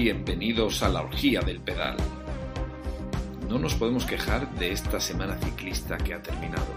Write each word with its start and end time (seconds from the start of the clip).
Bienvenidos 0.00 0.84
a 0.84 0.88
la 0.88 1.02
orgía 1.02 1.40
del 1.40 1.58
pedal. 1.58 1.96
No 3.48 3.58
nos 3.58 3.74
podemos 3.74 4.06
quejar 4.06 4.48
de 4.54 4.70
esta 4.70 5.00
semana 5.00 5.36
ciclista 5.38 5.98
que 5.98 6.14
ha 6.14 6.22
terminado. 6.22 6.68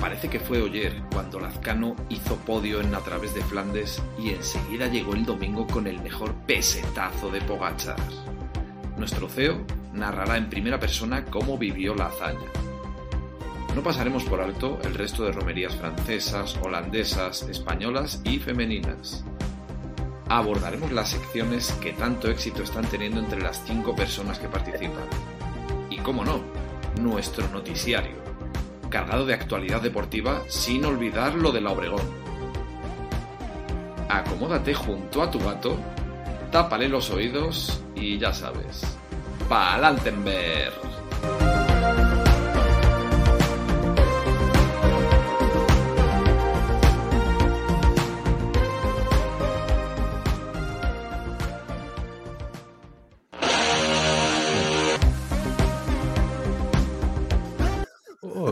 Parece 0.00 0.30
que 0.30 0.40
fue 0.40 0.56
ayer 0.64 1.02
cuando 1.12 1.38
Lazcano 1.38 1.94
hizo 2.08 2.36
podio 2.36 2.80
en 2.80 2.94
a 2.94 3.00
través 3.00 3.34
de 3.34 3.42
Flandes 3.42 4.02
y 4.18 4.30
enseguida 4.30 4.88
llegó 4.88 5.12
el 5.12 5.26
domingo 5.26 5.66
con 5.66 5.86
el 5.86 6.00
mejor 6.00 6.32
pesetazo 6.46 7.30
de 7.30 7.42
Pogachar. 7.42 8.00
Nuestro 8.96 9.28
CEO 9.28 9.62
narrará 9.92 10.38
en 10.38 10.48
primera 10.48 10.80
persona 10.80 11.26
cómo 11.26 11.58
vivió 11.58 11.94
la 11.94 12.06
hazaña. 12.06 12.48
No 13.76 13.82
pasaremos 13.82 14.24
por 14.24 14.40
alto 14.40 14.78
el 14.82 14.94
resto 14.94 15.24
de 15.24 15.32
romerías 15.32 15.76
francesas, 15.76 16.58
holandesas, 16.62 17.42
españolas 17.42 18.22
y 18.24 18.38
femeninas 18.38 19.26
abordaremos 20.28 20.92
las 20.92 21.10
secciones 21.10 21.72
que 21.80 21.92
tanto 21.92 22.30
éxito 22.30 22.62
están 22.62 22.86
teniendo 22.86 23.20
entre 23.20 23.40
las 23.40 23.62
cinco 23.64 23.94
personas 23.94 24.38
que 24.38 24.48
participan. 24.48 25.04
Y 25.90 25.98
cómo 25.98 26.24
no, 26.24 26.40
nuestro 27.00 27.48
noticiario, 27.48 28.16
cargado 28.88 29.26
de 29.26 29.34
actualidad 29.34 29.82
deportiva 29.82 30.42
sin 30.48 30.84
olvidar 30.84 31.34
lo 31.34 31.52
de 31.52 31.60
la 31.60 31.70
Obregón. 31.70 32.24
Acomódate 34.08 34.74
junto 34.74 35.22
a 35.22 35.30
tu 35.30 35.38
gato, 35.40 35.76
tápale 36.50 36.88
los 36.88 37.10
oídos 37.10 37.82
y 37.94 38.18
ya 38.18 38.32
sabes, 38.32 38.82
¡Palantenberg! 39.48 40.93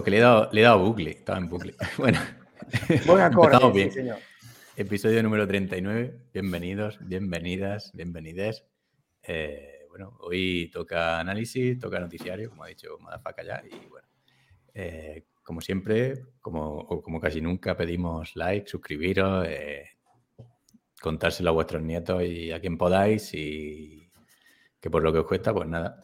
Que 0.03 0.11
le 0.11 0.19
he 0.19 0.21
dado, 0.21 0.49
le 0.53 0.61
he 0.61 0.65
dado 0.65 0.79
bucle, 0.79 1.11
estaba 1.11 1.39
en 1.39 1.49
bucle. 1.49 1.75
Bueno, 1.99 2.19
Buen 3.07 3.73
bien. 3.73 3.91
Sí, 3.91 3.99
señor. 3.99 4.19
Episodio 4.77 5.23
número 5.23 5.47
39. 5.47 6.15
Bienvenidos, 6.33 6.99
bienvenidas, 7.01 7.93
bienvenides. 7.95 8.65
Eh, 9.23 9.87
bueno, 9.89 10.17
hoy 10.21 10.71
toca 10.73 11.21
análisis, 11.21 11.79
toca 11.79 12.01
noticiario, 12.01 12.51
como 12.51 12.65
ha 12.65 12.69
dicho 12.69 12.97
Madafaka 13.01 13.45
ya. 13.45 13.63
Y 13.65 13.87
bueno, 13.89 14.09
eh, 14.75 15.25
como 15.43 15.61
siempre, 15.61 16.25
como, 16.41 16.79
o 16.79 17.03
como 17.03 17.21
casi 17.21 17.41
nunca, 17.41 17.77
pedimos 17.77 18.35
like, 18.35 18.69
suscribiros, 18.69 19.47
eh, 19.49 19.91
contárselo 21.01 21.51
a 21.51 21.53
vuestros 21.53 21.83
nietos 21.83 22.23
y 22.23 22.51
a 22.51 22.61
quien 22.61 22.79
podáis. 22.79 23.35
Y 23.35 24.11
que 24.81 24.91
por 24.91 25.03
lo 25.03 25.13
que 25.13 25.19
os 25.21 25.27
cuesta, 25.27 25.53
pues 25.53 25.69
nada. 25.69 26.03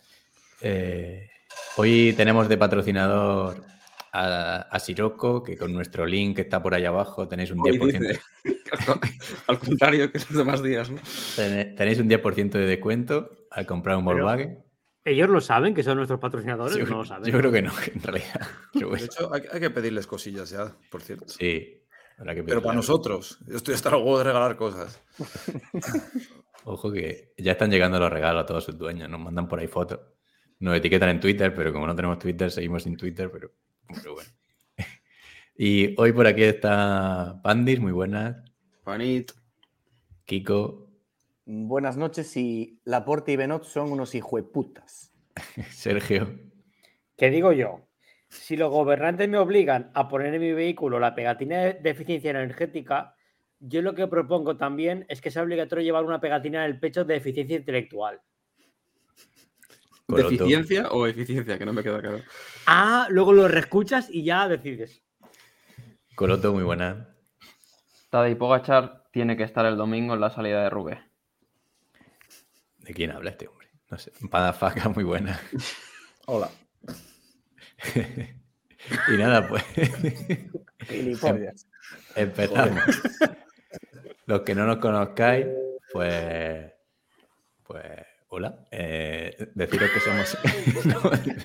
Hoy 1.76 2.12
tenemos 2.16 2.48
de 2.48 2.58
patrocinador 2.58 3.77
a, 4.18 4.60
a 4.62 4.78
Sirocco, 4.78 5.42
que 5.42 5.56
con 5.56 5.72
nuestro 5.72 6.06
link 6.06 6.36
que 6.36 6.42
está 6.42 6.62
por 6.62 6.74
ahí 6.74 6.84
abajo 6.84 7.28
tenéis 7.28 7.50
un 7.50 7.60
Hoy 7.60 7.78
10%, 7.78 7.98
dice, 7.98 8.20
al 9.46 9.58
contrario 9.58 10.10
que 10.10 10.18
los 10.18 10.34
demás 10.34 10.62
días, 10.62 10.90
¿no? 10.90 11.00
tenéis 11.36 11.98
un 11.98 12.08
10% 12.08 12.50
de 12.50 12.66
descuento 12.66 13.30
al 13.50 13.66
comprar 13.66 13.96
un 13.96 14.04
Volkswagen. 14.04 14.64
¿Ellos 15.04 15.30
lo 15.30 15.40
saben 15.40 15.74
que 15.74 15.82
son 15.82 15.96
nuestros 15.96 16.20
patrocinadores? 16.20 16.76
Yo, 16.76 16.84
no 16.84 16.98
lo 16.98 17.04
saben. 17.04 17.32
yo 17.32 17.38
creo 17.38 17.50
que 17.50 17.62
no, 17.62 17.72
en 17.94 18.02
realidad. 18.02 18.46
De 18.74 19.04
hecho, 19.04 19.32
hay, 19.32 19.42
hay 19.50 19.60
que 19.60 19.70
pedirles 19.70 20.06
cosillas 20.06 20.50
ya, 20.50 20.76
por 20.90 21.00
cierto. 21.00 21.28
sí. 21.28 21.82
habrá 22.18 22.34
que 22.34 22.42
Pero 22.42 22.62
para 22.62 22.74
nosotros, 22.74 23.38
yo 23.46 23.56
estoy 23.56 23.74
hasta 23.74 23.88
el 23.90 23.96
huevo 23.96 24.18
de 24.18 24.24
regalar 24.24 24.56
cosas. 24.56 25.00
Ojo 26.64 26.92
que 26.92 27.32
ya 27.38 27.52
están 27.52 27.70
llegando 27.70 27.98
los 27.98 28.12
regalos 28.12 28.42
a 28.42 28.46
todos 28.46 28.64
sus 28.64 28.76
dueños, 28.76 29.08
nos 29.08 29.20
mandan 29.20 29.48
por 29.48 29.58
ahí 29.58 29.68
fotos. 29.68 30.00
Nos 30.60 30.76
etiquetan 30.76 31.08
en 31.10 31.20
Twitter, 31.20 31.54
pero 31.54 31.72
como 31.72 31.86
no 31.86 31.94
tenemos 31.94 32.18
Twitter, 32.18 32.50
seguimos 32.50 32.82
sin 32.82 32.96
Twitter, 32.96 33.30
pero, 33.30 33.52
pero 33.94 34.14
bueno. 34.14 34.30
Y 35.60 36.00
hoy 36.00 36.12
por 36.12 36.26
aquí 36.28 36.44
está 36.44 37.40
Pandis, 37.42 37.80
muy 37.80 37.90
buenas. 37.90 38.36
Panit, 38.84 39.32
Kiko, 40.24 40.88
Buenas 41.50 41.96
noches 41.96 42.36
y 42.36 42.78
Laporte 42.84 43.32
y 43.32 43.36
Benot 43.36 43.64
son 43.64 43.90
unos 43.90 44.14
hijueputas. 44.14 45.14
Sergio. 45.70 46.38
¿Qué 47.16 47.30
digo 47.30 47.52
yo? 47.52 47.88
Si 48.28 48.54
los 48.54 48.70
gobernantes 48.70 49.30
me 49.30 49.38
obligan 49.38 49.90
a 49.94 50.08
poner 50.08 50.34
en 50.34 50.42
mi 50.42 50.52
vehículo 50.52 51.00
la 51.00 51.14
pegatina 51.14 51.64
de 51.64 51.72
de 51.72 51.88
eficiencia 51.88 52.32
energética, 52.32 53.14
yo 53.60 53.80
lo 53.80 53.94
que 53.94 54.06
propongo 54.06 54.58
también 54.58 55.06
es 55.08 55.22
que 55.22 55.30
sea 55.30 55.42
obligatorio 55.42 55.82
llevar 55.82 56.04
una 56.04 56.20
pegatina 56.20 56.66
en 56.66 56.70
el 56.70 56.78
pecho 56.78 57.06
de 57.06 57.16
eficiencia 57.16 57.56
intelectual. 57.56 58.20
¿Deficiencia 60.08 60.88
o 60.88 61.06
eficiencia? 61.06 61.58
Que 61.58 61.66
no 61.66 61.72
me 61.72 61.82
queda 61.82 62.00
claro. 62.00 62.22
Ah, 62.66 63.06
luego 63.10 63.32
lo 63.32 63.48
reescuchas 63.48 64.08
y 64.10 64.24
ya 64.24 64.48
decides. 64.48 65.02
Coroto, 66.14 66.52
muy 66.52 66.64
buenas. 66.64 67.06
Tadej 68.10 68.36
Pogachar 68.36 69.04
tiene 69.12 69.36
que 69.36 69.44
estar 69.44 69.66
el 69.66 69.76
domingo 69.76 70.14
en 70.14 70.20
la 70.20 70.30
salida 70.30 70.62
de 70.62 70.70
Rubé. 70.70 71.00
¿De 72.78 72.94
quién 72.94 73.10
habla 73.10 73.30
este 73.30 73.46
hombre? 73.48 73.68
No 73.90 73.98
sé. 73.98 74.12
Padafaca, 74.30 74.88
muy 74.88 75.04
buena. 75.04 75.40
Hola. 76.26 76.50
y 79.08 79.16
nada, 79.16 79.46
pues 79.48 79.62
empezamos. 82.16 82.82
Los 84.26 84.40
que 84.42 84.54
no 84.54 84.66
nos 84.66 84.78
conozcáis, 84.78 85.46
pues. 85.92 86.72
Pues. 87.66 88.07
Hola. 88.28 88.66
Eh, 88.70 89.34
deciros 89.54 89.90
que 89.90 90.00
somos. 90.00 90.38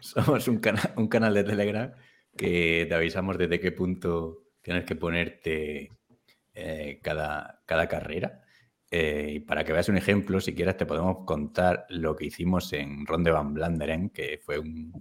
somos 0.00 0.48
un, 0.48 0.58
cana- 0.58 0.92
un 0.96 1.08
canal 1.08 1.34
de 1.34 1.44
Telegram 1.44 1.92
que 2.36 2.86
te 2.88 2.94
avisamos 2.94 3.36
desde 3.36 3.58
qué 3.60 3.72
punto 3.72 4.44
tienes 4.62 4.84
que 4.84 4.94
ponerte 4.96 5.90
eh, 6.54 7.00
cada, 7.02 7.62
cada 7.66 7.88
carrera. 7.88 8.42
Eh, 8.90 9.32
y 9.34 9.40
para 9.40 9.64
que 9.64 9.72
veas 9.72 9.88
un 9.88 9.96
ejemplo, 9.96 10.40
si 10.40 10.54
quieres, 10.54 10.76
te 10.76 10.86
podemos 10.86 11.24
contar 11.26 11.84
lo 11.90 12.16
que 12.16 12.26
hicimos 12.26 12.72
en 12.72 13.04
Ronde 13.06 13.30
van 13.30 13.52
Blanderen, 13.54 14.10
que 14.10 14.38
fue 14.42 14.58
un. 14.58 14.92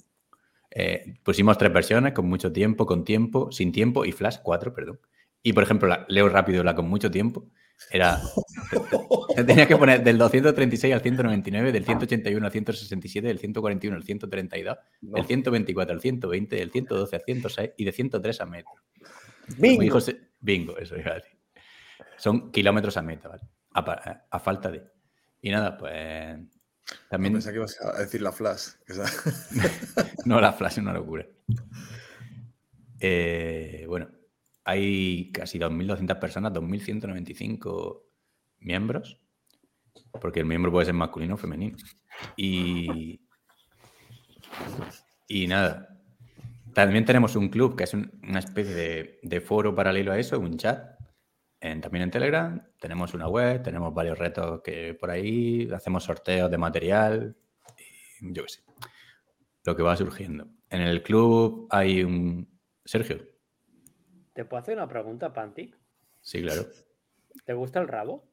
pusimos 1.23 1.57
tres 1.57 1.71
versiones 1.71 2.13
con 2.13 2.27
mucho 2.27 2.51
tiempo, 2.51 2.85
con 2.85 3.03
tiempo, 3.05 3.51
sin 3.51 3.71
tiempo 3.71 4.03
y 4.03 4.11
Flash 4.11 4.37
4, 4.43 4.73
perdón. 4.73 4.99
Y 5.43 5.53
por 5.53 5.63
ejemplo, 5.63 5.95
leo 6.09 6.27
rápido 6.27 6.63
la 6.63 6.75
con 6.75 6.89
mucho 6.89 7.09
tiempo. 7.11 7.45
Era. 7.91 8.21
te 9.35 9.43
Tenías 9.43 9.67
que 9.67 9.77
poner 9.77 10.03
del 10.03 10.17
236 10.17 10.93
al 10.93 11.01
199, 11.01 11.71
del 11.71 11.85
181 11.85 12.45
al 12.45 12.51
167, 12.51 13.27
del 13.27 13.39
141 13.39 13.95
al 13.95 14.03
132, 14.03 14.77
del 15.01 15.25
124 15.25 15.93
al 15.93 16.01
120, 16.01 16.55
del 16.55 16.71
112 16.71 17.15
al 17.15 17.21
106 17.23 17.71
y 17.77 17.85
de 17.85 17.91
103 17.91 18.41
a 18.41 18.45
metro. 18.45 18.73
Bingo. 19.57 19.81
dijo 19.81 19.99
bingo, 20.39 20.77
eso 20.77 20.95
decir. 20.95 21.37
Son 22.17 22.51
kilómetros 22.51 22.97
a 22.97 23.01
meta, 23.01 23.29
¿vale? 23.29 23.43
A, 23.73 24.25
a 24.29 24.39
falta 24.39 24.71
de. 24.71 24.83
Y 25.41 25.51
nada, 25.51 25.77
pues. 25.77 26.39
También. 27.09 27.33
Pensé 27.33 27.51
que 27.51 27.57
ibas 27.57 27.79
a 27.81 27.99
decir 27.99 28.21
la 28.21 28.31
flash. 28.31 28.69
No, 30.25 30.41
la 30.41 30.51
flash 30.53 30.73
es 30.73 30.77
una 30.79 30.93
locura. 30.93 31.25
Eh, 32.99 33.85
bueno, 33.87 34.09
hay 34.67 35.31
casi 35.31 35.57
2.200 35.57 36.19
personas, 36.19 36.51
2.195 36.53 38.03
miembros, 38.59 39.21
porque 40.19 40.41
el 40.41 40.45
miembro 40.45 40.71
puede 40.71 40.85
ser 40.85 40.93
masculino 40.93 41.35
o 41.35 41.37
femenino. 41.37 41.77
Y, 42.35 43.19
nada, 45.47 45.97
también 46.73 47.05
tenemos 47.05 47.35
un 47.37 47.47
club 47.47 47.77
que 47.77 47.85
es 47.85 47.93
un- 47.93 48.11
una 48.23 48.39
especie 48.39 48.75
de, 49.23 49.41
foro 49.41 49.73
paralelo 49.73 50.11
a 50.11 50.19
eso, 50.19 50.37
un 50.39 50.57
chat, 50.57 50.97
también 51.59 52.03
en 52.03 52.11
Telegram. 52.11 52.61
Tenemos 52.79 53.13
una 53.13 53.29
web, 53.29 53.63
tenemos 53.63 53.93
varios 53.93 54.19
retos 54.19 54.61
que 54.61 54.93
por 54.93 55.09
ahí, 55.09 55.69
hacemos 55.73 56.03
sorteos 56.03 56.51
de 56.51 56.57
material, 56.57 57.37
yo 58.21 58.43
qué 58.43 58.49
sé 58.49 58.63
lo 59.63 59.75
que 59.75 59.83
va 59.83 59.97
surgiendo. 59.97 60.47
En 60.69 60.81
el 60.81 61.03
club 61.03 61.67
hay 61.69 62.03
un... 62.03 62.47
Sergio, 62.85 63.17
¿Te 64.37 64.45
puedo 64.45 64.61
hacer 64.61 64.77
una 64.77 64.87
pregunta, 64.87 65.33
Panti? 65.33 65.73
sí, 66.21 66.43
claro. 66.43 66.67
¿Te 67.43 67.53
gusta 67.55 67.79
el 67.79 67.87
rabo? 67.87 68.23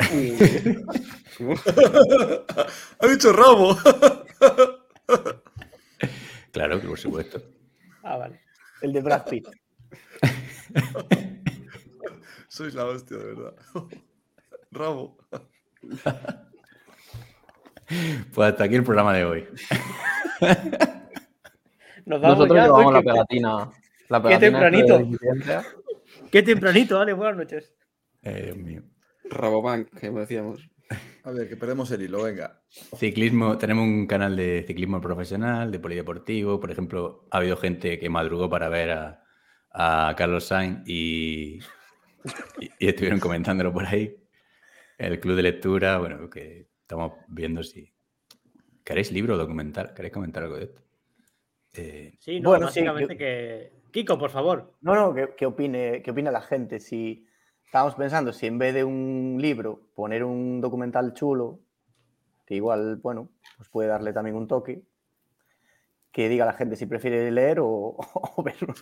¡Ha 2.98 3.06
dicho 3.06 3.32
rabo! 3.32 3.76
Claro, 6.50 6.80
que 6.80 6.88
por 6.88 6.98
supuesto. 6.98 7.40
Ah, 8.02 8.16
vale. 8.16 8.40
El 8.82 8.92
de 8.92 9.00
Brad 9.00 9.24
Pitt. 9.28 9.46
Sois 12.48 12.74
la 12.74 12.86
hostia, 12.86 13.16
de 13.18 13.24
verdad. 13.24 13.54
Rabo. 14.72 15.16
Pues 18.34 18.50
hasta 18.50 18.64
aquí 18.64 18.74
el 18.74 18.82
programa 18.82 19.14
de 19.14 19.24
hoy. 19.24 19.46
Nos 22.06 22.20
vamos 22.20 22.38
Nosotros 22.38 22.56
ya. 22.56 22.64
llevamos 22.64 22.92
la 22.94 23.02
pegatina. 23.02 23.70
La 24.08 24.22
qué 24.22 24.38
tempranito. 24.38 25.08
Qué 26.30 26.42
tempranito, 26.42 26.96
vale, 26.98 27.12
buenas 27.12 27.36
noches. 27.36 27.74
Eh, 28.22 28.42
Dios 28.46 28.56
mío. 28.56 28.82
Rabobank, 29.24 29.90
que 29.98 30.10
decíamos. 30.10 30.66
A 31.24 31.30
ver, 31.32 31.48
que 31.48 31.56
perdemos 31.56 31.90
el 31.90 32.02
hilo, 32.02 32.22
venga. 32.22 32.62
Ciclismo, 32.96 33.58
tenemos 33.58 33.84
un 33.84 34.06
canal 34.06 34.34
de 34.36 34.64
ciclismo 34.66 35.00
profesional, 35.02 35.70
de 35.70 35.78
polideportivo. 35.78 36.58
Por 36.58 36.70
ejemplo, 36.70 37.26
ha 37.30 37.36
habido 37.38 37.56
gente 37.58 37.98
que 37.98 38.08
madrugó 38.08 38.48
para 38.48 38.70
ver 38.70 38.90
a, 38.92 39.22
a 39.70 40.14
Carlos 40.16 40.44
Sainz 40.46 40.80
y, 40.88 41.58
y- 42.60 42.70
y 42.78 42.88
estuvieron 42.88 43.20
comentándolo 43.20 43.70
por 43.72 43.84
ahí. 43.84 44.16
El 44.96 45.20
club 45.20 45.36
de 45.36 45.42
lectura, 45.42 45.98
bueno, 45.98 46.30
que 46.30 46.68
estamos 46.80 47.12
viendo 47.28 47.62
si. 47.62 47.92
¿Queréis 48.82 49.12
libro 49.12 49.34
o 49.34 49.36
documental? 49.38 49.92
¿Queréis 49.94 50.14
comentar 50.14 50.42
algo 50.44 50.56
de 50.56 50.64
esto? 50.64 50.82
Eh, 51.74 52.14
Sí, 52.18 52.40
no, 52.40 52.48
Bueno, 52.50 52.68
sí, 52.70 52.80
básicamente 52.80 53.14
yo- 53.14 53.18
que. 53.18 53.77
Kiko, 53.90 54.18
por 54.18 54.30
favor. 54.30 54.74
No, 54.80 54.94
no, 54.94 55.14
que, 55.14 55.34
que 55.36 55.46
opine, 55.46 56.02
que 56.02 56.10
opine 56.10 56.30
la 56.30 56.42
gente. 56.42 56.80
Si 56.80 57.26
estábamos 57.64 57.94
pensando 57.94 58.32
si 58.32 58.46
en 58.46 58.58
vez 58.58 58.74
de 58.74 58.84
un 58.84 59.36
libro 59.40 59.90
poner 59.94 60.24
un 60.24 60.60
documental 60.60 61.14
chulo, 61.14 61.60
que 62.46 62.54
igual, 62.54 62.96
bueno, 62.96 63.30
pues 63.56 63.68
puede 63.68 63.88
darle 63.88 64.12
también 64.12 64.36
un 64.36 64.48
toque, 64.48 64.82
que 66.10 66.28
diga 66.28 66.46
la 66.46 66.54
gente 66.54 66.76
si 66.76 66.86
prefiere 66.86 67.30
leer 67.30 67.60
o, 67.60 67.66
o 68.36 68.42
verlo. 68.42 68.74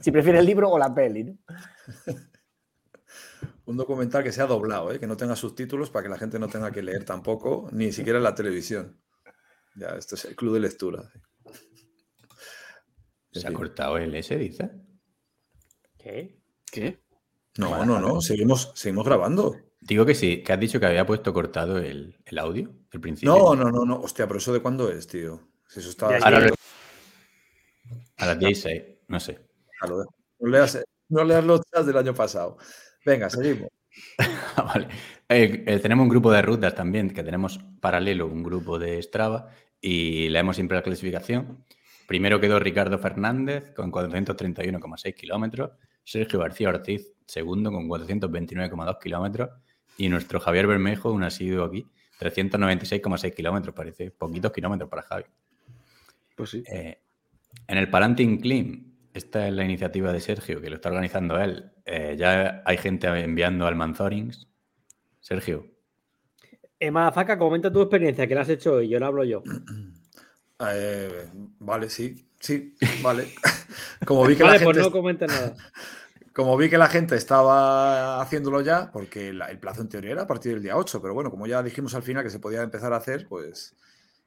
Si 0.00 0.10
prefiere 0.10 0.38
el 0.38 0.46
libro 0.46 0.70
o 0.70 0.78
la 0.78 0.94
peli, 0.94 1.24
¿no? 1.24 1.36
Un 3.66 3.76
documental 3.76 4.22
que 4.22 4.30
sea 4.30 4.46
doblado, 4.46 4.92
¿eh? 4.92 5.00
que 5.00 5.08
no 5.08 5.16
tenga 5.16 5.34
subtítulos 5.34 5.90
para 5.90 6.04
que 6.04 6.08
la 6.08 6.18
gente 6.18 6.38
no 6.38 6.46
tenga 6.46 6.70
que 6.70 6.82
leer 6.82 7.04
tampoco, 7.04 7.68
ni 7.72 7.90
siquiera 7.90 8.18
en 8.18 8.22
la 8.22 8.34
televisión. 8.36 8.96
Ya, 9.74 9.88
esto 9.88 10.14
es 10.14 10.24
el 10.24 10.36
club 10.36 10.54
de 10.54 10.60
lectura. 10.60 11.10
¿Se 13.40 13.48
ha 13.48 13.52
cortado 13.52 13.98
el 13.98 14.14
S, 14.14 14.36
dice? 14.36 14.70
¿Qué? 15.98 16.38
¿Qué? 16.70 17.00
No, 17.58 17.84
no, 17.84 18.00
no, 18.00 18.20
seguimos, 18.20 18.72
seguimos 18.74 19.04
grabando. 19.06 19.56
Digo 19.80 20.04
que 20.04 20.14
sí, 20.14 20.42
que 20.42 20.52
has 20.52 20.60
dicho 20.60 20.78
que 20.80 20.86
había 20.86 21.06
puesto 21.06 21.32
cortado 21.32 21.78
el, 21.78 22.18
el 22.24 22.38
audio, 22.38 22.72
el 22.92 23.00
principio. 23.00 23.34
No, 23.36 23.54
no, 23.54 23.70
no, 23.70 23.84
no. 23.84 24.00
Hostia, 24.00 24.26
pero 24.26 24.38
eso 24.38 24.52
de 24.52 24.60
cuándo 24.60 24.90
es, 24.90 25.06
tío. 25.06 25.40
Si 25.68 25.80
eso 25.80 25.90
está. 25.90 26.06
Ahora 26.18 26.40
lo- 26.40 26.54
A 28.18 28.26
las 28.26 28.38
16, 28.38 28.82
no 29.08 29.20
sé. 29.20 29.40
Déjalo. 29.72 30.04
No 30.38 30.48
leas, 30.50 30.84
no 31.08 31.24
leas 31.24 31.44
los 31.44 31.60
chats 31.72 31.86
del 31.86 31.96
año 31.96 32.14
pasado. 32.14 32.58
Venga, 33.04 33.30
seguimos. 33.30 33.68
Ah, 34.58 34.62
vale. 34.62 34.88
Eh, 35.28 35.64
eh, 35.66 35.78
tenemos 35.80 36.02
un 36.04 36.08
grupo 36.08 36.30
de 36.32 36.40
rutas 36.40 36.74
también, 36.74 37.10
que 37.12 37.22
tenemos 37.22 37.58
paralelo 37.80 38.26
un 38.26 38.42
grupo 38.42 38.78
de 38.78 39.02
Strava 39.02 39.50
y 39.82 40.28
leemos 40.30 40.56
siempre 40.56 40.76
la 40.78 40.82
clasificación. 40.82 41.62
Primero 42.06 42.40
quedó 42.40 42.58
Ricardo 42.58 42.98
Fernández 42.98 43.72
con 43.74 43.90
431,6 43.90 45.14
kilómetros, 45.14 45.72
Sergio 46.04 46.38
García 46.38 46.68
Ortiz 46.68 47.16
segundo 47.26 47.72
con 47.72 47.88
429,2 47.88 48.98
kilómetros 49.00 49.50
y 49.98 50.08
nuestro 50.08 50.40
Javier 50.40 50.66
Bermejo, 50.66 51.12
un 51.12 51.24
asiduo 51.24 51.64
aquí, 51.64 51.86
396,6 52.20 53.34
kilómetros, 53.34 53.74
parece 53.74 54.10
poquitos 54.10 54.52
kilómetros 54.52 54.88
para 54.88 55.02
Javi. 55.02 55.24
Pues 56.34 56.50
sí. 56.50 56.62
Eh, 56.70 56.98
en 57.66 57.78
el 57.78 57.90
Palantir 57.90 58.40
Clean, 58.40 58.92
esta 59.12 59.48
es 59.48 59.54
la 59.54 59.64
iniciativa 59.64 60.12
de 60.12 60.20
Sergio, 60.20 60.60
que 60.60 60.70
lo 60.70 60.76
está 60.76 60.90
organizando 60.90 61.40
él. 61.40 61.72
Eh, 61.84 62.14
ya 62.18 62.62
hay 62.64 62.76
gente 62.76 63.06
enviando 63.08 63.66
al 63.66 63.74
Manzorings. 63.74 64.48
Sergio, 65.20 65.66
Emma 66.78 67.10
Zaca, 67.10 67.38
comenta 67.38 67.72
tu 67.72 67.80
experiencia, 67.80 68.26
que 68.26 68.34
la 68.34 68.42
has 68.42 68.48
hecho 68.50 68.74
hoy, 68.74 68.88
yo 68.88 68.98
la 68.98 69.06
hablo 69.06 69.24
yo. 69.24 69.42
Eh, 70.60 71.28
vale, 71.60 71.90
sí, 71.90 72.26
sí, 72.40 72.74
vale. 73.02 73.34
Como 74.06 74.24
vi 74.26 74.36
que 74.36 74.42
Vale, 74.42 74.58
la 74.58 74.64
pues 74.64 74.76
gente 74.76 74.88
no 74.88 74.92
comentes 74.92 75.28
nada. 75.28 75.54
Como 76.32 76.56
vi 76.58 76.68
que 76.68 76.76
la 76.78 76.88
gente 76.88 77.16
estaba 77.16 78.20
haciéndolo 78.20 78.60
ya, 78.60 78.90
porque 78.92 79.32
la- 79.32 79.46
el 79.50 79.58
plazo 79.58 79.80
en 79.80 79.88
teoría 79.88 80.12
era 80.12 80.22
a 80.22 80.26
partir 80.26 80.52
del 80.52 80.62
día 80.62 80.76
8, 80.76 81.00
pero 81.00 81.14
bueno, 81.14 81.30
como 81.30 81.46
ya 81.46 81.62
dijimos 81.62 81.94
al 81.94 82.02
final 82.02 82.22
que 82.22 82.28
se 82.30 82.38
podía 82.40 82.60
empezar 82.60 82.92
a 82.92 82.96
hacer, 82.96 83.26
pues 83.26 83.74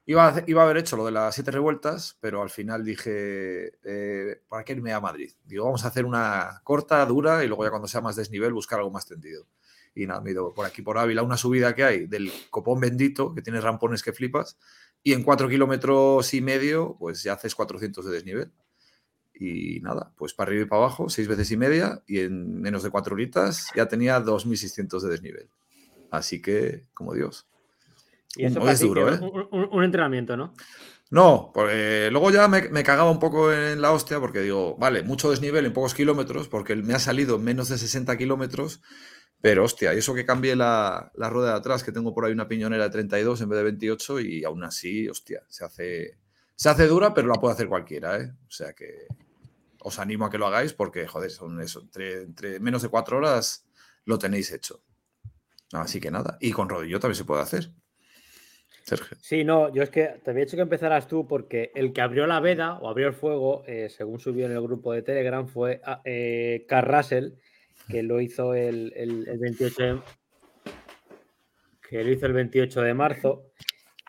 iba 0.07 0.25
a, 0.25 0.29
hacer- 0.29 0.45
iba 0.47 0.61
a 0.63 0.65
haber 0.65 0.77
hecho 0.77 0.97
lo 0.97 1.05
de 1.05 1.11
las 1.11 1.35
siete 1.35 1.51
revueltas, 1.51 2.17
pero 2.19 2.41
al 2.41 2.49
final 2.49 2.83
dije, 2.83 3.73
eh, 3.83 4.41
¿para 4.49 4.63
qué 4.63 4.73
irme 4.73 4.91
a 4.91 4.99
Madrid? 4.99 5.31
Digo, 5.45 5.65
vamos 5.65 5.85
a 5.85 5.89
hacer 5.89 6.03
una 6.05 6.61
corta, 6.63 7.05
dura, 7.05 7.43
y 7.43 7.47
luego 7.47 7.63
ya 7.63 7.69
cuando 7.69 7.87
sea 7.87 8.01
más 8.01 8.15
desnivel 8.15 8.53
buscar 8.53 8.79
algo 8.79 8.89
más 8.89 9.05
tendido. 9.05 9.45
Y 9.93 10.07
nada, 10.07 10.19
me 10.21 10.31
he 10.31 10.33
ido 10.33 10.51
por 10.53 10.65
aquí, 10.65 10.81
por 10.81 10.97
Ávila, 10.97 11.21
una 11.21 11.37
subida 11.37 11.75
que 11.75 11.83
hay 11.83 12.07
del 12.07 12.31
copón 12.49 12.79
bendito, 12.79 13.35
que 13.35 13.43
tiene 13.43 13.61
rampones 13.61 14.01
que 14.01 14.13
flipas, 14.13 14.57
y 15.03 15.13
en 15.13 15.23
cuatro 15.23 15.47
kilómetros 15.49 16.33
y 16.33 16.41
medio, 16.41 16.95
pues 16.99 17.23
ya 17.23 17.33
haces 17.33 17.55
400 17.55 18.05
de 18.05 18.11
desnivel. 18.11 18.51
Y 19.33 19.79
nada, 19.81 20.11
pues 20.17 20.33
para 20.33 20.49
arriba 20.49 20.63
y 20.65 20.67
para 20.67 20.81
abajo, 20.83 21.09
seis 21.09 21.27
veces 21.27 21.49
y 21.51 21.57
media, 21.57 22.03
y 22.07 22.19
en 22.19 22.59
menos 22.61 22.83
de 22.83 22.89
cuatro 22.89 23.13
horitas 23.13 23.67
ya 23.75 23.87
tenía 23.87 24.19
2.600 24.19 25.01
de 25.03 25.09
desnivel. 25.09 25.49
Así 26.11 26.41
que, 26.41 26.85
como 26.93 27.13
Dios. 27.13 27.47
Y 28.35 28.45
eso 28.45 28.59
es 28.69 28.79
duro, 28.81 29.11
¿eh? 29.13 29.19
un, 29.21 29.47
un- 29.51 29.69
un 29.71 29.83
entrenamiento, 29.83 30.35
¿no? 30.35 30.53
No, 31.11 31.51
porque 31.53 32.09
luego 32.11 32.29
ya 32.31 32.47
me, 32.47 32.69
me 32.69 32.83
cagaba 32.83 33.09
un 33.09 33.17
poco 33.19 33.51
en 33.51 33.81
la 33.81 33.91
hostia 33.91 34.19
porque 34.19 34.41
digo, 34.41 34.75
vale, 34.77 35.01
mucho 35.01 35.31
desnivel 35.31 35.65
en 35.65 35.73
pocos 35.73 35.95
kilómetros, 35.95 36.47
porque 36.47 36.75
me 36.75 36.93
ha 36.93 36.99
salido 36.99 37.37
en 37.37 37.43
menos 37.45 37.69
de 37.69 37.77
60 37.79 38.15
kilómetros, 38.17 38.81
pero 39.41 39.63
hostia, 39.63 39.93
y 39.93 39.99
eso 39.99 40.13
que 40.13 40.25
cambié 40.25 40.55
la, 40.55 41.11
la 41.15 41.29
rueda 41.29 41.51
de 41.51 41.57
atrás, 41.57 41.83
que 41.83 41.91
tengo 41.91 42.13
por 42.13 42.25
ahí 42.25 42.33
una 42.33 42.47
piñonera 42.47 42.83
de 42.85 42.89
32 42.89 43.41
en 43.41 43.49
vez 43.49 43.57
de 43.57 43.63
28, 43.63 44.19
y 44.19 44.43
aún 44.43 44.63
así, 44.63 45.07
hostia, 45.07 45.43
se 45.47 45.63
hace, 45.63 46.17
se 46.55 46.69
hace 46.69 46.87
dura, 46.87 47.13
pero 47.13 47.27
la 47.27 47.35
puede 47.35 47.53
hacer 47.53 47.67
cualquiera, 47.67 48.19
¿eh? 48.19 48.31
O 48.47 48.51
sea 48.51 48.73
que 48.73 49.07
os 49.81 49.99
animo 49.99 50.25
a 50.25 50.29
que 50.29 50.37
lo 50.37 50.47
hagáis 50.47 50.73
porque, 50.73 51.07
joder, 51.07 51.31
son 51.31 51.61
eso, 51.61 51.87
entre, 51.95 52.59
menos 52.59 52.81
de 52.81 52.89
cuatro 52.89 53.17
horas 53.17 53.65
lo 54.05 54.19
tenéis 54.19 54.51
hecho. 54.51 54.83
Así 55.71 55.99
que 55.99 56.11
nada, 56.11 56.37
y 56.41 56.51
con 56.51 56.67
rodillo 56.67 56.99
también 56.99 57.15
se 57.15 57.25
puede 57.25 57.41
hacer. 57.41 57.69
Sergio. 58.83 59.17
Sí, 59.21 59.43
no, 59.43 59.71
yo 59.71 59.83
es 59.83 59.89
que 59.91 60.19
te 60.23 60.31
había 60.31 60.43
hecho 60.43 60.57
que 60.57 60.63
empezaras 60.63 61.07
tú 61.07 61.27
porque 61.27 61.71
el 61.75 61.93
que 61.93 62.01
abrió 62.01 62.25
la 62.25 62.39
veda 62.39 62.79
o 62.79 62.89
abrió 62.89 63.07
el 63.07 63.13
fuego, 63.13 63.63
eh, 63.67 63.87
según 63.89 64.19
subió 64.19 64.47
en 64.47 64.51
el 64.51 64.61
grupo 64.61 64.93
de 64.93 65.03
Telegram, 65.03 65.47
fue 65.47 65.79
ah, 65.85 66.01
eh, 66.03 66.65
Carl 66.67 66.91
Russell, 66.91 67.33
que 67.89 68.03
lo 68.03 68.21
hizo 68.21 68.53
el, 68.53 68.93
el- 68.95 69.27
el 69.27 69.39
28 69.39 69.83
de, 69.83 69.99
que 71.89 72.03
lo 72.03 72.11
hizo 72.11 72.25
el 72.25 72.33
28 72.33 72.81
de 72.81 72.93
marzo. 72.93 73.45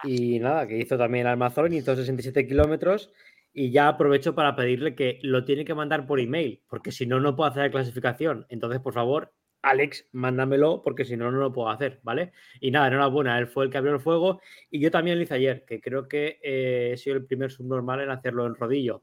Y 0.04 0.38
nada, 0.38 0.66
que 0.66 0.78
hizo 0.78 0.96
también 0.96 1.26
el 1.26 1.32
Amazon, 1.32 1.72
hizo 1.72 1.94
67 1.96 2.46
kilómetros. 2.46 3.12
Y 3.52 3.70
ya 3.72 3.88
aprovecho 3.88 4.34
para 4.34 4.54
pedirle 4.54 4.94
que 4.94 5.18
lo 5.22 5.44
tiene 5.44 5.64
que 5.64 5.74
mandar 5.74 6.06
por 6.06 6.20
email, 6.20 6.62
porque 6.68 6.92
si 6.92 7.04
no, 7.06 7.18
no 7.20 7.34
puedo 7.34 7.50
hacer 7.50 7.64
la 7.64 7.70
clasificación. 7.70 8.46
Entonces, 8.48 8.80
por 8.80 8.94
favor, 8.94 9.32
Alex, 9.62 10.08
mándamelo, 10.12 10.82
porque 10.82 11.04
si 11.04 11.16
no, 11.16 11.30
no 11.32 11.38
lo 11.38 11.52
puedo 11.52 11.68
hacer, 11.68 11.98
¿vale? 12.04 12.32
Y 12.60 12.70
nada, 12.70 12.86
enhorabuena, 12.88 13.38
él 13.38 13.48
fue 13.48 13.64
el 13.64 13.70
que 13.70 13.78
abrió 13.78 13.92
el 13.94 14.00
fuego. 14.00 14.40
Y 14.70 14.80
yo 14.80 14.90
también 14.90 15.16
lo 15.18 15.24
hice 15.24 15.34
ayer, 15.34 15.64
que 15.66 15.80
creo 15.80 16.06
que 16.08 16.38
eh, 16.42 16.90
he 16.92 16.96
sido 16.96 17.16
el 17.16 17.26
primer 17.26 17.50
subnormal 17.50 18.00
en 18.00 18.10
hacerlo 18.10 18.46
en 18.46 18.54
rodillo. 18.54 19.02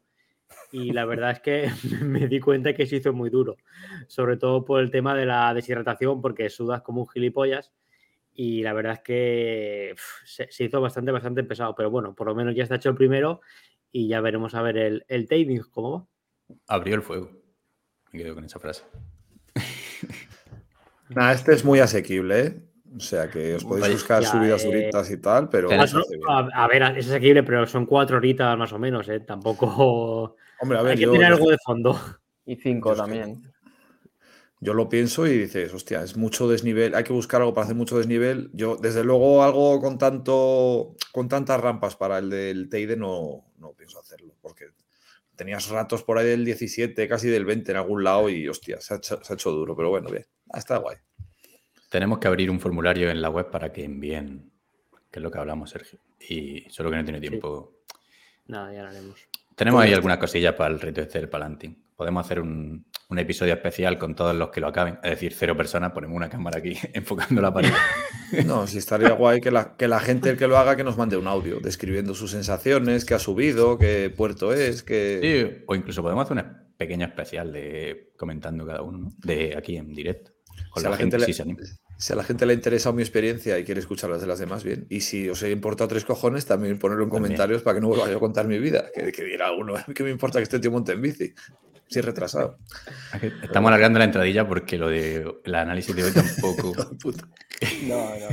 Y 0.72 0.92
la 0.92 1.06
verdad 1.06 1.32
es 1.32 1.40
que 1.40 1.70
me 2.04 2.28
di 2.28 2.40
cuenta 2.40 2.74
que 2.74 2.86
se 2.86 2.98
hizo 2.98 3.14
muy 3.14 3.30
duro, 3.30 3.58
sobre 4.08 4.38
todo 4.38 4.66
por 4.66 4.82
el 4.82 4.92
tema 4.92 5.16
de 5.16 5.26
la 5.26 5.54
deshidratación, 5.54 6.22
porque 6.22 6.50
sudas 6.50 6.82
como 6.82 7.02
un 7.02 7.08
gilipollas. 7.08 7.74
Y 8.34 8.62
la 8.62 8.74
verdad 8.74 8.94
es 8.94 9.00
que 9.00 9.96
se, 10.24 10.52
se 10.52 10.66
hizo 10.66 10.80
bastante, 10.80 11.12
bastante 11.12 11.44
pesado. 11.44 11.74
Pero 11.76 11.90
bueno, 11.90 12.14
por 12.14 12.28
lo 12.28 12.36
menos 12.36 12.56
ya 12.56 12.64
está 12.64 12.76
hecho 12.76 12.90
el 12.90 12.96
primero 12.96 13.42
y 13.92 14.08
ya 14.08 14.22
veremos 14.22 14.54
a 14.54 14.62
ver 14.62 14.78
el, 14.78 15.06
el 15.08 15.28
timing 15.28 15.64
cómo 15.72 15.92
va. 15.92 16.56
abrió 16.68 16.96
el 16.96 17.02
fuego. 17.02 17.32
Me 18.12 18.20
quedo 18.20 18.36
con 18.36 18.46
esa 18.46 18.60
frase. 18.60 18.84
Nada, 21.10 21.34
este 21.34 21.54
es 21.54 21.66
muy 21.66 21.80
asequible, 21.80 22.40
¿eh? 22.40 22.62
O 22.96 23.00
sea 23.00 23.30
que 23.30 23.56
os 23.56 23.64
podéis 23.64 23.92
buscar 23.92 24.24
ya, 24.24 24.30
subidas 24.32 24.64
eh, 24.64 24.68
duritas 24.68 25.12
y 25.12 25.18
tal, 25.18 25.50
pero 25.50 25.68
Cuatro- 25.70 26.04
a, 26.30 26.64
a 26.64 26.68
ver, 26.68 26.84
es 26.98 27.08
asequible, 27.10 27.44
pero 27.44 27.66
son 27.68 27.86
cuatro 27.86 28.18
horitas 28.18 28.58
más 28.58 28.72
o 28.74 28.80
menos, 28.80 29.08
¿eh? 29.10 29.20
Tampoco 29.20 30.36
Hombre, 30.60 30.78
a 30.78 30.82
ver, 30.82 30.94
hay 30.94 30.98
que 31.00 31.06
tener 31.08 31.30
yo- 31.30 31.36
algo 31.36 31.50
de 31.50 31.58
fondo. 31.64 32.00
Y 32.46 32.56
cinco 32.56 32.90
Yo 32.90 32.94
es 32.94 32.98
que- 33.10 33.18
también. 33.20 33.54
yo 34.60 34.74
lo 34.74 34.90
pienso 34.90 35.28
y 35.28 35.38
dices, 35.38 35.74
hostia, 35.74 36.02
es 36.02 36.18
mucho 36.18 36.48
desnivel, 36.48 36.96
hay 36.96 37.04
que 37.04 37.14
buscar 37.14 37.42
algo 37.42 37.54
para 37.54 37.66
hacer 37.66 37.76
mucho 37.76 37.98
desnivel. 37.98 38.50
Yo, 38.54 38.78
desde 38.78 39.04
luego, 39.04 39.44
algo 39.44 39.80
con 39.82 39.98
tanto, 39.98 40.96
con 41.12 41.28
tantas 41.28 41.60
rampas 41.62 41.96
para 41.96 42.18
el 42.18 42.30
del 42.30 42.70
Teide 42.70 42.96
no, 42.96 43.46
no 43.60 43.74
pienso 43.74 44.00
hacerlo, 44.00 44.34
porque 44.42 44.66
tenías 45.36 45.70
ratos 45.70 46.02
por 46.02 46.18
ahí 46.18 46.26
del 46.26 46.46
17, 46.46 47.08
casi 47.08 47.28
del 47.28 47.46
20 47.46 47.72
en 47.72 47.78
algún 47.78 48.04
lado 48.04 48.30
y 48.30 48.48
hostia, 48.48 48.82
se 48.82 48.96
ha 48.96 48.98
hecho, 48.98 49.24
se 49.24 49.34
ha 49.34 49.36
hecho 49.36 49.52
duro, 49.52 49.76
pero 49.76 49.90
bueno, 49.90 50.10
bien, 50.10 50.26
está 50.56 50.78
guay. 50.78 50.98
Tenemos 51.90 52.20
que 52.20 52.28
abrir 52.28 52.52
un 52.52 52.60
formulario 52.60 53.10
en 53.10 53.22
la 53.22 53.30
web 53.30 53.50
para 53.50 53.72
que 53.72 53.84
envíen, 53.84 54.52
que 55.12 55.20
es 55.20 55.24
lo 55.24 55.32
que 55.32 55.40
hablamos, 55.40 55.70
Sergio. 55.70 56.00
Y 56.20 56.66
solo 56.70 56.90
que 56.90 56.98
no 56.98 57.04
tiene 57.04 57.22
tiempo. 57.22 57.82
Nada, 58.48 58.74
ya 58.74 58.84
lo 58.84 58.90
haremos. 58.90 59.20
Tenemos 59.56 59.80
ahí 59.80 59.88
Correcto. 59.88 59.98
algunas 59.98 60.18
cosillas 60.18 60.54
para 60.54 60.74
el 60.74 60.80
reto 60.80 61.02
este 61.02 61.20
del 61.20 61.30
Palantín. 61.30 61.84
Podemos 61.96 62.26
hacer 62.26 62.40
un, 62.40 62.86
un 63.10 63.20
episodio 63.20 63.54
especial 63.54 63.98
con 63.98 64.14
todos 64.16 64.36
los 64.36 64.50
que 64.50 64.62
lo 64.62 64.68
acaben. 64.68 65.00
Es 65.04 65.12
decir, 65.12 65.34
cero 65.34 65.56
personas, 65.56 65.94
ponemos 65.94 66.16
una 66.16 66.30
cámara 66.30 66.60
aquí 66.60 66.78
enfocando 66.94 67.42
la 67.42 67.54
pared. 67.54 67.72
No, 68.46 68.68
sí 68.68 68.78
estaría 68.78 69.10
guay 69.14 69.42
que 69.42 69.50
la, 69.50 69.76
que 69.76 69.88
la 69.88 70.00
gente 70.00 70.30
el 70.30 70.38
que 70.38 70.48
lo 70.48 70.58
haga 70.58 70.76
que 70.76 70.84
nos 70.84 70.98
mande 70.98 71.18
un 71.18 71.28
audio 71.28 71.60
describiendo 71.60 72.14
sus 72.14 72.32
sensaciones, 72.32 73.06
qué 73.06 73.14
ha 73.14 73.20
subido, 73.20 73.78
qué 73.78 74.14
puerto 74.16 74.54
es, 74.54 74.84
qué... 74.84 75.20
Sí, 75.58 75.64
o 75.68 75.76
incluso 75.76 76.04
podemos 76.04 76.26
hacer 76.26 76.38
un 76.46 76.76
pequeño 76.78 77.06
especial 77.06 77.52
de 77.52 78.12
comentando 78.18 78.66
cada 78.66 78.82
uno, 78.82 78.98
¿no? 78.98 79.10
de 79.24 79.56
aquí 79.58 79.78
en 79.78 79.94
directo. 79.94 80.37
Con 80.70 80.82
Si 80.82 80.88
a 80.88 80.90
la, 80.90 80.96
la 80.96 80.98
gente, 80.98 81.18
gente 81.18 81.18
le- 81.20 81.26
sí 81.26 81.34
se 81.34 81.42
anima. 81.44 81.60
Si 81.98 82.14
a 82.14 82.16
la 82.16 82.24
gente 82.24 82.46
le 82.46 82.52
ha 82.52 82.56
interesado 82.56 82.94
mi 82.96 83.02
experiencia 83.02 83.58
y 83.58 83.64
quiere 83.64 83.80
escuchar 83.80 84.10
las 84.10 84.22
de 84.22 84.28
las 84.28 84.38
demás, 84.40 84.64
bien. 84.64 84.86
Y 84.90 85.02
si 85.02 85.28
os 85.30 85.42
he 85.44 85.50
importado 85.52 85.88
tres 85.88 86.06
cojones, 86.06 86.46
también 86.46 86.78
ponerlo 86.78 87.04
en 87.06 87.10
También. 87.10 87.24
comentarios 87.24 87.62
para 87.64 87.76
que 87.76 87.82
no 87.82 87.88
vuelva 87.88 88.10
yo 88.10 88.18
a 88.18 88.20
contar 88.20 88.48
mi 88.48 88.60
vida. 88.60 88.86
Que, 88.94 89.12
que 89.12 89.24
dirá 89.24 89.52
uno, 89.52 89.74
¿qué 89.96 90.04
me 90.04 90.12
importa 90.12 90.40
que 90.40 90.44
este 90.44 90.60
tío 90.60 90.70
monte 90.72 90.92
en 90.92 91.02
bici? 91.02 91.34
Si 91.90 92.00
es 92.00 92.06
retrasado. 92.06 92.58
Estamos 93.42 93.70
alargando 93.70 93.98
la 94.00 94.06
entradilla 94.06 94.48
porque 94.48 94.78
lo 94.78 94.90
de 94.90 95.26
el 95.44 95.56
análisis 95.56 95.96
de 95.96 96.04
hoy 96.04 96.12
tampoco. 96.12 96.74
No, 97.88 98.10
no. 98.10 98.28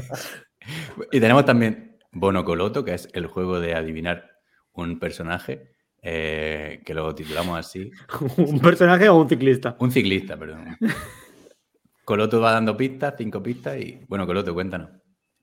Y 1.13 1.21
tenemos 1.21 1.45
también 1.47 1.99
Bono 2.13 2.45
Coloto, 2.45 2.85
que 2.85 2.95
es 2.95 3.09
el 3.15 3.27
juego 3.27 3.61
de 3.61 3.75
adivinar 3.75 4.31
un 4.73 4.99
personaje, 4.99 5.73
eh, 6.03 6.83
que 6.85 6.93
lo 6.95 7.15
titulamos 7.15 7.59
así. 7.59 7.91
¿Un 8.37 8.61
personaje 8.61 9.09
o 9.09 9.17
un 9.17 9.29
ciclista? 9.29 9.77
Un 9.79 9.91
ciclista, 9.91 10.37
perdón. 10.37 10.77
Coloto 12.05 12.41
va 12.41 12.53
dando 12.53 12.77
pistas, 12.77 13.15
cinco 13.17 13.43
pistas, 13.43 13.79
y 13.79 14.05
bueno, 14.09 14.27
Coloto, 14.27 14.53
cuéntanos 14.55 14.91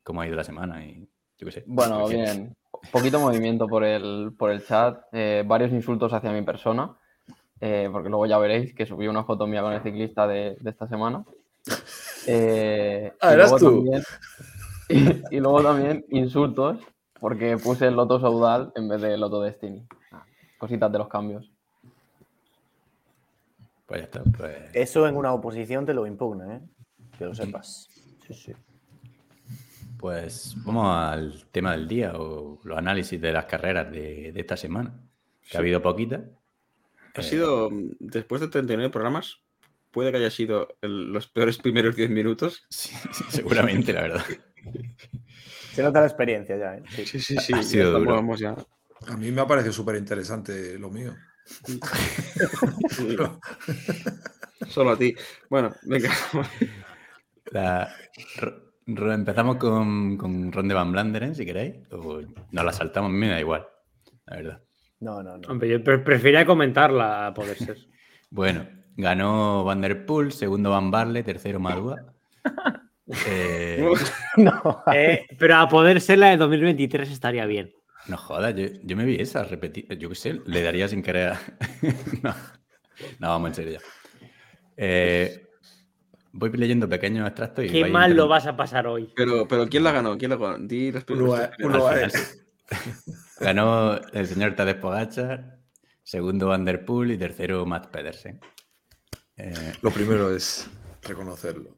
cómo 0.03 0.21
ha 0.21 0.27
ido 0.27 0.35
la 0.35 0.43
semana 0.43 0.83
y 0.85 1.07
yo 1.37 1.45
qué 1.45 1.51
sé. 1.51 1.63
Bueno, 1.67 2.07
bien. 2.07 2.55
Poquito 2.91 3.19
movimiento 3.19 3.67
por 3.67 3.83
el, 3.83 4.31
por 4.37 4.49
el 4.51 4.65
chat, 4.65 5.01
eh, 5.11 5.43
varios 5.45 5.71
insultos 5.71 6.13
hacia 6.13 6.31
mi 6.31 6.41
persona, 6.43 6.95
eh, 7.59 7.89
porque 7.91 8.09
luego 8.09 8.25
ya 8.25 8.37
veréis 8.37 8.73
que 8.73 8.85
subí 8.85 9.07
una 9.07 9.23
foto 9.23 9.45
mía 9.47 9.61
con 9.61 9.73
el 9.73 9.83
ciclista 9.83 10.25
de, 10.27 10.55
de 10.59 10.69
esta 10.69 10.87
semana. 10.87 11.23
Eh, 12.27 13.11
Ah, 13.21 13.31
y 13.31 13.33
eras 13.33 13.51
luego 13.51 13.57
tú. 13.59 13.75
también- 13.83 14.03
y, 15.31 15.35
y 15.37 15.39
luego 15.39 15.61
también 15.63 16.05
insultos, 16.09 16.79
porque 17.19 17.57
puse 17.57 17.87
el 17.87 17.95
Loto 17.95 18.19
Saudal 18.19 18.71
en 18.75 18.87
vez 18.89 19.01
de 19.01 19.17
Loto 19.17 19.41
Destiny. 19.41 19.85
Ah, 20.11 20.25
Cositas 20.57 20.91
de 20.91 20.97
los 20.97 21.07
cambios. 21.07 21.50
Pues 23.91 23.99
ya 24.01 24.05
está. 24.05 24.23
Pues, 24.23 24.55
Eso 24.73 25.05
en 25.07 25.17
una 25.17 25.33
oposición 25.33 25.85
te 25.85 25.93
lo 25.93 26.07
impugna, 26.07 26.55
¿eh? 26.55 26.61
Que 27.17 27.25
lo 27.25 27.35
sepas. 27.35 27.89
Sí, 28.27 28.33
sí. 28.33 28.53
pues 29.99 30.55
vamos 30.65 30.87
al 30.95 31.43
tema 31.51 31.73
del 31.73 31.87
día 31.87 32.13
o 32.15 32.59
los 32.63 32.77
análisis 32.77 33.19
de 33.19 33.33
las 33.33 33.45
carreras 33.45 33.91
de, 33.91 34.31
de 34.31 34.39
esta 34.39 34.55
semana. 34.55 34.93
Que 35.49 35.57
ha 35.57 35.59
habido 35.59 35.81
poquitas. 35.81 36.21
Ha 37.15 37.19
Eh, 37.19 37.23
sido, 37.23 37.69
después 37.99 38.39
de 38.41 38.47
39 38.47 38.89
programas, 38.91 39.39
puede 39.91 40.11
que 40.11 40.17
haya 40.17 40.31
sido 40.31 40.69
el- 40.81 41.11
los 41.11 41.27
peores 41.27 41.57
primeros 41.57 41.95
10 41.95 42.09
minutos. 42.09 42.65
sí, 42.69 42.95
sí, 43.11 43.25
seguramente, 43.29 43.91
la 43.91 44.03
verdad. 44.03 44.23
Se 45.73 45.83
nota 45.83 45.99
la 45.99 46.07
experiencia 46.07 46.55
ya, 46.57 46.77
¿eh? 46.77 46.83
Sí. 46.95 47.05
Sí, 47.05 47.19
sí, 47.19 47.35
sí. 47.37 47.53
Ha 47.53 47.61
sido 47.63 47.99
duro. 47.99 48.13
vamos 48.15 48.39
ya. 48.39 48.55
A 49.07 49.17
mí 49.17 49.31
me 49.31 49.41
ha 49.41 49.47
parecido 49.47 49.73
súper 49.73 49.97
interesante 49.97 50.79
lo 50.79 50.89
mío. 50.89 51.13
Solo 54.67 54.91
a 54.91 54.97
ti. 54.97 55.13
Bueno, 55.49 55.73
venga. 55.83 56.09
La- 57.51 57.93
empezamos 58.85 59.57
con, 59.57 60.17
con 60.17 60.51
Ron 60.51 60.67
de 60.67 60.73
Van 60.73 60.91
Blanderen, 60.91 61.35
si 61.35 61.45
queréis. 61.45 61.75
O 61.91 62.21
nos 62.51 62.65
la 62.65 62.71
saltamos, 62.73 63.09
a 63.09 63.13
mí 63.13 63.19
me 63.19 63.29
da 63.29 63.39
igual, 63.39 63.65
la 64.25 64.35
verdad. 64.37 64.61
No, 64.99 65.23
no, 65.23 65.37
no. 65.37 65.47
Hombre, 65.49 65.69
yo 65.69 65.83
pre- 65.83 65.99
prefería 65.99 66.45
comentarla 66.45 67.27
a 67.27 67.33
poder 67.33 67.57
ser. 67.57 67.77
Bueno, 68.33 68.65
ganó 68.95 69.65
Van 69.65 69.81
Der 69.81 70.05
Poel, 70.05 70.31
segundo 70.31 70.69
Van 70.69 70.89
Barle, 70.89 71.21
tercero 71.23 71.59
Madua. 71.59 71.97
Eh, 73.27 73.85
No. 74.37 74.83
Eh, 74.93 75.25
pero 75.37 75.57
a 75.57 75.67
poder 75.67 75.99
ser 75.99 76.19
la 76.19 76.29
de 76.29 76.37
2023 76.37 77.11
estaría 77.11 77.45
bien. 77.45 77.73
No 78.07 78.17
jodas, 78.17 78.55
yo, 78.55 78.65
yo 78.83 78.95
me 78.97 79.05
vi 79.05 79.15
esa 79.21 79.43
repetir. 79.43 79.87
Yo 79.97 80.09
qué 80.09 80.15
sé, 80.15 80.41
le 80.45 80.61
daría 80.63 80.87
sin 80.87 81.01
querer. 81.03 81.29
a- 81.33 81.41
no, 82.23 82.35
no, 83.19 83.27
vamos 83.29 83.49
en 83.49 83.55
serio 83.55 83.71
ya. 83.73 83.79
Eh, 84.77 85.47
voy 86.31 86.51
leyendo 86.53 86.87
pequeños 86.89 87.27
extractos 87.27 87.65
y. 87.65 87.69
Qué 87.69 87.85
mal 87.85 88.13
lo 88.15 88.27
vas 88.27 88.45
a 88.47 88.55
pasar 88.55 88.87
hoy. 88.87 89.11
Pero, 89.15 89.47
pero 89.47 89.67
¿quién 89.67 89.83
la 89.83 89.91
ganó? 89.91 90.17
¿Quién 90.17 90.31
la 90.31 90.37
ganó? 90.37 90.57
Di 90.59 90.91
final, 90.91 92.11
Ganó 93.39 93.97
el 94.13 94.27
señor 94.27 94.55
Tadej 94.55 94.79
Pogacar, 94.79 95.59
segundo 96.03 96.47
Van 96.47 96.63
Der 96.65 96.85
Poel 96.85 97.11
y 97.11 97.17
tercero 97.17 97.65
Matt 97.65 97.87
Pedersen. 97.91 98.39
Eh, 99.37 99.73
Lo 99.81 99.91
primero 99.91 100.33
es 100.35 100.69
reconocerlo. 101.03 101.77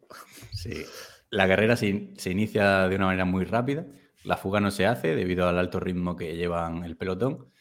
Sí. 0.52 0.86
La 1.30 1.48
carrera 1.48 1.76
se, 1.76 1.88
in- 1.88 2.14
se 2.18 2.30
inicia 2.30 2.88
de 2.88 2.96
una 2.96 3.06
manera 3.08 3.26
muy 3.26 3.46
rápida. 3.46 3.86
La 4.24 4.38
fuga 4.38 4.60
no 4.60 4.72
se 4.72 4.86
hace 4.86 5.16
debido 5.16 5.48
al 5.48 5.58
alto 5.58 5.80
ritmo 5.80 6.16
que 6.16 6.36
llevan 6.36 6.84
el 6.84 6.96
pelotón. 6.96 7.52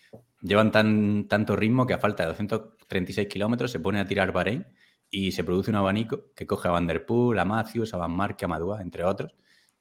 Llevan 0.41 0.71
tan, 0.71 1.27
tanto 1.29 1.57
ritmo 1.57 1.87
que 1.87 1.95
a 1.95 1.99
falta 1.99 2.23
de 2.23 2.31
236 2.31 3.29
kilómetros 3.29 3.71
se 3.71 3.81
pone 3.81 4.01
a 4.01 4.07
tirar 4.07 4.33
Bahrein 4.33 4.67
y 5.11 5.33
se 5.33 5.45
produce 5.45 5.71
un 5.71 5.77
abanico 5.77 6.33
que 6.35 6.47
coge 6.47 6.69
a 6.69 6.73
Van 6.73 6.87
Der 6.87 7.05
Poel, 7.05 7.39
a 7.39 7.45
Matthews, 7.45 7.95
a 7.95 7.97
Van 7.99 8.13
Marke, 8.13 8.45
a 8.45 8.49
Madua, 8.49 8.81
entre 8.81 9.05
otros. 9.05 9.35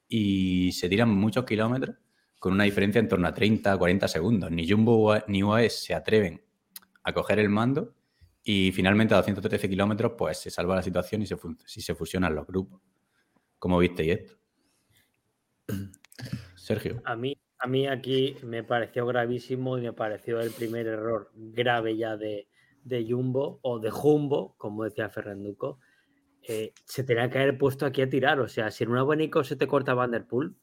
Y 0.08 0.72
se 0.72 0.88
tiran 0.88 1.08
muchos 1.08 1.44
kilómetros 1.44 1.96
con 2.38 2.52
una 2.52 2.64
diferencia 2.64 2.98
en 2.98 3.08
torno 3.08 3.28
a 3.28 3.34
30, 3.34 3.76
40 3.78 4.08
segundos. 4.08 4.50
Ni 4.50 4.68
Jumbo 4.68 5.16
ni 5.28 5.42
UAE 5.42 5.70
se 5.70 5.94
atreven 5.94 6.42
a 7.04 7.12
coger 7.12 7.38
el 7.38 7.48
mando 7.48 7.94
y 8.42 8.72
finalmente 8.72 9.14
a 9.14 9.18
213 9.18 9.68
kilómetros 9.68 10.12
pues 10.18 10.38
se 10.38 10.50
salva 10.50 10.74
la 10.74 10.82
situación 10.82 11.22
y 11.22 11.24
y 11.24 11.80
se 11.80 11.94
fusionan 11.94 12.34
los 12.34 12.46
grupos. 12.46 12.80
¿Cómo 13.58 13.78
visteis 13.78 14.18
esto? 14.18 14.34
Sergio. 16.62 17.02
A 17.04 17.16
mí, 17.16 17.36
a 17.58 17.66
mí 17.66 17.88
aquí 17.88 18.36
me 18.44 18.62
pareció 18.62 19.04
gravísimo 19.04 19.78
y 19.78 19.80
me 19.80 19.92
pareció 19.92 20.40
el 20.40 20.52
primer 20.52 20.86
error 20.86 21.32
grave 21.34 21.96
ya 21.96 22.16
de, 22.16 22.46
de 22.84 23.04
Jumbo 23.04 23.58
o 23.62 23.80
de 23.80 23.90
Jumbo, 23.90 24.54
como 24.58 24.84
decía 24.84 25.08
Ferranduco. 25.08 25.80
Eh, 26.46 26.72
se 26.84 27.02
tenía 27.02 27.28
que 27.28 27.38
haber 27.38 27.58
puesto 27.58 27.84
aquí 27.84 28.00
a 28.00 28.08
tirar. 28.08 28.38
O 28.38 28.46
sea, 28.46 28.70
si 28.70 28.84
en 28.84 28.90
un 28.90 28.98
abanico 28.98 29.42
se 29.42 29.56
te 29.56 29.66
corta 29.66 29.94
Van 29.94 30.12
Der 30.12 30.24
Poel, 30.24 30.54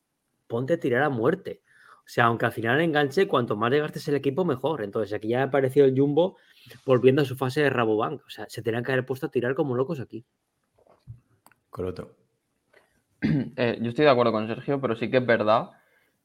ponte 0.48 0.76
a 0.76 0.80
tirar 0.80 1.04
a 1.04 1.10
muerte. 1.10 1.64
O 1.98 2.12
sea, 2.12 2.26
aunque 2.26 2.46
al 2.46 2.54
final 2.54 2.80
enganche, 2.80 3.28
cuanto 3.28 3.58
más 3.58 3.70
desgastes 3.70 4.08
el 4.08 4.16
equipo, 4.16 4.46
mejor. 4.46 4.82
Entonces, 4.82 5.14
aquí 5.14 5.28
ya 5.28 5.40
me 5.40 5.52
pareció 5.52 5.84
el 5.84 6.00
Jumbo 6.00 6.38
volviendo 6.86 7.24
a 7.24 7.26
su 7.26 7.36
fase 7.36 7.62
de 7.62 7.70
Rabobank. 7.70 8.26
O 8.26 8.30
sea, 8.30 8.46
se 8.48 8.62
tenían 8.62 8.86
que 8.86 8.94
haber 8.94 9.06
puesto 9.06 9.26
a 9.26 9.32
tirar 9.32 9.54
como 9.54 9.76
locos 9.76 10.00
aquí. 10.00 10.24
Coroto. 11.70 12.16
Eh, 13.58 13.78
yo 13.82 13.90
estoy 13.90 14.06
de 14.06 14.12
acuerdo 14.12 14.32
con 14.32 14.48
Sergio, 14.48 14.80
pero 14.80 14.96
sí 14.96 15.12
que 15.12 15.18
es 15.18 15.26
verdad 15.26 15.72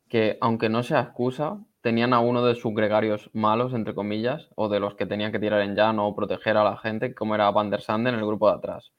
que, 0.09 0.39
aunque 0.41 0.69
no 0.69 0.83
sea 0.83 1.01
excusa, 1.01 1.59
tenían 1.81 2.15
a 2.15 2.21
uno 2.21 2.45
de 2.45 2.55
sus 2.55 2.75
gregarios 2.75 3.31
malos, 3.35 3.75
entre 3.75 3.95
comillas, 3.95 4.49
o 4.55 4.69
de 4.69 4.81
los 4.81 4.95
que 4.95 5.07
tenían 5.07 5.33
que 5.33 5.39
tirar 5.39 5.61
en 5.61 5.75
llano 5.75 6.07
o 6.07 6.17
proteger 6.17 6.57
a 6.57 6.65
la 6.65 6.79
gente, 6.79 7.15
como 7.15 7.35
era 7.35 7.51
Van 7.51 7.71
der 7.71 7.83
Sande 7.83 8.11
en 8.11 8.17
el 8.17 8.25
grupo 8.27 8.49
de 8.49 8.57
atrás. 8.57 8.93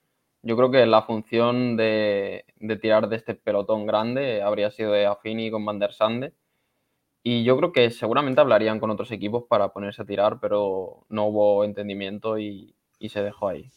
Yo 0.43 0.55
creo 0.55 0.69
que 0.69 0.85
la 0.85 1.01
función 1.01 1.77
de, 1.77 2.45
de 2.57 2.75
tirar 2.77 3.09
de 3.09 3.15
este 3.15 3.33
pelotón 3.33 3.87
grande 3.87 4.43
habría 4.43 4.69
sido 4.69 4.91
de 4.91 5.07
Affini 5.07 5.49
con 5.49 5.65
Van 5.65 5.79
der 5.79 5.93
Sande. 5.93 6.33
Y 7.23 7.43
yo 7.43 7.57
creo 7.57 7.71
que 7.71 7.89
seguramente 7.89 8.41
hablarían 8.41 8.79
con 8.79 8.91
otros 8.91 9.11
equipos 9.11 9.45
para 9.49 9.69
ponerse 9.69 10.03
a 10.03 10.05
tirar, 10.05 10.39
pero 10.39 11.07
no 11.09 11.25
hubo 11.25 11.63
entendimiento 11.63 12.37
y, 12.37 12.75
y 12.99 13.09
se 13.09 13.23
dejó 13.23 13.47
ahí. 13.47 13.71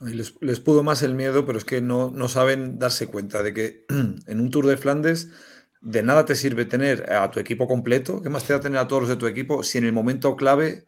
Les, 0.00 0.34
les 0.42 0.60
pudo 0.60 0.82
más 0.82 1.02
el 1.02 1.14
miedo, 1.14 1.46
pero 1.46 1.56
es 1.56 1.64
que 1.64 1.80
no, 1.80 2.10
no 2.10 2.28
saben 2.28 2.78
darse 2.78 3.06
cuenta 3.06 3.42
de 3.42 3.54
que 3.54 3.84
en 4.26 4.40
un 4.40 4.50
Tour 4.50 4.66
de 4.66 4.76
Flandes 4.76 5.30
de 5.80 6.02
nada 6.02 6.24
te 6.24 6.34
sirve 6.34 6.64
tener 6.64 7.12
a 7.12 7.30
tu 7.30 7.40
equipo 7.40 7.66
completo. 7.66 8.20
¿Qué 8.22 8.28
más 8.28 8.44
te 8.44 8.52
da 8.52 8.60
tener 8.60 8.78
a 8.78 8.88
todos 8.88 9.02
los 9.02 9.08
de 9.08 9.16
tu 9.16 9.26
equipo 9.26 9.62
si 9.62 9.78
en 9.78 9.84
el 9.84 9.92
momento 9.92 10.36
clave 10.36 10.84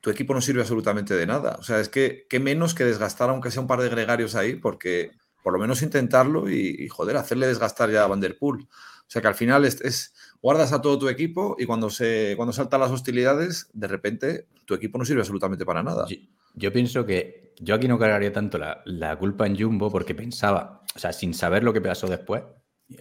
tu 0.00 0.10
equipo 0.10 0.34
no 0.34 0.40
sirve 0.40 0.60
absolutamente 0.60 1.14
de 1.14 1.26
nada? 1.26 1.56
O 1.58 1.62
sea, 1.62 1.80
es 1.80 1.88
que 1.88 2.26
qué 2.28 2.40
menos 2.40 2.74
que 2.74 2.84
desgastar 2.84 3.30
aunque 3.30 3.50
sea 3.50 3.62
un 3.62 3.68
par 3.68 3.80
de 3.80 3.88
gregarios 3.88 4.34
ahí, 4.34 4.56
porque 4.56 5.12
por 5.42 5.52
lo 5.52 5.58
menos 5.58 5.82
intentarlo 5.82 6.50
y, 6.50 6.76
y, 6.78 6.88
joder, 6.88 7.16
hacerle 7.16 7.46
desgastar 7.46 7.90
ya 7.90 8.04
a 8.04 8.06
Van 8.06 8.20
Der 8.20 8.36
Poel. 8.36 8.66
O 9.10 9.12
sea 9.12 9.20
que 9.20 9.28
al 9.28 9.34
final 9.34 9.64
es, 9.64 10.14
guardas 10.40 10.72
a 10.72 10.80
todo 10.80 10.96
tu 10.96 11.08
equipo 11.08 11.56
y 11.58 11.66
cuando 11.66 11.90
se 11.90 12.34
cuando 12.36 12.52
saltan 12.52 12.78
las 12.78 12.92
hostilidades, 12.92 13.68
de 13.72 13.88
repente 13.88 14.46
tu 14.66 14.74
equipo 14.74 14.98
no 14.98 15.04
sirve 15.04 15.22
absolutamente 15.22 15.66
para 15.66 15.82
nada. 15.82 16.06
Yo, 16.08 16.16
yo 16.54 16.72
pienso 16.72 17.04
que 17.04 17.52
yo 17.58 17.74
aquí 17.74 17.88
no 17.88 17.98
cargaría 17.98 18.32
tanto 18.32 18.56
la, 18.56 18.82
la, 18.84 19.18
culpa 19.18 19.48
en 19.48 19.58
Jumbo 19.58 19.90
porque 19.90 20.14
pensaba, 20.14 20.84
o 20.94 20.98
sea, 21.00 21.12
sin 21.12 21.34
saber 21.34 21.64
lo 21.64 21.72
que 21.72 21.80
pasó 21.80 22.06
después, 22.06 22.44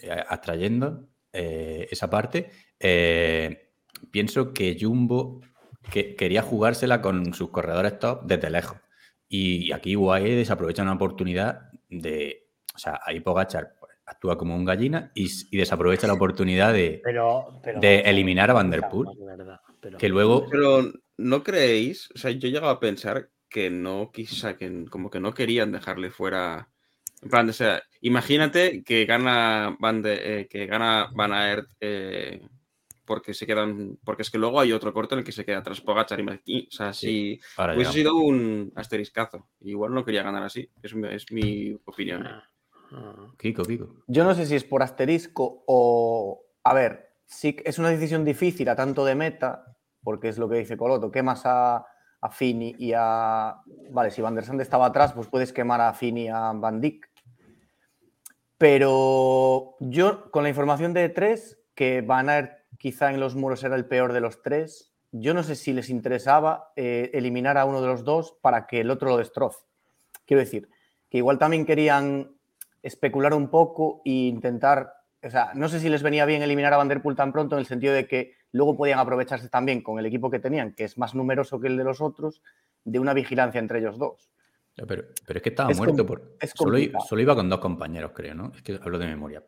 eh, 0.01 0.23
abstrayendo 0.27 1.07
eh, 1.33 1.87
esa 1.91 2.09
parte, 2.09 2.51
eh, 2.79 3.71
pienso 4.11 4.53
que 4.53 4.77
Jumbo 4.79 5.41
que, 5.91 6.15
quería 6.15 6.41
jugársela 6.41 7.01
con 7.01 7.33
sus 7.33 7.49
corredores 7.49 7.99
top 7.99 8.23
desde 8.25 8.49
lejos. 8.49 8.77
Y 9.27 9.71
aquí 9.71 9.95
UAE 9.95 10.35
desaprovecha 10.35 10.83
una 10.83 10.93
oportunidad 10.93 11.69
de, 11.89 12.47
o 12.73 12.79
sea, 12.79 12.99
ahí 13.05 13.19
Pogachar 13.19 13.75
actúa 14.05 14.37
como 14.37 14.55
un 14.55 14.65
gallina 14.65 15.11
y, 15.13 15.29
y 15.51 15.57
desaprovecha 15.57 16.07
la 16.07 16.13
oportunidad 16.13 16.73
de, 16.73 16.99
pero, 17.03 17.59
pero, 17.61 17.79
de 17.79 17.99
eliminar 17.99 18.49
a 18.49 18.53
Van 18.53 18.71
Der 18.71 18.89
Poel. 18.89 19.09
Pero, 19.79 19.97
que 19.97 20.09
luego... 20.09 20.47
Pero 20.49 20.91
no 21.17 21.43
creéis, 21.43 22.09
o 22.15 22.17
sea, 22.17 22.31
yo 22.31 22.49
llegaba 22.49 22.71
a 22.71 22.79
pensar 22.79 23.29
que 23.49 23.69
no, 23.69 24.11
quizá, 24.11 24.57
que 24.57 24.85
como 24.89 25.09
que 25.09 25.19
no 25.19 25.33
querían 25.33 25.71
dejarle 25.71 26.11
fuera. 26.11 26.69
En 27.21 27.29
plan, 27.29 27.49
o 27.49 27.53
sea, 27.53 27.81
imagínate 28.01 28.83
que 28.83 29.05
gana 29.05 29.75
Van, 29.79 30.01
de, 30.01 30.41
eh, 30.41 30.47
que 30.47 30.65
gana 30.65 31.09
Van 31.13 31.33
Aert 31.33 31.69
eh, 31.79 32.41
porque 33.05 33.33
se 33.33 33.47
quedan, 33.47 33.97
porque 34.03 34.21
es 34.21 34.29
que 34.29 34.37
luego 34.37 34.59
hay 34.59 34.71
otro 34.71 34.93
corto 34.93 35.15
en 35.15 35.19
el 35.19 35.25
que 35.25 35.31
se 35.31 35.43
queda 35.43 35.63
tras 35.63 35.81
Pogachar 35.81 36.19
y 36.45 36.67
o 36.67 36.71
sea, 36.71 36.93
si 36.93 37.07
sí, 37.07 37.41
hubiese 37.57 37.91
sido 37.91 38.15
un 38.15 38.71
asteriscazo, 38.75 39.47
igual 39.61 39.93
no 39.93 40.05
quería 40.05 40.23
ganar 40.23 40.43
así, 40.43 40.69
es, 40.83 40.93
es 40.93 41.31
mi 41.31 41.75
opinión. 41.85 42.27
Ah. 42.27 42.49
Ah. 42.91 43.27
Kiko, 43.37 43.63
Kiko. 43.63 44.03
Yo 44.07 44.23
no 44.23 44.33
sé 44.33 44.45
si 44.45 44.55
es 44.55 44.63
por 44.63 44.83
asterisco 44.83 45.63
o. 45.67 46.45
A 46.63 46.73
ver, 46.73 47.13
sí 47.25 47.53
que 47.53 47.69
es 47.69 47.79
una 47.79 47.89
decisión 47.89 48.25
difícil 48.25 48.69
a 48.69 48.75
tanto 48.75 49.05
de 49.05 49.15
meta, 49.15 49.77
porque 50.03 50.29
es 50.29 50.37
lo 50.37 50.49
que 50.49 50.57
dice 50.57 50.77
Coloto. 50.77 51.11
Quemas 51.11 51.45
a, 51.45 51.85
a 52.21 52.29
Fini 52.29 52.75
y 52.77 52.93
a. 52.95 53.61
Vale, 53.91 54.11
si 54.11 54.21
Van 54.21 54.35
der 54.35 54.45
Sande 54.45 54.63
estaba 54.63 54.87
atrás, 54.87 55.13
pues 55.13 55.27
puedes 55.27 55.53
quemar 55.53 55.81
a 55.81 55.93
Fini 55.93 56.25
y 56.25 56.27
a 56.29 56.51
Van 56.53 56.81
Dijk. 56.81 57.09
Pero 58.59 59.77
yo, 59.79 60.29
con 60.31 60.43
la 60.43 60.49
información 60.49 60.93
de 60.93 61.07
tres, 61.07 61.57
que 61.75 62.01
Van 62.01 62.27
Aert 62.27 62.59
quizá 62.77 63.09
en 63.09 63.21
los 63.21 63.35
muros 63.35 63.63
era 63.63 63.77
el 63.77 63.85
peor 63.85 64.11
de 64.11 64.19
los 64.19 64.41
tres, 64.41 64.93
yo 65.13 65.33
no 65.33 65.43
sé 65.43 65.55
si 65.55 65.71
les 65.71 65.89
interesaba 65.89 66.73
eh, 66.75 67.09
eliminar 67.13 67.57
a 67.57 67.63
uno 67.63 67.79
de 67.81 67.87
los 67.87 68.03
dos 68.03 68.37
para 68.41 68.67
que 68.67 68.81
el 68.81 68.91
otro 68.91 69.07
lo 69.07 69.17
destroce. 69.17 69.65
Quiero 70.25 70.41
decir, 70.41 70.69
que 71.09 71.19
igual 71.19 71.39
también 71.39 71.65
querían 71.65 72.35
especular 72.83 73.33
un 73.33 73.49
poco 73.49 74.01
e 74.03 74.11
intentar, 74.11 74.93
o 75.23 75.29
sea, 75.29 75.51
no 75.55 75.69
sé 75.69 75.79
si 75.79 75.87
les 75.87 76.03
venía 76.03 76.25
bien 76.25 76.41
eliminar 76.41 76.73
a 76.73 76.77
Van 76.77 76.89
Der 76.89 77.01
Poel 77.01 77.15
tan 77.15 77.31
pronto 77.31 77.55
en 77.55 77.61
el 77.61 77.65
sentido 77.65 77.93
de 77.93 78.07
que 78.07 78.33
luego 78.51 78.75
podían 78.75 78.99
aprovecharse 78.99 79.47
también 79.47 79.81
con 79.81 79.99
el 79.99 80.05
equipo 80.05 80.29
que 80.29 80.39
tenían, 80.39 80.73
que 80.73 80.83
es 80.83 80.97
más 80.97 81.15
numeroso 81.15 81.61
que 81.61 81.67
el 81.67 81.77
de 81.77 81.85
los 81.85 82.01
otros, 82.01 82.43
de 82.83 82.99
una 82.99 83.13
vigilancia 83.13 83.59
entre 83.59 83.79
ellos 83.79 83.97
dos. 83.97 84.29
Pero, 84.87 85.03
pero 85.25 85.37
es 85.37 85.43
que 85.43 85.49
estaba 85.49 85.71
Es 85.71 85.77
muerto 85.77 85.97
com- 86.05 86.07
por. 86.07 86.35
es 86.39 86.51
Solo, 86.55 87.21
iba 87.21 87.35
con 87.35 87.49
dos 87.49 87.59
compañeros, 87.59 88.11
creo, 88.13 88.35
¿no? 88.35 88.51
Es 88.55 88.61
que 88.61 88.79
hablo 88.81 88.97
de 88.99 89.07
memoria. 89.07 89.43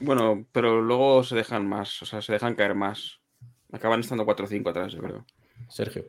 Bueno, 0.00 0.46
pero 0.52 0.80
luego 0.80 1.24
se 1.24 1.34
dejan 1.36 1.66
más, 1.66 2.00
o 2.02 2.06
sea, 2.06 2.22
se 2.22 2.32
dejan 2.32 2.54
caer 2.54 2.74
más. 2.74 3.20
Acaban 3.72 4.00
estando 4.00 4.24
4 4.24 4.46
o 4.46 4.48
5 4.48 4.70
atrás, 4.70 4.92
yo 4.92 5.00
creo. 5.00 5.26
Sergio. 5.68 6.04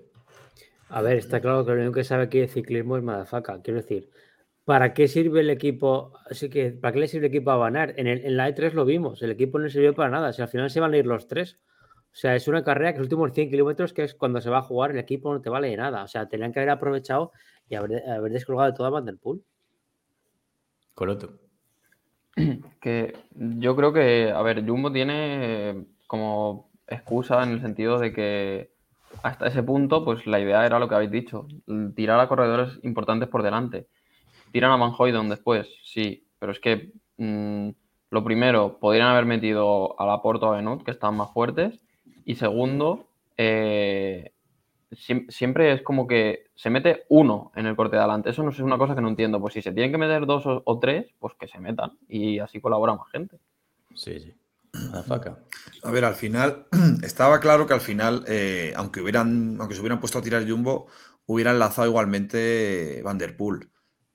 A 0.89 1.01
ver, 1.01 1.17
está 1.17 1.39
claro 1.41 1.65
que 1.65 1.71
lo 1.71 1.77
único 1.77 1.93
que 1.93 2.03
sabe 2.03 2.23
aquí 2.23 2.39
de 2.39 2.47
ciclismo 2.47 2.97
es 2.97 3.03
Madafaka. 3.03 3.61
Quiero 3.61 3.81
decir, 3.81 4.09
¿para 4.65 4.93
qué 4.93 5.07
sirve 5.07 5.41
el 5.41 5.49
equipo? 5.49 6.13
Así 6.29 6.49
que, 6.49 6.71
¿para 6.71 6.93
qué 6.93 6.99
le 6.99 7.07
sirve 7.07 7.27
el 7.27 7.33
equipo 7.33 7.51
a 7.51 7.57
Banar? 7.57 7.93
En, 7.97 8.07
el- 8.07 8.25
en 8.25 8.37
la 8.37 8.47
E3 8.49 8.73
lo 8.73 8.85
vimos, 8.85 9.21
el 9.21 9.31
equipo 9.31 9.57
no 9.59 9.65
le 9.65 9.71
sirvió 9.71 9.93
para 9.93 10.09
nada. 10.09 10.33
Si 10.33 10.41
al 10.41 10.47
final 10.47 10.69
se 10.69 10.79
van 10.79 10.93
a 10.93 10.97
ir 10.97 11.05
los 11.05 11.27
tres. 11.27 11.59
O 12.11 12.15
sea, 12.19 12.35
es 12.35 12.47
una 12.47 12.63
carrera 12.63 12.91
que 12.91 12.99
los 12.99 13.05
últimos 13.05 13.31
100 13.33 13.49
kilómetros, 13.49 13.93
que 13.93 14.03
es 14.03 14.15
cuando 14.15 14.41
se 14.41 14.49
va 14.49 14.59
a 14.59 14.63
jugar, 14.63 14.91
el 14.91 14.97
equipo 14.97 15.33
no 15.33 15.41
te 15.41 15.49
vale 15.49 15.69
de 15.69 15.77
nada. 15.77 16.03
O 16.03 16.07
sea, 16.07 16.27
tenían 16.27 16.51
que 16.51 16.59
haber 16.59 16.71
aprovechado 16.71 17.31
y 17.69 17.75
haber, 17.75 18.09
haber 18.09 18.31
descolgado 18.31 18.71
de 18.71 18.77
toda 18.77 18.89
Van 18.89 19.05
der 19.05 19.17
Poel. 19.17 19.41
Coloto. 20.93 21.33
Que 22.79 23.17
yo 23.33 23.75
creo 23.75 23.91
que, 23.91 24.31
a 24.31 24.41
ver, 24.41 24.65
Jumbo 24.65 24.91
tiene 24.91 25.85
como 26.07 26.69
excusa 26.87 27.43
en 27.43 27.51
el 27.51 27.61
sentido 27.61 27.99
de 27.99 28.13
que 28.13 28.71
hasta 29.23 29.47
ese 29.47 29.63
punto, 29.63 30.03
pues 30.05 30.25
la 30.25 30.39
idea 30.39 30.65
era 30.65 30.79
lo 30.79 30.87
que 30.87 30.95
habéis 30.95 31.11
dicho, 31.11 31.47
tirar 31.95 32.19
a 32.19 32.27
corredores 32.27 32.79
importantes 32.83 33.27
por 33.29 33.43
delante. 33.43 33.87
Tiran 34.51 34.71
a 34.71 34.77
Van 34.77 34.93
Hooydonk 34.97 35.29
después, 35.29 35.67
sí, 35.83 36.27
pero 36.39 36.51
es 36.51 36.59
que 36.59 36.93
mm, 37.17 37.69
lo 38.11 38.23
primero, 38.23 38.79
podrían 38.79 39.07
haber 39.07 39.25
metido 39.25 39.99
a 39.99 40.05
Laporte 40.05 40.45
o 40.45 40.53
a 40.53 40.57
Benut, 40.57 40.83
que 40.83 40.91
están 40.91 41.15
más 41.15 41.31
fuertes, 41.31 41.79
y 42.31 42.35
segundo, 42.35 43.07
eh, 43.37 44.31
siem- 44.91 45.27
siempre 45.31 45.73
es 45.73 45.81
como 45.81 46.05
que 46.05 46.45
se 46.53 46.69
mete 46.69 47.05
uno 47.09 47.51
en 47.55 47.65
el 47.65 47.75
corte 47.75 47.95
de 47.95 48.01
adelante. 48.03 48.29
Eso 48.29 48.43
no 48.43 48.51
es 48.51 48.59
una 48.59 48.77
cosa 48.77 48.93
que 48.93 49.01
no 49.01 49.09
entiendo. 49.09 49.41
Pues 49.41 49.55
si 49.55 49.63
se 49.63 49.71
tienen 49.71 49.91
que 49.91 49.97
meter 49.97 50.27
dos 50.27 50.45
o, 50.45 50.61
o 50.63 50.79
tres, 50.79 51.07
pues 51.19 51.33
que 51.39 51.47
se 51.47 51.59
metan 51.59 51.97
y 52.07 52.37
así 52.37 52.61
colabora 52.61 52.93
más 52.93 53.09
gente. 53.11 53.39
Sí, 53.95 54.19
sí. 54.19 54.33
A 55.81 55.89
ver, 55.91 56.05
al 56.05 56.13
final, 56.13 56.67
estaba 57.03 57.39
claro 57.39 57.65
que 57.65 57.73
al 57.73 57.81
final, 57.81 58.23
eh, 58.27 58.73
aunque, 58.75 59.01
hubieran, 59.01 59.57
aunque 59.59 59.73
se 59.73 59.81
hubieran 59.81 59.99
puesto 59.99 60.19
a 60.19 60.21
tirar 60.21 60.47
Jumbo, 60.47 60.85
hubieran 61.25 61.57
lanzado 61.57 61.87
igualmente 61.87 63.01
Van 63.03 63.17
Der 63.17 63.35
Poel. 63.35 63.69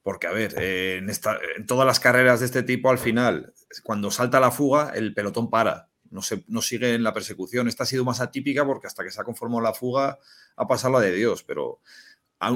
Porque, 0.04 0.28
a 0.28 0.32
ver, 0.32 0.54
eh, 0.58 0.98
en, 0.98 1.10
esta- 1.10 1.38
en 1.56 1.66
todas 1.66 1.84
las 1.86 1.98
carreras 1.98 2.38
de 2.38 2.46
este 2.46 2.62
tipo, 2.62 2.90
al 2.90 2.98
final, 2.98 3.52
cuando 3.82 4.12
salta 4.12 4.38
la 4.38 4.52
fuga, 4.52 4.92
el 4.94 5.14
pelotón 5.14 5.50
para. 5.50 5.88
No, 6.14 6.22
se, 6.22 6.44
no 6.46 6.62
sigue 6.62 6.94
en 6.94 7.02
la 7.02 7.12
persecución. 7.12 7.66
Esta 7.66 7.82
ha 7.82 7.86
sido 7.86 8.04
más 8.04 8.20
atípica 8.20 8.64
porque 8.64 8.86
hasta 8.86 9.02
que 9.02 9.10
se 9.10 9.20
ha 9.20 9.24
conformado 9.24 9.60
la 9.60 9.72
fuga 9.74 10.18
ha 10.56 10.66
pasado 10.68 10.94
la 10.94 11.00
de 11.00 11.12
Dios. 11.12 11.42
Pero 11.42 11.80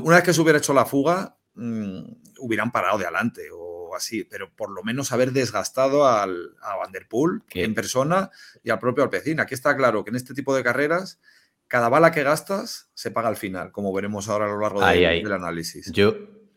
una 0.05 0.17
vez 0.17 0.25
que 0.25 0.33
se 0.33 0.41
hubiera 0.41 0.59
hecho 0.59 0.73
la 0.73 0.85
fuga, 0.85 1.37
mm, 1.55 2.01
hubieran 2.39 2.71
parado 2.71 2.99
de 2.99 3.05
adelante 3.07 3.49
o 3.53 3.97
así. 3.97 4.23
Pero 4.25 4.55
por 4.55 4.71
lo 4.71 4.83
menos 4.85 5.11
haber 5.11 5.33
desgastado 5.33 6.07
al, 6.07 6.55
a 6.63 6.77
Van 6.77 6.93
Der 6.93 7.09
Poel 7.09 7.43
¿Qué? 7.49 7.65
en 7.65 7.75
persona 7.75 8.31
y 8.63 8.71
al 8.71 8.79
propio 8.79 9.03
Alpecin. 9.03 9.41
Aquí 9.41 9.55
está 9.55 9.77
claro 9.77 10.05
que 10.05 10.11
en 10.11 10.17
este 10.17 10.35
tipo 10.35 10.55
de 10.55 10.63
carreras, 10.63 11.19
cada 11.67 11.89
bala 11.89 12.13
que 12.13 12.23
gastas 12.23 12.91
se 12.95 13.11
paga 13.11 13.29
al 13.29 13.37
final, 13.37 13.73
como 13.73 13.93
veremos 13.93 14.29
ahora 14.29 14.45
a 14.47 14.49
lo 14.49 14.61
largo 14.61 14.83
Ahí, 14.85 15.01
del- 15.01 15.09
ahí. 15.09 15.23
del 15.25 15.33
análisis. 15.33 15.91
Yo 15.93 16.15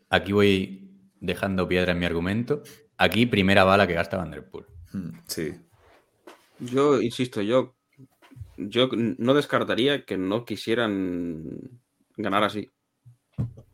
aquí 0.08 0.32
voy 0.32 0.88
dejando 1.20 1.66
piedra 1.66 1.92
en 1.92 1.98
mi 1.98 2.06
argumento. 2.06 2.62
Aquí, 2.96 3.26
primera 3.26 3.64
bala 3.64 3.86
que 3.88 3.94
gasta 3.94 4.16
Van 4.18 4.30
der 4.30 4.48
Poel. 4.48 4.66
Mm, 4.92 5.18
Sí. 5.26 5.52
Yo 6.62 7.00
insisto, 7.00 7.42
yo, 7.42 7.74
yo 8.56 8.88
no 8.92 9.34
descartaría 9.34 10.04
que 10.04 10.16
no 10.16 10.44
quisieran 10.44 11.80
ganar 12.16 12.44
así. 12.44 12.70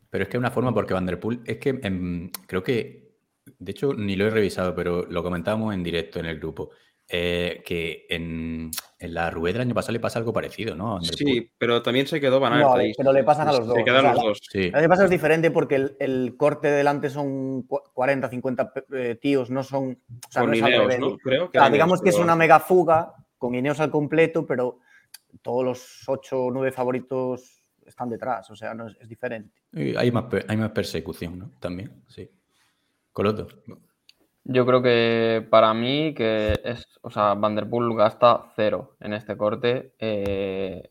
Pero 0.09 0.23
es 0.23 0.29
que 0.29 0.37
una 0.37 0.51
forma 0.51 0.73
porque 0.73 0.93
Van 0.93 1.05
der 1.05 1.19
Poel 1.19 1.41
es 1.45 1.57
que 1.57 1.79
em, 1.83 2.31
creo 2.47 2.63
que, 2.63 3.11
de 3.59 3.71
hecho, 3.71 3.93
ni 3.93 4.15
lo 4.15 4.25
he 4.25 4.29
revisado, 4.31 4.73
pero 4.73 5.05
lo 5.05 5.21
comentábamos 5.21 5.73
en 5.73 5.83
directo 5.83 6.19
en 6.19 6.25
el 6.25 6.39
grupo, 6.39 6.71
eh, 7.11 7.63
que 7.65 8.05
en, 8.09 8.69
en 8.99 9.13
la 9.15 9.31
Rubé 9.31 9.51
del 9.51 9.61
año 9.63 9.73
pasado 9.73 9.93
le 9.93 9.99
pasa 9.99 10.19
algo 10.19 10.31
parecido, 10.31 10.75
¿no? 10.75 11.01
Sí, 11.01 11.49
pero 11.57 11.81
también 11.81 12.05
se 12.05 12.21
quedó 12.21 12.39
Van 12.39 12.59
No, 12.59 12.75
ahí. 12.75 12.93
pero 12.95 13.11
le 13.11 13.23
pasan 13.23 13.47
a 13.47 13.51
los 13.53 13.65
dos. 13.65 13.75
Se 13.77 13.83
quedan 13.83 13.97
O 13.97 14.01
sea, 14.01 14.13
los 14.13 14.23
dos. 14.23 14.39
Sí, 14.51 14.65
El 14.67 14.75
año 14.75 14.87
pasado 14.89 15.05
es 15.05 15.11
diferente 15.11 15.49
porque 15.49 15.75
el, 15.75 15.97
el 15.99 16.35
corte 16.37 16.67
de 16.67 16.77
delante 16.77 17.09
son 17.09 17.63
cu- 17.63 17.81
40, 17.93 18.29
50 18.29 18.73
eh, 18.93 19.17
tíos, 19.19 19.49
no 19.49 19.63
son. 19.63 19.99
O 20.27 20.31
sea, 20.31 20.43
Con 20.43 20.51
no 20.51 20.57
Ineos. 20.57 20.99
¿no? 20.99 21.17
Creo 21.17 21.45
O 21.47 21.51
sea, 21.51 21.69
digamos 21.71 21.99
Ineos, 21.99 22.03
que 22.03 22.09
es 22.09 22.23
una 22.23 22.35
mega 22.35 22.59
fuga 22.59 23.13
con 23.39 23.55
Ineos 23.55 23.79
al 23.79 23.89
completo, 23.89 24.45
pero 24.45 24.79
todos 25.41 25.63
los 25.65 26.03
8 26.07 26.43
o 26.45 26.51
9 26.51 26.71
favoritos 26.71 27.63
están 27.85 28.09
detrás. 28.09 28.51
O 28.51 28.55
sea, 28.55 28.75
no 28.75 28.87
es, 28.87 28.95
es 29.01 29.09
diferente. 29.09 29.57
Y 29.73 29.95
hay 29.95 30.11
más, 30.11 30.25
hay 30.47 30.57
más 30.57 30.71
persecución, 30.71 31.39
¿no? 31.39 31.51
También, 31.59 32.03
sí. 32.07 32.29
Coloto. 33.11 33.47
Yo 34.51 34.65
creo 34.65 34.81
que 34.81 35.45
para 35.51 35.75
mí 35.75 36.15
que 36.15 36.59
es, 36.63 36.87
o 37.03 37.11
sea, 37.11 37.35
Van 37.35 37.55
der 37.55 37.69
Poel 37.69 37.95
gasta 37.95 38.51
cero 38.55 38.95
en 38.99 39.13
este 39.13 39.37
corte. 39.37 39.93
Eh, 39.99 40.89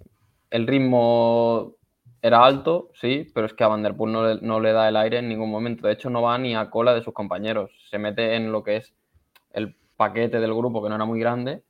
el 0.51 0.67
ritmo 0.69 1.75
era 2.23 2.45
alto, 2.45 2.91
sí, 2.95 3.27
pero 3.35 3.47
es 3.47 3.55
que 3.55 3.65
a 3.65 3.69
Van 3.69 3.83
der 3.83 3.97
Poel 3.97 4.13
no 4.13 4.33
no 4.37 4.61
le 4.61 4.73
da 4.73 4.89
el 4.89 4.97
aire 4.97 5.19
en 5.19 5.29
ningún 5.29 5.51
momento. 5.51 5.89
De 5.89 5.93
hecho, 5.93 6.09
no 6.09 6.23
va 6.23 6.39
ni 6.39 6.55
a 6.55 6.71
cola 6.71 6.95
de 6.95 7.03
sus 7.03 7.13
compañeros. 7.13 7.73
Se 7.91 7.99
mete 7.99 8.37
en 8.37 8.53
lo 8.53 8.63
que 8.63 8.77
es 8.77 8.95
el 9.51 9.75
paquete 9.97 10.39
del 10.39 10.55
grupo, 10.55 10.81
que 10.81 10.89
no 10.91 10.95
era 10.95 11.05
muy 11.05 11.19
grande, 11.19 11.65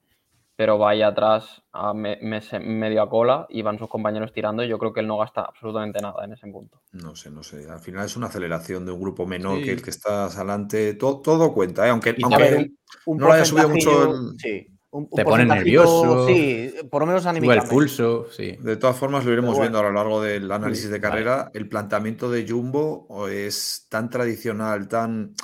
pero 0.58 0.76
va 0.76 0.90
ahí 0.90 1.02
atrás 1.02 1.62
a 1.72 1.94
me- 1.94 2.18
me- 2.20 2.40
medio 2.58 3.00
a 3.02 3.08
cola 3.08 3.46
y 3.48 3.62
van 3.62 3.78
sus 3.78 3.88
compañeros 3.88 4.32
tirando. 4.32 4.64
Y 4.64 4.68
yo 4.68 4.76
creo 4.76 4.92
que 4.92 4.98
él 4.98 5.06
no 5.06 5.16
gasta 5.16 5.42
absolutamente 5.42 6.00
nada 6.00 6.24
en 6.24 6.32
ese 6.32 6.48
punto. 6.48 6.82
No 6.90 7.14
sé, 7.14 7.30
no 7.30 7.44
sé. 7.44 7.70
Al 7.70 7.78
final 7.78 8.04
es 8.04 8.16
una 8.16 8.26
aceleración 8.26 8.84
de 8.84 8.90
un 8.90 9.00
grupo 9.00 9.24
menor 9.24 9.58
Sí. 9.58 9.64
que 9.66 9.70
el 9.74 9.82
que 9.82 9.90
estás 9.90 10.36
adelante. 10.36 10.94
Todo, 10.94 11.20
todo 11.20 11.54
cuenta, 11.54 11.86
¿eh? 11.86 11.90
aunque, 11.90 12.12
ver, 12.36 12.70
un, 13.06 13.18
no 13.18 13.28
lo 13.28 13.32
haya 13.34 13.44
subido 13.44 13.68
mucho 13.68 14.10
el- 14.10 14.38
Sí. 14.38 14.66
Un, 14.90 15.02
un 15.04 15.10
Te 15.10 15.22
pone 15.22 15.44
nervioso. 15.44 16.26
Sí, 16.26 16.74
por 16.90 17.02
lo 17.02 17.06
menos 17.06 17.22
Sube 17.22 17.30
el 17.30 17.36
anímicamente. 17.36 17.70
pulso, 17.72 18.26
sí. 18.32 18.56
De 18.60 18.76
todas 18.78 18.96
formas, 18.96 19.24
lo 19.24 19.32
iremos 19.32 19.60
viendo 19.60 19.78
a 19.78 19.82
lo 19.82 19.92
largo 19.92 20.20
del 20.20 20.50
análisis 20.50 20.86
de 20.90 20.98
Vale. 20.98 21.00
carrera. 21.02 21.50
El 21.54 21.68
planteamiento 21.68 22.28
de 22.30 22.48
Jumbo 22.48 23.06
es 23.28 23.86
tan 23.88 24.10
tradicional, 24.10 24.88
tan. 24.88 25.34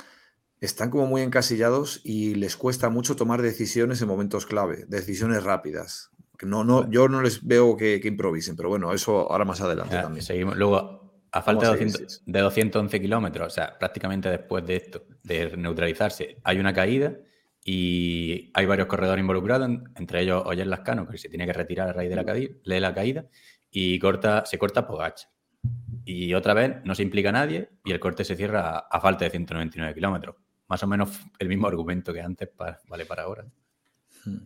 Están 0.65 0.89
como 0.89 1.05
muy 1.07 1.21
encasillados 1.21 2.01
y 2.03 2.35
les 2.35 2.57
cuesta 2.57 2.89
mucho 2.89 3.15
tomar 3.15 3.41
decisiones 3.41 4.01
en 4.01 4.07
momentos 4.07 4.45
clave, 4.45 4.85
decisiones 4.87 5.43
rápidas. 5.43 6.09
No, 6.41 6.63
no, 6.63 6.89
yo 6.89 7.07
no 7.07 7.21
les 7.21 7.45
veo 7.45 7.77
que, 7.77 8.01
que 8.01 8.07
improvisen, 8.09 8.55
pero 8.55 8.67
bueno, 8.69 8.91
eso 8.93 9.31
ahora 9.31 9.45
más 9.45 9.61
adelante 9.61 9.95
también. 9.95 10.25
seguimos. 10.25 10.57
Luego, 10.57 11.21
a 11.31 11.41
falta 11.41 11.65
de, 11.65 11.67
Vamos 11.67 11.75
a 11.75 11.77
seguir, 11.77 11.91
200 11.93 12.13
sí, 12.15 12.21
de 12.25 12.39
211 12.39 13.01
kilómetros, 13.01 13.47
o 13.47 13.49
sea, 13.49 13.77
prácticamente 13.77 14.29
después 14.29 14.65
de 14.65 14.75
esto, 14.75 15.03
de 15.23 15.55
neutralizarse, 15.55 16.37
hay 16.43 16.59
una 16.59 16.73
caída 16.73 17.13
y 17.63 18.51
hay 18.53 18.65
varios 18.65 18.87
corredores 18.87 19.21
involucrados, 19.21 19.67
en- 19.67 19.83
entre 19.95 20.21
ellos 20.21 20.43
Oyer 20.45 20.67
Lascano, 20.67 21.07
que 21.07 21.17
se 21.17 21.29
tiene 21.29 21.45
que 21.45 21.53
retirar 21.53 21.89
a 21.89 21.93
raíz 21.93 22.09
de 22.09 22.15
la, 22.15 22.25
caída, 22.25 22.53
de 22.65 22.79
la 22.79 22.93
caída, 22.93 23.25
y 23.71 23.97
corta, 23.99 24.45
se 24.45 24.57
corta 24.57 24.85
Pogacha. 24.87 25.29
Y 26.05 26.33
otra 26.35 26.53
vez 26.53 26.75
no 26.83 26.93
se 26.93 27.01
implica 27.01 27.31
nadie 27.31 27.69
y 27.83 27.91
el 27.91 27.99
corte 27.99 28.23
se 28.23 28.35
cierra 28.35 28.69
a, 28.69 28.79
a 28.91 28.99
falta 29.01 29.25
de 29.25 29.31
199 29.31 29.95
kilómetros. 29.95 30.35
Más 30.67 30.81
o 30.83 30.87
menos 30.87 31.19
el 31.39 31.47
mismo 31.49 31.67
argumento 31.67 32.13
que 32.13 32.21
antes 32.21 32.49
vale 32.87 33.05
para 33.05 33.23
ahora. 33.23 33.45
Sí. 34.23 34.39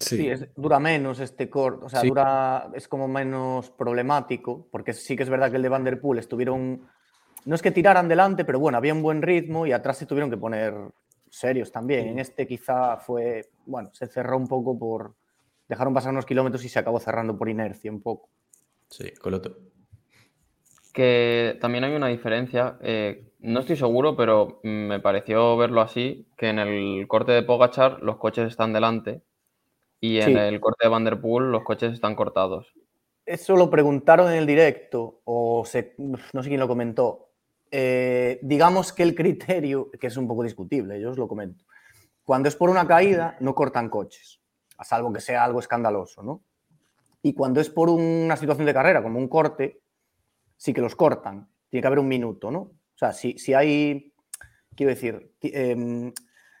Sí, 0.00 0.28
es- 0.28 0.54
dura 0.54 0.78
menos 0.78 1.18
este 1.18 1.50
corte, 1.50 1.86
o 1.86 1.88
sea, 1.88 2.02
Sí. 2.02 2.08
dura, 2.08 2.70
es 2.74 2.86
como 2.86 3.08
menos 3.08 3.70
problemático, 3.70 4.68
porque 4.70 4.92
sí 4.92 5.16
que 5.16 5.24
es 5.24 5.28
verdad 5.30 5.50
que 5.50 5.56
el 5.56 5.62
de 5.62 5.68
Van 5.68 5.82
der 5.82 6.00
Poel 6.00 6.20
estuvieron, 6.20 6.86
no 7.46 7.54
es 7.54 7.62
que 7.62 7.72
tiraran 7.72 8.06
delante, 8.06 8.44
pero 8.44 8.60
bueno, 8.60 8.78
había 8.78 8.94
un 8.94 9.02
buen 9.02 9.22
ritmo 9.22 9.66
y 9.66 9.72
atrás 9.72 9.96
se 9.98 10.06
tuvieron 10.06 10.30
que 10.30 10.36
poner 10.36 10.72
serios 11.30 11.72
también. 11.72 12.06
En 12.08 12.18
este 12.20 12.46
quizá 12.46 12.96
fue, 12.98 13.50
bueno, 13.66 13.90
se 13.92 14.06
cerró 14.06 14.36
un 14.36 14.46
poco 14.46 14.78
por, 14.78 15.16
dejaron 15.68 15.92
pasar 15.92 16.12
unos 16.12 16.26
kilómetros 16.26 16.64
y 16.64 16.68
se 16.68 16.78
acabó 16.78 17.00
cerrando 17.00 17.36
por 17.36 17.48
inercia 17.48 17.90
un 17.90 18.00
poco. 18.00 18.30
Sí, 18.88 19.10
Coloto. 19.20 19.58
que 20.92 21.58
también 21.60 21.82
hay 21.84 21.94
una 21.94 22.06
diferencia. 22.08 22.78
eh, 22.82 23.27
No 23.40 23.60
estoy 23.60 23.76
seguro, 23.76 24.16
pero 24.16 24.60
me 24.64 24.98
pareció 25.00 25.56
verlo 25.56 25.80
así, 25.80 26.26
que 26.36 26.48
en 26.48 26.58
el 26.58 27.06
corte 27.06 27.32
de 27.32 27.42
Pogachar 27.42 28.02
los 28.02 28.16
coches 28.16 28.48
están 28.48 28.72
delante 28.72 29.22
y 30.00 30.18
en 30.18 30.24
Sí. 30.32 30.36
el 30.36 30.60
corte 30.60 30.86
de 30.86 30.90
Vanderpool 30.90 31.52
los 31.52 31.62
coches 31.62 31.92
están 31.92 32.16
cortados. 32.16 32.72
Eso 33.24 33.56
lo 33.56 33.70
preguntaron 33.70 34.28
en 34.32 34.38
el 34.38 34.46
directo, 34.46 35.20
o 35.24 35.64
se- 35.64 35.94
no 35.98 36.42
sé 36.42 36.48
quién 36.48 36.60
lo 36.60 36.66
comentó. 36.68 37.28
Eh, 37.70 38.40
digamos 38.42 38.92
que 38.92 39.02
el 39.02 39.14
criterio, 39.14 39.90
que 40.00 40.06
es 40.08 40.16
un 40.16 40.26
poco 40.26 40.42
discutible, 40.42 41.00
yo 41.00 41.10
os 41.10 41.18
lo 41.18 41.28
comento. 41.28 41.64
Cuando 42.24 42.48
es 42.48 42.56
por 42.56 42.70
una 42.70 42.86
caída, 42.86 43.36
no 43.40 43.54
cortan 43.54 43.88
coches, 43.88 44.40
a 44.78 44.84
salvo 44.84 45.12
que 45.12 45.20
sea 45.20 45.44
algo 45.44 45.60
escandaloso, 45.60 46.22
¿no? 46.22 46.42
Y 47.22 47.34
cuando 47.34 47.60
es 47.60 47.68
por 47.70 47.88
una 47.90 48.36
situación 48.36 48.66
de 48.66 48.74
carrera, 48.74 49.02
como 49.02 49.18
un 49.18 49.28
corte, 49.28 49.80
sí 50.56 50.72
que 50.72 50.80
los 50.80 50.96
cortan. 50.96 51.48
Tiene 51.68 51.82
que 51.82 51.86
haber 51.86 51.98
un 51.98 52.08
minuto, 52.08 52.50
¿no? 52.50 52.70
O 52.98 53.00
sea, 53.00 53.12
si, 53.12 53.38
si 53.38 53.54
hay, 53.54 54.12
quiero 54.74 54.90
decir, 54.90 55.32
em, 55.40 56.12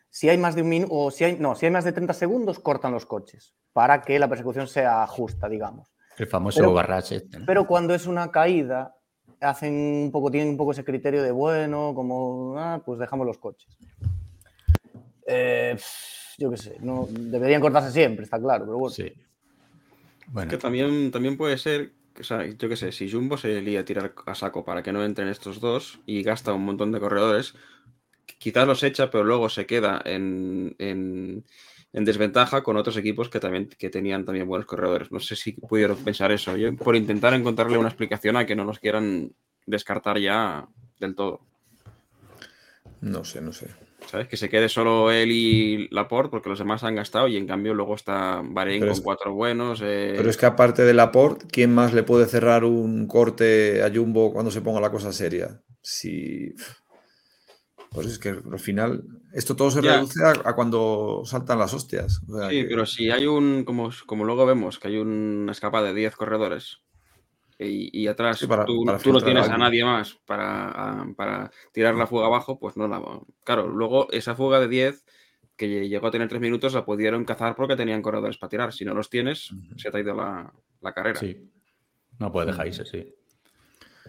si 0.08 0.28
hay 0.28 0.38
más 0.38 0.54
de 0.54 0.62
un 0.62 0.68
minuto, 0.68 0.94
o 0.94 1.10
si 1.10 1.24
hay, 1.24 1.36
no, 1.36 1.56
si 1.56 1.66
hay 1.66 1.72
más 1.72 1.84
de 1.84 1.90
30 1.90 2.12
segundos, 2.14 2.60
cortan 2.60 2.92
los 2.92 3.06
coches, 3.06 3.56
para 3.72 4.02
que 4.02 4.20
la 4.20 4.28
persecución 4.28 4.68
sea 4.68 5.04
justa, 5.08 5.48
digamos. 5.48 5.92
El 6.16 6.28
famoso 6.28 6.60
Pero- 6.60 6.72
barrage 6.72 7.16
este, 7.16 7.40
¿no? 7.40 7.44
Pero 7.44 7.66
cuando 7.66 7.92
es 7.92 8.06
una 8.06 8.30
caída, 8.30 8.94
hacen 9.40 9.74
un 9.74 10.10
poco, 10.12 10.30
tienen 10.30 10.50
un 10.50 10.56
poco 10.56 10.70
ese 10.70 10.84
criterio 10.84 11.24
de 11.24 11.32
bueno, 11.32 11.92
como 11.92 12.54
ah, 12.56 12.80
pues 12.86 13.00
dejamos 13.00 13.26
los 13.26 13.38
coches. 13.38 13.76
Eh, 15.26 15.76
yo 16.38 16.50
qué 16.52 16.56
sé, 16.56 16.76
no, 16.80 17.08
deberían 17.10 17.60
cortarse 17.60 17.90
siempre, 17.90 18.22
está 18.24 18.38
claro, 18.38 18.64
pero 18.64 18.78
bueno. 18.78 18.94
Sí. 18.94 19.12
Bueno, 20.28 20.48
Que 20.48 20.56
también, 20.56 21.10
también 21.10 21.36
puede 21.36 21.58
ser, 21.58 21.94
yo 22.22 22.68
qué 22.68 22.76
sé, 22.76 22.92
si 22.92 23.10
Jumbo 23.10 23.36
se 23.36 23.60
lía 23.62 23.80
a 23.80 23.84
tirar 23.84 24.14
a 24.26 24.34
saco 24.34 24.64
para 24.64 24.82
que 24.82 24.92
no 24.92 25.04
entren 25.04 25.28
estos 25.28 25.60
dos 25.60 26.00
y 26.06 26.22
gasta 26.22 26.52
un 26.52 26.64
montón 26.64 26.92
de 26.92 27.00
corredores, 27.00 27.54
quizás 28.38 28.66
los 28.66 28.82
echa, 28.82 29.10
pero 29.10 29.24
luego 29.24 29.48
se 29.48 29.66
queda 29.66 30.00
en, 30.04 30.74
en- 30.78 31.44
en 31.92 32.04
desventaja 32.04 32.62
con 32.62 32.76
otros 32.76 32.96
equipos 32.98 33.30
que 33.30 33.40
también 33.40 33.68
que 33.68 33.88
tenían 33.88 34.24
también 34.24 34.46
buenos 34.46 34.66
corredores. 34.66 35.10
No 35.10 35.20
sé 35.20 35.36
si 35.36 35.52
pudieron 35.52 35.96
pensar 35.96 36.30
eso. 36.32 36.56
Yo, 36.56 36.74
por 36.76 36.94
intentar 36.96 37.32
encontrarle 37.34 37.78
una 37.78 37.88
explicación 37.88 38.36
a 38.36 38.44
que 38.46 38.54
no 38.54 38.64
los 38.64 38.78
quieran 38.78 39.32
descartar 39.66 40.18
ya 40.18 40.68
del 41.00 41.14
todo. 41.14 41.40
No 43.00 43.24
sé, 43.24 43.40
no 43.40 43.52
sé. 43.52 43.68
¿Sabes? 44.10 44.26
Que 44.28 44.38
se 44.38 44.48
quede 44.48 44.68
solo 44.70 45.10
él 45.10 45.30
y 45.30 45.88
Laporte 45.90 46.30
porque 46.30 46.48
los 46.48 46.58
demás 46.58 46.82
han 46.82 46.94
gastado 46.94 47.28
y 47.28 47.36
en 47.36 47.46
cambio 47.46 47.74
luego 47.74 47.94
está 47.94 48.40
Bahrein 48.42 48.80
Pero 48.80 48.92
con 48.92 48.98
es- 48.98 49.04
cuatro 49.04 49.34
buenos. 49.34 49.80
eh, 49.84 50.14
Pero 50.16 50.30
es 50.30 50.36
que 50.38 50.46
aparte 50.46 50.82
de 50.82 50.94
Laporte, 50.94 51.46
¿quién 51.52 51.74
más 51.74 51.92
le 51.92 52.02
puede 52.02 52.24
cerrar 52.26 52.64
un 52.64 53.06
corte 53.06 53.82
a 53.82 53.90
Jumbo 53.94 54.32
cuando 54.32 54.50
se 54.50 54.62
ponga 54.62 54.80
la 54.80 54.90
cosa 54.90 55.12
seria? 55.12 55.60
Si. 55.82 56.54
Pues 57.90 58.06
es 58.06 58.18
que 58.18 58.28
al 58.30 58.58
final, 58.58 59.02
esto 59.32 59.56
todo 59.56 59.70
se 59.70 59.82
Ya. 59.82 59.94
reduce 59.96 60.22
a, 60.24 60.30
a 60.48 60.54
cuando 60.54 61.22
saltan 61.24 61.58
las 61.58 61.72
hostias. 61.74 62.20
O 62.28 62.38
sea 62.38 62.48
Sí, 62.50 62.62
que- 62.62 62.68
pero 62.68 62.86
si 62.86 63.10
hay 63.10 63.26
un, 63.26 63.64
como, 63.64 63.90
como 64.06 64.24
luego 64.24 64.44
vemos, 64.46 64.78
que 64.78 64.88
hay 64.88 64.96
una 64.98 65.52
escapada 65.52 65.88
de 65.88 65.94
10 65.94 66.14
corredores 66.16 66.78
y, 67.58 68.02
y 68.02 68.06
atrás 68.06 68.38
Sí, 68.38 68.46
para- 68.46 68.64
tú, 68.64 68.84
para 68.84 68.98
tú 68.98 69.12
no 69.12 69.20
tienes 69.20 69.48
a 69.48 69.58
nadie 69.58 69.84
más 69.84 70.14
para, 70.24 70.70
a- 71.02 71.06
para 71.16 71.50
tirar 71.72 71.94
la 71.96 72.06
fuga 72.06 72.26
abajo, 72.26 72.58
pues 72.58 72.76
no 72.76 72.86
la... 72.88 73.02
Claro, 73.44 73.66
luego 73.68 74.10
esa 74.12 74.34
fuga 74.34 74.60
de 74.60 74.68
10 74.68 75.04
que 75.56 75.88
llegó 75.88 76.06
a 76.06 76.10
tener 76.12 76.28
3 76.28 76.40
minutos 76.40 76.72
la 76.74 76.84
pudieron 76.84 77.24
cazar 77.24 77.56
porque 77.56 77.74
tenían 77.74 78.00
corredores 78.02 78.38
para 78.38 78.48
tirar. 78.50 78.72
Si 78.72 78.84
no 78.84 78.94
los 78.94 79.10
tienes, 79.10 79.50
se 79.76 79.90
te 79.90 79.96
ha 79.96 80.00
ido 80.00 80.14
la, 80.14 80.52
la 80.80 80.92
carrera. 80.92 81.18
sí. 81.18 81.50
No 82.20 82.32
puedes 82.32 82.48
dejar 82.48 82.66
irse, 82.68 82.84
sí. 82.84 83.14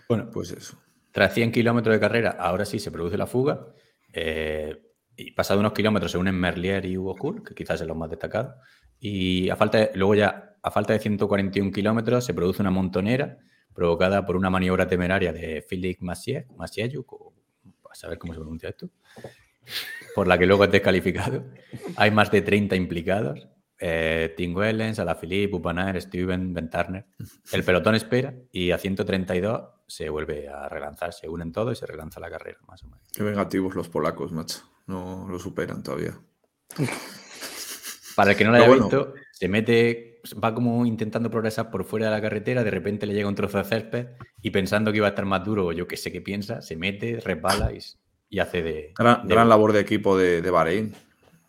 Bueno, 0.07 0.29
Pues 0.31 0.51
eso. 0.51 0.77
Tras 1.11 1.33
100 1.33 1.51
kilómetros 1.51 1.93
de 1.95 1.99
carrera, 1.99 2.31
ahora 2.39 2.65
sí 2.65 2.79
se 2.79 2.91
produce 2.91 3.17
la 3.17 3.27
fuga. 3.27 3.67
eh, 4.13 4.79
y 5.15 5.31
pasado 5.31 5.59
unos 5.59 5.73
kilómetros 5.73 6.11
se 6.13 6.17
unen 6.17 6.33
Merlier 6.39 6.85
y 6.85 6.97
Hugo 6.97 7.15
Hull, 7.19 7.43
que 7.43 7.53
quizás 7.53 7.81
es 7.81 7.87
los 7.87 7.97
más 7.97 8.09
destacados. 8.09 8.55
Y 8.99 9.49
a 9.49 9.55
falta 9.55 9.77
de- 9.77 9.91
luego 9.95 10.15
ya, 10.15 10.55
a 10.61 10.71
falta 10.71 10.93
de 10.93 10.99
141 10.99 11.71
kilómetros, 11.71 12.25
se 12.25 12.33
produce 12.33 12.61
una 12.61 12.71
montonera 12.71 13.37
provocada 13.73 14.25
por 14.25 14.35
una 14.35 14.49
maniobra 14.49 14.87
temeraria 14.87 15.31
de 15.31 15.61
Philippe 15.67 16.03
Massier, 16.03 16.47
Massieyuk, 16.57 17.13
o 17.13 17.33
a 17.89 17.95
saber 17.95 18.17
cómo 18.17 18.33
se 18.33 18.39
pronuncia 18.39 18.69
esto, 18.69 18.89
por 20.15 20.27
la 20.27 20.37
que 20.37 20.45
luego 20.45 20.63
es 20.65 20.71
descalificado. 20.71 21.45
Hay 21.95 22.11
más 22.11 22.29
de 22.31 22.41
30 22.41 22.75
implicados. 22.75 23.47
Eh, 23.81 24.33
Tim 24.35 24.53
Wellens, 24.55 24.99
Alaphilippe, 24.99 25.55
Upanaer, 25.55 26.01
Steven, 26.01 26.53
Ben 26.53 26.69
Turner. 26.69 27.05
El 27.53 27.63
pelotón 27.63 27.95
espera 27.95 28.33
y 28.51 28.71
a 28.71 28.77
132 28.77 29.69
se 29.87 30.09
vuelve 30.09 30.49
a 30.49 30.67
relanzar, 30.67 31.13
se 31.13 31.29
unen 31.29 31.53
todos 31.53 31.77
y 31.77 31.79
se 31.79 31.85
relanza 31.85 32.19
la 32.19 32.29
carrera, 32.29 32.59
más 32.67 32.83
o 32.83 32.87
menos. 32.87 33.07
Qué 33.13 33.23
vengativos 33.23 33.75
los 33.75 33.87
polacos, 33.87 34.33
macho. 34.33 34.59
No 34.87 35.25
lo 35.29 35.39
superan 35.39 35.81
todavía. 35.81 36.19
Para 38.19 38.31
el 38.31 38.37
que 38.37 38.43
no 38.43 38.51
lo 38.51 38.57
haya 38.57 38.67
bueno. 38.67 38.83
visto, 38.85 39.13
se 39.31 39.47
mete, 39.47 40.21
va 40.43 40.53
como 40.53 40.85
intentando 40.85 41.29
progresar 41.31 41.71
por 41.71 41.83
fuera 41.85 42.05
de 42.07 42.11
la 42.11 42.21
carretera, 42.21 42.63
de 42.63 42.71
repente 42.71 43.05
le 43.05 43.13
llega 43.13 43.27
un 43.29 43.35
trozo 43.35 43.57
de 43.57 43.63
césped 43.63 44.07
y 44.41 44.49
pensando 44.51 44.91
que 44.91 44.97
iba 44.97 45.07
a 45.07 45.09
estar 45.11 45.25
más 45.25 45.43
duro 45.43 45.67
o 45.67 45.71
yo 45.71 45.87
que 45.87 45.97
sé 45.97 46.11
qué 46.11 46.21
piensa, 46.21 46.61
se 46.61 46.75
mete, 46.75 47.19
resbala 47.19 47.71
y, 47.73 47.79
y 48.29 48.39
hace 48.39 48.61
de... 48.61 48.93
Gran, 48.97 49.27
de- 49.27 49.33
gran 49.33 49.47
labor 49.49 49.73
de 49.73 49.79
equipo 49.79 50.17
de, 50.17 50.41
de 50.41 50.51
Bahrein. 50.51 50.93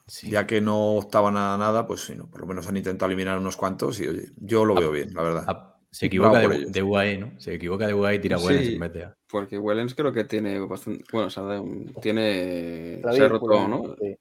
Sí. 0.07 0.29
Ya 0.31 0.45
que 0.47 0.61
no 0.61 0.95
optaban 0.97 1.37
a 1.37 1.57
nada, 1.57 1.87
pues 1.87 2.01
sí, 2.01 2.15
no, 2.17 2.29
por 2.29 2.41
lo 2.41 2.47
menos 2.49 2.67
han 2.67 2.77
intentado 2.77 3.11
eliminar 3.11 3.39
unos 3.39 3.57
cuantos 3.57 4.01
y 4.01 4.09
oye, 4.09 4.25
yo 4.39 4.65
lo 4.65 4.75
veo 4.75 4.91
bien, 4.91 5.15
la 5.15 5.23
verdad. 5.23 5.45
Ah, 5.47 5.77
se 5.93 6.07
equivoca 6.07 6.39
de, 6.41 6.83
UAE, 6.83 7.19
¿no? 7.19 7.33
Se 7.41 7.55
equivoca 7.55 7.87
de 7.87 7.95
UAE 7.95 8.15
y 8.17 8.19
tira 8.21 8.39
Sí. 8.39 8.75
en 8.75 8.81
vez 8.81 8.93
de... 8.93 9.05
A. 9.05 9.15
Porque 9.29 9.59
Wellens 9.59 9.95
creo 9.95 10.13
que 10.13 10.25
tiene 10.25 10.59
bastante... 10.61 11.05
Bueno, 11.13 11.29
o 11.29 11.31
sea, 11.31 11.43
un- 11.61 11.93
tiene... 12.01 13.01
Se 13.13 13.23
ha 13.25 13.29
roto, 13.29 13.69
¿no? 13.69 13.95
Sí. 14.01 14.17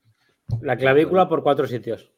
La 0.61 0.77
clavícula 0.77 1.29
por 1.29 1.43
cuatro 1.43 1.67
sitios. 1.67 2.11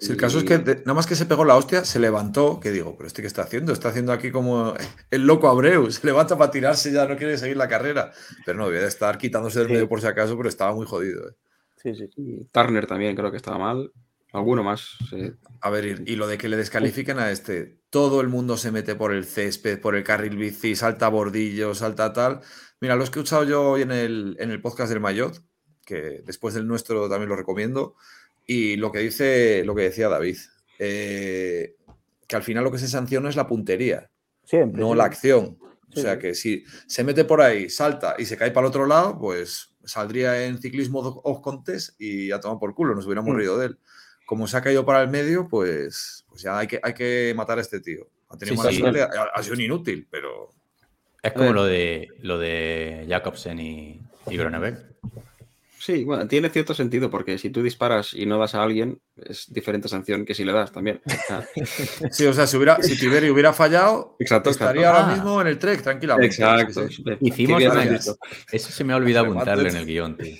Si 0.00 0.12
el 0.12 0.16
caso 0.16 0.38
es 0.38 0.44
que 0.44 0.58
de- 0.58 0.76
nada 0.76 0.94
más 0.94 1.06
que 1.06 1.14
se 1.14 1.26
pegó 1.26 1.44
la 1.44 1.56
hostia, 1.56 1.84
se 1.84 1.98
levantó, 1.98 2.60
que 2.60 2.70
digo, 2.70 2.96
pero 2.96 3.06
este 3.06 3.22
que 3.22 3.28
está 3.28 3.42
haciendo, 3.42 3.72
está 3.72 3.88
haciendo 3.88 4.12
aquí 4.12 4.30
como 4.30 4.74
el 5.10 5.26
loco 5.26 5.48
Abreu, 5.48 5.90
se 5.90 6.06
levanta 6.06 6.36
para 6.38 6.50
tirarse, 6.50 6.92
ya 6.92 7.06
no 7.06 7.16
quiere 7.16 7.36
seguir 7.38 7.56
la 7.56 7.68
carrera. 7.68 8.12
Pero 8.46 8.58
no, 8.58 8.66
debe 8.66 8.80
de 8.82 8.88
estar 8.88 9.18
quitándose 9.18 9.58
del 9.60 9.68
Sí. 9.68 9.74
medio 9.74 9.88
por 9.88 10.00
si 10.00 10.06
acaso, 10.06 10.36
pero 10.36 10.48
estaba 10.48 10.74
muy 10.74 10.86
jodido. 10.86 11.28
eh. 11.28 11.32
Sí, 11.76 11.94
sí. 11.94 12.08
Y 12.16 12.44
Turner 12.52 12.86
también 12.86 13.14
creo 13.16 13.30
que 13.30 13.36
estaba 13.36 13.58
mal. 13.58 13.92
Alguno 14.32 14.62
más. 14.62 14.96
sí. 15.08 15.32
A 15.62 15.70
ver, 15.70 16.04
y, 16.06 16.12
y 16.12 16.16
lo 16.16 16.26
de 16.26 16.36
que 16.38 16.48
le 16.48 16.56
descalifiquen 16.58 17.18
a 17.18 17.30
este, 17.30 17.80
todo 17.90 18.20
el 18.20 18.28
mundo 18.28 18.56
se 18.58 18.70
mete 18.70 18.94
por 18.94 19.12
el 19.12 19.24
césped, 19.24 19.80
por 19.80 19.96
el 19.96 20.04
carril 20.04 20.36
bici, 20.36 20.76
salta 20.76 21.08
bordillo, 21.08 21.74
salta 21.74 22.12
tal. 22.12 22.40
Mira, 22.80 22.94
lo 22.94 23.00
he 23.00 23.04
escuchado 23.04 23.44
yo 23.44 23.70
hoy 23.70 23.82
en 23.82 23.90
el, 23.90 24.36
en 24.38 24.50
el 24.50 24.60
podcast 24.60 24.90
del 24.92 25.00
Mayot, 25.00 25.40
que 25.88 26.22
después 26.26 26.52
del 26.54 26.66
nuestro 26.68 27.08
también 27.08 27.30
lo 27.30 27.36
recomiendo, 27.36 27.94
y 28.46 28.76
lo 28.76 28.92
que 28.92 28.98
dice, 29.00 29.62
lo 29.64 29.74
que 29.74 29.82
decía 29.82 30.08
David, 30.08 30.36
eh, 30.78 31.74
que 32.26 32.36
al 32.36 32.42
final 32.42 32.64
lo 32.64 32.70
que 32.70 32.78
se 32.78 32.88
sanciona 32.88 33.28
es 33.30 33.36
la 33.36 33.46
puntería, 33.48 34.10
Siempre. 34.44 34.80
no 34.80 34.92
sí. 34.92 34.96
la 34.98 35.04
acción. 35.04 35.58
O 35.96 36.00
sea 36.00 36.14
sí. 36.14 36.18
que 36.20 36.34
si 36.34 36.64
se 36.86 37.02
mete 37.02 37.24
por 37.24 37.40
ahí, 37.40 37.70
salta 37.70 38.14
y 38.18 38.26
se 38.26 38.36
cae 38.36 38.50
para 38.50 38.66
el 38.66 38.68
otro 38.68 38.86
lado, 38.86 39.18
pues 39.18 39.74
saldría 39.84 40.44
en 40.44 40.60
ciclismo 40.60 41.00
off 41.24 41.40
contest 41.40 41.98
y 41.98 42.30
a 42.30 42.38
tomar 42.40 42.58
por 42.58 42.74
culo, 42.74 42.94
nos 42.94 43.06
hubiéramos 43.06 43.32
Mm. 43.32 43.36
reído 43.36 43.58
de 43.58 43.66
él. 43.68 43.78
Como 44.26 44.46
se 44.46 44.58
ha 44.58 44.60
caído 44.62 44.84
para 44.84 45.00
el 45.00 45.08
medio, 45.08 45.48
pues, 45.48 46.26
pues 46.28 46.42
ya 46.42 46.58
hay 46.58 46.66
que, 46.66 46.78
hay 46.82 46.92
que 46.92 47.32
matar 47.34 47.56
a 47.56 47.62
este 47.62 47.80
tío. 47.80 48.06
Ha 48.28 48.36
tenido 48.36 48.56
Sí, 48.56 48.58
mala 48.58 48.70
sí. 48.70 48.78
suerte, 48.78 49.00
ha, 49.02 49.22
ha 49.34 49.42
sido 49.42 49.54
un 49.54 49.62
inútil, 49.62 50.06
pero 50.10 50.50
Es 51.22 51.32
como 51.32 51.54
lo 51.54 51.64
de, 51.64 52.08
lo 52.20 52.38
de 52.38 53.06
Jacobsen 53.08 53.58
y, 53.58 54.02
y 54.28 54.36
Groeneweg. 54.36 54.97
Sí, 55.88 56.04
bueno, 56.04 56.28
tiene 56.28 56.50
cierto 56.50 56.74
sentido 56.74 57.08
porque 57.08 57.38
si 57.38 57.48
tú 57.48 57.62
disparas 57.62 58.12
y 58.12 58.26
no 58.26 58.36
das 58.36 58.54
a 58.54 58.62
alguien, 58.62 59.00
es 59.16 59.50
diferente 59.50 59.88
sanción 59.88 60.26
que 60.26 60.34
si 60.34 60.44
le 60.44 60.52
das 60.52 60.70
también. 60.70 61.00
Sí, 62.10 62.26
o 62.26 62.34
sea, 62.34 62.46
si, 62.46 62.58
hubiera, 62.58 62.76
si 62.82 62.98
Tiberi 62.98 63.30
hubiera 63.30 63.54
fallado, 63.54 64.14
Exacto, 64.18 64.50
estaría 64.50 64.82
exacto. 64.82 65.00
ahora 65.00 65.12
Ah. 65.12 65.16
mismo 65.16 65.40
en 65.40 65.46
el 65.46 65.58
trek, 65.58 65.80
tranquilamente. 65.80 66.26
Exacto. 66.26 66.86
Sí, 66.88 66.96
sí. 66.96 67.04
Hicimos 67.22 67.62
una. 67.62 67.84
Eso 68.52 68.70
se 68.70 68.84
me 68.84 68.92
ha 68.92 68.96
olvidado 68.96 69.28
apuntarlo 69.28 69.66
en 69.66 69.76
el 69.76 69.86
guion, 69.86 70.18
tío. 70.18 70.36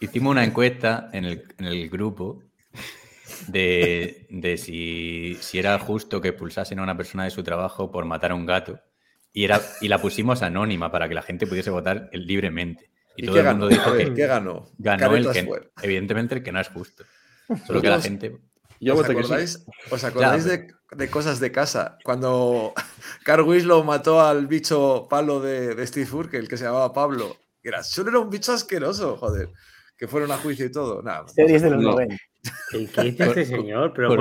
Hicimos 0.00 0.32
una 0.32 0.44
encuesta 0.44 1.08
en 1.14 1.24
el, 1.24 1.44
en 1.56 1.64
el 1.64 1.88
grupo 1.88 2.42
de, 3.48 4.26
de 4.28 4.58
si, 4.58 5.38
si 5.40 5.58
era 5.58 5.78
justo 5.78 6.20
que 6.20 6.28
expulsasen 6.28 6.78
a 6.78 6.82
una 6.82 6.94
persona 6.94 7.24
de 7.24 7.30
su 7.30 7.42
trabajo 7.42 7.90
por 7.90 8.04
matar 8.04 8.32
a 8.32 8.34
un 8.34 8.44
gato. 8.44 8.80
Y, 9.32 9.44
era, 9.44 9.62
y 9.80 9.88
la 9.88 9.98
pusimos 9.98 10.42
anónima 10.42 10.92
para 10.92 11.08
que 11.08 11.14
la 11.14 11.22
gente 11.22 11.46
pudiese 11.46 11.70
votar 11.70 12.10
libremente. 12.12 12.90
Y, 13.16 13.22
¿Y 13.24 13.26
todo 13.26 13.34
qué 13.34 13.40
el 13.40 13.46
mundo 13.46 13.66
ganó? 13.66 13.68
dijo 13.82 13.90
ver, 13.92 14.08
que 14.08 14.14
¿qué 14.14 14.26
ganó? 14.26 14.70
ganó 14.78 15.16
el 15.16 15.30
que, 15.32 15.70
evidentemente, 15.82 16.34
el 16.36 16.42
que 16.42 16.52
no 16.52 16.60
es 16.60 16.68
justo. 16.68 17.04
Solo 17.66 17.80
que 17.82 17.88
la 17.90 18.00
gente. 18.00 18.38
Yo 18.80 18.94
¿Os 18.94 19.06
sí. 19.06 19.12
acordáis, 19.12 19.64
os 19.90 20.04
acordáis 20.04 20.44
Ya, 20.44 20.50
de, 20.50 20.68
de 20.96 21.08
cosas 21.10 21.40
de 21.40 21.50
casa? 21.50 21.96
Cuando 22.04 22.74
Carl 23.24 23.42
Winslow 23.42 23.82
mató 23.84 24.20
al 24.20 24.46
bicho 24.46 25.06
palo 25.08 25.40
de, 25.40 25.74
de 25.74 25.86
Steve 25.86 26.10
Urkel, 26.12 26.40
el 26.42 26.48
que 26.48 26.56
se 26.58 26.64
llamaba 26.64 26.92
Pablo. 26.92 27.36
que 27.62 27.70
Era, 27.70 27.82
solo 27.82 28.10
era 28.10 28.18
un 28.18 28.28
bicho 28.30 28.52
asqueroso, 28.52 29.16
joder. 29.16 29.48
Que 29.96 30.06
fueron 30.06 30.30
a 30.30 30.36
juicio 30.36 30.66
y 30.66 30.70
todo. 30.70 31.00
Nada, 31.02 31.26
Series 31.28 31.62
de 31.62 31.70
los 31.70 31.82
No. 31.82 31.92
90. 31.92 32.16
¿Qué, 32.70 32.86
qué 32.88 33.02
dice 33.04 33.24
este 33.24 33.44
señor? 33.46 33.92
Pero. 33.96 34.14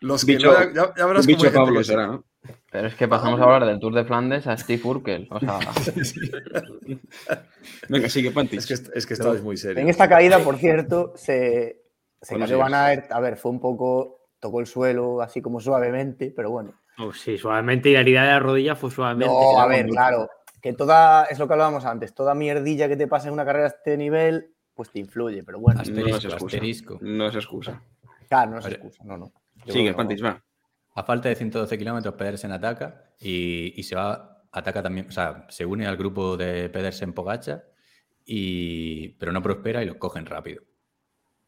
Los 0.00 0.24
que 0.24 0.36
Bicho- 0.36 0.52
no- 0.52 0.72
ya, 0.74 0.94
ya 0.96 1.06
verás 1.06 1.26
cómo 1.26 1.36
bicho 1.38 1.52
Pablo 1.52 1.82
será, 1.82 2.06
¿no? 2.08 2.24
Pero 2.74 2.88
es 2.88 2.96
que 2.96 3.06
pasamos 3.06 3.40
a 3.40 3.44
hablar 3.44 3.66
del 3.66 3.78
Tour 3.78 3.94
de 3.94 4.04
Flandes 4.04 4.48
a 4.48 4.56
Steve 4.56 4.82
Urkel. 4.82 5.28
O 5.30 5.38
sea, 5.38 5.60
Venga, 7.88 8.08
sigue, 8.08 8.32
Pantis. 8.32 8.68
Es 8.68 8.80
que, 8.90 8.98
es 8.98 9.06
que 9.06 9.14
estabais 9.14 9.44
muy 9.44 9.52
En 9.54 9.58
serio. 9.58 9.88
esta 9.88 10.08
caída, 10.08 10.40
por 10.40 10.56
cierto, 10.56 11.12
se, 11.14 11.84
se 12.20 12.36
cayó. 12.36 12.58
Van 12.58 12.74
Aert. 12.74 13.12
A 13.12 13.20
ver, 13.20 13.36
fue 13.36 13.52
un 13.52 13.60
poco. 13.60 14.22
Tocó 14.40 14.58
el 14.58 14.66
suelo 14.66 15.22
así 15.22 15.40
como 15.40 15.60
suavemente, 15.60 16.32
pero 16.34 16.50
bueno. 16.50 16.74
Oh, 16.98 17.12
sí, 17.12 17.38
suavemente. 17.38 17.90
Y 17.90 17.92
la 17.92 18.00
herida 18.00 18.22
de 18.22 18.28
la 18.30 18.40
rodilla 18.40 18.74
fue 18.74 18.90
suavemente. 18.90 19.32
No, 19.32 19.60
a 19.60 19.68
ver, 19.68 19.86
claro. 19.86 20.28
Que 20.60 20.72
toda. 20.72 21.26
Es 21.26 21.38
lo 21.38 21.46
que 21.46 21.52
hablábamos 21.52 21.84
antes. 21.84 22.12
Toda 22.12 22.34
mierdilla 22.34 22.88
que 22.88 22.96
te 22.96 23.06
pasa 23.06 23.28
en 23.28 23.34
una 23.34 23.44
carrera 23.44 23.66
a 23.66 23.68
este 23.68 23.96
nivel, 23.96 24.52
pues 24.74 24.90
te 24.90 24.98
influye. 24.98 25.44
Pero 25.44 25.60
bueno, 25.60 25.76
No 25.78 25.82
es 25.84 25.88
Asterisco, 25.88 26.26
excusa. 26.26 26.56
asterisco. 26.56 26.98
No 27.02 27.28
es 27.28 27.34
excusa. 27.36 27.80
claro, 28.28 28.50
no 28.50 28.58
es 28.58 28.66
excusa. 28.66 29.04
No, 29.04 29.16
no. 29.16 29.32
Yo 29.64 29.72
Sigue. 29.72 29.94
Pantis, 29.94 30.24
va. 30.24 30.42
A 30.94 31.02
falta 31.02 31.28
de 31.28 31.34
112 31.34 31.76
kilómetros, 31.76 32.14
Pedersen 32.14 32.52
ataca 32.52 33.12
y, 33.18 33.78
y 33.78 33.82
se 33.82 33.96
va, 33.96 34.44
ataca 34.52 34.82
también, 34.82 35.08
o 35.08 35.12
sea, 35.12 35.46
se 35.48 35.66
une 35.66 35.86
al 35.86 35.96
grupo 35.96 36.36
de 36.36 36.68
Pedersen 36.70 37.12
Pogacha, 37.12 37.64
y, 38.24 39.08
pero 39.10 39.32
no 39.32 39.42
prospera 39.42 39.82
y 39.82 39.86
los 39.86 39.96
cogen 39.96 40.26
rápido. 40.26 40.62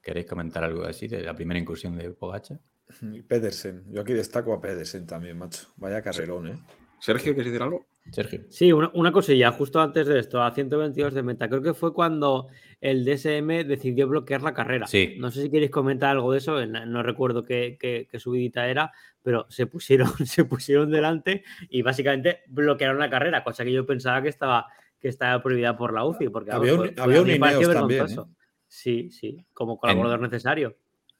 ¿Queréis 0.03 0.27
comentar 0.27 0.63
algo 0.63 0.85
así 0.85 1.09
de 1.09 1.23
la 1.23 1.35
primera 1.35 1.59
incursión 1.59 1.97
de 1.97 2.11
Pogacha? 2.11 2.61
Y 3.01 3.23
Pedersen. 3.23 3.85
Yo 3.91 4.03
aquí 4.03 4.13
destaco 4.13 4.53
a 4.53 4.61
Pedersen 4.61 5.07
también, 5.07 5.39
macho. 5.39 5.69
Vaya 5.77 6.03
carrerón, 6.03 6.49
¿eh? 6.49 6.59
Sergio, 7.01 7.35
¿quieres 7.35 7.53
decir 7.53 7.63
algo? 7.63 7.87
Sergio. 8.13 8.45
Sí, 8.49 8.73
una, 8.73 8.91
una 8.95 9.11
cosilla, 9.11 9.51
justo 9.53 9.81
antes 9.81 10.07
de 10.07 10.21
esto, 10.21 10.43
a 10.43 10.53
122 10.53 11.15
de 11.15 11.23
meta. 11.23 11.49
Creo 11.49 11.63
que 11.63 11.75
fue 11.75 11.93
cuando 11.93 12.49
el 12.81 13.05
DSM 13.05 13.65
decidió 13.67 14.07
bloquear 14.09 14.43
la 14.43 14.53
carrera. 14.55 14.87
Sí. 14.87 15.17
No 15.19 15.31
sé 15.31 15.43
si 15.43 15.51
queréis 15.51 15.71
comentar 15.71 16.11
algo 16.11 16.33
de 16.33 16.39
eso, 16.39 16.65
no, 16.67 17.03
recuerdo 17.03 17.43
qué, 17.43 17.77
qué- 17.81 18.07
qué 18.11 18.19
subidita 18.21 18.69
era, 18.69 18.93
pero 19.23 19.47
se 19.49 19.67
pusieron, 19.67 20.09
se 20.27 20.45
pusieron 20.45 20.91
delante 20.91 21.43
y 21.71 21.83
básicamente 21.83 22.43
bloquearon 22.49 22.99
la 22.99 23.11
carrera, 23.11 23.43
cosa 23.43 23.65
que 23.65 23.73
yo 23.73 23.87
pensaba 23.87 24.23
que 24.23 24.29
estaba, 24.29 24.67
que 25.01 25.09
estaba 25.09 25.43
prohibida 25.43 25.77
por 25.77 25.93
la 25.95 26.05
UCI. 26.05 26.29
Porque 26.29 26.53
Había 26.53 26.73
vamos, 26.73 26.89
un- 26.89 26.95
fue- 26.95 27.03
había 27.05 27.23
un 27.23 27.31
Ineos 27.31 27.41
también, 27.53 27.71
¿eh? 27.73 27.87
vergonzoso. 28.03 28.31
Sí, 28.69 29.11
sí, 29.11 29.47
como 29.53 29.79
colaborador 29.79 30.21
necesario. 30.21 30.77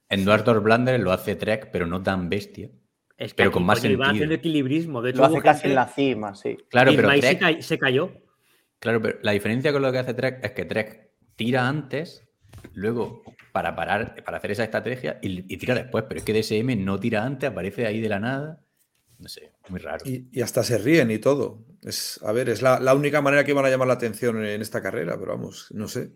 En 0.09 0.25
Duartor 0.25 0.61
Blander 0.63 1.01
lo 1.01 1.11
hace 1.13 1.37
Trek, 1.37 1.71
pero 1.73 1.87
no 1.87 2.03
tan 2.03 2.29
bestia. 2.29 2.71
Es 3.17 3.33
que 3.33 3.39
Pero 3.39 3.49
aquí, 3.49 3.55
con 3.55 3.65
más 3.65 3.81
sentido. 3.81 4.05
haciendo 4.05 4.35
equilibrismo. 4.35 5.01
De 5.01 5.11
hecho, 5.11 5.21
Lo 5.21 5.25
hace 5.27 5.41
casi 5.41 5.61
gente- 5.63 5.69
en 5.73 5.75
la 5.77 5.87
cima, 5.89 6.35
sí. 6.35 6.57
Claro, 6.69 6.93
pero 6.95 7.09
Trek, 7.09 7.39
ca- 7.41 7.63
se 7.63 7.79
cayó. 7.79 8.13
claro, 8.79 9.01
pero 9.01 9.19
la 9.23 9.33
diferencia 9.33 9.73
con 9.73 9.81
lo 9.83 9.91
que 9.91 9.99
hace 9.99 10.13
Trek 10.15 10.41
es 10.45 10.51
que 10.53 10.65
Trek 10.67 11.06
tira 11.37 11.69
antes, 11.69 12.25
luego 12.75 13.23
para 13.53 13.75
parar, 13.77 14.23
para 14.25 14.39
hacer 14.39 14.51
esa 14.51 14.65
estrategia 14.65 15.19
y, 15.23 15.53
y 15.53 15.57
tira 15.57 15.75
después, 15.75 16.05
pero 16.09 16.19
es 16.19 16.25
que 16.25 16.33
DSM 16.33 16.77
no 16.85 16.99
tira 16.99 17.25
antes, 17.25 17.49
aparece 17.51 17.87
ahí 17.87 18.01
de 18.01 18.09
la 18.09 18.21
nada. 18.21 18.61
No 19.19 19.29
sé, 19.29 19.53
muy 19.69 19.81
raro. 19.81 20.05
Y, 20.05 20.29
y 20.31 20.43
hasta 20.43 20.63
se 20.63 20.77
ríen 20.77 21.11
y 21.11 21.19
todo. 21.19 21.65
Es, 21.83 22.21
a 22.23 22.33
ver, 22.33 22.51
es 22.51 22.61
la, 22.61 22.79
la 22.81 22.95
única 22.95 23.23
manera 23.23 23.45
que 23.45 23.55
van 23.55 23.65
a 23.65 23.71
llamar 23.71 23.89
la 23.89 23.95
atención 23.95 24.45
en 24.45 24.61
esta 24.61 24.83
carrera, 24.83 25.19
pero 25.19 25.33
vamos, 25.33 25.69
no 25.71 25.89
sé. 25.89 26.13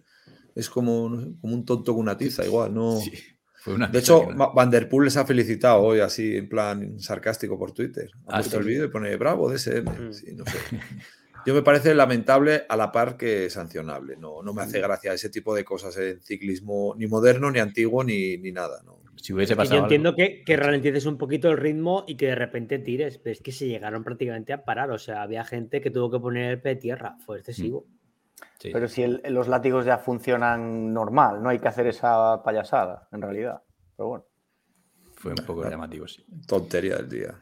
Es 0.54 0.68
como, 0.68 1.08
no 1.08 1.20
sé, 1.20 1.28
como 1.40 1.54
un 1.54 1.64
tonto 1.64 1.92
con 1.94 2.02
una 2.02 2.18
tiza, 2.18 2.44
igual, 2.44 2.74
no. 2.74 2.98
Sí, 3.00 3.12
fue 3.54 3.72
una 3.74 3.86
De 3.88 4.00
hecho, 4.00 4.26
que 4.28 4.34
Van 4.34 4.68
Der 4.70 4.88
Poel 4.88 5.06
les 5.06 5.16
ha 5.16 5.24
felicitado 5.24 5.80
hoy, 5.80 6.00
así 6.00 6.36
en 6.36 6.48
plan 6.48 7.00
sarcástico 7.00 7.58
por 7.58 7.72
Twitter. 7.72 8.10
Ha 8.26 8.36
Ah, 8.36 8.38
puesto 8.40 8.58
el 8.58 8.64
sí. 8.64 8.68
vídeo 8.70 8.84
y 8.84 8.88
pone 8.88 9.16
bravo 9.16 9.50
DSM. 9.50 9.84
Mm. 10.08 10.12
Sí, 10.12 10.34
no 10.34 10.44
sé. 10.44 10.58
Yo 11.46 11.54
me 11.54 11.62
parece 11.62 11.94
lamentable 11.94 12.64
a 12.68 12.76
la 12.76 12.92
par 12.92 13.16
que 13.16 13.48
sancionable. 13.50 14.16
No, 14.16 14.42
no 14.42 14.52
me 14.52 14.62
hace 14.62 14.80
gracia 14.80 15.12
ese 15.12 15.30
tipo 15.30 15.54
de 15.54 15.64
cosas 15.64 15.96
en 15.98 16.20
ciclismo, 16.20 16.94
ni 16.98 17.06
moderno, 17.06 17.50
ni 17.50 17.58
antiguo, 17.58 18.04
ni, 18.04 18.36
ni 18.38 18.52
nada. 18.52 18.82
¿no? 18.84 19.00
si 19.16 19.34
hubiese 19.34 19.52
Y 19.52 19.56
pasado 19.56 19.76
yo 19.80 19.82
entiendo 19.82 20.08
algo- 20.10 20.16
que, 20.16 20.44
que 20.44 20.56
ralentices 20.56 21.04
un 21.04 21.18
poquito 21.18 21.50
el 21.50 21.58
ritmo 21.58 22.04
y 22.06 22.16
que 22.16 22.28
de 22.28 22.34
repente 22.36 22.78
tires, 22.78 23.18
pero 23.18 23.32
es 23.32 23.42
que 23.42 23.52
se 23.52 23.66
llegaron 23.68 24.02
prácticamente 24.02 24.54
a 24.54 24.64
parar. 24.64 24.90
O 24.90 24.98
sea, 24.98 25.20
había 25.22 25.44
gente 25.44 25.82
que 25.82 25.90
tuvo 25.90 26.10
que 26.10 26.18
poner 26.20 26.52
el 26.52 26.62
pie 26.62 26.74
de 26.76 26.80
tierra. 26.80 27.16
Fue 27.26 27.36
excesivo. 27.38 27.84
Sí. 28.58 28.70
Pero 28.72 28.88
si 28.88 29.02
el- 29.02 29.20
los 29.28 29.46
látigos 29.48 29.84
ya 29.84 29.98
funcionan 29.98 30.92
normal, 30.94 31.42
no 31.42 31.50
hay 31.50 31.58
que 31.58 31.68
hacer 31.68 31.86
esa 31.86 32.42
payasada, 32.42 33.08
en 33.12 33.20
realidad. 33.20 33.62
Pero 33.96 34.08
bueno. 34.08 34.24
Fue 35.16 35.32
un 35.32 35.44
poco 35.46 35.68
llamativo, 35.68 36.08
sí. 36.08 36.24
Tontería 36.46 36.96
del 36.96 37.10
día. 37.10 37.34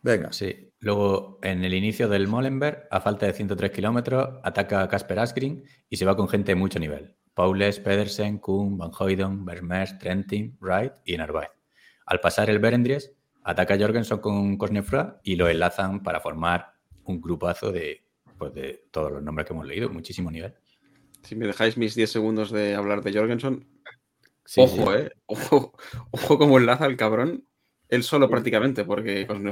Venga. 0.00 0.32
Sí. 0.32 0.67
Luego, 0.80 1.38
en 1.42 1.64
el 1.64 1.74
inicio 1.74 2.08
del 2.08 2.28
Molenberg, 2.28 2.86
a 2.90 3.00
falta 3.00 3.26
de 3.26 3.32
103 3.32 3.70
kilómetros, 3.70 4.40
ataca 4.44 4.82
a 4.82 4.88
Casper 4.88 5.18
Asgreen 5.18 5.64
y 5.88 5.96
se 5.96 6.04
va 6.04 6.16
con 6.16 6.28
gente 6.28 6.52
de 6.52 6.56
mucho 6.56 6.78
nivel. 6.78 7.16
Paules, 7.34 7.80
Pedersen, 7.80 8.38
Kuhn, 8.38 8.78
Van 8.78 8.90
Hooydonk, 8.92 9.44
Vermeers, 9.44 9.98
Trentin, 9.98 10.56
Wright 10.60 10.92
y 11.04 11.16
Narváez. 11.16 11.50
Al 12.06 12.20
pasar 12.20 12.48
el 12.50 12.58
Berendries, 12.58 13.12
ataca 13.42 13.74
a 13.74 13.78
Jorgensen 13.78 14.18
con 14.18 14.56
Cosnefroid 14.56 15.14
y 15.22 15.36
lo 15.36 15.48
enlazan 15.48 16.02
para 16.02 16.20
formar 16.20 16.72
un 17.04 17.20
grupazo 17.20 17.72
de, 17.72 18.04
pues, 18.36 18.54
de 18.54 18.84
todos 18.90 19.12
los 19.12 19.22
nombres 19.22 19.46
que 19.46 19.52
hemos 19.54 19.66
leído, 19.66 19.88
muchísimo 19.88 20.30
nivel. 20.30 20.54
Si 21.22 21.34
me 21.34 21.46
dejáis 21.46 21.76
mis 21.76 21.94
10 21.94 22.10
segundos 22.10 22.50
de 22.50 22.74
hablar 22.74 23.02
de 23.02 23.12
Jorgensen, 23.12 23.66
Sí, 24.48 24.62
ojo, 24.62 24.92
sí. 24.92 24.98
eh. 25.02 25.10
Ojo, 25.26 25.74
ojo 26.10 26.38
cómo 26.38 26.56
enlaza 26.56 26.86
el 26.86 26.96
cabrón. 26.96 27.44
Él 27.90 28.02
solo 28.02 28.30
prácticamente, 28.30 28.84
porque 28.84 29.26
con 29.26 29.42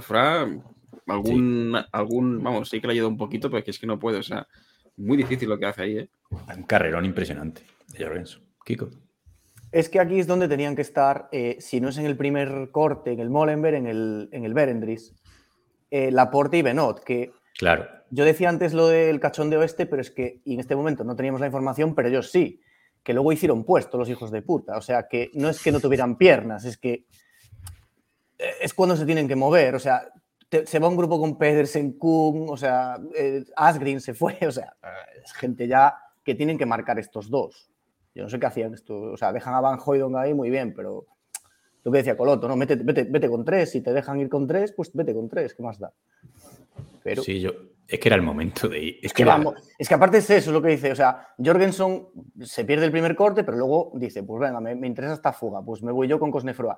Algún, 1.07 1.77
algún, 1.93 2.43
vamos, 2.43 2.69
sí 2.69 2.81
que 2.81 2.87
le 2.89 2.95
ayuda 2.95 3.09
un 3.09 3.17
poquito, 3.17 3.49
pero 3.49 3.59
es 3.59 3.65
que 3.65 3.71
es 3.71 3.79
que 3.79 3.87
no 3.87 3.99
puede. 3.99 4.19
O 4.19 4.23
sea, 4.23 4.47
muy 4.97 5.17
difícil 5.17 5.49
lo 5.49 5.59
que 5.59 5.67
hace 5.67 5.83
ahí, 5.83 5.99
eh. 5.99 6.09
Un 6.57 6.65
carrerón 6.65 7.05
impresionante 7.05 7.63
de 7.97 8.05
Jorgensen. 8.05 8.43
Kiko. 8.65 8.91
Es 9.73 9.89
que 9.89 10.01
aquí 10.01 10.19
es 10.19 10.27
donde 10.27 10.49
tenían 10.49 10.75
que 10.75 10.83
estar, 10.83 11.29
eh, 11.33 11.57
si 11.61 11.81
no 11.81 11.89
es 11.91 11.99
en 11.99 12.07
el 12.07 12.17
primer 12.17 12.71
corte, 12.73 13.13
en 13.13 13.21
el 13.21 13.31
Molenberg, 13.31 13.77
en 13.77 13.87
el, 13.87 14.29
en 14.33 14.45
el 14.45 14.55
Berendries, 14.55 15.15
eh, 15.91 16.11
Laporte 16.11 16.57
y 16.59 16.63
Benot, 16.63 17.05
que 17.05 17.33
Claro. 17.59 17.87
yo 18.11 18.25
decía 18.25 18.49
antes 18.49 18.75
lo 18.75 18.89
del 18.89 19.21
cachondeo 19.21 19.63
este, 19.63 19.87
pero 19.87 20.03
es 20.03 20.11
que 20.11 20.41
y 20.45 20.55
en 20.55 20.61
este 20.61 20.77
momento 20.77 21.05
no 21.05 21.15
teníamos 21.15 21.41
la 21.41 21.47
información, 21.47 21.95
pero 21.95 22.09
ellos 22.09 22.31
sí, 22.31 22.61
que 23.03 23.13
luego 23.13 23.33
hicieron 23.33 23.65
puesto 23.65 23.99
los 23.99 24.09
hijos 24.09 24.31
de 24.31 24.43
puta. 24.43 24.77
O 24.77 24.81
sea, 24.81 25.07
que 25.09 25.31
no 25.35 25.49
es 25.49 25.63
que 25.63 25.71
no 25.73 25.81
tuvieran 25.81 26.17
piernas, 26.17 26.65
es 26.65 26.77
que 26.79 27.05
eh, 28.39 28.51
es 28.61 28.75
cuando 28.75 28.97
se 28.97 29.07
tienen 29.07 29.29
que 29.29 29.37
mover. 29.37 29.75
O 29.75 29.79
sea, 29.79 30.09
te- 30.49 30.67
se 30.67 30.79
va 30.79 30.89
un 30.89 30.97
grupo 30.97 31.21
con 31.21 31.37
Pedersen, 31.39 31.93
Kuhn, 31.93 32.47
o 32.49 32.57
sea, 32.57 32.99
eh, 33.15 33.45
Asgreen 33.57 34.01
se 34.01 34.15
fue, 34.15 34.39
o 34.47 34.53
sea, 34.53 34.75
es 35.25 35.33
gente 35.33 35.67
ya 35.69 35.95
que 36.25 36.35
tienen 36.35 36.59
que 36.59 36.67
marcar 36.67 36.99
estos 36.99 37.31
dos. 37.31 37.71
Yo 38.15 38.23
no 38.23 38.29
sé 38.31 38.41
qué 38.41 38.47
hacían 38.47 38.73
esto, 38.75 38.99
o 39.13 39.17
sea, 39.17 39.33
dejan 39.33 39.55
a 39.55 39.61
Van 39.61 39.79
Hooydonk 39.79 40.17
ahí 40.17 40.33
muy 40.35 40.49
bien, 40.51 40.73
pero 40.75 41.05
lo 41.85 41.93
que 41.93 41.99
decía 41.99 42.17
Coloto, 42.17 42.49
¿no? 42.49 42.57
Vete, 42.57 42.77
vete, 42.77 43.05
vete 43.05 43.29
con 43.29 43.45
tres, 43.45 43.71
si 43.71 43.81
te 43.81 43.93
dejan 43.93 44.19
ir 44.21 44.29
con 44.29 44.47
tres, 44.47 44.73
pues 44.73 44.91
vete 44.95 45.15
con 45.15 45.29
tres, 45.29 45.55
¿qué 45.55 45.63
más 45.63 45.79
da? 45.79 45.93
Pero 47.03 47.23
Sí, 47.23 47.41
yo. 47.41 47.51
Es 47.89 48.01
que 48.01 48.09
era 48.09 48.17
el 48.17 48.23
momento 48.23 48.69
de 48.69 48.81
ir. 48.83 48.99
es 49.01 49.13
que 49.13 49.23
era- 49.23 49.37
vamos, 49.37 49.55
es 49.79 49.87
que 49.89 49.95
aparte 49.95 50.19
es 50.19 50.29
eso 50.29 50.51
lo 50.51 50.61
que 50.61 50.71
dice, 50.71 50.91
o 50.91 50.97
sea, 50.97 51.29
Jorgensen 51.39 52.09
se 52.43 52.65
pierde 52.65 52.87
el 52.87 52.91
primer 52.91 53.15
corte, 53.15 53.45
pero 53.45 53.57
luego 53.57 53.93
dice, 53.95 54.25
pues 54.25 54.41
venga, 54.41 54.61
me, 54.61 54.75
me 54.75 54.89
interesa 54.89 55.15
esta 55.15 55.33
fuga, 55.33 55.63
pues 55.63 55.83
me 55.85 55.93
voy 55.93 56.09
yo 56.09 56.19
con 56.19 56.33
Cosnefroa. 56.33 56.77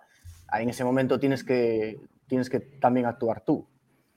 Ahí 0.48 0.64
en 0.64 0.70
ese 0.70 0.84
momento 0.84 1.18
tienes 1.20 1.44
que, 1.44 2.00
tienes 2.26 2.48
que 2.50 2.60
también 2.60 3.06
actuar 3.06 3.44
tú. 3.44 3.68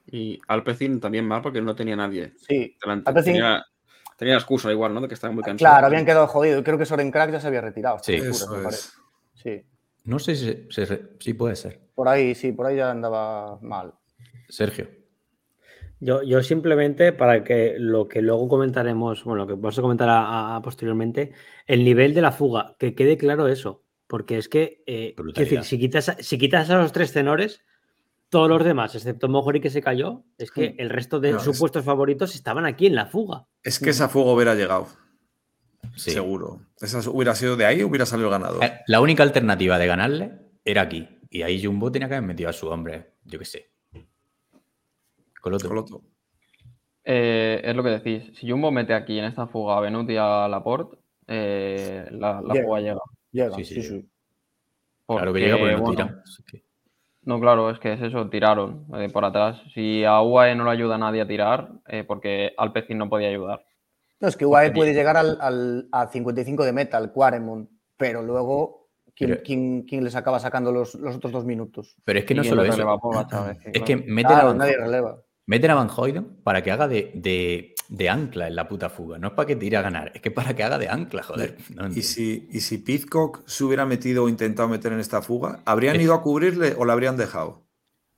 Y 0.08 0.40
Alpecin 0.48 1.00
también 1.00 1.26
mal 1.28 1.42
porque 1.42 1.62
no 1.62 1.76
tenía 1.76 1.96
nadie 1.96 2.34
Sí, 2.48 2.76
delante. 2.82 3.10
Alpecin- 3.12 3.64
Tenía, 4.18 4.36
excusa 4.36 4.72
igual, 4.72 4.94
¿no? 4.94 5.02
De 5.02 5.08
que 5.08 5.16
estaba 5.16 5.34
muy 5.34 5.42
cansado. 5.42 5.72
claro, 5.72 5.88
habían 5.88 6.06
quedado 6.06 6.28
jodidos. 6.28 6.64
Creo 6.64 6.78
que 6.78 6.86
Soren 6.86 7.10
Crack 7.10 7.32
ya 7.32 7.40
se 7.40 7.48
había 7.48 7.62
retirado. 7.62 7.98
Sí. 8.04 8.14
Eso 8.16 8.70
es. 8.70 8.94
Sí, 9.34 9.64
No 10.04 10.20
sé 10.20 10.36
si, 10.36 10.68
sí 11.20 11.34
puede 11.34 11.56
ser. 11.56 11.80
por 11.96 12.08
ahí, 12.08 12.36
sí, 12.36 12.52
por 12.52 12.68
ahí 12.68 12.76
ya 12.78 12.92
andaba 12.92 13.58
mal. 13.62 13.94
Sergio. 14.48 14.88
Yo, 16.00 16.22
yo 16.24 16.42
simplemente, 16.44 17.14
para 17.14 17.44
que 17.44 17.76
lo 17.80 18.08
que 18.08 18.22
luego 18.22 18.48
comentaremos, 18.48 19.24
bueno, 19.24 19.44
lo 19.44 19.48
que 19.48 19.54
vamos 19.54 19.78
a 19.78 19.82
comentar 19.82 20.10
a- 20.10 20.56
a- 20.56 20.62
posteriormente, 20.62 21.32
el 21.68 21.84
nivel 21.84 22.14
de 22.14 22.22
la 22.22 22.32
fuga, 22.32 22.76
que 22.80 22.94
quede 22.96 23.18
claro 23.18 23.48
eso. 23.48 23.84
Porque 24.12 24.38
es 24.38 24.50
que, 24.50 24.84
eh, 24.88 25.14
quiero 25.16 25.24
Brutalidad. 25.24 25.50
decir, 25.62 25.64
si 25.64 25.80
quitas, 25.80 26.10
a- 26.10 26.18
si 26.22 26.38
quitas 26.38 26.70
a 26.70 26.76
los 26.78 26.92
tres 26.92 27.14
tenores, 27.14 27.64
todos 28.28 28.50
los 28.50 28.62
demás, 28.62 28.94
excepto 28.94 29.30
Mojori 29.30 29.62
que 29.62 29.70
se 29.70 29.82
cayó, 29.82 30.26
es 30.38 30.52
que 30.52 30.72
Hmm. 30.72 30.82
el 30.82 30.90
resto 30.90 31.22
de 31.22 31.32
No, 31.32 31.38
es- 31.38 31.44
supuestos 31.44 31.86
favoritos 31.86 32.36
estaban 32.36 32.66
aquí 32.66 32.88
en 32.88 32.96
la 32.96 33.06
fuga. 33.06 33.48
Es 33.64 33.80
que 33.80 33.92
esa 33.92 34.10
fuego 34.10 34.34
hubiera 34.34 34.54
llegado, 34.54 34.88
Sí. 35.96 36.12
seguro. 36.12 36.60
Esa 36.82 37.10
hubiera 37.10 37.36
sido 37.36 37.56
de 37.56 37.66
ahí, 37.66 37.84
hubiera 37.86 38.06
salido 38.06 38.28
el 38.28 38.34
ganador. 38.34 38.62
Eh, 38.66 38.82
La 38.88 39.00
única 39.00 39.24
alternativa 39.24 39.78
de 39.80 39.88
ganarle 39.88 40.32
era 40.66 40.82
aquí. 40.82 41.08
Y 41.30 41.44
ahí 41.44 41.64
Jumbo 41.64 41.90
tenía 41.90 42.10
que 42.10 42.16
haber 42.16 42.28
metido 42.28 42.50
a 42.50 42.54
su 42.54 42.68
hombre, 42.68 43.14
yo 43.24 43.40
qué 43.40 43.46
sé. 43.46 43.72
Coloto. 45.40 45.70
Coloto. 45.70 46.02
Eh, 47.06 47.62
es 47.64 47.74
lo 47.78 47.82
que 47.82 47.90
decís. 47.92 48.38
Si 48.38 48.50
Jumbo 48.50 48.72
mete 48.72 48.94
aquí 48.94 49.18
en 49.18 49.24
esta 49.26 49.48
fuga 49.48 49.78
a 49.78 49.80
Benut 49.80 50.10
y 50.10 50.18
a 50.18 50.50
Laporte, 50.50 50.98
eh, 51.28 52.08
la, 52.12 52.42
la 52.42 52.54
Llega. 52.54 52.66
fuga 52.66 52.80
llega. 52.82 53.00
Llega, 53.32 53.56
Sí, 53.56 53.66
sí, 53.66 53.82
sí. 53.84 54.10
Claro 55.08 55.34
que 55.34 55.40
llega 55.40 55.58
porque 55.58 55.72
no 55.74 55.82
bueno, 55.82 56.24
que- 56.50 56.64
No, 57.24 57.40
claro, 57.40 57.70
es 57.70 57.80
que 57.80 57.94
es 57.94 58.02
eso, 58.02 58.30
tiraron 58.30 58.86
eh, 58.96 59.10
por 59.10 59.24
atrás. 59.26 59.62
Si 59.74 60.04
a 60.04 60.22
UAE 60.22 60.56
no 60.56 60.64
le 60.66 60.72
ayuda 60.72 60.96
a 60.96 60.98
nadie 60.98 61.22
a 61.22 61.28
tirar, 61.28 61.70
eh, 61.88 62.04
porque 62.04 62.54
Alpecin 62.58 62.98
no 62.98 63.10
podía 63.10 63.28
ayudar. 63.30 63.64
No, 64.20 64.28
es 64.28 64.38
que 64.38 64.46
UAE 64.46 64.68
Porque- 64.68 64.78
puede 64.80 64.94
llegar 64.94 65.18
al, 65.18 65.38
al- 65.42 65.88
a 65.92 66.08
55 66.08 66.64
de 66.64 66.74
meta, 66.74 66.98
al 66.98 67.12
Quaremont, 67.12 67.70
pero 67.98 68.22
luego, 68.24 68.90
¿quién, 69.16 69.32
Pero- 69.32 69.44
quién- 69.44 69.82
quién 69.84 70.04
les 70.04 70.16
acaba 70.16 70.40
sacando 70.40 70.72
los, 70.72 70.96
los 70.96 71.16
otros 71.16 71.32
dos 71.32 71.46
minutos? 71.46 71.96
Pero 72.04 72.20
es 72.20 72.26
que 72.26 72.34
no 72.36 72.44
solo 72.44 72.64
lo 72.64 72.70
eso. 72.70 72.78
releva 72.78 73.00
es 73.74 73.82
que, 73.84 73.96
mete, 73.98 74.28
Claro, 74.28 74.48
la, 74.50 74.54
nadie 74.56 74.78
releva. 74.78 75.22
Meten 75.52 75.70
a 75.72 75.76
Van 75.76 75.90
Hoyden 75.94 76.38
para 76.46 76.64
que 76.64 76.72
haga 76.72 76.88
de, 76.88 77.12
de- 77.14 77.76
de 77.90 78.10
ancla 78.10 78.48
en 78.48 78.56
la 78.56 78.70
puta 78.70 78.90
fuga. 78.90 79.18
No 79.18 79.28
es 79.28 79.34
para 79.34 79.48
que 79.48 79.58
tire 79.58 79.76
a 79.76 79.82
ganar, 79.82 80.14
es 80.16 80.22
que 80.22 80.32
para 80.32 80.56
que 80.56 80.64
haga 80.64 80.78
de 80.78 80.88
ancla, 80.88 81.24
joder. 81.24 81.58
No 81.76 81.88
Y 81.90 82.04
si, 82.04 82.48
y 82.50 82.62
si 82.62 82.78
Pizcock 82.78 83.42
se 83.46 83.66
hubiera 83.66 83.86
metido 83.86 84.24
o 84.24 84.30
intentado 84.30 84.70
meter 84.70 84.94
en 84.94 85.02
esta 85.02 85.22
fuga, 85.22 85.60
¿habrían 85.66 85.98
Es- 85.98 86.04
ido 86.04 86.14
a 86.14 86.22
cubrirle 86.22 86.74
o 86.78 86.86
la 86.86 86.94
habrían 86.94 87.18
dejado? 87.18 87.64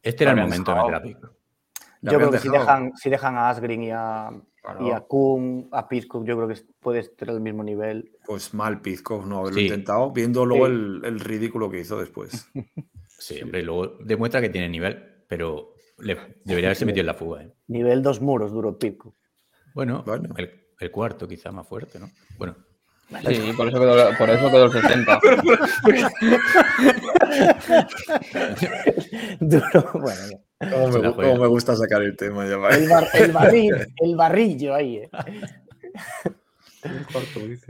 Este 0.04 0.26
era 0.26 0.34
el 0.34 0.42
momento 0.42 0.72
de 0.72 0.76
dejado. 0.78 1.02
meter 1.02 1.26
a 1.26 2.12
Yo 2.12 2.18
creo 2.20 2.30
que 2.32 2.38
si 2.38 2.50
dejan, 2.50 2.92
si 2.96 3.10
dejan 3.10 3.36
a 3.36 3.50
Asgreen 3.50 3.82
y 3.84 3.90
a, 3.92 4.30
Claro. 4.62 4.88
y 4.88 4.92
a 4.92 5.00
Kuhn, 5.00 5.70
a 5.72 5.88
Pitcock, 5.90 6.24
yo 6.26 6.36
creo 6.38 6.48
que 6.48 6.56
puede 6.80 7.00
estar 7.00 7.32
al 7.32 7.42
mismo 7.42 7.64
nivel. 7.64 8.12
Pues 8.28 8.54
mal 8.54 8.80
Pizcock 8.80 9.26
no 9.26 9.40
haberlo 9.40 9.58
Sí. 9.58 9.66
intentado, 9.66 10.12
viendo 10.12 10.46
luego 10.46 10.68
Sí. 10.68 10.72
el, 10.72 11.02
el 11.04 11.20
ridículo 11.20 11.70
que 11.72 11.80
hizo 11.80 11.98
después. 12.00 12.48
Sí, 13.18 13.42
hombre, 13.42 13.62
y 13.62 13.64
luego 13.64 13.98
demuestra 14.04 14.40
que 14.42 14.50
tiene 14.50 14.68
nivel, 14.70 15.24
pero 15.28 15.73
le- 16.04 16.38
debería 16.44 16.70
haberse 16.70 16.86
metido 16.86 17.02
en 17.02 17.08
la 17.08 17.14
fuga. 17.14 17.44
¿eh? 17.44 17.54
Nivel 17.68 18.02
dos 18.04 18.22
muros 18.22 18.52
duro 18.52 18.78
Pitcock. 18.78 19.16
Bueno, 19.74 20.04
Bueno. 20.06 20.30
El, 20.38 20.52
el 20.80 20.92
cuarto 20.92 21.28
quizá 21.28 21.52
más 21.52 21.68
fuerte, 21.68 22.00
¿no? 22.00 22.10
Bueno, 22.38 22.56
Sí, 23.28 23.54
por 23.56 23.68
eso 23.68 23.80
quedó, 23.80 24.18
por 24.18 24.30
eso 24.30 24.50
quedó 24.50 24.66
el 24.66 24.72
60. 24.72 25.20
Duro, 29.40 29.90
bueno. 29.94 30.22
ya. 30.60 30.72
¿Cómo 30.72 30.88
me, 30.88 31.14
cómo 31.14 31.36
me 31.38 31.48
gusta 31.48 31.76
sacar 31.76 32.02
el 32.02 32.16
tema? 32.16 32.48
Ya 32.48 32.58
va. 32.58 32.70
El, 32.70 32.88
bar- 32.90 33.08
el 33.14 33.32
barril, 33.32 33.74
el 33.98 34.16
barrillo 34.16 34.74
ahí. 34.74 34.98
eh. 34.98 35.10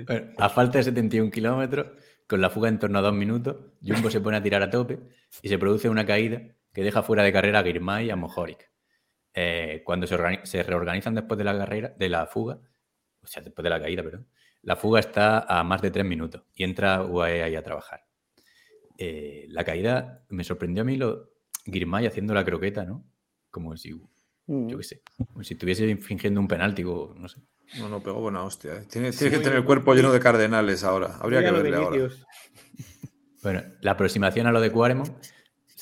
Bueno, 0.07 0.31
a 0.37 0.49
falta 0.49 0.77
de 0.79 0.83
71 0.85 1.29
kilómetros, 1.31 1.87
con 2.27 2.41
la 2.41 2.49
fuga 2.49 2.69
en 2.69 2.79
torno 2.79 2.99
a 2.99 3.01
dos 3.01 3.13
minutos, 3.13 3.57
Jumbo 3.85 4.09
se 4.09 4.21
pone 4.21 4.37
a 4.37 4.43
tirar 4.43 4.61
a 4.63 4.69
tope 4.69 4.99
y 5.41 5.49
se 5.49 5.57
produce 5.57 5.89
una 5.89 6.05
caída 6.05 6.41
que 6.73 6.83
deja 6.83 7.03
fuera 7.03 7.23
de 7.23 7.31
carrera 7.31 7.59
a 7.59 7.63
Girmay 7.63 8.07
y 8.07 8.09
a 8.09 8.15
Mohoric. 8.15 8.69
Eh, 9.33 9.81
cuando 9.85 10.05
se, 10.07 10.15
organi- 10.17 10.43
se 10.45 10.61
reorganizan 10.63 11.15
después 11.15 11.37
de 11.37 11.43
la 11.43 11.57
carrera, 11.57 11.93
de 11.97 12.09
la 12.09 12.25
fuga, 12.27 12.59
o 13.21 13.27
sea, 13.27 13.41
después 13.41 13.63
de 13.63 13.69
la 13.69 13.79
caída, 13.81 14.03
perdón, 14.03 14.27
la 14.61 14.75
fuga 14.75 14.99
está 14.99 15.39
a 15.39 15.63
más 15.63 15.81
de 15.81 15.91
tres 15.91 16.05
minutos 16.05 16.43
y 16.53 16.63
entra 16.63 17.03
UAE 17.03 17.43
ahí 17.43 17.55
a 17.55 17.63
trabajar. 17.63 18.05
Eh, 18.97 19.45
la 19.49 19.63
caída 19.63 20.23
me 20.29 20.43
sorprendió 20.43 20.83
a 20.83 20.85
mí 20.85 20.97
lo 20.97 21.31
Girmay 21.65 22.05
haciendo 22.05 22.33
la 22.33 22.45
croqueta, 22.45 22.85
¿no? 22.85 23.03
Como 23.49 23.75
si, 23.77 23.93
Mm. 24.45 24.67
yo 24.67 24.77
qué 24.77 24.83
sé, 24.83 25.01
como 25.31 25.43
si 25.43 25.53
estuviese 25.53 25.95
fingiendo 25.97 26.39
un 26.41 26.47
penalti 26.49 26.83
o 26.83 27.13
no 27.17 27.27
sé. 27.29 27.39
No, 27.79 27.87
no, 27.89 28.03
pegó 28.03 28.19
buena 28.19 28.43
hostia. 28.43 28.73
eh. 28.75 28.85
Tiene, 28.91 29.11
tiene 29.11 29.31
que 29.37 29.39
tener 29.43 29.59
el 29.59 29.63
cuerpo 29.65 29.93
lleno 29.95 30.11
de 30.11 30.19
cardenales 30.19 30.83
ahora. 30.83 31.15
Habría 31.21 31.43
que 31.43 31.49
verle 31.51 31.75
ahora. 31.77 32.09
Bueno, 33.41 33.63
la 33.81 33.91
aproximación 33.91 34.47
a 34.47 34.51
lo 34.51 34.61
de 34.61 34.71
Quaremont 34.71 35.11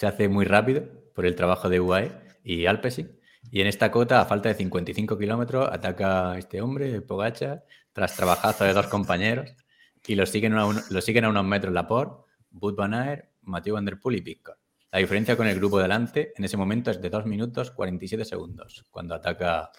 se 0.02 0.08
hace 0.08 0.28
muy 0.28 0.46
rápido 0.46 0.82
por 1.14 1.28
el 1.28 1.36
trabajo 1.36 1.70
de 1.70 1.80
UAE 1.80 2.12
y 2.44 2.66
Alpesi. 2.66 3.08
Y 3.52 3.62
en 3.62 3.68
esta 3.68 3.92
cota, 3.92 4.20
a 4.20 4.26
falta 4.26 4.50
de 4.50 4.56
55 4.56 5.16
kilómetros, 5.16 5.70
ataca 5.72 6.36
este 6.40 6.60
hombre, 6.60 7.02
Pogacha, 7.02 7.64
tras 7.94 8.16
trabajazo 8.16 8.64
de 8.64 8.74
dos 8.74 8.88
compañeros. 8.88 9.54
Y 10.08 10.16
lo 10.16 10.26
siguen 10.26 10.54
a, 10.54 10.66
un- 10.66 10.82
lo 10.90 11.02
siguen 11.02 11.26
a 11.26 11.30
unos 11.30 11.46
metros 11.46 11.72
Laporte, 11.72 12.24
Wout 12.54 12.76
van 12.76 12.96
Aert, 12.96 13.30
Mathieu 13.44 13.76
Van 13.76 13.86
Der 13.86 14.00
Poel 14.00 14.16
y 14.18 14.22
Pitcock. 14.22 14.58
La 14.92 14.98
diferencia 14.98 15.38
con 15.38 15.46
el 15.46 15.56
grupo 15.58 15.78
delante 15.80 16.34
en 16.36 16.46
ese 16.46 16.58
momento 16.58 16.90
es 16.90 17.00
de 17.00 17.08
2 17.12 17.28
minutos 17.28 17.70
47 17.70 18.26
segundos, 18.26 18.84
cuando 18.90 19.14
ataca 19.14 19.70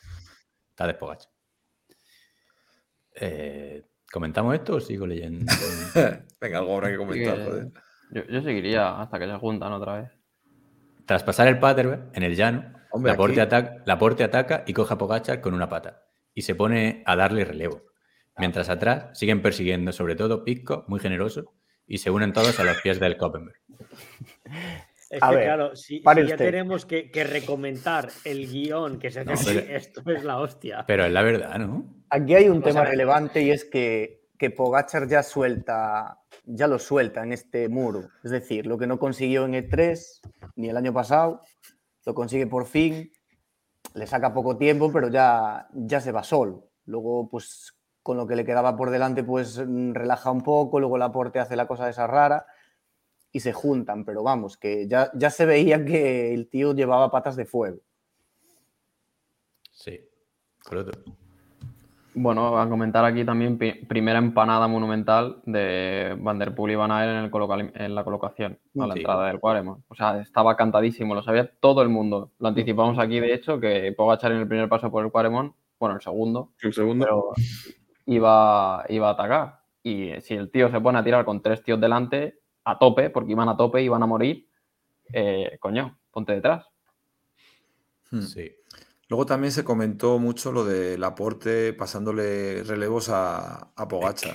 Tadej 0.77 0.99
Pogacar. 0.99 1.27
Eh, 3.17 3.83
¿Comentamos 4.13 4.55
esto 4.55 4.77
o 4.77 4.81
sigo 4.81 5.05
leyendo? 5.05 5.47
Venga, 6.41 6.59
algo 6.59 6.75
habrá 6.77 6.91
que 6.91 6.97
comentar, 6.97 7.45
joder. 7.45 7.73
Yo, 8.13 8.23
yo 8.27 8.41
seguiría 8.43 9.01
hasta 9.01 9.19
que 9.19 9.27
se 9.27 9.35
juntan 9.35 9.73
otra 9.73 10.01
vez. 10.03 10.11
Tras 11.07 11.23
pasar 11.25 11.49
el 11.49 11.59
Paterberg 11.59 12.11
en 12.15 12.23
el 12.23 12.37
llano, 12.37 12.73
Hombre, 12.93 13.13
Laporte, 13.13 13.41
ataca, 13.41 13.83
Laporte 13.87 14.23
ataca 14.25 14.65
y 14.67 14.73
coge 14.73 14.95
a 14.95 14.99
Pogacar 14.99 15.41
con 15.41 15.55
una 15.55 15.69
pata 15.69 16.05
y 16.35 16.43
se 16.43 16.55
pone 16.55 17.03
a 17.07 17.17
darle 17.17 17.45
relevo. 17.45 17.83
Mientras 18.39 18.69
atrás 18.71 19.19
siguen 19.19 19.43
persiguiendo, 19.43 19.93
sobre 19.93 20.15
todo 20.15 20.45
Pisco, 20.45 20.85
muy 20.89 21.01
generoso, 21.01 21.53
y 21.87 21.99
se 21.99 22.11
unen 22.11 22.33
todos 22.33 22.59
a 22.61 22.65
los 22.65 22.81
pies 22.81 22.99
del 23.01 23.17
Koppenberg. 23.17 23.57
Es 25.11 25.23
A 25.23 25.29
que 25.29 25.37
ver, 25.37 25.45
claro, 25.45 25.77
si, 25.77 26.03
ya 26.03 26.11
usted. 26.13 26.37
tenemos 26.39 26.87
que, 26.87 27.11
que 27.11 27.25
recomendar 27.25 28.09
el 28.25 28.47
guion 28.51 28.99
que 28.99 29.11
se 29.11 29.21
hace 29.21 29.27
No, 29.29 29.35
así, 29.35 29.55
pero- 29.55 29.77
esto 29.77 30.03
es 30.11 30.25
la 30.25 30.39
hostia. 30.39 30.85
Pero 30.87 31.05
es 31.05 31.13
la 31.13 31.21
verdad, 31.23 31.59
¿no? 31.59 31.85
Aquí 32.09 32.35
hay 32.35 32.49
un 32.49 32.59
O 32.59 32.63
tema 32.63 32.81
sea, 32.81 32.85
relevante 32.91 33.43
y 33.43 33.51
es 33.51 33.67
que, 33.67 34.29
que 34.39 34.49
Pogachar 34.51 35.07
ya 35.09 35.23
suelta, 35.23 36.19
ya 36.45 36.67
lo 36.67 36.79
suelta 36.79 37.23
en 37.23 37.33
este 37.33 37.69
muro. 37.69 38.09
Es 38.23 38.31
decir, 38.31 38.67
lo 38.67 38.79
que 38.79 38.87
no 38.87 38.99
consiguió 38.99 39.45
en 39.45 39.55
E3 39.55 40.21
ni 40.57 40.69
el 40.69 40.77
año 40.77 40.93
pasado, 40.93 41.43
lo 42.05 42.15
consigue 42.15 42.47
por 42.47 42.67
fin. 42.67 43.13
Le 43.95 44.07
saca 44.07 44.33
poco 44.33 44.57
tiempo, 44.57 44.93
pero 44.93 45.09
ya, 45.09 45.69
ya 45.73 46.01
se 46.01 46.13
va 46.13 46.23
solo. 46.23 46.69
Luego, 46.87 47.29
pues 47.29 47.75
con 48.03 48.17
lo 48.17 48.27
que 48.27 48.37
le 48.37 48.45
quedaba 48.45 48.77
por 48.77 48.91
delante, 48.91 49.23
pues 49.23 49.57
relaja 49.57 50.31
un 50.31 50.43
poco. 50.43 50.81
Luego 50.81 50.99
Laporte 50.99 51.39
hace 51.39 51.57
la 51.57 51.67
cosa 51.67 51.89
esa 51.89 52.07
rara 52.07 52.47
y 53.31 53.41
se 53.41 53.53
juntan. 53.53 54.05
Pero 54.05 54.23
vamos, 54.23 54.57
que 54.57 54.89
ya, 54.89 55.11
ya 55.15 55.31
se 55.31 55.47
veía 55.47 55.85
que 55.85 56.35
el 56.35 56.49
tío 56.49 56.75
llevaba 56.75 57.11
patas 57.11 57.37
de 57.37 57.45
fuego. 57.45 57.81
Sí. 59.71 60.09
Correcto. 60.65 61.22
Bueno, 62.15 62.59
a 62.59 62.69
comentar 62.69 63.05
aquí 63.07 63.25
también 63.25 63.59
primera 63.89 64.19
empanada 64.19 64.69
monumental 64.69 65.41
de 65.47 66.15
Van 66.21 66.39
der 66.39 66.55
Poel 66.55 66.73
y 66.73 66.77
Van 66.77 66.91
Aert 66.91 67.11
en, 67.11 67.25
el 67.25 67.31
colocal- 67.31 67.73
en 67.75 67.95
la 67.95 68.05
colocación 68.05 68.59
a 68.79 68.87
la 68.87 68.93
Sí. 68.95 69.01
entrada 69.01 69.29
del 69.29 69.41
Quaremont. 69.41 69.83
O 69.89 69.95
sea, 69.95 70.21
estaba 70.21 70.55
cantadísimo, 70.55 71.15
lo 71.15 71.23
sabía 71.23 71.51
todo 71.61 71.81
el 71.81 71.89
mundo. 71.89 72.33
Lo 72.39 72.49
anticipamos 72.49 72.99
aquí, 72.99 73.19
de 73.19 73.33
hecho, 73.33 73.59
que 73.59 73.95
Pogachar 73.97 74.33
en 74.33 74.39
el 74.41 74.49
primer 74.49 74.69
paso 74.69 74.91
por 74.91 75.03
el 75.05 75.11
Quaremont, 75.11 75.55
bueno, 75.81 75.95
el 75.95 76.03
segundo, 76.03 76.51
Un 76.63 76.73
segundo. 76.75 77.05
pero 77.07 77.33
iba, 78.05 78.85
iba 78.91 79.09
a 79.09 79.13
atacar. 79.13 79.61
Y 79.83 80.11
si 80.21 80.35
el 80.35 80.51
tío 80.51 80.71
se 80.71 80.81
pone 80.83 80.99
a 80.99 81.05
tirar 81.05 81.25
con 81.25 81.41
tres 81.41 81.63
tíos 81.63 81.81
delante, 81.81 82.39
a 82.65 82.79
tope, 82.79 83.09
porque 83.09 83.33
iban 83.33 83.49
a 83.49 83.57
tope, 83.57 83.83
iban 83.83 84.03
a 84.03 84.07
morir, 84.07 84.49
eh, 85.15 85.57
coño, 85.61 85.99
ponte 86.11 86.35
detrás. 86.35 86.67
Hmm. 88.11 88.21
Sí. 88.21 88.51
Luego 89.13 89.27
también 89.27 89.53
se 89.53 89.63
comentó 89.63 90.19
mucho 90.19 90.53
lo 90.53 90.65
del 90.65 91.05
aporte 91.05 91.75
pasándole 91.75 92.63
relevos 92.65 93.11
a, 93.11 93.69
a 93.77 93.87
Pogachar. 93.87 94.35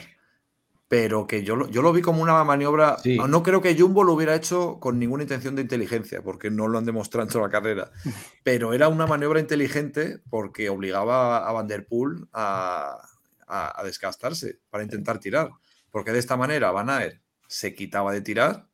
Pero 0.88 1.26
que 1.26 1.44
yo, 1.44 1.56
lo- 1.56 1.68
yo 1.68 1.82
lo 1.82 1.92
vi 1.92 2.04
como 2.04 2.22
una 2.22 2.44
maniobra. 2.44 2.98
Sí. 3.00 3.18
No 3.28 3.42
creo 3.42 3.60
que 3.60 3.76
Jumbo 3.76 4.04
lo 4.04 4.14
hubiera 4.14 4.36
hecho 4.36 4.80
con 4.80 5.00
ninguna 5.00 5.24
intención 5.24 5.56
de 5.56 5.64
inteligencia, 5.64 6.22
porque 6.22 6.52
no 6.52 6.68
lo 6.68 6.78
han 6.78 6.86
demostrado 6.86 7.26
en 7.28 7.34
toda 7.34 7.46
la 7.46 7.50
carrera. 7.50 7.90
Pero 8.44 8.72
era 8.72 8.88
una 8.88 9.08
maniobra 9.08 9.40
inteligente 9.40 10.22
porque 10.30 10.70
obligaba 10.70 11.48
a 11.50 11.52
Van 11.52 11.68
Der 11.68 11.88
Poel 11.88 12.28
a, 12.32 13.00
a- 13.48 13.82
a 13.82 13.84
desgastarse 13.84 14.60
para 14.70 14.84
intentar 14.84 15.18
tirar. 15.20 15.50
Porque 15.90 16.12
de 16.12 16.20
esta 16.20 16.38
manera 16.38 16.70
Van 16.70 16.92
Aert 16.92 17.20
se 17.48 17.74
quitaba 17.74 18.14
de 18.14 18.22
tirar 18.22 18.68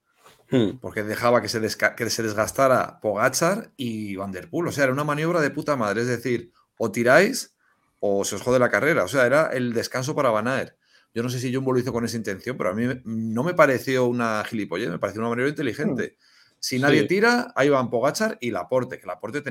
Hmm. 0.53 0.77
porque 0.79 1.01
dejaba 1.01 1.41
que 1.41 1.49
se, 1.49 1.59
que 1.97 2.09
se 2.11 2.21
desgastara 2.21 2.99
Pogachar 3.01 3.71
y 3.75 4.15
Van 4.15 4.31
Der 4.31 4.51
Poel. 4.51 4.67
O 4.67 4.71
sea, 4.71 4.83
era 4.83 4.93
una 4.93 5.03
maniobra 5.03 5.41
de 5.41 5.49
puta 5.49 5.75
madre. 5.75 6.01
Es 6.01 6.07
decir, 6.07 6.51
o 6.77 6.91
tiráis 6.91 7.55
o 7.99 8.23
se 8.23 8.35
os 8.35 8.43
jode 8.43 8.59
la 8.59 8.69
carrera. 8.69 9.03
O 9.03 9.07
sea, 9.07 9.25
era 9.25 9.47
el 9.47 9.73
descanso 9.73 10.13
para 10.13 10.29
Van 10.29 10.47
Aert. 10.47 10.75
Yo 11.11 11.23
no 11.23 11.29
sé 11.29 11.39
si 11.39 11.51
Jumbo 11.53 11.73
lo 11.73 11.79
hizo 11.79 11.91
con 11.91 12.05
esa 12.05 12.17
intención, 12.17 12.55
pero 12.55 12.69
a 12.69 12.73
mí 12.73 12.85
no 13.03 13.43
me 13.43 13.55
pareció 13.55 14.05
una 14.05 14.43
gilipollez, 14.45 14.89
me 14.89 14.99
pareció 14.99 15.21
una 15.21 15.29
maniobra 15.29 15.49
inteligente. 15.49 16.17
Si 16.59 16.77
nadie 16.77 17.01
Sí. 17.01 17.07
tira, 17.07 17.51
ahí 17.55 17.69
van 17.69 17.89
Pogachar 17.89 18.37
y 18.39 18.51
Laporte, 18.51 18.99
que 18.99 19.07
Laporte 19.07 19.41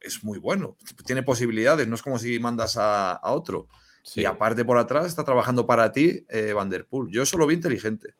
es 0.00 0.24
muy 0.24 0.38
bueno, 0.38 0.76
tiene 1.04 1.22
posibilidades, 1.22 1.86
no 1.86 1.94
es 1.96 2.02
como 2.02 2.18
si 2.18 2.38
mandas 2.40 2.76
a, 2.78 3.12
a 3.12 3.32
otro. 3.32 3.68
Sí. 4.02 4.22
Y 4.22 4.24
aparte 4.24 4.64
por 4.64 4.78
atrás 4.78 5.06
está 5.06 5.22
trabajando 5.22 5.66
para 5.66 5.92
ti 5.92 6.24
eh, 6.28 6.52
Van 6.52 6.70
Der 6.70 6.86
Poel. 6.86 7.10
Yo 7.12 7.22
eso 7.22 7.36
lo 7.38 7.46
vi 7.46 7.54
inteligente. 7.54 8.14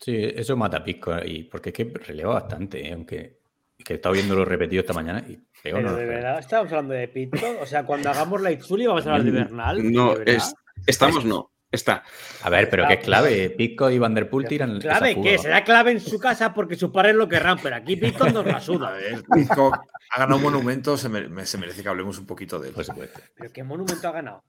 Sí, 0.00 0.14
eso 0.34 0.56
mata 0.56 0.78
a 0.78 0.84
Pisco, 0.84 1.14
y 1.24 1.44
porque 1.44 1.70
es 1.70 1.74
que 1.74 1.84
releva 2.06 2.34
bastante, 2.34 2.86
¿eh? 2.86 2.92
aunque 2.92 3.38
que 3.84 3.92
he 3.92 3.96
estado 3.96 4.14
viéndolo 4.14 4.44
repetido 4.44 4.80
esta 4.80 4.92
mañana 4.92 5.20
y 5.20 5.36
pega 5.62 5.76
Pero 5.76 5.78
unos 5.78 5.96
de 5.96 6.06
verdad, 6.06 6.38
estamos 6.38 6.68
hablando 6.72 6.94
de 6.94 7.08
Pito. 7.08 7.46
O 7.60 7.66
sea, 7.66 7.84
cuando 7.84 8.10
hagamos 8.10 8.40
la 8.42 8.50
Itzuli 8.50 8.86
vamos 8.86 9.06
a 9.06 9.10
hablar 9.12 9.24
de 9.24 9.30
Bernal. 9.30 9.92
No, 9.92 10.12
¿de 10.14 10.18
verdad? 10.24 10.34
es, 10.34 10.54
estamos 10.86 11.24
no. 11.24 11.50
Está. 11.70 12.02
A 12.42 12.50
ver, 12.50 12.70
pero 12.70 12.86
que 12.88 12.94
es 12.94 13.00
clave. 13.04 13.50
Pisco 13.50 13.90
y 13.90 13.98
Van 13.98 14.14
der 14.14 14.30
Poel 14.30 14.46
tiran 14.46 14.76
esa 14.76 14.80
¿Clave 14.80 15.20
qué? 15.22 15.36
Será 15.38 15.62
clave 15.62 15.90
en 15.92 16.00
su 16.00 16.18
casa 16.18 16.54
porque 16.54 16.74
sus 16.76 16.90
padres 16.90 17.14
lo 17.16 17.28
querrán, 17.28 17.58
pero 17.62 17.76
aquí 17.76 17.96
Pito 17.96 18.28
nos 18.30 18.46
la 18.46 18.60
suda. 18.60 18.94
Pizcock 19.34 19.76
ha 20.10 20.18
ganado 20.18 20.36
un 20.36 20.42
monumento, 20.42 20.96
se, 20.96 21.08
mere- 21.08 21.44
se 21.46 21.58
merece 21.58 21.82
que 21.82 21.88
hablemos 21.88 22.18
un 22.18 22.26
poquito 22.26 22.58
de 22.58 22.68
él. 22.68 22.74
Por 22.74 22.84
supuesto. 22.84 23.20
¿Pero 23.36 23.52
qué 23.52 23.62
monumento 23.62 24.08
ha 24.08 24.12
ganado? 24.12 24.42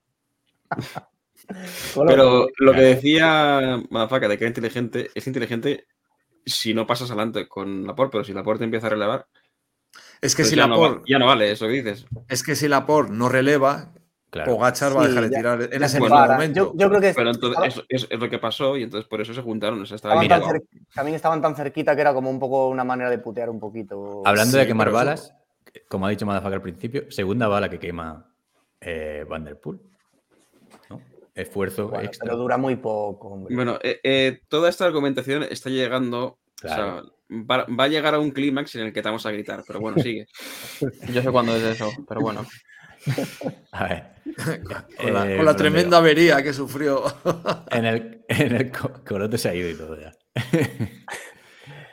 Pero 2.07 2.47
lo 2.57 2.73
que 2.73 2.81
decía 2.81 3.81
Madafaka 3.89 4.27
de 4.27 4.37
que 4.37 4.43
era 4.45 4.49
inteligente, 4.49 5.09
es 5.13 5.27
inteligente 5.27 5.87
si 6.45 6.73
no 6.73 6.87
pasas 6.87 7.09
adelante 7.11 7.47
con 7.47 7.85
Laporte, 7.85 8.11
pero 8.13 8.23
si 8.23 8.33
Laporte 8.33 8.63
empieza 8.63 8.87
a 8.87 8.91
relevar, 8.91 9.27
Es 10.21 10.35
que 10.35 10.43
pues 10.43 10.49
si 10.49 10.55
ya, 10.55 10.67
no, 10.67 10.75
Laporte, 10.75 11.03
ya 11.11 11.19
no 11.19 11.25
vale 11.27 11.51
eso 11.51 11.65
que 11.67 11.73
dices. 11.73 12.05
es 12.27 12.43
que 12.43 12.55
si 12.55 12.67
Laporte 12.67 13.11
no 13.13 13.29
releva, 13.29 13.93
Claro. 14.29 14.51
Pogachar 14.57 14.95
va 14.95 15.03
a 15.03 15.07
dejar 15.07 15.23
de 15.29 15.35
tirar 15.37 15.61
en 15.71 15.83
ese 15.83 15.87
se 15.95 16.01
mismo 16.01 16.17
momento. 16.19 16.53
Yo, 16.59 16.73
yo 16.75 16.89
creo 16.89 16.99
que 16.99 17.13
Pero 17.13 17.29
entonces 17.29 17.49
estaba- 17.51 17.67
eso 17.67 17.83
es, 17.87 18.07
es 18.09 18.19
lo 18.19 18.29
que 18.29 18.37
pasó 18.39 18.75
y 18.75 18.83
entonces 18.83 19.07
por 19.07 19.21
eso 19.21 19.33
se 19.33 19.41
juntaron. 19.41 19.81
o 19.81 19.85
sea, 19.85 19.95
estaba 19.95 20.15
estaban 20.15 20.27
bien 20.27 20.29
tan 20.29 20.41
llevado. 20.41 20.59
cer- 20.83 20.93
también 20.93 21.15
estaban 21.15 21.41
tan 21.41 21.55
cerquita 21.55 21.95
que 21.95 22.01
era 22.01 22.13
como 22.13 22.29
un 22.29 22.37
poco 22.37 22.67
una 22.67 22.83
manera 22.83 23.09
de 23.09 23.19
putear 23.19 23.49
un 23.49 23.57
poquito. 23.59 24.23
Hablando 24.25 24.51
Sí, 24.51 24.57
de 24.57 24.67
quemar 24.67 24.91
balas, 24.91 25.33
como 25.87 26.07
ha 26.07 26.09
dicho 26.09 26.25
Madafaka 26.25 26.55
al 26.57 26.61
principio, 26.61 27.09
segunda 27.09 27.47
bala 27.47 27.69
que 27.69 27.79
quema 27.79 28.29
eh, 28.81 29.25
Van 29.29 29.45
der 29.45 29.59
Poel. 29.61 29.79
¿no? 29.81 29.86
Esfuerzo 31.37 31.89
Bueno, 31.89 32.05
extra. 32.05 32.25
pero 32.25 32.37
dura 32.37 32.57
muy 32.57 32.75
poco, 32.77 33.29
hombre. 33.29 33.55
Bueno, 33.55 33.77
eh, 33.83 33.99
eh, 34.03 34.41
toda 34.47 34.69
esta 34.69 34.85
argumentación 34.85 35.43
está 35.43 35.69
llegando. 35.69 36.23
o 36.25 36.37
sea, 36.67 36.75
Claro. 36.75 37.13
va, 37.29 37.65
va 37.67 37.83
a 37.83 37.87
llegar 37.87 38.15
a 38.15 38.19
un 38.19 38.31
clímax 38.31 38.75
en 38.75 38.87
el 38.87 38.93
que 38.93 39.01
te 39.01 39.07
vamos 39.09 39.25
a 39.25 39.31
gritar, 39.31 39.63
pero 39.67 39.79
bueno, 39.79 40.01
sigue. 40.01 40.27
Yo 41.13 41.21
sé 41.21 41.31
cuándo 41.31 41.55
es 41.55 41.63
eso, 41.63 41.89
pero 42.07 42.21
bueno. 42.21 42.45
A 43.71 43.83
ver. 43.87 44.03
Con 44.67 44.73
la, 44.73 44.85
Eh, 44.89 44.97
con 44.97 45.13
la 45.13 45.21
¿por 45.37 45.45
dónde 45.45 45.53
tremenda 45.55 45.97
avería 45.99 46.41
que 46.43 46.51
sufrió. 46.53 47.03
En 47.71 47.85
el, 47.85 48.25
en 48.27 48.55
el 48.55 48.71
co- 48.71 49.03
Corote 49.07 49.37
se 49.37 49.49
ha 49.49 49.55
ido 49.55 49.69
y 49.69 49.75
todo 49.75 49.97
ya. 49.99 50.11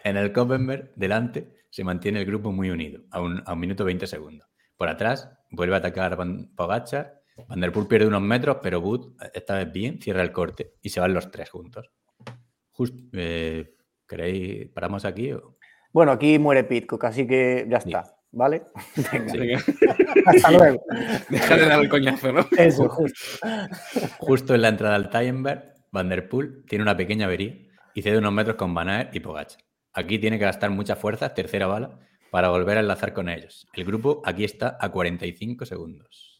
en 0.04 0.16
el 0.16 0.32
Koppenberg, 0.32 0.92
delante, 0.96 1.48
se 1.70 1.84
mantiene 1.84 2.20
el 2.20 2.26
grupo 2.26 2.52
muy 2.52 2.70
unido, 2.70 3.02
a 3.10 3.20
un, 3.20 3.42
a 3.46 3.52
un 3.52 3.60
minuto 3.60 3.84
20 3.84 4.06
segundos. 4.06 4.48
Por 4.76 4.88
atrás, 4.88 5.30
vuelve 5.50 5.74
a 5.74 5.78
atacar 5.78 6.16
Van 6.16 6.50
Pogacar. 6.56 7.20
Van 7.48 7.60
der 7.60 7.72
Poel 7.72 7.86
pierde 7.86 8.06
unos 8.06 8.22
metros, 8.22 8.58
pero 8.62 8.80
Wood, 8.80 9.14
esta 9.32 9.56
vez 9.56 9.72
bien, 9.72 10.00
cierra 10.00 10.22
el 10.22 10.32
corte 10.32 10.74
y 10.82 10.88
se 10.90 11.00
van 11.00 11.12
los 11.14 11.30
tres 11.30 11.50
juntos. 11.50 11.90
Just- 12.70 12.98
eh, 13.12 13.74
¿Queréis, 14.06 14.68
paramos 14.68 15.04
aquí? 15.04 15.32
o- 15.32 15.56
Bueno, 15.92 16.12
aquí 16.12 16.38
muere 16.38 16.64
Pitcock, 16.64 17.04
así 17.04 17.26
que 17.26 17.66
ya 17.68 17.80
Sí. 17.80 17.88
está, 17.90 18.16
¿vale? 18.32 18.64
Venga, 19.32 19.58
hasta 20.26 20.50
luego. 20.52 20.82
deja 21.28 21.56
de 21.56 21.66
dar 21.66 21.80
el 21.80 21.88
coñazo, 21.88 22.32
¿no? 22.32 22.46
Eso, 22.56 22.88
justo. 22.88 23.20
Justo 24.18 24.54
en 24.54 24.62
la 24.62 24.68
entrada 24.68 24.94
al 24.96 25.08
Tyenberg, 25.10 25.72
Van 25.92 26.08
der 26.08 26.28
Poel 26.28 26.64
tiene 26.68 26.82
una 26.82 26.96
pequeña 26.96 27.26
avería 27.26 27.56
y 27.94 28.02
cede 28.02 28.18
unos 28.18 28.32
metros 28.32 28.56
con 28.56 28.74
Van 28.74 28.88
Aert 28.88 29.14
y 29.14 29.20
Pogacar. 29.20 29.58
Aquí 29.92 30.18
tiene 30.18 30.38
que 30.38 30.44
gastar 30.44 30.70
muchas 30.70 30.98
fuerzas, 30.98 31.32
tercera 31.34 31.66
bala, 31.68 32.00
para 32.32 32.48
volver 32.48 32.76
a 32.76 32.80
enlazar 32.80 33.12
con 33.12 33.28
ellos. 33.28 33.66
El 33.72 33.84
grupo 33.84 34.20
aquí 34.24 34.42
está 34.44 34.76
a 34.80 34.90
45 34.90 35.64
segundos. 35.64 36.33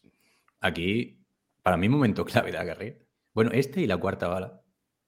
Aquí, 0.65 1.23
para 1.61 1.77
mí, 1.77 1.87
momento 1.87 2.25
clave 2.25 2.51
de 2.51 2.57
la 2.57 2.65
carrera. 2.65 2.97
Bueno, 3.33 3.51
este 3.53 3.81
y 3.81 3.87
la 3.87 3.97
cuarta 3.97 4.27
bala. 4.27 4.61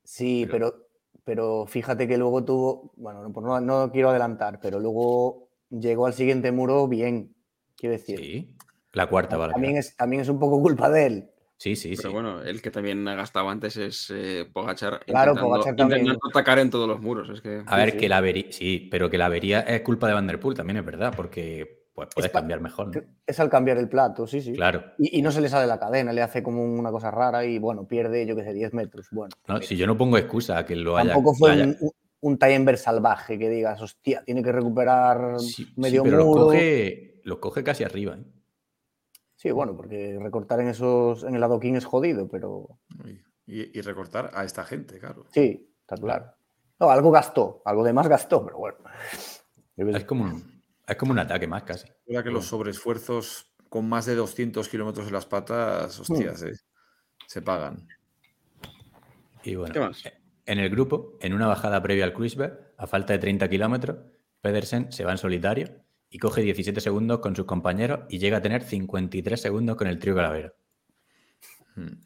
Sí, 0.04 0.48
Pero- 0.52 0.72
pero, 0.72 0.88
pero 1.24 1.66
fíjate 1.66 2.08
que 2.08 2.18
luego 2.18 2.46
tuvo, 2.46 2.94
bueno, 2.96 3.24
no, 3.24 3.34
pues 3.34 3.46
no, 3.64 3.92
quiero 3.92 4.10
adelantar, 4.12 4.60
pero 4.62 4.80
luego 4.80 5.50
llegó 5.70 6.06
al 6.06 6.14
siguiente 6.14 6.52
muro 6.52 6.88
bien, 6.88 7.36
quiero 7.76 7.94
decir. 7.94 8.20
Sí, 8.20 8.56
la 8.94 9.08
cuarta 9.08 9.36
bala. 9.36 9.54
También 9.54 9.74
claro. 9.74 9.88
es, 9.88 9.96
también 9.96 10.22
es 10.22 10.30
un 10.30 10.40
poco 10.40 10.62
culpa 10.62 10.90
de 10.90 11.06
él. 11.08 11.30
Sí, 11.58 11.76
sí, 11.76 11.96
Pero 11.98 12.10
sí. 12.10 12.14
bueno, 12.14 12.44
el 12.44 12.62
que 12.62 12.70
también 12.70 13.08
ha 13.08 13.16
gastado 13.16 13.50
antes 13.50 13.76
es 13.78 14.12
eh, 14.16 14.48
Pogachar. 14.54 15.04
Claro, 15.06 15.32
intentando, 15.32 15.42
Pogacar 15.42 15.76
también. 15.76 16.02
intentando 16.02 16.28
atacar 16.30 16.60
en 16.60 16.70
todos 16.70 16.88
los 16.88 17.02
muros. 17.02 17.30
Es 17.30 17.42
que. 17.42 17.64
A 17.66 17.78
ver, 17.78 17.92
sí. 17.94 17.98
que 17.98 18.10
la 18.10 18.18
avería, 18.18 18.52
sí, 18.52 18.88
pero 18.92 19.10
que 19.10 19.18
la 19.18 19.26
avería 19.26 19.62
es 19.62 19.82
culpa 19.82 20.08
de 20.08 20.14
Van 20.14 20.28
der 20.28 20.40
Poel, 20.40 20.56
también 20.56 20.78
es 20.78 20.86
verdad, 20.86 21.14
porque 21.18 21.87
pues, 21.98 22.10
puedes 22.14 22.32
cambiar 22.32 22.62
mejor. 22.62 22.96
¿no? 22.96 23.02
Es 23.26 23.40
al 23.40 23.50
cambiar 23.50 23.80
el 23.80 23.90
plato, 23.90 24.28
sí, 24.28 24.40
sí. 24.40 24.54
Claro. 24.54 24.84
Y, 25.00 25.18
y 25.18 25.22
no 25.24 25.32
se 25.32 25.42
le 25.42 25.50
sale 25.50 25.66
la 25.66 25.80
cadena, 25.80 26.14
le 26.14 26.22
hace 26.22 26.44
como 26.44 26.64
una 26.64 26.92
cosa 26.92 27.10
rara 27.10 27.44
y 27.44 27.58
bueno, 27.58 27.88
pierde, 27.88 28.24
yo 28.28 28.36
qué 28.36 28.44
sé, 28.44 28.54
10 28.54 28.72
metros. 28.76 29.08
Bueno, 29.10 29.36
No, 29.48 29.60
si 29.64 29.76
yo 29.76 29.88
no 29.88 29.98
pongo 29.98 30.16
excusa 30.20 30.60
a 30.60 30.66
que 30.66 30.76
lo 30.76 30.96
haya. 30.96 31.14
tampoco 31.14 31.34
fue 31.36 31.54
haya- 31.54 31.64
un, 31.64 31.92
un, 32.22 32.38
salvaje 32.78 33.40
que 33.40 33.50
digas, 33.50 33.82
hostia, 33.82 34.22
tiene 34.24 34.44
que 34.44 34.52
recuperar 34.52 35.40
Sí, 35.40 35.66
sí, 35.66 35.74
medio 35.76 36.04
pero 36.04 36.18
los 36.18 36.26
muro. 36.28 36.46
coge, 36.46 37.20
los 37.24 37.40
coge 37.40 37.64
casi 37.64 37.84
arriba. 37.84 38.16
¿eh? 38.16 38.24
Sí, 39.36 39.50
bueno, 39.50 39.76
porque 39.76 40.20
recortar 40.22 40.60
en 40.62 40.68
esos, 40.68 41.24
en 41.24 41.34
el 41.34 41.42
adoquín 41.44 41.78
es 41.78 41.86
jodido, 41.86 42.28
pero 42.28 42.78
Y, 43.48 43.76
y 43.76 43.82
recortar 43.82 44.30
a 44.36 44.44
esta 44.44 44.64
gente, 44.66 45.00
claro. 45.00 45.26
sí, 45.32 45.68
está 45.82 45.96
claro. 45.96 46.28
No, 46.80 46.92
algo 46.92 47.10
gastó, 47.10 47.64
algo 47.66 47.84
de 47.84 47.92
más 47.94 48.08
gastó, 48.08 48.46
pero 48.46 48.60
bueno. 48.60 48.78
Es 49.78 50.06
como 50.06 50.26
un, 50.26 50.57
es 50.88 50.96
como 50.98 51.12
un 51.12 51.20
ataque 51.20 51.48
más 51.48 51.64
casi. 51.64 51.88
Ahora 52.08 52.24
que 52.24 52.32
los 52.32 52.46
sobreesfuerzos 52.46 53.54
con 53.70 53.88
más 53.88 54.06
de 54.06 54.16
200 54.16 54.68
kilómetros 54.70 55.08
en 55.08 55.14
las 55.14 55.26
patas, 55.26 56.00
hostias, 56.00 56.42
eh, 56.44 56.54
se 57.28 57.42
pagan. 57.42 57.88
Y 59.44 59.56
bueno, 59.56 59.74
¿Qué 59.74 59.80
más? 59.80 60.04
en 60.46 60.60
el 60.60 60.70
grupo, 60.70 61.18
en 61.22 61.34
una 61.34 61.48
bajada 61.48 61.82
previa 61.84 62.06
al 62.06 62.14
Kreuzberg, 62.14 62.74
a 62.78 62.88
falta 62.88 63.14
de 63.14 63.20
30 63.20 63.50
kilómetros, 63.50 63.98
Pedersen 64.42 64.92
se 64.92 65.04
va 65.04 65.12
en 65.12 65.18
solitario 65.18 65.84
y 66.10 66.20
coge 66.20 66.42
17 66.42 66.80
segundos 66.80 67.20
con 67.20 67.36
sus 67.36 67.46
compañeros 67.46 68.02
y 68.10 68.18
llega 68.20 68.38
a 68.38 68.42
tener 68.42 68.64
53 68.64 69.40
segundos 69.40 69.76
con 69.76 69.88
el 69.88 70.00
trío 70.00 70.16
Calavera. 70.16 70.54
Hmm. 71.76 72.00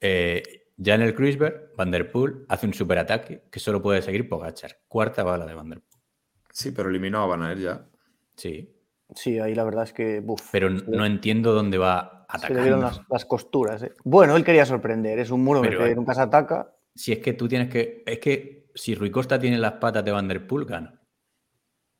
Eh, 0.00 0.42
ya 0.76 0.96
en 0.96 1.02
el 1.02 1.14
Kreuzberg, 1.14 1.72
Van 1.76 1.92
der 1.92 2.10
Poel 2.10 2.44
hace 2.48 2.66
un 2.66 2.74
superataque 2.74 3.44
que 3.50 3.60
solo 3.60 3.80
puede 3.80 4.02
seguir 4.02 4.28
Pogachar. 4.28 4.80
Cuarta 4.88 5.22
bala 5.22 5.46
de 5.46 5.54
Van 5.54 5.70
der 5.70 5.80
Poel. 5.80 6.02
Sí, 6.50 6.72
pero 6.72 6.88
eliminó 6.90 7.22
a 7.22 7.26
Van 7.26 7.42
Aert 7.42 7.60
ya. 7.60 7.88
Sí, 8.36 8.70
Sí, 9.14 9.38
ahí 9.38 9.54
la 9.54 9.64
verdad 9.64 9.84
es 9.84 9.92
que, 9.92 10.24
pero 10.50 10.70
no 10.70 11.04
entiendo 11.06 11.52
dónde 11.52 11.78
va 11.78 12.26
se 12.40 12.52
le 12.52 12.70
las, 12.70 13.00
las 13.08 13.24
costuras. 13.24 13.82
¿eh? 13.82 13.92
Bueno, 14.02 14.36
él 14.36 14.44
quería 14.44 14.66
sorprender, 14.66 15.18
es 15.18 15.30
un 15.30 15.42
muro 15.44 15.60
en 15.60 15.66
el 15.66 15.70
Pero, 15.72 15.84
que 15.84 15.90
eh, 15.90 15.94
nunca 15.94 16.14
se 16.14 16.22
ataca. 16.22 16.74
Si 16.94 17.12
es 17.12 17.18
que 17.18 17.32
tú 17.34 17.46
tienes 17.48 17.68
que. 17.68 18.02
Es 18.06 18.18
que 18.18 18.70
si 18.74 18.94
Rui 18.94 19.10
Costa 19.10 19.38
tiene 19.38 19.58
las 19.58 19.72
patas 19.74 20.04
de 20.04 20.10
Van 20.10 20.26
der 20.26 20.46
Poel, 20.46 20.64
gana. 20.64 21.00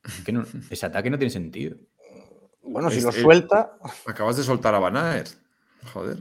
Es 0.03 0.21
que 0.25 0.31
no- 0.31 0.43
ese 0.69 0.85
ataque 0.85 1.09
no 1.09 1.17
tiene 1.17 1.31
sentido. 1.31 1.77
Bueno, 2.63 2.89
si 2.89 2.97
es- 2.97 3.03
lo 3.03 3.11
eh, 3.11 3.13
suelta, 3.21 3.77
Acabas 4.05 4.37
de 4.37 4.43
soltar 4.43 4.75
a 4.75 4.79
Van 4.79 4.97
Aert. 4.97 5.29
Joder. 5.93 6.17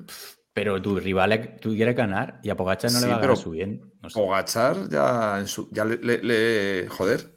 Pero 0.52 0.80
tu 0.80 1.00
rival, 1.00 1.56
tú 1.60 1.70
quieres 1.70 1.96
ganar 1.96 2.38
y 2.44 2.50
a 2.50 2.56
Pogacar 2.56 2.92
no 2.92 2.98
Sí, 2.98 3.04
le 3.06 3.10
va 3.10 3.16
a 3.16 3.20
ganar 3.20 3.36
subiendo. 3.36 3.88
No 4.00 4.08
sé. 4.10 4.20
Pogachar 4.20 4.88
ya, 4.88 5.40
en 5.40 5.48
su- 5.48 5.68
ya 5.72 5.84
le, 5.84 5.96
le- 5.96 6.22
le- 6.22 6.88
Joder. 6.88 7.33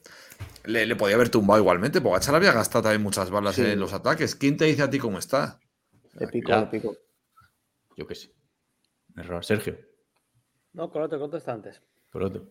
Le, 0.67 0.85
le 0.85 0.95
podía 0.95 1.15
haber 1.15 1.29
tumbado 1.29 1.59
igualmente. 1.59 2.01
Pogachar 2.01 2.35
había 2.35 2.51
gastado 2.51 2.83
también 2.83 3.01
muchas 3.03 3.29
balas 3.29 3.55
Sí. 3.55 3.61
en 3.65 3.79
los 3.79 3.93
ataques. 3.93 4.35
¿Quién 4.35 4.57
te 4.57 4.65
dice 4.65 4.83
a 4.83 4.89
ti 4.89 4.99
cómo 4.99 5.17
está? 5.17 5.59
le 6.19 6.25
le 6.25 6.31
picó. 6.67 6.93
Yo 7.95 8.05
qué 8.07 8.15
sé. 8.15 8.31
Error. 9.15 9.43
Sergio, 9.45 9.77
No, 10.73 10.89
con 10.91 11.01
otro 11.01 11.19
contesta 11.19 11.51
antes. 11.53 11.81
por 12.11 12.23
otro. 12.23 12.43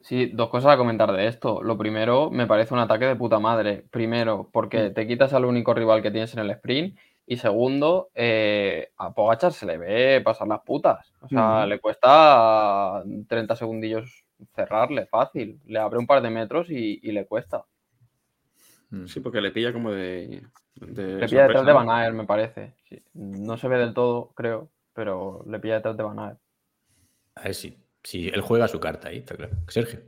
Sí, 0.00 0.26
dos 0.32 0.50
cosas 0.50 0.72
a 0.74 0.76
comentar 0.76 1.10
de 1.12 1.26
esto. 1.26 1.62
Lo 1.62 1.76
primero, 1.76 2.30
me 2.30 2.46
parece 2.46 2.72
un 2.74 2.80
ataque 2.80 3.06
de 3.06 3.16
puta 3.16 3.38
madre. 3.40 3.84
Primero, 3.90 4.48
porque 4.52 4.90
te 4.90 5.06
quitas 5.06 5.32
al 5.32 5.44
único 5.44 5.74
rival 5.74 6.02
que 6.02 6.10
tienes 6.10 6.32
en 6.34 6.40
el 6.40 6.50
sprint. 6.50 6.96
Y 7.26 7.38
segundo, 7.38 8.10
eh, 8.14 8.92
a 8.98 9.12
Pogachar 9.12 9.52
se 9.52 9.66
le 9.66 9.78
ve 9.78 10.20
pasar 10.24 10.46
las 10.46 10.60
putas. 10.60 11.12
O 11.20 11.28
sea, 11.28 11.60
Ujú. 11.60 11.68
le 11.68 11.80
cuesta 11.80 13.02
30 13.26 13.56
segundillos 13.56 14.24
cerrarle, 14.54 15.06
fácil. 15.06 15.60
Le 15.66 15.78
abre 15.78 15.98
un 15.98 16.06
par 16.06 16.22
de 16.22 16.30
metros 16.30 16.70
y, 16.70 17.00
y 17.02 17.12
le 17.12 17.26
cuesta. 17.26 17.64
Mm. 18.90 19.06
Sí, 19.06 19.20
porque 19.20 19.40
le 19.40 19.50
pilla 19.50 19.72
como 19.72 19.90
de. 19.90 20.42
de 20.76 21.16
Le 21.16 21.26
pilla 21.28 21.42
detrás 21.46 21.66
de. 21.66 21.72
Van 21.72 21.90
Aert, 21.90 22.14
me 22.14 22.24
parece. 22.24 22.74
Sí. 22.88 23.02
No 23.14 23.56
se 23.56 23.68
ve 23.68 23.78
del 23.78 23.94
todo, 23.94 24.32
creo, 24.34 24.70
pero 24.92 25.44
le 25.46 25.58
pilla 25.58 25.76
detrás 25.76 25.96
de 25.96 26.02
Van 26.02 26.18
Aert. 26.18 26.38
A 27.34 27.42
ver 27.42 27.54
si, 27.54 27.76
si 28.02 28.28
él 28.28 28.40
juega 28.40 28.68
su 28.68 28.80
carta 28.80 29.08
ahí, 29.08 29.18
está 29.18 29.36
claro. 29.36 29.56
Sergio. 29.68 30.00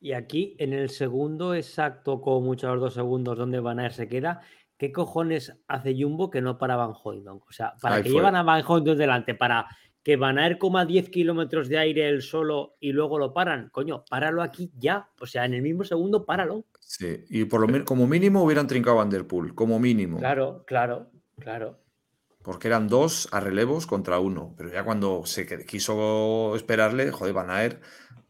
Y 0.00 0.12
aquí, 0.12 0.56
en 0.58 0.72
el 0.72 0.90
segundo 0.90 1.54
exacto, 1.54 2.20
como 2.20 2.40
mucho 2.40 2.68
a 2.68 2.72
los 2.72 2.80
dos 2.80 2.94
segundos, 2.94 3.38
donde 3.38 3.60
Van 3.60 3.78
Aert 3.78 3.94
se 3.94 4.08
queda, 4.08 4.40
¿qué 4.76 4.90
cojones 4.90 5.56
hace 5.68 5.94
Jumbo 5.96 6.30
que 6.30 6.40
no 6.40 6.58
para 6.58 6.74
Van 6.76 6.92
Hoydonk? 7.02 7.46
O 7.48 7.52
sea, 7.52 7.74
¿para 7.80 7.96
Ahí 7.96 8.02
que 8.02 8.10
fue. 8.10 8.18
llevan 8.18 8.34
a 8.34 8.42
Van 8.42 8.64
Hoydonk 8.66 8.96
delante? 8.96 9.34
¿Para 9.34 9.66
que 10.02 10.16
Van 10.16 10.38
Aert 10.38 10.58
coma 10.58 10.84
10 10.84 11.10
kilómetros 11.10 11.68
de 11.68 11.78
aire 11.78 12.08
él 12.08 12.22
solo 12.22 12.76
y 12.80 12.92
luego 12.92 13.18
lo 13.18 13.32
paran? 13.32 13.68
Coño, 13.70 14.04
páralo 14.08 14.42
aquí 14.42 14.72
ya. 14.78 15.08
O 15.20 15.26
sea, 15.26 15.44
en 15.44 15.54
el 15.54 15.62
mismo 15.62 15.84
segundo, 15.84 16.24
páralo. 16.24 16.64
Sí, 16.80 17.24
y 17.28 17.44
por 17.44 17.60
lo 17.60 17.68
menos, 17.68 17.86
como 17.86 18.06
mínimo 18.06 18.42
hubieran 18.42 18.66
trincado 18.66 18.96
a 18.96 19.02
Van 19.02 19.10
der 19.10 19.26
Poel, 19.26 19.54
como 19.54 19.78
mínimo. 19.78 20.18
Claro, 20.18 20.64
claro, 20.66 21.10
claro. 21.38 21.78
Porque 22.42 22.66
eran 22.66 22.88
dos 22.88 23.28
a 23.30 23.38
relevos 23.38 23.86
contra 23.86 24.18
uno. 24.18 24.54
Pero 24.56 24.72
ya 24.72 24.84
cuando 24.84 25.24
se 25.24 25.46
quiso 25.64 26.56
esperarle, 26.56 27.12
joder, 27.12 27.32
Van 27.32 27.50
Aert, 27.50 27.80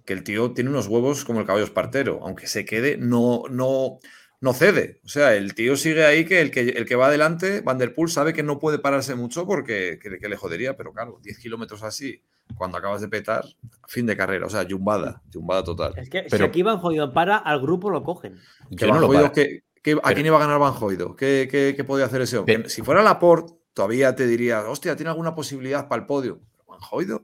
que 0.04 0.12
el 0.12 0.22
tío 0.22 0.52
tiene 0.52 0.70
unos 0.70 0.88
huevos 0.88 1.24
como 1.24 1.40
el 1.40 1.46
caballo 1.46 1.64
espartero. 1.64 2.20
Aunque 2.22 2.46
se 2.46 2.66
quede, 2.66 2.98
no, 2.98 3.44
no, 3.50 3.98
no 4.42 4.52
cede. 4.52 5.00
O 5.04 5.08
sea, 5.08 5.34
el 5.34 5.54
tío 5.54 5.76
sigue 5.76 6.04
ahí 6.04 6.24
que 6.26 6.40
el 6.42 6.50
que, 6.50 6.60
el 6.60 6.84
que 6.84 6.94
va 6.96 7.06
adelante, 7.06 7.62
Van 7.62 7.78
der 7.78 7.94
Poel, 7.94 8.10
sabe 8.10 8.32
que 8.34 8.42
no 8.42 8.58
puede 8.58 8.78
pararse 8.78 9.14
mucho 9.14 9.46
porque 9.46 9.98
que, 10.02 10.18
que 10.18 10.28
le 10.28 10.36
jodería. 10.36 10.76
Pero 10.76 10.92
claro, 10.92 11.18
10 11.22 11.38
kilómetros 11.38 11.82
así, 11.82 12.20
cuando 12.56 12.76
acabas 12.76 13.00
de 13.00 13.08
petar, 13.08 13.44
fin 13.88 14.04
de 14.04 14.16
carrera. 14.16 14.46
O 14.46 14.50
sea, 14.50 14.64
yumbada, 14.64 15.22
yumbada 15.30 15.64
total. 15.64 15.94
Es 15.96 16.10
que 16.10 16.24
si 16.24 16.28
Pero- 16.30 16.44
aquí 16.44 16.62
Van 16.62 16.78
Hoydonk 16.82 17.14
para, 17.14 17.38
al 17.38 17.60
grupo 17.62 17.88
lo 17.90 18.02
cogen. 18.02 18.36
Que 18.76 18.86
Yo 18.86 18.92
no 18.92 19.00
lo 19.00 19.06
Hoydonk, 19.08 19.22
paro. 19.22 19.32
¿qué- 19.34 19.62
qué- 19.82 19.98
¿A 20.02 20.12
quién 20.12 20.26
iba 20.26 20.36
a 20.36 20.40
ganar 20.40 20.58
Van 20.58 20.74
Hoydonk? 20.78 21.18
¿Qué, 21.18 21.48
qué, 21.50 21.74
qué 21.76 21.84
podía 21.84 22.04
hacer 22.06 22.20
ese 22.22 22.36
hombre? 22.38 22.56
Pero- 22.58 22.68
si 22.68 22.82
fuera 22.82 23.02
Laporte, 23.02 23.54
todavía 23.72 24.14
te 24.14 24.26
diría, 24.26 24.68
hostia, 24.68 24.96
¿tiene 24.96 25.10
alguna 25.10 25.34
posibilidad 25.34 25.88
para 25.88 26.02
el 26.02 26.06
podio? 26.06 26.40
Pero 26.56 26.64
Van 26.66 26.80
Hoydonk, 26.90 27.22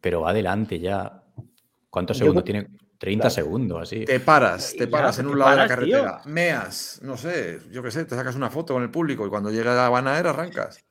Pero 0.00 0.20
va 0.20 0.30
adelante 0.30 0.78
ya. 0.78 1.22
¿Cuántos 1.90 2.18
segundos 2.18 2.44
tiene? 2.44 2.68
30 2.98 3.22
Claro. 3.22 3.34
segundos, 3.34 3.82
así. 3.82 4.04
te 4.04 4.18
paras, 4.20 4.72
te 4.76 4.86
Ya, 4.86 4.90
paras 4.90 5.18
en 5.20 5.26
te 5.26 5.32
un 5.32 5.38
lado 5.38 5.50
de 5.52 5.56
la 5.56 5.62
tío. 5.66 5.68
carretera, 5.76 6.20
meas, 6.26 7.00
no 7.02 7.16
sé, 7.16 7.60
yo 7.70 7.82
qué 7.82 7.90
sé, 7.92 8.04
te 8.04 8.14
sacas 8.16 8.34
una 8.34 8.50
foto 8.50 8.74
con 8.74 8.82
el 8.82 8.90
público 8.90 9.24
y 9.26 9.30
cuando 9.30 9.50
llega 9.50 9.86
a 9.86 9.88
Van 9.88 10.08
Aert 10.08 10.26
arrancas. 10.26 10.84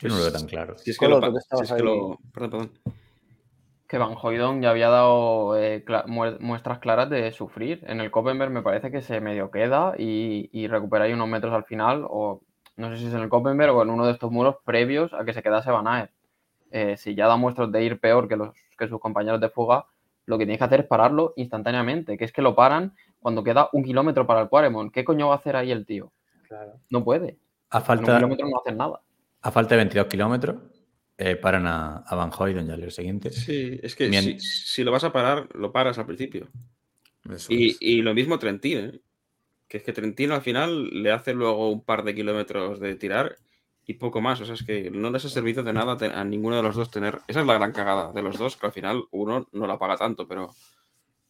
Yo 0.00 0.08
no 0.08 0.16
lo 0.16 0.22
veo 0.22 0.32
tan 0.32 0.46
claro. 0.46 0.76
Si 0.78 0.90
es 0.90 0.98
que 0.98 1.06
lo, 1.06 1.16
Coloto, 1.20 1.26
pa- 1.28 1.32
que 1.32 1.38
estabas 1.38 1.68
si 1.68 1.74
es 1.74 1.76
que 1.82 1.82
ahí. 1.82 1.94
lo- 1.94 2.18
Perdón, 2.32 2.50
perdón. 2.50 2.94
que 3.88 3.98
Van 3.98 4.14
Hoydon 4.22 4.62
ya 4.62 4.70
había 4.70 4.88
dado 4.88 5.58
eh, 5.58 5.84
muestras 6.38 6.78
claras 6.78 7.10
de 7.10 7.32
sufrir. 7.32 7.82
En 7.86 8.00
el 8.00 8.10
Koppenberg 8.10 8.50
me 8.52 8.62
parece 8.62 8.90
que 8.90 9.02
se 9.02 9.20
medio 9.20 9.50
queda 9.50 9.94
y, 9.98 10.48
y 10.52 10.68
recupera 10.68 11.04
ahí 11.06 11.12
unos 11.12 11.28
metros 11.28 11.52
al 11.52 11.64
final, 11.64 12.06
o 12.08 12.40
no 12.76 12.90
sé 12.90 12.98
si 12.98 13.06
es 13.08 13.14
en 13.14 13.20
el 13.20 13.28
Koppenberg 13.28 13.74
o 13.74 13.82
en 13.82 13.90
uno 13.90 14.06
de 14.06 14.12
estos 14.12 14.30
muros 14.30 14.56
previos 14.64 15.12
a 15.12 15.24
que 15.24 15.34
se 15.34 15.42
quedase 15.42 15.70
Van 15.72 15.88
Aert. 15.88 16.12
Eh, 16.70 16.96
si 16.96 17.16
ya 17.16 17.26
da 17.26 17.36
muestras 17.36 17.72
de 17.72 17.82
ir 17.82 17.98
peor 17.98 18.28
que, 18.28 18.36
los, 18.36 18.54
que 18.78 18.86
sus 18.86 19.00
compañeros 19.00 19.40
de 19.40 19.48
fuga, 19.50 19.86
lo 20.30 20.38
que 20.38 20.44
tienes 20.46 20.58
que 20.58 20.64
hacer 20.64 20.80
es 20.80 20.86
pararlo 20.86 21.34
instantáneamente, 21.36 22.16
que 22.16 22.24
es 22.24 22.32
que 22.32 22.40
lo 22.42 22.54
paran 22.54 22.94
cuando 23.18 23.44
queda 23.44 23.68
un 23.72 23.84
kilómetro 23.84 24.26
para 24.26 24.40
el 24.40 24.48
Quaremont. 24.48 24.92
¿Qué 24.92 25.04
coño 25.04 25.28
va 25.28 25.34
a 25.34 25.38
hacer 25.38 25.56
ahí 25.56 25.70
el 25.70 25.84
tío? 25.84 26.12
Claro. 26.48 26.72
No 26.88 27.04
puede. 27.04 27.36
A 27.70 27.78
En 27.78 27.82
un 27.82 27.86
falta, 27.86 28.16
kilómetro 28.16 28.48
no 28.48 28.58
hacen 28.58 28.76
nada. 28.78 29.00
a 29.42 29.50
falta 29.50 29.74
de 29.74 29.78
22 29.78 30.06
kilómetros, 30.06 30.56
eh, 31.18 31.36
paran 31.36 31.66
a, 31.66 31.98
a 31.98 32.14
Van 32.16 32.30
Hoyden 32.36 32.66
ya 32.66 32.74
el 32.74 32.90
siguiente. 32.90 33.30
Sí, 33.30 33.78
es 33.82 33.94
que 33.94 34.08
Mien- 34.08 34.22
si, 34.22 34.40
si 34.40 34.84
lo 34.84 34.90
vas 34.92 35.04
a 35.04 35.12
parar, 35.12 35.48
lo 35.54 35.70
paras 35.70 35.98
al 35.98 36.06
principio. 36.06 36.48
Y, 37.48 37.70
es. 37.70 37.76
y 37.80 38.00
lo 38.02 38.14
mismo 38.14 38.38
Trentín, 38.38 38.78
¿eh? 38.78 39.00
que 39.68 39.76
es 39.76 39.82
que 39.82 39.92
Trentín 39.92 40.32
al 40.32 40.40
final 40.40 40.88
le 41.02 41.12
hace 41.12 41.34
luego 41.34 41.70
un 41.70 41.84
par 41.84 42.02
de 42.02 42.14
kilómetros 42.14 42.80
de 42.80 42.96
tirar 42.96 43.36
y 43.90 43.94
poco 43.94 44.20
más. 44.20 44.40
O 44.40 44.44
sea, 44.44 44.54
es 44.54 44.62
que 44.62 44.90
no 44.90 45.10
les 45.10 45.24
ha 45.24 45.28
servido 45.28 45.64
de 45.64 45.72
nada 45.72 45.96
a 46.14 46.24
ninguno 46.24 46.56
de 46.56 46.62
los 46.62 46.76
dos 46.76 46.90
tener. 46.90 47.20
Esa 47.26 47.40
es 47.40 47.46
la 47.46 47.54
gran 47.54 47.72
cagada 47.72 48.12
de 48.12 48.22
los 48.22 48.38
dos, 48.38 48.56
que 48.56 48.66
al 48.66 48.72
final 48.72 49.04
uno 49.10 49.48
no 49.52 49.66
la 49.66 49.78
paga 49.78 49.96
tanto, 49.96 50.28
pero 50.28 50.54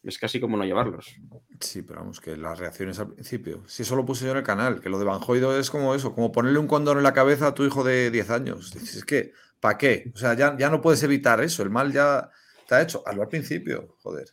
es 0.02 0.18
casi 0.18 0.40
como 0.40 0.58
no 0.58 0.64
llevarlos. 0.64 1.16
Sí, 1.58 1.80
pero 1.80 2.00
vamos, 2.00 2.20
que 2.20 2.36
las 2.36 2.58
reacciones 2.58 2.98
al 2.98 3.14
principio. 3.14 3.62
Si 3.66 3.82
eso 3.82 3.96
lo 3.96 4.04
puse 4.04 4.26
yo 4.26 4.32
en 4.32 4.38
el 4.38 4.42
canal, 4.42 4.80
que 4.80 4.90
lo 4.90 4.98
de 4.98 5.06
Banjoido 5.06 5.58
es 5.58 5.70
como 5.70 5.94
eso, 5.94 6.14
como 6.14 6.32
ponerle 6.32 6.58
un 6.58 6.66
condón 6.66 6.98
en 6.98 7.02
la 7.02 7.14
cabeza 7.14 7.48
a 7.48 7.54
tu 7.54 7.64
hijo 7.64 7.82
de 7.82 8.11
10 8.11 8.30
años. 8.30 8.76
Es 8.76 9.04
que, 9.06 9.32
¿para 9.58 9.78
qué? 9.78 10.12
O 10.14 10.18
sea, 10.18 10.34
ya, 10.34 10.54
ya 10.58 10.68
no 10.68 10.82
puedes 10.82 11.02
evitar 11.02 11.40
eso, 11.40 11.62
el 11.62 11.70
mal 11.70 11.92
ya 11.92 12.30
te 12.68 12.74
ha 12.74 12.82
hecho. 12.82 13.02
Hazlo 13.06 13.22
al 13.22 13.28
principio, 13.28 13.96
joder. 14.02 14.28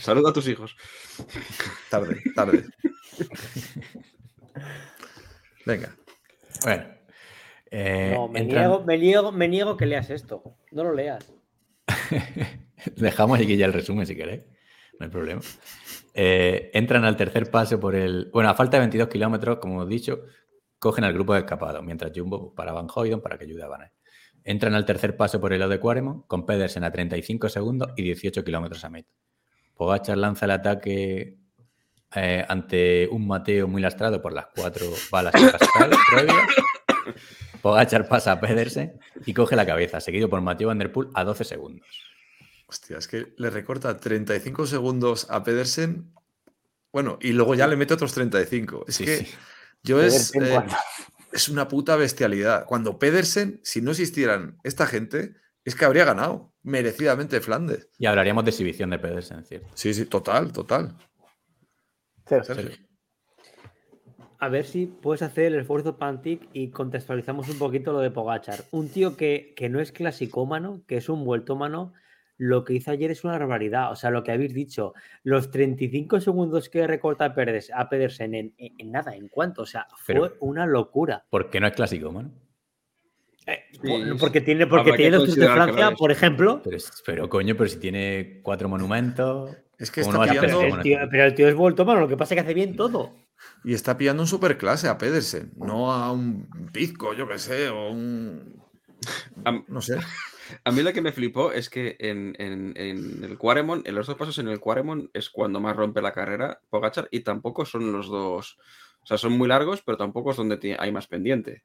Saluda 0.00 0.30
a 0.30 0.32
tus 0.32 0.46
hijos. 0.46 0.76
Tarde, 1.90 2.22
tarde. 2.36 2.64
Venga. 5.66 5.96
Bueno. 6.62 7.01
Eh, 7.72 8.12
No, 8.14 8.28
me, 8.28 8.40
entran- 8.40 8.60
niego, 8.68 8.84
me, 8.84 8.98
niego, 8.98 9.32
me 9.32 9.48
niego 9.48 9.76
que 9.76 9.86
leas 9.86 10.10
esto. 10.10 10.42
No 10.70 10.84
lo 10.84 10.94
leas. 10.94 11.32
Dejamos 12.96 13.38
aquí 13.40 13.56
ya 13.56 13.66
el 13.66 13.72
resumen 13.72 14.06
si 14.06 14.14
queréis. 14.16 14.42
No 14.98 15.06
hay 15.06 15.10
problema. 15.10 15.40
Eh, 16.14 16.70
entran 16.74 17.04
al 17.04 17.16
tercer 17.16 17.50
paso 17.50 17.80
por 17.80 17.94
el. 17.94 18.30
Bueno, 18.32 18.50
a 18.50 18.54
falta 18.54 18.76
de 18.76 18.80
22 18.82 19.08
kilómetros, 19.08 19.58
como 19.58 19.82
he 19.82 19.86
dicho, 19.86 20.20
cogen 20.78 21.04
al 21.04 21.12
grupo 21.12 21.32
de 21.34 21.40
escapados, 21.40 21.82
mientras 21.82 22.12
Jumbo 22.14 22.54
para 22.54 22.72
Van 22.72 22.86
Hoydon 22.94 23.20
para 23.20 23.38
que 23.38 23.44
ayude 23.44 23.62
a 23.62 23.68
Van. 23.68 23.90
Entran 24.44 24.74
al 24.74 24.84
tercer 24.84 25.16
paso 25.16 25.40
por 25.40 25.52
el 25.52 25.60
lado 25.60 25.70
de 25.70 25.78
Quaremont, 25.80 26.26
con 26.26 26.44
Pedersen 26.44 26.84
a 26.84 26.90
35 26.90 27.48
segundos 27.48 27.90
y 27.96 28.02
18 28.02 28.44
kilómetros 28.44 28.84
a 28.84 28.90
meta. 28.90 29.08
Pogachar 29.74 30.18
lanza 30.18 30.44
el 30.46 30.50
ataque 30.50 31.38
eh, 32.14 32.44
ante 32.48 33.08
un 33.08 33.26
Mateo 33.26 33.68
muy 33.68 33.80
lastrado 33.80 34.20
por 34.20 34.32
las 34.32 34.46
cuatro 34.54 34.86
balas 35.10 35.32
de 35.32 35.48
Pascal 35.50 35.90
previas. 36.12 36.36
Pogachar 37.62 38.08
pasa 38.08 38.32
a 38.32 38.40
Pedersen 38.40 38.98
y 39.24 39.32
coge 39.34 39.56
la 39.56 39.64
cabeza, 39.64 40.00
seguido 40.00 40.28
por 40.28 40.40
Mateo 40.40 40.68
Van 40.68 40.78
Der 40.78 40.92
Poel 40.92 41.08
a 41.14 41.24
12 41.24 41.44
segundos. 41.44 41.86
Hostia, 42.66 42.98
es 42.98 43.06
que 43.06 43.32
le 43.36 43.50
recorta 43.50 43.96
35 43.96 44.66
segundos 44.66 45.26
a 45.30 45.42
Pedersen. 45.44 46.12
Bueno, 46.92 47.18
y 47.20 47.32
luego 47.32 47.54
ya 47.54 47.66
le 47.68 47.76
mete 47.76 47.94
otros 47.94 48.12
35. 48.14 48.86
Es 48.88 48.96
Sí, 48.96 49.04
que 49.04 49.16
sí. 49.18 49.26
yo 49.82 50.02
es, 50.02 50.34
eh, 50.34 50.62
es 51.32 51.48
una 51.48 51.68
puta 51.68 51.96
bestialidad. 51.96 52.64
Cuando 52.66 52.98
Pedersen, 52.98 53.60
si 53.62 53.80
no 53.80 53.92
existieran 53.92 54.58
esta 54.64 54.86
gente, 54.86 55.34
es 55.64 55.74
que 55.74 55.84
habría 55.84 56.04
ganado 56.04 56.52
merecidamente 56.62 57.40
Flandes. 57.40 57.88
Y 57.98 58.06
hablaríamos 58.06 58.44
de 58.44 58.50
exhibición 58.50 58.90
de 58.90 58.98
Pedersen, 58.98 59.44
¿cierto? 59.44 59.68
Sí, 59.74 59.94
sí, 59.94 60.06
total, 60.06 60.52
total. 60.52 60.96
Sergio. 62.26 62.70
A 64.42 64.48
ver 64.48 64.64
si 64.64 64.86
puedes 64.86 65.22
hacer 65.22 65.44
el 65.44 65.60
esfuerzo 65.60 65.98
Pantic 65.98 66.48
y 66.52 66.70
contextualizamos 66.70 67.48
un 67.48 67.60
poquito 67.60 67.92
lo 67.92 68.00
de 68.00 68.10
Pogachar. 68.10 68.64
Un 68.72 68.88
tío 68.88 69.16
que, 69.16 69.52
que 69.56 69.68
no 69.68 69.78
es 69.78 69.92
clasicómano, 69.92 70.82
que 70.88 70.96
es 70.96 71.08
un 71.08 71.24
vueltómano, 71.24 71.92
lo 72.38 72.64
que 72.64 72.74
hizo 72.74 72.90
ayer 72.90 73.12
es 73.12 73.22
una 73.22 73.38
barbaridad. 73.38 73.92
O 73.92 73.94
sea, 73.94 74.10
lo 74.10 74.24
que 74.24 74.32
habéis 74.32 74.52
dicho, 74.52 74.94
los 75.22 75.52
35 75.52 76.20
segundos 76.20 76.68
que 76.68 76.88
recorta 76.88 77.26
a 77.26 77.34
Pedersen, 77.36 77.76
a 77.78 77.88
Pedersen 77.88 78.34
en, 78.34 78.54
en- 78.58 78.72
en 78.78 78.90
nada, 78.90 79.14
en 79.14 79.28
cuanto, 79.28 79.62
o 79.62 79.66
sea, 79.66 79.86
fue 79.96 80.14
Pero- 80.16 80.34
una 80.40 80.66
locura. 80.66 81.24
Porque 81.30 81.60
no 81.60 81.68
es 81.68 81.74
clásico, 81.74 82.10
mano. 82.10 82.32
Eh, 83.46 83.60
Sí, 83.70 83.78
por- 83.78 84.18
porque 84.18 84.40
tiene, 84.40 84.66
porque 84.66 84.92
tiene 84.94 85.12
los 85.18 85.24
Tours 85.26 85.36
de 85.36 85.46
Francia, 85.46 85.90
por 85.92 86.10
ejemplo. 86.10 86.62
Pero, 87.06 87.28
coño, 87.28 87.56
pero 87.56 87.68
si 87.70 87.78
tiene 87.78 88.40
cuatro 88.42 88.68
monumentos. 88.68 89.56
Es 89.78 89.92
que 89.92 90.02
¿cómo 90.02 90.22
está 90.24 90.34
no 90.34 90.40
pillando, 90.40 90.62
el, 90.62 90.82
tío, 90.82 90.98
pero 91.10 91.24
el 91.24 91.34
tío 91.34 91.48
es 91.48 91.54
vueltómano, 91.54 92.00
lo 92.00 92.08
que 92.08 92.16
pasa 92.16 92.34
es 92.34 92.36
que 92.36 92.44
hace 92.44 92.54
bien 92.54 92.74
todo. 92.76 93.12
Y 93.64 93.74
está 93.74 93.96
pillando 93.96 94.22
un 94.22 94.28
superclase 94.28 94.88
a 94.88 94.98
Pedersen, 94.98 95.52
no 95.56 95.92
a 95.92 96.10
un 96.12 96.48
Pizco, 96.72 97.14
yo 97.14 97.28
qué 97.28 97.38
sé, 97.38 97.68
o 97.68 97.90
un. 97.90 98.62
No 99.68 99.80
sé. 99.80 99.96
A 100.64 100.70
mí 100.70 100.82
lo 100.82 100.92
que 100.92 101.00
me 101.00 101.12
flipó 101.12 101.50
es 101.52 101.70
que 101.70 101.96
en, 101.98 102.34
en- 102.38 102.74
en 102.76 103.24
el 103.24 103.38
Quaremont, 103.38 103.86
en 103.88 103.94
los 103.94 104.06
dos 104.06 104.16
pasos 104.16 104.38
en 104.38 104.48
el 104.48 104.60
Quaremont 104.60 105.08
es 105.14 105.30
cuando 105.30 105.60
más 105.60 105.74
rompe 105.74 106.02
la 106.02 106.12
carrera 106.12 106.60
Pogachar 106.68 107.08
y 107.10 107.20
tampoco 107.20 107.64
son 107.64 107.90
los 107.90 108.08
dos, 108.08 108.58
o 109.02 109.06
sea, 109.06 109.16
son 109.16 109.32
muy 109.38 109.48
largos, 109.48 109.82
pero 109.82 109.96
tampoco 109.96 110.32
es 110.32 110.36
donde 110.36 110.76
hay 110.78 110.92
más 110.92 111.06
pendiente. 111.06 111.62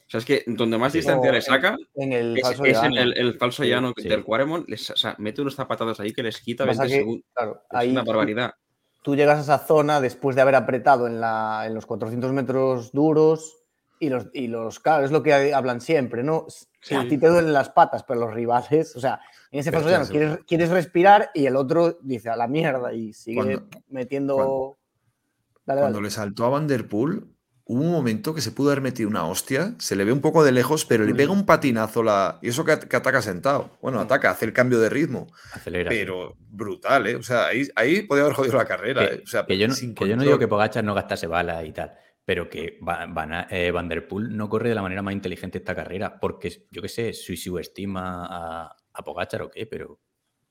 O 0.00 0.10
sea, 0.10 0.18
es 0.18 0.26
que 0.26 0.42
donde 0.46 0.76
más 0.76 0.92
distancia 0.92 1.30
O 1.30 1.32
le 1.32 1.40
saca 1.40 1.76
En 1.94 2.12
el 2.12 2.36
es, 2.36 2.42
falso 2.42 2.64
es 2.64 2.76
en 2.78 2.82
llano. 2.92 3.00
el, 3.00 3.16
el 3.16 3.38
falso 3.38 3.62
Sí, 3.62 3.68
llano 3.70 3.94
sí. 3.96 4.08
del 4.08 4.24
Quaremont, 4.24 4.68
les- 4.68 4.90
o 4.90 4.96
sea, 4.96 5.14
mete 5.18 5.40
unos 5.40 5.54
zapatados 5.54 5.98
ahí 6.00 6.12
que 6.12 6.22
les 6.24 6.40
quita 6.40 6.66
Pasa 6.66 6.82
20 6.82 6.94
que, 6.94 7.00
segundos. 7.00 7.26
claro, 7.32 7.62
Es 7.70 7.78
ahí 7.78 7.90
una 7.92 8.02
barbaridad. 8.02 8.54
Tú 9.02 9.16
llegas 9.16 9.38
a 9.38 9.42
esa 9.42 9.58
zona 9.58 10.00
después 10.00 10.36
de 10.36 10.42
haber 10.42 10.54
apretado 10.54 11.06
en, 11.06 11.20
la, 11.20 11.64
en 11.66 11.74
los 11.74 11.86
400 11.86 12.32
metros 12.32 12.92
duros 12.92 13.56
y 13.98 14.08
los, 14.08 14.28
y 14.32 14.46
los, 14.48 14.80
claro, 14.80 15.04
es 15.04 15.10
lo 15.10 15.22
que 15.22 15.52
hablan 15.54 15.80
siempre, 15.80 16.22
¿no? 16.22 16.46
Sí. 16.80 16.94
A 16.94 17.06
ti 17.08 17.18
te 17.18 17.28
duelen 17.28 17.52
las 17.52 17.68
patas, 17.70 18.02
pero 18.04 18.20
los 18.20 18.32
rivales, 18.34 18.96
o 18.96 19.00
sea, 19.00 19.20
en 19.50 19.60
ese 19.60 19.70
que 19.70 19.78
llano 19.80 20.02
eso- 20.04 20.12
quieres, 20.12 20.38
quieres 20.46 20.70
respirar 20.70 21.30
y 21.34 21.44
el 21.46 21.56
otro 21.56 21.98
dice 22.02 22.30
a 22.30 22.36
la 22.36 22.46
mierda 22.48 22.92
y 22.94 23.12
sigue 23.12 23.36
Cuando- 23.36 23.66
metiendo... 23.88 24.34
cuando- 24.36 24.76
Dale, 25.66 25.80
Cuando 25.82 26.00
le 26.00 26.10
saltó 26.10 26.46
a 26.46 26.48
Van 26.48 26.66
Der 26.66 26.88
Poel, 26.88 27.24
hubo 27.72 27.82
un 27.84 27.92
momento 27.92 28.34
que 28.34 28.40
se 28.40 28.50
pudo 28.50 28.70
haber 28.70 28.80
metido 28.82 29.08
una 29.08 29.24
hostia, 29.26 29.74
se 29.78 29.94
le 29.94 30.04
ve 30.04 30.12
un 30.12 30.20
poco 30.20 30.42
de 30.42 30.50
lejos, 30.50 30.84
pero 30.84 31.04
le 31.04 31.14
pega 31.14 31.30
un 31.32 31.46
patinazo 31.46 32.02
la. 32.02 32.38
Y 32.42 32.48
eso 32.48 32.64
que, 32.64 32.72
at- 32.72 32.84
que 32.84 32.96
ataca 32.96 33.22
sentado. 33.22 33.78
Bueno, 33.80 34.00
ataca, 34.00 34.30
hace 34.30 34.44
el 34.44 34.52
cambio 34.52 34.80
de 34.80 34.88
ritmo. 34.90 35.28
Acelera. 35.52 35.88
Pero 35.88 36.34
brutal, 36.48 37.06
¿eh? 37.06 37.14
O 37.16 37.22
sea, 37.22 37.46
ahí, 37.46 37.68
ahí 37.76 38.02
podía 38.02 38.24
haber 38.24 38.34
jodido 38.34 38.56
la 38.56 38.64
carrera. 38.64 39.08
Que, 39.08 39.14
¿eh? 39.14 39.20
O 39.24 39.26
sea, 39.28 39.46
que 39.46 39.56
yo 39.56 39.68
no, 39.68 39.74
que 39.74 40.08
yo 40.08 40.16
no 40.16 40.22
digo 40.24 40.38
que. 40.38 40.48
Pogachar 40.48 40.82
no 40.82 40.94
gastase 40.94 41.26
balas 41.28 41.64
y 41.64 41.72
tal, 41.72 41.92
pero 42.24 42.48
que 42.50 42.78
Va- 42.86 43.06
Van, 43.06 43.46
eh, 43.50 43.70
Van 43.70 43.88
Der 43.88 44.08
Poel 44.08 44.36
no 44.36 44.48
corre 44.48 44.68
de 44.70 44.74
la 44.74 44.82
manera 44.82 45.02
más 45.02 45.14
inteligente 45.14 45.58
esta 45.58 45.74
carrera, 45.76 46.18
porque 46.18 46.66
yo 46.72 46.82
qué 46.82 46.88
sé, 46.88 47.12
si 47.12 47.36
subestima 47.36 48.26
a, 48.26 48.76
a 48.92 49.04
Pogachar 49.04 49.42
o 49.42 49.50
qué, 49.50 49.66
pero 49.66 50.00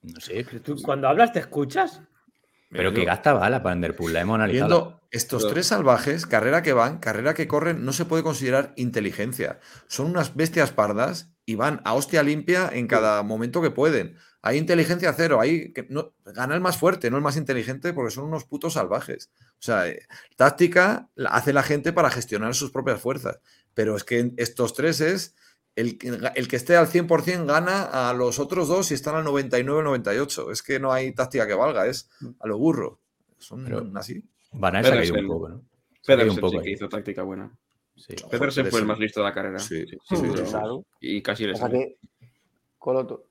no 0.02 0.18
sé. 0.20 0.44
Tú, 0.64 0.76
cuando 0.82 1.06
hablas, 1.08 1.32
¿te 1.34 1.40
escuchas? 1.40 2.00
Pero 2.70 2.92
que 2.92 3.04
gasta 3.04 3.32
balas 3.32 3.62
Van 3.62 3.80
Der 3.80 3.96
Poel, 3.96 4.14
la 4.14 4.20
hemos 4.20 4.36
analizado. 4.36 4.68
Viendo 4.68 5.00
estos 5.10 5.48
tres 5.48 5.66
salvajes, 5.66 6.24
carrera 6.26 6.62
que 6.62 6.72
van, 6.72 6.98
carrera 6.98 7.34
que 7.34 7.48
corren, 7.48 7.84
no 7.84 7.92
se 7.92 8.04
puede 8.04 8.22
considerar 8.22 8.72
inteligencia. 8.76 9.58
Son 9.88 10.06
unas 10.06 10.36
bestias 10.36 10.70
pardas 10.70 11.32
y 11.44 11.56
van 11.56 11.80
a 11.84 11.94
hostia 11.94 12.22
limpia 12.22 12.70
en 12.72 12.86
cada 12.86 13.22
momento 13.24 13.60
que 13.60 13.72
pueden. 13.72 14.16
Hay 14.40 14.56
inteligencia 14.56 15.12
cero, 15.12 15.40
hay 15.40 15.72
que 15.72 15.86
no, 15.90 16.14
gana 16.24 16.54
el 16.54 16.60
más 16.60 16.76
fuerte, 16.76 17.10
no 17.10 17.16
el 17.16 17.22
más 17.22 17.36
inteligente, 17.36 17.92
porque 17.92 18.12
son 18.12 18.24
unos 18.24 18.44
putos 18.44 18.74
salvajes. 18.74 19.30
O 19.58 19.62
sea, 19.62 19.88
eh, 19.88 20.06
táctica 20.36 21.10
la 21.16 21.30
hace 21.30 21.52
la 21.52 21.64
gente 21.64 21.92
para 21.92 22.08
gestionar 22.08 22.54
sus 22.54 22.70
propias 22.70 23.00
fuerzas. 23.00 23.40
Pero 23.74 23.96
es 23.96 24.04
que 24.04 24.32
estos 24.36 24.74
tres 24.74 25.00
es 25.00 25.34
el, 25.76 25.98
que- 25.98 26.08
el 26.34 26.48
que 26.48 26.56
esté 26.56 26.76
al 26.76 26.86
100% 26.88 27.46
gana 27.46 27.84
a 28.08 28.12
los 28.14 28.38
otros 28.38 28.68
dos 28.68 28.90
y 28.90 28.94
están 28.94 29.14
al 29.16 29.24
99-98. 29.24 30.50
Es 30.52 30.62
que 30.62 30.78
no 30.80 30.92
hay 30.92 31.12
táctica 31.12 31.46
que 31.46 31.54
valga, 31.54 31.86
es 31.86 32.08
a 32.40 32.46
lo 32.46 32.58
burro. 32.58 33.00
Son 33.38 33.64
Pero- 33.64 33.86
así. 33.94 34.22
Van 34.52 34.82
se 34.82 34.90
ha 34.90 34.96
caído 34.96 35.20
un 35.20 35.26
poco, 35.28 35.48
¿no? 35.48 35.62
Se 36.02 36.12
Pedersen 36.16 36.30
un 36.32 36.40
poco 36.40 36.50
sí 36.58 36.62
que 36.62 36.68
ahí. 36.68 36.74
hizo 36.74 36.88
táctica 36.88 37.22
buena. 37.22 37.56
Sí. 37.94 38.14
Pedersen 38.30 38.66
fue 38.66 38.80
el 38.80 38.86
más 38.86 38.98
listo 38.98 39.20
de 39.20 39.24
la 39.26 39.32
carrera. 39.34 39.58
Sí, 39.58 39.84
Sí, 39.86 39.96
sí, 40.08 40.16
pero- 40.32 40.44
claro. 40.44 40.84
Y 41.00 41.22
casi 41.22 41.46
le 41.46 41.54
sale. 41.54 41.96
Coloto, 42.78 43.26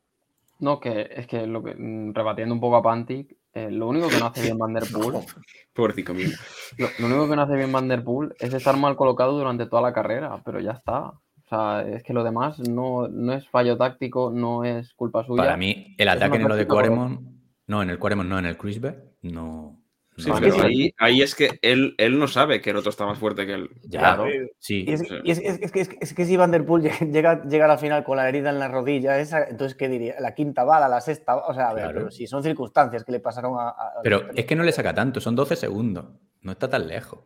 No, 0.60 0.80
que 0.80 1.10
es 1.12 1.26
que 1.28 1.48
lo 1.48 1.64
que 1.64 1.74
mm, 1.76 2.14
rebatiendo 2.14 2.54
un 2.54 2.60
poco 2.62 2.76
a 2.78 2.84
Pantic, 2.84 3.36
eh, 3.54 3.72
lo 3.72 3.88
único 3.88 4.10
que 4.10 4.20
no 4.20 4.28
hace 4.28 4.42
bien 4.44 4.58
Van 4.58 4.74
Der 4.74 4.84
Poel, 4.92 5.26
Pobrecito 5.74 6.14
mío. 6.14 6.30
lo, 6.78 6.88
lo 7.00 7.06
único 7.08 7.30
que 7.30 7.36
no 7.36 7.42
hace 7.42 7.56
bien 7.56 7.72
Van 7.72 7.88
Der 7.88 8.04
Poel 8.04 8.34
es 8.40 8.54
estar 8.54 8.78
mal 8.78 8.96
colocado 8.96 9.38
durante 9.38 9.66
toda 9.66 9.82
la 9.82 9.94
carrera, 9.94 10.42
pero 10.46 10.60
ya 10.60 10.72
está. 10.72 11.14
O 11.52 11.56
sea, 11.56 11.82
es 11.82 12.04
que 12.04 12.14
lo 12.14 12.24
demás 12.24 12.60
no, 12.60 13.08
no 13.08 13.34
es 13.34 13.47
fallo 13.50 13.76
táctico, 13.76 14.32
no 14.32 14.64
es 14.64 14.93
culpa 14.93 15.24
suya. 15.26 15.43
Para 15.43 15.58
mí, 15.58 15.95
el 15.97 16.10
ataque 16.10 16.38
en 16.38 16.47
lo 16.47 16.56
de. 16.56 16.68
Quaremont, 16.68 17.22
no, 17.68 17.82
en 17.82 17.89
el 17.89 17.97
Quaremont, 17.97 18.30
no, 18.30 18.38
en 18.38 18.45
el 18.45 18.56
Cruiseberg, 18.58 19.04
no, 19.24 19.76
Sí, 20.18 20.28
No, 20.30 20.36
pero 20.38 20.52
sí. 20.54 20.60
ahí, 20.62 20.93
ahí 20.97 21.22
es 21.22 21.34
que 21.34 21.60
él, 21.62 21.95
él 21.97 22.20
no 22.20 22.28
sabe 22.28 22.60
que 22.60 22.72
el 22.72 22.76
otro 22.76 22.89
está 22.89 23.06
más 23.06 23.18
fuerte 23.18 23.45
que 23.45 23.54
él. 23.54 23.70
Ya, 23.88 24.00
Claro. 24.00 24.26
sí. 24.58 24.84
Y 24.86 24.91
es, 24.91 25.04
y 25.24 25.32
es- 25.32 25.38
es- 25.39 25.62
es 25.62 25.72
que, 25.72 25.80
es, 25.80 25.88
que- 25.88 25.97
es 26.02 26.14
que 26.14 26.26
si 26.26 26.36
Van 26.36 26.52
Der 26.52 26.66
Poel 26.66 26.84
llega, 26.84 27.00
llega, 27.06 27.43
llega 27.45 27.64
a 27.66 27.68
la 27.70 27.78
final 27.78 28.04
con 28.04 28.18
la 28.18 28.28
herida 28.28 28.50
en 28.50 28.60
la 28.60 28.68
rodilla, 28.68 29.18
esa, 29.18 29.45
entonces, 29.45 29.78
¿qué 29.78 29.88
diría? 29.88 30.16
¿La 30.20 30.36
quinta 30.36 30.66
bala, 30.66 30.89
la 30.89 31.00
sexta? 31.00 31.38
O 31.38 31.54
sea, 31.54 31.70
a 31.70 31.74
ver, 31.74 31.84
Claro. 31.86 32.00
pero 32.00 32.12
si 32.12 32.28
son 32.28 32.43
circunstancias 32.43 33.06
que 33.06 33.14
le 33.14 33.22
pasaron 33.22 33.54
a. 33.58 33.70
a- 33.70 34.02
Pero 34.04 34.24
es 34.36 34.45
que 34.45 34.56
no 34.58 34.64
le 34.64 34.74
saca 34.74 34.93
tanto, 34.93 35.22
son 35.22 35.36
12 35.38 35.56
segundos. 35.56 36.06
No 36.41 36.52
está 36.52 36.70
tan 36.70 36.86
lejos. 36.89 37.22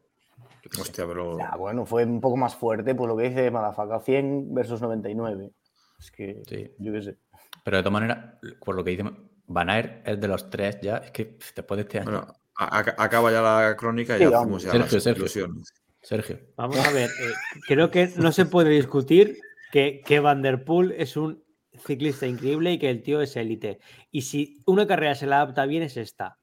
Hostia, 0.80 1.05
pero. 1.07 1.38
Ya, 1.38 1.55
bueno, 1.57 1.86
fue 1.86 2.05
un 2.05 2.22
poco 2.22 2.38
más 2.38 2.55
fuerte, 2.55 2.95
pues 2.95 3.07
lo 3.07 3.18
que 3.18 3.30
dice 3.30 3.51
Madafaka, 3.51 3.99
100 3.99 4.53
versus 4.53 4.82
99. 4.82 5.51
Es 5.99 6.11
que, 6.11 6.41
Sí. 6.47 6.72
yo 6.80 6.91
qué 6.93 7.01
sé. 7.01 7.18
Pero 7.64 7.78
de 7.78 7.84
todas 7.84 7.93
maneras, 7.93 8.36
por 8.64 8.76
lo 8.76 8.84
que 8.84 8.91
dice 8.91 9.03
Van 9.47 9.70
Aert 9.70 10.07
es 10.07 10.20
de 10.20 10.28
los 10.28 10.49
tres 10.49 10.80
ya. 10.82 10.97
Es 10.97 11.11
que 11.11 11.38
después 11.55 11.78
de 11.78 11.82
este 11.84 11.99
año. 11.99 12.11
Bueno, 12.11 12.28
acaba 12.55 13.32
ya 13.32 13.41
la 13.41 13.76
crónica 13.78 14.16
y 14.16 14.20
Sí, 14.20 14.24
ya 14.26 14.30
vamos. 14.32 14.66
hacemos 14.66 14.91
ya 14.91 14.99
Sergio, 14.99 15.24
las 15.24 15.32
Sergio. 15.32 15.53
Sergio. 16.01 16.39
Vamos 16.57 16.80
a 16.80 16.91
ver, 16.91 17.09
eh, 17.09 17.32
creo 17.68 17.89
que 17.91 18.09
no 18.18 18.32
se 18.32 18.45
puede 18.45 18.70
discutir 18.72 19.39
que, 19.72 20.01
que 20.05 20.20
Van 20.20 20.41
der 20.41 20.64
Poel 20.66 20.91
es 20.97 21.16
un 21.18 21.43
ciclista 21.86 22.28
increíble 22.28 22.72
y 22.74 22.80
que 22.80 22.89
el 22.89 23.01
tío 23.01 23.22
es 23.22 23.36
élite. 23.38 23.80
Y 24.11 24.22
si 24.24 24.61
una 24.66 24.86
carrera 24.86 25.16
se 25.16 25.26
la 25.28 25.38
adapta 25.38 25.66
bien 25.66 25.84
es 25.84 25.95
esta. 25.97 26.38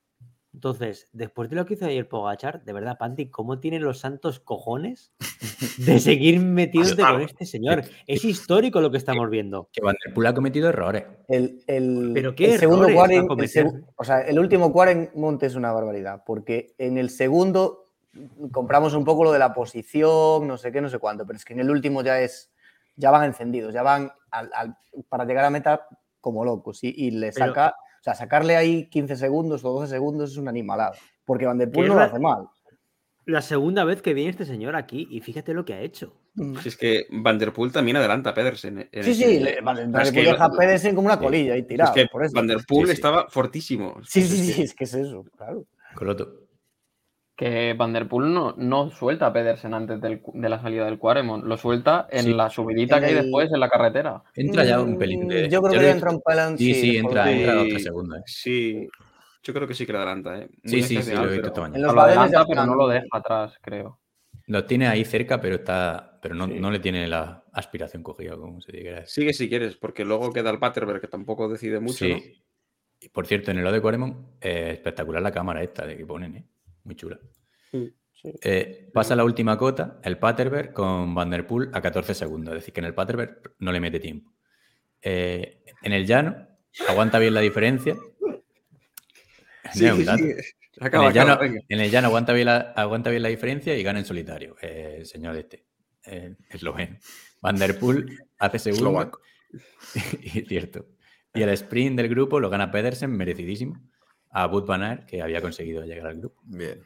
Entonces, 0.53 1.09
después 1.13 1.49
de 1.49 1.55
lo 1.57 1.65
que 1.65 1.75
hizo 1.75 1.87
ayer 1.87 2.09
Pogachar, 2.09 2.65
de 2.65 2.73
verdad, 2.73 2.99
Panti, 2.99 3.31
¿cómo 3.31 3.61
tienen 3.61 3.83
los 3.85 4.01
santos 4.01 4.41
cojones 4.41 5.13
de 5.79 6.01
seguir 6.01 6.41
metiéndote 6.41 7.03
con 7.03 7.21
este 7.23 7.47
señor? 7.47 7.85
Es 8.07 8.25
histórico 8.25 8.81
lo 8.81 8.91
que 8.91 8.97
estamos 8.97 9.31
viendo. 9.31 9.69
Que 9.73 9.81
Van 9.81 9.95
Der 10.05 10.13
Poel 10.13 10.27
ha 10.27 10.35
cometido 10.35 10.69
errores. 10.69 11.05
El, 11.29 11.63
el- 11.69 12.11
¿Pero 12.15 12.35
qué 12.35 12.55
el 12.55 12.59
segundo 12.59 12.89
Quaren- 12.89 13.29
el 13.41 13.49
segu- 13.49 13.85
o 13.95 14.03
sea, 14.05 14.23
el 14.23 14.39
último 14.41 14.73
Quaren 14.73 15.11
Monte 15.15 15.47
es 15.47 15.55
una 15.55 15.73
barbaridad, 15.73 16.25
porque 16.27 16.75
en 16.79 16.99
el 16.99 17.11
segundo 17.11 17.85
compramos 18.51 18.93
un 18.95 19.05
poco 19.05 19.23
lo 19.23 19.31
de 19.33 19.39
la 19.39 19.55
posición, 19.55 20.49
no 20.49 20.57
sé 20.57 20.73
qué, 20.73 20.81
no 20.81 20.89
sé 20.89 20.99
cuánto, 20.99 21.25
pero 21.25 21.37
es 21.37 21.45
que 21.45 21.53
en 21.53 21.61
el 21.61 21.71
último 21.71 22.03
ya 22.03 22.21
es, 22.21 22.51
ya 22.97 23.13
van 23.13 23.23
encendidos, 23.25 23.73
ya 23.73 23.83
van 23.85 24.11
al- 24.33 24.51
al- 24.53 24.77
para 25.09 25.25
llegar 25.25 25.45
a 25.45 25.51
meta 25.51 25.87
como 26.21 26.45
locos 26.45 26.83
y, 26.83 26.89
y 26.97 27.13
le 27.13 27.31
Pero- 27.31 27.47
saca, 27.47 27.75
o 28.01 28.03
sea, 28.03 28.15
sacarle 28.15 28.57
ahí 28.57 28.89
15 28.89 29.17
segundos 29.17 29.65
o 29.65 29.73
12 29.73 29.89
segundos 29.89 30.31
es 30.33 30.37
una 30.39 30.51
animalada, 30.51 30.93
porque 31.25 31.47
Van 31.47 31.59
der 31.59 31.71
Poel 31.71 31.87
es 31.87 31.93
no 31.93 31.97
lo 31.97 32.03
hace 32.03 32.19
mal. 32.19 32.49
La 33.27 33.43
segunda 33.43 33.85
vez 33.85 34.01
que 34.01 34.15
viene 34.15 34.31
este 34.31 34.47
señor 34.47 34.75
aquí 34.75 35.07
y 35.11 35.21
fíjate 35.21 35.53
lo 35.53 35.65
que 35.65 35.75
ha 35.75 35.81
hecho. 35.83 36.17
Si 36.63 36.69
es 36.69 36.77
que 36.77 37.07
Van 37.11 37.39
Der 37.39 37.53
Poel 37.53 37.71
también 37.71 37.97
adelanta 37.97 38.31
a 38.31 38.35
Pedersen. 38.35 38.89
en 38.91 39.05
Sí, 39.05 39.15
sí, 39.15 39.39
le, 39.41 39.61
Van, 39.61 39.77
Van 39.93 40.03
es 40.03 40.09
der 40.09 40.15
que 40.15 40.23
Poel 40.23 40.33
deja 40.33 40.45
a 40.47 40.51
Pedersen 40.51 40.95
como 40.95 41.07
una 41.07 41.17
sí. 41.17 41.23
colilla 41.25 41.53
ahí 41.55 41.61
Es 41.61 41.67
tirado. 41.67 41.93
que 41.95 42.07
por 42.07 42.25
eso. 42.25 42.33
Van 42.35 42.47
Der 42.47 42.59
Poel 42.67 42.87
Sí, 42.87 42.93
sí. 42.93 42.95
estaba 42.95 43.29
fortísimo. 43.29 43.97
Sí, 44.05 44.21
Es 44.21 44.29
sí, 44.31 44.53
sí, 44.53 44.63
es 44.63 44.75
que 44.75 44.85
es 44.85 44.95
eso, 44.95 45.25
claro. 45.37 45.67
Coloto. 45.95 46.40
Que 47.41 47.73
Van 47.73 47.91
der 47.95 48.07
Poel 48.07 48.35
no, 48.35 48.55
no 48.59 48.91
suelta 48.91 49.25
a 49.29 49.33
Pedersen 49.33 49.73
antes 49.73 49.99
del 49.99 50.21
de 50.35 50.49
la 50.51 50.61
salida 50.61 50.85
del 50.85 50.99
Quaremont, 50.99 51.43
lo 51.43 51.57
suelta 51.57 52.07
en 52.11 52.25
Sí. 52.25 52.35
la 52.35 52.51
subidita 52.51 52.97
En 52.97 53.01
que 53.01 53.07
hay 53.09 53.15
después 53.15 53.51
en 53.51 53.61
la 53.61 53.71
carretera. 53.71 54.23
Entra 54.35 54.63
ya 54.63 54.79
un 54.79 54.99
pelín 54.99 55.27
de. 55.27 55.47
Mm, 55.47 55.51
Yo 55.51 55.63
creo 55.63 55.73
que 55.81 55.87
lo 55.87 55.91
entra 55.91 56.11
un 56.11 56.21
pelín. 56.21 56.59
Sí, 56.59 56.75
sí, 56.75 56.97
entra, 56.99 57.25
de- 57.25 57.33
entra 57.41 57.55
dos 57.55 57.69
tres 57.69 57.83
segundos. 57.85 58.19
eh. 58.19 58.23
Sí, 58.27 58.89
yo 59.43 59.55
creo 59.55 59.67
que 59.67 59.73
sí 59.73 59.87
que 59.87 59.93
le 59.93 59.99
adelanta. 59.99 60.39
¿eh? 60.39 60.49
Sí, 60.65 60.83
sí, 60.83 61.01
sí, 61.03 61.15
lo 61.15 61.25
he 61.25 61.29
visto 61.29 61.41
pero- 61.41 61.47
esta 61.47 61.61
En 61.65 61.71
mañana. 61.73 61.87
los 61.87 61.95
lo 61.95 62.01
adelanta, 62.03 62.45
pero 62.47 62.67
no 62.67 62.75
lo 62.75 62.89
deja 62.89 63.07
atrás, 63.11 63.55
creo. 63.63 63.99
Lo 64.47 64.65
tiene 64.67 64.89
ahí 64.89 65.07
cerca, 65.07 65.41
pero 65.41 65.55
está. 65.55 66.19
Pero 66.21 66.35
no, 66.35 66.47
Sí. 66.47 66.59
no 66.61 66.71
le 66.71 66.79
tiene 66.81 67.09
la 67.09 67.43
aspiración 67.55 68.03
cogida, 68.03 68.37
como 68.37 68.61
se 68.61 68.73
diga. 68.73 69.07
Sigue 69.07 69.33
si 69.33 69.49
quieres, 69.49 69.77
porque 69.77 70.05
luego 70.05 70.31
queda 70.31 70.51
el 70.51 70.59
Paterberg 70.59 71.01
que 71.01 71.09
tampoco 71.09 71.49
decide 71.49 71.81
mucho. 71.81 72.05
Sí. 72.05 72.13
¿no? 72.13 72.19
Y 73.01 73.09
por 73.09 73.27
cierto, 73.27 73.51
en 73.51 73.57
el 73.57 73.65
lado 73.65 73.77
de 73.77 73.81
Quaremont, 73.81 74.15
eh, 74.43 74.73
espectacular 74.75 75.23
la 75.23 75.31
cámara 75.33 75.63
esta 75.63 75.87
de 75.87 75.97
que 75.97 76.05
ponen, 76.05 76.37
¿eh? 76.37 76.45
Muy 76.85 76.97
chula. 76.97 77.19
Sí. 77.71 77.95
Eh, 78.43 78.91
pasa 78.93 79.17
la 79.17 79.25
última 79.25 79.57
cota, 79.57 80.01
el 80.05 80.19
Paterberg 80.19 80.73
con 80.73 81.15
Van 81.15 81.31
Der 81.31 81.47
Poel 81.47 81.71
a 81.73 81.81
14 81.81 82.15
segundos. 82.15 82.55
Es 82.55 82.61
decir, 82.61 82.75
que 82.75 82.81
en 82.81 82.87
el 82.87 82.95
Paterberg 82.95 83.55
no 83.59 83.73
le 83.73 83.81
mete 83.81 84.01
tiempo. 84.01 84.33
Eh, 85.01 85.65
en 85.83 85.93
el 85.93 86.07
llano, 86.07 86.47
aguanta 86.89 87.19
bien 87.19 87.35
la 87.35 87.41
diferencia. 87.41 87.97
En, 89.75 89.87
el 89.87 90.05
llano, 90.05 90.25
acaba, 90.81 91.37
venga. 91.37 91.61
en 91.69 91.81
el 91.81 91.91
llano 91.91 92.09
aguanta 92.09 92.33
bien 92.33 92.47
la, 92.47 92.59
aguanta 92.77 93.11
bien 93.11 93.23
la 93.23 93.29
diferencia 93.29 93.77
y 93.77 93.83
gana 93.83 94.01
en 94.01 94.05
solitario. 94.05 94.57
eh, 94.61 94.97
el 94.99 95.07
señor 95.07 95.37
este, 95.37 95.65
esloveno. 96.51 96.99
Van 97.41 97.57
Der 97.57 97.79
Poel 97.79 98.19
hace 98.39 98.59
segundo. 98.59 99.13
Y 100.23 100.43
cierto. 100.43 100.87
Y 101.35 101.43
el 101.43 101.49
sprint 101.51 101.97
del 101.97 102.09
grupo 102.09 102.39
lo 102.41 102.51
gana 102.51 102.71
Pedersen, 102.71 103.11
merecidísimo. 103.11 103.81
A 104.31 104.47
van 104.47 104.83
Aert, 104.83 105.07
que 105.07 105.23
había 105.23 105.41
conseguido 105.43 105.85
llegar 105.85 106.07
al 106.07 106.19
grupo. 106.19 106.41
Bien. 106.45 106.81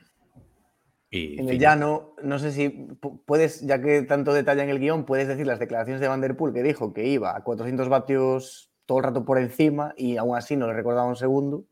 Y 1.11 1.39
En 1.41 1.49
el 1.49 1.59
llano, 1.59 2.15
no 2.23 2.39
sé 2.39 2.51
si 2.51 2.69
pu- 2.69 3.21
puedes, 3.25 3.61
ya 3.61 3.81
que 3.81 4.03
tanto 4.03 4.33
detalle 4.33 4.63
en 4.63 4.71
el 4.71 4.81
guion, 4.81 5.05
puedes 5.05 5.29
decir 5.29 5.47
las 5.47 5.59
declaraciones 5.61 6.01
de 6.01 6.09
Van 6.09 6.21
Der 6.21 6.37
Poel 6.37 6.53
que 6.55 6.63
dijo 6.63 6.93
que 6.93 7.07
iba 7.07 7.37
a 7.37 7.45
400 7.45 7.89
vatios 7.89 8.73
todo 8.87 8.99
el 8.99 9.05
rato 9.05 9.25
por 9.25 9.39
encima 9.39 9.95
y 9.97 10.17
aún 10.17 10.37
así 10.37 10.57
no 10.57 10.67
le 10.67 10.73
recordaba 10.75 11.07
un 11.07 11.17
segundo. 11.17 11.65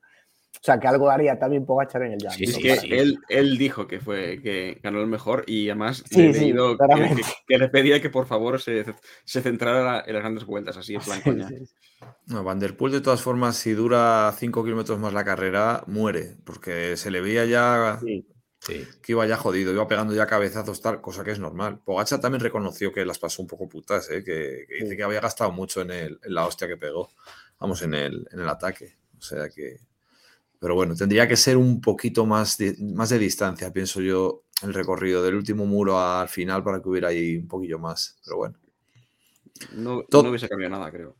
O 0.54 0.64
sea, 0.64 0.78
que 0.78 0.86
algo 0.86 1.10
haría 1.10 1.38
también 1.38 1.64
Pogachar 1.66 2.02
en 2.02 2.12
el 2.12 2.18
llano. 2.18 2.34
Sí, 2.36 2.44
Es 2.44 2.58
que 2.58 2.76
sí. 2.76 2.88
él, 2.92 3.18
él 3.28 3.58
dijo 3.58 3.86
que 3.88 4.00
fue 4.00 4.40
que 4.42 4.78
ganó 4.82 5.00
el 5.00 5.06
mejor 5.08 5.44
y 5.46 5.68
además 5.70 6.04
Sí, 6.08 6.18
le 6.22 6.30
he 6.30 6.34
sí, 6.34 6.40
leído 6.40 6.72
que, 6.72 6.76
claramente. 6.76 7.22
que- 7.22 7.32
que 7.48 7.58
le 7.58 7.68
pedía 7.68 8.00
que 8.00 8.10
por 8.10 8.26
favor 8.26 8.60
se, 8.60 8.84
se 9.24 9.40
centrara 9.42 10.04
en 10.06 10.12
las 10.14 10.22
grandes 10.22 10.44
vueltas, 10.44 10.76
así 10.76 10.94
en 10.94 11.00
plan 11.00 11.18
Sí, 11.24 11.30
coña. 11.30 11.48
sí, 11.48 11.66
sí. 11.66 11.74
No, 12.26 12.44
Van 12.44 12.58
Der 12.60 12.76
Poel, 12.76 12.92
de 12.92 13.00
todas 13.00 13.22
formas, 13.22 13.56
si 13.56 13.72
dura 13.72 14.32
5 14.38 14.62
kilómetros 14.62 14.98
más 14.98 15.12
la 15.12 15.24
carrera, 15.24 15.82
muere, 15.86 16.36
porque 16.44 16.96
se 16.96 17.10
le 17.10 17.20
veía 17.20 17.44
ya 17.44 17.98
Sí. 18.64 18.86
Que 19.02 19.10
iba 19.12 19.26
ya 19.26 19.36
jodido, 19.36 19.72
iba 19.72 19.88
pegando 19.88 20.14
ya 20.14 20.26
cabezazos, 20.28 20.80
tal, 20.80 21.00
cosa 21.00 21.24
que 21.24 21.32
es 21.32 21.40
normal. 21.40 21.80
Pogacha 21.84 22.20
también 22.20 22.40
reconoció 22.40 22.92
que 22.92 23.04
las 23.04 23.18
pasó 23.18 23.42
un 23.42 23.48
poco 23.48 23.68
putas, 23.68 24.08
¿eh? 24.10 24.22
que, 24.22 24.66
que 24.68 24.74
dice 24.74 24.90
Sí. 24.90 24.96
que 24.96 25.02
había 25.02 25.18
gastado 25.20 25.50
mucho 25.50 25.80
en, 25.80 25.90
el, 25.90 26.20
en 26.22 26.34
la 26.34 26.46
hostia 26.46 26.68
que 26.68 26.76
pegó, 26.76 27.10
vamos, 27.58 27.82
en 27.82 27.94
el, 27.94 28.28
en 28.30 28.38
el 28.38 28.48
ataque. 28.48 28.94
O 29.18 29.20
sea 29.20 29.48
que. 29.48 29.78
Pero 30.62 30.76
bueno, 30.76 30.94
tendría 30.94 31.26
que 31.26 31.36
ser 31.36 31.56
un 31.56 31.80
poquito 31.80 32.24
más 32.24 32.56
de, 32.56 32.76
más 32.94 33.10
de 33.10 33.18
distancia, 33.18 33.72
pienso 33.72 34.00
yo, 34.00 34.44
el 34.62 34.72
recorrido 34.72 35.20
del 35.22 35.34
último 35.34 35.66
muro 35.66 35.98
al 36.00 36.28
final 36.28 36.62
para 36.62 36.80
que 36.80 36.88
hubiera 36.88 37.08
ahí 37.08 37.36
un 37.36 37.48
poquillo 37.48 37.80
más. 37.80 38.16
Pero 38.24 38.36
bueno. 38.36 38.54
No, 39.74 40.02
Todo- 40.04 40.22
no 40.22 40.28
hubiese 40.30 40.48
cambiado 40.48 40.76
nada, 40.78 40.90
creo. 40.92 41.16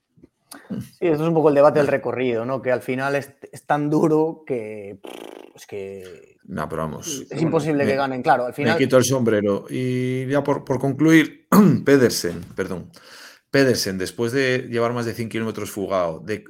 Sí, 0.71 1.07
esto 1.07 1.23
es 1.25 1.29
un 1.29 1.35
poco 1.35 1.49
el 1.49 1.55
debate 1.57 1.81
del 1.81 1.89
recorrido, 1.89 2.45
¿no? 2.45 2.63
Que 2.63 2.71
al 2.71 2.83
final 2.83 3.17
es, 3.17 3.33
es 3.51 3.67
tan 3.67 3.91
duro 3.91 4.45
que 4.47 5.01
es 5.57 5.67
que 5.67 6.37
No, 6.45 6.69
pero 6.69 6.83
vamos. 6.83 7.09
es 7.23 7.29
bueno, 7.31 7.43
imposible 7.43 7.85
que 7.85 7.91
me- 7.93 7.97
ganen. 7.97 8.23
Claro, 8.23 8.45
al 8.45 8.51
Me 8.51 8.55
final. 8.55 8.79
quito 8.79 8.97
el 8.97 9.05
sombrero. 9.05 9.65
Y 9.71 10.27
ya 10.29 10.45
por, 10.45 10.63
por 10.65 10.79
concluir, 10.79 11.49
Pedersen, 11.85 12.41
perdón. 12.55 12.91
Pedersen, 13.51 13.99
después 13.99 14.31
de 14.33 14.69
llevar 14.71 14.93
más 14.93 15.05
de 15.07 15.15
100 15.15 15.29
kilómetros 15.31 15.71
fugado, 15.71 16.21
de, 16.21 16.45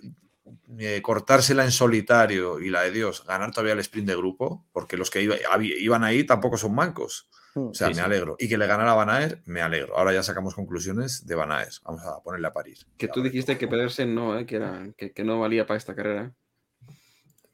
eh, 0.79 1.01
cortársela 1.03 1.65
en 1.65 1.71
solitario 1.73 2.61
y 2.61 2.71
la 2.71 2.83
de 2.83 2.91
Dios, 2.93 3.25
ganar 3.27 3.51
todavía 3.51 3.73
el 3.75 3.81
sprint 3.81 4.09
de 4.09 4.17
grupo, 4.17 4.65
porque 4.73 4.97
los 4.97 5.11
que 5.11 5.23
iba- 5.23 5.37
iban 5.61 6.05
ahí 6.05 6.25
tampoco 6.25 6.57
son 6.57 6.75
mancos. 6.75 7.29
Mm, 7.55 7.67
O 7.69 7.75
sea, 7.75 7.89
Sí, 7.89 7.93
me 7.95 8.01
sí. 8.01 8.05
alegro. 8.05 8.37
Y 8.39 8.49
que 8.49 8.57
le 8.57 8.67
ganara 8.67 8.93
a 8.93 8.95
Van 8.95 9.11
Aert, 9.11 9.47
me 9.47 9.61
alegro. 9.61 9.97
Ahora 9.99 10.13
ya 10.15 10.23
sacamos 10.23 10.55
conclusiones 10.55 11.27
de 11.27 11.35
Van 11.35 11.53
Aert. 11.53 11.73
Vamos 11.85 12.01
a 12.07 12.23
ponerle 12.23 12.47
a 12.49 12.53
parir. 12.55 12.79
Que 12.97 13.09
tú 13.09 13.23
dijiste 13.23 13.59
que 13.59 13.69
Pedersen 13.69 14.15
no, 14.15 14.39
¿eh? 14.39 14.47
que, 14.47 14.57
era, 14.57 14.89
que, 14.97 15.13
que 15.13 15.23
no 15.25 15.39
valía 15.39 15.67
para 15.67 15.77
esta 15.77 15.95
carrera. 15.95 16.33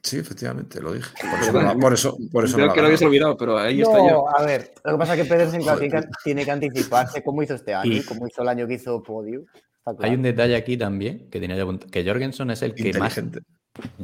Sí, 0.02 0.18
efectivamente, 0.18 0.80
lo 0.80 0.92
dije. 0.92 1.10
Por 1.20 1.40
eso, 1.40 1.52
no 1.52 1.62
la- 1.62 1.74
por 1.74 1.92
eso, 1.92 2.16
por 2.32 2.44
eso 2.44 2.56
no 2.56 2.64
Creo 2.64 2.66
la 2.68 2.74
que 2.74 2.80
lo 2.82 2.88
ganaba. 2.88 3.06
olvidado, 3.08 3.36
pero 3.36 3.58
ahí 3.58 3.80
está 3.82 3.98
ya. 3.98 4.12
No, 4.12 4.24
a 4.28 4.42
ver, 4.44 4.72
lo 4.84 4.92
que 4.92 4.98
pasa 4.98 5.14
es 5.16 5.22
que 5.22 5.28
Pedersen 5.28 5.62
claro, 5.62 5.80
tiene, 6.24 6.44
que, 6.44 6.50
anticiparse 6.50 7.22
como 7.22 7.42
hizo 7.42 7.54
este 7.54 7.74
año 7.74 7.92
Y- 7.92 8.02
como 8.04 8.26
hizo 8.26 8.42
el 8.42 8.48
año 8.48 8.66
que 8.66 8.74
hizo 8.74 9.02
podio. 9.02 9.40
Está 9.40 9.90
Hay 9.90 9.96
claro. 9.96 10.14
un 10.14 10.22
detalle 10.22 10.56
aquí 10.56 10.76
también 10.76 11.28
que 11.30 11.40
tenía 11.40 11.56
que 11.90 12.04
Jorgensen 12.04 12.50
es 12.50 12.62
el 12.62 12.74
que 12.74 12.92
más... 12.98 13.20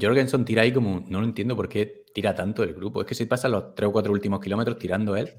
Jorgensen 0.01 0.45
tira 0.45 0.63
ahí 0.63 0.73
como... 0.73 1.05
No 1.09 1.21
lo 1.21 1.27
entiendo 1.27 1.57
por 1.57 1.69
qué 1.69 2.05
tira 2.15 2.35
tanto 2.35 2.63
del 2.63 2.75
grupo. 2.75 3.01
Es 3.01 3.07
que 3.07 3.15
se 3.15 3.27
pasa 3.27 3.49
los 3.49 3.75
tres 3.75 3.89
o 3.89 3.93
cuatro 3.93 4.13
últimos 4.13 4.41
kilómetros 4.41 4.79
tirando 4.79 5.17
él. 5.17 5.31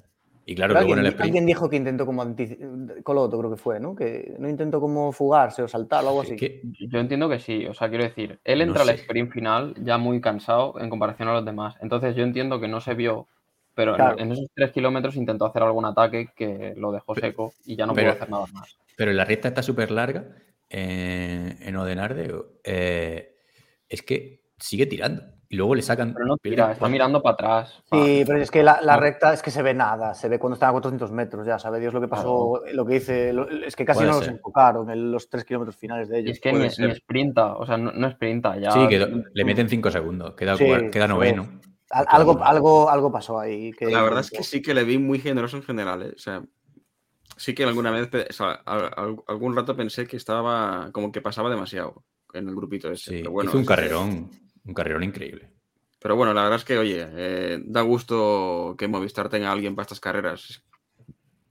Y 0.48 0.54
claro, 0.54 0.74
luego 0.74 0.93
en 0.93 1.00
el 1.00 1.06
alguien, 1.08 1.12
sprint... 1.14 1.28
alguien 1.30 1.46
dijo 1.48 1.70
que 1.70 1.76
intentó 1.76 2.06
como 2.06 2.24
Coloto 3.04 3.39
creo 3.39 3.50
que 3.52 3.58
fue, 3.58 3.80
¿no? 3.80 3.96
Que 3.96 4.36
no 4.38 4.48
intentó 4.48 4.80
como 4.80 5.12
fugarse 5.12 5.64
o 5.64 5.68
saltar 5.68 6.04
o 6.06 6.10
algo 6.10 6.22
es 6.24 6.30
así. 6.30 6.38
que- 6.38 6.62
Yo 6.88 7.00
entiendo 7.00 7.28
que 7.28 7.39
sí, 7.39 7.66
o 7.66 7.74
sea, 7.74 7.89
quiero 7.89 8.04
decir, 8.04 8.39
él 8.43 8.60
No 8.60 8.66
entra 8.66 8.84
al 8.84 8.89
sé. 8.89 8.93
sprint 8.96 9.32
final 9.32 9.74
ya 9.84 9.98
muy 9.98 10.22
cansado 10.22 10.80
en 10.80 10.89
comparación 10.89 11.30
a 11.30 11.34
los 11.34 11.46
demás. 11.46 11.76
Entonces 11.82 12.16
yo 12.16 12.24
entiendo 12.24 12.60
que 12.60 12.68
no 12.68 12.80
se 12.80 12.93
vio, 12.93 13.28
pero 13.74 13.91
en- 13.91 13.98
Claro. 13.98 14.20
en, 14.20 14.32
esos 14.34 14.46
tres 14.54 14.72
kilómetros 14.72 15.16
intentó 15.16 15.46
hacer 15.46 15.64
algún 15.64 15.86
ataque 15.86 16.30
que 16.36 16.74
lo 16.78 16.91
dejó 16.91 17.16
seco 17.16 17.54
y 17.66 17.76
ya 17.76 17.88
no 17.88 17.93
pero- 17.93 18.12
pudo 18.12 18.16
hacer 18.22 18.30
nada 18.30 18.46
más. 18.54 18.78
Pero 18.96 19.12
la 19.14 19.26
recta 19.26 19.48
está 19.48 19.64
súper 19.64 19.89
larga 19.91 20.26
eh, 20.70 21.58
en 21.60 21.76
Odenarde. 21.76 22.32
eh, 22.64 23.36
es 23.89 24.02
que 24.04 24.41
sigue 24.60 24.86
tirando. 24.86 25.24
Y 25.56 25.58
luego 25.58 25.74
le 25.74 25.82
sacan... 25.82 26.14
Pero 26.14 26.26
no 26.26 26.38
tira, 26.38 26.74
está 26.74 26.89
mirando 26.89 27.22
para 27.24 27.34
atrás. 27.36 27.82
Sí, 27.89 28.24
pero 28.28 28.39
es 28.41 28.51
que 28.51 28.62
la, 28.62 28.82
la 28.82 28.95
no. 28.95 28.99
recta 29.01 29.32
es 29.34 29.41
que 29.41 29.51
se 29.51 29.62
ve 29.62 29.74
nada, 29.74 30.14
se 30.14 30.28
ve 30.28 30.38
cuando 30.38 30.56
están 30.56 30.68
a 30.68 30.74
400 30.74 31.12
metros, 31.14 31.47
ya 31.47 31.58
sabe 31.58 31.80
Dios 31.80 31.93
lo 31.93 32.01
que 32.01 32.10
pasó, 32.10 32.62
lo 32.74 32.86
que 32.86 32.95
dice, 32.95 33.32
lo- 33.32 33.47
es 33.49 33.74
que 33.74 33.86
casi 33.86 33.99
Puede 33.99 34.12
no 34.12 34.18
los 34.20 34.28
enfocaron 34.28 34.89
en 34.89 35.14
los 35.14 35.30
tres 35.30 35.45
kilómetros 35.45 35.78
finales 35.78 36.10
de 36.10 36.18
Y 36.18 36.22
ellos. 36.24 36.32
es 36.34 36.41
que 36.41 36.51
ni, 36.51 36.60
ni 36.88 36.93
sprinta, 36.95 37.56
o 37.56 37.66
sea, 37.66 37.78
no, 37.78 37.93
no 37.93 38.12
sprinta 38.12 38.58
ya. 38.58 38.72
Sí, 38.72 38.86
quedó- 38.89 39.08
le 39.34 39.45
meten 39.45 39.70
cinco 39.70 39.89
segundos. 39.89 40.34
Queda, 40.36 40.58
Sí, 40.58 40.66
cuar- 40.66 40.89
queda 40.89 41.08
noveno. 41.08 41.47
Al- 41.89 42.06
algo, 42.10 42.43
algo, 42.43 42.89
algo 42.89 43.10
pasó 43.14 43.39
ahí. 43.39 43.72
Que, 43.72 43.86
La 43.86 44.01
verdad 44.03 44.20
es 44.20 44.32
que 44.32 44.43
sí 44.43 44.62
que 44.62 44.74
le 44.74 44.84
vi 44.84 44.97
muy 44.97 45.20
generoso 45.20 45.56
en 45.56 45.64
general. 45.64 46.01
¿eh? 46.03 46.12
O 46.14 46.20
sea, 46.20 46.43
sí 47.38 47.56
que 47.56 47.64
alguna 47.64 47.91
vez, 47.91 48.10
pe- 48.10 48.28
o 48.30 48.34
sea, 48.34 48.51
al- 48.66 48.91
al- 48.93 49.16
algún 49.26 49.56
rato 49.56 49.74
pensé 49.74 50.06
que 50.06 50.18
estaba 50.18 50.89
como 50.91 51.14
que 51.14 51.22
pasaba 51.22 51.49
demasiado 51.49 52.03
en 52.34 52.49
el 52.49 52.56
grupito 52.56 52.91
ese. 52.91 53.12
Sí, 53.12 53.18
pero 53.20 53.32
bueno, 53.32 53.49
hizo 53.51 53.58
un 53.60 53.66
carrerón, 53.66 54.30
un 54.66 54.74
carrerón 54.74 55.03
increíble. 55.03 55.49
Pero 55.99 56.16
bueno, 56.16 56.34
la 56.34 56.43
verdad 56.43 56.59
es 56.59 56.66
que, 56.66 56.78
oye, 56.78 57.07
eh, 57.16 57.59
da 57.66 57.82
gusto 57.82 58.76
que 58.78 58.88
Movistar 58.88 59.30
tenga 59.30 59.49
a 59.49 59.51
alguien 59.53 59.76
para 59.76 59.84
estas 59.84 59.99
carreras. 59.99 60.63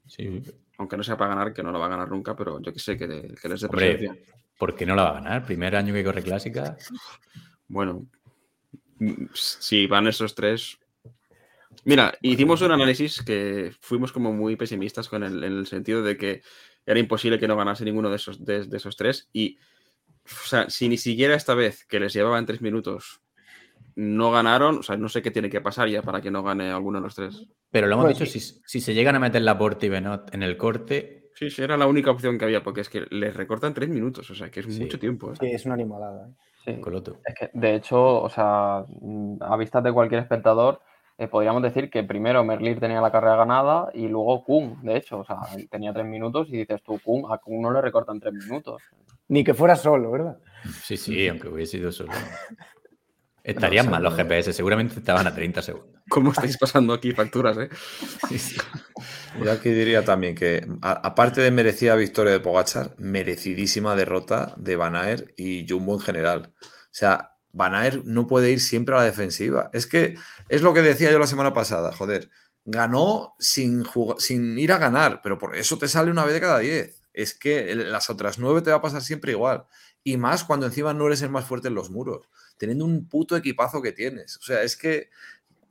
Sí. 0.06 0.42
Aunque 0.78 0.96
no 0.96 1.02
sea 1.02 1.16
para 1.16 1.34
ganar, 1.34 1.52
que 1.52 1.62
no 1.62 1.72
lo 1.72 1.78
va 1.78 1.86
a 1.86 1.90
ganar 1.90 2.08
nunca, 2.08 2.36
pero 2.36 2.60
yo 2.60 2.72
que 2.72 2.78
sé, 2.78 2.96
que, 2.96 3.34
que 3.40 3.48
les 3.48 3.60
dé 3.60 3.66
Hombre, 3.66 3.96
presencia. 3.96 4.34
¿por 4.58 4.76
qué 4.76 4.86
no 4.86 4.94
la 4.94 5.04
va 5.04 5.10
a 5.10 5.14
ganar? 5.14 5.44
Primer 5.44 5.74
año 5.74 5.92
que 5.94 6.04
corre 6.04 6.22
clásica. 6.22 6.76
Bueno, 7.66 8.06
si 9.32 9.86
van 9.86 10.06
esos 10.06 10.34
tres. 10.34 10.78
Mira, 11.84 12.14
hicimos 12.22 12.62
un 12.62 12.72
análisis 12.72 13.22
que 13.22 13.72
fuimos 13.80 14.12
como 14.12 14.32
muy 14.32 14.56
pesimistas 14.56 15.08
con 15.08 15.22
el, 15.24 15.42
en 15.42 15.52
el 15.52 15.66
sentido 15.66 16.02
de 16.02 16.16
que 16.16 16.42
era 16.86 17.00
imposible 17.00 17.38
que 17.38 17.48
no 17.48 17.56
ganase 17.56 17.84
ninguno 17.84 18.10
de 18.10 18.16
esos, 18.16 18.44
de, 18.44 18.64
de 18.64 18.76
esos 18.76 18.96
tres. 18.96 19.28
Y, 19.32 19.58
o 20.24 20.46
sea, 20.48 20.70
si 20.70 20.88
ni 20.88 20.96
siquiera 20.96 21.34
esta 21.34 21.54
vez 21.54 21.84
que 21.86 22.00
les 22.00 22.12
llevaban 22.12 22.46
tres 22.46 22.62
minutos 22.62 23.20
no 23.96 24.30
ganaron, 24.32 24.78
o 24.78 24.82
sea, 24.82 24.96
no 24.96 25.08
sé 25.08 25.22
qué 25.22 25.30
tiene 25.30 25.50
que 25.50 25.60
pasar 25.60 25.88
ya 25.88 26.02
para 26.02 26.20
que 26.20 26.30
no 26.30 26.42
gane 26.42 26.70
alguno 26.70 26.98
de 26.98 27.04
los 27.04 27.14
tres. 27.14 27.46
Pero 27.70 27.86
lo 27.86 27.94
hemos 27.94 28.06
Pues 28.06 28.18
dicho, 28.18 28.30
si, 28.30 28.40
si 28.64 28.80
se 28.80 28.94
llegan 28.94 29.14
a 29.14 29.20
meter 29.20 29.42
la 29.42 29.58
y 29.80 29.88
Benot 29.88 30.34
en 30.34 30.42
el 30.42 30.56
corte, 30.56 31.24
Sí, 31.34 31.50
sí, 31.50 31.62
era 31.62 31.76
la 31.76 31.88
única 31.88 32.12
opción 32.12 32.38
que 32.38 32.44
había, 32.44 32.62
porque 32.62 32.80
es 32.82 32.88
que 32.88 33.06
les 33.10 33.34
recortan 33.34 33.74
tres 33.74 33.88
minutos, 33.88 34.30
o 34.30 34.34
sea, 34.36 34.50
que 34.50 34.60
es 34.60 34.66
Sí. 34.66 34.80
mucho 34.82 35.00
tiempo. 35.00 35.32
¿eh? 35.32 35.36
Sí, 35.40 35.46
es 35.50 35.64
una 35.64 35.74
animalada. 35.74 36.28
¿eh? 36.28 36.32
Sí. 36.64 36.80
Coloto. 36.80 37.18
Es 37.24 37.34
que, 37.34 37.50
de 37.52 37.74
hecho, 37.74 38.22
o 38.22 38.30
sea, 38.30 38.84
mm, 39.00 39.38
a 39.42 39.56
vistas 39.56 39.82
de 39.82 39.92
cualquier 39.92 40.20
espectador, 40.20 40.80
eh, 41.18 41.26
podríamos 41.26 41.62
decir 41.62 41.90
que 41.90 42.04
primero 42.04 42.44
Merlir 42.44 42.78
tenía 42.78 43.00
la 43.00 43.10
carrera 43.10 43.34
ganada 43.36 43.90
y 43.94 44.06
luego 44.06 44.44
Kun, 44.44 44.80
de 44.82 44.96
hecho, 44.96 45.18
o 45.18 45.24
sea, 45.24 45.38
tenía 45.70 45.92
tres 45.92 46.06
minutos 46.06 46.48
y 46.50 46.58
dices 46.58 46.82
tú, 46.84 47.00
Kun, 47.02 47.24
a 47.28 47.38
Kun 47.38 47.60
no 47.60 47.72
le 47.72 47.80
recortan 47.80 48.20
tres 48.20 48.34
minutos. 48.34 48.82
Ni 49.28 49.42
que 49.44 49.54
fuera 49.54 49.76
solo, 49.76 50.10
¿verdad? 50.10 50.38
Sí, 50.82 50.96
sí, 50.96 51.28
aunque 51.28 51.48
hubiese 51.48 51.78
sido 51.78 51.92
solo. 51.92 52.12
Estarían 53.42 53.84
No, 53.86 53.92
mal 53.92 54.02
los 54.02 54.14
GPS, 54.16 54.54
seguramente 54.54 54.98
estaban 54.98 55.26
a 55.26 55.34
30 55.34 55.60
segundos. 55.60 56.00
¿Cómo 56.08 56.32
estáis 56.32 56.56
pasando 56.56 56.94
aquí 56.94 57.12
facturas, 57.12 57.56
eh? 57.58 57.68
Sí, 58.28 58.38
sí. 58.38 58.56
Yo 59.42 59.52
aquí 59.52 59.68
diría 59.70 60.04
también 60.04 60.34
que, 60.34 60.66
a- 60.80 60.92
aparte 60.92 61.40
de 61.42 61.50
merecida 61.50 61.94
victoria 61.94 62.32
de 62.32 62.40
Pogachar, 62.40 62.94
merecidísima 62.98 63.94
derrota 63.96 64.54
de 64.56 64.76
Van 64.76 64.96
Aert 64.96 65.28
y 65.36 65.66
Jumbo 65.68 65.94
en 65.94 66.00
general. 66.00 66.54
O 66.62 66.66
sea, 66.90 67.32
Van 67.52 67.74
Aert 67.74 68.04
no 68.04 68.26
puede 68.26 68.50
ir 68.50 68.60
siempre 68.60 68.94
a 68.94 68.98
la 68.98 69.04
defensiva. 69.04 69.68
Es 69.74 69.86
que 69.86 70.14
es 70.48 70.62
lo 70.62 70.72
que 70.72 70.80
decía 70.82 71.10
yo 71.12 71.18
la 71.18 71.26
semana 71.26 71.52
pasada, 71.52 71.92
joder. 71.92 72.30
Ganó 72.64 73.34
sin, 73.38 73.84
sin 74.18 74.58
ir 74.58 74.72
a 74.72 74.78
ganar, 74.78 75.20
pero 75.22 75.36
por 75.36 75.54
eso 75.54 75.76
te 75.76 75.86
sale 75.88 76.10
una 76.10 76.24
vez 76.24 76.32
de 76.32 76.40
cada 76.40 76.60
diez. 76.60 77.03
Es 77.14 77.32
que 77.34 77.74
las 77.74 78.10
otras 78.10 78.38
nueve 78.38 78.60
te 78.60 78.70
va 78.70 78.76
a 78.76 78.82
pasar 78.82 79.00
siempre 79.00 79.32
igual. 79.32 79.64
Y 80.02 80.18
más 80.18 80.44
cuando 80.44 80.66
encima 80.66 80.92
no 80.92 81.06
eres 81.06 81.22
el 81.22 81.30
más 81.30 81.46
fuerte 81.46 81.68
en 81.68 81.74
los 81.74 81.88
muros, 81.90 82.28
teniendo 82.58 82.84
un 82.84 83.08
puto 83.08 83.36
equipazo 83.36 83.80
que 83.80 83.92
tienes. 83.92 84.36
O 84.36 84.42
sea, 84.42 84.62
es 84.62 84.76
que 84.76 85.08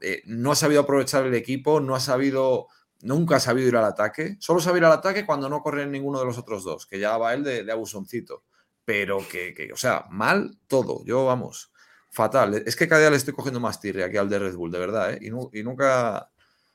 eh, 0.02 0.24
no 0.26 0.52
ha 0.52 0.56
sabido 0.56 0.82
aprovechar 0.82 1.26
el 1.26 1.36
equipo, 1.36 1.80
no 1.80 1.94
ha 1.96 2.00
sabido 2.00 2.68
nunca 3.02 3.36
ha 3.36 3.40
sabido 3.42 3.68
ir 3.68 3.76
al 3.76 3.84
ataque. 3.84 4.38
Solo 4.40 4.62
sabe 4.62 4.80
ir 4.80 4.86
al 4.86 4.94
ataque 4.94 5.26
cuando 5.26 5.50
no 5.50 5.62
corre 5.62 5.86
ninguno 5.86 6.20
de 6.20 6.26
los 6.26 6.38
otros 6.38 6.64
dos, 6.64 6.86
que 6.88 7.00
ya 7.00 7.18
va 7.18 7.34
él 7.34 7.44
de, 7.44 7.64
de 7.66 7.72
abusoncito. 7.72 8.44
Pero 8.86 9.20
que, 9.30 9.54
que, 9.54 9.72
o 9.74 9.76
sea, 9.78 10.06
mal 10.10 10.58
todo. 10.68 11.04
Yo, 11.06 11.26
vamos, 11.26 11.72
fatal. 12.10 12.54
Es 12.66 12.76
que 12.78 12.88
cada 12.88 13.02
día 13.02 13.10
le 13.10 13.18
estoy 13.18 13.34
cogiendo 13.34 13.60
más 13.60 13.80
tirre 13.82 14.04
aquí 14.06 14.16
al 14.18 14.30
de 14.30 14.40
Red 14.40 14.56
Bull, 14.56 14.72
de 14.72 14.80
verdad, 14.80 15.14
¿eh? 15.14 15.20
Y, 15.22 15.30
nu- 15.30 15.50
y 15.54 15.64
nunca 15.64 16.32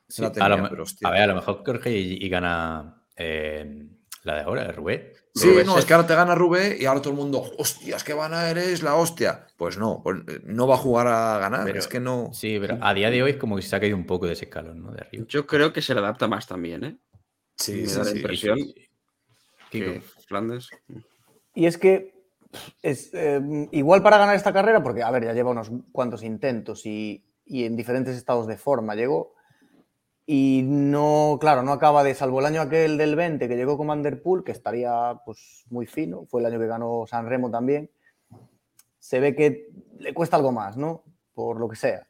se 0.07 0.15
Sí, 0.17 0.21
la 0.21 0.27
a, 0.27 0.31
tenía, 0.31 0.49
lo, 0.49 0.57
me- 0.63 0.69
pero 0.69 0.83
hostia. 0.83 1.07
a 1.07 1.11
ver, 1.11 1.21
a 1.23 1.27
lo 1.27 1.35
mejor 1.35 1.63
corre 1.63 1.91
y, 1.91 2.23
y 2.23 2.29
gana 2.29 3.03
eh, 3.15 3.87
la 4.23 4.35
de 4.35 4.41
ahora, 4.41 4.63
el 4.63 4.75
Rubé. 4.75 5.13
Sí, 5.33 5.49
Rubé 5.49 5.63
no, 5.63 5.77
es 5.77 5.85
que 5.85 5.93
ahora 5.93 6.07
te 6.07 6.15
gana 6.15 6.35
Rubé 6.35 6.77
y 6.79 6.85
ahora 6.85 7.01
todo 7.01 7.13
el 7.13 7.19
mundo, 7.19 7.43
hostias, 7.57 8.03
que 8.03 8.13
van 8.13 8.33
a 8.33 8.49
eres 8.49 8.83
la 8.83 8.95
hostia. 8.95 9.47
Pues 9.57 9.77
no, 9.77 10.01
pues 10.03 10.19
eh, 10.27 10.41
no 10.45 10.67
va 10.67 10.75
a 10.75 10.79
jugar 10.79 11.07
a 11.07 11.37
ganar. 11.39 11.65
Pero- 11.65 11.79
es 11.79 11.87
que 11.87 11.99
no. 11.99 12.31
Sí, 12.33 12.57
pero 12.59 12.77
a 12.81 12.93
día 12.93 13.09
de 13.09 13.23
hoy 13.23 13.31
es 13.31 13.37
como 13.37 13.55
que 13.55 13.61
se 13.61 13.75
ha 13.75 13.79
caído 13.79 13.95
un 13.95 14.05
poco 14.05 14.27
de 14.27 14.33
ese 14.33 14.45
escalón, 14.45 14.83
¿no? 14.83 14.91
De 14.91 15.01
arriba. 15.01 15.25
Yo 15.29 15.45
creo 15.47 15.71
que 15.71 15.81
se 15.81 15.93
le 15.93 15.99
adapta 16.01 16.27
más 16.27 16.47
también, 16.47 16.83
¿eh? 16.83 16.97
Sí, 17.55 17.73
me 17.81 17.87
sí, 17.87 17.93
da 17.97 18.03
la 18.03 18.11
sí. 18.11 18.17
impresión. 18.17 18.57
Sí, 18.57 18.73
sí. 18.75 18.89
Que 19.69 19.93
Kiko. 19.93 20.05
Flandes. 20.27 20.69
Y 21.53 21.65
es 21.65 21.77
que 21.77 22.13
es 22.81 23.11
eh, 23.13 23.39
igual 23.71 24.01
para 24.01 24.17
ganar 24.17 24.35
esta 24.35 24.53
carrera, 24.53 24.81
porque, 24.81 25.03
a 25.03 25.11
ver, 25.11 25.23
ya 25.25 25.33
lleva 25.33 25.51
unos 25.51 25.69
cuantos 25.91 26.23
intentos 26.23 26.85
y, 26.85 27.23
y 27.45 27.65
en 27.65 27.75
diferentes 27.75 28.15
estados 28.15 28.47
de 28.47 28.57
forma 28.57 28.95
llegó. 28.95 29.35
Y 30.31 30.61
no, 30.63 31.39
claro, 31.41 31.63
no 31.63 31.71
acaba 31.71 32.03
de, 32.03 32.13
salvo 32.13 32.39
el 32.39 32.45
año 32.45 32.61
aquel 32.61 32.99
del 32.99 33.15
20 33.15 33.47
que 33.47 33.55
llegó 33.55 33.79
con 33.79 33.87
Van 33.87 34.03
Der 34.03 34.21
Poel, 34.21 34.43
que 34.43 34.51
estaría 34.51 35.19
pues 35.25 35.65
muy 35.71 35.87
fino, 35.87 36.27
fue 36.27 36.41
el 36.41 36.45
año 36.45 36.59
que 36.59 36.67
ganó 36.67 37.05
San 37.07 37.25
Remo 37.27 37.49
también. 37.49 37.89
Se 38.99 39.19
ve 39.19 39.35
que 39.35 39.71
le 39.97 40.13
cuesta 40.13 40.37
algo 40.37 40.51
más, 40.51 40.77
¿no? 40.77 41.03
Por 41.33 41.59
lo 41.59 41.67
que 41.67 41.75
sea. 41.75 42.05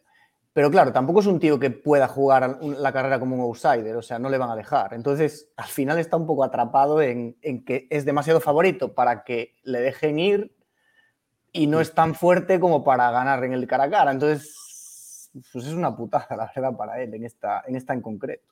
Pero 0.52 0.70
claro, 0.70 0.92
tampoco 0.92 1.22
es 1.22 1.28
un 1.28 1.40
tío 1.40 1.58
que 1.58 1.70
pueda 1.70 2.10
jugar 2.10 2.60
la 2.62 2.92
carrera 2.92 3.22
como 3.22 3.38
un 3.38 3.42
outsider, 3.44 3.96
o 3.96 4.02
sea, 4.02 4.20
no 4.20 4.30
le 4.30 4.38
van 4.38 4.50
a 4.50 4.56
dejar. 4.58 4.94
Entonces, 4.94 5.54
al 5.56 5.70
final 5.70 5.98
está 5.98 6.18
un 6.18 6.28
poco 6.28 6.44
atrapado 6.44 7.02
en, 7.02 7.38
en 7.42 7.64
que 7.64 7.88
es 7.90 8.04
demasiado 8.04 8.42
favorito 8.42 8.96
para 8.96 9.24
que 9.24 9.56
le 9.64 9.80
dejen 9.80 10.20
ir 10.20 10.54
y 11.54 11.68
no 11.68 11.80
es 11.80 11.94
tan 11.94 12.16
fuerte 12.16 12.60
como 12.60 12.84
para 12.84 13.12
ganar 13.12 13.46
en 13.46 13.54
el 13.54 13.66
cara 13.66 13.86
a 13.86 13.90
cara. 13.90 14.12
Entonces, 14.12 14.69
pues 15.34 15.66
es 15.66 15.74
una 15.74 15.96
putada, 15.96 16.28
la 16.36 16.52
verdad, 16.56 16.78
para 16.78 17.02
él 17.02 17.14
en 17.14 17.26
esta 17.26 17.64
en, 17.68 17.76
esta 17.76 17.94
en 17.94 18.02
concreto. 18.02 18.48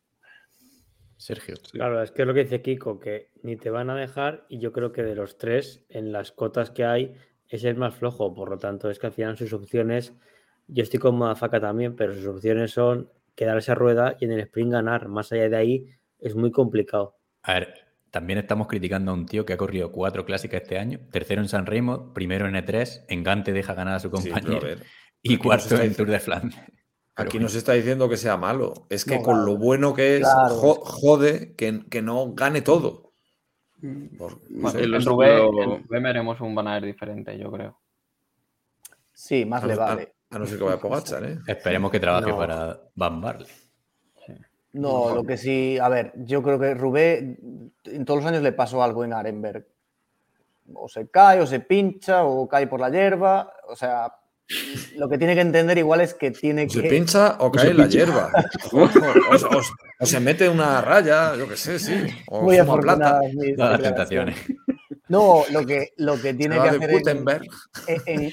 Sergio. 1.18 1.56
Claro, 1.72 2.04
es 2.04 2.12
que 2.12 2.22
es 2.22 2.28
lo 2.28 2.34
que 2.34 2.44
dice 2.44 2.62
Kiko, 2.62 3.00
que 3.00 3.32
ni 3.42 3.56
te 3.56 3.72
van 3.72 3.90
a 3.90 3.96
dejar 3.96 4.46
y 4.50 4.60
yo 4.60 4.72
creo 4.72 4.92
que 4.92 5.02
de 5.04 5.16
los 5.16 5.38
tres, 5.38 5.84
en 5.90 6.12
las 6.12 6.32
cotas 6.32 6.70
que 6.70 6.86
hay, 6.86 7.16
es 7.50 7.64
el 7.64 7.76
más 7.76 7.96
flojo. 7.96 8.36
Por 8.36 8.50
lo 8.50 8.58
tanto, 8.58 8.90
es 8.92 9.00
que 9.00 9.08
al 9.08 9.14
final 9.14 9.36
sus 9.36 9.52
opciones, 9.52 10.14
yo 10.68 10.84
estoy 10.84 11.00
con 11.00 11.18
Madafaka 11.18 11.60
también, 11.60 11.96
pero 11.96 12.14
sus 12.14 12.28
opciones 12.28 12.72
son 12.72 13.12
quedarse 13.34 13.72
a 13.72 13.76
rueda 13.76 14.16
y 14.20 14.26
en 14.26 14.32
el 14.34 14.42
sprint 14.42 14.74
ganar. 14.74 15.08
Más 15.08 15.32
allá 15.32 15.50
de 15.50 15.58
ahí, 15.58 15.88
es 16.20 16.36
muy 16.36 16.52
complicado. 16.52 17.18
A 17.42 17.54
ver, 17.54 17.74
también 18.12 18.40
estamos 18.40 18.68
criticando 18.68 19.12
a 19.12 19.14
un 19.14 19.26
tío 19.26 19.46
que 19.46 19.54
ha 19.54 19.58
corrido 19.58 19.92
cuatro 19.92 20.26
clásicas 20.26 20.62
este 20.62 20.78
año, 20.78 21.00
tercero 21.12 21.42
en 21.42 21.48
San 21.48 21.66
Remo, 21.66 22.14
primero 22.14 22.48
en 22.48 22.56
E3, 22.56 23.06
en 23.08 23.24
Gante 23.24 23.54
deja 23.54 23.74
ganar 23.74 23.96
a 23.96 24.00
su 24.00 24.10
Sí, 24.10 24.24
pero 24.24 24.36
a 24.36 24.40
compañero 24.40 24.68
ver, 24.68 24.84
y 25.22 25.34
aquí 25.36 25.44
cuarto 25.44 25.76
nos 25.76 25.84
en 25.84 25.96
Tour 25.96 26.10
de 26.10 26.20
Flandes. 26.20 26.56
Pero 26.60 27.28
Aquí 27.30 27.38
bueno, 27.38 27.46
no 27.46 27.50
se 27.50 27.58
está 27.58 27.74
diciendo 27.74 28.08
que 28.10 28.18
sea 28.18 28.38
malo. 28.38 28.86
Es 28.90 29.04
que 29.06 29.18
No, 29.18 29.24
con 29.24 29.36
claro. 29.38 29.52
lo 29.52 29.58
bueno 29.58 29.94
que 29.94 30.18
es, 30.18 30.22
Claro. 30.22 30.56
jode 30.56 31.56
que, 31.56 31.82
que 31.90 32.02
no 32.02 32.34
gane 32.34 32.62
todo. 32.62 33.12
Por- 34.18 34.34
no 34.50 34.62
Bueno, 34.62 34.70
sé. 34.72 34.78
el- 34.80 34.84
en, 34.86 34.92
los- 34.92 35.06
Rubé, 35.06 35.38
lo- 35.38 35.64
en 35.64 35.84
Rubé 35.84 36.00
veremos 36.02 36.40
un 36.42 36.54
Van 36.56 36.68
Aert 36.68 36.86
diferente, 36.86 37.38
yo 37.38 37.52
creo. 37.52 37.80
Sí, 39.14 39.46
más 39.46 39.64
a, 39.64 39.68
le 39.68 39.74
a- 39.74 39.78
vale. 39.78 40.14
a 40.30 40.40
no 40.40 40.46
ser 40.46 40.58
que 40.60 40.64
vaya 40.64 40.80
Pogachar, 40.80 41.24
¿eh? 41.26 41.40
esperemos 41.48 41.90
que 41.92 42.00
trabaje 42.00 42.30
No. 42.30 42.38
para 42.38 42.80
Van. 42.96 43.22
No, 44.74 45.16
lo 45.16 45.24
que 45.24 45.38
sí, 45.38 45.80
a 45.80 45.90
ver, 45.90 46.14
yo 46.18 46.44
creo 46.44 46.60
que 46.60 46.76
Rubé 46.76 47.38
en 47.86 48.06
todos 48.06 48.20
los 48.22 48.30
años 48.30 48.44
le 48.44 48.52
pasó 48.52 48.84
algo 48.84 49.04
en 49.04 49.14
Arenberg. 49.14 49.66
O 50.76 50.88
se 50.88 51.10
cae, 51.10 51.40
o 51.42 51.48
se 51.48 51.62
pincha, 51.62 52.26
o 52.26 52.48
cae 52.48 52.68
por 52.68 52.80
la 52.80 52.90
hierba. 52.92 53.52
O 53.70 53.76
sea, 53.76 54.14
lo 54.96 55.10
que 55.10 55.18
tiene 55.18 55.36
que 55.36 55.42
entender 55.42 55.78
igual 55.78 56.02
es 56.02 56.14
que 56.14 56.32
tiene 56.32 56.66
O 56.66 56.70
se 56.70 56.82
que. 56.82 56.90
pincha 56.90 57.36
o 57.40 57.52
cae 57.52 57.72
en 57.72 57.78
la 57.78 57.88
hierba. 57.88 58.32
O, 58.72 58.80
o- 58.82 58.86
o- 58.86 59.62
o 60.00 60.06
se 60.06 60.20
mete 60.20 60.48
una 60.48 60.82
raya, 60.82 61.36
yo 61.36 61.48
qué 61.48 61.58
sé, 61.58 61.80
sí. 61.80 61.94
O 62.28 62.44
Muy 62.44 62.58
fuma 62.60 62.80
plata. 62.80 63.20
Todas 63.56 63.72
las 63.72 63.82
tentaciones. 63.82 64.36
No, 65.10 65.44
lo 65.52 65.66
que, 65.66 65.94
lo 65.98 66.22
que 66.22 66.34
tiene 66.34 66.56
que 66.62 66.70
hacer 66.70 66.90
en, 66.90 66.98
Gutenberg. 66.98 67.44
en- 67.88 68.02
en- 68.06 68.32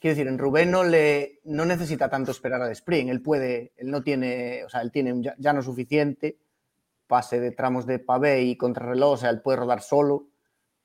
quiero 0.00 0.14
decir, 0.16 0.26
en 0.26 0.38
Rubén 0.38 0.70
no 0.70 0.84
le 0.84 1.40
no 1.44 1.64
necesita 1.64 2.08
tanto 2.08 2.30
esperar 2.30 2.60
al 2.62 2.72
sprint. 2.72 3.10
Él 3.10 3.20
puede, 3.22 3.72
él 3.76 3.90
no 3.90 4.02
tiene, 4.02 4.64
o 4.64 4.68
sea, 4.68 4.80
él 4.82 4.90
tiene 4.90 5.12
un 5.12 5.22
ya- 5.22 5.34
llano 5.38 5.62
suficiente, 5.62 6.36
pase 7.06 7.40
de 7.40 7.50
tramos 7.52 7.86
de 7.86 7.98
pavé 7.98 8.42
y 8.42 8.56
contrarreloj, 8.56 9.12
o 9.12 9.16
sea, 9.16 9.30
él 9.30 9.40
puede 9.40 9.58
rodar 9.58 9.80
solo. 9.82 10.26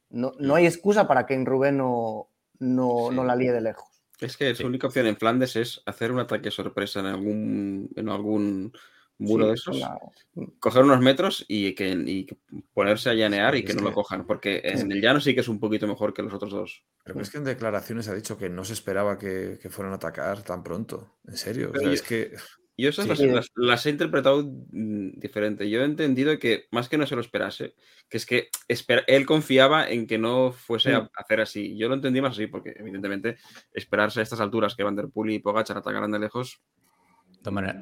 No, 0.09 0.33
no 0.39 0.55
hay 0.55 0.65
excusa 0.67 1.07
para 1.07 1.25
que 1.25 1.33
en 1.33 1.45
Rubén 1.45 1.77
no, 1.77 2.27
no, 2.59 3.07
Sí. 3.09 3.15
no 3.15 3.23
la 3.23 3.35
líe 3.35 3.51
de 3.51 3.61
lejos. 3.61 3.92
Es 4.25 4.37
que 4.37 4.55
su 4.55 4.65
única 4.67 4.87
opción 4.87 5.07
en 5.07 5.17
Flandes 5.17 5.55
es 5.55 5.81
hacer 5.85 6.11
un 6.11 6.19
ataque 6.19 6.49
sorpresa 6.51 6.99
en 7.01 7.05
algún, 7.07 7.89
en 7.95 8.09
algún 8.09 8.71
muro 9.19 9.43
Sí, 9.45 9.47
de 9.49 9.53
esos, 9.55 9.77
una- 9.77 10.49
coger 10.59 10.83
unos 10.83 10.99
metros 10.99 11.45
y, 11.47 11.75
que, 11.75 11.89
y 11.91 12.25
que 12.25 12.35
ponerse 12.73 13.09
a 13.09 13.13
llanear 13.13 13.53
y 13.55 13.59
Sí, 13.59 13.65
que 13.65 13.71
es 13.71 13.77
no 13.77 13.83
lo 13.83 13.89
que- 13.89 13.95
cojan, 13.95 14.25
porque 14.25 14.61
en 14.63 14.91
el 14.91 15.01
llano 15.01 15.21
sí 15.21 15.33
que 15.35 15.41
es 15.41 15.47
un 15.47 15.59
poquito 15.59 15.87
mejor 15.87 16.13
que 16.13 16.23
los 16.23 16.33
otros 16.33 16.51
dos. 16.51 16.83
Pero 17.03 17.21
es 17.21 17.29
que 17.29 17.37
en 17.37 17.43
declaraciones 17.43 18.07
ha 18.07 18.15
dicho 18.15 18.37
que 18.37 18.49
no 18.49 18.65
se 18.65 18.73
esperaba 18.73 19.17
que, 19.19 19.59
que 19.61 19.69
fueran 19.69 19.93
a 19.93 19.97
atacar 19.97 20.41
tan 20.43 20.63
pronto. 20.63 21.17
En 21.27 21.37
serio. 21.37 21.71
O 21.73 21.79
sea, 21.79 21.91
es 21.91 22.01
que. 22.01 22.33
Yo 22.75 22.89
esas 22.89 23.05
Sí. 23.19 23.25
las, 23.27 23.35
las- 23.35 23.51
las 23.55 23.85
he 23.85 23.91
interpretado 23.91 24.43
mm, 24.43 25.19
diferente. 25.19 25.69
Yo 25.69 25.81
he 25.81 25.85
entendido 25.85 26.37
que 26.39 26.65
más 26.71 26.89
que 26.89 26.97
no 26.97 27.05
se 27.05 27.15
lo 27.15 27.21
esperase, 27.21 27.75
que 28.09 28.17
es 28.17 28.25
que 28.25 28.49
esper- 28.67 29.03
él 29.07 29.25
confiaba 29.25 29.87
en 29.89 30.07
que 30.07 30.17
no 30.17 30.51
fuese 30.51 30.93
a 30.93 31.09
hacer 31.15 31.41
así. 31.41 31.77
Yo 31.77 31.87
lo 31.87 31.93
entendí 31.95 32.19
más 32.21 32.31
así, 32.33 32.47
porque 32.47 32.73
evidentemente 32.77 33.37
esperarse 33.73 34.19
a 34.19 34.23
estas 34.23 34.39
alturas 34.41 34.75
que 34.75 34.83
Van 34.83 34.95
der 34.95 35.09
Poel 35.09 35.31
y 35.31 35.39
Pogacar 35.39 35.77
atacaran 35.77 36.11
de 36.11 36.19
lejos 36.19 36.61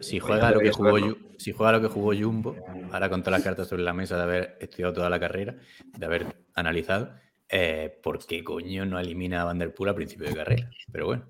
si 0.01 0.19
juega 0.19 0.49
lo 0.51 0.59
que 0.59 0.71
jugó 0.71 0.97
si 1.37 1.51
juega 1.51 1.71
lo 1.73 1.81
que 1.81 1.87
jugó 1.87 2.13
Jumbo, 2.15 2.55
ahora 2.91 3.09
con 3.09 3.21
todas 3.21 3.39
las 3.39 3.43
cartas 3.43 3.67
sobre 3.67 3.83
la 3.83 3.93
mesa 3.93 4.17
de 4.17 4.23
haber 4.23 4.57
estudiado 4.59 4.91
toda 4.93 5.09
la 5.09 5.19
carrera, 5.19 5.55
de 5.97 6.05
haber 6.05 6.25
analizado, 6.55 7.13
eh, 7.47 7.95
¿por 8.01 8.25
qué 8.25 8.43
coño 8.43 8.85
no 8.87 8.99
elimina 8.99 9.41
a 9.41 9.45
Van 9.45 9.59
der 9.59 9.71
Poel 9.73 9.91
a 9.91 9.95
principio 9.95 10.27
de 10.27 10.35
carrera? 10.35 10.69
Pero 10.91 11.05
bueno, 11.05 11.29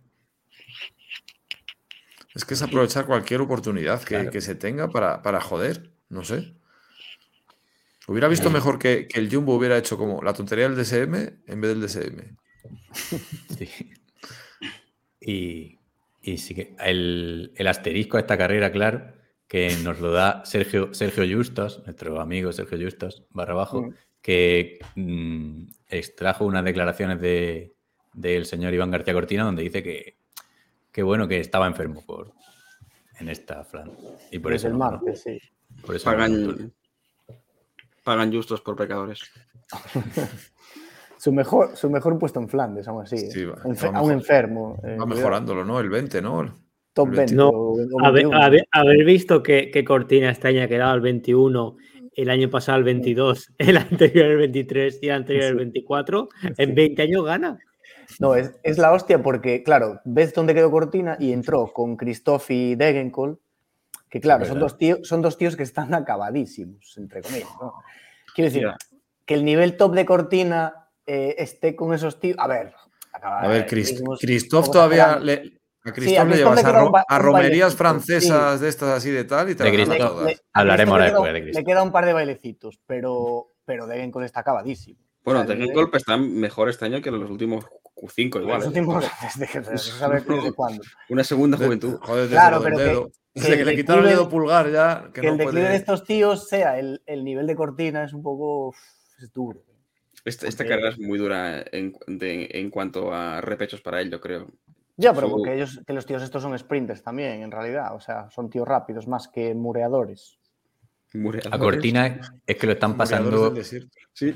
Es 2.35 2.45
que 2.45 2.53
es 2.53 2.61
aprovechar 2.61 3.05
cualquier 3.05 3.41
oportunidad 3.41 3.99
que, 4.01 4.15
Claro. 4.15 4.31
que 4.31 4.41
se 4.41 4.55
tenga 4.55 4.89
para, 4.89 5.21
para 5.21 5.41
joder, 5.41 5.91
no 6.09 6.23
sé. 6.23 6.53
Hubiera 8.07 8.27
visto 8.27 8.49
mejor 8.49 8.79
que, 8.79 9.07
que 9.07 9.19
el 9.19 9.33
Jumbo 9.33 9.55
hubiera 9.55 9.77
hecho 9.77 9.97
como 9.97 10.21
la 10.21 10.33
tontería 10.33 10.67
del 10.69 10.75
DSM 10.77 11.13
en 11.47 11.61
vez 11.61 11.69
del 11.71 11.81
DSM. 11.81 12.37
sí. 13.57 13.69
Y, 15.19 15.77
y 16.21 16.37
sí 16.37 16.55
que 16.55 16.75
el, 16.79 17.51
el 17.55 17.67
asterisco 17.67 18.17
a 18.17 18.21
esta 18.21 18.37
carrera, 18.37 18.71
claro, 18.71 19.13
que 19.47 19.75
nos 19.83 19.99
lo 19.99 20.11
da 20.11 20.43
Sergio, 20.45 20.93
Sergio 20.93 21.23
Justos, 21.37 21.81
nuestro 21.85 22.19
amigo 22.21 22.51
Sergio 22.53 22.79
Justos, 22.81 23.23
barra 23.29 23.53
abajo, 23.53 23.81
Mm. 23.83 23.93
que 24.21 24.79
mm, 24.95 25.63
extrajo 25.89 26.45
unas 26.45 26.63
declaraciones 26.63 27.19
de, 27.19 27.73
del 28.13 28.45
señor 28.45 28.73
Iván 28.73 28.91
García 28.91 29.13
Cortina 29.13 29.43
donde 29.43 29.63
dice 29.63 29.83
que, 29.83 30.17
que 30.91 31.03
bueno, 31.03 31.27
que 31.27 31.39
estaba 31.39 31.67
enfermo 31.67 32.03
por, 32.05 32.31
en 33.19 33.29
esta 33.29 33.63
flan. 33.63 33.91
Y 34.31 34.39
por 34.39 34.51
Desde 34.51 34.67
eso 34.67 34.67
el 34.67 34.73
no- 34.73 34.79
martes, 34.79 35.21
sí. 35.21 35.39
por 35.85 35.95
eso 35.95 36.11
no 36.15 36.25
el 36.25 36.43
Tour. 36.43 36.55
Pagan, 36.57 36.73
pagan 38.03 38.33
justos 38.33 38.61
por 38.61 38.75
pecadores. 38.75 39.21
Su 41.17 41.31
mejor, 41.31 41.77
su 41.77 41.87
mejor 41.87 42.17
puesto 42.17 42.39
en 42.39 42.49
Flandes, 42.49 42.87
aún 42.87 43.03
así. 43.03 43.17
Sí, 43.29 43.41
¿eh? 43.41 43.45
va- 43.45 43.57
Enfe- 43.63 43.93
va 43.93 43.99
a 43.99 44.01
un 44.01 44.07
mejor- 44.07 44.11
enfermo. 44.13 44.81
eh, 44.83 44.97
Va 44.99 45.05
mejorándolo, 45.05 45.63
¿no? 45.63 45.79
El 45.79 45.87
20, 45.89 46.19
¿no? 46.19 46.51
Top 46.93 47.09
el 47.09 47.15
20. 47.17 47.35
No, 47.35 47.49
o- 47.49 47.73
o 47.73 47.99
Haber, 48.03 48.23
21. 48.23 48.41
haber- 48.43 48.67
haber 48.71 49.05
visto 49.05 49.43
que, 49.43 49.69
que 49.69 49.85
Cortina 49.85 50.31
este 50.31 50.47
año 50.47 50.63
ha 50.63 50.67
quedado 50.67 50.93
al 50.93 51.01
21, 51.01 51.75
el 52.15 52.29
año 52.31 52.49
pasado 52.49 52.77
al 52.77 52.83
22, 52.83 53.53
el 53.59 53.77
anterior 54.01 54.25
el 54.31 54.37
23 54.37 54.97
y 55.03 55.09
el 55.09 55.13
anterior 55.13 55.43
el 55.45 55.55
24, 55.57 56.29
en 56.57 56.73
20 56.73 57.01
años 57.03 57.23
gana. 57.23 57.59
No, 58.19 58.35
es, 58.35 58.51
es 58.63 58.77
la 58.77 58.91
hostia 58.91 59.21
porque, 59.21 59.63
claro, 59.63 60.01
ves 60.05 60.33
dónde 60.33 60.53
quedó 60.53 60.69
Cortina 60.71 61.17
y 61.19 61.31
entró 61.33 61.71
con 61.71 61.95
Christoph 61.97 62.49
y 62.51 62.75
Degenkolb, 62.75 63.39
que 64.09 64.19
claro, 64.19 64.45
son 64.45 64.59
dos, 64.59 64.77
tíos, 64.77 64.99
son 65.07 65.21
dos 65.21 65.37
tíos 65.37 65.55
que 65.55 65.63
están 65.63 65.93
acabadísimos, 65.93 66.97
entre 66.97 67.21
comillas. 67.21 67.49
¿no? 67.61 67.73
Quiero 68.35 68.49
decir, 68.51 68.67
que 69.25 69.33
el 69.35 69.45
nivel 69.45 69.77
top 69.77 69.93
de 69.93 70.05
Cortina 70.05 70.87
eh, 71.05 71.35
esté 71.37 71.75
con 71.75 71.93
esos 71.93 72.19
tíos. 72.19 72.37
A 72.39 72.47
ver, 72.47 72.73
A 73.13 73.47
ver, 73.47 73.65
Chris- 73.67 73.87
acabadísimos, 73.89 74.19
Christoph 74.19 74.71
todavía 74.71 75.17
le, 75.19 75.59
a 75.83 75.93
Sí, 75.95 76.15
a 76.15 76.23
le 76.25 76.35
llevas 76.37 76.61
le 76.63 76.69
a, 76.69 76.71
ro- 76.73 76.91
romerías 77.19 77.75
francesas 77.75 78.59
de 78.59 78.69
estas 78.69 78.89
así 78.97 79.09
de 79.09 79.23
tal 79.23 79.49
y 79.49 79.55
te 79.55 79.63
De 79.63 79.85
todas. 79.97 80.25
Le- 80.25 80.37
Hablaremos 80.53 80.97
le 80.99 81.05
ahora 81.05 81.05
queda- 81.05 81.13
después 81.13 81.33
de 81.33 81.39
Le 81.39 81.43
Christoph. 81.45 81.65
queda 81.65 81.83
un 81.83 81.91
par 81.91 82.05
de 82.05 82.13
bailecicitos, 82.13 82.79
pero, 82.85 83.47
pero 83.65 83.87
Degenkolb 83.87 84.25
está 84.25 84.41
acabadísimo. 84.41 84.99
Bueno, 85.23 85.41
O 85.41 85.45
sea, 85.45 85.55
está 85.97 86.17
mejor 86.17 86.69
este 86.69 86.85
año 86.85 87.01
que 87.01 87.11
los 87.11 87.29
últimos 87.29 87.65
cinco 88.09 88.39
igual. 88.39 88.63
¿eh? 88.63 88.67
últimos 88.67 89.03
desde 89.23 89.47
que 89.47 89.59
no 89.61 89.77
se 89.77 89.91
sabe 89.91 90.21
desde 90.21 90.51
cuándo. 90.53 90.83
Una 91.09 91.23
segunda 91.23 91.57
De- 91.57 91.65
juventud. 91.65 91.97
Joder, 92.01 92.23
desde 92.23 92.35
Claro, 92.35 92.61
pero 92.63 92.77
que- 92.77 92.83
dedo. 92.83 93.05
que 93.05 93.11
Desde 93.41 93.53
que 93.55 93.61
el 93.61 93.65
le 93.67 93.75
quitaron 93.75 94.03
el 94.05 94.09
dedo 94.11 94.29
pulgar 94.29 94.69
ya. 94.71 95.09
Que, 95.13 95.21
Que 95.21 95.27
el 95.27 95.37
declive 95.37 95.61
puede- 95.61 95.69
de 95.69 95.75
estos 95.77 96.03
tíos 96.03 96.47
sea 96.49 96.77
el, 96.79 97.01
el 97.05 97.23
nivel 97.23 97.47
de 97.47 97.55
Cortina 97.55 98.03
es 98.03 98.13
un 98.13 98.23
poco 98.23 98.73
es 99.21 99.31
duro. 99.33 99.61
Esta, 100.25 100.47
esta 100.47 100.63
Porque- 100.63 100.69
carrera 100.69 100.89
es 100.89 100.99
muy 100.99 101.17
dura 101.17 101.63
en, 101.71 101.93
de- 102.07 102.49
en 102.51 102.69
cuanto 102.69 103.13
a 103.13 103.41
repechos 103.41 103.81
para 103.81 104.01
él, 104.01 104.11
yo 104.11 104.19
creo. 104.21 104.47
Ya, 104.97 105.13
pero 105.13 105.27
Su- 105.27 105.33
porque 105.37 105.55
ellos, 105.55 105.79
que 105.87 105.93
los 105.93 106.05
tíos 106.05 106.21
estos 106.21 106.43
son 106.43 106.57
sprinters 106.59 107.01
también, 107.01 107.41
en 107.41 107.49
realidad. 107.51 107.95
O 107.95 107.99
sea, 107.99 108.29
son 108.29 108.49
tíos 108.49 108.67
rápidos 108.67 109.07
más 109.07 109.27
que 109.27 109.55
mureadores. 109.55 110.37
A 111.51 111.57
Cortina 111.57 112.21
es 112.45 112.55
que 112.55 112.67
lo 112.67 112.73
están 112.73 112.95
pasando. 112.95 113.53
Sí. 114.13 114.33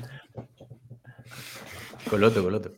coloto, 2.10 2.42
coloto. 2.42 2.72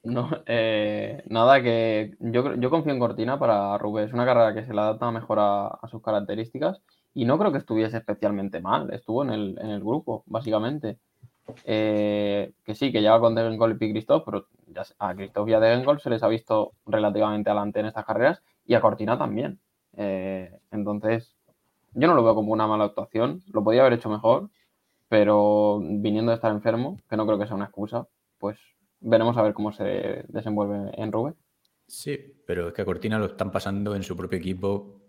No, 0.04 0.30
eh, 0.46 1.22
nada, 1.26 1.62
que 1.62 2.16
yo, 2.20 2.54
yo 2.54 2.70
confío 2.70 2.92
en 2.92 2.98
Cortina 2.98 3.38
para 3.38 3.76
Rubén. 3.78 4.08
Es 4.08 4.14
una 4.14 4.24
carrera 4.24 4.54
que 4.54 4.64
se 4.64 4.72
le 4.72 4.80
adapta 4.80 5.10
mejor 5.10 5.38
a, 5.40 5.78
sus 5.90 6.02
características 6.02 6.80
y 7.12 7.24
no 7.26 7.38
creo 7.38 7.52
que 7.52 7.58
estuviese 7.58 7.98
especialmente 7.98 8.60
mal. 8.60 8.92
Estuvo 8.94 9.22
en 9.24 9.30
el, 9.30 9.58
en 9.60 9.70
el 9.70 9.80
grupo, 9.80 10.24
básicamente. 10.26 10.98
Eh, 11.64 12.52
que 12.64 12.74
sí, 12.74 12.92
que 12.92 13.02
lleva 13.02 13.20
con 13.20 13.34
Degenkolb 13.34 13.82
y 13.82 13.92
Christoph, 13.92 14.24
pero 14.24 14.46
ya 14.68 14.84
a 14.98 15.14
Christoph 15.14 15.48
y 15.48 15.54
a 15.54 15.60
Degenkolb 15.60 16.00
se 16.00 16.10
les 16.10 16.22
ha 16.22 16.28
visto 16.28 16.72
relativamente 16.86 17.50
adelante 17.50 17.80
en 17.80 17.86
estas 17.86 18.04
carreras 18.04 18.42
y 18.64 18.74
a 18.74 18.80
Cortina 18.80 19.18
también. 19.18 19.60
Eh, 19.96 20.50
entonces, 20.70 21.36
yo 21.94 22.08
no 22.08 22.14
lo 22.14 22.24
veo 22.24 22.34
como 22.34 22.52
una 22.52 22.66
mala 22.66 22.84
actuación. 22.84 23.42
Lo 23.52 23.64
podía 23.64 23.82
haber 23.82 23.94
hecho 23.94 24.08
mejor, 24.08 24.50
pero 25.08 25.80
viniendo 25.80 26.30
de 26.30 26.36
estar 26.36 26.52
enfermo, 26.52 26.98
que 27.08 27.16
no 27.16 27.26
creo 27.26 27.38
que 27.38 27.46
sea 27.46 27.56
una 27.56 27.66
excusa, 27.66 28.06
pues 28.38 28.58
veremos 29.00 29.36
a 29.36 29.42
ver 29.42 29.54
cómo 29.54 29.72
se 29.72 30.24
desenvuelve 30.28 30.90
en 30.94 31.12
Rubén. 31.12 31.36
Sí, 31.86 32.18
pero 32.46 32.68
es 32.68 32.74
que 32.74 32.82
a 32.82 32.84
Cortina 32.84 33.18
lo 33.18 33.26
están 33.26 33.50
pasando 33.50 33.96
en 33.96 34.02
su 34.02 34.16
propio 34.16 34.38
equipo 34.38 35.02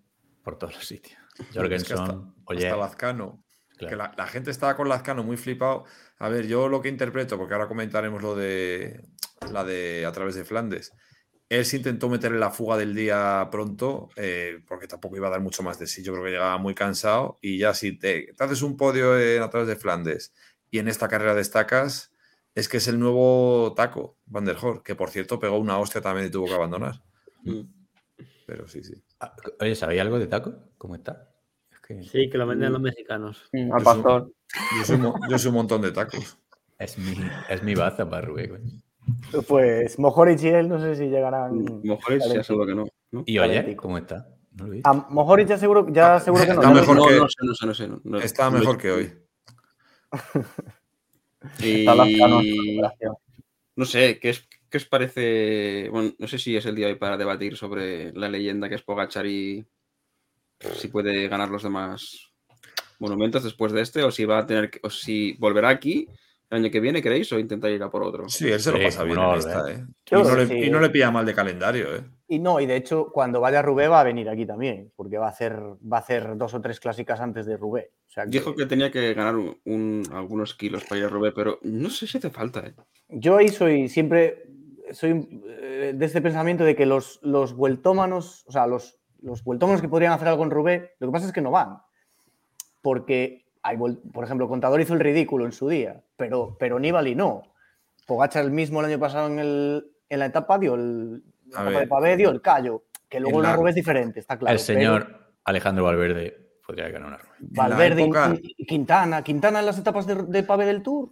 por 0.44 0.58
todos 0.58 0.76
los 0.76 0.86
sitios. 0.86 1.20
Es 1.40 1.48
que 1.48 1.60
Jorgensen, 1.60 1.98
hasta, 1.98 2.22
oye, 2.46 2.68
hasta 2.68 2.78
Lazcano. 2.78 3.44
claro. 3.78 3.90
Que 3.90 3.96
la, 3.96 4.14
la 4.18 4.28
gente 4.28 4.52
estaba 4.52 4.76
con 4.76 4.90
Lazcano 4.90 5.24
muy 5.24 5.38
flipado. 5.38 5.86
A 6.20 6.30
ver, 6.30 6.46
yo 6.46 6.68
lo 6.68 6.82
que 6.82 6.90
interpreto, 6.90 7.38
porque 7.38 7.54
ahora 7.54 7.68
comentaremos 7.68 8.22
lo 8.22 8.36
de 8.36 9.08
la 9.52 9.64
de 9.64 10.06
a 10.06 10.12
través 10.12 10.36
de 10.36 10.44
Flandes. 10.44 10.92
Él 11.50 11.66
se 11.66 11.78
intentó 11.78 12.08
meter 12.10 12.32
en 12.32 12.40
la 12.40 12.52
fuga 12.52 12.78
del 12.78 12.96
día 12.96 13.48
pronto, 13.52 14.10
eh, 14.16 14.60
porque 14.68 14.88
tampoco 14.88 15.18
iba 15.18 15.28
a 15.28 15.32
dar 15.32 15.42
mucho 15.42 15.64
más 15.64 15.80
de 15.80 15.88
sí. 15.88 16.04
Yo 16.04 16.14
creo 16.14 16.26
que 16.26 16.32
llegaba 16.32 16.58
muy 16.58 16.74
cansado. 16.76 17.40
Y 17.42 17.58
ya 17.58 17.74
si 17.74 17.98
te, 17.98 18.34
te 18.38 18.44
haces 18.44 18.62
un 18.62 18.78
podio 18.78 19.20
en 19.20 19.42
a 19.42 19.50
través 19.50 19.68
de 19.68 19.76
Flandes 19.76 20.34
y 20.70 20.80
en 20.80 20.88
esta 20.88 21.10
carrera 21.10 21.36
destacas, 21.36 22.11
es 22.56 22.68
que 22.70 22.78
es 22.78 22.88
el 22.88 23.00
nuevo 23.00 23.74
taco, 23.76 24.18
Van 24.26 24.46
der 24.46 24.58
Hoor, 24.62 24.84
que 24.84 24.96
por 24.96 25.10
cierto 25.10 25.40
pegó 25.40 25.58
una 25.58 25.78
hostia 25.80 26.02
también 26.02 26.28
y 26.28 26.32
tuvo 26.32 26.46
que 26.48 26.54
abandonar. 26.54 27.02
Mm. 27.44 27.62
Pero 28.46 28.68
sí, 28.68 28.84
sí. 28.84 29.02
Ah, 29.20 29.34
Oye, 29.60 29.76
¿sabéis 29.76 30.02
algo 30.02 30.20
de 30.20 30.28
Taco? 30.28 30.54
¿Cómo 30.78 30.96
está? 30.96 31.30
Es 31.72 31.80
que 31.80 32.04
Sí, 32.04 32.30
que 32.30 32.38
lo 32.38 32.46
venden 32.48 32.74
los 32.74 32.82
mexicanos. 32.82 33.50
Al 33.54 33.68
Yo 33.80 33.84
pastor. 33.84 34.32
Yo 34.78 34.84
soy, 34.86 35.00
yo 35.30 35.40
soy 35.40 35.50
un 35.50 35.56
montón 35.56 35.82
de 35.82 35.92
tacos. 35.92 36.38
es 36.78 36.98
mi, 36.98 37.14
es 37.50 37.64
mi 37.64 37.76
baza 37.76 38.10
para 38.10 38.24
Rubén. 38.28 38.50
coño. 38.50 39.44
Pues 39.48 39.98
Mojoric 39.98 40.42
y 40.44 40.48
él 40.50 40.68
no 40.68 40.80
sé 40.80 40.96
si 40.96 41.06
llegarán. 41.08 41.82
Mejor 41.84 42.14
es 42.14 42.34
ya 42.34 42.44
seguro 42.44 42.66
que 42.68 42.76
no. 42.76 42.86
¿no? 43.12 43.24
¿Y 43.26 43.40
oye? 43.40 43.54
Calentico. 43.56 43.84
¿Cómo 43.84 43.98
está? 43.98 44.28
No 44.52 44.66
lo 44.66 44.74
he 44.74 44.76
visto. 44.76 44.90
A 44.90 44.94
Mojoric 44.94 45.48
ya 45.48 45.58
seguro, 45.58 45.88
ya 45.90 46.16
Ah, 46.16 46.20
seguro 46.20 46.44
que 46.44 46.50
no. 46.50 46.62
está 46.62 46.74
mejor 46.74 46.96
no, 46.98 47.08
que- 47.08 47.16
no 47.16 47.28
sé, 47.30 47.66
no 47.66 47.74
sé, 47.74 47.88
no 48.04 48.20
sé. 48.20 48.26
Está 48.26 48.50
mejor 48.52 48.78
que 48.78 48.92
hoy. 48.92 49.14
Y 51.62 51.86
no 53.76 53.86
sé, 53.86 54.20
¿qué, 54.20 54.30
es, 54.30 54.48
¿qué 54.70 54.78
os 54.78 54.86
parece? 54.86 55.90
Bueno, 55.90 56.14
no 56.18 56.28
sé 56.28 56.38
si 56.38 56.56
es 56.56 56.66
el 56.66 56.76
día 56.76 56.88
hoy 56.88 56.96
para 56.96 57.18
debatir 57.18 57.58
sobre 57.58 58.12
la 58.14 58.30
leyenda 58.30 58.70
que 58.70 58.76
es 58.76 58.84
Pogachar 58.84 59.26
y 59.26 59.66
si 60.60 60.88
puede 60.90 61.28
ganar 61.28 61.50
los 61.50 61.64
demás 61.64 62.32
monumentos 63.00 63.44
después 63.44 63.72
de 63.72 63.82
este 63.82 64.04
o 64.04 64.12
si 64.12 64.26
va 64.26 64.40
a 64.40 64.46
tener 64.46 64.70
que, 64.70 64.80
o 64.84 64.90
si 64.90 65.34
volverá 65.40 65.70
aquí 65.70 66.08
el 66.52 66.58
año 66.58 66.70
que 66.72 66.80
viene, 66.80 67.02
¿creéis? 67.02 67.32
O 67.34 67.40
intentar 67.40 67.72
ir 67.72 67.82
a 67.82 67.90
por 67.90 68.04
otro. 68.04 68.30
Sí, 68.30 68.52
él 68.52 68.60
se 68.60 68.72
lo 68.72 68.80
pasa 68.84 69.04
bien 69.04 69.16
no, 69.16 69.34
en 69.34 69.40
esta. 69.40 69.72
¿eh? 69.72 69.86
Y 70.12 70.16
no, 70.16 70.36
le, 70.36 70.46
sí. 70.48 70.54
y 70.66 70.70
no 70.70 70.80
le 70.80 70.90
pilla 70.90 71.10
mal 71.10 71.26
de 71.26 71.34
calendario, 71.34 71.96
¿eh? 71.96 72.02
Y 72.28 72.40
no, 72.40 72.60
y 72.60 72.66
de 72.66 72.76
hecho, 72.76 73.10
cuando 73.12 73.42
vaya 73.42 73.62
Rubé 73.62 73.88
va 73.88 74.02
a 74.02 74.04
venir 74.04 74.30
aquí 74.30 74.46
también, 74.46 74.92
porque 74.96 75.18
va 75.18 75.28
a 75.28 75.30
hacer, 75.32 75.54
va 75.58 75.98
a 75.98 76.00
hacer 76.02 76.38
dos 76.38 76.54
o 76.54 76.62
tres 76.62 76.80
clásicas 76.80 77.20
antes 77.20 77.46
de 77.46 77.58
Rubé. 77.58 77.92
O 78.08 78.12
sea 78.12 78.26
que- 78.26 78.30
Dijo 78.32 78.56
que 78.56 78.66
tenía 78.66 78.92
que 78.92 79.14
ganar 79.14 79.36
un- 79.36 79.58
un- 79.66 80.04
algunos 80.14 80.54
kilos 80.56 80.84
para 80.86 81.00
ir 81.00 81.06
a 81.06 81.10
Rubé, 81.10 81.32
pero 81.32 81.60
no 81.64 81.90
sé 81.90 82.06
si 82.08 82.18
hace 82.18 82.30
falta, 82.30 82.60
¿eh? 82.68 82.74
Yo 83.10 83.38
ahí 83.38 83.48
soy 83.50 83.90
siempre, 83.90 84.44
soy 84.92 85.28
eh, 85.48 85.94
de 85.96 86.06
este 86.06 86.22
pensamiento 86.22 86.64
de 86.64 86.76
que 86.76 86.86
los, 86.86 87.20
los 87.24 87.54
vueltómanos, 87.56 88.44
o 88.48 88.52
sea, 88.52 88.68
los, 88.68 89.00
los 89.22 89.44
vueltómanos 89.44 89.82
que 89.82 89.90
podrían 89.90 90.14
hacer 90.14 90.28
algo 90.28 90.44
en 90.44 90.52
Rubé, 90.52 90.92
lo 91.00 91.08
que 91.08 91.12
pasa 91.14 91.28
es 91.28 91.34
que 91.34 91.42
no 91.42 91.52
van. 91.52 91.78
Porque, 92.82 93.41
hay, 93.64 93.78
por 93.78 94.24
ejemplo, 94.24 94.48
Contador 94.48 94.82
hizo 94.82 94.94
el 94.94 95.00
ridículo 95.00 95.46
en 95.46 95.52
su 95.52 95.68
día, 95.70 96.02
pero, 96.18 96.56
pero 96.60 96.80
Nibali 96.80 97.16
no. 97.16 97.44
Pogacar 98.08 98.44
el 98.44 98.52
mismo 98.52 98.80
el 98.80 98.88
año 98.88 99.00
pasado 99.00 99.28
en, 99.28 99.40
el, 99.40 99.86
en 100.10 100.20
la 100.20 100.26
etapa 100.26 100.58
dio 100.58 100.76
el, 100.76 101.12
la 101.46 101.50
etapa 101.52 101.70
ver. 101.70 101.80
de 101.80 101.88
Pavé 101.88 102.18
dio 102.18 102.30
el 102.32 102.42
callo, 102.42 102.84
que 103.08 103.20
luego 103.20 103.38
En 103.40 103.42
en 103.42 103.44
la 103.44 103.50
la- 103.52 103.56
Rubé 103.58 103.70
es 103.70 103.76
diferente, 103.76 104.20
está 104.20 104.38
claro. 104.40 104.54
el 104.54 104.60
señor 104.60 105.32
Alejandro 105.44 105.84
Valverde 105.84 106.38
podría 106.66 106.90
ganar 106.90 107.08
una 107.10 107.18
la 107.18 107.24
Valverde 107.70 108.02
y- 108.02 108.06
época- 108.06 108.34
y 108.42 108.66
Quintana, 108.66 109.24
Quintana 109.24 109.60
en 109.60 109.66
las 109.68 109.78
etapas 109.78 110.06
de, 110.08 110.16
de 110.24 110.44
Pavé 110.44 110.66
del 110.66 110.82
Tour. 110.82 111.10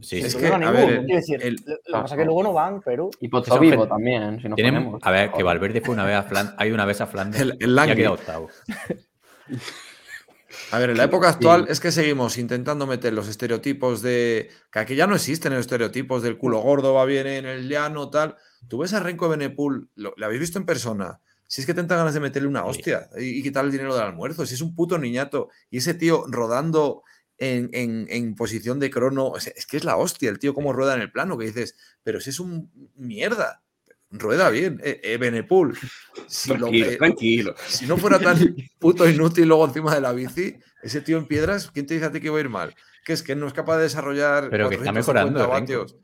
Sí, 0.00 0.18
Es 0.20 0.34
no 0.34 0.40
que, 0.40 0.64
a 0.64 0.70
ver, 0.70 1.02
decir, 1.06 1.40
el- 1.42 1.56
lo, 1.66 1.76
que 1.76 1.92
pasa 1.92 2.14
es 2.14 2.18
que 2.18 2.24
luego 2.24 2.42
no 2.42 2.52
van, 2.52 2.80
pero... 2.82 3.10
Y 3.20 3.28
Pozo 3.28 3.58
Vivo 3.58 3.86
también, 3.86 4.40
si 4.40 4.48
nos 4.48 4.56
Tienen- 4.56 4.74
ponemos. 4.74 5.00
a 5.04 5.10
ver, 5.10 5.30
que 5.32 5.42
Valverde 5.42 5.80
fue 5.80 5.94
una 5.94 6.04
vez 6.04 6.16
a 6.16 6.22
Flandes, 6.22 6.54
hay 6.56 6.70
una 6.72 6.84
vez 6.84 7.00
a 7.00 7.06
Flandes 7.06 7.40
El- 7.40 7.56
el 7.60 7.74
y 7.76 7.78
ha 7.78 7.94
quedado 7.94 8.14
octavo. 8.14 8.48
A 10.72 10.78
ver, 10.78 10.90
en 10.90 10.96
la 10.96 11.04
época 11.04 11.28
actual 11.28 11.66
es 11.68 11.80
que 11.80 11.92
seguimos 11.92 12.38
intentando 12.38 12.86
meter 12.86 13.12
los 13.12 13.28
estereotipos 13.28 14.02
de. 14.02 14.50
que 14.72 14.78
aquí 14.78 14.94
ya 14.96 15.06
no 15.06 15.14
existen 15.14 15.52
los 15.52 15.60
estereotipos 15.60 16.22
del 16.22 16.38
culo 16.38 16.60
gordo 16.60 16.94
va 16.94 17.04
bien 17.04 17.26
en 17.26 17.46
el 17.46 17.68
llano, 17.68 18.08
tal. 18.10 18.36
Tú 18.68 18.78
ves 18.78 18.92
a 18.94 19.00
Renko 19.00 19.28
Benepul, 19.28 19.88
lo- 19.96 20.14
¿le 20.16 20.24
habéis 20.24 20.40
visto 20.40 20.58
en 20.58 20.64
persona? 20.66 21.20
Si 21.46 21.60
es 21.60 21.66
que 21.66 21.74
tenta 21.74 21.96
ganas 21.96 22.14
de 22.14 22.20
meterle 22.20 22.48
una 22.48 22.64
hostia 22.64 23.10
y, 23.18 23.38
y 23.38 23.42
quitar 23.42 23.64
el 23.66 23.70
dinero 23.70 23.94
del 23.94 24.04
almuerzo. 24.04 24.46
Si 24.46 24.54
es 24.54 24.62
un 24.62 24.74
puto 24.74 24.96
niñato. 24.98 25.50
Y 25.68 25.78
ese 25.78 25.92
tío 25.92 26.24
rodando 26.28 27.02
en, 27.36 27.68
en- 27.74 28.06
en 28.08 28.34
posición 28.34 28.80
de 28.80 28.90
crono. 28.90 29.26
o 29.26 29.38
sea, 29.40 29.52
es 29.54 29.66
que 29.66 29.76
es 29.76 29.84
la 29.84 29.96
hostia 29.96 30.30
el 30.30 30.38
tío 30.38 30.54
cómo 30.54 30.72
rueda 30.72 30.94
en 30.94 31.02
el 31.02 31.12
plano. 31.12 31.36
Que 31.36 31.44
dices, 31.46 31.76
pero 32.02 32.20
si 32.20 32.30
es 32.30 32.40
un 32.40 32.70
mierda. 32.96 33.62
Rueda 34.12 34.50
bien. 34.50 34.80
Eh, 34.84 35.00
eh, 35.02 35.16
Benepul. 35.16 35.76
Si, 36.26 36.50
lo- 36.50 36.56
Tranquilo, 36.66 36.86
eh, 36.90 36.96
tranquilo. 36.96 37.54
si 37.66 37.86
no 37.86 37.96
fuera 37.96 38.18
tan 38.18 38.36
puto 38.78 39.08
inútil 39.08 39.48
luego 39.48 39.64
encima 39.66 39.94
de 39.94 40.00
la 40.00 40.12
bici, 40.12 40.56
ese 40.82 41.00
tío 41.00 41.16
en 41.18 41.26
piedras, 41.26 41.70
¿quién 41.70 41.86
te 41.86 41.94
dice 41.94 42.06
a 42.06 42.12
ti 42.12 42.20
que 42.20 42.28
va 42.30 42.38
a 42.38 42.40
ir 42.40 42.48
mal? 42.50 42.74
Que 43.04 43.14
es 43.14 43.22
que 43.22 43.34
no 43.34 43.46
es 43.46 43.52
capaz 43.52 43.76
de 43.78 43.84
desarrollar. 43.84 44.48
Pero 44.50 44.68
que 44.68 44.76
está 44.76 44.92
450 44.92 45.24
mejorando, 45.38 45.48
vatios. 45.48 45.96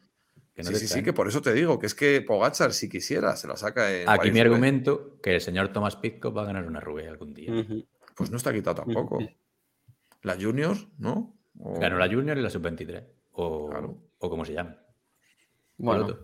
Que 0.55 0.63
no 0.65 0.71
sí, 0.71 0.77
sí, 0.77 0.89
sí, 0.89 1.03
que 1.05 1.13
por 1.13 1.29
eso 1.29 1.41
te 1.41 1.53
digo, 1.53 1.79
que 1.79 1.87
es 1.87 1.95
que 1.95 2.21
Pogachar, 2.21 2.73
si 2.73 2.89
quisiera, 2.89 3.37
se 3.37 3.47
la 3.47 3.57
saca 3.57 3.95
en. 3.95 4.09
Aquí 4.09 4.33
mi 4.33 4.41
argumento, 4.41 5.21
que 5.23 5.37
el 5.37 5.41
señor 5.41 5.69
Thomas 5.73 5.95
Pitcock 5.97 6.37
va 6.37 6.43
a 6.43 6.47
ganar 6.47 6.67
una 6.67 6.81
Roubaix 6.81 7.09
algún 7.09 7.33
día. 7.35 7.53
Pues 8.17 8.31
no 8.33 8.37
está 8.39 8.53
quitado 8.53 8.83
tampoco. 8.83 9.19
La 10.23 10.35
Junior, 10.35 10.77
¿no? 10.99 11.37
O- 11.61 11.79
Ganó 11.79 11.97
la 11.99 12.09
Junior 12.09 12.37
y 12.39 12.43
la 12.43 12.51
Sub-23. 12.51 13.05
O, 13.33 13.69
Claro. 13.71 13.99
o 14.19 14.31
como 14.31 14.45
se 14.45 14.55
llame. 14.55 14.75
Bueno. 15.77 16.19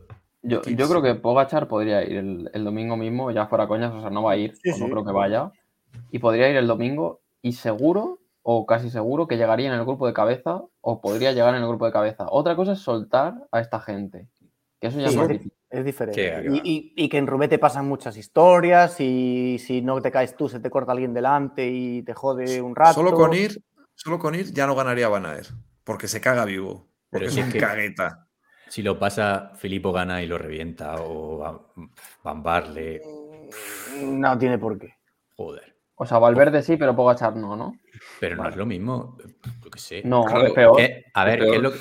Yo, 0.44 0.62
yo 0.62 0.88
creo 0.88 1.02
que 1.02 1.14
Pogachar 1.16 1.66
podría 1.68 2.02
ir 2.04 2.16
el, 2.18 2.50
el 2.52 2.64
domingo 2.64 2.96
mismo, 2.96 3.30
ya 3.30 3.46
fuera 3.46 3.66
coñas, 3.66 3.92
o 3.92 4.00
sea, 4.00 4.10
no 4.10 4.22
va 4.22 4.32
a 4.32 4.36
ir, 4.36 4.54
Sí, 4.62 4.70
o 4.70 4.78
no 4.78 4.84
sí. 4.86 4.90
creo 4.90 5.04
que 5.04 5.12
vaya. 5.12 5.50
Y 6.10 6.18
podría 6.20 6.48
ir 6.50 6.56
el 6.56 6.66
domingo 6.66 7.20
y 7.42 7.52
seguro, 7.54 8.20
o 8.42 8.66
casi 8.66 8.90
seguro, 8.90 9.26
que 9.26 9.36
llegaría 9.36 9.68
en 9.68 9.74
el 9.78 9.84
grupo 9.84 10.06
de 10.06 10.12
cabeza 10.12 10.62
o 10.80 11.00
podría 11.00 11.32
llegar 11.32 11.54
en 11.54 11.62
el 11.62 11.68
grupo 11.68 11.86
de 11.86 11.92
cabeza. 11.92 12.26
Otra 12.30 12.54
cosa 12.56 12.72
es 12.72 12.78
soltar 12.80 13.34
a 13.50 13.60
esta 13.60 13.80
gente, 13.80 14.28
que 14.80 14.88
eso 14.88 15.00
ya 15.00 15.08
Sí, 15.08 15.18
es 15.70 15.84
diferente. 15.84 16.44
Y, 16.52 16.60
y- 16.70 16.92
y 16.96 17.08
que 17.08 17.18
en 17.18 17.26
Rubé 17.26 17.48
te 17.48 17.58
pasan 17.58 17.88
muchas 17.88 18.16
historias 18.16 19.00
y 19.00 19.58
si 19.58 19.82
no 19.82 20.00
te 20.00 20.10
caes 20.12 20.36
tú 20.36 20.48
se 20.48 20.60
te 20.60 20.70
corta 20.70 20.92
alguien 20.92 21.14
delante 21.14 21.68
y 21.68 22.02
te 22.02 22.12
jode 22.14 22.60
un 22.62 22.76
rato. 22.76 22.94
Solo 22.94 23.12
con 23.12 23.34
ir, 23.34 23.60
solo 23.94 24.18
con 24.18 24.34
ir 24.34 24.52
ya 24.52 24.66
no 24.66 24.74
ganaría 24.76 25.08
Van 25.08 25.26
Aert, 25.26 25.48
porque 25.82 26.06
se 26.06 26.20
caga 26.20 26.44
vivo. 26.44 26.86
Porque 27.10 27.26
Pero 27.26 27.30
es 27.30 27.36
un 27.46 27.50
que- 27.52 27.58
cagueta. 27.58 28.26
Si 28.68 28.82
lo 28.82 28.98
pasa, 28.98 29.52
Filippo 29.56 29.92
gana 29.92 30.22
y 30.22 30.26
lo 30.26 30.38
revienta. 30.38 30.96
O 31.00 31.38
Van- 31.38 31.90
Van 32.22 32.42
Barle. 32.42 33.00
No 34.02 34.38
tiene 34.38 34.58
por 34.58 34.78
qué. 34.78 34.94
Joder. 35.36 35.76
O 35.96 36.06
sea, 36.06 36.18
Valverde 36.18 36.62
sí, 36.62 36.76
pero 36.76 36.96
Pogachar 36.96 37.36
no, 37.36 37.56
¿no? 37.56 37.74
Pero 38.20 38.36
no 38.36 38.48
es 38.48 38.56
lo 38.56 38.66
mismo. 38.66 39.16
Yo 39.62 39.70
qué 39.70 39.78
sé. 39.78 40.02
No, 40.04 40.24
Claro, 40.24 40.46
es 40.46 40.52
peor. 40.52 40.80
A 41.14 41.24
ver, 41.24 41.38
peor. 41.38 41.50
¿qué 41.50 41.56
es 41.56 41.62
lo 41.62 41.72
que.? 41.72 41.78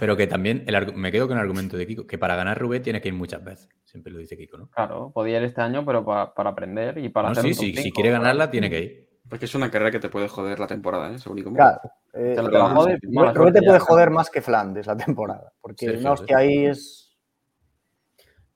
Pero 0.00 0.16
que 0.16 0.26
también 0.26 0.64
el 0.66 0.94
me 0.94 1.10
quedo 1.10 1.26
con 1.28 1.36
el 1.36 1.42
argumento 1.42 1.76
de 1.76 1.86
Kiko, 1.86 2.06
que 2.06 2.18
para 2.18 2.36
ganar 2.36 2.58
Rubén 2.58 2.82
tienes 2.82 3.02
que 3.02 3.08
ir 3.08 3.14
muchas 3.14 3.42
veces. 3.44 3.68
Siempre 3.84 4.12
lo 4.12 4.18
dice 4.18 4.36
Kiko, 4.36 4.58
¿no? 4.58 4.68
Claro, 4.70 5.10
podía 5.12 5.38
ir 5.38 5.44
este 5.44 5.60
año, 5.60 5.84
pero 5.84 6.04
pa- 6.04 6.32
para 6.34 6.50
aprender 6.50 6.98
y 6.98 7.08
para 7.08 7.28
No, 7.28 7.32
hacer 7.32 7.44
sí, 7.44 7.48
un 7.48 7.54
sí, 7.54 7.82
si 7.82 7.92
quiere 7.92 8.10
¿verdad? 8.10 8.22
ganarla, 8.22 8.50
tiene 8.50 8.70
que 8.70 8.80
ir. 8.80 9.07
Porque 9.28 9.44
es 9.44 9.54
una 9.54 9.70
carrera 9.70 9.90
que 9.90 9.98
te 10.00 10.08
puede 10.08 10.28
joder 10.28 10.58
la 10.58 10.66
temporada, 10.66 11.12
¿eh? 11.12 11.18
Según 11.18 11.38
y 11.38 11.42
cómo. 11.42 11.56
Claro. 11.56 11.80
eh, 12.14 12.32
Te 12.36 12.42
lo- 12.42 12.50
te 12.50 12.52
te 12.52 12.58
la 12.58 13.52
te 13.52 13.62
puede 13.62 13.78
joder 13.80 14.10
más 14.10 14.30
que 14.30 14.40
Flandes 14.42 14.86
la 14.86 14.96
temporada. 14.96 15.52
Porque 15.60 15.86
no, 16.02 16.12
hostia, 16.12 16.38
ahí 16.38 16.66
es. 16.66 17.16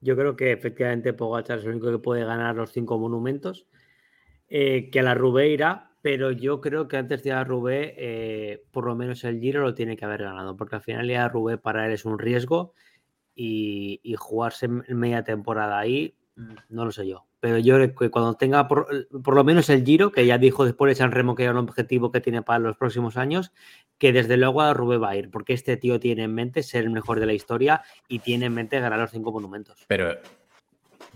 Yo 0.01 0.17
creo 0.17 0.35
que 0.35 0.53
efectivamente 0.53 1.13
Pogachar 1.13 1.59
es 1.59 1.65
el 1.65 1.73
único 1.73 1.91
que 1.91 1.99
puede 1.99 2.25
ganar 2.25 2.57
los 2.57 2.73
cinco 2.73 2.99
monumentos. 2.99 3.67
eh, 4.55 4.91
que 4.91 5.01
a 5.01 5.03
la 5.03 5.15
Rubé 5.15 5.49
irá, 5.49 5.93
pero 6.03 6.31
yo 6.31 6.61
creo 6.61 6.87
que 6.87 6.99
antes 6.99 7.23
de 7.23 7.31
ir 7.31 7.35
a 7.35 7.45
Rubé, 7.45 7.95
eh, 7.97 8.65
por 8.71 8.85
lo 8.85 8.95
menos 8.95 9.25
el 9.25 9.41
Giro 9.41 9.63
lo 9.63 9.75
tiene 9.75 9.97
que 9.97 10.05
haber 10.05 10.25
ganado, 10.25 10.59
porque 10.59 10.77
al 10.77 10.83
final 10.83 11.11
ir 11.11 11.17
a 11.17 11.23
la 11.23 11.29
Rubé 11.31 11.57
para 11.57 11.87
él 11.87 11.93
es 11.93 12.05
un 12.05 12.19
riesgo 12.19 12.75
y, 13.35 13.99
y 14.03 14.15
jugarse 14.17 14.69
media 14.69 15.25
temporada 15.25 15.79
ahí, 15.79 16.19
mm, 16.37 16.55
no 16.69 16.85
lo 16.85 16.93
sé 16.93 17.07
yo. 17.09 17.25
Pero 17.43 17.59
yo 17.59 17.75
creo 17.75 17.93
que 17.97 18.09
cuando 18.09 18.35
tenga 18.35 18.69
por, 18.69 18.87
por 19.25 19.35
lo 19.35 19.43
menos 19.43 19.69
el 19.69 19.85
Giro, 19.85 20.13
que 20.13 20.25
ya 20.25 20.39
dijo 20.39 20.65
después 20.65 20.91
de 20.93 20.95
San 20.95 21.11
Remo 21.11 21.35
que 21.35 21.43
era 21.43 21.51
un 21.51 21.59
objetivo 21.59 22.13
que 22.13 22.21
tiene 22.21 22.41
para 22.43 22.61
los 22.61 22.77
próximos 22.77 23.17
años, 23.17 23.51
que 23.99 24.13
desde 24.13 24.37
luego 24.37 24.63
a 24.63 24.67
la 24.67 24.75
Rubé 24.75 24.97
va 24.97 25.11
a 25.11 25.17
ir, 25.17 25.29
porque 25.29 25.53
este 25.53 25.77
tío 25.77 25.99
tiene 25.99 26.23
en 26.23 26.33
mente 26.33 26.63
ser 26.63 26.85
el 26.85 26.91
mejor 26.91 27.19
de 27.19 27.27
la 27.27 27.33
historia 27.33 27.83
y 28.07 28.21
tiene 28.21 28.47
en 28.47 28.55
mente 28.55 28.79
ganar 28.79 29.01
los 29.01 29.11
cinco 29.11 29.33
monumentos. 29.33 29.85
Pero 29.89 30.15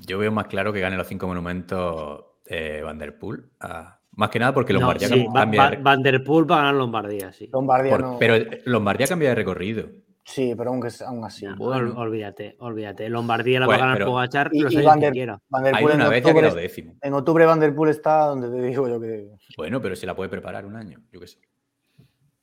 yo 0.05 0.19
veo 0.19 0.33
más 0.33 0.49
claro 0.49 0.73
que 0.73 0.81
gane 0.81 0.97
los 0.97 1.07
cinco 1.07 1.29
monumentos 1.29 2.25
eh, 2.47 2.81
Van 2.85 2.99
der 2.99 3.17
Poel. 3.21 3.45
Ah, 3.61 4.01
más 4.17 4.29
que 4.31 4.41
nada 4.41 4.53
porque 4.53 4.73
No, 4.73 4.81
Lombardía 4.81 5.07
sí, 5.09 5.15
cam- 5.27 5.29
Va- 5.37 5.41
cambia 5.43 5.61
Va- 5.63 5.71
de 5.71 5.77
re- 5.77 5.83
Van 5.85 6.03
der 6.03 6.25
Poel 6.25 6.51
va 6.51 6.55
a 6.57 6.59
ganar 6.59 6.75
Lombardía, 6.75 7.33
sí. 7.33 7.49
Lombardía 7.53 7.93
por- 7.93 8.01
no. 8.03 8.17
Pero 8.19 8.35
Lombardía 8.65 9.07
cambia 9.07 9.29
de 9.29 9.35
recorrido. 9.37 9.91
Sí, 10.29 10.55
pero 10.59 10.71
aunque, 10.71 10.89
aún 11.07 11.25
así. 11.25 11.47
No, 11.47 11.55
bueno. 11.57 11.93
ol- 11.93 11.99
olvídate, 11.99 12.57
olvídate. 12.59 13.09
Lombardía 13.09 13.61
la 13.61 13.67
Pues, 13.67 13.79
va 13.79 13.83
a 13.83 13.85
ganar 13.87 13.99
pero- 13.99 14.11
Pogachar 14.11 14.51
Y, 14.53 14.61
los 14.63 14.73
y 14.73 14.77
años 14.79 14.87
Van 14.87 14.99
que 14.99 15.05
der, 15.07 15.13
quiera. 15.13 15.41
Van 15.49 15.63
der 15.63 15.75
Hay 15.77 15.83
Poel 15.85 15.95
en 15.95 16.01
una 16.01 16.11
vez 16.11 16.25
octubre, 16.25 16.41
quedado 16.43 16.57
décimo. 16.57 16.95
en 17.01 17.15
octubre 17.15 17.47
Van 17.47 17.61
der 17.61 17.75
Poel 17.77 17.91
está 17.91 18.27
donde 18.27 18.49
te 18.51 18.61
digo 18.67 18.89
yo 18.89 19.01
que. 19.01 19.29
Bueno, 19.57 19.81
pero 19.81 19.95
se 19.95 20.05
la 20.05 20.17
puede 20.17 20.29
preparar 20.29 20.67
un 20.67 20.75
año, 20.75 20.99
yo 21.13 21.21
qué 21.21 21.29
sé. 21.29 21.39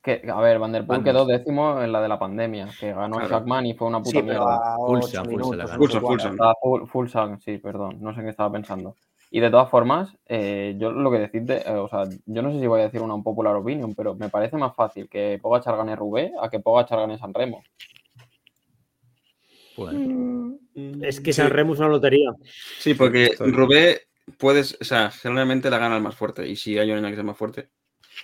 Que, 0.02 0.22
a 0.30 0.40
ver, 0.40 0.58
Van 0.58 0.72
der 0.72 0.86
Poel 0.86 1.04
quedó 1.04 1.26
décimo 1.26 1.82
en 1.82 1.92
la 1.92 2.00
de 2.00 2.08
la 2.08 2.18
pandemia, 2.18 2.68
que 2.80 2.92
ganó 2.94 3.16
Claro. 3.18 3.30
Shackman 3.36 3.66
y 3.66 3.74
fue 3.74 3.88
una 3.88 3.98
puta 3.98 4.10
Sí, 4.18 4.22
mierda. 4.22 4.56
a 4.74 4.76
Fulsa, 4.76 4.86
Fulsa 4.86 5.20
ocho 5.20 5.30
minutos, 5.30 5.56
la 5.56 5.64
no 5.64 5.68
ganó. 5.68 5.70
sé 5.70 5.76
Fulsa, 5.78 6.00
cuánto. 6.00 6.28
Fulsa. 6.28 6.54
Full, 6.62 6.86
full 6.86 7.08
Sang, 7.08 7.40
sí, 7.40 7.58
perdón, 7.58 7.98
no 8.00 8.14
sé 8.14 8.20
en 8.20 8.26
qué 8.26 8.30
estaba 8.30 8.50
pensando. 8.50 8.96
Y 9.34 9.40
de 9.40 9.50
todas 9.50 9.68
formas, 9.68 10.16
eh, 10.26 10.76
yo 10.78 10.92
lo 10.92 11.10
que 11.10 11.18
decirte, 11.18 11.68
eh, 11.68 11.72
o 11.72 11.88
sea, 11.88 12.04
yo 12.24 12.40
no 12.40 12.52
sé 12.52 12.60
si 12.60 12.68
voy 12.68 12.80
a 12.80 12.84
decir 12.84 13.02
una 13.02 13.14
unpopular 13.14 13.56
opinion, 13.56 13.92
pero 13.92 14.14
me 14.14 14.28
parece 14.28 14.56
más 14.56 14.76
fácil 14.76 15.08
que 15.08 15.40
Pogachar 15.42 15.76
gane 15.76 15.96
Rubé 15.96 16.30
a 16.40 16.48
que 16.48 16.60
Pogachar 16.60 17.00
gane 17.00 17.18
San 17.18 17.34
Remo. 17.34 17.64
Bueno, 19.76 20.56
Es 21.02 21.20
que 21.20 21.32
Sí. 21.32 21.40
San 21.42 21.50
Remo 21.50 21.74
es 21.74 21.80
una 21.80 21.88
lotería. 21.88 22.30
Sí, 22.78 22.94
porque 22.94 23.34
Rubé 23.40 24.02
puedes, 24.38 24.78
o 24.80 24.84
sea, 24.84 25.10
generalmente 25.10 25.68
la 25.68 25.78
gana 25.78 25.96
el 25.96 26.02
más 26.04 26.14
fuerte. 26.14 26.46
Y 26.46 26.54
si 26.54 26.78
hay 26.78 26.92
un 26.92 26.98
año 26.98 27.08
que 27.08 27.16
sea 27.16 27.24
más 27.24 27.36
fuerte. 27.36 27.70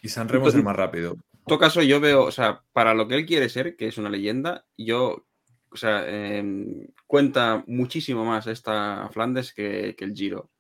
Y 0.03 0.11
San 0.11 0.29
Remo 0.29 0.47
es 0.47 0.55
el 0.55 0.63
más 0.63 0.77
rápido. 0.77 1.15
En 1.15 1.45
todo 1.45 1.59
caso, 1.59 1.83
yo 1.83 1.99
veo, 1.99 2.23
o 2.23 2.31
sea, 2.31 2.63
para 2.73 2.95
lo 2.95 3.09
que 3.09 3.17
él 3.17 3.27
quiere 3.27 3.49
ser, 3.49 3.75
que 3.75 3.89
es 3.89 3.99
una 3.99 4.11
leyenda, 4.11 4.65
yo, 4.79 5.27
o 5.73 5.77
sea, 5.77 6.09
em, 6.09 6.87
cuenta 7.09 7.65
muchísimo 7.67 8.25
más 8.25 8.47
esta 8.47 9.09
Flandes 9.13 9.53
que, 9.53 9.97
que 9.99 10.05
el 10.05 10.15
Giro. 10.15 10.51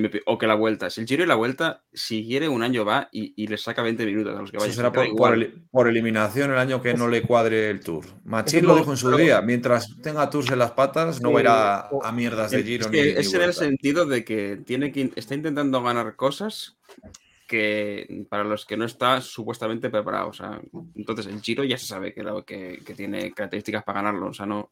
Opi- 0.00 0.22
O 0.26 0.38
que 0.38 0.46
la 0.46 0.54
vuelta. 0.54 0.88
Si 0.90 1.00
el 1.02 1.06
Giro 1.06 1.24
y 1.24 1.26
la 1.26 1.34
vuelta, 1.34 1.82
si 1.92 2.26
quiere, 2.26 2.48
un 2.48 2.62
año 2.62 2.84
va 2.84 3.08
y, 3.12 3.34
y 3.36 3.46
le 3.46 3.58
saca 3.58 3.82
20 3.82 4.06
minutos 4.06 4.36
a 4.36 4.40
los 4.40 4.50
que 4.50 4.56
Eso 4.56 4.64
vayan. 4.64 4.76
será 4.76 4.88
se 4.88 4.92
queda 4.94 5.04
por, 5.08 5.16
por 5.16 5.34
eli- 5.34 5.54
por 5.70 5.88
eliminación 5.88 6.50
el 6.50 6.58
año 6.58 6.80
que 6.80 6.94
no 6.94 7.08
le 7.08 7.22
cuadre 7.22 7.68
el 7.70 7.80
Tour. 7.80 8.04
Machín 8.24 8.60
Es 8.60 8.64
lo 8.64 8.76
dijo 8.76 8.90
en 8.92 8.96
su 8.96 9.06
pero- 9.06 9.18
día. 9.18 9.40
Mientras 9.42 9.88
tenga 10.02 10.28
Tours 10.30 10.50
en 10.50 10.58
las 10.58 10.70
patas, 10.72 11.20
no 11.20 11.32
va 11.32 11.38
a 11.38 11.42
ir 11.42 11.48
a, 11.48 12.12
mierdas 12.12 12.50
de 12.50 12.60
Es 12.60 12.64
Giro 12.64 12.90
que 12.90 12.96
ni, 13.02 13.12
ni 13.12 13.18
es 13.18 13.34
en 13.34 13.42
el 13.42 13.52
sentido 13.52 14.06
de 14.06 14.24
que 14.24 14.58
tiene 14.64 14.92
que 14.92 15.10
está 15.16 15.34
intentando 15.34 15.82
ganar 15.82 16.16
cosas 16.16 16.76
que 17.46 18.24
para 18.30 18.44
los 18.44 18.64
que 18.64 18.76
no 18.76 18.84
está 18.84 19.20
supuestamente 19.20 19.90
preparado. 19.90 20.28
O 20.28 20.32
sea, 20.32 20.60
entonces 20.94 21.26
el 21.26 21.40
Giro 21.42 21.64
ya 21.64 21.76
se 21.76 21.86
sabe 21.86 22.14
que, 22.14 22.24
que, 22.46 22.80
que 22.84 22.94
tiene 22.94 23.32
características 23.32 23.84
para 23.84 24.00
ganarlo. 24.02 24.28
O 24.28 24.32
sea, 24.34 24.46
no. 24.46 24.70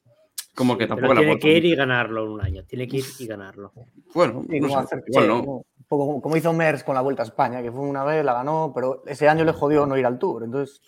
Como 0.55 0.77
que 0.77 0.85
Pero 0.87 0.97
tampoco 0.97 1.15
la 1.15 1.21
tiene 1.21 1.39
que 1.39 1.57
ir 1.57 1.65
y 1.65 1.75
ganarlo 1.77 2.25
en 2.25 2.31
un 2.33 2.41
año. 2.41 2.65
Tiene 2.65 2.87
que 2.89 2.99
ir 2.99 3.05
y 3.19 3.27
ganarlo. 3.27 3.73
Bueno, 4.15 4.43
Sí, 4.51 4.61
no 4.61 4.69
sé, 4.69 4.75
hacer- 4.75 5.05
igual 5.07 5.25
sí, 5.25 5.29
no. 5.31 5.41
como- 5.41 5.57
un 5.59 5.85
poco 5.89 6.07
como- 6.07 6.23
como 6.23 6.37
hizo 6.37 6.53
Mers 6.53 6.85
con 6.85 6.95
la 6.95 7.01
Vuelta 7.01 7.23
a 7.23 7.27
España, 7.27 7.63
que 7.63 7.71
fue 7.73 7.81
una 7.81 8.05
vez, 8.05 8.25
la 8.25 8.35
ganó, 8.35 8.73
pero 8.75 9.03
ese 9.07 9.29
año 9.29 9.45
le 9.45 9.53
jodió 9.53 9.87
no 9.87 9.97
ir 9.97 10.07
al 10.07 10.19
Tour. 10.19 10.45
Entonces, 10.45 10.81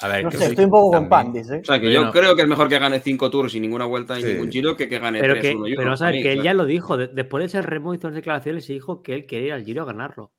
a 0.00 0.08
ver, 0.08 0.24
no 0.24 0.30
sé, 0.30 0.46
estoy 0.46 0.64
un 0.66 0.70
poco 0.70 0.92
con 0.92 1.08
Pandis, 1.08 1.50
¿eh? 1.50 1.60
O 1.62 1.64
sea, 1.64 1.78
que 1.80 1.86
Yo 1.86 1.92
yo 2.00 2.04
no. 2.06 2.12
creo 2.12 2.36
que 2.36 2.42
es 2.42 2.48
mejor 2.48 2.68
que 2.68 2.78
gane 2.78 3.00
cinco 3.00 3.30
tours 3.30 3.52
sin 3.52 3.62
ninguna 3.62 3.86
vuelta 3.86 4.18
y 4.18 4.22
Sí. 4.22 4.28
ningún 4.28 4.50
Giro 4.50 4.76
que 4.76 4.88
que 4.88 4.98
gane 4.98 5.20
Pero, 5.20 5.34
tres, 5.34 5.42
que, 5.50 5.56
uno 5.56 5.66
y 5.66 5.70
pero 5.72 5.82
uno. 5.82 5.88
vamos 5.90 6.02
a 6.02 6.06
ver, 6.06 6.14
mí, 6.16 6.22
que 6.22 6.32
él 6.32 6.42
ya 6.42 6.54
lo 6.54 6.64
dijo. 6.66 6.96
de- 6.96 7.08
después 7.08 7.40
de 7.42 7.46
ese 7.46 7.62
Remo 7.62 7.92
hizo 7.94 8.06
unas 8.06 8.16
declaraciones 8.16 8.68
y 8.70 8.74
dijo 8.74 9.02
que 9.02 9.14
él 9.14 9.26
quería 9.26 9.46
ir 9.48 9.52
al 9.54 9.64
Giro 9.64 9.82
a 9.82 9.86
ganarlo. 9.86 10.30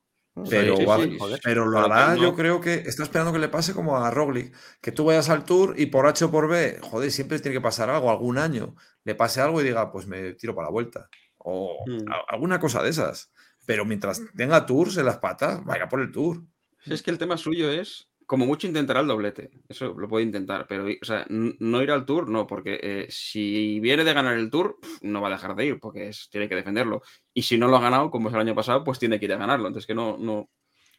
Pero, 0.49 0.77
Sí, 0.77 0.85
va- 0.85 0.97
sí, 1.03 1.17
joder. 1.19 1.39
pero 1.43 1.65
lo 1.65 1.79
hará, 1.79 2.15
no. 2.15 2.21
yo 2.21 2.35
creo 2.35 2.61
que 2.61 2.75
está 2.75 3.03
esperando 3.03 3.33
que 3.33 3.39
le 3.39 3.49
pase 3.49 3.73
como 3.73 3.97
a 3.97 4.09
Roglic, 4.11 4.55
que 4.81 4.91
tú 4.93 5.03
vayas 5.05 5.29
al 5.29 5.43
Tour 5.43 5.75
y 5.77 5.87
por 5.87 6.07
H 6.07 6.23
o 6.25 6.31
por 6.31 6.47
B, 6.47 6.79
joder, 6.81 7.11
siempre 7.11 7.39
tiene 7.39 7.55
que 7.55 7.61
pasar 7.61 7.89
algo, 7.89 8.09
algún 8.09 8.37
año, 8.37 8.75
le 9.03 9.13
pase 9.15 9.41
algo 9.41 9.59
y 9.61 9.65
diga, 9.65 9.91
pues 9.91 10.07
me 10.07 10.33
tiro 10.33 10.55
para 10.55 10.67
la 10.67 10.71
vuelta. 10.71 11.09
O 11.37 11.83
Mm. 11.85 12.09
a- 12.11 12.23
alguna 12.33 12.59
cosa 12.59 12.81
de 12.81 12.89
esas. 12.91 13.31
Pero 13.65 13.83
mientras 13.85 14.21
tenga 14.35 14.65
Tours 14.65 14.97
en 14.97 15.05
las 15.05 15.17
patas, 15.17 15.63
vaya 15.65 15.87
por 15.89 15.99
el 16.01 16.11
Tour. 16.11 16.41
Es 16.85 17.03
que 17.03 17.11
el 17.11 17.17
tema 17.17 17.35
suyo 17.37 17.69
es, 17.69 18.07
como 18.31 18.45
mucho 18.45 18.65
intentará 18.65 19.01
el 19.01 19.07
doblete. 19.07 19.51
Eso 19.67 19.93
lo 19.93 20.07
puede 20.07 20.23
intentar, 20.23 20.65
pero 20.65 20.85
o 20.85 21.05
sea, 21.05 21.25
no 21.27 21.81
ir 21.81 21.91
al 21.91 22.05
Tour, 22.05 22.29
no, 22.29 22.47
porque 22.47 22.79
eh, 22.81 23.07
si 23.09 23.81
viene 23.81 24.05
de 24.05 24.13
ganar 24.13 24.37
el 24.37 24.49
Tour, 24.49 24.77
no 25.01 25.19
va 25.19 25.27
a 25.27 25.31
dejar 25.31 25.53
de 25.53 25.65
ir, 25.65 25.79
porque 25.81 26.09
tiene 26.29 26.47
que 26.47 26.55
defenderlo. 26.55 27.01
Y 27.33 27.41
si 27.41 27.57
no 27.57 27.67
lo 27.67 27.75
ha 27.75 27.81
ganado, 27.81 28.09
como 28.09 28.29
es 28.29 28.33
el 28.33 28.39
año 28.39 28.55
pasado, 28.55 28.85
pues 28.85 28.99
tiene 28.99 29.19
que 29.19 29.25
ir 29.25 29.33
a 29.33 29.37
ganarlo. 29.37 29.67
Entonces 29.67 29.85
que 29.85 29.93
no, 29.93 30.15
no, 30.17 30.49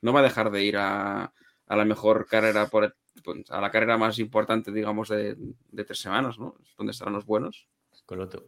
no 0.02 0.12
va 0.12 0.20
a 0.20 0.24
dejar 0.24 0.50
de 0.50 0.62
ir 0.62 0.76
a, 0.76 1.32
a 1.68 1.76
la 1.76 1.86
mejor 1.86 2.26
carrera, 2.26 2.66
por, 2.66 2.94
pues, 3.24 3.50
a 3.50 3.62
la 3.62 3.70
carrera 3.70 3.96
más 3.96 4.18
importante, 4.18 4.70
digamos, 4.70 5.08
de, 5.08 5.34
de 5.70 5.84
tres 5.84 6.00
semanas, 6.00 6.38
¿no? 6.38 6.56
Donde 6.76 6.90
estarán 6.90 7.14
los 7.14 7.24
buenos. 7.24 7.66
Coloto. 8.04 8.44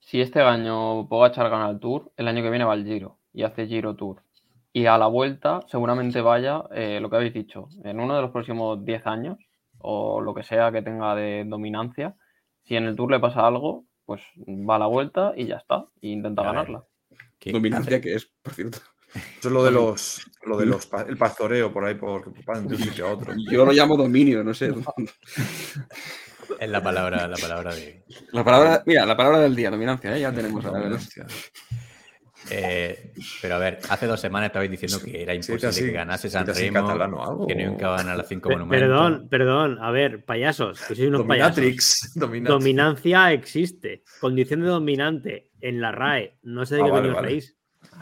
Si 0.00 0.22
este 0.22 0.40
año 0.40 1.06
Pogachar 1.10 1.50
gana 1.50 1.68
el 1.68 1.78
Tour, 1.78 2.10
el 2.16 2.26
año 2.26 2.42
que 2.42 2.48
viene 2.48 2.64
va 2.64 2.72
al 2.72 2.86
Giro 2.86 3.18
y 3.34 3.42
hace 3.42 3.66
Giro 3.66 3.96
Tour. 3.96 4.22
Y 4.72 4.86
a 4.86 4.98
la 4.98 5.06
vuelta 5.06 5.60
seguramente 5.68 6.20
vaya, 6.20 6.62
eh, 6.72 6.98
lo 7.00 7.08
que 7.10 7.16
habéis 7.16 7.34
dicho, 7.34 7.68
en 7.84 8.00
uno 8.00 8.14
de 8.16 8.22
los 8.22 8.30
próximos 8.30 8.84
10 8.84 9.06
años 9.06 9.38
o 9.78 10.20
lo 10.20 10.34
que 10.34 10.42
sea 10.42 10.70
que 10.72 10.82
tenga 10.82 11.14
de 11.14 11.44
dominancia, 11.46 12.14
si 12.64 12.76
en 12.76 12.84
el 12.84 12.96
Tour 12.96 13.10
le 13.10 13.20
pasa 13.20 13.46
algo, 13.46 13.86
pues 14.04 14.20
va 14.46 14.76
a 14.76 14.78
la 14.80 14.86
vuelta 14.86 15.32
y 15.36 15.46
ya 15.46 15.56
está. 15.56 15.86
E 16.02 16.08
intenta 16.08 16.42
ganarla. 16.42 16.84
¿Qué- 17.38 17.52
Dominancia 17.52 18.00
que 18.00 18.14
es, 18.14 18.30
por 18.42 18.52
cierto. 18.54 18.78
Eso 19.14 19.48
es 19.48 19.52
lo 19.52 19.64
de 19.64 19.70
los, 19.70 20.30
lo 20.44 20.58
de 20.58 20.66
los 20.66 20.86
el 21.08 21.16
pastoreo 21.16 21.72
por 21.72 21.84
ahí, 21.86 21.94
por, 21.94 22.30
van 22.44 22.68
de 22.68 22.74
un 22.76 22.82
sitio 22.82 23.06
a 23.08 23.12
otro. 23.12 23.32
Yo 23.50 23.64
lo 23.64 23.72
llamo 23.72 23.96
dominio, 23.96 24.44
no 24.44 24.52
sé. 24.52 24.70
Es 26.60 26.68
la 26.68 26.82
palabra, 26.82 27.26
la 27.28 27.36
palabra 27.36 27.74
de. 27.74 28.04
La 28.32 28.44
palabra, 28.44 28.82
mira, 28.86 29.06
la 29.06 29.16
palabra 29.16 29.38
del 29.40 29.54
día, 29.56 29.70
dominancia, 29.70 30.14
¿eh? 30.16 30.20
ya 30.20 30.32
tenemos. 30.32 30.64
a 30.64 30.70
ver. 30.72 30.80
Dominancia. 30.82 31.26
Eh, 32.50 33.12
pero 33.42 33.54
a 33.56 33.58
ver, 33.58 33.78
hace 33.88 34.06
dos 34.06 34.20
semanas 34.20 34.48
estabais 34.48 34.70
diciendo 34.70 34.98
que 35.04 35.22
era 35.22 35.32
Sí, 35.42 35.52
imposible 35.52 35.86
que 35.88 35.92
ganase 35.92 36.30
San 36.30 36.46
Remo, 36.46 36.88
algo. 37.22 37.46
que 37.46 37.54
nunca 37.54 37.88
van 37.88 38.08
a 38.08 38.16
las 38.16 38.28
cinco 38.28 38.50
monumentos. 38.50 38.78
Perdón, 38.88 39.28
perdón. 39.28 39.78
A 39.80 39.90
ver, 39.90 40.24
payasos, 40.24 40.80
que 40.80 40.94
sois 40.94 41.08
unos 41.08 41.26
payasos. 41.26 41.56
Dominatrix. 41.56 42.12
Dominatrix. 42.14 42.48
Dominancia 42.58 43.32
existe. 43.32 44.02
Condición 44.20 44.60
de 44.60 44.68
dominante 44.68 45.50
en 45.60 45.80
la 45.80 45.92
RAE. 45.92 46.38
No 46.42 46.64
sé 46.66 46.76
de 46.76 46.82
Ah, 46.82 46.84
qué 46.86 46.90
vale, 46.90 47.10
vale. 47.10 47.28
reís. 47.28 47.56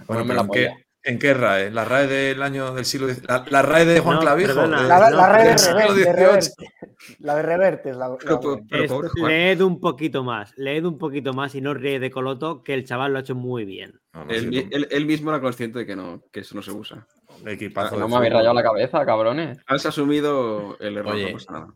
Bueno, 0.07 0.23
pero 0.25 0.35
la 0.35 0.41
¿en 0.43 0.51
qué, 0.51 0.67
polla. 0.67 0.86
¿En 1.07 1.19
qué 1.19 1.33
RAE? 1.35 1.71
¿La 1.71 1.85
RAE 1.85 2.07
del 2.07 2.43
año 2.43 2.75
del 2.75 2.85
siglo 2.85 3.09
X? 3.09 3.23
¿La, 3.27 3.45
la 3.49 3.63
RAE 3.63 3.85
de 3.87 4.01
Juan 4.01 4.17
No, 4.17 4.21
Clavijo? 4.21 4.49
perdona. 4.55 4.83
De- 4.83 4.89
La, 4.89 5.11
No, 5.11 5.17
la 5.17 5.33
red 5.33 5.43
de 5.45 5.49
del 5.51 5.59
siglo 5.59 5.79
Reverte. 6.13 6.67
La 7.19 7.35
de 7.37 7.43
Reverte 7.43 7.91
es 7.91 7.97
la. 7.97 8.09
la 8.09 8.17
Pero, 8.17 8.41
buena. 8.41 8.63
pero 8.71 8.85
Es- 8.85 8.91
pobre 8.91 9.09
Juan. 9.11 9.29
leed 9.31 9.61
un 9.61 9.81
poquito 9.81 10.25
más, 10.25 10.53
leed 10.57 10.85
un 10.85 10.99
poquito 10.99 11.33
más 11.35 11.55
y 11.55 11.61
no 11.61 11.75
reíis 11.75 12.01
de 12.01 12.11
Coloto, 12.11 12.63
que 12.63 12.75
el 12.75 12.85
chaval 12.85 13.13
lo 13.13 13.19
ha 13.19 13.21
hecho 13.21 13.35
muy 13.35 13.65
bien. 13.65 14.01
No, 14.15 14.25
no, 14.25 14.31
Él, 14.31 14.41
sí, 14.41 14.47
mi- 14.49 14.69
él- 14.71 14.89
él 14.91 15.07
mismo 15.07 15.31
era 15.31 15.41
consciente 15.41 15.81
de 15.81 15.87
que 15.87 15.95
no, 15.95 16.23
que 16.33 16.41
eso 16.41 16.55
no 16.55 16.63
se 16.63 16.73
usa. 16.73 17.07
equipazo 17.45 17.97
de 17.97 18.01
no 18.01 18.09
me 18.09 18.17
habéis 18.17 18.33
rayado 18.33 18.55
la 18.55 18.63
cabeza, 18.63 19.05
cabrones. 19.05 19.59
Has 19.67 19.85
asumido 19.85 20.77
el 20.81 20.97
error, 20.97 21.15
Oye. 21.15 21.27
no 21.27 21.33
pasa 21.39 21.53
nada. 21.53 21.67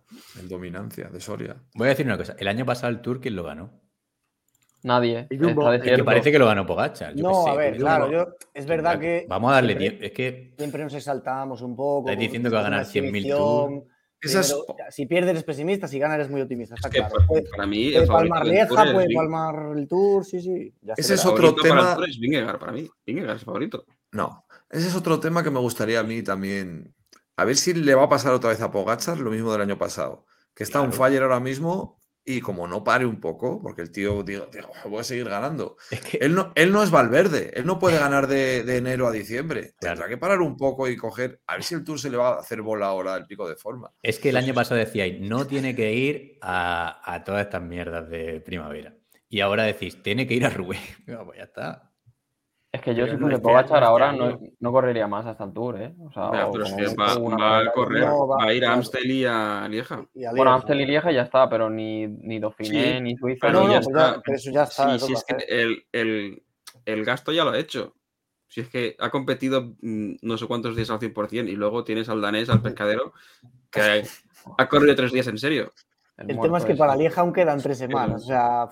El 0.40 0.48
dominancia 0.48 1.08
de 1.10 1.20
Soria. 1.20 1.56
Voy 1.74 1.86
a 1.86 1.90
decir 1.90 2.06
una 2.06 2.16
cosa. 2.16 2.34
El 2.38 2.48
año 2.48 2.64
pasado 2.64 2.90
el 2.90 3.02
Tour, 3.02 3.20
¿quién 3.20 3.36
lo 3.36 3.44
ganó? 3.44 3.70
Nadie. 4.82 5.26
Jumbo, 5.30 5.72
Está 5.72 5.96
que 5.96 6.04
parece 6.04 6.32
que 6.32 6.38
lo 6.38 6.46
ganó 6.46 6.64
Pogacar. 6.66 7.14
yo 7.14 7.22
No, 7.22 7.46
a 7.46 7.54
ver, 7.54 7.76
claro, 7.76 8.10
yo, 8.10 8.28
es 8.54 8.66
verdad 8.66 8.98
que. 8.98 9.26
Vamos 9.28 9.50
a 9.52 9.54
darle 9.56 9.74
siempre- 9.76 9.88
tiempo. 9.90 10.04
Es 10.06 10.12
que 10.12 10.54
Siempre 10.56 10.84
nos 10.84 10.94
exaltamos 10.94 11.60
un 11.62 11.76
poco. 11.76 12.04
Porque 12.04 12.16
diciendo 12.16 12.48
que 12.48 12.54
va 12.54 12.60
a 12.60 12.64
ganar 12.64 12.84
100.000 12.86 13.24
exhibición, 13.24 13.84
Esa 14.22 14.40
es- 14.40 14.54
pero 14.66 14.90
Si 14.90 15.06
pierdes 15.06 15.30
eres 15.30 15.44
pesimista, 15.44 15.88
si 15.88 15.98
ganas 15.98 16.16
eres 16.16 16.30
muy 16.30 16.42
optimista, 16.42 16.74
está 16.74 16.88
Es 16.88 16.92
que 16.94 16.98
claro. 17.00 17.14
para, 17.14 17.26
Puede, 17.26 17.42
para 17.50 17.66
mí, 17.66 17.84
puede 17.90 17.98
el 18.02 18.06
favorito 18.06 18.34
palmar 18.34 18.54
es 18.54 18.68
puede 18.68 19.06
Ving- 19.08 19.16
palmar 19.16 19.78
el 19.78 19.88
Tour, 19.88 20.24
sí, 20.26 20.40
sí. 20.42 20.74
ya 20.82 20.94
Ese 20.96 21.14
es 21.14 21.24
otro 21.24 21.36
favorito 21.54 21.62
para 21.68 21.80
el 21.80 21.94
tema- 21.96 22.06
es 22.06 22.18
Vingegaard, 22.18 22.58
para 22.58 22.72
mí. 22.72 22.90
Vingegaard 23.06 23.36
es 23.36 23.44
favorito. 23.44 23.84
No, 24.12 24.44
ese 24.68 24.88
es 24.88 24.94
otro 24.96 25.20
tema 25.20 25.42
que 25.42 25.50
me 25.50 25.58
gustaría 25.60 26.00
a 26.00 26.02
mí 26.02 26.22
también. 26.22 26.94
A 27.36 27.44
ver 27.46 27.56
si 27.56 27.72
le 27.72 27.94
va 27.94 28.04
a 28.04 28.08
pasar 28.10 28.32
otra 28.34 28.50
vez 28.50 28.60
a 28.60 28.70
Pogachar 28.70 29.18
lo 29.18 29.30
mismo 29.30 29.52
del 29.52 29.62
año 29.62 29.78
pasado. 29.78 30.26
Que 30.54 30.64
está 30.64 30.80
un 30.82 30.92
fire 30.92 31.22
ahora 31.22 31.40
mismo 31.40 31.99
y 32.36 32.40
como 32.40 32.66
no 32.66 32.82
pare 32.84 33.06
un 33.06 33.20
poco, 33.20 33.60
porque 33.62 33.82
el 33.82 33.90
tío 33.90 34.22
diga, 34.22 34.48
"Tío, 34.50 34.68
voy 34.84 35.00
a 35.00 35.04
seguir 35.04 35.28
ganando. 35.28 35.76
es 35.90 36.00
que 36.00 36.18
Él 36.18 36.34
no, 36.34 36.52
él 36.54 36.72
no 36.72 36.82
es 36.82 36.90
Valverde, 36.90 37.52
él 37.54 37.66
no 37.66 37.78
puede 37.78 37.98
ganar 38.00 38.26
de, 38.26 38.62
de 38.64 38.76
enero 38.76 39.06
a 39.06 39.12
diciembre. 39.12 39.74
Claro. 39.78 39.96
Tendrá 39.96 40.08
que 40.08 40.16
parar 40.18 40.40
un 40.40 40.56
poco 40.56 40.88
y 40.88 40.96
coger, 40.96 41.40
a 41.46 41.54
ver 41.54 41.62
si 41.64 41.74
el 41.74 41.84
Tour 41.84 41.98
se 42.00 42.10
le 42.10 42.16
va 42.16 42.30
a 42.36 42.40
hacer 42.40 42.62
bola 42.62 42.86
ahora 42.86 43.16
el 43.16 43.26
pico 43.26 43.48
de 43.48 43.56
forma. 43.56 43.92
Es 44.02 44.18
que 44.18 44.30
el 44.30 44.36
año 44.36 44.54
pasado 44.54 44.78
decíais, 44.78 45.20
no 45.20 45.46
tiene 45.46 45.74
que 45.74 45.92
ir 45.92 46.38
a, 46.40 47.00
a 47.04 47.24
todas 47.24 47.44
estas 47.44 47.62
mierdas 47.62 48.08
de 48.08 48.40
primavera. 48.40 48.94
Y 49.28 49.40
ahora 49.40 49.62
decís, 49.62 50.02
tiene 50.02 50.26
que 50.26 50.34
ir 50.34 50.44
a 50.44 50.50
Rubén. 50.50 50.80
Pues 51.06 51.38
ya 51.38 51.44
está. 51.44 51.89
Es 52.72 52.80
que 52.82 52.94
yo 52.94 53.04
Pero 53.04 53.16
si 53.16 53.20
no 53.20 53.20
fuese 53.26 53.36
este 53.36 53.42
Pogachar 53.48 53.82
ahora 53.82 54.12
no, 54.12 54.38
no 54.60 54.72
correría 54.72 55.08
más 55.08 55.26
hasta 55.26 55.42
el 55.42 55.52
Tour, 55.52 55.82
¿eh? 55.82 55.92
O 56.06 56.12
sea, 56.12 56.30
Ya, 56.32 56.46
o 56.46 56.52
pero 56.52 56.64
es 56.64 56.70
como 56.70 56.76
que 56.76 57.18
mucho 57.20 57.36
va, 57.38 57.58
a 57.58 57.72
correr, 57.72 58.06
No, 58.06 58.28
va- 58.28 58.36
va 58.36 58.44
a 58.44 58.54
ir 58.54 58.64
a. 58.64 58.72
Amstel 58.74 59.10
y 59.10 59.24
a 59.24 59.66
Lieja. 59.68 60.06
Y 60.14 60.24
a 60.24 60.30
Bueno. 60.30 60.52
Amstel 60.52 60.80
y 60.82 60.86
Lieja 60.86 61.10
ya 61.10 61.22
está, 61.22 61.48
pero 61.50 61.68
ni, 61.68 62.06
ni 62.06 62.38
Dauphiné, 62.38 62.94
Sí, 62.98 63.00
ni 63.00 63.16
Suiza, 63.16 63.48
pero 63.48 63.52
no, 63.54 63.60
ni 63.62 63.66
no, 63.66 63.72
ya 63.72 63.78
está. 63.80 64.14
ya- 64.14 64.22
pero 64.24 64.36
eso 64.36 64.50
ya 64.52 64.62
está. 64.62 64.98
Sí, 64.98 65.06
sí, 65.06 65.12
es 65.14 65.24
que 65.24 65.34
el, 65.48 65.84
el- 65.90 66.42
el 66.84 67.04
gasto 67.04 67.32
ya 67.32 67.42
lo 67.44 67.50
ha 67.50 67.58
hecho. 67.58 67.94
Si 68.46 68.60
es 68.60 68.68
que 68.68 68.94
ha 69.00 69.10
competido 69.10 69.74
mm, 69.80 70.14
no 70.22 70.38
sé 70.38 70.46
cuántos 70.46 70.76
días 70.76 70.90
al 70.90 71.00
100% 71.00 71.48
y 71.48 71.56
luego 71.56 71.82
tienes 71.82 72.08
al 72.08 72.20
danés, 72.20 72.50
al 72.50 72.62
pescadero, 72.62 73.12
que 73.70 73.80
ha, 73.80 74.02
ha 74.58 74.68
corrido 74.68 74.94
tres 74.94 75.12
días 75.12 75.26
en 75.26 75.38
serio. 75.38 75.72
El 76.16 76.38
tema 76.38 76.58
es 76.58 76.64
que 76.64 76.72
ese. 76.72 76.78
para 76.78 76.94
Lieja 76.94 77.20
aún 77.20 77.32
quedan 77.32 77.60
tres 77.60 77.78
semanas. 77.78 78.22
O 78.22 78.26
sea, 78.26 78.68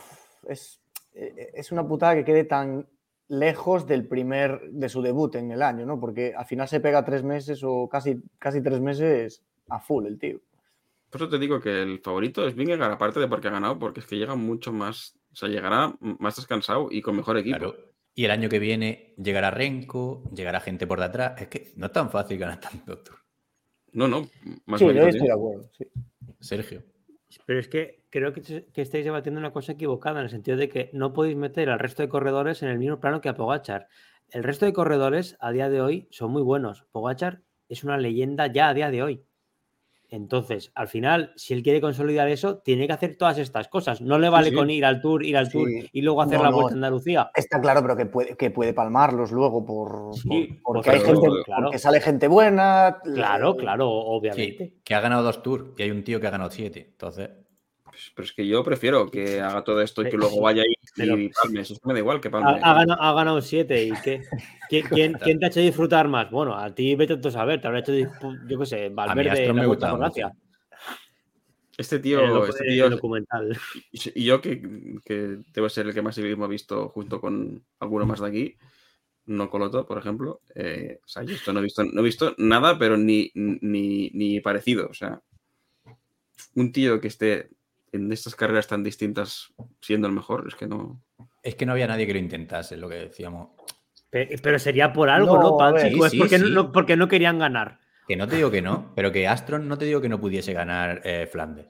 es, 0.48 0.80
eh, 1.14 1.50
es 1.54 1.72
una 1.72 1.86
putada 1.86 2.14
que 2.14 2.24
quede 2.24 2.44
tan 2.44 2.86
lejos 3.28 3.86
del 3.86 4.06
primer, 4.06 4.70
de 4.70 4.88
su 4.88 5.02
debut 5.02 5.34
en 5.36 5.50
el 5.50 5.62
año, 5.62 5.86
¿no? 5.86 6.00
Porque 6.00 6.34
al 6.36 6.46
final 6.46 6.66
se 6.68 6.80
pega 6.80 7.04
tres 7.04 7.22
meses 7.22 7.62
o 7.62 7.88
casi, 7.88 8.22
casi 8.38 8.62
tres 8.62 8.80
meses 8.80 9.42
a 9.68 9.80
full 9.80 10.06
el 10.06 10.18
tío. 10.18 10.40
Por 11.10 11.22
eso 11.22 11.30
te 11.30 11.38
digo 11.38 11.60
que 11.60 11.82
el 11.82 12.00
favorito 12.00 12.46
es 12.46 12.54
Vingegaard, 12.54 12.92
aparte 12.92 13.20
de 13.20 13.28
porque 13.28 13.48
ha 13.48 13.52
ganado, 13.52 13.78
porque 13.78 14.00
es 14.00 14.06
que 14.06 14.16
llega 14.16 14.34
mucho 14.34 14.72
más, 14.72 15.18
o 15.32 15.36
sea, 15.36 15.48
llegará 15.48 15.94
más 16.00 16.36
descansado 16.36 16.88
y 16.90 17.00
con 17.00 17.16
mejor 17.16 17.38
equipo. 17.38 17.58
Claro. 17.58 17.76
Y 18.14 18.24
el 18.24 18.30
año 18.30 18.48
que 18.48 18.58
viene 18.58 19.14
llegará 19.16 19.50
Renko, 19.50 20.24
llegará 20.34 20.60
gente 20.60 20.86
por 20.86 21.00
detrás. 21.00 21.40
Es 21.40 21.48
que 21.48 21.72
no 21.76 21.86
es 21.86 21.92
tan 21.92 22.10
fácil 22.10 22.36
ganar 22.36 22.60
tanto. 22.60 22.98
No, 23.92 24.08
no, 24.08 24.28
más 24.66 24.80
Sí, 24.80 24.86
yo 24.86 25.06
estoy 25.06 25.28
de 25.28 25.32
acuerdo. 25.32 25.70
sí. 25.78 25.84
Sergio. 26.40 26.82
Pero 27.46 27.60
es 27.60 27.68
que 27.68 28.02
creo 28.10 28.32
que, 28.32 28.66
que 28.72 28.82
estáis 28.82 29.04
debatiendo 29.04 29.40
una 29.40 29.52
cosa 29.52 29.72
equivocada 29.72 30.20
en 30.20 30.24
el 30.24 30.30
sentido 30.30 30.56
de 30.56 30.68
que 30.68 30.90
no 30.92 31.12
podéis 31.12 31.36
meter 31.36 31.70
al 31.70 31.78
resto 31.78 32.02
de 32.02 32.08
corredores 32.08 32.62
en 32.62 32.68
el 32.68 32.78
mismo 32.78 33.00
plano 33.00 33.20
que 33.20 33.28
a 33.28 33.34
Pogachar. 33.34 33.88
El 34.30 34.44
resto 34.44 34.66
de 34.66 34.72
corredores 34.72 35.36
a 35.40 35.52
día 35.52 35.70
de 35.70 35.80
hoy 35.80 36.08
son 36.10 36.30
muy 36.30 36.42
buenos. 36.42 36.84
Pogachar 36.92 37.42
es 37.68 37.84
una 37.84 37.96
leyenda 37.96 38.46
ya 38.46 38.68
a 38.68 38.74
día 38.74 38.90
de 38.90 39.02
hoy. 39.02 39.27
Entonces, 40.10 40.72
al 40.74 40.88
final, 40.88 41.32
si 41.36 41.52
él 41.52 41.62
quiere 41.62 41.80
consolidar 41.82 42.28
eso, 42.28 42.58
tiene 42.58 42.86
que 42.86 42.94
hacer 42.94 43.16
todas 43.18 43.36
estas 43.38 43.68
cosas. 43.68 44.00
No 44.00 44.18
le 44.18 44.30
vale 44.30 44.48
sí. 44.50 44.54
con 44.56 44.70
ir 44.70 44.84
al 44.86 45.00
Tour, 45.02 45.22
ir 45.24 45.36
al 45.36 45.46
Sí. 45.46 45.52
Tour 45.52 45.68
y 45.92 46.00
luego 46.00 46.22
hacer 46.22 46.38
No, 46.38 46.44
la 46.44 46.50
no. 46.50 46.56
vuelta 46.56 46.72
a 46.72 46.76
Andalucía. 46.76 47.30
Está 47.34 47.60
claro, 47.60 47.82
pero 47.82 47.96
que 47.96 48.06
puede, 48.06 48.36
que 48.36 48.50
puede 48.50 48.72
palmarlos 48.72 49.30
luego 49.32 49.66
por, 49.66 50.14
Sí, 50.16 50.58
por- 50.62 50.76
porque, 50.76 50.90
por 50.90 50.98
hay 50.98 51.04
gente, 51.04 51.28
claro. 51.44 51.62
porque 51.64 51.78
sale 51.78 52.00
gente 52.00 52.26
buena. 52.28 52.98
Claro, 53.04 53.52
eh, 53.52 53.56
claro, 53.58 53.90
obviamente. 53.90 54.64
Sí, 54.64 54.80
que 54.82 54.94
ha 54.94 55.00
ganado 55.00 55.22
dos 55.22 55.42
Tours 55.42 55.64
y 55.76 55.82
hay 55.82 55.90
un 55.90 56.02
tío 56.02 56.20
que 56.20 56.26
ha 56.26 56.30
ganado 56.30 56.50
siete. 56.50 56.86
Entonces, 56.90 57.28
Pero 58.14 58.26
es 58.26 58.32
que 58.32 58.46
yo 58.46 58.62
prefiero 58.64 59.10
que 59.10 59.40
haga 59.40 59.64
todo 59.64 59.80
esto 59.82 60.02
y 60.02 60.10
que 60.10 60.16
luego 60.16 60.40
vaya 60.40 60.62
y, 60.62 60.74
Pero- 60.96 61.18
y 61.18 61.30
palme. 61.30 61.60
Eso 61.60 61.76
me 61.84 61.92
da 61.94 61.98
igual 61.98 62.20
que 62.20 62.30
palme. 62.30 62.50
ha 62.62 62.74
ganado, 62.74 63.02
ha 63.02 63.12
ganado 63.14 63.40
siete 63.40 63.84
y 63.84 63.92
qué. 64.02 64.22
¿Quién, 64.68 64.86
quién, 64.88 65.12
quién 65.14 65.38
te 65.38 65.46
ha 65.46 65.48
hecho 65.48 65.60
disfrutar 65.60 66.08
más? 66.08 66.30
Bueno, 66.30 66.54
a 66.54 66.74
ti 66.74 66.94
vete 66.94 67.14
a 67.14 67.30
saber, 67.30 67.60
te 67.60 67.66
habrá 67.66 67.80
hecho, 67.80 67.92
yo 67.94 68.58
qué 68.58 68.66
sé, 68.66 68.84
a 68.86 68.88
mí 68.88 68.94
Valverde 68.94 69.52
la 69.52 69.66
Vuelta 69.66 69.90
por. 69.90 69.98
Gracia. 70.00 70.32
Este 71.76 71.96
el 71.96 72.02
tío, 72.02 72.46
este 72.46 72.64
el 72.64 72.74
tío 72.74 72.90
documental. 72.90 73.56
y 73.92 74.24
yo 74.24 74.40
que, 74.40 74.60
que 75.04 75.38
debo 75.54 75.68
ser 75.68 75.86
el 75.86 75.94
que 75.94 76.02
más 76.02 76.16
ciclismo 76.16 76.44
ha 76.44 76.48
visto 76.48 76.88
junto 76.88 77.20
con 77.20 77.64
alguno 77.78 78.04
más 78.04 78.20
de 78.20 78.26
aquí, 78.26 78.56
no 79.26 79.48
Coloto, 79.48 79.86
por 79.86 79.96
ejemplo. 79.98 80.40
eh, 80.56 80.98
o 81.04 81.08
sea, 81.08 81.22
yo 81.22 81.34
esto 81.36 81.52
no 81.52 81.60
he 81.60 81.62
visto, 81.62 81.84
no 81.84 82.00
he 82.00 82.04
visto 82.04 82.34
nada, 82.38 82.78
pero 82.78 82.96
ni, 82.96 83.30
ni, 83.34 84.10
ni 84.10 84.40
parecido. 84.40 84.88
O 84.88 84.94
sea, 84.94 85.22
un 86.56 86.72
tío 86.72 87.00
que 87.00 87.08
esté 87.08 87.48
en 87.92 88.12
estas 88.12 88.34
carreras 88.34 88.66
tan 88.66 88.82
distintas 88.82 89.52
siendo 89.80 90.06
el 90.08 90.12
mejor, 90.14 90.44
es 90.48 90.54
que 90.54 90.66
no. 90.66 91.02
es 91.42 91.54
que 91.54 91.66
no 91.66 91.72
había 91.72 91.86
nadie 91.86 92.06
que 92.06 92.12
lo 92.12 92.18
intentase, 92.18 92.76
lo 92.76 92.88
que 92.88 92.96
decíamos. 92.96 93.48
Pe- 94.10 94.36
Pero 94.42 94.58
sería 94.58 94.92
por 94.92 95.10
algo, 95.10 95.36
No, 95.36 95.42
¿no? 95.42 95.72
Pues 95.72 96.10
sí, 96.12 96.18
porque, 96.18 96.38
sí. 96.38 96.50
No, 96.50 96.72
porque 96.72 96.96
no 96.96 97.08
querían 97.08 97.38
ganar. 97.38 97.80
Que 98.06 98.16
no 98.16 98.26
te 98.26 98.36
digo 98.36 98.50
que 98.50 98.62
no, 98.62 98.92
pero 98.94 99.12
que 99.12 99.28
Astron 99.28 99.68
no 99.68 99.76
te 99.76 99.84
digo 99.84 100.00
que 100.00 100.08
no 100.08 100.18
pudiese 100.20 100.52
ganar 100.54 101.02
eh, 101.04 101.28
Flandes. 101.30 101.66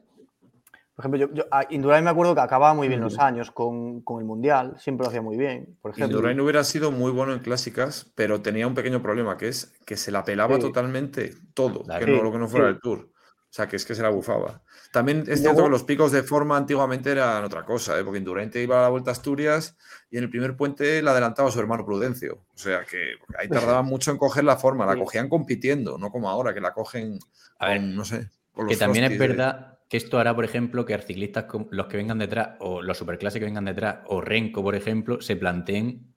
Por 0.94 1.02
ejemplo, 1.04 1.18
yo, 1.20 1.32
yo 1.34 1.44
a 1.52 1.64
Indurain 1.70 2.02
me 2.04 2.10
acuerdo 2.10 2.34
que 2.34 2.40
acababa 2.40 2.74
muy 2.74 2.88
bien 2.88 3.00
los 3.00 3.18
años 3.20 3.52
con, 3.52 4.00
con 4.02 4.18
el 4.20 4.24
Mundial, 4.24 4.74
siempre 4.80 5.04
lo 5.04 5.08
hacía 5.08 5.22
muy 5.22 5.36
bien. 5.36 5.76
Por 5.80 5.92
ejemplo, 5.92 6.16
Indurain 6.16 6.40
hubiera 6.40 6.64
sido 6.64 6.90
muy 6.90 7.12
bueno 7.12 7.32
en 7.32 7.38
clásicas, 7.38 8.10
pero 8.16 8.40
tenía 8.40 8.66
un 8.66 8.74
pequeño 8.74 9.00
problema, 9.00 9.36
que 9.36 9.46
es 9.48 9.76
que 9.86 9.96
se 9.96 10.10
la 10.10 10.24
pelaba 10.24 10.56
Sí. 10.56 10.60
totalmente 10.62 11.34
todo, 11.54 11.82
Claro. 11.84 12.04
que 12.04 12.10
no 12.12 12.22
lo 12.22 12.32
que 12.32 12.38
no 12.38 12.48
fuera 12.48 12.66
sí. 12.68 12.74
el 12.74 12.80
Tour. 12.80 13.10
O 13.58 13.60
sea, 13.60 13.66
que 13.68 13.74
es 13.74 13.84
que 13.84 13.96
se 13.96 14.02
la 14.02 14.10
bufaba. 14.10 14.62
También 14.92 15.24
es 15.26 15.40
Y 15.40 15.42
cierto 15.42 15.64
que 15.64 15.68
los 15.70 15.82
picos 15.82 16.12
de 16.12 16.22
forma 16.22 16.56
antiguamente 16.56 17.10
eran 17.10 17.42
otra 17.42 17.64
cosa, 17.64 17.98
¿eh? 17.98 18.04
porque 18.04 18.18
Indurain 18.18 18.50
te 18.50 18.62
iba 18.62 18.78
a 18.78 18.82
la 18.82 18.88
Vuelta 18.88 19.10
a 19.10 19.14
Asturias 19.14 19.76
y 20.12 20.16
en 20.16 20.22
el 20.22 20.30
primer 20.30 20.56
puente 20.56 21.02
la 21.02 21.10
adelantaba 21.10 21.50
su 21.50 21.58
hermano 21.58 21.84
Prudencio. 21.84 22.44
O 22.54 22.56
sea, 22.56 22.84
que 22.84 23.14
ahí 23.36 23.48
tardaban 23.48 23.84
mucho 23.86 24.12
en 24.12 24.16
coger 24.16 24.44
la 24.44 24.56
forma, 24.58 24.86
la 24.86 24.92
Sí. 24.92 25.00
cogían 25.00 25.28
compitiendo, 25.28 25.98
no 25.98 26.10
como 26.12 26.30
ahora, 26.30 26.54
que 26.54 26.60
la 26.60 26.72
cogen 26.72 27.18
A 27.58 27.70
ver, 27.70 27.78
con, 27.78 27.96
no 27.96 28.04
sé. 28.04 28.28
con 28.52 28.68
Que 28.68 28.76
también 28.76 29.06
es 29.06 29.10
de- 29.10 29.18
verdad 29.18 29.78
que 29.88 29.96
esto 29.96 30.20
hará, 30.20 30.36
por 30.36 30.44
ejemplo, 30.44 30.84
que 30.84 30.96
ciclistas 30.98 31.46
como 31.46 31.66
los 31.72 31.88
que 31.88 31.96
vengan 31.96 32.18
detrás, 32.20 32.50
o 32.60 32.80
los 32.80 32.96
superclases 32.96 33.40
que 33.40 33.44
vengan 33.46 33.64
detrás, 33.64 34.04
o 34.06 34.20
Renko, 34.20 34.62
por 34.62 34.76
ejemplo, 34.76 35.20
se 35.20 35.34
planteen 35.34 36.14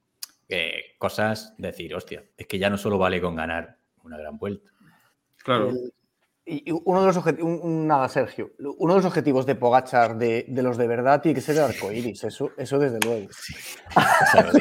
eh, 0.48 0.94
cosas, 1.00 1.56
decir, 1.58 1.96
hostia, 1.96 2.24
es 2.38 2.46
que 2.46 2.60
ya 2.60 2.70
no 2.70 2.78
solo 2.78 3.00
vale 3.00 3.20
con 3.20 3.36
ganar 3.36 3.78
una 4.04 4.20
gran 4.20 4.38
vuelta. 4.38 4.70
Claro. 5.44 5.70
el- 5.72 5.92
y 6.46 6.72
uno 6.72 7.02
de 7.02 7.08
los 7.08 7.18
objetivos, 7.18 7.64
nada, 7.64 8.10
Sergio, 8.10 8.52
uno 8.78 8.94
de 8.94 9.00
los 9.00 9.06
objetivos 9.06 9.46
de 9.46 9.56
Pogachar 9.56 10.18
de, 10.18 10.46
de 10.48 10.64
los 10.64 10.78
de 10.78 10.88
verdad 10.88 11.22
tiene 11.22 11.36
que 11.36 11.42
ser 11.42 11.56
el 11.56 11.62
arcoiris, 11.64 12.24
eso, 12.24 12.52
eso 12.58 12.80
desde 12.80 13.00
luego. 13.06 13.28
O 13.28 13.34
sea, 14.32 14.52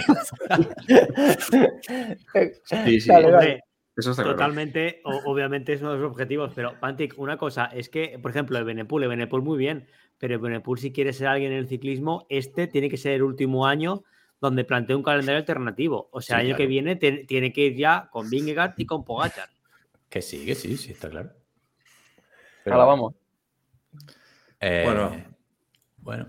Sí, 2.84 3.00
sí. 3.00 3.08
dale, 3.08 3.30
dale. 3.30 3.36
Hombre, 3.36 3.60
Eso 3.96 4.10
está 4.12 4.22
claro. 4.22 4.36
Totalmente, 4.36 5.00
o- 5.04 5.22
obviamente 5.30 5.72
es 5.72 5.80
uno 5.82 5.92
de 5.92 5.98
los 5.98 6.10
objetivos, 6.12 6.52
pero 6.54 6.78
Pantic, 6.80 7.14
una 7.18 7.36
cosa, 7.36 7.66
es 7.66 7.88
que, 7.88 8.18
por 8.20 8.30
ejemplo, 8.30 8.56
el 8.58 8.64
Benepul, 8.64 9.02
el 9.02 9.08
Benepul 9.08 9.42
muy 9.42 9.58
bien, 9.58 9.86
pero 10.18 10.34
el 10.34 10.40
Benepul 10.40 10.78
si 10.78 10.92
quiere 10.92 11.12
ser 11.12 11.26
alguien 11.28 11.52
en 11.52 11.58
el 11.58 11.68
ciclismo, 11.68 12.26
este 12.28 12.66
tiene 12.66 12.88
que 12.88 12.96
ser 12.96 13.12
el 13.12 13.22
último 13.22 13.66
año 13.66 14.02
donde 14.40 14.64
plantee 14.64 14.96
un 14.96 15.02
calendario 15.02 15.38
alternativo. 15.40 16.08
O 16.12 16.20
sea, 16.22 16.36
Sí, 16.36 16.40
el 16.42 16.46
año 16.46 16.56
claro. 16.56 16.58
que 16.58 16.66
viene 16.68 16.96
te- 16.96 17.24
tiene 17.24 17.52
que 17.52 17.62
ir 17.66 17.76
ya 17.76 18.08
con 18.10 18.30
Vingegaard 18.30 18.74
y 18.78 18.86
con 18.86 19.04
Pogachar. 19.04 19.48
Que 20.08 20.22
sí, 20.22 20.46
que 20.46 20.54
sí, 20.54 20.76
sí, 20.76 20.92
está 20.92 21.10
claro. 21.10 21.30
Ahora 22.74 22.84
vamos. 22.86 23.14
Eh, 24.60 24.82
Bueno. 24.84 25.10
Bueno. 25.98 26.26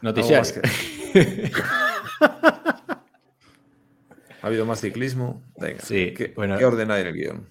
Más 0.02 0.52
que- 0.52 1.50
Ha 4.40 4.46
habido 4.46 4.64
más 4.66 4.80
ciclismo. 4.80 5.42
Venga, 5.58 5.80
Sí, 5.80 6.14
¿qué, 6.14 6.32
bueno. 6.36 6.56
qué 6.58 6.64
orden 6.64 6.90
hay 6.92 7.00
en 7.02 7.06
el 7.08 7.14
guion? 7.14 7.48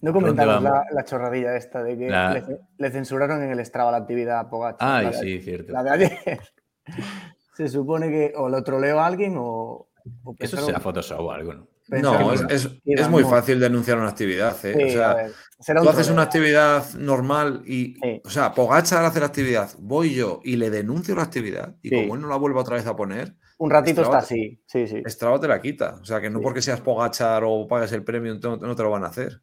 No 0.00 0.12
comentamos 0.12 0.62
la, 0.62 0.84
la 0.90 1.04
chorradilla 1.04 1.56
esta 1.56 1.82
de 1.82 1.96
que 1.98 2.08
La- 2.08 2.32
le, 2.34 2.58
le 2.78 2.90
censuraron 2.90 3.42
en 3.42 3.50
el 3.50 3.64
Strava 3.64 3.90
la 3.92 3.98
actividad 3.98 4.38
a 4.40 4.48
Pogacar. 4.50 5.04
La 5.04 5.10
de- 5.10 5.18
sí, 5.18 5.40
cierto. 5.40 5.72
La 5.72 5.82
de 5.82 5.90
ayer. 5.90 6.40
Se 7.54 7.68
supone 7.68 8.08
que 8.08 8.32
o 8.34 8.48
lo 8.48 8.64
troleó 8.64 8.98
a 9.00 9.06
alguien 9.06 9.34
o. 9.36 9.88
o 10.24 10.34
Eso 10.38 10.56
será 10.56 10.80
Photoshop 10.80 11.20
o 11.20 11.30
algo, 11.30 11.52
¿no? 11.52 11.68
No, 12.00 12.32
es, 12.32 13.08
muy 13.10 13.22
fácil 13.24 13.60
denunciar 13.60 13.98
una 13.98 14.08
actividad. 14.08 14.56
¿eh? 14.64 14.74
Sí, 14.76 14.84
o 14.84 15.62
sea, 15.62 15.76
tú 15.76 15.82
un 15.82 15.88
haces 15.88 16.08
una 16.08 16.22
actividad 16.22 16.94
normal 16.94 17.62
y, 17.66 17.94
Sí. 17.94 18.22
o 18.24 18.30
sea, 18.30 18.54
Pogachar 18.54 19.04
hace 19.04 19.20
la 19.20 19.26
actividad, 19.26 19.70
voy 19.78 20.14
yo 20.14 20.40
y 20.42 20.56
le 20.56 20.70
denuncio 20.70 21.14
la 21.14 21.22
actividad 21.22 21.76
y 21.82 21.90
Sí. 21.90 21.94
como 21.96 22.14
él 22.14 22.22
no 22.22 22.28
la 22.28 22.36
vuelve 22.36 22.58
otra 22.58 22.76
vez 22.76 22.86
a 22.86 22.96
poner, 22.96 23.34
Un 23.58 23.70
ratito 23.70 24.00
Strava 24.02 24.18
está 24.18 24.26
así. 24.26 24.60
Sí, 24.66 24.88
sí. 24.88 25.02
Strava 25.06 25.38
te 25.38 25.46
la 25.48 25.60
quita. 25.60 25.98
O 26.00 26.04
sea, 26.04 26.20
que 26.20 26.30
no 26.30 26.38
Sí. 26.38 26.42
porque 26.44 26.62
seas 26.62 26.80
Pogachar 26.80 27.42
o 27.46 27.68
pagues 27.68 27.92
el 27.92 28.02
premio 28.02 28.34
no, 28.42 28.56
no 28.56 28.74
te 28.74 28.82
lo 28.82 28.90
van 28.90 29.04
a 29.04 29.08
hacer. 29.08 29.40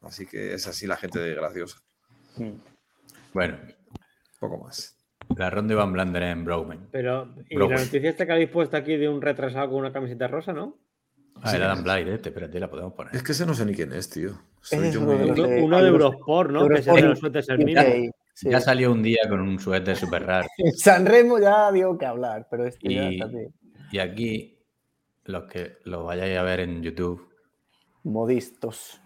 Así 0.00 0.24
que 0.26 0.54
es 0.54 0.66
así 0.66 0.86
la 0.86 0.96
gente 0.96 1.18
de 1.18 1.34
graciosa. 1.34 1.78
Mm. 2.36 2.52
Bueno, 3.34 3.58
Poco 4.40 4.58
más. 4.58 4.96
la 5.36 5.50
ronda 5.50 5.74
Van 5.74 5.92
Blanderen 5.92 6.28
en 6.30 6.44
Brougman. 6.44 6.88
Pero, 6.90 7.34
y 7.48 7.56
la 7.56 7.68
noticia 7.68 8.10
esta 8.10 8.26
que 8.26 8.32
habéis 8.32 8.50
puesto 8.50 8.76
aquí 8.76 8.96
de 8.96 9.08
un 9.08 9.20
retrasado 9.22 9.68
con 9.70 9.78
una 9.80 9.92
camiseta 9.92 10.28
rosa, 10.28 10.52
¿no? 10.52 10.78
Ah, 11.40 11.50
Sí. 11.50 11.56
era 11.56 11.68
Dan 11.68 11.82
Blythe, 11.82 12.14
este, 12.14 12.28
espérate, 12.28 12.60
la 12.60 12.70
podemos 12.70 12.92
poner. 12.92 13.14
Es 13.16 13.22
que 13.22 13.32
ese 13.32 13.44
no 13.46 13.54
sé 13.54 13.64
ni 13.66 13.74
quién 13.74 13.92
es, 13.92 14.08
tío. 14.08 14.32
Soy 14.60 14.86
es 14.88 14.94
yo 14.94 15.00
muy- 15.00 15.16
de- 15.32 15.62
uno 15.62 15.82
de 15.82 15.88
Eurosport, 15.88 16.50
¿no? 16.50 16.68
Que 16.68 16.74
es 16.74 16.86
el 16.86 16.94
de 16.94 17.00
Eurosport 17.00 17.34
los 17.34 17.44
sueltes 17.46 17.48
el 17.48 18.12
sí. 18.34 18.48
Ya 18.50 18.60
salió 18.60 18.92
un 18.92 19.02
día 19.02 19.18
con 19.28 19.40
un 19.40 19.58
suéter 19.58 19.96
súper 19.96 20.24
raro. 20.24 20.46
San 20.76 21.04
Remo 21.04 21.38
ya 21.40 21.72
dio 21.72 21.98
que 21.98 22.06
hablar, 22.06 22.46
pero 22.50 22.64
este 22.66 22.94
ya 22.94 23.10
Y, 23.10 23.14
está 23.14 23.26
bien. 23.26 23.52
y 23.90 23.98
aquí, 23.98 24.58
los 25.24 25.44
que 25.44 25.78
lo 25.84 26.04
vayáis 26.04 26.38
a 26.38 26.42
ver 26.42 26.60
en 26.60 26.82
YouTube, 26.82 27.28
Modistos. 28.04 29.00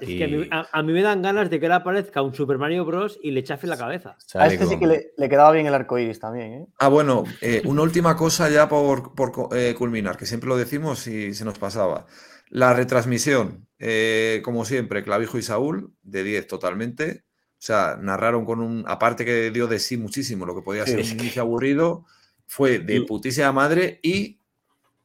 Es 0.00 0.08
que 0.08 0.24
a 0.24 0.28
mí, 0.28 0.48
a- 0.50 0.68
a 0.72 0.82
mí 0.82 0.92
me 0.92 1.02
dan 1.02 1.22
ganas 1.22 1.50
de 1.50 1.58
que 1.58 1.68
le 1.68 1.74
aparezca 1.74 2.22
un 2.22 2.34
Super 2.34 2.56
Mario 2.58 2.84
Bros. 2.84 3.18
y 3.22 3.32
le 3.32 3.42
chafe 3.42 3.66
la 3.66 3.76
cabeza. 3.76 4.16
A 4.34 4.46
este 4.46 4.66
sí 4.66 4.78
que 4.78 4.86
le, 4.86 5.12
le 5.16 5.28
quedaba 5.28 5.50
bien 5.52 5.66
el 5.66 5.74
arco 5.74 5.98
iris 5.98 6.20
también, 6.20 6.52
¿eh? 6.52 6.66
Ah, 6.78 6.88
bueno, 6.88 7.24
eh, 7.40 7.62
una 7.64 7.82
última 7.82 8.16
cosa 8.16 8.48
ya 8.48 8.68
por, 8.68 9.12
eh, 9.56 9.74
culminar, 9.76 10.16
que 10.16 10.26
siempre 10.26 10.48
lo 10.48 10.56
decimos 10.56 11.06
y 11.08 11.34
se 11.34 11.44
nos 11.44 11.58
pasaba. 11.58 12.06
La 12.48 12.74
retransmisión, 12.74 13.66
eh, 13.78 14.40
como 14.44 14.64
siempre, 14.64 15.02
Clavijo 15.02 15.38
y 15.38 15.42
Saúl, 15.42 15.92
de 16.02 16.22
10 16.22 16.46
totalmente. 16.46 17.24
O 17.54 17.64
sea, 17.64 17.96
narraron 18.00 18.44
con 18.44 18.60
un. 18.60 18.84
Aparte 18.86 19.24
que 19.24 19.50
dio 19.50 19.66
de 19.68 19.78
sí 19.78 19.96
muchísimo, 19.96 20.44
lo 20.46 20.54
que 20.54 20.62
podía 20.62 20.84
Sí, 20.84 20.92
ser 20.92 21.00
un 21.00 21.20
inicio 21.20 21.42
aburrido, 21.42 22.04
fue 22.46 22.78
de 22.80 23.02
putísima 23.02 23.52
madre. 23.52 24.00
Y 24.02 24.40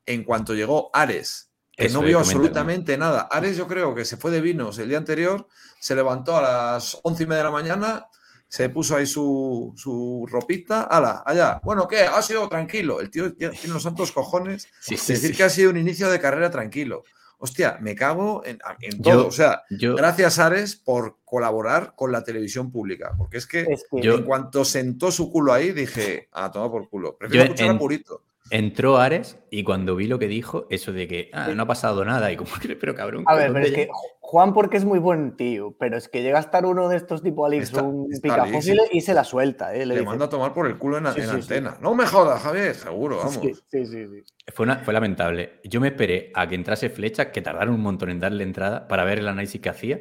en 0.06 0.24
cuanto 0.24 0.54
llegó 0.56 0.90
Ares, 0.94 1.47
que 1.78 1.86
Eso 1.86 2.02
no 2.02 2.06
vio 2.08 2.18
absolutamente 2.20 2.98
nada. 2.98 3.28
Ares, 3.32 3.56
yo 3.56 3.68
creo 3.68 3.94
que 3.94 4.04
se 4.04 4.18
fue 4.18 4.32
de 4.32 4.42
vinos 4.42 4.80
el 4.80 4.90
día 4.90 4.98
anterior, 4.98 5.48
se 5.80 5.96
levantó 5.96 6.36
a 6.36 6.42
las 6.42 6.98
once 7.04 7.24
y 7.24 7.28
media 7.28 7.38
de 7.40 7.44
la 7.46 7.52
mañana, 7.52 8.08
se 8.48 8.68
puso 8.70 8.96
ahí 8.96 9.06
su, 9.06 9.74
su 9.76 10.26
ropita, 10.30 10.82
ala, 10.84 11.22
allá. 11.26 11.62
Bueno, 11.64 11.88
¿qué? 11.88 12.02
Ha 12.02 12.22
sido 12.24 12.50
tranquilo. 12.50 13.00
El 13.00 13.12
tío 13.12 13.28
ya 13.38 13.52
tiene 13.52 13.74
los 13.74 13.84
santos 13.84 14.12
cojones 14.12 14.68
Sí, 14.82 14.98
sí, 14.98 15.14
decir 15.14 15.32
sí. 15.32 15.38
que 15.38 15.44
ha 15.44 15.50
sido 15.50 15.70
un 15.70 15.78
inicio 15.78 16.10
de 16.10 16.20
carrera 16.20 16.50
tranquilo. 16.50 17.04
Hostia, 17.40 17.78
me 17.80 17.94
cago 17.94 18.42
en, 18.44 18.58
en 18.82 18.98
Yo- 19.04 19.12
todo. 19.12 19.28
o 19.28 19.32
sea, 19.32 19.62
Yo, 19.70 19.96
gracias 19.96 20.40
Ares 20.40 20.76
por 20.76 21.18
colaborar 21.24 21.94
con 21.96 22.12
la 22.12 22.24
televisión 22.24 22.72
pública. 22.72 23.14
Porque 23.16 23.38
es 23.38 23.46
que 23.46 23.62
Es 23.70 23.84
que 23.92 24.02
Yo- 24.02 24.16
en 24.16 24.24
cuanto 24.24 24.66
sentó 24.66 25.12
su 25.12 25.30
culo 25.32 25.54
ahí, 25.54 25.72
dije, 25.74 26.28
a 26.32 26.50
tomar 26.52 26.72
por 26.72 26.90
culo. 26.90 27.16
Prefiero 27.16 27.44
escuchar 27.44 27.68
en- 27.70 27.76
a 27.76 27.80
Purito. 27.80 28.24
Entró 28.50 28.98
Ares 28.98 29.38
y 29.52 29.64
cuando 29.64 29.96
vi 29.96 30.08
lo 30.08 30.20
que 30.20 30.28
dijo, 30.28 30.68
eso 30.70 30.94
de 30.94 31.08
que 31.08 31.30
ah, 31.34 31.50
no 31.56 31.64
ha 31.64 31.68
pasado 31.68 32.04
nada, 32.06 32.32
y 32.32 32.38
como 32.38 32.52
que, 32.62 32.76
pero 32.76 32.96
cabrón, 32.96 33.24
A 33.28 33.36
ver, 33.36 33.48
¿dónde 33.52 33.62
pero 33.70 33.76
es 33.82 33.88
que 33.88 33.92
Juan 34.20 34.54
porque 34.54 34.78
es 34.78 34.86
muy 34.86 35.00
buen 35.00 35.36
tío, 35.38 35.76
pero 35.80 35.96
es 35.98 36.10
que 36.10 36.22
llega 36.22 36.38
a 36.38 36.42
estar 36.42 36.66
uno 36.66 36.90
de 36.90 36.98
estos 36.98 37.24
tipo 37.24 37.50
Está- 37.52 37.82
o 37.82 37.86
un 37.88 38.10
picafósil 38.22 38.80
y 38.92 39.02
se 39.02 39.14
la 39.14 39.24
suelta, 39.24 39.74
¿eh? 39.74 39.80
Le, 39.80 39.86
Le 39.88 39.94
dice, 39.96 40.06
manda 40.06 40.26
a 40.26 40.30
tomar 40.30 40.54
por 40.54 40.68
el 40.68 40.78
culo 40.78 40.98
en, 40.98 41.06
Sí, 41.14 41.20
en 41.22 41.26
sí, 41.26 41.30
sí. 41.30 41.34
antena. 41.34 41.78
No 41.82 41.96
me 41.96 42.06
jodas, 42.06 42.42
Javier, 42.42 42.76
seguro, 42.76 43.18
vamos. 43.18 43.36
Sí, 43.36 43.54
sí, 43.70 43.86
sí, 43.86 44.06
sí. 44.08 44.24
Fue, 44.54 44.64
una- 44.66 44.78
fue 44.80 44.94
lamentable. 44.94 45.60
Yo 45.64 45.80
me 45.80 45.88
esperé 45.88 46.32
a 46.36 46.48
que 46.48 46.56
entrase 46.56 46.90
Flecha, 46.90 47.32
que 47.32 47.42
tardaron 47.42 47.74
un 47.76 47.82
montón 47.82 48.10
en 48.10 48.20
darle 48.20 48.44
entrada 48.44 48.88
para 48.88 49.04
ver 49.06 49.20
el 49.20 49.28
análisis 49.28 49.62
que 49.62 49.70
hacía 49.70 50.00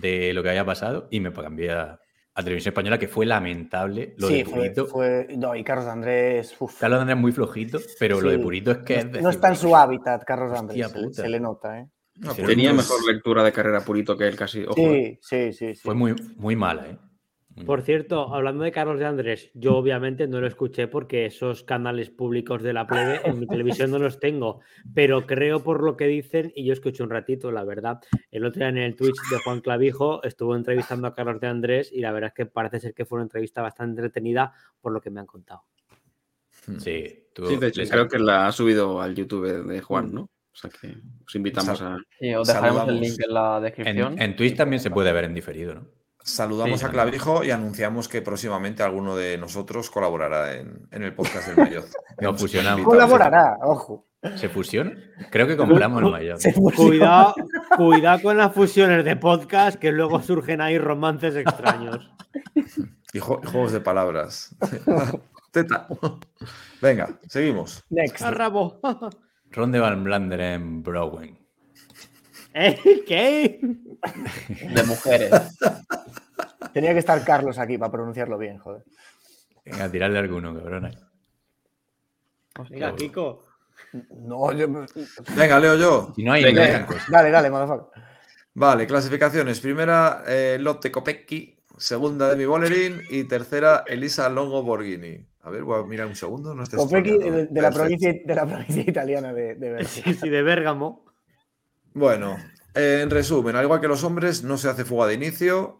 de 0.00 0.32
lo 0.32 0.42
que 0.42 0.48
había 0.50 0.64
pasado 0.64 1.08
y 1.10 1.20
me 1.20 1.32
cambié 1.32 1.72
a, 1.72 2.00
a 2.38 2.42
Televisión 2.42 2.72
Española, 2.72 2.98
que 2.98 3.08
fue 3.08 3.24
lamentable 3.24 4.14
lo 4.18 4.28
Sí, 4.28 4.34
de 4.38 4.44
fue, 4.44 4.52
Purito. 4.54 4.86
fue- 4.86 5.26
No, 5.38 5.56
y 5.56 5.64
Carlos 5.64 5.86
Andrés. 5.86 6.54
uf, 6.58 6.78
Carlos 6.78 7.00
Andrés 7.00 7.18
muy 7.18 7.32
flojito, 7.32 7.78
pero 7.98 8.20
lo 8.20 8.30
de. 8.30 8.38
Purito 8.38 8.70
es 8.72 8.78
que 8.78 8.94
no, 8.96 9.00
es 9.00 9.06
no 9.06 9.12
decir, 9.12 9.28
está 9.30 9.48
en 9.48 9.56
su 9.56 9.74
hábitat, 9.74 10.22
Carlos 10.24 10.52
Andrés. 10.58 10.88
Se, 10.90 10.98
le- 10.98 11.04
puta. 11.04 11.22
se 11.22 11.28
le 11.30 11.40
nota, 11.40 11.80
¿eh? 11.80 11.88
No, 12.18 12.34
Tenía 12.34 12.72
mejor 12.72 13.04
lectura 13.06 13.42
de 13.44 13.52
carrera 13.52 13.80
purito 13.80 14.16
que 14.16 14.26
él 14.26 14.36
casi. 14.36 14.64
Ojo, 14.64 14.74
eh. 14.78 15.18
Sí, 15.22 15.52
sí, 15.52 15.52
sí, 15.52 15.74
sí. 15.74 15.80
Fue 15.82 15.94
muy, 15.94 16.14
muy 16.36 16.56
mala, 16.56 16.86
¿eh? 16.88 16.98
Por 17.64 17.82
cierto, 17.82 18.34
hablando 18.34 18.64
de 18.64 18.70
Carlos 18.72 18.98
de 18.98 19.06
Andrés, 19.06 19.50
yo 19.54 19.76
obviamente 19.76 20.28
no 20.28 20.40
lo 20.40 20.46
escuché 20.46 20.88
porque 20.88 21.24
esos 21.26 21.62
canales 21.64 22.10
públicos 22.10 22.62
de 22.62 22.72
la 22.72 22.86
plebe 22.86 23.20
en 23.24 23.40
mi 23.40 23.46
televisión 23.46 23.90
no 23.90 23.98
los 23.98 24.20
tengo, 24.20 24.60
pero 24.94 25.26
creo 25.26 25.62
por 25.62 25.82
lo 25.82 25.96
que 25.96 26.06
dicen, 26.06 26.52
y 26.54 26.64
yo 26.64 26.72
escuché 26.74 27.02
un 27.02 27.10
ratito, 27.10 27.50
la 27.50 27.64
verdad, 27.64 28.00
el 28.30 28.44
otro 28.44 28.58
día 28.60 28.68
en 28.68 28.76
el 28.78 28.94
Twitch 28.94 29.16
de 29.30 29.38
Juan 29.38 29.60
Clavijo 29.62 30.22
estuvo 30.22 30.54
entrevistando 30.54 31.08
a 31.08 31.14
Carlos 31.14 31.40
de 31.40 31.46
Andrés 31.46 31.90
y 31.92 32.00
la 32.00 32.12
verdad 32.12 32.28
es 32.28 32.34
que 32.34 32.46
parece 32.46 32.78
ser 32.78 32.92
que 32.94 33.04
fue 33.06 33.16
una 33.16 33.24
entrevista 33.24 33.62
bastante 33.62 34.00
entretenida 34.02 34.52
por 34.80 34.92
lo 34.92 35.00
que 35.00 35.10
me 35.10 35.20
han 35.20 35.26
contado. 35.26 35.62
Sí, 36.78 37.28
tú- 37.32 37.46
Sí, 37.48 37.56
de 37.56 37.68
hecho, 37.68 37.80
les- 37.80 37.90
creo 37.90 38.08
que 38.08 38.18
la 38.18 38.46
ha 38.46 38.52
subido 38.52 39.00
al 39.00 39.14
YouTube 39.14 39.66
de 39.66 39.80
Juan, 39.80 40.12
¿no? 40.12 40.22
O 40.22 40.58
sea 40.58 40.70
que 40.70 40.94
os 41.26 41.34
invitamos 41.34 41.80
a. 41.82 41.98
Sí, 42.18 42.34
os 42.34 42.46
dejaremos 42.48 42.88
el 42.88 43.00
link 43.00 43.20
en 43.20 43.34
la 43.34 43.56
en, 43.58 43.62
descripción. 43.62 44.14
en 44.20 44.36
Twitch 44.36 44.56
también 44.56 44.80
se 44.80 44.90
puede 44.90 45.12
ver 45.12 45.24
en 45.24 45.34
diferido, 45.34 45.74
¿no? 45.74 45.86
Saludamos 46.26 46.80
Sí. 46.80 46.86
a 46.86 46.90
Clavijo 46.90 47.44
y 47.44 47.52
anunciamos 47.52 48.08
que 48.08 48.20
próximamente 48.20 48.82
alguno 48.82 49.14
de 49.16 49.38
nosotros 49.38 49.90
colaborará 49.90 50.54
en, 50.54 50.88
en 50.90 51.02
el 51.04 51.14
podcast 51.14 51.46
del 51.46 51.56
Mayor. 51.56 51.84
Hemos 52.18 52.40
fusionamos. 52.40 52.84
Colaborará, 52.84 53.58
ojo. 53.62 54.08
¿Se 54.34 54.48
fusiona? 54.48 54.92
Creo 55.30 55.46
que 55.46 55.56
compramos 55.56 56.02
el 56.02 56.34
puso- 56.54 56.76
Cuidado, 56.88 57.34
cuidado 57.76 58.22
con 58.22 58.36
las 58.36 58.52
fusiones 58.52 59.04
de 59.04 59.14
podcast 59.14 59.78
que 59.78 59.92
luego 59.92 60.20
surgen 60.20 60.60
ahí 60.60 60.78
romances 60.78 61.36
extraños. 61.36 62.10
Y, 63.12 63.20
jo- 63.20 63.40
y 63.44 63.46
juegos 63.46 63.70
de 63.70 63.80
palabras. 63.80 64.56
Teta. 65.52 65.86
Venga, 66.82 67.20
seguimos. 67.28 67.84
Next. 67.88 68.20
¡A 68.22 68.32
rabo! 68.32 68.80
Ronde 69.52 69.78
Van 69.78 70.02
Blanderen 70.02 70.52
en 70.54 70.82
Browen. 70.82 71.38
¿Eh? 72.58 73.02
¿Qué? 73.06 73.60
De 74.74 74.82
mujeres. 74.84 75.30
Tenía 76.72 76.92
que 76.94 77.00
estar 77.00 77.22
Carlos 77.24 77.58
aquí 77.58 77.76
para 77.76 77.92
pronunciarlo 77.92 78.38
bien, 78.38 78.58
joder. 78.58 78.82
Venga, 79.64 79.90
tirarle 79.90 80.18
alguno, 80.18 80.54
cabrón. 80.54 80.90
Venga, 82.70 82.94
Kiko. 82.96 83.44
No, 84.22 84.52
yo. 84.52 84.68
me- 84.68 84.86
Venga, 85.36 85.60
leo 85.60 85.76
yo. 85.76 86.12
Si 86.14 86.24
no 86.24 86.32
hay, 86.32 86.44
Venga, 86.44 86.86
dale, 87.08 87.30
dale, 87.30 87.50
motherfucker. 87.50 88.02
Vale, 88.54 88.86
clasificaciones. 88.86 89.60
Primera, 89.60 90.22
eh, 90.26 90.56
Lotte 90.58 90.90
Kopecky. 90.90 91.58
Segunda, 91.76 92.30
Demi 92.30 92.46
Bolerín. 92.46 93.02
Y 93.10 93.24
tercera, 93.24 93.84
Elisa 93.86 94.28
Longo 94.30 94.62
Borghini. 94.62 95.26
A 95.42 95.50
ver, 95.50 95.62
voy 95.62 95.82
a 95.82 95.86
mirar 95.86 96.06
un 96.06 96.16
segundo. 96.16 96.54
No 96.54 96.64
de, 96.64 97.48
la 97.60 97.70
provincia, 97.70 98.14
de 98.24 98.34
la 98.34 98.46
provincia 98.46 98.82
italiana 98.86 99.32
de, 99.34 99.54
de 99.56 99.70
Bergamo. 99.72 99.88
Sí, 99.88 100.14
sí, 100.14 100.28
de 100.28 100.42
Bérgamo. 100.42 101.05
Bueno, 101.96 102.36
en 102.74 103.08
resumen, 103.08 103.56
al 103.56 103.64
igual 103.64 103.80
que 103.80 103.88
los 103.88 104.04
hombres, 104.04 104.42
no 104.42 104.58
se 104.58 104.68
hace 104.68 104.84
fuga 104.84 105.06
de 105.06 105.14
inicio. 105.14 105.78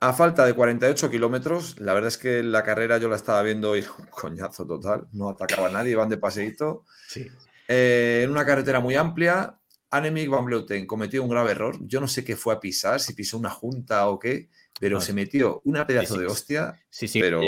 A 0.00 0.12
falta 0.12 0.44
de 0.44 0.54
48 0.54 1.08
kilómetros, 1.08 1.78
la 1.78 1.94
verdad 1.94 2.08
es 2.08 2.18
que 2.18 2.42
la 2.42 2.64
carrera 2.64 2.98
yo 2.98 3.08
la 3.08 3.14
estaba 3.14 3.40
viendo 3.42 3.76
y 3.76 3.82
un 3.82 4.06
coñazo 4.10 4.66
total. 4.66 5.06
No 5.12 5.28
atacaba 5.28 5.68
a 5.68 5.70
nadie, 5.70 5.92
iban 5.92 6.08
de 6.08 6.18
paseíto. 6.18 6.84
Sí. 7.06 7.28
Eh, 7.68 8.22
en 8.24 8.30
una 8.32 8.44
carretera 8.44 8.80
muy 8.80 8.96
amplia, 8.96 9.56
Annemiek 9.90 10.28
van 10.28 10.44
Vleuten 10.46 10.84
cometió 10.84 11.22
un 11.22 11.28
grave 11.30 11.52
error. 11.52 11.76
Yo 11.82 12.00
no 12.00 12.08
sé 12.08 12.24
qué 12.24 12.34
fue 12.34 12.54
a 12.54 12.58
pisar, 12.58 12.98
si 12.98 13.12
pisó 13.14 13.38
una 13.38 13.50
junta 13.50 14.08
o 14.08 14.18
qué, 14.18 14.48
pero 14.80 14.96
No, 14.96 15.00
se 15.00 15.08
sí. 15.08 15.12
metió 15.12 15.60
una 15.64 15.86
pedazo 15.86 16.14
Sí, 16.14 16.14
sí, 16.14 16.18
de 16.20 16.26
sí. 16.26 16.32
hostia, 16.32 16.80
Sí, 16.90 17.06
sigue 17.06 17.24
Pero- 17.26 17.40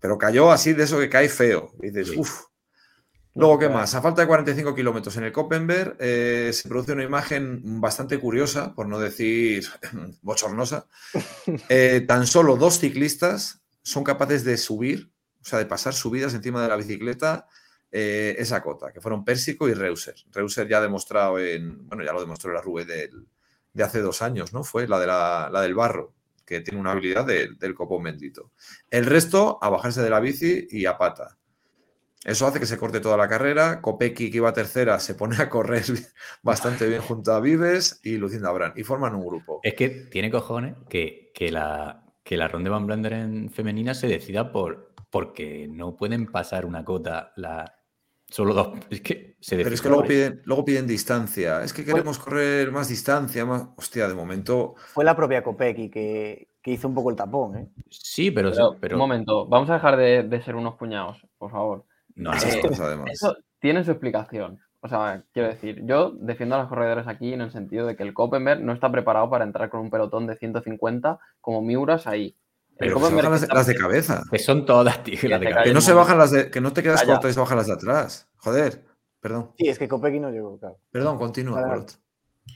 pero 0.00 0.18
cayó 0.18 0.50
así 0.50 0.72
de 0.72 0.82
eso 0.82 0.98
que 0.98 1.08
cae 1.08 1.28
feo. 1.28 1.70
Y 1.80 1.90
dices, 1.90 2.08
Sí. 2.08 2.14
uff. 2.18 2.46
Luego, 3.34 3.58
¿qué 3.58 3.68
más? 3.70 3.94
A 3.94 4.02
falta 4.02 4.20
de 4.22 4.28
45 4.28 4.74
kilómetros 4.74 5.16
en 5.16 5.24
el 5.24 5.32
Koppenberg, 5.32 5.96
eh, 6.00 6.50
se 6.52 6.68
produce 6.68 6.92
una 6.92 7.02
imagen 7.04 7.62
bastante 7.80 8.18
curiosa, 8.18 8.74
por 8.74 8.86
no 8.88 8.98
decir 8.98 9.66
bochornosa. 10.22 10.86
Eh, 11.68 12.04
tan 12.06 12.26
solo 12.26 12.56
dos 12.56 12.78
ciclistas 12.78 13.62
son 13.82 14.04
capaces 14.04 14.44
de 14.44 14.56
subir, 14.56 15.10
o 15.40 15.44
sea, 15.44 15.58
de 15.58 15.66
pasar 15.66 15.94
subidas 15.94 16.34
encima 16.34 16.62
de 16.62 16.68
la 16.68 16.76
bicicleta 16.76 17.46
eh, 17.90 18.36
esa 18.38 18.62
cota, 18.62 18.92
que 18.92 19.00
fueron 19.00 19.24
Pérsico 19.24 19.68
y 19.68 19.74
Reuser. 19.74 20.14
Reuser 20.30 20.68
ya 20.68 20.78
ha 20.78 20.82
demostrado 20.82 21.38
en, 21.38 21.88
bueno, 21.88 22.04
ya 22.04 22.12
lo 22.12 22.20
demostró 22.20 22.50
en 22.50 22.56
la 22.56 22.62
Rue 22.62 22.84
del, 22.84 23.26
de 23.72 23.82
hace 23.82 24.00
dos 24.00 24.22
años, 24.22 24.52
¿no? 24.52 24.62
Fue 24.62 24.86
la, 24.86 24.98
de 25.00 25.06
la, 25.06 25.48
la 25.52 25.60
del 25.62 25.74
barro, 25.74 26.14
que 26.46 26.60
tiene 26.60 26.78
una 26.80 26.92
habilidad 26.92 27.24
de- 27.26 27.54
del 27.58 27.74
copón 27.74 28.02
bendito. 28.02 28.52
El 28.90 29.06
resto, 29.06 29.58
a 29.62 29.68
bajarse 29.70 30.02
de 30.02 30.10
la 30.10 30.20
bici 30.20 30.66
y 30.70 30.86
a 30.86 30.96
pata. 30.98 31.38
Eso 32.24 32.46
hace 32.46 32.60
que 32.60 32.66
se 32.66 32.78
corte 32.78 33.00
toda 33.00 33.16
la 33.16 33.28
carrera. 33.28 33.80
Kopecky, 33.80 34.30
que 34.30 34.36
iba 34.36 34.52
tercera, 34.52 35.00
se 35.00 35.14
pone 35.14 35.36
a 35.36 35.48
correr 35.48 35.82
bastante 36.42 36.86
bien 36.86 37.00
junto 37.00 37.32
a 37.32 37.40
Vives 37.40 38.00
y 38.04 38.16
Lucinda 38.16 38.52
Brand. 38.52 38.78
Y 38.78 38.84
forman 38.84 39.14
un 39.14 39.26
grupo. 39.26 39.60
Es 39.62 39.74
que 39.74 39.88
tiene 39.88 40.30
cojones 40.30 40.76
que, 40.88 41.32
que 41.34 41.50
la, 41.50 42.04
que 42.22 42.36
la 42.36 42.48
Ronde 42.48 42.70
Van 42.70 42.86
Blanderen 42.86 43.50
femenina 43.50 43.94
se 43.94 44.06
decida 44.06 44.52
por 44.52 44.92
porque 45.10 45.68
no 45.68 45.94
pueden 45.94 46.26
pasar 46.26 46.64
una 46.64 46.84
cota 46.84 47.32
la 47.36 47.78
solo 48.28 48.54
dos. 48.54 48.78
Es 48.90 49.02
que 49.02 49.36
se 49.40 49.56
Pero 49.56 49.70
es 49.70 49.82
que 49.82 49.88
luego 49.88 50.04
piden, 50.04 50.40
luego 50.44 50.64
piden 50.64 50.86
distancia. 50.86 51.62
Es 51.62 51.72
que 51.72 51.84
queremos 51.84 52.18
correr 52.18 52.70
más 52.72 52.88
distancia, 52.88 53.44
más. 53.44 53.68
Hostia, 53.76 54.08
de 54.08 54.14
momento. 54.14 54.74
Fue 54.76 55.04
la 55.04 55.14
propia 55.14 55.42
Kopecky 55.42 55.90
que, 55.90 56.48
que 56.62 56.70
hizo 56.70 56.88
un 56.88 56.94
poco 56.94 57.10
el 57.10 57.16
tapón, 57.16 57.56
¿eh? 57.56 57.68
Sí, 57.90 58.30
pero, 58.30 58.50
Pero, 58.52 58.76
pero 58.80 58.96
un 58.96 59.00
momento, 59.00 59.46
vamos 59.46 59.68
a 59.68 59.74
dejar 59.74 59.96
de, 59.96 60.22
de 60.22 60.42
ser 60.42 60.54
unos 60.54 60.76
puñados, 60.76 61.26
por 61.36 61.50
favor. 61.50 61.84
No, 62.14 62.32
Esas 62.32 62.54
Eh, 62.56 62.60
cosas, 62.60 62.80
además. 62.80 63.10
Eso 63.12 63.36
tiene 63.60 63.84
su 63.84 63.90
explicación. 63.92 64.60
O 64.80 64.88
sea, 64.88 65.22
quiero 65.32 65.48
decir, 65.48 65.80
yo 65.84 66.10
defiendo 66.10 66.56
a 66.56 66.58
los 66.58 66.68
corredores 66.68 67.06
aquí 67.06 67.32
en 67.32 67.40
el 67.40 67.52
sentido 67.52 67.86
de 67.86 67.94
que 67.94 68.02
el 68.02 68.12
Koppenberg 68.14 68.60
no 68.62 68.72
está 68.72 68.90
preparado 68.90 69.30
para 69.30 69.44
entrar 69.44 69.70
con 69.70 69.80
un 69.80 69.90
pelotón 69.90 70.26
de 70.26 70.36
150 70.36 71.18
como 71.40 71.62
Miuras 71.62 72.06
ahí. 72.08 72.36
Pero 72.78 72.94
que 72.94 73.00
se 73.00 73.04
Koppenberg 73.04 73.30
bajan 73.30 73.48
las, 73.54 73.66
de 73.66 73.74
cabeza. 73.76 74.22
que 74.30 74.38
son 74.40 74.66
todas, 74.66 75.02
tío. 75.04 75.14
las 75.28 75.40
de 75.40 75.46
te 75.46 75.52
cabeza. 75.52 75.62
Que 75.68 75.74
no 75.74 75.80
se 75.80 75.92
bajan 75.92 76.18
las 76.18 76.30
de. 76.32 76.50
Que 76.50 76.60
no 76.60 76.72
te 76.72 76.82
quedas 76.82 77.04
corto 77.04 77.28
y 77.28 77.32
se 77.32 77.38
bajan 77.40 77.58
las 77.58 77.66
de 77.68 77.74
atrás. 77.74 78.28
Joder. 78.38 78.82
Perdón. 79.20 79.52
Sí, 79.56 79.68
es 79.68 79.78
que 79.78 79.86
Kopecky 79.86 80.18
no 80.18 80.30
llegó, 80.30 80.58
claro. 80.58 80.78
Perdón, 80.90 81.16
continúa. 81.16 81.84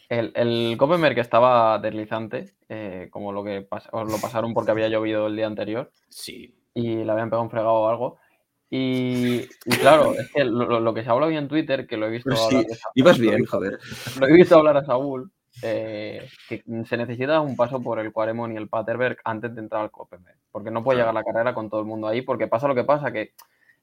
El, 0.08 0.32
el 0.34 0.76
Koppenberg 0.76 1.14
que 1.14 1.20
estaba 1.20 1.78
deslizante, 1.78 2.54
eh, 2.68 3.06
como 3.12 3.30
lo 3.30 3.44
que 3.44 3.68
pas- 3.68 3.88
os 3.92 4.10
lo 4.10 4.18
pasaron 4.18 4.52
porque 4.52 4.72
había 4.72 4.88
llovido 4.88 5.28
el 5.28 5.36
día 5.36 5.46
anterior 5.46 5.92
Sí. 6.08 6.58
y 6.74 7.04
le 7.04 7.12
habían 7.12 7.30
pegado 7.30 7.44
un 7.44 7.50
fregado 7.50 7.74
o 7.74 7.88
algo. 7.88 8.18
Y, 8.68 9.42
y 9.64 9.76
claro, 9.80 10.14
es 10.14 10.30
que 10.32 10.44
lo, 10.44 10.92
que 10.92 11.04
se 11.04 11.10
habla 11.10 11.26
hoy 11.26 11.36
en 11.36 11.48
Twitter, 11.48 11.86
que 11.86 11.96
lo 11.96 12.06
he 12.06 12.10
visto 12.10 12.30
hablar 12.30 12.64
sí, 12.64 12.78
ibas 12.94 13.18
bien, 13.18 13.44
joder. 13.44 13.78
Lo 14.18 14.26
he 14.26 14.32
visto 14.32 14.56
hablar 14.56 14.76
a 14.76 14.84
Saúl, 14.84 15.30
eh, 15.62 16.28
que 16.48 16.64
se 16.84 16.96
necesita 16.96 17.40
un 17.40 17.56
paso 17.56 17.80
por 17.80 18.00
el 18.00 18.12
Quaremont 18.12 18.52
y 18.52 18.56
el 18.56 18.68
Paterberg 18.68 19.18
antes 19.24 19.54
de 19.54 19.60
entrar 19.60 19.82
al 19.82 19.90
Koppenberg, 19.90 20.36
porque 20.50 20.70
no 20.70 20.82
puede 20.82 20.98
llegar 20.98 21.14
la 21.14 21.24
carrera 21.24 21.54
con 21.54 21.70
todo 21.70 21.80
el 21.80 21.86
mundo 21.86 22.08
ahí, 22.08 22.22
porque 22.22 22.48
pasa 22.48 22.66
lo 22.66 22.74
que 22.74 22.84
pasa, 22.84 23.12
que 23.12 23.34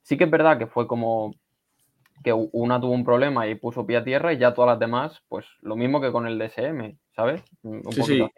sí 0.02 0.18
que 0.18 0.24
es 0.24 0.30
verdad 0.30 0.58
que 0.58 0.66
fue 0.66 0.86
como 0.86 1.34
que 2.22 2.32
una 2.32 2.80
tuvo 2.80 2.92
un 2.92 3.04
problema 3.04 3.46
y 3.46 3.54
puso 3.54 3.86
pie 3.86 3.98
a 3.98 4.04
tierra 4.04 4.32
y 4.32 4.38
ya 4.38 4.54
todas 4.54 4.70
las 4.70 4.78
demás, 4.78 5.22
pues 5.28 5.46
lo 5.62 5.76
mismo 5.76 6.00
que 6.00 6.12
con 6.12 6.26
el 6.26 6.38
DSM, 6.38 6.96
¿sabes? 7.14 7.42
Un 7.62 7.82
Sí, 7.90 8.02
sí. 8.02 8.22
así. 8.22 8.32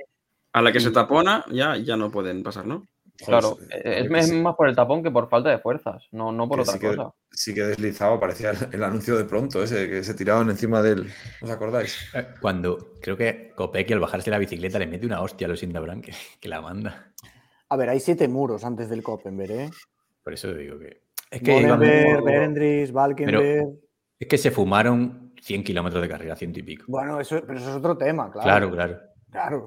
A 0.52 0.62
la 0.62 0.72
que 0.72 0.80
se 0.80 0.90
tapona, 0.90 1.44
ya, 1.50 1.76
ya 1.76 1.96
no 1.96 2.10
pueden 2.10 2.42
pasar, 2.42 2.66
¿no? 2.66 2.86
Claro, 3.24 3.56
es, 3.70 4.10
es 4.10 4.26
sí. 4.28 4.34
más 4.36 4.54
por 4.56 4.68
el 4.68 4.76
tapón 4.76 5.02
que 5.02 5.10
por 5.10 5.28
falta 5.28 5.48
de 5.50 5.58
fuerzas, 5.58 6.06
no, 6.12 6.32
no 6.32 6.48
por 6.48 6.58
Que 6.58 6.62
otra 6.62 6.72
sí 6.74 6.78
que, 6.80 6.86
cosa. 6.88 7.14
sí 7.30 7.54
que 7.54 7.62
deslizaba, 7.62 8.20
parecía 8.20 8.50
el, 8.50 8.58
el 8.72 8.84
anuncio 8.84 9.16
de 9.16 9.24
pronto 9.24 9.62
ese, 9.62 9.88
que 9.88 10.04
se 10.04 10.14
tiraban 10.14 10.50
encima 10.50 10.82
del. 10.82 11.08
¿Os 11.40 11.50
acordáis? 11.50 11.96
Eh, 12.14 12.26
Cuando 12.40 12.92
creo 13.00 13.16
que 13.16 13.52
Kopecky 13.56 13.92
al 13.94 14.00
bajarse 14.00 14.30
la 14.30 14.38
bicicleta 14.38 14.78
le 14.78 14.86
mete 14.86 15.06
una 15.06 15.22
hostia 15.22 15.46
a 15.46 15.50
los 15.50 15.62
Indabran 15.62 16.02
que, 16.02 16.12
que 16.40 16.48
la 16.48 16.60
manda. 16.60 17.12
A 17.68 17.76
ver, 17.76 17.88
hay 17.88 18.00
siete 18.00 18.28
muros 18.28 18.64
antes 18.64 18.88
del 18.88 19.02
Koppenberg, 19.02 19.50
¿eh? 19.52 19.70
Por 20.22 20.32
eso 20.34 20.52
digo 20.54 20.78
que. 20.78 21.02
Es 21.30 21.42
que, 21.42 21.52
Molenberg, 21.52 22.22
Berendries, 22.22 22.92
Valkenberg. 22.92 23.66
es 24.18 24.28
que 24.28 24.38
se 24.38 24.50
fumaron 24.52 25.32
100 25.40 25.64
kilómetros 25.64 26.00
de 26.02 26.08
carrera, 26.08 26.36
ciento 26.36 26.60
y 26.60 26.62
pico. 26.62 26.84
Bueno, 26.88 27.20
eso, 27.20 27.40
pero 27.46 27.58
eso 27.58 27.70
es 27.70 27.76
otro 27.76 27.96
tema, 27.96 28.30
claro. 28.30 28.70
Claro, 28.70 28.70
claro. 28.70 29.00
Claro. 29.30 29.66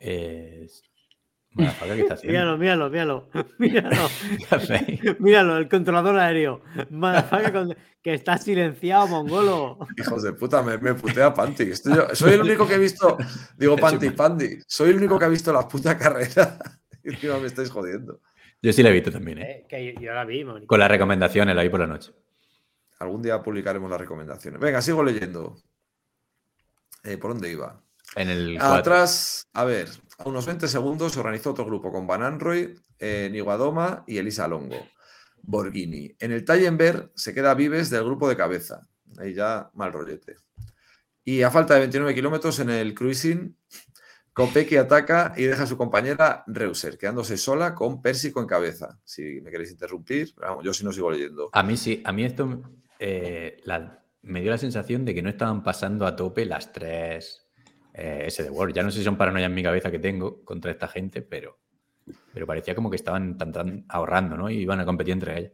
Eh, 0.00 0.66
Madafaga, 1.52 1.94
¿qué 1.96 2.00
está 2.02 2.14
haciendo? 2.14 2.56
Míralo, 2.58 2.90
míralo, 2.90 3.28
míralo. 3.28 3.28
Míralo. 3.58 4.08
Míralo, 5.18 5.56
el 5.58 5.68
controlador 5.68 6.16
aéreo. 6.18 6.62
Con- 7.52 7.76
que 8.02 8.14
está 8.14 8.38
silenciado, 8.38 9.08
mongolo. 9.08 9.78
Hijos 9.98 10.22
de 10.22 10.32
puta, 10.32 10.62
me, 10.62 10.78
me 10.78 10.94
putea 10.94 11.34
yo- 11.34 12.14
soy 12.14 12.32
el 12.34 12.40
único 12.40 12.66
que 12.66 12.74
he 12.74 12.78
visto. 12.78 13.18
Digo, 13.58 13.76
Panty, 13.76 14.10
Panty. 14.10 14.58
Soy 14.66 14.90
el 14.90 14.96
único 14.96 15.18
que 15.18 15.24
ha 15.26 15.28
visto 15.28 15.52
la 15.52 15.66
puta 15.68 15.98
carrera. 15.98 16.56
Y 17.04 17.10
encima 17.10 17.38
me 17.38 17.46
estáis 17.48 17.68
jodiendo. 17.70 18.20
Yo 18.62 18.72
sí 18.72 18.82
la 18.82 18.90
he 18.90 18.92
visto 18.92 19.10
también, 19.10 19.38
¿eh? 19.38 19.50
Eh, 19.50 19.66
que 19.68 19.92
yo, 19.94 20.00
yo 20.00 20.12
la 20.14 20.24
vi. 20.24 20.44
Con 20.66 20.78
las 20.80 20.90
recomendaciones, 20.90 21.54
la 21.56 21.62
vi 21.62 21.68
por 21.68 21.80
la 21.80 21.86
noche. 21.86 22.12
Algún 23.00 23.22
día 23.22 23.42
publicaremos 23.42 23.90
las 23.90 24.00
recomendaciones. 24.00 24.60
Venga, 24.60 24.80
sigo 24.82 25.02
leyendo. 25.02 25.56
Eh, 27.02 27.16
¿Por 27.16 27.32
dónde 27.32 27.50
iba? 27.50 27.82
En 28.16 28.28
el 28.28 28.56
4. 28.58 28.74
Atrás, 28.76 29.48
a 29.52 29.64
ver, 29.64 29.88
a 30.18 30.28
unos 30.28 30.46
20 30.46 30.68
segundos 30.68 31.12
se 31.12 31.20
organizó 31.20 31.50
otro 31.50 31.64
grupo 31.64 31.92
con 31.92 32.06
Van 32.06 32.22
Anroy, 32.22 32.74
eh, 32.98 33.28
Niguadoma 33.30 34.04
y 34.06 34.18
Elisa 34.18 34.48
Longo. 34.48 34.76
Borghini. 35.42 36.14
En 36.18 36.32
el 36.32 36.44
Tallenberg 36.44 37.12
se 37.14 37.32
queda 37.32 37.54
Vives 37.54 37.88
del 37.90 38.04
grupo 38.04 38.28
de 38.28 38.36
cabeza. 38.36 38.86
Ahí 39.18 39.32
ya 39.34 39.70
mal 39.74 39.92
rollete. 39.92 40.36
Y 41.24 41.42
a 41.42 41.50
falta 41.50 41.74
de 41.74 41.80
29 41.80 42.14
kilómetros 42.14 42.58
en 42.60 42.70
el 42.70 42.94
cruising, 42.94 43.56
Kopecky 44.32 44.76
ataca 44.76 45.32
y 45.36 45.44
deja 45.44 45.64
a 45.64 45.66
su 45.66 45.76
compañera 45.76 46.44
Reuser, 46.46 46.96
quedándose 46.98 47.36
sola 47.36 47.74
con 47.74 48.00
Pérsico 48.00 48.40
en 48.40 48.46
cabeza. 48.46 48.98
Si 49.04 49.40
me 49.40 49.50
queréis 49.50 49.70
interrumpir, 49.72 50.32
vamos, 50.36 50.64
yo 50.64 50.72
sí 50.72 50.84
no 50.84 50.92
sigo 50.92 51.10
leyendo. 51.10 51.48
A 51.52 51.62
mí 51.62 51.76
sí, 51.76 52.02
a 52.04 52.12
mí 52.12 52.24
esto 52.24 52.62
eh, 52.98 53.58
la- 53.64 54.02
me 54.22 54.40
dio 54.42 54.50
la 54.50 54.58
sensación 54.58 55.04
de 55.04 55.14
que 55.14 55.22
no 55.22 55.30
estaban 55.30 55.62
pasando 55.62 56.06
a 56.06 56.14
tope 56.14 56.44
las 56.44 56.72
tres 56.72 57.39
eh, 58.00 58.26
ese 58.26 58.44
de 58.44 58.50
World. 58.50 58.74
Ya 58.74 58.82
no 58.82 58.90
sé 58.90 58.98
si 58.98 59.04
son 59.04 59.18
paranoia 59.18 59.46
en 59.46 59.54
mi 59.54 59.62
cabeza 59.62 59.90
que 59.90 59.98
tengo 59.98 60.42
contra 60.44 60.70
esta 60.70 60.88
gente, 60.88 61.20
pero, 61.20 61.58
pero 62.32 62.46
parecía 62.46 62.74
como 62.74 62.88
que 62.88 62.96
estaban 62.96 63.36
tan, 63.36 63.52
tan 63.52 63.84
ahorrando, 63.88 64.36
¿no? 64.36 64.48
Y 64.48 64.58
iban 64.58 64.80
a 64.80 64.86
competir 64.86 65.12
entre 65.12 65.38
ellas. 65.38 65.52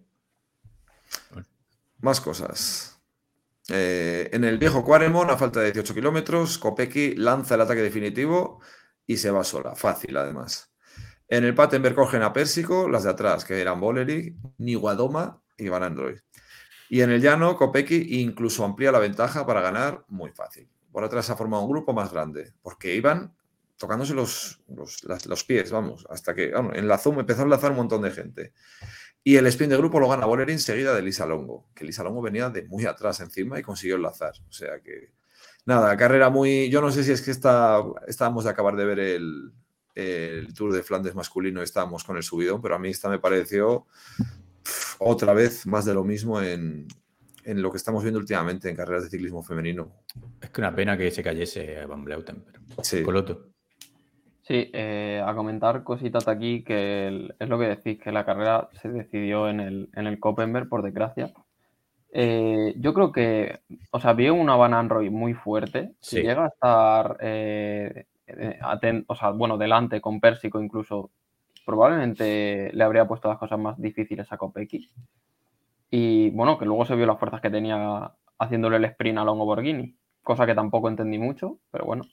Más 2.01 2.20
cosas. 2.20 3.01
Eh, 3.68 4.31
en 4.32 4.44
el 4.44 4.59
viejo 4.59 4.85
Quaremont, 4.85 5.28
a 5.31 5.36
falta 5.36 5.59
de 5.59 5.73
18 5.73 5.93
kilómetros, 5.93 6.59
Kopecky 6.59 7.16
lanza 7.16 7.56
el 7.56 7.62
ataque 7.62 7.82
definitivo 7.82 8.60
y 9.06 9.16
se 9.16 9.32
va 9.32 9.43
sola. 9.43 9.74
Fácil, 9.74 10.16
además. 10.16 10.70
En 11.28 11.43
el 11.43 11.55
Patenberg 11.55 11.97
cogen 11.97 12.23
a 12.23 12.32
Pérsico, 12.32 12.89
las 12.89 13.02
de 13.02 13.10
atrás, 13.10 13.44
que 13.44 13.60
eran 13.60 13.81
Bolery, 13.81 14.36
Niguadoma 14.59 15.43
y 15.59 15.68
Van 15.68 15.82
Android. 15.82 16.18
Y 16.89 17.01
en 17.01 17.10
el 17.10 17.20
llano, 17.20 17.56
Kopecky 17.56 18.20
incluso 18.20 18.64
amplía 18.64 18.93
la 18.93 19.01
ventaja 19.01 19.44
para 19.44 19.60
ganar 19.60 20.05
muy 20.06 20.31
fácil. 20.31 20.68
Por 20.97 21.05
atrás 21.05 21.28
ha 21.28 21.36
formado 21.36 21.62
un 21.62 21.70
grupo 21.70 21.93
más 21.93 22.10
grande, 22.10 22.55
porque 22.62 22.94
iban 22.94 23.36
tocándose 23.77 24.14
los, 24.14 24.62
los, 24.66 25.05
los 25.27 25.44
pies, 25.44 25.70
vamos, 25.70 26.06
hasta 26.09 26.35
que 26.35 26.52
bueno, 26.52 26.73
enlazó, 26.73 27.12
empezó 27.20 27.43
a 27.43 27.44
enlazar 27.44 27.73
un 27.73 27.77
montón 27.77 28.01
de 28.01 28.12
gente. 28.12 28.55
Y 29.23 29.36
el 29.36 29.47
sprint 29.47 29.73
de 29.73 29.77
grupo 29.77 30.01
lo 30.01 30.09
gana 30.09 30.24
Bolery 30.24 30.55
enseguida 30.55 30.94
de 30.94 31.02
Lisa 31.02 31.27
Longo, 31.27 31.68
que 31.74 31.85
Lisa 31.85 32.02
Longo 32.02 32.23
venía 32.23 32.48
de 32.48 32.64
muy 32.64 32.86
atrás 32.86 33.20
encima 33.20 33.59
y 33.59 33.62
consiguió 33.62 33.97
enlazar. 33.97 34.32
O 34.48 34.52
sea 34.52 34.81
que, 34.81 35.10
nada, 35.66 35.94
carrera 35.98 36.31
muy... 36.31 36.70
Yo 36.70 36.81
no 36.81 36.90
sé 36.90 37.05
si 37.05 37.12
es 37.12 37.20
que 37.20 37.31
está, 37.31 37.85
estábamos 38.09 38.44
de 38.44 38.51
acabar 38.52 38.74
de 38.74 38.86
ver 38.86 38.98
el, 38.98 39.52
el 39.94 40.55
Tour 40.55 40.73
de 40.73 40.82
Flandes 40.82 41.14
masculino 41.14 41.60
y 41.60 41.64
estábamos 41.64 42.05
con 42.05 42.16
el 42.16 42.23
subidón, 42.23 42.62
pero 42.62 42.74
a 42.74 42.78
mí 42.78 42.89
esta 42.89 43.10
me 43.10 43.18
pareció 43.18 43.85
otra 44.98 45.35
vez 45.35 45.66
más 45.66 45.85
de 45.85 45.93
lo 45.93 46.05
mismo 46.05 46.40
en, 46.40 46.89
en 47.47 47.62
lo 47.62 47.70
que 47.70 47.77
estamos 47.78 48.02
viendo 48.02 48.18
últimamente 48.20 48.68
en 48.68 48.77
carreras 48.77 49.05
de 49.05 49.10
ciclismo 49.10 49.43
femenino. 49.43 49.89
Es 50.40 50.51
que 50.51 50.60
una 50.60 50.74
pena 50.74 50.97
que 50.98 51.10
se 51.10 51.23
cayese 51.23 51.86
Van 51.86 52.05
Bleuten, 52.05 52.43
pero. 52.44 52.60
Sí. 52.82 53.02
Coloto. 53.02 53.47
Sí, 54.43 54.70
eh, 54.73 55.23
a 55.24 55.35
comentar 55.35 55.82
cositas 55.82 56.28
aquí 56.28 56.62
que 56.62 57.09
el- 57.09 57.35
es 57.39 57.48
lo 57.48 57.59
que 57.59 57.66
decís, 57.68 57.98
que 57.98 58.12
la 58.12 58.24
carrera 58.24 58.68
se 58.81 58.89
decidió 58.89 59.48
en 59.48 59.60
el, 59.60 59.89
en 59.94 60.06
el 60.06 60.20
Koppenberg, 60.20 60.68
por 60.68 60.82
desgracia. 60.82 61.32
Eh, 62.12 62.73
yo 62.78 62.94
creo 62.94 63.10
que, 63.12 63.59
o 63.90 64.01
sea, 64.01 64.12
vio 64.12 64.35
una 64.35 64.55
Van 64.56 64.73
Anroy 64.74 65.10
muy 65.10 65.35
fuerte. 65.35 65.93
Si 66.01 66.16
Sí. 66.16 66.23
llega 66.23 66.44
a 66.44 66.48
estar, 66.48 67.16
eh, 67.20 68.06
aten- 68.62 69.05
o 69.09 69.14
sea, 69.16 69.31
bueno, 69.31 69.59
delante 69.59 70.01
con 70.01 70.20
Pérsico 70.20 70.60
incluso, 70.62 71.10
probablemente 71.64 72.70
le 72.73 72.85
habría 72.85 73.06
puesto 73.06 73.28
las 73.28 73.39
cosas 73.39 73.59
más 73.59 73.81
difíciles 73.81 74.31
a 74.32 74.36
Kopecky. 74.36 74.89
Y 75.90 76.30
bueno, 76.30 76.58
que 76.58 76.64
luego 76.66 76.84
se 76.84 76.96
vio 76.96 77.06
las 77.06 77.18
fuerzas 77.18 77.40
que 77.40 77.50
tenía 77.50 78.12
haciéndole 78.38 78.76
el 78.76 78.84
sprint 78.86 79.18
a 79.18 79.24
Longo 79.24 79.44
Borghini, 79.44 79.96
cosa 80.22 80.46
que 80.46 80.54
tampoco 80.54 80.88
entendí 80.88 81.18
mucho, 81.18 81.58
pero 81.70 81.84
bueno. 81.86 82.04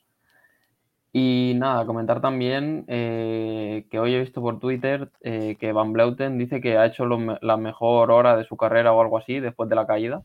Y 1.16 1.54
nada, 1.58 1.86
comentar 1.86 2.22
también 2.22 2.86
eh, 2.88 3.86
que 3.92 4.00
hoy 4.00 4.16
he 4.16 4.20
visto 4.20 4.42
por 4.42 4.60
Twitter 4.60 5.12
eh, 5.22 5.58
que 5.60 5.72
Van 5.72 5.94
Bleuten 5.94 6.40
dice 6.40 6.60
que 6.60 6.78
ha 6.78 6.88
hecho 6.88 7.06
la 7.06 7.58
mejor 7.58 8.10
hora 8.10 8.36
de 8.36 8.46
su 8.46 8.58
carrera 8.58 8.94
o 8.94 9.02
algo 9.02 9.20
así 9.20 9.40
después 9.40 9.70
de 9.70 9.76
la 9.76 9.86
caída, 9.86 10.24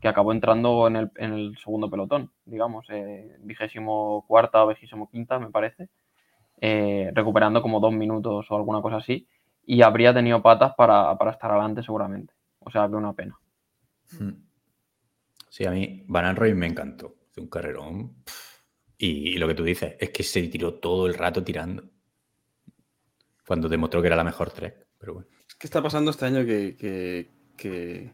que 0.00 0.08
acabó 0.08 0.32
entrando 0.32 0.86
en 0.88 0.96
el, 0.96 1.10
en 1.16 1.32
el 1.32 1.56
segundo 1.58 1.90
pelotón, 1.90 2.30
digamos, 2.44 2.86
eh, 2.90 3.36
vigésimo 3.40 4.24
cuarta 4.28 4.64
o 4.64 4.68
vigésimo 4.68 5.08
quinta, 5.10 5.38
me 5.40 5.50
parece, 5.50 5.88
eh, 6.60 7.10
recuperando 7.14 7.62
como 7.62 7.80
dos 7.80 7.92
minutos 7.92 8.46
o 8.50 8.56
alguna 8.56 8.82
cosa 8.82 8.96
así, 8.98 9.28
y 9.64 9.82
habría 9.82 10.14
tenido 10.14 10.42
patas 10.42 10.74
para, 10.76 11.16
para 11.18 11.32
estar 11.32 11.50
adelante 11.50 11.82
seguramente. 11.82 12.34
O 12.64 12.70
sea, 12.70 12.88
que 12.88 12.94
una 12.94 13.12
pena. 13.12 13.38
Mm. 14.18 14.30
Sí, 15.48 15.64
a 15.66 15.70
mí 15.70 16.04
Van 16.08 16.24
Anroy 16.24 16.54
me 16.54 16.66
encantó. 16.66 17.14
Hizo 17.30 17.42
un 17.42 17.48
carrerón. 17.48 18.16
Y, 18.98 19.30
y 19.34 19.38
lo 19.38 19.48
que 19.48 19.54
tú 19.54 19.64
dices 19.64 19.96
es 19.98 20.10
que 20.10 20.22
se 20.22 20.42
tiró 20.48 20.74
todo 20.74 21.06
el 21.06 21.14
rato 21.14 21.42
tirando. 21.42 21.84
Cuando 23.46 23.68
demostró 23.68 24.00
que 24.00 24.06
era 24.06 24.16
la 24.16 24.24
mejor 24.24 24.50
trek. 24.50 24.86
Pero 24.98 25.14
bueno. 25.14 25.28
¿Qué 25.58 25.66
está 25.66 25.82
pasando 25.82 26.10
este 26.10 26.24
año 26.26 26.44
que, 26.46 26.76
que- 26.76 27.30
que 27.56 28.12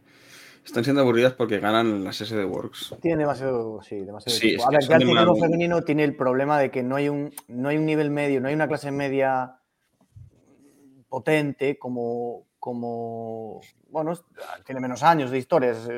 están 0.65 0.85
siendo 0.85 1.01
aburridas 1.03 1.33
porque 1.35 1.61
ganan 1.61 2.03
las 2.05 2.21
SD 2.21 2.45
Works? 2.45 2.97
Tiene 3.01 3.19
demasiado, 3.19 3.81
sí, 3.83 3.97
demasiado 4.01 4.37
Sí, 4.39 4.49
equipo. 4.49 4.63
es 4.63 4.67
A 4.67 4.71
que 4.71 4.77
ver, 4.77 4.83
son 4.85 4.91
ya 5.01 5.23
el 5.23 5.27
mal- 5.27 5.41
femenino 5.41 5.83
tiene 5.83 6.05
el 6.05 6.17
problema 6.17 6.59
de 6.59 6.71
que 6.71 6.83
no 6.83 6.97
hay 6.97 7.09
un, 7.09 7.33
no 7.49 7.69
hay 7.69 7.77
un 7.79 7.87
nivel 7.87 8.11
medio, 8.11 8.41
no 8.41 8.49
hay 8.49 8.55
una 8.55 8.67
clase 8.69 8.91
media 8.91 9.61
potente 11.09 11.79
como, 11.79 12.48
como 12.59 13.61
bueno, 13.89 14.13
es- 14.13 14.23
tiene 14.65 14.81
menos 14.81 15.03
años 15.03 15.31
de 15.31 15.39
historia, 15.39 15.71
es, 15.71 15.89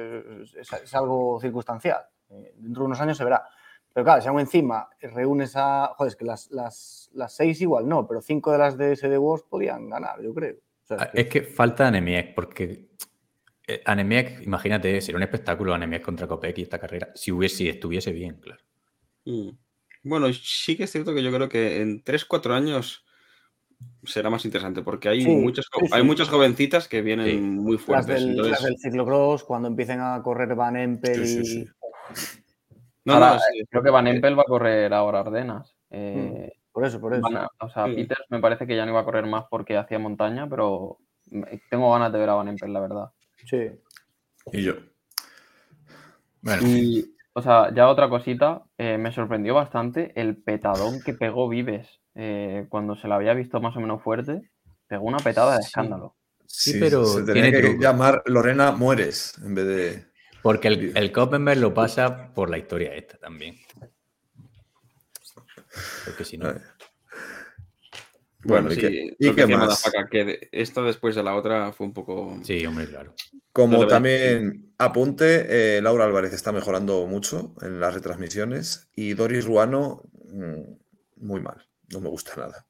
es- 0.56 0.72
es 0.72 0.94
algo 0.94 1.38
circunstancial. 1.40 2.00
Eh, 2.30 2.52
Dentro 2.56 2.82
de 2.82 2.86
unos 2.86 3.00
años 3.00 3.16
se 3.16 3.24
verá. 3.24 3.44
Pero 3.92 4.04
claro, 4.04 4.22
si 4.22 4.28
aún 4.28 4.38
encima 4.40 4.88
reúnes 5.00 5.54
a. 5.56 5.92
Joder, 5.96 6.10
es 6.10 6.16
que 6.16 6.24
las, 6.24 6.50
las, 6.52 7.10
las 7.12 7.34
seis 7.34 7.60
igual 7.60 7.88
no, 7.88 8.06
pero 8.06 8.20
cinco 8.20 8.52
de 8.52 8.58
las 8.58 8.78
de 8.78 8.92
SD 8.94 9.18
Wars 9.18 9.42
podían 9.42 9.88
ganar, 9.90 10.22
yo 10.22 10.32
creo. 10.32 10.54
O 10.84 10.86
sea, 10.86 10.96
Ah, 11.00 11.10
Es 11.12 11.26
que 11.28 11.42
falta 11.42 11.88
Anemiek, 11.88 12.34
porque 12.34 12.90
eh, 13.66 13.82
Anemiek, 13.84 14.42
imagínate, 14.42 15.00
sería 15.00 15.16
un 15.16 15.24
espectáculo 15.24 15.74
Anemiek 15.74 16.02
contra 16.04 16.28
Kopecky 16.28 16.62
esta 16.62 16.78
carrera, 16.78 17.10
si, 17.16 17.32
hubiese, 17.32 17.56
si 17.56 17.68
estuviese 17.68 18.12
bien, 18.12 18.36
claro. 18.40 18.62
Mm. 19.24 19.50
Bueno, 20.04 20.32
sí 20.32 20.76
que 20.76 20.84
es 20.84 20.92
cierto 20.92 21.12
que 21.12 21.22
yo 21.22 21.32
creo 21.32 21.48
que 21.48 21.82
en 21.82 22.02
3-4 22.04 22.54
años 22.54 23.04
será 24.04 24.30
más 24.30 24.44
interesante 24.44 24.82
porque 24.82 25.08
hay, 25.08 25.22
Sí, 25.22 25.28
muchas, 25.28 25.66
sí. 25.78 25.86
hay 25.92 26.02
muchas 26.02 26.28
jovencitas 26.28 26.88
que 26.88 27.02
vienen 27.02 27.26
Sí. 27.26 27.36
muy 27.38 27.76
las, 27.76 27.84
fuertes. 27.84 28.14
del, 28.20 28.30
entonces- 28.30 28.52
las 28.52 28.62
del 28.64 28.78
ciclocross, 28.78 29.44
cuando 29.44 29.68
empiecen 29.68 30.00
a 30.00 30.22
correr 30.22 30.54
Van 30.54 30.76
Empel 30.76 31.26
Sí, 31.26 31.64
y. 31.64 31.68
No, 33.04 33.14
Ahora, 33.14 33.34
no, 33.34 33.38
sí. 33.38 33.64
Creo 33.70 33.82
que 33.82 33.90
Van 33.90 34.06
Empel 34.06 34.38
va 34.38 34.42
a 34.42 34.46
correr 34.46 34.92
ahora 34.92 35.20
Ardenas. 35.20 35.74
Eh, 35.90 36.52
Por 36.72 36.84
eso, 36.86 37.00
por 37.00 37.12
eso. 37.14 37.22
Van 37.22 37.36
a- 37.38 37.48
o 37.60 37.68
sea, 37.68 37.86
Sí. 37.86 37.94
Peters 37.94 38.24
me 38.30 38.38
parece 38.40 38.66
que 38.66 38.76
ya 38.76 38.84
no 38.84 38.92
iba 38.92 39.00
a 39.00 39.04
correr 39.04 39.26
más 39.26 39.44
porque 39.50 39.76
hacía 39.76 39.98
montaña, 39.98 40.48
pero 40.48 40.98
tengo 41.68 41.92
ganas 41.92 42.12
de 42.12 42.18
ver 42.18 42.28
a 42.30 42.34
Van 42.34 42.48
Empel, 42.48 42.72
la 42.72 42.80
verdad. 42.80 43.10
Sí. 43.44 43.70
Y 44.52 44.62
yo. 44.62 44.74
Bueno, 46.42 46.62
Y, 46.66 47.14
o 47.34 47.42
sea, 47.42 47.72
ya 47.74 47.88
otra 47.88 48.08
cosita, 48.08 48.62
eh, 48.78 48.98
me 48.98 49.12
sorprendió 49.12 49.54
bastante 49.54 50.12
el 50.20 50.36
petadón 50.36 51.00
que 51.04 51.12
pegó 51.12 51.48
Vives 51.48 51.99
eh, 52.22 52.66
cuando 52.68 52.94
se 52.96 53.08
la 53.08 53.14
había 53.16 53.32
visto 53.32 53.60
más 53.60 53.74
o 53.76 53.80
menos 53.80 54.02
fuerte. 54.02 54.50
Pegó 54.86 55.04
una 55.04 55.18
petada 55.18 55.56
de 55.56 55.62
Sí. 55.62 55.68
escándalo. 55.68 56.16
Sí, 56.46 56.76
pero 56.78 57.04
se 57.06 57.22
tenía 57.22 57.44
tiene 57.44 57.52
que 57.52 57.68
truco. 57.68 57.82
llamar 57.82 58.22
Lorena 58.26 58.72
Mueres 58.72 59.34
en 59.42 59.54
vez 59.54 59.66
de. 59.66 60.04
porque 60.42 60.68
el, 60.68 60.92
el 60.96 61.12
Koppenberg 61.12 61.60
lo 61.60 61.72
pasa 61.72 62.32
por 62.34 62.50
la 62.50 62.58
historia 62.58 62.94
esta 62.94 63.16
también. 63.18 63.56
Porque 66.04 66.24
si 66.24 66.36
no. 66.36 66.46
Bueno, 68.42 68.68
Bueno, 68.68 68.72
¿y 68.72 68.74
sí, 68.76 69.16
y 69.18 69.28
que 69.28 69.34
qué 69.34 69.40
decía 69.42 69.56
más? 69.58 69.90
Que 70.10 70.48
esta 70.50 70.82
después 70.82 71.14
de 71.14 71.22
la 71.22 71.36
otra 71.36 71.72
fue 71.72 71.86
un 71.86 71.92
poco... 71.92 72.38
Sí, 72.42 72.64
hombre, 72.66 72.86
claro. 72.86 73.14
Como 73.52 73.86
también 73.86 74.72
apunte, 74.78 75.76
eh, 75.76 75.82
Laura 75.82 76.04
Álvarez 76.06 76.32
está 76.32 76.50
mejorando 76.50 77.06
mucho 77.06 77.54
en 77.62 77.80
las 77.80 77.92
retransmisiones 77.94 78.88
y 78.96 79.12
Doris 79.14 79.44
Ruano, 79.44 80.02
mm, 80.32 81.26
muy 81.26 81.40
mal. 81.40 81.66
No 81.92 82.00
me 82.00 82.08
gusta 82.08 82.32
nada. 82.36 82.66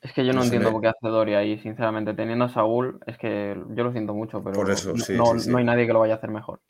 Es 0.00 0.12
que 0.12 0.24
yo 0.26 0.32
no 0.34 0.42
entiendo 0.42 0.68
me- 0.68 0.72
por 0.74 0.82
qué 0.82 0.88
hace 0.88 1.08
Doria 1.08 1.38
ahí, 1.38 1.58
sinceramente. 1.58 2.12
Teniendo 2.14 2.44
a 2.44 2.48
Saúl, 2.50 3.00
es 3.06 3.16
que 3.16 3.56
yo 3.70 3.84
lo 3.84 3.92
siento 3.92 4.12
mucho, 4.12 4.42
pero 4.44 4.54
Por 4.54 4.70
eso, 4.70 4.92
no, 4.94 5.04
sí, 5.04 5.14
no- 5.14 5.32
sí, 5.32 5.40
sí. 5.40 5.50
no 5.50 5.58
hay 5.58 5.64
nadie 5.64 5.86
que 5.86 5.92
lo 5.92 6.00
vaya 6.00 6.14
a 6.14 6.16
hacer 6.18 6.30
mejor. 6.30 6.60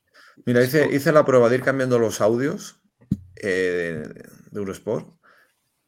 Mira, 0.47 0.63
hice, 0.63 0.89
hice 0.95 1.13
la 1.13 1.25
prueba 1.25 1.49
de 1.49 1.57
ir 1.57 1.63
cambiando 1.63 1.99
los 1.99 2.21
audios 2.21 2.81
eh, 3.37 4.05
de 4.51 4.59
Eurosport 4.59 5.09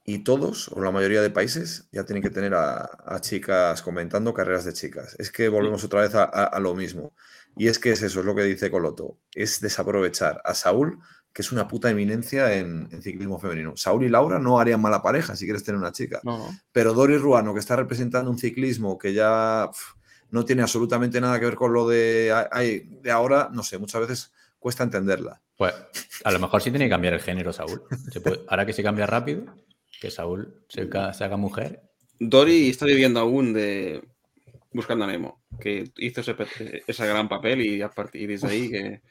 y 0.05 0.25
todos, 0.25 0.69
o 0.69 0.81
la 0.83 0.91
mayoría 0.91 1.23
de 1.23 1.31
países, 1.31 1.89
ya 1.93 2.05
tienen 2.05 2.23
que 2.23 2.31
tener 2.31 2.55
a, 2.55 2.89
a 3.05 3.21
chicas 3.21 3.83
comentando 3.83 4.35
carreras 4.35 4.65
de 4.65 4.73
chicas. 4.73 5.15
Es 5.19 5.31
que 5.33 5.49
volvemos 5.49 5.83
otra 5.85 6.03
vez 6.03 6.15
a, 6.15 6.25
a- 6.25 6.45
a 6.45 6.61
lo 6.61 6.75
mismo. 6.75 7.13
Y 7.57 7.69
es 7.69 7.79
que 7.79 7.91
es 7.93 8.03
eso, 8.03 8.21
es 8.21 8.27
lo 8.27 8.35
que 8.35 8.43
dice 8.43 8.71
Coloto. 8.71 9.19
Es 9.35 9.61
desaprovechar 9.61 10.41
a 10.45 10.55
Saúl, 10.55 10.99
que 11.37 11.43
es 11.43 11.53
una 11.53 11.69
puta 11.69 11.91
eminencia 11.91 12.55
en, 12.55 12.89
en 12.91 13.03
ciclismo 13.03 13.39
femenino. 13.39 13.77
Saúl 13.77 14.05
y 14.05 14.09
Laura 14.09 14.39
no 14.39 14.59
harían 14.59 14.81
mala 14.81 15.03
pareja 15.03 15.37
si 15.37 15.45
quieres 15.45 15.63
tener 15.63 15.79
una 15.79 15.93
chica. 15.93 16.19
No, 16.25 16.39
no. 16.39 16.59
Pero 16.73 16.95
Doris 16.95 17.21
Ruano, 17.21 17.53
que 17.53 17.61
está 17.61 17.77
representando 17.77 18.31
un 18.31 18.39
ciclismo 18.39 18.97
que 18.97 19.13
ya 19.13 19.69
pf, 19.71 19.99
no 20.31 20.47
tiene 20.47 20.63
absolutamente 20.63 21.21
nada 21.21 21.39
que 21.39 21.45
ver 21.45 21.55
con 21.55 21.75
lo 21.75 21.87
de, 21.87 22.35
ay, 22.51 22.89
de 23.03 23.11
ahora, 23.11 23.51
no 23.53 23.63
sé, 23.63 23.77
muchas 23.77 24.01
veces 24.01 24.33
cuesta 24.59 24.83
entenderla. 24.83 25.43
Pues 25.59 25.75
a 26.25 26.31
lo 26.31 26.39
mejor 26.39 26.63
sí 26.63 26.71
tiene 26.71 26.87
que 26.87 26.91
cambiar 26.91 27.13
el 27.13 27.21
género, 27.21 27.53
Saúl. 27.53 27.83
Se 28.11 28.23
puede- 28.23 28.41
ahora 28.49 28.65
que 28.65 28.73
se 28.73 28.83
cambia 28.83 29.05
rápido, 29.05 29.45
que 30.01 30.11
Saúl 30.11 30.63
se, 30.71 30.89
haga 30.91 31.37
mujer. 31.37 31.83
Dori 32.19 32.71
está 32.71 32.87
viviendo 32.87 33.21
aún 33.21 33.53
de 33.53 34.03
Buscando 34.73 35.05
a 35.05 35.09
Nemo, 35.09 35.43
que 35.61 35.85
hizo 35.99 36.23
ese 36.23 37.07
gran 37.07 37.29
papel 37.29 37.61
y 37.61 37.83
a 37.83 37.91
partir 37.91 38.41
de 38.41 38.49
ahí 38.49 38.71
que... 38.71 39.03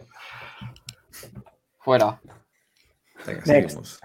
Fuera. 1.86 2.20
Venga, 3.26 3.42
Next. 3.46 3.70
seguimos. 3.70 4.00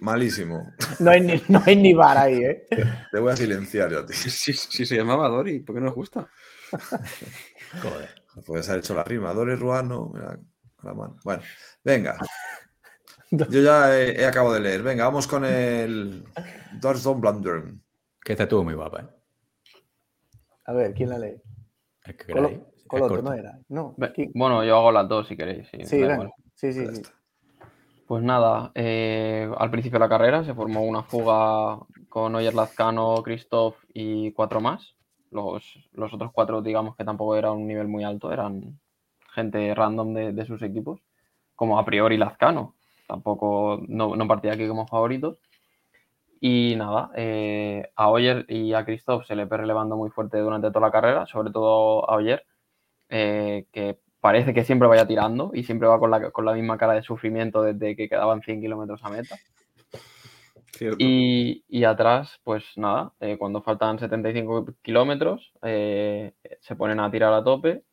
Malísimo. 0.00 0.72
No 0.98 1.10
hay, 1.10 1.20
ni, 1.20 1.42
no 1.48 1.62
hay 1.64 1.76
ni 1.76 1.94
bar 1.94 2.16
ahí, 2.18 2.42
¿eh? 2.42 2.66
Te 3.12 3.20
voy 3.20 3.32
a 3.32 3.36
silenciar 3.36 3.90
yo 3.90 4.00
a 4.00 4.06
ti. 4.06 4.14
Si, 4.14 4.52
si 4.52 4.84
se 4.86 4.96
llamaba 4.96 5.28
Dori, 5.28 5.60
¿por 5.60 5.74
qué 5.74 5.80
no 5.80 5.86
nos 5.86 5.94
gusta? 5.94 6.28
Joder. 7.82 8.08
Puedes 8.46 8.68
haber 8.68 8.80
hecho 8.80 8.94
la 8.94 9.04
rima. 9.04 9.32
Doris 9.34 9.58
Ruano. 9.58 10.10
mira, 10.14 10.38
con 10.76 10.88
la 10.90 10.94
mano. 10.94 11.16
Bueno, 11.24 11.42
venga. 11.84 12.16
Yo 13.30 13.60
ya 13.60 13.94
he, 13.98 14.20
he 14.20 14.24
acabado 14.26 14.54
de 14.54 14.60
leer. 14.60 14.82
Venga, 14.82 15.04
vamos 15.04 15.26
con 15.26 15.44
el 15.44 16.24
Doris 16.80 17.02
Don 17.02 17.20
Blundern. 17.20 17.82
Que 18.24 18.32
esta 18.32 18.44
estuvo 18.44 18.64
muy 18.64 18.74
guapa, 18.74 19.00
¿eh? 19.02 19.08
A 20.66 20.72
ver, 20.72 20.94
¿quién 20.94 21.10
la 21.10 21.18
lee? 21.18 21.40
El 22.04 22.16
que 22.16 22.32
Colo-. 22.86 23.16
Es. 23.18 23.22
¿no 23.22 23.32
era? 23.34 23.58
No. 23.68 23.94
Ve- 23.98 24.12
¿quién? 24.14 24.30
Bueno, 24.34 24.64
yo 24.64 24.76
hago 24.76 24.92
las 24.92 25.08
dos 25.08 25.28
si 25.28 25.36
queréis. 25.36 25.68
Sí, 25.70 25.84
Sí, 25.84 25.98
venga. 26.02 26.30
Sí, 26.58 26.72
sí, 26.72 26.84
sí. 26.92 27.02
Pues 28.08 28.24
nada, 28.24 28.72
eh, 28.74 29.48
al 29.58 29.70
principio 29.70 30.00
de 30.00 30.04
la 30.04 30.08
carrera 30.08 30.42
se 30.42 30.54
formó 30.54 30.82
una 30.82 31.04
fuga 31.04 31.78
con 32.08 32.34
Oyer 32.34 32.52
Lazcano, 32.52 33.22
Christoph 33.22 33.76
y 33.94 34.32
cuatro 34.32 34.60
más. 34.60 34.96
Los, 35.30 35.88
los 35.92 36.12
otros 36.12 36.32
cuatro, 36.32 36.60
digamos 36.60 36.96
que 36.96 37.04
tampoco 37.04 37.36
era 37.36 37.52
un 37.52 37.68
nivel 37.68 37.86
muy 37.86 38.02
alto, 38.02 38.32
eran 38.32 38.80
gente 39.34 39.72
random 39.72 40.14
de, 40.14 40.32
de 40.32 40.46
sus 40.46 40.60
equipos, 40.62 40.98
como 41.54 41.78
a 41.78 41.84
priori 41.84 42.16
Lazcano. 42.16 42.74
Tampoco 43.06 43.80
no, 43.86 44.16
no 44.16 44.26
partía 44.26 44.54
aquí 44.54 44.66
como 44.66 44.88
favoritos. 44.88 45.38
Y 46.40 46.74
nada, 46.76 47.12
eh, 47.14 47.92
a 47.94 48.10
Oyer 48.10 48.46
y 48.48 48.72
a 48.72 48.84
Christoph 48.84 49.26
se 49.26 49.36
le 49.36 49.44
ve 49.44 49.58
relevando 49.58 49.96
muy 49.96 50.10
fuerte 50.10 50.38
durante 50.38 50.72
toda 50.72 50.86
la 50.86 50.92
carrera, 50.92 51.24
sobre 51.26 51.52
todo 51.52 52.10
a 52.10 52.16
Oyer, 52.16 52.44
eh, 53.10 53.66
que 53.70 54.00
parece 54.28 54.52
que 54.52 54.62
siempre 54.62 54.86
vaya 54.86 55.06
tirando 55.06 55.52
y 55.54 55.64
siempre 55.64 55.88
va 55.88 55.98
con 55.98 56.10
la, 56.10 56.30
con 56.30 56.44
la 56.44 56.52
misma 56.52 56.76
cara 56.76 56.92
de 56.92 57.02
sufrimiento 57.02 57.62
desde 57.62 57.96
que 57.96 58.10
quedaban 58.10 58.42
100 58.42 58.60
kilómetros 58.60 59.02
a 59.02 59.08
meta. 59.08 59.36
Y, 60.98 61.64
y 61.66 61.84
atrás, 61.84 62.38
pues 62.44 62.62
nada, 62.76 63.14
eh, 63.20 63.38
cuando 63.38 63.62
faltan 63.62 63.98
75 63.98 64.66
kilómetros, 64.82 65.54
eh, 65.62 66.34
se 66.60 66.76
ponen 66.76 67.00
a 67.00 67.10
tirar 67.10 67.32
a 67.32 67.42
tope 67.42 67.84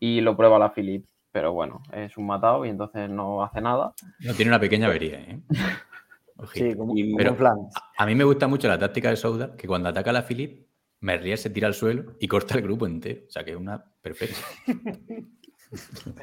y 0.00 0.22
lo 0.22 0.34
prueba 0.34 0.58
la 0.58 0.72
Philip. 0.72 1.04
Pero 1.30 1.52
bueno, 1.52 1.82
es 1.92 2.16
un 2.16 2.26
matado 2.26 2.64
y 2.64 2.70
entonces 2.70 3.10
no 3.10 3.44
hace 3.44 3.60
nada. 3.60 3.92
No, 4.20 4.32
tiene 4.32 4.50
una 4.50 4.60
pequeña 4.60 4.86
avería, 4.86 5.20
¿eh? 5.20 5.40
Ojito. 6.38 6.70
Sí, 6.70 6.74
como, 6.74 6.94
como 6.94 7.16
pero- 7.18 7.34
Flan. 7.34 7.58
A 7.98 8.06
mí 8.06 8.14
me 8.14 8.24
gusta 8.24 8.48
mucho 8.48 8.66
la 8.66 8.78
táctica 8.78 9.10
de 9.10 9.16
Souda, 9.16 9.54
que 9.56 9.68
cuando 9.68 9.90
ataca 9.90 10.08
a 10.08 10.14
la 10.14 10.22
Philip, 10.22 10.66
Merrier 11.00 11.36
se 11.36 11.50
tira 11.50 11.68
al 11.68 11.74
suelo 11.74 12.14
y 12.18 12.28
corta 12.28 12.54
el 12.54 12.62
grupo 12.62 12.86
entero. 12.86 13.24
O 13.28 13.30
sea, 13.30 13.44
que 13.44 13.50
es 13.50 13.58
una 13.58 13.84
perfecta. 14.00 14.38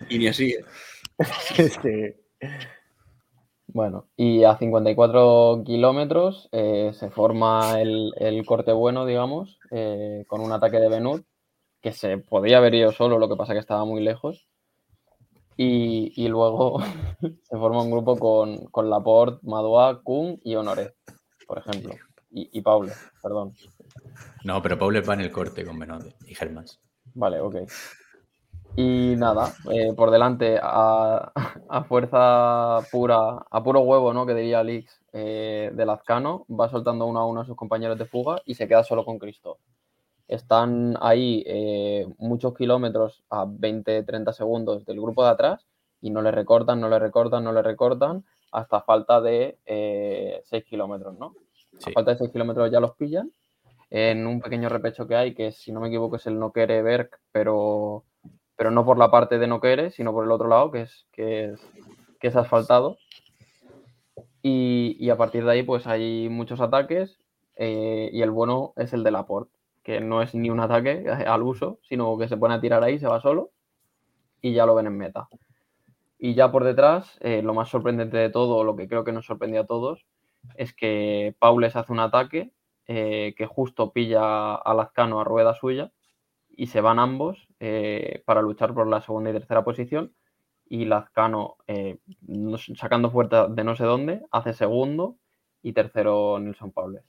Y 0.09 0.17
ni 0.19 0.27
así. 0.27 0.51
¿eh? 0.51 0.65
Este, 1.57 2.19
Bueno, 3.67 4.07
y 4.17 4.43
a 4.45 4.57
54 4.57 5.63
kilómetros 5.65 6.49
eh, 6.51 6.91
se 6.93 7.09
forma 7.11 7.79
el, 7.79 8.11
el 8.17 8.45
corte 8.45 8.71
bueno, 8.71 9.05
digamos, 9.05 9.59
eh, 9.71 10.23
con 10.27 10.41
un 10.41 10.51
ataque 10.51 10.79
de 10.79 10.89
Benut, 10.89 11.23
que 11.81 11.91
se 11.91 12.17
podía 12.17 12.57
haber 12.57 12.73
ido 12.73 12.91
solo, 12.91 13.19
lo 13.19 13.29
que 13.29 13.35
pasa 13.35 13.53
que 13.53 13.59
estaba 13.59 13.85
muy 13.85 14.01
lejos. 14.01 14.47
Y, 15.55 16.13
y 16.15 16.29
luego 16.29 16.81
se 17.21 17.57
forma 17.57 17.83
un 17.83 17.91
grupo 17.91 18.17
con, 18.17 18.65
con 18.67 18.89
Laporte, 18.89 19.39
Madua, 19.43 20.01
Kun 20.01 20.39
y 20.43 20.55
Honoré, 20.55 20.95
por 21.45 21.59
ejemplo. 21.59 21.93
Y, 22.31 22.49
y 22.57 22.61
Paule, 22.61 22.93
perdón. 23.21 23.53
No, 24.43 24.61
pero 24.61 24.79
Paul 24.79 25.07
va 25.07 25.13
en 25.13 25.21
el 25.21 25.31
corte 25.31 25.65
con 25.65 25.77
Benode 25.77 26.15
y 26.25 26.33
Germans. 26.33 26.79
Vale, 27.13 27.39
ok. 27.39 27.55
Y 28.81 29.17
nada, 29.17 29.53
eh, 29.69 29.91
por 29.93 30.09
delante, 30.09 30.57
a, 30.63 31.33
a 31.67 31.83
fuerza 31.83 32.79
pura, 32.89 33.45
a 33.51 33.61
puro 33.61 33.81
huevo, 33.81 34.13
¿no? 34.13 34.25
Que 34.25 34.33
diría 34.33 34.61
Alix, 34.61 35.01
eh, 35.11 35.69
de 35.73 35.85
Lazcano, 35.85 36.45
va 36.49 36.69
soltando 36.69 37.05
uno 37.05 37.19
a 37.19 37.25
uno 37.25 37.41
a 37.41 37.45
sus 37.45 37.57
compañeros 37.57 37.99
de 37.99 38.05
fuga 38.05 38.41
y 38.45 38.53
se 38.53 38.69
queda 38.69 38.85
solo 38.85 39.03
con 39.03 39.19
Christoph. 39.19 39.59
Están 40.29 40.95
ahí 41.01 41.43
eh, 41.45 42.07
muchos 42.19 42.55
kilómetros 42.55 43.21
a 43.29 43.43
20-30 43.45 44.31
segundos 44.31 44.85
del 44.85 45.01
grupo 45.01 45.25
de 45.25 45.31
atrás 45.31 45.67
y 45.99 46.09
no 46.09 46.21
le 46.21 46.31
recortan, 46.31 46.79
no 46.79 46.87
le 46.87 46.99
recortan, 46.99 47.43
no 47.43 47.51
le 47.51 47.61
recortan 47.61 48.23
hasta 48.53 48.79
falta 48.79 49.19
de 49.19 49.57
6 50.45 50.63
kilómetros, 50.63 51.19
¿no? 51.19 51.35
Sí. 51.79 51.89
A 51.89 51.93
falta 51.95 52.11
de 52.11 52.19
6 52.19 52.31
kilómetros 52.31 52.71
ya 52.71 52.79
los 52.79 52.95
pillan 52.95 53.29
en 53.89 54.25
un 54.25 54.39
pequeño 54.39 54.69
repecho 54.69 55.05
que 55.05 55.17
hay, 55.17 55.33
que 55.33 55.51
si 55.51 55.73
no 55.73 55.81
me 55.81 55.87
equivoco 55.87 56.15
es 56.15 56.27
el 56.27 56.39
Nokere 56.39 56.81
Berg, 56.81 57.09
pero, 57.31 58.05
pero 58.59 58.71
no 58.71 58.83
por 58.83 58.97
la 58.97 59.09
parte 59.09 59.39
de 59.39 59.47
Nokere, 59.47 59.89
sino 59.89 60.11
por 60.11 60.25
el 60.25 60.31
otro 60.31 60.49
lado, 60.49 60.69
que 60.69 60.81
es, 60.81 61.07
que 61.13 61.45
es, 61.45 61.61
que 62.19 62.27
es 62.27 62.35
asfaltado. 62.35 62.97
Y, 64.41 64.97
y 64.99 65.09
a 65.11 65.15
partir 65.15 65.45
de 65.45 65.51
ahí, 65.51 65.63
pues 65.63 65.87
hay 65.87 66.27
muchos 66.27 66.59
ataques, 66.59 67.17
eh, 67.55 68.09
y 68.11 68.21
el 68.21 68.31
bueno 68.31 68.73
es 68.75 68.91
el 68.91 69.05
de 69.05 69.11
Laporte, 69.11 69.55
que 69.81 70.01
no 70.01 70.21
es 70.21 70.35
ni 70.35 70.49
un 70.49 70.59
ataque 70.59 71.05
al 71.25 71.41
uso, 71.41 71.79
sino 71.87 72.17
que 72.17 72.27
se 72.27 72.35
pone 72.35 72.53
a 72.53 72.59
tirar 72.59 72.83
ahí, 72.83 72.99
se 72.99 73.07
va 73.07 73.21
solo, 73.21 73.51
y 74.41 74.51
ya 74.51 74.65
lo 74.65 74.75
ven 74.75 74.87
en 74.87 74.97
meta. 74.97 75.29
Y 76.17 76.33
ya 76.33 76.51
por 76.51 76.65
detrás, 76.65 77.17
eh, 77.21 77.41
lo 77.41 77.53
más 77.53 77.69
sorprendente 77.69 78.17
de 78.17 78.29
todo, 78.29 78.65
lo 78.65 78.75
que 78.75 78.89
creo 78.89 79.05
que 79.05 79.13
nos 79.13 79.25
sorprendió 79.25 79.61
a 79.61 79.67
todos, 79.67 80.05
es 80.55 80.73
que 80.73 81.33
Paules 81.39 81.77
hace 81.77 81.93
un 81.93 82.01
ataque 82.01 82.51
eh, 82.87 83.33
que 83.37 83.45
justo 83.45 83.93
pilla 83.93 84.55
a 84.55 84.73
Lazcano 84.73 85.21
a 85.21 85.23
rueda 85.23 85.55
suya 85.55 85.93
y 86.59 86.67
se 86.67 86.81
van 86.81 86.99
ambos 86.99 87.47
eh, 87.59 88.21
para 88.25 88.41
luchar 88.41 88.73
por 88.73 88.87
la 88.87 89.01
segunda 89.01 89.29
y 89.29 89.33
tercera 89.33 89.63
posición. 89.63 90.13
Y 90.67 90.85
Lazcano, 90.85 91.57
eh, 91.67 91.97
sacando 92.75 93.09
fuerza 93.11 93.47
de 93.47 93.63
no 93.63 93.75
sé 93.75 93.85
dónde, 93.85 94.21
hace 94.31 94.53
segundo 94.53 95.17
y 95.63 95.73
tercero 95.73 96.37
Nilson 96.39 96.71
Paules. 96.71 97.03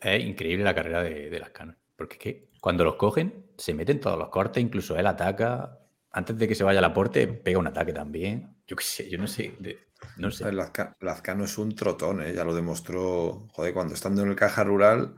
Es 0.00 0.24
increíble 0.24 0.64
la 0.64 0.74
carrera 0.74 1.02
de, 1.02 1.30
de 1.30 1.38
Lascano. 1.38 1.76
Porque 1.96 2.14
es 2.14 2.20
que 2.20 2.48
cuando 2.60 2.84
los 2.84 2.96
cogen, 2.96 3.46
se 3.56 3.74
meten 3.74 4.00
todos 4.00 4.18
los 4.18 4.28
cortes, 4.28 4.62
incluso 4.62 4.96
él 4.96 5.06
ataca. 5.06 5.78
Antes 6.10 6.36
de 6.38 6.48
que 6.48 6.54
se 6.54 6.64
vaya 6.64 6.80
al 6.80 6.84
aporte, 6.84 7.26
pega 7.28 7.58
un 7.58 7.66
ataque 7.66 7.92
también. 7.92 8.56
Yo 8.66 8.76
qué 8.76 8.84
sé, 8.84 9.08
yo 9.10 9.18
no 9.18 9.26
sé. 9.26 9.54
de- 9.60 9.78
no 10.16 10.30
sé. 10.30 10.44
Lazcano 11.00 11.44
es 11.44 11.58
un 11.58 11.74
trotón, 11.74 12.22
¿eh? 12.22 12.34
ya 12.34 12.44
lo 12.44 12.54
demostró, 12.54 13.46
joder, 13.52 13.72
cuando 13.72 13.94
estando 13.94 14.22
en 14.22 14.30
el 14.30 14.36
Caja 14.36 14.64
Rural, 14.64 15.14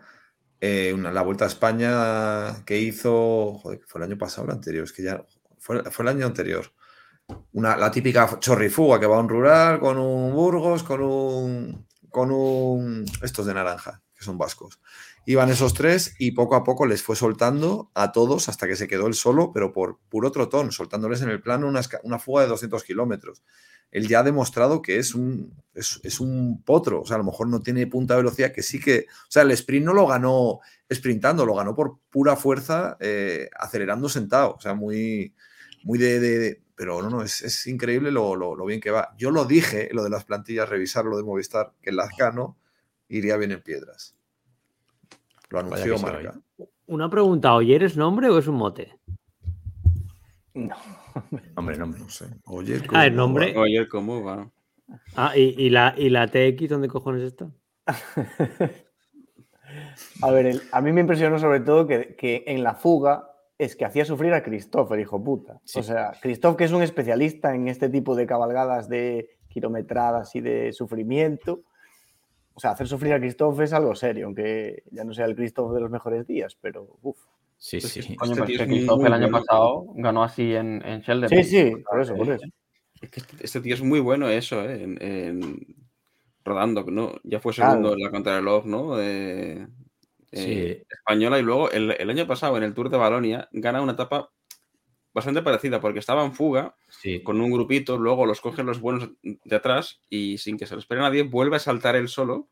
eh, 0.66 0.92
una- 0.94 1.12
la 1.12 1.22
Vuelta 1.22 1.44
a 1.44 1.48
España 1.48 2.64
que 2.64 2.78
hizo, 2.78 3.54
joder, 3.62 3.80
fue 3.86 4.00
el 4.00 4.06
año 4.10 4.18
pasado 4.18 4.46
el 4.46 4.52
anterior, 4.54 4.84
es 4.84 4.92
que 4.92 5.02
ya 5.02 5.24
fue, 5.58 5.82
fue 5.90 6.02
el 6.04 6.08
año 6.08 6.26
anterior. 6.26 6.64
Una, 7.52 7.76
la 7.76 7.90
típica 7.90 8.38
chorrifuga 8.40 8.98
que 9.00 9.06
va 9.06 9.16
a 9.16 9.20
un 9.20 9.28
rural 9.28 9.78
con 9.80 9.98
un 9.98 10.32
Burgos, 10.32 10.82
con 10.82 11.00
un, 11.02 11.86
con 12.10 12.30
un, 12.30 13.04
estos 13.22 13.46
de 13.46 13.54
naranja, 13.54 14.02
que 14.14 14.24
son 14.24 14.38
vascos. 14.38 14.80
Iban 15.26 15.50
esos 15.50 15.74
tres 15.74 16.14
y 16.18 16.32
poco 16.32 16.54
a 16.56 16.64
poco 16.64 16.86
les 16.86 17.02
fue 17.02 17.16
soltando 17.16 17.90
a 17.94 18.12
todos 18.12 18.48
hasta 18.48 18.66
que 18.66 18.76
se 18.76 18.88
quedó 18.88 19.06
él 19.06 19.14
solo, 19.14 19.52
pero 19.52 19.72
por 19.72 19.98
puro 20.08 20.30
trotón, 20.32 20.70
soltándoles 20.72 21.22
en 21.22 21.30
el 21.30 21.40
plano 21.40 21.66
una, 21.68 21.80
una 22.02 22.18
fuga 22.18 22.42
de 22.42 22.48
200 22.48 22.84
kilómetros 22.84 23.42
él 23.90 24.08
ya 24.08 24.20
ha 24.20 24.22
demostrado 24.24 24.82
que 24.82 24.98
es 24.98 25.14
un, 25.14 25.54
es, 25.72 26.00
es 26.02 26.18
un 26.20 26.62
potro. 26.64 27.02
O 27.02 27.06
sea, 27.06 27.14
a 27.14 27.18
lo 27.18 27.24
mejor 27.24 27.46
no 27.48 27.60
tiene 27.62 27.86
punta 27.86 28.14
de 28.14 28.22
velocidad, 28.22 28.52
que 28.52 28.62
sí 28.62 28.80
que. 28.80 29.06
O 29.08 29.30
sea, 29.30 29.42
el 29.42 29.52
sprint 29.52 29.86
no 29.86 29.94
lo 29.94 30.06
ganó 30.06 30.58
sprintando, 30.92 31.46
lo 31.46 31.54
ganó 31.54 31.74
por 31.76 31.98
pura 32.10 32.34
fuerza, 32.34 32.96
eh, 33.00 33.48
acelerando 33.56 34.08
sentado. 34.08 34.54
O 34.56 34.60
sea, 34.60 34.74
muy, 34.74 35.32
muy 35.84 35.98
de. 35.98 36.18
de- 36.20 36.62
pero 36.76 37.00
no, 37.02 37.08
no, 37.10 37.22
es, 37.22 37.40
es 37.42 37.68
increíble 37.68 38.10
lo, 38.10 38.34
lo- 38.34 38.56
lo 38.56 38.66
bien 38.66 38.80
que 38.80 38.90
va. 38.90 39.14
Yo 39.16 39.30
lo 39.30 39.44
dije, 39.44 39.88
lo 39.92 40.02
de 40.02 40.10
las 40.10 40.24
plantillas, 40.24 40.68
revisar 40.68 41.04
lo 41.04 41.16
de 41.16 41.22
Movistar, 41.22 41.72
que 41.80 41.90
el 41.90 41.96
Lazcano 41.96 42.58
iría 43.08 43.36
bien 43.36 43.52
en 43.52 43.62
piedras. 43.62 44.13
Lo 45.54 45.60
anunció 45.60 45.98
Marca. 45.98 46.34
Una 46.86 47.08
pregunta, 47.08 47.54
¿Oyer 47.54 47.82
es 47.84 47.96
nombre 47.96 48.28
o 48.28 48.38
es 48.38 48.46
un 48.48 48.56
mote? 48.56 48.98
No. 50.54 50.74
Hombre, 51.56 51.78
no, 51.78 52.08
sé. 52.08 52.26
Oye, 52.46 52.80
Ah, 52.92 53.06
el 53.06 53.12
¿cómo 53.12 53.26
nombre. 53.26 53.54
va? 53.54 53.60
Oye, 53.62 53.88
¿cómo 53.88 54.22
va? 54.24 54.50
Ah, 55.16 55.32
¿y, 55.36 55.54
y 55.64 55.70
la, 55.70 55.94
¿y 55.96 56.10
la 56.10 56.26
TX 56.28 56.68
dónde 56.68 56.88
cojones 56.88 57.22
está? 57.22 57.50
A 60.22 60.30
ver, 60.30 60.46
el- 60.46 60.62
a 60.72 60.80
mí 60.80 60.92
me 60.92 61.00
impresionó 61.00 61.38
sobre 61.38 61.60
todo 61.60 61.86
que, 61.86 62.14
que 62.16 62.44
en 62.46 62.62
la 62.62 62.74
fuga 62.74 63.30
es 63.58 63.74
que 63.76 63.84
hacía 63.84 64.04
sufrir 64.04 64.32
a 64.34 64.42
Christopher, 64.42 64.98
hijo 65.00 65.22
puta. 65.22 65.60
Sí. 65.64 65.78
O 65.80 65.82
sea, 65.82 66.12
Christoph, 66.20 66.56
que 66.56 66.64
es 66.64 66.72
un 66.72 66.82
especialista 66.82 67.54
en 67.54 67.68
este 67.68 67.88
tipo 67.88 68.14
de 68.14 68.26
cabalgadas 68.26 68.88
de 68.88 69.30
kilometradas 69.48 70.34
y 70.36 70.40
de 70.40 70.72
sufrimiento. 70.72 71.62
O 72.54 72.60
sea, 72.60 72.70
hacer 72.70 72.86
sufrir 72.88 73.12
a 73.12 73.18
Christoph 73.20 73.60
es 73.60 73.72
algo 73.72 73.94
serio, 73.94 74.26
aunque 74.26 74.84
ya 74.90 75.04
no 75.04 75.12
sea 75.12 75.26
el 75.26 75.34
Christoph 75.34 75.72
de 75.74 75.80
los 75.80 75.90
mejores 75.90 76.26
días, 76.26 76.56
pero 76.60 76.98
uff. 77.02 77.18
Sí, 77.56 77.78
Pues 77.80 77.92
sí. 77.92 78.16
Coño, 78.16 78.32
Este 78.32 78.52
es 78.52 78.58
que 78.60 78.66
Christoph 78.66 78.98
muy 78.98 79.06
el 79.06 79.12
año 79.14 79.28
bueno. 79.30 79.44
pasado 79.44 79.84
ganó 79.94 80.22
así 80.24 80.54
en, 80.54 80.82
en 80.86 81.00
Sheldon. 81.00 81.28
Sí, 81.30 81.44
sí, 81.44 81.72
por 81.88 82.00
eso, 82.00 82.14
por 82.14 82.28
eso. 82.30 82.44
Es 83.00 83.10
que 83.10 83.20
este, 83.20 83.36
este 83.44 83.60
tío 83.60 83.74
es 83.74 83.82
muy 83.82 84.00
bueno 84.00 84.28
eso, 84.28 84.62
¿eh? 84.68 84.82
En, 84.82 85.02
en- 85.02 85.66
rodando, 86.44 86.84
¿no? 86.84 87.12
Ya 87.22 87.40
fue 87.40 87.52
Claro. 87.54 87.70
segundo 87.72 87.94
en 87.94 88.00
la 88.02 88.10
contrarreloj, 88.10 88.66
¿no? 88.66 88.96
Sí. 88.96 89.02
eh, 90.32 90.82
española 90.90 91.38
y 91.38 91.42
luego 91.42 91.70
el, 91.70 91.92
el 91.92 92.10
año 92.10 92.26
pasado 92.26 92.56
en 92.56 92.64
el 92.64 92.74
Tour 92.74 92.90
de 92.90 92.96
Balonia 92.98 93.48
gana 93.52 93.80
una 93.80 93.92
etapa 93.92 94.30
bastante 95.14 95.42
parecida 95.42 95.80
porque 95.80 96.00
estaba 96.00 96.24
en 96.24 96.32
fuga 96.32 96.74
sí. 96.88 97.22
con 97.22 97.40
un 97.40 97.52
grupito, 97.52 97.96
luego 97.96 98.26
los 98.26 98.40
cogen 98.40 98.66
los 98.66 98.80
buenos 98.80 99.10
de 99.22 99.56
atrás 99.56 100.00
y 100.10 100.38
sin 100.38 100.58
que 100.58 100.66
se 100.66 100.74
lo 100.74 100.80
espere 100.80 101.00
nadie 101.00 101.22
vuelve 101.22 101.56
a 101.56 101.60
saltar 101.60 101.96
él 101.96 102.08
solo 102.08 102.48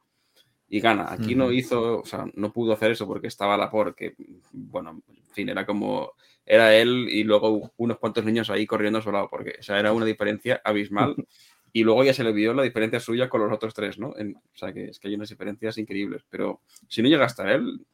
y 0.68 0.80
gana. 0.80 1.12
Aquí 1.12 1.34
no 1.34 1.52
hizo, 1.52 1.98
o 1.98 2.04
sea, 2.06 2.24
no 2.32 2.50
pudo 2.50 2.72
hacer 2.72 2.92
eso 2.92 3.06
porque 3.06 3.26
estaba 3.26 3.58
la 3.58 3.70
por, 3.70 3.94
que, 3.94 4.14
bueno, 4.52 5.02
en 5.06 5.34
fin, 5.34 5.48
era 5.50 5.66
como, 5.66 6.12
era 6.46 6.74
él 6.74 7.08
y 7.10 7.24
luego 7.24 7.72
unos 7.76 7.98
cuantos 7.98 8.24
niños 8.24 8.48
ahí 8.48 8.66
corriendo 8.66 9.00
a 9.00 9.02
su 9.02 9.12
lado, 9.12 9.28
porque, 9.28 9.56
o 9.60 9.62
sea, 9.62 9.78
era 9.78 9.92
una 9.92 10.06
diferencia 10.06 10.62
abismal 10.64 11.14
y 11.74 11.84
luego 11.84 12.04
ya 12.04 12.14
se 12.14 12.24
le 12.24 12.32
vio 12.32 12.54
la 12.54 12.62
diferencia 12.62 13.00
suya 13.00 13.28
con 13.28 13.42
los 13.42 13.52
otros 13.52 13.74
tres, 13.74 13.98
¿no? 13.98 14.16
En- 14.16 14.36
o 14.36 14.56
sea, 14.56 14.72
que 14.72 14.84
es 14.84 14.98
que 14.98 15.08
hay 15.08 15.14
unas 15.14 15.28
diferencias 15.28 15.76
increíbles, 15.76 16.24
pero 16.30 16.60
si 16.88 17.02
no 17.02 17.08
llega 17.08 17.24
a 17.24 17.26
estar 17.26 17.48
él, 17.50 17.84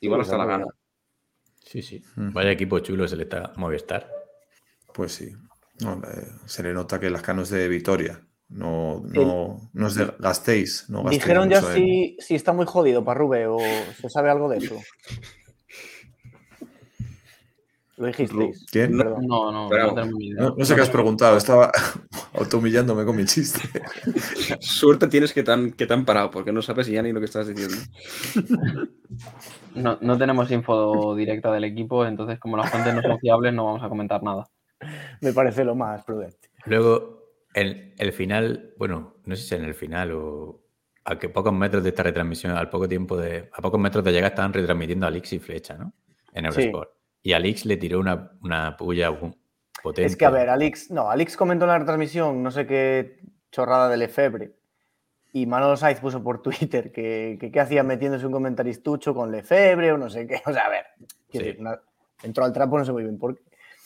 igual 0.00 0.20
hasta 0.20 0.38
la 0.38 0.46
gana. 0.46 0.66
Sí, 1.70 1.82
sí. 1.82 2.02
Ujú. 2.16 2.32
Vaya 2.32 2.50
equipo 2.50 2.78
chulo 2.78 3.06
se 3.06 3.16
le 3.16 3.24
está 3.24 3.52
Movistar. 3.56 4.10
Pues 4.94 5.12
sí. 5.12 5.32
No, 5.80 6.00
eh, 6.02 6.26
se 6.46 6.62
le 6.62 6.72
nota 6.72 6.98
que 6.98 7.06
el 7.06 7.12
Lazcano 7.12 7.42
es 7.42 7.50
de 7.50 7.68
Vitoria. 7.68 8.20
No, 8.48 9.02
no, 9.04 9.70
no 9.74 9.86
es 9.86 9.94
de. 9.94 10.06
No 10.06 10.12
gastéis 10.22 10.86
Dijeron 11.10 11.50
ya 11.50 11.58
en- 11.58 11.64
si, 11.74 12.16
si 12.20 12.34
está 12.34 12.52
muy 12.52 12.64
jodido 12.64 13.04
para 13.04 13.18
Rube 13.18 13.46
o 13.46 13.58
se 14.00 14.08
sabe 14.08 14.30
algo 14.30 14.48
de 14.48 14.58
eso. 14.58 14.80
Lo 17.98 18.06
dijisteis. 18.06 18.66
No, 18.90 19.50
no, 19.52 19.66
Pero- 19.68 19.88
no 19.88 19.94
tengo 19.94 20.18
ni 20.18 20.28
idea. 20.28 20.42
No, 20.44 20.54
no 20.56 20.64
sé 20.64 20.74
qué 20.74 20.82
has 20.82 20.90
preguntado, 20.90 21.36
estaba 21.36 21.72
automillándome 22.34 23.04
con 23.04 23.16
mi 23.16 23.24
chiste. 23.24 23.60
Suerte 24.60 25.08
tienes 25.08 25.32
que 25.32 25.42
tan, 25.42 25.72
que 25.72 25.86
tan 25.86 26.04
parado, 26.04 26.30
porque 26.30 26.52
no 26.52 26.62
sabes 26.62 26.86
ya 26.86 27.02
ni 27.02 27.12
lo 27.12 27.18
que 27.18 27.26
estás 27.26 27.48
diciendo. 27.48 27.76
No, 29.74 29.98
no 30.00 30.18
tenemos 30.18 30.50
info 30.50 31.14
directa 31.14 31.52
del 31.52 31.64
equipo, 31.64 32.04
entonces 32.06 32.38
como 32.38 32.56
las 32.56 32.70
fuentes 32.70 32.94
no 32.94 33.02
son 33.02 33.18
fiables 33.18 33.52
no 33.54 33.64
vamos 33.66 33.82
a 33.82 33.88
comentar 33.88 34.22
nada. 34.22 34.48
Me 35.20 35.32
parece 35.32 35.64
lo 35.64 35.74
más 35.74 36.04
prudente. 36.04 36.50
Luego, 36.66 37.24
el, 37.54 37.94
el 37.98 38.12
final, 38.12 38.74
bueno, 38.78 39.16
no 39.24 39.36
sé 39.36 39.42
si 39.42 39.54
en 39.54 39.64
el 39.64 39.74
final 39.74 40.12
o 40.12 40.62
a 41.04 41.18
que 41.18 41.28
pocos 41.28 41.52
metros 41.52 41.82
de 41.82 41.88
esta 41.88 42.02
retransmisión, 42.02 42.52
al 42.56 42.68
poco 42.68 42.88
tiempo 42.88 43.16
de, 43.16 43.48
a 43.52 43.62
pocos 43.62 43.80
metros 43.80 44.04
de 44.04 44.12
llegar 44.12 44.30
estaban 44.32 44.52
retransmitiendo 44.52 45.06
a 45.06 45.08
Alix 45.08 45.32
y 45.32 45.38
Flecha, 45.38 45.76
¿no? 45.76 45.94
En 46.32 46.52
Sí. 46.52 46.70
Y 47.22 47.32
Alix 47.32 47.66
le 47.66 47.76
tiró 47.76 47.98
una, 48.00 48.32
una 48.42 48.76
puya 48.76 49.10
potente. 49.82 50.04
Es 50.06 50.16
que, 50.16 50.24
a 50.24 50.30
ver, 50.30 50.48
Alix, 50.48 50.90
no, 50.90 51.10
Alix 51.10 51.36
comentó 51.36 51.64
en 51.64 51.70
la 51.70 51.78
retransmisión, 51.78 52.42
no 52.42 52.50
sé 52.50 52.66
qué 52.66 53.20
chorrada 53.50 53.88
de 53.88 53.96
Lefebvre. 53.96 54.52
Y 55.32 55.46
Manolo 55.46 55.76
Saiz 55.76 56.00
puso 56.00 56.22
por 56.22 56.40
Twitter 56.42 56.90
que, 56.92 57.36
que 57.40 57.50
qué 57.52 57.60
hacía 57.60 57.82
metiéndose 57.82 58.26
un 58.26 58.32
comentaриstucho 58.32 59.14
con 59.14 59.30
Lefebvre 59.30 59.92
o 59.92 59.98
no 59.98 60.08
sé 60.10 60.26
qué. 60.26 60.40
O 60.46 60.52
sea, 60.52 60.66
a 60.66 60.70
ver, 60.70 60.84
Sí. 61.30 61.38
decir, 61.38 61.56
una- 61.60 61.80
entró 62.22 62.44
al 62.44 62.52
trapo, 62.52 62.78
no 62.78 62.84
sé 62.84 62.92
muy 62.92 63.02
bien 63.02 63.18
por 63.18 63.36
qué. 63.36 63.42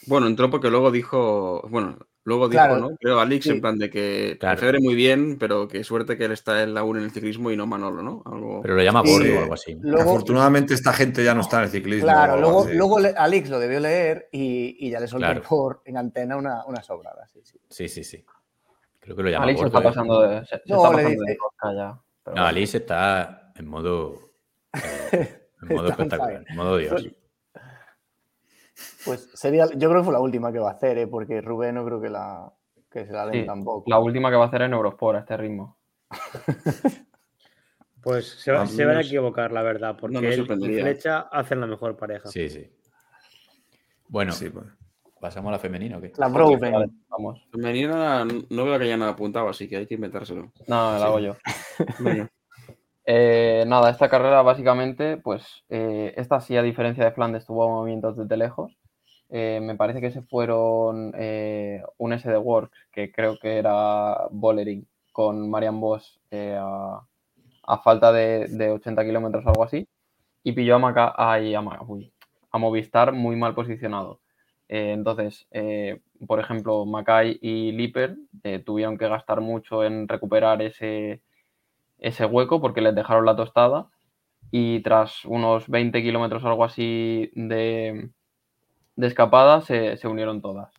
Bueno, 0.06 0.26
entró 0.26 0.50
porque 0.50 0.70
luego 0.70 0.90
dijo, 0.90 1.62
bueno, 1.68 1.96
Luego 2.24 2.49
dijo, 2.49 2.62
Claro. 2.65 2.77
¿no? 2.78 2.97
Creo 3.01 3.19
Alix 3.19 3.44
Sí. 3.47 3.51
en 3.51 3.61
plan 3.61 3.78
de 3.78 3.90
que 3.90 4.36
Claro. 4.39 4.55
Lefebvre 4.55 4.78
muy 4.81 4.94
bien, 4.94 5.39
pero 5.39 5.66
que 5.66 5.82
suerte 5.82 6.16
que 6.16 6.27
él 6.27 6.32
está 6.32 6.62
en 6.62 6.73
la 6.73 6.85
UN 6.85 6.99
en 7.01 7.05
el 7.07 7.11
ciclismo 7.11 7.51
y 7.51 7.57
no 7.57 7.66
Manolo, 7.66 8.01
¿no? 8.03 8.23
Algo... 8.24 8.61
Pero 8.62 8.77
lo 8.77 8.82
llama 8.82 9.03
Sí. 9.05 9.12
gordo 9.12 9.36
o 9.39 9.43
algo 9.43 9.55
así. 9.55 9.77
Luego, 9.81 10.11
Afortunadamente 10.11 10.73
esta 10.74 10.93
gente 10.93 11.24
ya 11.24 11.35
no 11.35 11.40
está 11.40 11.59
en 11.59 11.65
el 11.65 11.70
ciclismo. 11.70 12.05
claro, 12.07 12.36
luego, 12.40 12.66
luego 12.73 12.99
Alix 13.16 13.51
lo 13.51 13.59
debió 13.59 13.81
leer 13.81 14.28
y, 14.31 14.77
y 14.86 14.90
ya 14.90 15.01
le 15.01 15.09
soltó 15.09 15.27
Claro. 15.27 15.43
por 15.49 15.82
en 15.85 15.97
antena 15.97 16.36
una, 16.36 16.65
una 16.66 16.81
sobrada. 16.82 17.27
Sí, 17.27 17.40
sí. 17.43 17.59
Sí, 17.69 17.89
sí, 17.89 18.05
sí. 18.05 18.24
Creo 19.01 19.16
que 19.16 19.23
lo 19.24 19.31
llama 19.31 19.53
gordo. 19.53 19.66
está 19.66 19.81
¿eh? 19.81 19.82
pasando 19.82 20.20
de, 20.23 20.40
se, 20.47 20.57
se 20.59 20.62
No, 20.66 20.77
está 20.77 20.90
le 20.90 21.03
pasando 21.03 21.09
de 21.09 21.11
dice- 21.32 21.39
rosca 21.43 21.74
ya. 21.74 22.01
pero 22.23 22.36
No. 22.36 22.47
Alice 22.47 22.77
está 22.77 23.53
en 23.57 23.66
modo. 23.66 24.20
eh, 25.12 25.40
en 25.61 25.69
modo 25.77 25.89
espectacular, 25.89 26.44
en 26.49 26.57
modo 26.57 26.77
Dios. 26.77 27.05
Pues 29.04 29.30
sería, 29.34 29.66
yo 29.74 29.88
creo 29.88 30.00
que 30.02 30.04
fue 30.04 30.12
la 30.12 30.20
última 30.20 30.52
que 30.52 30.59
va 30.59 30.70
a 30.70 30.74
hacer, 30.74 30.96
¿eh? 30.98 31.06
porque 31.06 31.40
Rubén 31.40 31.74
no 31.74 31.84
creo 31.84 32.00
que, 32.00 32.09
la, 32.10 32.52
que 32.90 33.04
se 33.06 33.12
la 33.12 33.26
den 33.26 33.40
Sí, 33.42 33.46
tampoco. 33.46 33.84
La 33.90 33.98
última 33.98 34.30
que 34.30 34.36
va 34.36 34.44
a 34.44 34.48
hacer 34.48 34.62
en 34.62 34.72
Eurosport 34.72 35.16
a 35.16 35.20
este 35.20 35.36
ritmo. 35.36 35.78
Pues 38.02 38.26
se, 38.30 38.50
va- 38.50 38.66
se 38.66 38.84
van 38.84 38.96
a 38.96 39.00
equivocar, 39.00 39.52
la 39.52 39.62
verdad, 39.62 39.96
porque 39.96 40.20
me 40.20 40.34
él 40.34 40.40
y. 40.60 40.80
Flecha 40.80 41.20
hacen 41.20 41.60
la 41.60 41.68
mejor 41.68 41.96
pareja. 41.96 42.28
Sí, 42.28 42.48
sí. 42.50 42.68
Bueno, 44.09 44.32
Sí, 44.32 44.50
pues. 44.50 44.66
pasamos 45.20 45.50
a 45.50 45.52
la 45.52 45.59
femenina, 45.60 45.98
¿o 45.98 46.00
qué? 46.00 46.12
La 46.16 46.26
Broven. 46.26 46.72
Vale, 46.72 46.90
vamos. 47.09 47.46
Femenina 47.52 48.24
no 48.24 48.64
veo 48.64 48.76
que 48.76 48.84
haya 48.86 48.96
nada 48.96 49.12
apuntado, 49.12 49.48
así 49.48 49.68
que 49.68 49.76
hay 49.76 49.86
que 49.86 49.94
inventárselo. 49.94 50.52
No, 50.66 50.98
la 50.98 51.04
hago 51.06 51.20
yo. 51.20 51.36
Eh, 53.05 53.65
nada, 53.66 53.91
esta 53.91 54.09
carrera 54.09 54.43
básicamente, 54.43 55.16
pues 55.16 55.45
eh, 55.69 56.15
esta 56.16 56.41
sí, 56.41 56.57
a 56.57 56.62
diferencia 56.62 57.05
de 57.05 57.12
Flandes, 57.12 57.47
tuvo 57.47 57.69
movimientos 57.69 58.16
desde 58.16 58.37
lejos. 58.37 58.77
Eh, 59.31 59.61
me 59.62 59.77
parece 59.77 60.01
que 60.01 60.11
se 60.12 60.23
fueron 60.23 61.12
eh, 61.16 61.83
un 61.99 62.12
SD 62.12 62.37
Works, 62.37 62.77
que 62.93 63.11
creo 63.12 63.39
que 63.41 63.59
era 63.59 64.29
Bollering, 64.31 64.87
con 65.12 65.51
Marian 65.51 65.81
Bosch 65.81 66.19
a, 66.33 67.01
a 67.65 67.79
falta 67.79 68.12
de, 68.12 68.49
de 68.49 68.70
80 68.70 69.05
kilómetros 69.05 69.47
algo 69.47 69.65
así, 69.65 69.89
y 70.45 70.53
pilló 70.53 70.77
a, 70.77 70.79
Maca- 70.81 71.15
a, 71.16 71.37
a 72.53 72.59
Movistar 72.59 73.12
muy 73.12 73.37
mal 73.37 73.55
posicionado. 73.55 74.20
Entonces, 74.69 75.47
por 76.27 76.41
ejemplo, 76.41 76.87
Mackay 76.87 77.39
y 77.43 77.73
Lipper 77.73 78.16
tuvieron 78.65 78.97
que 78.99 79.09
gastar 79.09 79.41
mucho 79.41 79.85
en 79.85 80.09
recuperar 80.09 80.62
ese, 80.62 81.23
ese 82.03 82.27
hueco 82.27 82.61
porque 82.61 82.83
les 82.83 82.95
dejaron 82.95 83.27
la 83.27 83.37
tostada 83.37 83.89
y 84.51 84.83
tras 84.83 85.24
unos 85.27 85.69
20 85.69 86.03
kilómetros 86.03 86.45
o 86.45 86.49
algo 86.49 86.65
así 86.65 87.31
de, 87.35 88.11
de 88.97 89.07
escapada 89.07 89.62
se, 89.62 89.97
se 89.99 90.09
unieron 90.09 90.43
todas. 90.43 90.73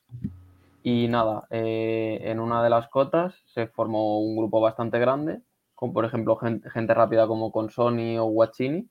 Y 0.84 1.08
nada, 1.10 1.48
eh, 1.50 2.20
en 2.26 2.40
una 2.40 2.64
de 2.64 2.70
las 2.70 2.90
cotas 2.90 3.36
se 3.48 3.68
formó 3.68 4.20
un 4.20 4.38
grupo 4.38 4.62
bastante 4.62 5.00
grande, 5.00 5.42
con 5.76 5.94
por 5.94 6.06
ejemplo 6.06 6.36
gente, 6.38 6.70
gente 6.70 6.94
rápida 6.94 7.28
como 7.28 7.52
Consoni 7.52 8.18
o 8.20 8.26
Guaccini. 8.26 8.90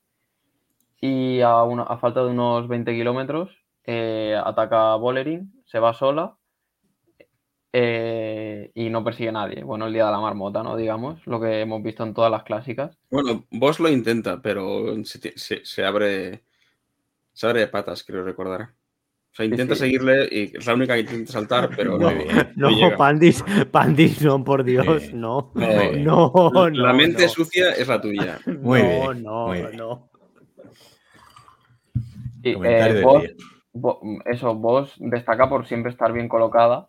Y 1.01 1.41
a, 1.41 1.63
una- 1.63 1.83
a 1.83 1.97
falta 1.97 2.23
de 2.23 2.31
unos 2.31 2.67
20 2.67 2.93
kilómetros 2.93 3.51
eh, 3.85 4.35
ataca 4.43 4.93
a 4.93 4.95
Bollering, 4.95 5.51
se 5.65 5.79
va 5.79 5.93
sola 5.93 6.37
eh, 7.75 8.71
y 8.75 8.89
no 8.89 9.03
persigue 9.03 9.29
a 9.29 9.33
nadie. 9.33 9.63
Bueno, 9.63 9.87
el 9.87 9.93
día 9.93 10.05
de 10.05 10.11
la 10.11 10.19
marmota, 10.19 10.61
¿no? 10.63 10.75
Digamos, 10.77 11.25
lo 11.25 11.41
que 11.41 11.61
hemos 11.61 11.81
visto 11.81 12.03
en 12.03 12.13
todas 12.13 12.29
las 12.31 12.43
clásicas. 12.43 12.97
Bueno, 13.09 13.45
Boss 13.49 13.79
lo 13.79 13.89
intenta, 13.89 14.41
pero 14.41 14.95
se, 15.03 15.19
ti- 15.19 15.33
se- 15.35 15.65
se 15.65 15.83
abre 15.83 16.43
se 17.33 17.47
abre 17.47 17.61
de 17.61 17.67
patas, 17.67 18.03
creo 18.03 18.23
recordar. 18.23 18.61
O 19.31 19.35
sea, 19.35 19.47
intenta 19.47 19.73
sí. 19.73 19.79
seguirle 19.81 20.27
y 20.31 20.55
es 20.55 20.67
la 20.67 20.75
única 20.75 20.93
que 20.93 20.99
intenta 20.99 21.31
saltar, 21.31 21.71
pero 21.75 21.97
no, 21.97 22.11
Muy 22.11 22.25
bien. 22.25 22.53
no 22.55 22.69
No. 22.69 22.95
Pandis, 22.95 23.43
Pandis, 23.71 24.21
no, 24.21 24.43
por 24.43 24.63
Dios, 24.63 25.01
Sí. 25.01 25.11
no. 25.15 25.51
No. 25.55 26.31
No, 26.31 26.51
no. 26.51 26.69
la 26.69 26.93
mente 26.93 27.23
no. 27.23 27.29
sucia 27.29 27.71
es 27.71 27.87
la 27.87 27.99
tuya. 27.99 28.37
Muy 28.45 28.83
no, 28.83 28.87
bien, 28.87 29.23
no, 29.23 29.47
muy 29.47 29.57
bien. 29.57 29.77
no. 29.77 30.09
Eh. 32.43 33.35
Bo- 33.75 33.99
eso, 34.25 34.53
vos 34.53 34.93
destaca 34.99 35.49
por 35.49 35.65
siempre 35.65 35.91
estar 35.91 36.13
bien 36.13 36.27
colocada, 36.29 36.85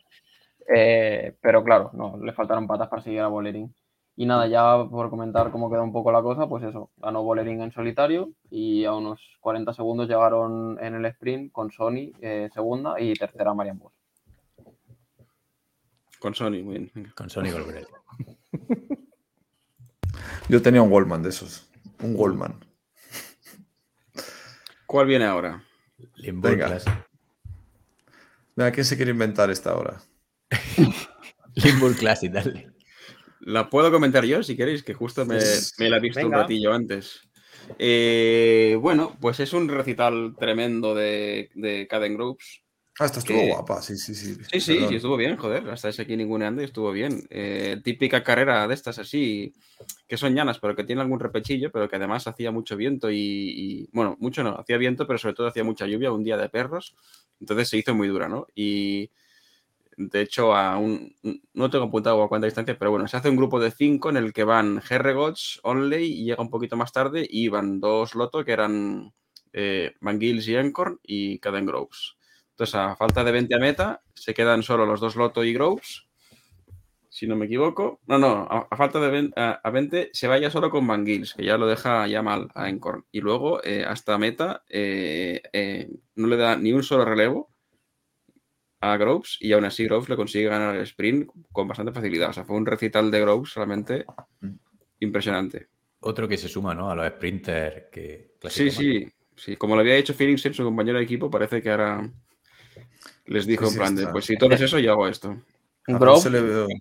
eh, 0.69 1.37
pero 1.41 1.65
claro, 1.65 1.91
no, 1.93 2.19
le 2.23 2.33
faltaron 2.33 2.67
patas 2.67 2.89
para 2.89 3.03
seguir 3.03 3.21
a 3.21 3.29
Bolerín. 3.29 3.75
Y 4.17 4.27
nada, 4.27 4.47
ya 4.47 4.89
por 4.89 5.11
comentar 5.11 5.51
cómo 5.51 5.69
quedó 5.69 5.83
un 5.83 5.93
poco 5.93 6.13
la 6.13 6.23
cosa, 6.23 6.49
pues 6.49 6.63
eso, 6.63 6.91
ganó 6.99 7.25
Bolerín 7.25 7.61
en 7.63 7.73
solitario 7.73 8.31
y 8.49 8.85
a 8.85 8.93
unos 8.93 9.37
40 9.41 9.73
segundos 9.73 10.09
llegaron 10.09 10.79
en 10.81 10.95
el 10.95 11.05
sprint 11.07 11.51
con 11.51 11.73
Sony 11.73 12.13
eh, 12.21 12.49
segunda 12.55 13.01
y 13.01 13.15
tercera 13.15 13.55
Marian 13.55 13.79
Bosch. 13.79 13.95
Con 16.21 16.35
Sony, 16.35 16.63
muy 16.63 16.79
bien. 16.79 17.13
Con 17.17 17.29
Sony 17.29 17.51
Golbrel. 17.53 17.87
Yo 20.49 20.63
tenía 20.63 20.81
un 20.81 20.91
Goldman 20.91 21.23
de 21.23 21.31
esos. 21.31 21.69
Un 22.03 22.15
Goldman. 22.15 22.65
¿Cuál 24.87 25.07
viene 25.07 25.25
ahora? 25.25 25.63
Limburg 26.17 26.57
Venga. 26.57 26.79
Venga, 28.55 28.71
¿quién 28.71 28.85
se 28.85 28.97
quiere 28.97 29.11
inventar 29.11 29.51
esta 29.51 29.75
hora? 29.75 30.01
Limburg 31.55 31.97
Classic, 31.97 32.33
dale. 32.33 32.71
La 33.41 33.69
puedo 33.69 33.91
comentar 33.91 34.25
yo, 34.25 34.43
si 34.43 34.57
queréis, 34.57 34.83
que 34.83 34.95
justo 34.95 35.27
me, 35.27 35.39
me 35.79 35.91
la 35.91 35.99
he 35.99 36.01
visto 36.01 36.21
venga. 36.21 36.37
un 36.37 36.43
ratillo 36.43 36.73
antes. 36.73 37.21
Eh, 37.79 38.77
bueno, 38.81 39.17
pues 39.21 39.41
es 39.41 39.53
un 39.53 39.69
recital 39.69 40.35
tremendo 40.39 40.95
de, 40.95 41.51
de 41.55 41.87
Caden 41.87 42.15
Groups. 42.15 42.63
Ah, 43.01 43.07
esta 43.07 43.19
estuvo 43.19 43.41
Que- 43.41 43.49
guapa, 43.49 43.83
sí, 43.83 43.97
sí, 43.97 44.15
sí. 44.15 44.35
Sí, 44.53 44.61
sí, 44.61 44.75
Perdón. 44.75 44.89
sí, 44.91 44.95
estuvo 44.97 45.17
bien, 45.17 45.37
joder. 45.37 45.69
Hasta 45.69 45.89
ese 45.89 46.03
aquí 46.03 46.17
ninguneando 46.17 46.63
y 46.63 46.67
estuvo 46.67 46.93
bien. 46.93 47.27
Eh, 47.29 47.81
típica 47.83 48.23
carrera 48.23 48.67
de 48.69 48.75
estas 48.75 48.99
así, 48.99 49.53
que 50.07 50.17
son 50.17 50.35
llanas, 50.35 50.61
pero 50.61 50.77
que 50.77 50.85
tiene 50.85 51.03
algún 51.03 51.19
repechillo, 51.19 51.73
pero 51.73 51.89
que 51.89 51.97
además 51.97 52.27
hacía 52.29 52.53
mucho 52.53 52.77
viento 52.77 53.11
y, 53.11 53.17
y- 53.19 53.89
bueno, 53.93 54.17
mucho 54.21 54.45
no, 54.45 54.51
hacía 54.57 54.77
viento, 54.79 55.07
pero 55.09 55.19
sobre 55.19 55.35
todo 55.35 55.49
hacía 55.49 55.65
mucha 55.65 55.87
lluvia, 55.87 56.13
un 56.13 56.23
día 56.23 56.37
de 56.37 56.49
perros. 56.49 56.95
Entonces 57.41 57.69
se 57.69 57.79
hizo 57.79 57.95
muy 57.95 58.07
dura, 58.09 58.29
¿no? 58.29 58.47
Y 58.55 59.11
de 59.97 60.21
hecho, 60.23 60.55
a 60.55 60.79
un, 60.79 61.15
no 61.55 61.71
tengo 61.71 61.87
apuntado 61.87 62.23
a 62.23 62.29
cuánta 62.29 62.47
distancia, 62.47 62.79
pero 62.79 62.91
bueno, 62.91 63.09
se 63.09 63.17
hace 63.17 63.31
un 63.31 63.37
grupo 63.37 63.61
de 63.61 63.71
cinco 63.71 64.11
en 64.11 64.17
el 64.17 64.33
que 64.33 64.45
van 64.45 64.83
Herregots, 64.89 65.61
Onley 65.63 66.05
y 66.13 66.25
llega 66.25 66.43
un 66.43 66.51
poquito 66.51 66.77
más 66.77 66.93
tarde 66.93 67.27
y 67.29 67.49
van 67.49 67.81
dos 67.81 68.15
Loto 68.15 68.45
que 68.45 68.53
eran 68.53 69.13
eh, 69.53 69.95
Van 70.01 70.21
Gils 70.21 70.49
y 70.49 70.57
Encorn 70.57 70.99
y 71.03 71.39
Caden 71.39 71.67
Groves. 71.67 72.17
Entonces, 72.51 72.75
a 72.77 72.97
falta 72.97 73.25
de 73.25 73.33
20 73.33 73.55
a 73.55 73.59
meta, 73.59 74.03
se 74.15 74.35
quedan 74.35 74.63
solo 74.63 74.87
los 74.87 75.01
dos 75.01 75.17
Loto 75.17 75.45
y 75.45 75.53
Groves, 75.53 76.07
si 77.09 77.29
no 77.29 77.37
me 77.37 77.47
equivoco. 77.47 78.01
No, 78.09 78.19
no, 78.19 78.47
a, 78.51 78.67
a 78.69 78.77
falta 78.77 78.99
de 79.01 79.09
20, 79.09 79.41
a, 79.41 79.61
a 79.63 79.71
20 79.71 80.11
se 80.13 80.27
vaya 80.27 80.51
solo 80.51 80.69
con 80.71 80.87
Van 80.87 81.07
Gils, 81.07 81.35
que 81.35 81.45
ya 81.45 81.57
lo 81.57 81.67
deja 81.69 82.07
ya 82.09 82.23
mal 82.23 82.49
a 82.55 82.69
Encorn. 82.69 83.07
Y 83.13 83.21
luego, 83.21 83.63
eh, 83.63 83.85
hasta 83.87 84.19
meta, 84.19 84.65
eh, 84.69 85.41
eh, 85.53 85.89
no 86.17 86.27
le 86.27 86.37
da 86.37 86.57
ni 86.57 86.73
un 86.73 86.83
solo 86.83 87.05
relevo 87.05 87.54
a 88.93 88.97
Groves 88.97 89.37
y 89.41 89.53
aún 89.53 89.65
así 89.65 89.85
Groves 89.85 90.09
le 90.09 90.17
consigue 90.17 90.49
ganar 90.49 90.75
el 90.77 90.83
sprint 90.83 91.29
con 91.53 91.67
bastante 91.69 91.93
facilidad. 91.93 92.31
O 92.31 92.33
sea, 92.33 92.45
fue 92.45 92.57
un 92.57 92.67
recital 92.67 93.11
de 93.11 93.21
Groves 93.21 93.55
realmente 93.55 94.05
impresionante. 95.01 95.69
Otro 96.01 96.29
que 96.29 96.37
se 96.37 96.49
suma, 96.49 96.75
¿no? 96.75 96.91
A 96.91 96.95
los 96.95 97.07
sprinters 97.09 97.85
que 97.91 98.35
Sí, 98.49 98.71
sí, 98.71 99.07
sí. 99.37 99.57
Como 99.57 99.75
lo 99.75 99.81
había 99.81 99.97
hecho 99.97 100.15
Philipsen, 100.15 100.53
su 100.55 100.65
compañero 100.65 100.99
de 100.99 101.05
equipo, 101.05 101.31
parece 101.31 101.63
que 101.63 101.71
ahora 101.71 102.11
les 103.27 103.47
dijo 103.47 103.65
Sí, 103.65 103.69
en 103.69 103.73
sí, 103.73 103.79
plan 103.79 103.95
de, 103.97 104.03
está. 104.03 104.13
pues 104.13 104.25
si 104.27 104.37
todo 104.37 104.51
es 104.55 104.61
eso, 104.61 104.79
yo 104.79 104.93
hago 104.93 105.09
esto. 105.09 105.31
A 105.89 105.99
Grove, 105.99 106.17
José 106.17 106.31
le 106.31 106.41
veo- 106.43 106.67
sí, 106.69 106.77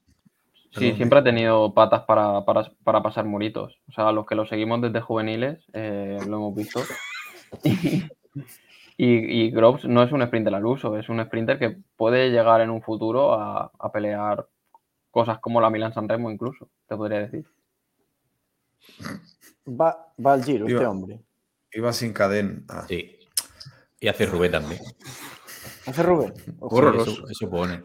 perdón. 0.73 0.97
siempre 0.97 1.19
ha 1.19 1.23
tenido 1.23 1.73
patas 1.73 2.03
para, 2.03 2.43
para, 2.45 2.69
para 2.83 3.01
pasar 3.01 3.25
muritos. 3.25 3.79
O 3.87 3.91
sea, 3.93 4.11
los 4.11 4.25
que 4.25 4.35
lo 4.35 4.45
seguimos 4.45 4.81
desde 4.81 4.99
juveniles, 5.01 5.63
eh, 5.73 6.19
lo 6.27 6.37
hemos 6.37 6.55
visto. 6.55 6.83
Y, 8.97 9.45
y 9.45 9.51
Groves 9.51 9.85
no 9.85 10.03
es 10.03 10.11
un 10.11 10.25
sprinter 10.25 10.53
al 10.53 10.65
uso, 10.65 10.97
es 10.97 11.09
un 11.09 11.23
sprinter 11.23 11.57
que 11.57 11.77
puede 11.95 12.29
llegar 12.29 12.61
en 12.61 12.69
un 12.69 12.81
futuro 12.81 13.33
a, 13.33 13.71
a 13.79 13.91
pelear 13.91 14.47
cosas 15.09 15.39
como 15.39 15.61
la 15.61 15.69
Milan 15.69 15.93
San 15.93 16.07
Remo 16.07 16.29
incluso, 16.31 16.69
te 16.87 16.95
podría 16.95 17.19
decir. 17.19 17.45
Va, 19.67 20.13
va 20.23 20.33
al 20.33 20.43
giro 20.43 20.67
este 20.67 20.85
hombre. 20.85 21.19
Iba 21.71 21.93
sin 21.93 22.13
cadena. 22.13 22.61
Ah, 22.69 22.85
Sí. 22.87 23.17
Y 23.99 24.07
hace 24.09 24.25
Rubén 24.25 24.51
también. 24.51 24.81
¿Hace 25.85 26.03
Rubén? 26.03 26.33
Sí, 26.35 27.11
eso, 27.11 27.27
eso 27.29 27.49
pone. 27.49 27.83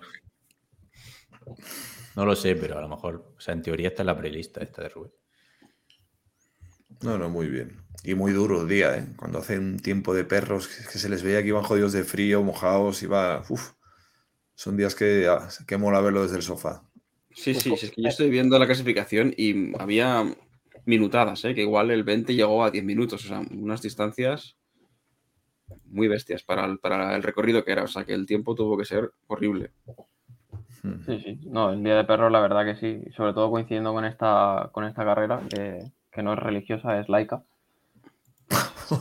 No 2.17 2.27
lo 2.27 2.35
sé, 2.35 2.57
pero 2.57 2.77
a 2.77 2.81
lo 2.81 2.89
mejor, 2.89 3.35
o 3.37 3.41
sea, 3.41 3.55
en 3.55 3.63
teoría 3.63 3.89
está 3.89 4.03
en 4.03 4.09
la 4.09 4.17
prelista 4.17 4.61
esta 4.61 4.83
de 4.83 4.89
Rubén. 4.89 5.13
No, 7.03 7.19
no, 7.19 7.29
muy 7.29 7.49
bien. 7.49 7.77
Y 8.05 8.15
muy 8.15 8.33
duro 8.33 8.63
el 8.63 8.69
día, 8.69 8.97
¿eh? 8.97 9.07
Cuando 9.17 9.39
hace 9.39 9.59
un 9.59 9.79
tiempo 9.79 10.15
de 10.15 10.25
perros 10.25 10.69
que, 10.69 10.85
que 10.85 10.99
se 10.99 11.09
les 11.09 11.23
veía 11.23 11.43
que 11.43 11.49
iban 11.49 11.63
jodidos 11.63 11.93
de 11.93 12.05
frío, 12.05 12.43
mojados, 12.43 13.03
iba. 13.03 13.43
Uf. 13.49 13.73
Son 14.55 14.77
días 14.77 14.95
que, 14.95 15.27
ah, 15.29 15.49
que 15.67 15.77
mola 15.77 16.01
verlo 16.01 16.23
desde 16.23 16.37
el 16.37 16.43
sofá. 16.43 16.83
Sí, 17.31 17.55
sí, 17.55 17.77
sí, 17.77 17.87
es 17.87 17.91
que 17.93 18.03
yo 18.03 18.09
estoy 18.09 18.31
viendo 18.31 18.59
la 18.59 18.67
clasificación 18.67 19.33
y 19.37 19.73
había 19.79 20.25
minutadas, 20.85 21.45
¿eh? 21.45 21.55
que 21.55 21.61
igual 21.61 21.93
el 21.93 22.03
20 22.03 22.35
llegó 22.35 22.65
a 22.65 22.71
10 22.71 22.83
minutos, 22.83 23.25
o 23.25 23.29
sea, 23.29 23.43
unas 23.53 23.83
distancias 23.83 24.57
muy 25.85 26.09
bestias 26.09 26.43
para 26.43 26.65
el, 26.65 26.79
para 26.79 27.15
el 27.15 27.23
recorrido 27.23 27.65
que 27.65 27.73
era, 27.73 27.85
o 27.85 27.89
sea, 27.89 28.05
que 28.05 28.15
el 28.15 28.27
tiempo 28.27 28.55
tuvo 28.55 28.77
que 28.77 28.85
ser 28.85 29.13
horrible. 29.27 29.71
Mm. 30.83 31.05
Sí, 31.07 31.21
sí. 31.21 31.41
No, 31.45 31.71
el 31.71 31.83
Día 31.83 31.97
de 31.97 32.05
Perros, 32.05 32.33
la 32.33 32.41
verdad 32.41 32.65
que 32.65 32.77
sí. 32.77 33.11
Sobre 33.17 33.35
todo 33.35 33.51
coincidiendo 33.51 33.93
con 33.93 34.05
esta, 34.05 34.71
con 34.73 34.85
esta 34.85 35.05
carrera, 35.05 35.43
que, 35.49 35.85
que 36.13 36.23
no 36.23 36.33
es 36.35 36.39
religiosa, 36.39 36.99
es 37.01 37.09
laica. 37.09 37.43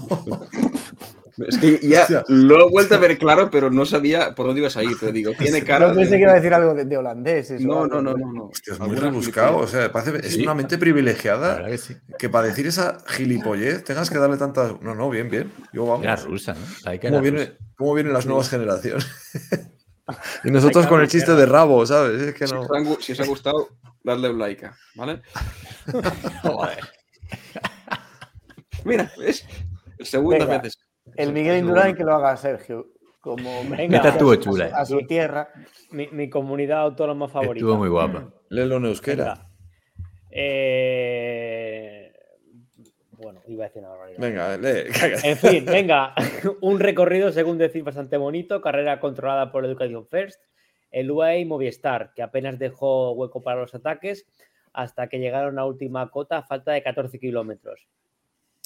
Es 1.48 1.56
que 1.60 1.80
ya 1.88 2.02
Hostia. 2.02 2.24
lo 2.30 2.68
he 2.68 2.72
vuelto 2.72 2.96
a 2.96 2.98
ver 2.98 3.16
claro, 3.20 3.52
pero 3.52 3.70
no 3.70 3.86
sabía 3.86 4.34
por 4.34 4.48
dónde 4.48 4.62
ibas 4.62 4.76
a 4.76 4.84
ir. 4.84 4.98
Pero 5.00 5.12
digo, 5.12 5.32
tiene 5.38 5.64
cara. 5.64 5.90
No 5.90 5.94
pensé 5.94 6.10
de- 6.14 6.18
que 6.18 6.24
iba 6.24 6.32
a 6.32 6.36
decir 6.36 6.52
algo 6.52 6.74
de, 6.74 6.98
o 6.98 7.02
No, 7.04 7.86
no, 7.86 8.02
no, 8.02 8.14
no. 8.18 8.34
no. 8.34 8.46
Hostia, 8.46 8.74
es 8.74 8.80
muy 8.80 8.96
rebuscado. 8.96 9.58
O 9.58 9.68
sea, 9.68 9.92
parece, 9.92 10.18
es 10.26 10.34
Sí. 10.34 10.42
una 10.42 10.56
mente 10.56 10.80
privilegiada 10.80 11.64
que 11.68 11.78
sí. 11.78 11.96
que 12.18 12.28
para 12.30 12.48
decir 12.48 12.66
esa 12.66 12.98
gilipollez 13.06 13.84
tengas 13.84 14.10
que 14.10 14.18
darle 14.18 14.38
tantas. 14.38 14.82
No, 14.82 14.96
no, 14.96 15.12
bien, 15.12 15.30
bien. 15.30 15.52
Yo 15.74 15.86
vamos. 15.86 16.04
Era 16.06 16.16
rusa, 16.16 16.56
¿no? 16.56 16.60
¿Cómo, 17.00 17.14
era 17.14 17.22
viene, 17.22 17.46
rusa. 17.46 17.58
¿Cómo 17.76 17.94
vienen 17.94 18.14
las 18.14 18.26
nuevas 18.26 18.50
generaciones? 18.50 19.06
y 20.44 20.50
nosotros 20.50 20.88
con 20.88 21.02
el 21.02 21.08
chiste 21.08 21.34
de 21.36 21.46
rabo, 21.46 21.86
¿sabes? 21.86 22.20
Es 22.20 22.34
que 22.34 22.48
Si 22.48 22.54
no. 22.56 22.62
os, 22.62 22.72
han 22.72 22.84
gu- 22.84 23.00
si 23.00 23.12
os 23.12 23.20
ha 23.20 23.26
gustado, 23.28 23.70
dadle 24.04 24.32
un 24.32 24.40
like, 24.40 24.72
¿vale? 24.96 25.22
Joder. 26.42 26.80
Mira, 28.86 29.12
es 29.24 29.46
segundas 30.02 30.48
Venga. 30.48 30.62
veces. 30.62 30.80
El 31.16 31.34
Miguel 31.34 31.58
Indurain 31.60 31.96
que 31.96 32.04
lo 32.04 32.14
haga 32.14 32.36
Sergio. 32.38 32.88
Como 33.22 33.64
Venga. 33.70 33.98
Esta 33.98 34.10
estuvo 34.10 34.32
a 34.32 34.36
su- 34.36 34.42
chula, 34.42 34.66
A 34.66 34.86
su, 34.86 34.98
a 34.98 35.00
su 35.02 35.08
tierra. 35.08 35.50
Mi, 35.92 36.08
mi 36.12 36.30
comunidad 36.30 36.82
autónoma 36.82 37.28
favorita. 37.28 37.66
Estuvo 37.66 37.78
muy 37.78 37.90
guapa. 37.90 38.30
Léelo 38.50 38.78
en 38.78 38.86
euskera. 38.86 39.24
Venga. 39.26 39.50
Eh, 40.32 42.14
Bueno, 43.12 43.42
iba 43.48 43.66
a 43.66 43.68
decir 43.68 43.82
una 43.82 43.90
barbaridad. 43.90 44.20
Venga, 44.20 44.58
lee. 44.58 44.90
cállate. 44.98 45.28
En 45.32 45.38
fin, 45.38 45.66
venga, 45.66 46.14
un 46.62 46.80
recorrido, 46.80 47.32
según 47.32 47.58
decir, 47.58 47.84
bastante 47.84 48.16
bonito, 48.18 48.62
carrera 48.62 49.00
controlada 49.00 49.52
por 49.52 49.66
Education 49.66 50.08
First, 50.08 50.40
el 50.92 51.10
UAE 51.12 51.40
y 51.40 51.46
Movistar, 51.46 52.12
que 52.16 52.22
apenas 52.22 52.60
dejó 52.60 53.12
hueco 53.14 53.42
para 53.44 53.60
los 53.62 53.74
ataques 53.76 54.26
hasta 54.78 55.10
que 55.10 55.18
llegaron 55.18 55.58
a 55.58 55.66
última 55.66 56.12
cota 56.12 56.44
falta 56.44 56.72
de 56.72 56.84
14 56.84 57.18
kilómetros. 57.18 57.88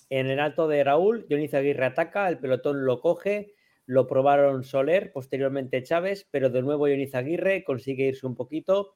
En 0.09 0.27
el 0.27 0.41
alto 0.41 0.67
de 0.67 0.83
Raúl, 0.83 1.25
Dionis 1.29 1.53
Aguirre 1.53 1.85
ataca, 1.85 2.27
el 2.27 2.37
pelotón 2.37 2.85
lo 2.85 2.99
coge, 2.99 3.53
lo 3.85 4.07
probaron 4.07 4.65
Soler, 4.65 5.13
posteriormente 5.13 5.83
Chávez, 5.83 6.27
pero 6.29 6.49
de 6.49 6.61
nuevo 6.61 6.87
Dionis 6.87 7.15
Aguirre 7.15 7.63
consigue 7.63 8.07
irse 8.07 8.27
un 8.27 8.35
poquito, 8.35 8.93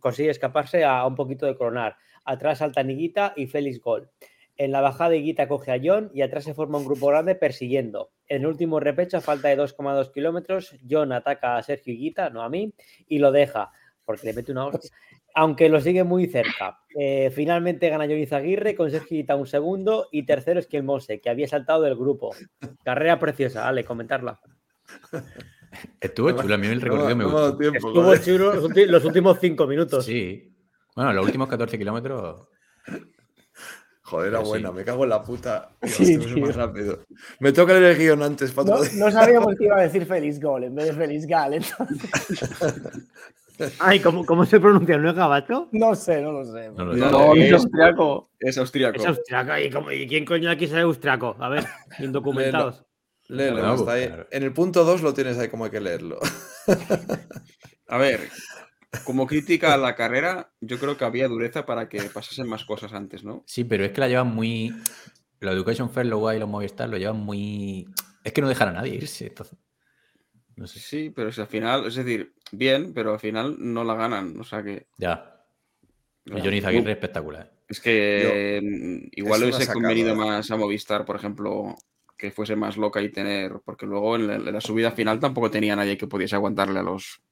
consigue 0.00 0.30
escaparse 0.30 0.82
a 0.82 1.06
un 1.06 1.14
poquito 1.14 1.44
de 1.44 1.56
coronar. 1.56 1.98
Atrás 2.24 2.58
salta 2.58 2.82
Niguita 2.82 3.34
y 3.36 3.48
Félix 3.48 3.78
Gol. 3.82 4.10
En 4.56 4.72
la 4.72 4.80
bajada 4.80 5.14
Higuita 5.14 5.48
coge 5.48 5.72
a 5.72 5.80
John 5.82 6.10
y 6.14 6.22
atrás 6.22 6.44
se 6.44 6.54
forma 6.54 6.78
un 6.78 6.86
grupo 6.86 7.08
grande 7.08 7.34
persiguiendo. 7.34 8.12
En 8.28 8.40
el 8.40 8.46
último 8.46 8.80
repecho, 8.80 9.18
a 9.18 9.20
falta 9.20 9.48
de 9.48 9.58
2,2 9.58 10.10
kilómetros, 10.10 10.74
John 10.88 11.12
ataca 11.12 11.58
a 11.58 11.62
Sergio 11.62 11.92
Higuita, 11.92 12.30
no 12.30 12.40
a 12.40 12.48
mí, 12.48 12.72
y 13.06 13.18
lo 13.18 13.30
deja, 13.30 13.72
porque 14.06 14.28
le 14.28 14.32
mete 14.32 14.52
una 14.52 14.68
hostia. 14.68 14.90
Aunque 15.38 15.68
lo 15.68 15.82
sigue 15.82 16.02
muy 16.02 16.26
cerca. 16.28 16.78
Eh, 16.98 17.30
finalmente 17.30 17.90
gana 17.90 18.04
John 18.06 18.16
Izaguirre 18.18 18.74
con 18.74 18.90
Sergio 18.90 19.22
un 19.36 19.46
segundo 19.46 20.08
y 20.10 20.24
tercero 20.24 20.58
es 20.58 20.68
Mose, 20.82 21.20
que 21.20 21.28
había 21.28 21.46
saltado 21.46 21.82
del 21.82 21.94
grupo. 21.94 22.34
Carrera 22.82 23.18
preciosa, 23.18 23.68
Ale, 23.68 23.84
comentarla. 23.84 24.40
Estuvo 26.00 26.32
chulo, 26.32 26.54
a 26.54 26.56
mí 26.56 26.68
el 26.68 26.80
recorrido 26.80 27.14
me 27.14 27.24
No 27.24 27.30
gustó. 27.30 27.58
tiempo, 27.58 27.88
Estuvo 27.88 28.16
chulo 28.16 28.54
los, 28.86 29.04
últimos 29.04 29.38
cinco 29.38 29.66
minutos. 29.66 30.06
Sí. 30.06 30.56
Bueno, 30.94 31.12
los 31.12 31.26
últimos 31.26 31.48
14 31.50 31.76
kilómetros. 31.76 32.48
Joder, 34.04 34.28
era 34.32 34.40
sí. 34.42 34.48
buena, 34.48 34.72
me 34.72 34.84
cago 34.84 35.04
en 35.04 35.10
la 35.10 35.22
puta. 35.22 35.68
Dios, 35.82 35.92
Sí, 35.96 36.16
tío. 36.16 36.46
más 36.46 36.56
rápido. 36.56 37.00
Me 37.40 37.52
toca 37.52 37.74
leer 37.74 37.92
el 37.92 37.98
guion 37.98 38.22
antes 38.22 38.52
para 38.52 38.70
No, 38.70 38.78
no 38.78 39.10
sabíamos 39.10 39.54
que 39.58 39.64
iba 39.64 39.76
a 39.76 39.82
decir 39.82 40.06
Feliz 40.06 40.40
Gol 40.40 40.64
en 40.64 40.74
vez 40.74 40.86
de 40.86 40.92
Feliz 40.94 41.26
Gal. 41.26 41.52
entonces- 41.54 42.40
Ay, 43.78 44.00
¿cómo, 44.00 44.24
cómo 44.26 44.44
se 44.44 44.60
pronuncia? 44.60 44.98
¿No 44.98 45.10
es 45.10 45.14
gabacho? 45.16 45.68
no 45.72 45.94
sé, 45.94 46.20
no 46.22 46.32
lo 46.32 46.44
sé. 46.44 46.70
No 46.70 46.84
lo 46.84 46.92
es- 47.34 47.44
es 47.46 47.52
austriaco. 47.52 48.30
Es 48.38 48.58
austriaco. 48.58 48.98
Es 49.00 49.06
austriaco. 49.06 49.58
¿Y, 49.58 49.70
cómo- 49.70 49.90
y 49.92 50.06
quién 50.06 50.24
coño 50.24 50.50
aquí 50.50 50.66
sabe 50.66 50.82
austriaco? 50.82 51.36
A 51.38 51.48
ver, 51.48 51.64
indocumentados. 51.98 52.84
Léelo, 53.28 53.88
ahí. 53.90 54.08
En 54.30 54.42
el 54.44 54.52
punto 54.52 54.84
2 54.84 55.02
lo 55.02 55.12
tienes 55.12 55.36
ahí 55.38 55.48
como 55.48 55.64
hay 55.64 55.70
que 55.70 55.80
leerlo. 55.80 56.18
A 57.88 57.98
ver, 57.98 58.28
como 59.04 59.26
crítica 59.26 59.72
a 59.74 59.76
la 59.76 59.94
carrera, 59.94 60.50
yo 60.60 60.78
creo 60.78 60.96
que 60.96 61.04
había 61.04 61.28
dureza 61.28 61.66
para 61.66 61.88
que 61.88 62.02
pasasen 62.02 62.48
más 62.48 62.64
cosas 62.64 62.92
antes, 62.92 63.22
¿no? 63.24 63.44
Sí, 63.46 63.64
pero 63.64 63.84
es 63.84 63.92
que 63.92 64.00
la 64.00 64.08
llevan 64.08 64.34
muy. 64.34 64.74
La 65.40 65.52
Education 65.52 65.90
Fair, 65.90 66.06
lo 66.06 66.18
guay 66.18 66.36
y 66.38 66.40
los 66.40 66.48
Movistar 66.48 66.88
lo 66.88 66.96
llevan 66.96 67.18
muy. 67.18 67.86
Es 68.24 68.32
que 68.32 68.40
no 68.42 68.48
dejan 68.48 68.68
a 68.70 68.72
nadie 68.72 68.94
irse. 68.94 69.26
entonces, 69.28 69.56
No 70.56 70.66
sé. 70.66 70.80
Sí, 70.80 71.12
pero 71.14 71.30
si 71.30 71.40
al 71.40 71.46
final, 71.46 71.86
es 71.86 71.94
decir, 71.94 72.34
bien, 72.50 72.92
pero 72.94 73.12
al 73.12 73.20
final 73.20 73.56
no 73.58 73.84
la 73.84 73.94
ganan. 73.94 74.38
O 74.40 74.44
sea 74.44 74.62
que. 74.62 74.86
Ya. 74.96 75.44
Y 76.24 76.30
no, 76.30 76.42
Johnny 76.42 76.60
Zaguirre 76.60 76.92
espectacular. 76.92 77.52
Es 77.68 77.80
que 77.80 78.60
mm, 78.62 79.08
igual 79.12 79.42
hubiese 79.42 79.72
convenido 79.72 80.16
más 80.16 80.50
a 80.50 80.56
Movistar, 80.56 81.04
por 81.04 81.16
ejemplo, 81.16 81.76
que 82.16 82.30
fuese 82.30 82.56
más 82.56 82.76
loca 82.76 83.02
y 83.02 83.10
tener. 83.10 83.60
Porque 83.64 83.86
luego 83.86 84.16
en 84.16 84.26
la, 84.26 84.34
en 84.36 84.52
la 84.52 84.60
subida 84.60 84.92
final 84.92 85.20
tampoco 85.20 85.50
tenía 85.50 85.76
nadie 85.76 85.98
que 85.98 86.06
pudiese 86.06 86.36
aguantarle 86.36 86.80
a 86.80 86.82
los. 86.82 87.22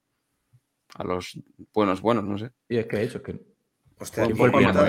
A 0.97 1.03
los 1.03 1.39
buenos, 1.73 2.03
buenos, 2.03 2.25
no 2.25 2.39
sé. 2.39 2.51
Y 2.69 2.77
es 2.77 2.87
que 2.87 3.03
eso, 3.03 3.19
es 3.19 3.25
que. 3.25 3.41
Hostia, 3.99 4.25
¿Quién 4.25 4.37
fue 4.37 4.47
el 4.47 4.53
primero 4.53 4.85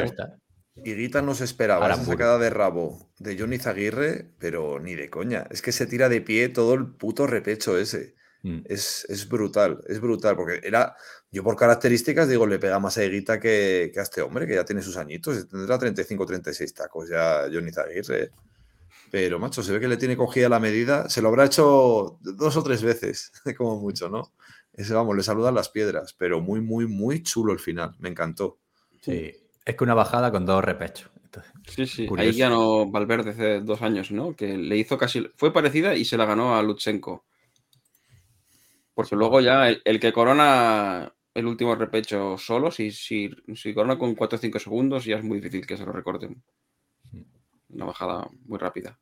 Higuita, 0.84 1.22
no 1.22 1.36
se 1.36 1.46
esperaba 1.46 1.90
esa 1.90 2.04
sacada 2.04 2.38
de 2.38 2.50
rabo 2.50 3.10
de 3.18 3.40
Johnny 3.40 3.58
Zaguirre, 3.58 4.34
pero 4.40 4.80
ni 4.80 4.94
de 4.96 5.10
coña. 5.10 5.48
Es 5.50 5.62
que 5.62 5.72
se 5.72 5.88
tira 5.88 6.10
de 6.10 6.20
pie 6.20 6.50
todo 6.50 6.74
el 6.74 6.86
puto 6.88 7.28
repecho 7.28 7.78
ese. 7.78 8.16
Mm. 8.46 8.62
Es, 8.66 9.08
es 9.10 9.28
brutal, 9.28 9.82
es 9.88 10.00
brutal, 10.00 10.36
porque 10.36 10.60
era, 10.62 10.96
yo 11.32 11.44
por 11.44 11.56
características 11.56 12.30
digo, 12.30 12.46
le 12.46 12.60
pega 12.60 12.78
más 12.78 12.96
a 13.00 13.04
Higuita 13.04 13.40
que, 13.40 13.90
que 13.92 14.00
a 14.00 14.04
este 14.04 14.22
hombre, 14.22 14.46
que 14.46 14.54
ya 14.54 14.64
tiene 14.64 14.84
sus 14.84 14.98
añitos, 14.98 15.48
tendrá 15.48 15.80
35, 15.80 16.28
36 16.28 16.74
tacos 16.76 17.10
ya 17.10 17.48
Johnny 17.52 17.72
Zaguirre. 17.72 18.30
Pero, 19.10 19.40
macho, 19.40 19.64
se 19.64 19.72
ve 19.72 19.80
que 19.80 19.88
le 19.88 19.98
tiene 19.98 20.16
cogida 20.16 20.48
la 20.48 20.60
medida, 20.60 21.10
se 21.10 21.24
lo 21.24 21.30
habrá 21.30 21.46
hecho 21.46 22.20
dos 22.22 22.56
o 22.56 22.62
tres 22.62 22.84
veces, 22.84 23.32
como 23.58 23.80
mucho, 23.80 24.10
¿no? 24.10 24.32
Ese, 24.74 24.94
vamos, 24.94 25.16
le 25.16 25.24
saludan 25.24 25.56
las 25.56 25.70
piedras, 25.70 26.14
pero 26.16 26.40
muy, 26.40 26.62
muy, 26.62 26.86
muy 26.86 27.24
chulo 27.24 27.52
el 27.52 27.60
final, 27.60 27.96
me 27.98 28.10
encantó. 28.10 28.60
Sí. 29.02 29.34
Es 29.66 29.76
que 29.76 29.84
una 29.84 29.96
bajada 29.96 30.32
con 30.32 30.46
dos 30.46 30.64
repechos. 30.64 31.10
Sí, 31.68 31.88
sí. 31.88 32.06
Curioso. 32.06 32.30
Ahí 32.30 32.38
ganó 32.38 32.86
Valverde 32.86 33.32
hace 33.32 33.62
dos 33.62 33.82
años, 33.82 34.12
¿no? 34.12 34.36
Que 34.36 34.56
le 34.56 34.78
hizo 34.78 35.00
casi. 35.00 35.28
Fue 35.36 35.52
parecida 35.52 35.96
y 35.96 36.06
se 36.06 36.16
la 36.16 36.26
ganó 36.26 36.56
a 36.56 36.62
Lutsenko. 36.62 37.26
Porque 38.96 39.16
luego 39.16 39.42
ya 39.42 39.70
el, 39.70 39.82
el 39.86 40.00
que 40.00 40.12
corona 40.14 41.14
el 41.36 41.46
último 41.46 41.76
repecho 41.76 42.38
solo, 42.38 42.72
si, 42.72 42.92
si, 42.92 43.30
si 43.54 43.74
corona 43.74 43.98
con 44.00 44.16
4 44.16 44.38
o 44.38 44.40
5 44.42 44.58
segundos, 44.58 45.04
ya 45.06 45.18
es 45.18 45.24
muy 45.24 45.40
difícil 45.40 45.68
que 45.68 45.78
se 45.78 45.86
lo 45.86 45.92
recorten. 45.92 46.42
Una 47.70 47.86
bajada 47.86 48.26
muy 48.46 48.58
rápida. 48.58 48.98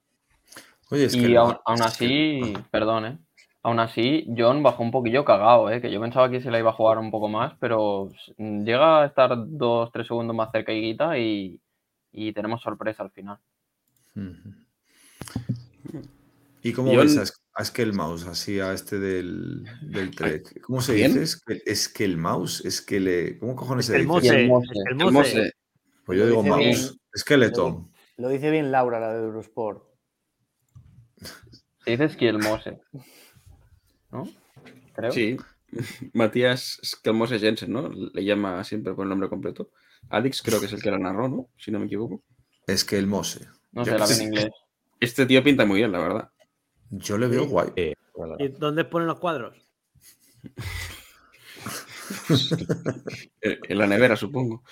Oye, 0.90 1.06
es 1.06 1.14
Y 1.14 1.36
aún, 1.36 1.56
aún 1.64 1.82
es 1.84 1.98
que- 1.98 2.06
así, 2.06 2.64
perdón, 2.72 3.06
¿eh? 3.06 3.18
Aún 3.62 3.80
así, 3.80 4.26
John 4.36 4.62
bajó 4.62 4.84
un 4.84 4.92
poquillo 4.92 5.24
cagado, 5.24 5.70
¿eh? 5.70 5.80
Que 5.80 5.90
yo 5.92 6.02
pensaba 6.02 6.30
que 6.30 6.42
se 6.42 6.52
la 6.52 6.60
iba 6.60 6.72
a 6.72 6.74
jugar 6.74 6.98
un 6.98 7.12
poco 7.12 7.30
más, 7.30 7.54
pero 7.60 8.10
llega 8.38 9.04
a 9.04 9.06
estar 9.06 9.32
dos, 9.38 9.90
tres 9.92 10.08
segundos 10.08 10.36
más 10.36 10.52
cerca 10.52 10.74
Higuita 10.74 11.18
y, 11.18 11.62
y 12.12 12.34
tenemos 12.34 12.62
sorpresa 12.62 13.04
al 13.04 13.12
final. 13.12 13.38
¿Y 16.62 16.74
cómo 16.74 16.92
Yo 16.94 17.00
ves 17.00 17.43
el- 17.54 17.60
a, 17.60 17.62
Es- 17.62 17.70
a 17.70 17.72
Skelmaus, 17.72 18.26
así 18.28 18.60
a 18.60 18.74
este 18.74 19.00
del, 19.00 19.64
del 19.82 20.12
Trek? 20.12 20.62
¿Cómo 20.62 20.82
se 20.82 20.96
¿Quién? 20.96 21.14
dice? 21.14 21.24
Es 21.24 21.42
que, 21.42 21.62
es 21.66 21.90
que 21.90 22.04
el 22.06 22.18
mouse, 22.18 22.64
es 22.66 22.82
que 22.82 23.00
le. 23.00 23.38
¿Cómo 23.40 23.56
cojones 23.56 23.86
se 23.88 23.94
El 23.96 24.02
dice? 24.08 24.08
Mose. 24.08 24.42
el 24.42 24.48
Mose. 24.50 25.38
el 25.38 25.44
El 25.46 25.54
Pues 26.06 26.20
yo 26.20 26.26
Lo 26.26 26.30
digo 26.30 26.44
dice 26.44 26.58
bien. 26.58 26.70
mouse. 26.72 27.00
Skeleton. 27.18 27.92
Lo 28.18 28.30
dice 28.30 28.50
bien 28.52 28.72
Laura, 28.72 29.00
la 29.00 29.14
de 29.14 29.24
Eurosport. 29.24 29.84
Se 31.84 31.92
dice 31.92 32.10
Skielmose. 32.10 32.80
¿No? 34.12 34.28
Creo. 34.96 35.12
sí. 35.12 35.38
Matías 36.14 36.80
Skelmose 36.86 37.40
Jensen, 37.40 37.72
¿no? 37.72 37.90
Le 37.90 38.24
llama 38.24 38.64
siempre 38.64 38.94
por 38.94 39.04
el 39.04 39.10
nombre 39.10 39.28
completo. 39.30 39.72
Alex 40.10 40.42
creo 40.44 40.60
que 40.60 40.68
es 40.68 40.74
el 40.74 40.82
que 40.82 40.92
la 40.92 41.00
narró, 41.00 41.28
¿no? 41.28 41.50
Si 41.58 41.72
no 41.72 41.80
me 41.80 41.86
equivoco. 41.88 42.22
Es 42.68 42.86
que 42.86 42.98
el 42.98 43.08
Mose. 43.08 43.48
No 43.72 43.84
sé, 43.84 43.98
la 43.98 44.06
en 44.06 44.22
inglés. 44.22 44.50
Este 45.00 45.26
tío 45.26 45.44
pinta 45.44 45.66
muy 45.66 45.80
bien, 45.80 45.92
la 45.92 46.00
verdad. 46.00 46.30
Yo 46.96 47.18
le 47.18 47.28
veo 47.28 47.46
guay. 47.48 47.70
eh, 47.76 47.94
¿Y 48.40 48.48
dónde 48.50 48.86
ponen 48.86 49.08
los 49.08 49.20
cuadros? 49.20 49.56
Eh, 53.42 53.60
En 53.70 53.78
la 53.78 53.88
nevera, 53.88 54.16
supongo. 54.16 54.64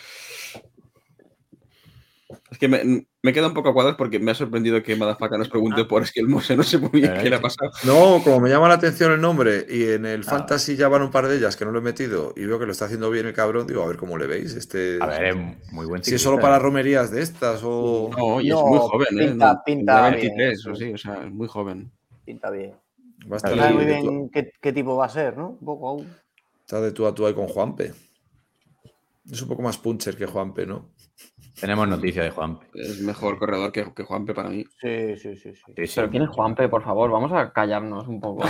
Es 2.49 2.57
que 2.57 2.67
me, 2.69 3.05
me 3.23 3.33
queda 3.33 3.47
un 3.47 3.53
poco 3.53 3.69
a 3.69 3.73
cuadros 3.73 3.95
porque 3.97 4.19
me 4.19 4.31
ha 4.31 4.35
sorprendido 4.35 4.81
que 4.83 4.95
Madafaka 4.95 5.37
nos 5.37 5.49
pregunte 5.49 5.83
por 5.85 6.03
es 6.03 6.11
que 6.11 6.21
el 6.21 6.27
Mose 6.27 6.55
no 6.55 6.63
sé 6.63 6.77
muy 6.77 6.89
bien 7.01 7.11
Ah, 7.17 7.19
qué 7.21 7.29
le 7.29 7.35
ha 7.37 7.41
pasado. 7.41 7.71
No, 7.83 8.21
como 8.23 8.39
me 8.39 8.49
llama 8.49 8.67
la 8.69 8.75
atención 8.75 9.11
el 9.11 9.19
nombre 9.21 9.65
y 9.69 9.83
en 9.91 10.05
Ah. 10.05 10.11
el 10.13 10.23
Fantasy 10.23 10.75
ya 10.77 10.87
van 10.87 11.01
un 11.01 11.11
par 11.11 11.27
de 11.27 11.37
ellas 11.37 11.55
que 11.57 11.65
no 11.65 11.71
lo 11.71 11.79
he 11.79 11.81
metido 11.81 12.33
y 12.37 12.45
veo 12.45 12.57
que 12.59 12.65
lo 12.65 12.71
está 12.71 12.85
haciendo 12.85 13.09
bien 13.09 13.25
el 13.25 13.33
cabrón, 13.33 13.67
digo, 13.67 13.83
a 13.83 13.87
ver 13.87 13.97
cómo 13.97 14.17
le 14.17 14.27
veis. 14.27 14.53
Este, 14.53 14.97
a 15.01 15.07
ver, 15.07 15.23
es 15.25 15.71
muy 15.73 15.85
buen 15.85 16.03
si 16.03 16.15
es 16.15 16.21
solo 16.21 16.39
para 16.39 16.55
¿eh? 16.57 16.59
romerías 16.59 17.11
de 17.11 17.21
estas 17.21 17.61
o. 17.63 18.09
No, 18.17 18.39
y 18.41 18.49
No, 18.49 18.59
es 18.59 18.65
muy 18.65 18.79
joven, 18.79 19.07
¿eh? 19.19 19.27
pinta- 19.29 19.53
No, 19.53 19.61
pinta 19.65 19.93
tendrá 19.95 20.09
bien, 20.11 20.35
23 20.37 20.65
o 20.67 20.75
sí, 20.75 20.93
o 20.93 20.97
sea, 20.97 21.23
es 21.25 21.31
muy 21.31 21.47
joven. 21.47 21.91
Pinta 22.31 22.49
bien. 22.49 22.71
Va 23.29 23.35
a 23.35 23.37
estar 23.37 23.57
No 23.57 23.75
muy 23.75 23.83
bien 23.83 24.29
qué, 24.29 24.53
qué 24.61 24.71
tipo 24.71 24.95
va 24.95 25.07
a 25.07 25.09
ser, 25.09 25.35
¿no? 25.35 25.49
Un 25.49 25.65
poco 25.65 25.89
aún. 25.89 26.15
Está 26.61 26.79
de 26.79 26.93
tú 26.93 27.05
a 27.05 27.13
tú 27.13 27.27
ahí 27.27 27.33
con 27.33 27.49
Juanpe. 27.49 27.91
Es 29.29 29.41
un 29.41 29.49
poco 29.49 29.61
más 29.61 29.77
puncher 29.77 30.15
que 30.15 30.25
Juanpe, 30.25 30.65
¿no? 30.65 30.93
Tenemos 31.59 31.89
noticia 31.89 32.23
de 32.23 32.29
Juan. 32.29 32.57
Es 32.73 33.01
mejor 33.01 33.37
corredor 33.37 33.73
que, 33.73 33.93
que 33.93 34.03
Juanpe 34.03 34.33
para 34.33 34.47
mí. 34.47 34.63
Sí, 34.79 35.17
sí, 35.17 35.35
sí. 35.35 35.53
sí. 35.53 35.73
Sí, 35.75 35.87
sí. 35.87 35.93
Pero 35.97 36.09
¿quién 36.09 36.23
es 36.23 36.29
Juanpe, 36.29 36.69
por 36.69 36.85
favor? 36.85 37.11
Vamos 37.11 37.33
a 37.33 37.51
callarnos 37.51 38.07
un 38.07 38.21
poco. 38.21 38.45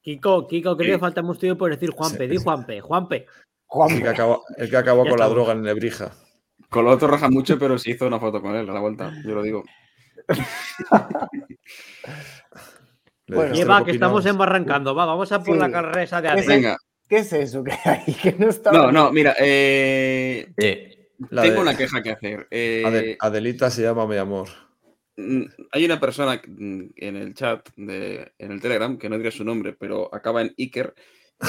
Kiko, 0.00 0.48
Kiko, 0.48 0.74
creo 0.74 0.94
que 0.94 0.98
falta 0.98 1.20
mucho 1.20 1.40
tiempo 1.40 1.58
por 1.58 1.72
decir 1.72 1.90
Juanpe. 1.90 2.24
Sí, 2.24 2.30
Di. 2.30 2.36
Juanpe, 2.38 2.80
Juanpe. 2.80 3.26
Juan, 3.66 3.90
El 3.90 4.02
que 4.02 4.08
acabó, 4.08 4.44
el 4.56 4.70
que 4.70 4.76
acabó 4.78 5.04
Ya 5.04 5.10
con 5.10 5.18
la 5.18 5.28
droga 5.28 5.52
en 5.52 5.62
Lebrija. 5.62 6.12
Con 6.70 6.86
lo 6.86 6.92
otro 6.92 7.08
raja 7.08 7.28
mucho, 7.28 7.58
pero 7.58 7.76
se 7.76 7.90
hizo 7.90 8.06
una 8.06 8.18
foto 8.18 8.40
con 8.40 8.56
él 8.56 8.70
a 8.70 8.72
la 8.72 8.80
vuelta, 8.80 9.12
yo 9.26 9.34
lo 9.34 9.42
digo. 9.42 9.62
Bueno, 13.28 13.84
que 13.84 13.90
estamos 13.92 14.26
embarrancando. 14.26 14.94
Va, 14.94 15.06
vamos 15.06 15.30
a 15.32 15.42
por 15.42 15.54
Sí. 15.54 15.60
la 15.60 15.70
carrera 15.70 16.02
esa 16.02 16.20
de 16.20 16.28
Ese- 16.28 16.38
AD. 16.40 16.46
Venga. 16.46 16.76
¿Qué 17.08 17.18
es 17.18 17.32
eso 17.32 17.62
que 17.62 17.72
hay? 17.84 18.04
Que 18.22 18.32
no 18.38 18.48
está. 18.48 18.72
No, 18.72 18.90
no, 18.92 19.12
mira, 19.12 19.34
eh, 19.38 20.52
Eh, 20.56 21.08
La 21.30 21.42
tengo 21.42 21.56
de- 21.56 21.60
una 21.62 21.76
queja 21.76 22.02
que 22.02 22.10
hacer. 22.10 22.46
Eh, 22.50 22.82
Ade- 22.84 23.16
Adelita 23.20 23.70
se 23.70 23.82
llama 23.82 24.06
mi 24.06 24.16
amor. 24.16 24.48
Mm, 25.16 25.42
Hay 25.72 25.84
una 25.84 26.00
persona 26.00 26.40
mm, 26.46 26.82
en 26.96 27.16
el 27.16 27.34
chat, 27.34 27.68
de, 27.76 28.32
en 28.38 28.52
el 28.52 28.60
Telegram, 28.60 28.96
que 28.98 29.08
no 29.08 29.18
diré 29.18 29.30
su 29.30 29.44
nombre, 29.44 29.74
pero 29.78 30.12
acaba 30.14 30.40
en 30.42 30.54
Iker, 30.58 30.94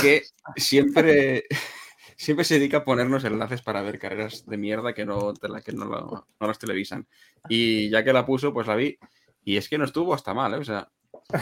que 0.02 0.24
siempre, 0.58 1.46
siempre 2.18 2.44
se 2.46 2.56
dedica 2.60 2.78
a 2.78 2.84
ponernos 2.84 3.24
enlaces 3.24 3.62
para 3.62 3.82
ver 3.82 4.00
carreras 4.00 4.46
de 4.46 4.58
mierda 4.58 4.94
que 4.94 5.06
no, 5.06 5.34
de 5.34 5.50
la 5.50 5.62
que 5.62 5.72
no, 5.72 5.86
lo- 5.86 6.28
no 6.40 6.48
las 6.48 6.60
televisan. 6.60 7.08
Y 7.48 7.90
ya 7.90 8.04
que 8.04 8.14
la 8.14 8.26
puso, 8.26 8.54
pues 8.54 8.68
la 8.68 8.76
vi. 8.76 8.98
Y 9.46 9.58
es 9.58 9.70
que 9.70 9.78
no 9.78 9.86
estuvo 9.86 10.14
hasta 10.14 10.34
mal, 10.34 10.54
¿eh? 10.54 10.58
O 10.58 10.64
sea, 10.64 10.90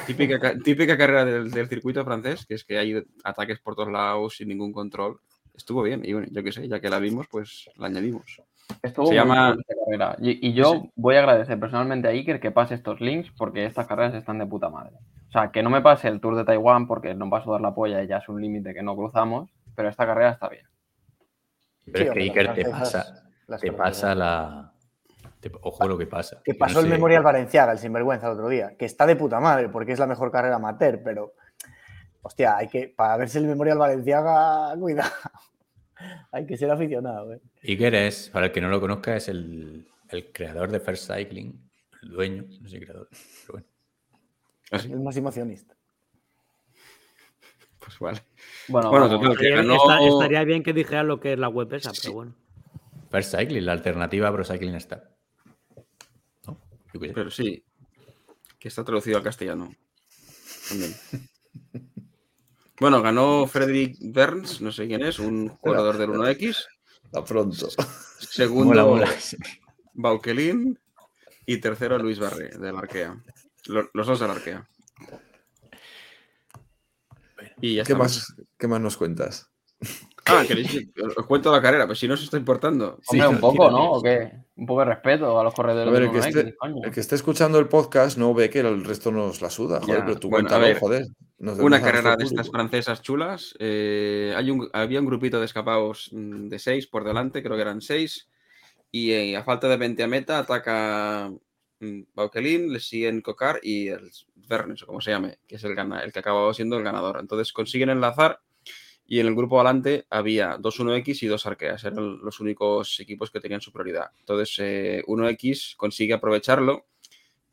típica, 0.07 0.39
ca- 0.39 0.57
típica 0.57 0.97
carrera 0.97 1.25
del, 1.25 1.51
del 1.51 1.67
circuito 1.67 2.03
francés, 2.05 2.45
que 2.45 2.55
es 2.55 2.63
que 2.63 2.77
hay 2.77 3.03
ataques 3.23 3.59
por 3.59 3.75
todos 3.75 3.91
lados 3.91 4.35
sin 4.37 4.47
ningún 4.49 4.71
control. 4.73 5.19
Estuvo 5.53 5.83
bien. 5.83 6.01
Y 6.05 6.13
bueno, 6.13 6.27
yo 6.31 6.43
qué 6.43 6.51
sé, 6.51 6.67
ya 6.67 6.79
que 6.79 6.89
la 6.89 6.99
vimos, 6.99 7.27
pues 7.29 7.69
la 7.75 7.87
añadimos. 7.87 8.41
Estuvo 8.81 9.07
Se 9.07 9.11
muy 9.11 9.17
llama- 9.17 9.57
carrera. 9.85 10.15
Y, 10.19 10.47
y 10.47 10.53
yo 10.53 10.85
voy 10.95 11.15
a 11.15 11.19
agradecer 11.19 11.59
personalmente 11.59 12.07
a 12.07 12.11
Iker 12.11 12.39
que 12.39 12.51
pase 12.51 12.75
estos 12.75 13.01
links 13.01 13.29
porque 13.37 13.65
estas 13.65 13.85
carreras 13.87 14.13
están 14.15 14.37
de 14.39 14.45
puta 14.45 14.69
madre. 14.69 14.93
O 15.27 15.31
sea, 15.31 15.51
que 15.51 15.61
no 15.63 15.69
me 15.69 15.81
pase 15.81 16.07
el 16.07 16.21
Tour 16.21 16.35
de 16.35 16.45
Taiwán 16.45 16.87
porque 16.87 17.13
no 17.13 17.29
va 17.29 17.39
a 17.39 17.43
sudar 17.43 17.61
la 17.61 17.73
polla 17.75 18.01
y 18.03 18.07
ya 18.07 18.17
es 18.17 18.29
un 18.29 18.41
límite 18.41 18.73
que 18.73 18.81
no 18.81 18.95
cruzamos, 18.95 19.49
pero 19.75 19.89
esta 19.89 20.05
carrera 20.05 20.31
está 20.31 20.47
bien. 20.49 20.65
pero 21.85 21.97
Sí, 21.97 22.07
es 22.07 22.13
que 22.13 22.19
Iker 22.21 22.53
te 22.53 22.65
pasa, 22.69 23.23
las 23.47 23.61
te 23.61 23.71
pasa 23.73 24.15
la. 24.15 24.70
Te- 25.41 25.51
ojo 25.61 25.87
lo 25.87 25.97
que 25.97 26.07
pasa. 26.07 26.41
Que 26.43 26.53
no 26.53 26.59
pasó 26.59 26.79
el 26.79 26.85
sé- 26.85 26.91
Memorial 26.91 27.23
Valenciaga, 27.23 27.73
el 27.73 27.79
sinvergüenza, 27.79 28.27
el 28.27 28.33
otro 28.33 28.47
día. 28.47 28.75
Que 28.77 28.85
está 28.85 29.05
de 29.05 29.15
puta 29.17 29.39
madre 29.41 29.67
porque 29.69 29.91
es 29.91 29.99
la 29.99 30.07
mejor 30.07 30.31
carrera 30.31 30.55
amateur, 30.55 31.01
pero. 31.03 31.33
Hostia, 32.21 32.55
hay 32.57 32.67
que. 32.69 32.87
Para 32.95 33.17
verse 33.17 33.39
el 33.39 33.47
Memorial 33.47 33.77
Valenciaga, 33.79 34.73
cuidado. 34.79 35.11
hay 36.31 36.45
que 36.45 36.55
ser 36.57 36.71
aficionado, 36.71 37.33
¿eh? 37.33 37.41
Iker 37.63 37.93
es, 37.95 38.29
para 38.29 38.45
el 38.47 38.51
que 38.51 38.61
no 38.61 38.69
lo 38.69 38.79
conozca, 38.79 39.15
es 39.15 39.27
el, 39.27 39.87
el 40.09 40.31
creador 40.31 40.71
de 40.71 40.79
First 40.79 41.11
Cycling, 41.11 41.69
el 42.03 42.09
dueño, 42.09 42.45
no 42.61 42.69
sé 42.69 42.79
creador, 42.79 43.07
pero 43.11 43.53
bueno. 43.53 43.67
Así, 44.71 44.91
El 44.91 44.99
más 45.01 45.15
emocionista. 45.17 45.75
pues 47.79 47.99
vale. 47.99 48.21
Bueno, 48.67 48.89
Bueno, 48.89 49.05
vamos. 49.09 49.19
total, 49.21 49.37
que 49.37 49.47
Estaría, 49.47 49.55
ganó- 49.57 49.75
esta- 49.75 49.99
estaría 50.07 50.43
bien 50.43 50.63
que 50.63 50.73
dijeran 50.73 51.07
lo 51.07 51.19
que 51.19 51.33
es 51.33 51.39
la 51.39 51.49
web 51.49 51.73
esa, 51.73 51.91
Sí. 51.93 52.01
pero 52.03 52.13
bueno. 52.13 52.35
First 53.11 53.35
Cycling, 53.35 53.65
la 53.65 53.73
alternativa 53.73 54.27
a 54.27 54.31
Pro 54.33 54.45
Cycling 54.45 54.75
Star. 54.75 55.09
¿No? 56.47 56.53
Yo 56.53 56.53
qué 56.53 56.69
sé. 56.69 56.77
Pero 56.99 57.31
sí, 57.31 57.63
que 58.59 58.67
está 58.67 58.83
traducido 58.83 59.17
al 59.17 59.23
castellano. 59.23 59.73
También. 60.69 60.95
Bueno, 62.79 62.99
ganó 63.03 63.45
Frederick 63.45 63.95
Burns, 64.01 64.59
no 64.59 64.71
sé 64.71 64.87
quién 64.87 65.03
es, 65.03 65.19
un 65.19 65.49
jugador 65.61 65.99
del 65.99 66.09
1X. 66.09 66.65
A 67.13 67.23
pronto. 67.23 67.69
Segundo, 68.17 68.69
Mola, 68.69 68.85
mola. 68.85 69.11
Bauquelin. 69.93 70.79
Y 71.45 71.57
tercero, 71.57 71.99
Luis 71.99 72.17
Barré, 72.17 72.49
del 72.57 72.75
Arkea. 72.75 73.21
Lo- 73.67 73.87
Los 73.93 74.07
dos 74.07 74.19
del 74.19 74.31
Arkea. 74.31 74.67
Y 77.61 77.75
ya 77.75 77.83
¿Qué 77.83 77.91
estamos. 77.93 77.99
más, 78.17 78.35
¿Qué 78.57 78.67
más 78.67 78.81
nos 78.81 78.97
cuentas? 78.97 79.51
Ah, 80.25 80.43
¿queréis 80.47 80.69
que 80.93 81.01
os 81.01 81.25
cuento 81.25 81.51
la 81.51 81.61
carrera? 81.61 81.87
Pues 81.87 81.99
si 81.99 82.07
no 82.07 82.13
os 82.13 82.23
está 82.23 82.37
importando. 82.37 82.99
Hombre, 83.07 83.27
un 83.27 83.35
sí, 83.35 83.41
poco, 83.41 83.53
tira, 83.53 83.71
¿no? 83.71 83.91
¿O 83.93 84.01
qué? 84.01 84.31
Un 84.55 84.65
poco 84.65 84.79
de 84.81 84.85
respeto 84.85 85.39
a 85.39 85.43
los 85.43 85.53
corredores 85.53 85.87
A 85.87 85.91
ver, 85.91 86.03
el 86.03 86.11
que, 86.11 86.19
1X, 86.19 86.27
esté, 86.27 86.55
coño. 86.55 86.75
el 86.83 86.91
que 86.91 86.99
esté 86.99 87.15
escuchando 87.15 87.57
el 87.59 87.67
podcast 87.67 88.17
no 88.17 88.33
ve 88.33 88.49
que 88.49 88.59
el 88.59 88.83
resto 88.83 89.11
nos 89.11 89.41
la 89.41 89.49
suda. 89.49 89.81
Joder, 89.81 89.99
Ya, 89.99 90.05
pero 90.05 90.19
tú 90.19 90.29
bueno, 90.29 90.47
cuéntalo, 90.47 90.65
ver, 90.65 90.79
joder. 90.79 91.05
Nos 91.39 91.57
Una 91.59 91.81
carrera 91.81 92.15
de 92.15 92.25
estas 92.25 92.49
francesas 92.51 93.01
chulas. 93.01 93.55
eh, 93.59 94.33
hay 94.35 94.51
un, 94.51 94.69
había 94.73 94.99
un 94.99 95.07
grupito 95.07 95.39
de 95.39 95.45
escapados 95.45 96.09
mm, 96.11 96.49
de 96.49 96.59
seis 96.59 96.85
por 96.85 97.03
delante, 97.03 97.41
creo 97.41 97.55
que 97.55 97.61
eran 97.63 97.81
seis. 97.81 98.29
Y 98.91 99.11
eh, 99.13 99.35
a 99.37 99.43
falta 99.43 99.67
de 99.67 99.77
20 99.77 100.03
a 100.03 100.07
meta, 100.07 100.37
ataca 100.39 101.31
mm, 101.79 102.01
Bauquelin, 102.13 102.71
le 102.71 102.79
siguen 102.79 103.21
Cocar 103.21 103.59
y 103.63 103.87
el 103.87 104.11
Vernes, 104.35 104.83
o 104.83 104.87
como 104.87 105.01
se 105.01 105.11
llame, 105.11 105.39
que 105.47 105.55
es 105.55 105.63
el, 105.63 105.75
el 105.77 106.11
que 106.11 106.19
acabó 106.19 106.53
siendo 106.53 106.77
el 106.77 106.83
ganador. 106.83 107.17
Entonces 107.19 107.51
consiguen 107.53 107.89
enlazar 107.89 108.39
y 109.11 109.19
en 109.19 109.27
el 109.27 109.35
grupo 109.35 109.59
adelante 109.59 110.05
había 110.09 110.55
dos 110.57 110.79
1X 110.79 111.23
y 111.23 111.27
dos 111.27 111.45
Arqueas. 111.45 111.83
Eran 111.83 112.19
los 112.23 112.39
únicos 112.39 112.97
equipos 113.01 113.29
que 113.29 113.41
tenían 113.41 113.59
su 113.59 113.73
prioridad. 113.73 114.09
Entonces 114.21 114.55
eh, 114.59 115.03
1X 115.05 115.75
consigue 115.75 116.13
aprovecharlo 116.13 116.85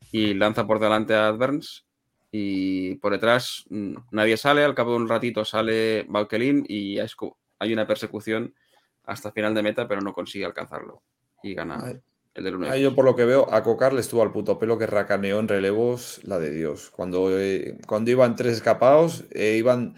y 0.09 0.35
lanza 0.35 0.65
por 0.65 0.79
delante 0.79 1.15
a 1.15 1.31
Burns 1.31 1.85
y 2.31 2.95
por 2.95 3.11
detrás 3.11 3.65
mm, 3.67 3.93
nadie 4.11 4.37
sale, 4.37 4.63
al 4.63 4.73
cabo 4.73 4.91
de 4.91 4.97
un 4.99 5.09
ratito 5.09 5.43
sale 5.43 6.05
Bauquelin 6.07 6.63
y 6.65 6.97
hay 6.97 7.73
una 7.73 7.85
persecución 7.85 8.55
hasta 9.03 9.33
final 9.33 9.53
de 9.53 9.63
meta, 9.63 9.85
pero 9.85 9.99
no 9.99 10.13
consigue 10.13 10.45
alcanzarlo 10.45 11.01
y 11.43 11.55
gana 11.55 11.83
Ay, 11.83 11.99
el 12.35 12.43
del 12.45 12.55
1 12.55 12.71
Ahí 12.71 12.83
yo 12.83 12.95
por 12.95 13.03
lo 13.03 13.17
que 13.17 13.25
veo, 13.25 13.53
a 13.53 13.63
Cocar 13.63 13.91
le 13.91 13.99
estuvo 13.99 14.21
al 14.21 14.31
puto 14.31 14.57
pelo 14.59 14.77
que 14.77 14.87
racaneó 14.87 15.41
en 15.41 15.49
relevos 15.49 16.21
la 16.23 16.39
de 16.39 16.51
Dios. 16.51 16.89
Cuando, 16.89 17.37
eh, 17.37 17.77
cuando 17.85 18.11
iban 18.11 18.37
tres 18.37 18.53
escapados, 18.53 19.25
eh, 19.31 19.57
iban 19.57 19.97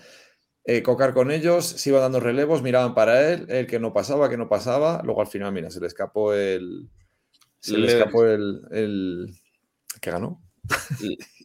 eh, 0.65 0.83
Cocar 0.83 1.13
con 1.13 1.31
ellos, 1.31 1.65
se 1.65 1.89
iban 1.89 2.01
dando 2.01 2.19
relevos, 2.19 2.61
miraban 2.61 2.93
para 2.93 3.31
él, 3.31 3.45
el 3.49 3.67
que 3.67 3.79
no 3.79 3.93
pasaba, 3.93 4.29
que 4.29 4.37
no 4.37 4.47
pasaba. 4.49 5.01
Luego 5.03 5.21
al 5.21 5.27
final, 5.27 5.51
mira, 5.51 5.69
se 5.69 5.79
le 5.81 5.87
escapó 5.87 6.33
el. 6.33 6.89
Se 7.59 7.77
le 7.77 7.87
Le- 7.87 7.93
escapó 7.97 8.25
el. 8.25 8.61
el 8.71 9.33
que 10.01 10.11
ganó. 10.11 10.41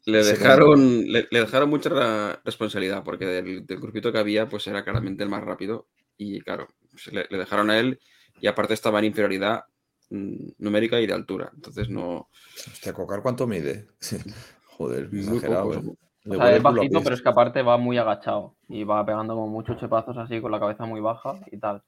Le 0.06 0.22
dejaron, 0.24 1.04
le, 1.12 1.26
le 1.30 1.40
dejaron 1.40 1.68
mucha 1.68 2.40
responsabilidad 2.44 3.02
porque 3.04 3.26
del, 3.26 3.66
del 3.66 3.80
grupito 3.80 4.12
que 4.12 4.18
había 4.18 4.48
pues 4.48 4.66
era 4.66 4.84
claramente 4.84 5.22
el 5.24 5.28
más 5.30 5.42
rápido 5.42 5.88
y 6.16 6.40
claro, 6.40 6.68
le, 7.10 7.26
le 7.28 7.38
dejaron 7.38 7.70
a 7.70 7.78
él 7.78 7.98
y 8.40 8.46
aparte 8.46 8.74
estaba 8.74 8.98
en 9.00 9.06
inferioridad 9.06 9.64
mm, 10.10 10.50
numérica 10.58 11.00
y 11.00 11.06
de 11.06 11.12
altura. 11.14 11.50
Entonces 11.54 11.88
no... 11.88 12.28
Hostia, 12.72 12.92
Cocar, 12.92 13.22
¿cuánto 13.22 13.46
mide? 13.46 13.86
Joder, 14.76 15.08
exagerado. 15.12 15.70
poco. 15.72 15.98
O 16.28 16.34
sea, 16.34 16.56
es 16.56 16.62
bajito, 16.62 17.00
pero 17.02 17.14
es 17.14 17.22
que 17.22 17.28
aparte 17.28 17.62
va 17.62 17.76
muy 17.78 17.98
agachado 17.98 18.56
y 18.68 18.84
va 18.84 19.04
pegando 19.06 19.34
como 19.34 19.48
muchos 19.48 19.78
chepazos 19.78 20.16
así 20.18 20.40
con 20.40 20.50
la 20.52 20.58
cabeza 20.60 20.84
muy 20.86 21.00
baja 21.00 21.38
y 21.52 21.58
tal. 21.58 21.82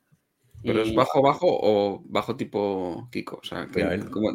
Pero 0.63 0.85
Y- 0.85 0.91
es 0.91 0.95
bajo, 0.95 1.23
bajo 1.23 1.47
o 1.49 2.03
bajo 2.07 2.37
tipo 2.37 3.09
Kiko. 3.13 3.39
O 3.43 3.45
sea, 3.45 3.67
que 3.67 3.81
Mira, 3.83 3.95
él- 3.95 4.11
como- 4.11 4.31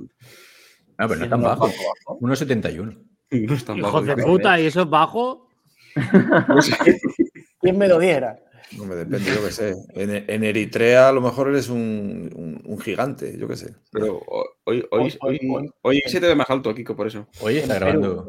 Ah, 0.98 1.08
pero 1.08 1.16
no 1.20 1.24
es 1.26 1.30
tan 1.30 1.42
no, 1.42 1.48
bajo. 1.48 1.68
bajo, 1.68 1.74
bajo. 2.08 2.20
1,71. 2.22 2.98
no 3.32 3.54
es 3.54 3.66
tan 3.66 3.78
Hijo 3.78 3.88
bajo. 3.92 4.02
de 4.04 4.16
puta, 4.24 4.60
¿y 4.60 4.66
eso 4.68 4.82
es 4.84 4.90
bajo? 4.90 5.48
¿Quién 7.62 7.78
me 7.78 7.88
lo 7.88 8.00
diera? 8.00 8.40
No 8.78 8.86
me 8.86 8.96
depende, 8.96 9.30
yo 9.32 9.44
qué 9.46 9.52
sé. 9.52 9.76
En, 9.94 10.26
en 10.28 10.44
Eritrea 10.44 11.10
a 11.10 11.12
lo 11.12 11.22
mejor 11.22 11.50
eres 11.50 11.70
un, 11.70 12.30
un- 12.36 12.62
un 12.66 12.80
gigante, 12.80 13.38
yo 13.38 13.48
qué 13.48 13.56
sé. 13.56 13.76
Pero 13.92 14.20
hoy, 14.28 14.46
hoy, 14.66 14.86
Hoy- 14.92 15.18
hoy, 15.22 15.40
hoy- 15.42 15.50
hoy- 15.54 15.72
hoy 15.82 16.02
se 16.08 16.20
te 16.20 16.28
ve 16.28 16.36
más 16.36 16.50
alto, 16.50 16.74
Kiko, 16.74 16.96
por 16.96 17.06
eso. 17.08 17.28
Hoy 17.42 17.58
está 17.58 17.76
grabando. 17.76 18.28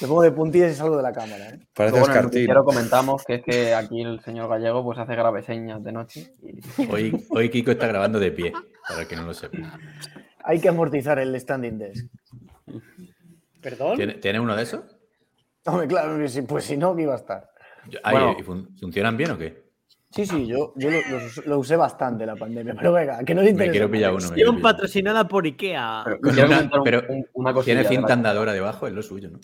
Me 0.00 0.08
pongo 0.08 0.22
de 0.22 0.32
puntillas 0.32 0.72
y 0.72 0.74
salgo 0.74 0.96
de 0.96 1.02
la 1.02 1.12
cámara. 1.12 1.48
¿eh? 1.50 1.60
Parece 1.74 1.98
el 2.00 2.22
noticiero 2.22 2.64
comentamos 2.64 3.24
que 3.24 3.34
es 3.36 3.42
que 3.42 3.74
aquí 3.74 4.00
el 4.02 4.20
señor 4.20 4.48
gallego 4.48 4.82
pues 4.82 4.98
hace 4.98 5.14
graves 5.14 5.44
señas 5.44 5.82
de 5.84 5.92
noche. 5.92 6.32
y- 6.42 6.86
Hoy, 6.90 7.26
hoy 7.30 7.50
Kiko 7.50 7.70
está 7.72 7.86
grabando 7.86 8.18
de 8.18 8.30
pie, 8.32 8.52
para 8.88 9.02
el 9.02 9.08
que 9.08 9.16
no 9.16 9.22
lo 9.24 9.34
sepa. 9.34 9.78
Hay 10.44 10.58
que 10.60 10.68
amortizar 10.68 11.18
el 11.18 11.38
standing 11.38 11.78
desk. 11.78 12.06
¿Perdón? 13.60 13.96
¿Tiene, 13.96 14.14
tiene 14.14 14.40
uno 14.40 14.56
de 14.56 14.62
esos? 14.62 14.80
Hombre, 15.66 15.86
claro, 15.86 16.16
pues 16.48 16.64
si 16.64 16.76
no, 16.78 16.96
que 16.96 17.02
iba 17.02 17.12
a 17.12 17.16
estar. 17.16 17.50
Yo- 17.90 17.98
ay, 18.02 18.12
Bueno. 18.16 18.36
¿y 18.38 18.42
fun- 18.42 18.68
¿Funcionan 18.80 19.16
bien 19.16 19.32
o 19.32 19.38
qué? 19.38 19.68
Sí, 20.12 20.26
sí, 20.26 20.46
yo, 20.46 20.72
yo 20.76 20.90
lo, 20.90 20.96
lo- 20.96 21.42
lo 21.46 21.58
usé 21.58 21.76
bastante 21.76 22.26
la 22.26 22.34
pandemia, 22.34 22.74
pero 22.74 22.92
venga, 22.92 23.22
que 23.22 23.32
no 23.34 23.42
te 23.42 23.44
Me 23.44 23.50
interesa. 23.50 23.72
quiero 23.72 23.90
pillar 23.90 24.12
uno. 24.14 24.28
me 24.28 24.34
quiero 24.34 24.50
pillar. 24.52 24.62
patrocinada 24.62 25.28
por 25.28 25.44
Ikea. 25.44 26.04
Pero, 26.22 26.46
una- 26.46 26.70
pero 26.82 27.02
un- 27.08 27.26
una 27.34 27.52
cosilla 27.54 27.80
Tiene 27.82 27.88
cinta 27.96 28.14
andadora 28.14 28.52
debajo, 28.52 28.86
es 28.88 28.92
lo 28.92 29.02
suyo, 29.02 29.30
¿no? 29.30 29.38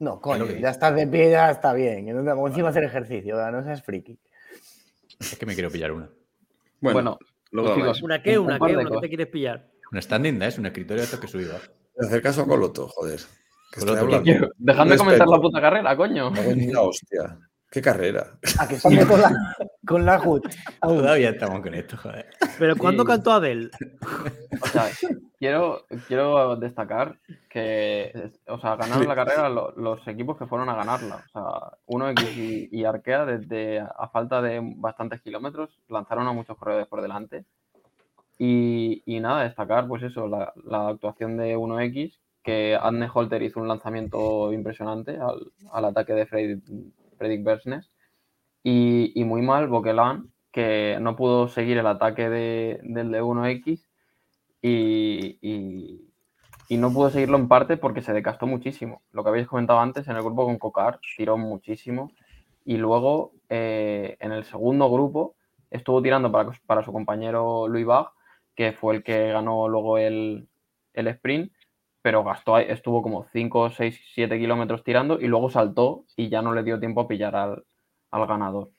No, 0.00 0.14
Es 0.14 0.20
coño, 0.20 0.46
que 0.46 0.60
ya 0.60 0.70
estás 0.70 0.94
de 0.94 1.06
pie, 1.06 1.30
ya 1.30 1.50
está 1.50 1.72
bien. 1.72 2.04
que 2.06 2.10
Encima 2.12 2.68
hacer 2.68 2.84
ejercicio, 2.84 3.36
¿verdad? 3.36 3.52
no 3.52 3.64
seas 3.64 3.82
friki. 3.82 4.18
Es 5.18 5.36
que 5.36 5.46
me 5.46 5.54
quiero 5.54 5.70
pillar 5.70 5.90
una. 5.92 6.08
Bueno, 6.80 6.94
Bueno, 6.94 7.18
luego. 7.50 7.92
¿Una 8.02 8.22
qué? 8.22 8.38
Un- 8.38 8.46
un 8.46 8.52
¿Una 8.52 8.58
qué? 8.58 8.72
¿Una 8.74 8.82
qué 8.82 8.88
cosas. 8.88 9.00
te 9.02 9.08
quieres 9.08 9.26
pillar? 9.26 9.68
Un 9.90 10.00
standing 10.02 10.38
desk, 10.38 10.58
un 10.60 10.66
escritorio 10.66 10.98
de 11.00 11.04
estos 11.04 11.18
que 11.20 11.26
subí 11.26 11.44
abajo. 11.44 11.64
Hacer 11.98 12.22
caso 12.22 12.42
a 12.42 12.46
Coloto, 12.46 12.86
joder. 12.88 13.18
Que 13.72 13.80
estoy 13.80 13.96
Coloto, 13.96 14.16
hablando. 14.16 14.50
Dejadme 14.58 14.96
comentar 14.96 15.28
la 15.28 15.40
puta 15.40 15.60
carrera, 15.60 15.96
coño. 15.96 16.28
Hostia. 16.80 17.38
¿Qué 17.70 17.82
carrera? 17.82 18.38
A 18.58 18.66
que 18.66 18.76
sale 18.76 19.06
con 19.06 19.20
la, 19.20 19.56
con 19.86 20.04
la 20.06 20.18
HUD. 20.20 20.42
Todavía 20.80 21.30
estamos 21.30 21.60
con 21.60 21.74
esto, 21.74 21.96
joder. 21.98 22.26
Pero 22.58 22.76
¿cuándo 22.76 23.02
Sí. 23.02 23.06
cantó 23.08 23.32
Adele? 23.32 23.70
O 24.60 24.66
sea, 24.66 24.86
quiero, 25.38 25.84
quiero 26.08 26.56
destacar 26.56 27.16
que, 27.48 28.32
o 28.48 28.58
sea, 28.58 28.74
ganaron 28.74 29.06
la 29.06 29.14
carrera 29.14 29.48
lo- 29.48 29.70
los 29.76 30.06
equipos 30.08 30.36
que 30.36 30.46
fueron 30.46 30.68
a 30.68 30.74
ganarla. 30.74 31.24
O 31.26 31.28
sea, 31.30 31.78
1X 31.86 32.36
y, 32.36 32.68
y 32.72 32.84
Arkea, 32.84 33.24
desde 33.24 33.78
a 33.80 34.08
falta 34.12 34.42
de 34.42 34.60
bastantes 34.76 35.20
kilómetros, 35.20 35.70
lanzaron 35.88 36.26
a 36.26 36.32
muchos 36.32 36.56
corredores 36.58 36.88
por 36.88 37.02
delante. 37.02 37.44
Y, 38.38 39.02
y 39.06 39.20
nada, 39.20 39.44
destacar, 39.44 39.86
pues 39.86 40.02
eso, 40.02 40.26
la, 40.26 40.52
la 40.64 40.88
actuación 40.88 41.36
de 41.36 41.56
1X, 41.56 42.18
que 42.42 42.76
Adne 42.80 43.08
Holter 43.12 43.42
hizo 43.42 43.60
un 43.60 43.68
lanzamiento 43.68 44.52
impresionante 44.52 45.18
al, 45.18 45.52
al 45.72 45.84
ataque 45.84 46.14
de 46.14 46.26
Fred- 46.26 46.60
Fredrik 47.18 47.44
Bersnes. 47.44 47.90
Y, 48.64 49.24
muy 49.24 49.42
mal 49.42 49.68
Boquelán, 49.68 50.32
que 50.52 50.98
no 51.00 51.16
pudo 51.16 51.48
seguir 51.48 51.78
el 51.78 51.86
ataque 51.86 52.28
de- 52.28 52.80
del 52.82 53.10
de 53.12 53.22
1X 53.22 53.88
y, 54.62 55.38
y- 55.42 56.76
no 56.78 56.92
pudo 56.92 57.10
seguirlo 57.10 57.38
en 57.38 57.48
parte 57.48 57.76
porque 57.76 58.02
se 58.02 58.12
decastó 58.12 58.46
muchísimo. 58.46 59.02
Lo 59.12 59.22
que 59.22 59.30
habéis 59.30 59.46
comentado 59.48 59.80
antes, 59.80 60.06
en 60.08 60.16
el 60.16 60.22
grupo 60.22 60.44
con 60.46 60.58
Cocar 60.58 61.00
tiró 61.16 61.36
muchísimo 61.38 62.12
y 62.64 62.76
luego 62.76 63.32
eh, 63.48 64.16
en 64.20 64.32
el 64.32 64.44
segundo 64.44 64.90
grupo 64.90 65.36
estuvo 65.70 66.02
tirando 66.02 66.30
para, 66.32 66.50
para 66.66 66.82
su 66.84 66.92
compañero 66.92 67.68
Louis 67.68 67.86
Bach, 67.86 68.10
que 68.54 68.72
fue 68.72 68.96
el 68.96 69.02
que 69.02 69.32
ganó 69.32 69.68
luego 69.68 69.98
el, 69.98 70.48
el 70.94 71.08
sprint, 71.08 71.52
pero 72.08 72.24
gastó, 72.24 72.56
ahí- 72.56 72.64
estuvo 72.70 73.02
como 73.02 73.26
5, 73.34 73.68
6, 73.68 74.00
7 74.14 74.38
kilómetros 74.38 74.82
tirando 74.82 75.20
y 75.20 75.26
luego 75.26 75.50
saltó 75.50 76.06
y 76.16 76.30
ya 76.30 76.40
no 76.40 76.54
le 76.54 76.62
dio 76.62 76.80
tiempo 76.80 77.02
a 77.02 77.06
pillar 77.06 77.36
al, 77.36 77.64
al 78.10 78.26
ganador. 78.26 78.70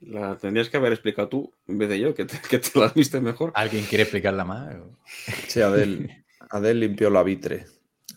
La 0.00 0.38
tendrías 0.38 0.70
que 0.70 0.78
haber 0.78 0.94
explicado 0.94 1.28
tú 1.28 1.52
en 1.68 1.76
vez 1.76 1.90
de 1.90 2.00
yo, 2.00 2.14
que 2.14 2.24
te, 2.24 2.38
que 2.48 2.60
te 2.60 2.78
la 2.80 2.88
viste 2.88 3.20
mejor. 3.20 3.52
¿Alguien 3.54 3.84
quiere 3.84 4.04
explicarla 4.04 4.46
más? 4.46 4.74
Sí, 5.48 5.60
Adel, 5.60 6.24
Adel 6.48 6.80
limpió 6.80 7.10
la 7.10 7.22
vitre. 7.22 7.66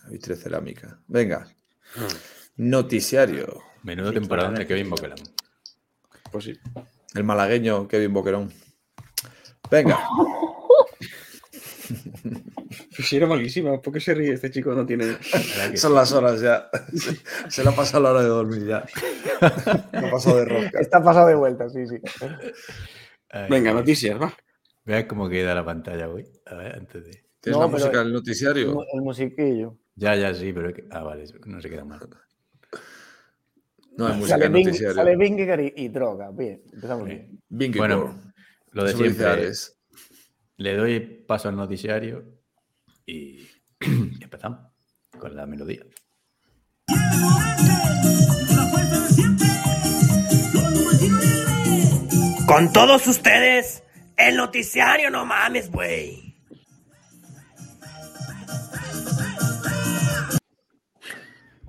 La 0.06 0.10
vitre 0.12 0.38
cerámica. 0.38 0.98
Venga. 1.08 1.46
Noticiario. 2.56 3.62
Menudo 3.84 4.14
temporada 4.14 4.52
de 4.52 4.66
Kevin 4.68 4.90
Boquelán. 4.90 5.20
Pues 6.32 6.46
sí. 6.46 6.54
El 7.14 7.26
malagueño 7.26 7.90
Kevin 7.90 8.14
Boquerón. 8.14 8.54
Venga. 9.70 10.00
Pues 13.00 13.08
sí, 13.08 13.16
era 13.16 13.28
malísima. 13.28 13.82
¿Por 13.82 13.94
qué 13.94 14.02
se 14.02 14.14
ríe 14.14 14.34
este 14.34 14.52
chico? 14.52 14.74
No 14.74 14.86
tiene. 14.86 15.06
¿Verdad 15.06 15.72
que 15.72 15.78
Son 15.78 15.94
las 15.96 16.12
horas 16.12 16.42
ya. 16.42 16.70
Se 17.48 17.64
le 17.64 17.70
ha 17.70 17.72
pasado 17.74 18.04
la 18.04 18.12
hora 18.12 18.22
de 18.24 18.28
dormir 18.28 18.66
ya. 18.68 18.84
Ha 19.40 20.12
pasado 20.12 20.36
de 20.40 20.44
rosca. 20.46 20.80
Está 20.82 21.02
pasado 21.02 21.28
de 21.28 21.36
vuelta, 21.36 21.70
sí, 21.70 21.88
sí. 21.88 21.96
Ay, 23.30 23.48
Venga, 23.50 23.72
noticias, 23.72 24.22
va. 24.22 24.34
Vean 24.84 25.08
cómo 25.08 25.30
queda 25.30 25.56
la 25.56 25.64
pantalla 25.64 26.10
hoy. 26.10 26.26
A 26.46 26.56
ver, 26.56 26.76
antes 26.76 27.06
de. 27.06 27.12
¿Tienes 27.40 27.58
No, 27.58 27.60
la 27.60 27.72
pero- 27.72 27.72
música 27.86 27.98
del 28.00 28.08
El, 28.08 28.14
noticiario? 28.14 28.74
mu- 28.74 28.84
el 28.94 29.02
musiquillo. 29.02 29.78
Ya, 29.96 30.16
ya, 30.18 30.34
sí, 30.34 30.52
pero 30.52 30.68
es 30.68 30.76
que. 30.76 30.84
Ah, 30.92 31.04
vale, 31.04 31.24
no 31.46 31.62
se 31.62 31.70
queda 31.70 31.86
mal. 31.86 32.02
No 33.98 34.08
hay 34.08 34.18
música 34.18 34.38
Sale, 34.40 34.50
noticiario. 34.50 34.94
sale 34.96 35.16
Vingegaard 35.16 35.62
y, 35.62 35.74
y 35.78 35.88
droga. 35.88 36.32
Bien, 36.32 36.62
empezamos 36.74 37.06
bien. 37.06 37.40
Y 37.50 37.78
Bueno. 37.78 38.22
Lo 38.72 38.84
de 38.84 38.94
siempre. 38.94 39.52
Le 40.58 40.76
doy 40.76 41.00
paso 41.26 41.48
al 41.48 41.56
noticiario 41.56 42.39
y 43.10 43.50
empezamos 44.22 44.60
con 45.18 45.36
la 45.36 45.46
melodía. 45.46 45.84
Con 52.48 52.74
todos 52.74 53.08
ustedes, 53.08 53.84
el 54.18 54.36
noticiario, 54.36 55.10
no 55.10 55.26
mames, 55.26 55.72
güey. 55.72 56.36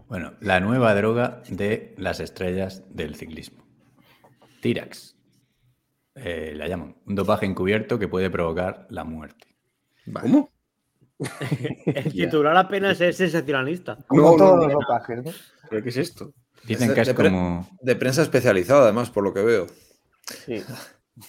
Bueno, 0.08 0.34
la 0.40 0.58
nueva 0.58 0.94
droga 0.94 1.42
de 1.48 1.94
las 1.96 2.18
estrellas 2.18 2.82
del 2.88 3.14
ciclismo. 3.14 3.64
Tirax. 4.60 5.16
Eh, 6.16 6.54
la 6.56 6.66
llaman. 6.66 6.96
Un 7.06 7.14
dopaje 7.14 7.46
encubierto 7.46 7.98
que 7.98 8.08
puede 8.08 8.28
provocar 8.28 8.86
la 8.90 9.04
muerte. 9.04 9.54
¿Cómo? 10.20 10.50
El 11.86 12.12
titular 12.12 12.56
apenas 12.56 13.00
es 13.00 13.16
sensacionalista. 13.16 13.98
Como 14.06 14.22
No, 14.22 14.36
todos 14.36 14.56
no, 14.56 14.64
los 14.64 14.72
dopajes, 14.72 15.24
¿no? 15.24 15.30
¿Pero 15.68 15.82
qué 15.82 15.88
es 15.90 15.96
esto? 15.96 16.32
Dicen 16.64 16.88
de- 16.88 16.94
que 16.94 17.00
es 17.02 17.06
de 17.08 17.14
pre- 17.14 17.30
como 17.30 17.68
De 17.80 17.96
prensa 17.96 18.22
especializada, 18.22 18.84
además, 18.84 19.10
por 19.10 19.24
lo 19.24 19.32
que 19.34 19.42
veo. 19.42 19.66
Sí. 20.46 20.62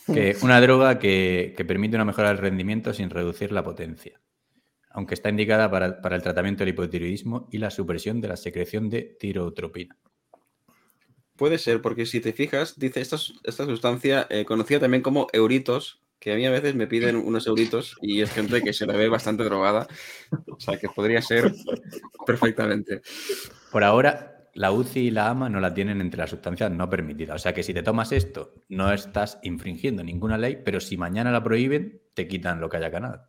que 0.13 0.37
una 0.41 0.61
droga 0.61 0.99
que, 0.99 1.53
que 1.57 1.65
permite 1.65 1.95
una 1.95 2.05
mejora 2.05 2.29
del 2.29 2.37
rendimiento 2.37 2.93
sin 2.93 3.09
reducir 3.09 3.51
la 3.51 3.63
potencia. 3.63 4.19
Aunque 4.89 5.13
está 5.13 5.29
indicada 5.29 5.71
para, 5.71 6.01
para 6.01 6.15
el 6.17 6.21
tratamiento 6.21 6.59
del 6.59 6.69
hipotiroidismo 6.73 7.47
y 7.51 7.57
la 7.59 7.71
supresión 7.71 8.19
de 8.21 8.27
la 8.27 8.35
secreción 8.37 8.89
de 8.89 9.15
tirotropina. 9.19 9.97
Puede 11.37 11.57
ser, 11.57 11.81
porque 11.81 12.05
si 12.05 12.19
te 12.19 12.33
fijas, 12.33 12.77
dice 12.77 13.01
esta, 13.01 13.15
esta 13.43 13.65
sustancia 13.65 14.27
eh, 14.29 14.45
conocida 14.45 14.79
también 14.81 15.01
como 15.01 15.27
euritos, 15.33 16.01
que 16.21 16.31
a 16.31 16.35
mí 16.35 16.45
a 16.45 16.51
veces 16.51 16.75
me 16.75 16.85
piden 16.85 17.15
unos 17.15 17.47
euritos 17.47 17.97
y 17.99 18.21
es 18.21 18.31
gente 18.31 18.61
que 18.61 18.73
se 18.73 18.85
la 18.85 18.95
ve 18.95 19.09
bastante 19.09 19.43
drogada. 19.43 19.87
O 20.51 20.59
sea, 20.59 20.77
que 20.77 20.87
podría 20.87 21.19
ser 21.19 21.51
perfectamente. 22.27 23.01
Por 23.71 23.83
ahora, 23.83 24.47
la 24.53 24.71
UCI 24.71 25.07
y 25.07 25.11
la 25.11 25.29
AMA 25.29 25.49
no 25.49 25.59
la 25.59 25.73
tienen 25.73 25.99
entre 25.99 26.19
las 26.19 26.29
sustancias 26.29 26.69
no 26.69 26.87
permitidas. 26.91 27.37
O 27.37 27.39
sea 27.39 27.53
que 27.53 27.63
si 27.63 27.73
te 27.73 27.81
tomas 27.81 28.11
esto, 28.11 28.53
no 28.69 28.93
estás 28.93 29.39
infringiendo 29.41 30.03
ninguna 30.03 30.37
ley, 30.37 30.59
pero 30.63 30.79
si 30.79 30.95
mañana 30.95 31.31
la 31.31 31.43
prohíben, 31.43 32.03
te 32.13 32.27
quitan 32.27 32.61
lo 32.61 32.69
que 32.69 32.77
haya 32.77 32.89
ganado. 32.89 33.27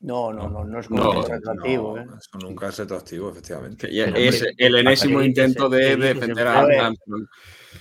No, 0.00 0.32
no, 0.32 0.48
no, 0.48 0.64
no 0.64 0.80
es 0.80 0.90
No, 0.90 1.02
como 1.02 1.20
no, 1.20 1.28
retroactivo, 1.28 1.98
¿eh? 1.98 2.06
Eso 2.18 2.38
nunca 2.38 2.68
es 2.68 2.78
retroactivo, 2.78 3.30
efectivamente. 3.30 3.88
Pero, 3.90 4.16
es 4.16 4.46
el 4.56 4.74
enésimo 4.76 5.22
intento 5.22 5.68
¿Qué 5.68 5.76
de 5.76 5.96
defender 5.96 6.46
en 6.46 6.80
a. 6.80 6.92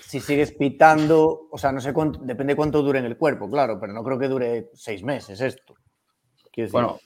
Si 0.02 0.20
sigues 0.20 0.52
pitando, 0.52 1.48
o 1.50 1.58
sea, 1.58 1.72
no 1.72 1.80
sé 1.80 1.94
cuánto, 1.94 2.20
depende 2.20 2.56
cuánto 2.56 2.82
dure 2.82 3.00
en 3.00 3.06
el 3.06 3.18
cuerpo, 3.18 3.50
claro, 3.50 3.80
pero 3.80 3.94
no 3.94 4.04
creo 4.04 4.20
que 4.20 4.28
dure 4.28 4.70
seis 4.74 5.04
meses 5.04 5.40
esto. 5.40 5.76
Decir, 6.56 6.74
Bueno, 6.74 7.00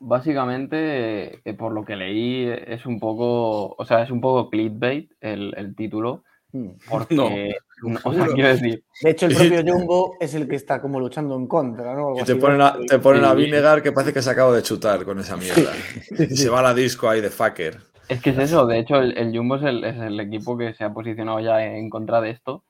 básicamente, 0.00 1.40
eh, 1.44 1.54
por 1.54 1.72
lo 1.72 1.84
que 1.84 1.96
leí, 1.96 2.46
es 2.48 2.86
un 2.86 2.98
poco, 2.98 3.74
o 3.76 3.84
sea, 3.84 4.02
es 4.02 4.10
un 4.10 4.20
poco 4.20 4.48
clickbait 4.48 5.10
el, 5.20 5.52
el 5.56 5.74
título, 5.74 6.24
hmm. 6.52 6.70
porque, 6.88 7.56
No, 7.84 7.94
no, 7.94 8.00
o 8.04 8.14
sea, 8.14 8.26
quiero 8.28 8.48
decir, 8.48 8.84
de 9.02 9.10
hecho, 9.10 9.26
el 9.26 9.36
propio 9.36 9.62
Jumbo 9.66 10.16
es 10.20 10.34
el 10.34 10.48
que 10.48 10.56
está 10.56 10.80
como 10.80 11.00
luchando 11.00 11.36
en 11.36 11.46
contra, 11.46 11.94
¿no? 11.94 12.08
Algo 12.08 12.20
Y 12.20 12.24
te 12.24 12.32
así, 12.32 12.40
ponen, 12.40 12.60
a, 12.60 12.76
te 12.88 12.98
ponen 12.98 13.24
a. 13.24 13.34
Vinegar 13.34 13.82
que 13.82 13.92
parece 13.92 14.12
que 14.12 14.22
se 14.22 14.30
acaba 14.30 14.54
de 14.54 14.62
chutar 14.62 15.04
con 15.04 15.18
esa 15.18 15.36
mierda. 15.36 15.72
Y 16.30 16.36
se 16.36 16.48
va 16.48 16.60
a 16.60 16.62
la 16.62 16.74
disco 16.74 17.08
ahí 17.08 17.20
de 17.20 17.30
fucker. 17.30 17.78
es 18.08 18.20
que 18.20 18.30
es 18.30 18.38
eso, 18.38 18.66
de 18.66 18.78
hecho, 18.78 18.96
el, 18.96 19.16
el 19.18 19.36
Jumbo 19.36 19.56
es 19.56 19.62
el, 19.62 19.84
es 19.84 19.96
el 19.96 20.18
equipo 20.20 20.56
que 20.56 20.74
se 20.74 20.84
ha 20.84 20.92
posicionado 20.92 21.40
ya 21.40 21.64
en 21.64 21.90
contra 21.90 22.20
de 22.20 22.30
esto. 22.30 22.64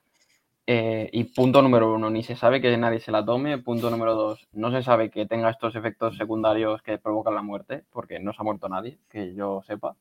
Eh, 0.67 1.09
y 1.13 1.25
punto 1.25 1.61
número 1.61 1.93
uno, 1.93 2.09
ni 2.09 2.23
se 2.23 2.35
sabe 2.35 2.59
que 2.59 2.75
nadie 2.77 2.99
se 2.99 3.11
la 3.11 3.23
tome. 3.23 3.57
Punto 3.59 3.89
número 3.89 4.15
dos, 4.15 4.47
no 4.53 4.71
se 4.71 4.81
sabe 4.81 5.11
que 5.11 5.25
tenga 5.27 5.49
estos 5.49 5.75
efectos 5.75 6.17
secundarios 6.17 6.81
que 6.81 6.97
provocan 6.97 7.35
la 7.35 7.43
muerte, 7.43 7.83
porque 7.91 8.19
no 8.19 8.33
se 8.33 8.37
ha 8.41 8.43
muerto 8.43 8.67
nadie, 8.67 8.97
que 9.09 9.35
yo 9.35 9.61
sepa. 9.67 9.95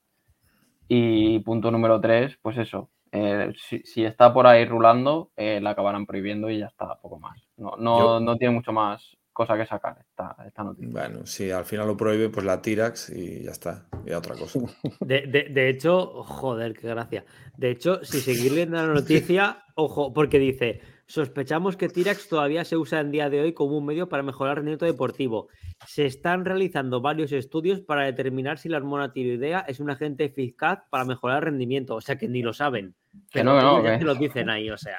Y 0.89 1.39
punto 1.41 1.70
número 1.70 2.01
tres, 2.01 2.39
pues 2.43 2.57
eso, 2.59 2.89
eh, 3.15 3.53
si, 3.57 3.78
si 3.85 4.05
está 4.05 4.35
por 4.35 4.47
ahí 4.47 4.65
rulando, 4.66 5.31
eh, 5.36 5.61
la 5.62 5.70
acabarán 5.70 6.05
prohibiendo 6.05 6.51
y 6.51 6.59
ya 6.59 6.66
está, 6.66 6.97
poco 7.01 7.19
más. 7.19 7.41
No, 7.57 7.77
no, 7.78 7.99
Yo- 7.99 8.20
no 8.20 8.36
tiene 8.36 8.53
mucho 8.55 8.73
más 8.73 9.16
cosa 9.32 9.57
que 9.57 9.66
sacar 9.66 9.97
esta, 10.01 10.36
esta 10.47 10.62
noticia. 10.65 10.91
Bueno, 10.93 11.24
si 11.27 11.51
al 11.51 11.65
final 11.65 11.86
lo 11.89 11.97
prohíben, 11.97 12.31
pues 12.31 12.45
la 12.47 12.61
Tirax 12.61 13.11
y 13.11 13.43
ya 13.45 13.51
está. 13.51 13.86
Y 14.05 14.12
otra 14.12 14.35
cosa. 14.36 14.59
De, 15.01 15.23
de- 15.27 15.49
de 15.51 15.69
hecho, 15.69 16.23
joder, 16.24 16.74
qué 16.74 16.89
gracia. 16.89 17.24
De 17.57 17.70
hecho, 17.70 18.05
si 18.05 18.20
seguir 18.20 18.53
viendo 18.53 18.77
la 18.77 18.86
noticia, 18.86 19.65
ojo, 19.77 20.12
porque 20.12 20.39
dice, 20.39 20.81
sospechamos 21.07 21.77
que 21.77 21.89
Tirax 21.89 22.29
todavía 22.29 22.65
se 22.65 22.77
usa 22.77 23.01
en 23.01 23.11
día 23.11 23.29
de 23.31 23.41
hoy 23.41 23.53
como 23.53 23.77
un 23.79 23.85
medio 23.87 24.09
para 24.09 24.23
mejorar 24.23 24.53
el 24.53 24.57
rendimiento 24.57 24.87
deportivo. 24.87 25.49
Se 25.87 26.07
están 26.07 26.45
realizando 26.45 27.01
varios 27.01 27.33
estudios 27.33 27.81
para 27.81 28.05
determinar 28.05 28.59
si 28.59 28.69
la 28.69 28.79
hormona 28.79 29.13
tiroidea 29.13 29.61
es 29.69 29.81
un 29.81 29.91
agente 29.91 30.25
eficaz 30.25 30.81
para 30.91 31.05
mejorar 31.05 31.39
el 31.39 31.45
rendimiento. 31.51 31.95
O 31.97 32.01
sea 32.01 32.17
que 32.17 32.29
ni 32.29 32.43
lo 32.43 32.53
saben. 32.53 32.95
Que 33.31 33.41
Pero 33.41 33.45
no, 33.53 33.59
que 33.59 33.63
no, 33.65 33.71
todos 33.71 33.85
ya 33.85 33.93
que- 33.93 33.99
te 33.99 34.05
lo 34.05 34.15
dicen 34.15 34.51
ahí, 34.51 34.71
o 34.71 34.79
sea. 34.79 34.99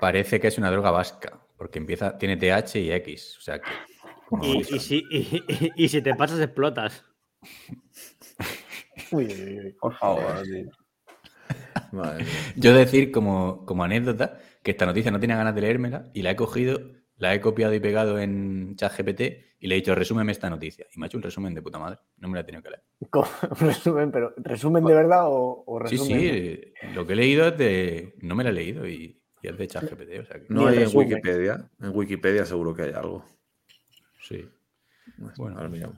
Parece 0.00 0.40
que 0.40 0.48
es 0.48 0.58
una 0.58 0.70
droga 0.70 0.90
vasca, 0.90 1.40
porque 1.56 1.78
empieza, 1.78 2.16
tiene 2.18 2.36
TH 2.36 2.76
y 2.80 2.92
X. 2.92 3.36
O 3.38 3.40
sea 3.42 3.60
que. 3.60 3.70
Y, 4.42 4.58
y 4.58 4.78
si, 4.80 5.04
y- 5.10 5.42
y- 5.48 5.70
y 5.84 5.88
si 5.88 6.00
te 6.02 6.14
pasas, 6.14 6.40
explotas. 6.40 7.04
Uy, 9.10 9.26
uy, 9.26 9.58
uy. 9.60 9.72
Por 9.80 9.94
favor, 9.96 10.42
tío. 10.42 10.70
Madre 11.92 12.24
mía. 12.24 12.32
Yo 12.56 12.72
decir 12.74 13.10
como, 13.12 13.64
como 13.66 13.84
anécdota 13.84 14.38
que 14.62 14.70
esta 14.72 14.86
noticia 14.86 15.10
no 15.10 15.20
tenía 15.20 15.36
ganas 15.36 15.54
de 15.54 15.60
leérmela 15.60 16.10
y 16.14 16.22
la 16.22 16.30
he 16.32 16.36
cogido, 16.36 16.80
la 17.16 17.34
he 17.34 17.40
copiado 17.40 17.74
y 17.74 17.80
pegado 17.80 18.18
en 18.18 18.76
ChatGPT 18.76 19.20
y 19.60 19.66
le 19.68 19.74
he 19.74 19.78
dicho, 19.78 19.94
resúmeme 19.94 20.32
esta 20.32 20.50
noticia. 20.50 20.86
Y 20.94 20.98
me 20.98 21.04
ha 21.04 21.08
hecho 21.08 21.16
un 21.18 21.22
resumen 21.22 21.54
de 21.54 21.62
puta 21.62 21.78
madre. 21.78 21.98
No 22.18 22.28
me 22.28 22.34
la 22.34 22.40
he 22.40 22.44
tenido 22.44 22.62
que 22.62 22.70
leer. 22.70 22.82
Resumen, 23.60 24.10
pero 24.10 24.34
¿resumen 24.38 24.84
de 24.84 24.94
verdad 24.94 25.24
o, 25.26 25.62
o 25.66 25.78
Sí, 25.86 25.96
resumen? 25.96 26.18
sí, 26.20 26.74
lo 26.94 27.06
que 27.06 27.12
he 27.12 27.16
leído 27.16 27.46
es 27.48 27.58
de. 27.58 28.14
No 28.22 28.34
me 28.34 28.44
la 28.44 28.50
he 28.50 28.52
leído 28.52 28.86
y, 28.88 29.20
y 29.42 29.48
es 29.48 29.56
de 29.56 29.66
ChatGPT. 29.68 30.20
O 30.20 30.24
sea 30.24 30.40
que, 30.40 30.46
No 30.48 30.66
hay 30.66 30.76
en 30.76 30.82
resumen. 30.84 31.08
Wikipedia. 31.08 31.70
En 31.80 31.90
Wikipedia 31.96 32.44
seguro 32.44 32.74
que 32.74 32.82
hay 32.82 32.92
algo. 32.92 33.24
sí. 34.20 34.48
Bueno, 35.36 35.56
ahora 35.56 35.68
miramos. 35.68 35.96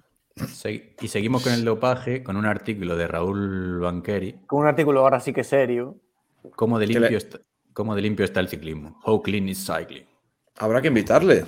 Y 1.00 1.08
seguimos 1.08 1.42
con 1.42 1.52
el 1.52 1.64
dopaje, 1.64 2.22
con 2.24 2.36
un 2.36 2.46
artículo 2.46 2.96
de 2.96 3.06
Raúl 3.06 3.78
Banqueri. 3.78 4.40
Con 4.46 4.60
un 4.62 4.66
artículo 4.66 5.00
ahora 5.00 5.20
sí 5.20 5.32
que 5.32 5.44
serio. 5.44 5.96
¿Cómo 6.56 6.78
de 6.78 6.86
le- 6.88 6.98
limpio, 7.00 7.18
está, 7.18 7.38
cómo 7.74 7.94
de 7.94 8.00
limpio 8.02 8.24
está 8.24 8.40
el 8.40 8.48
ciclismo? 8.48 8.98
How 9.04 9.20
clean 9.22 9.48
is 9.48 9.66
cycling? 9.66 10.06
Habrá 10.56 10.80
que 10.80 10.88
invitarle. 10.88 11.44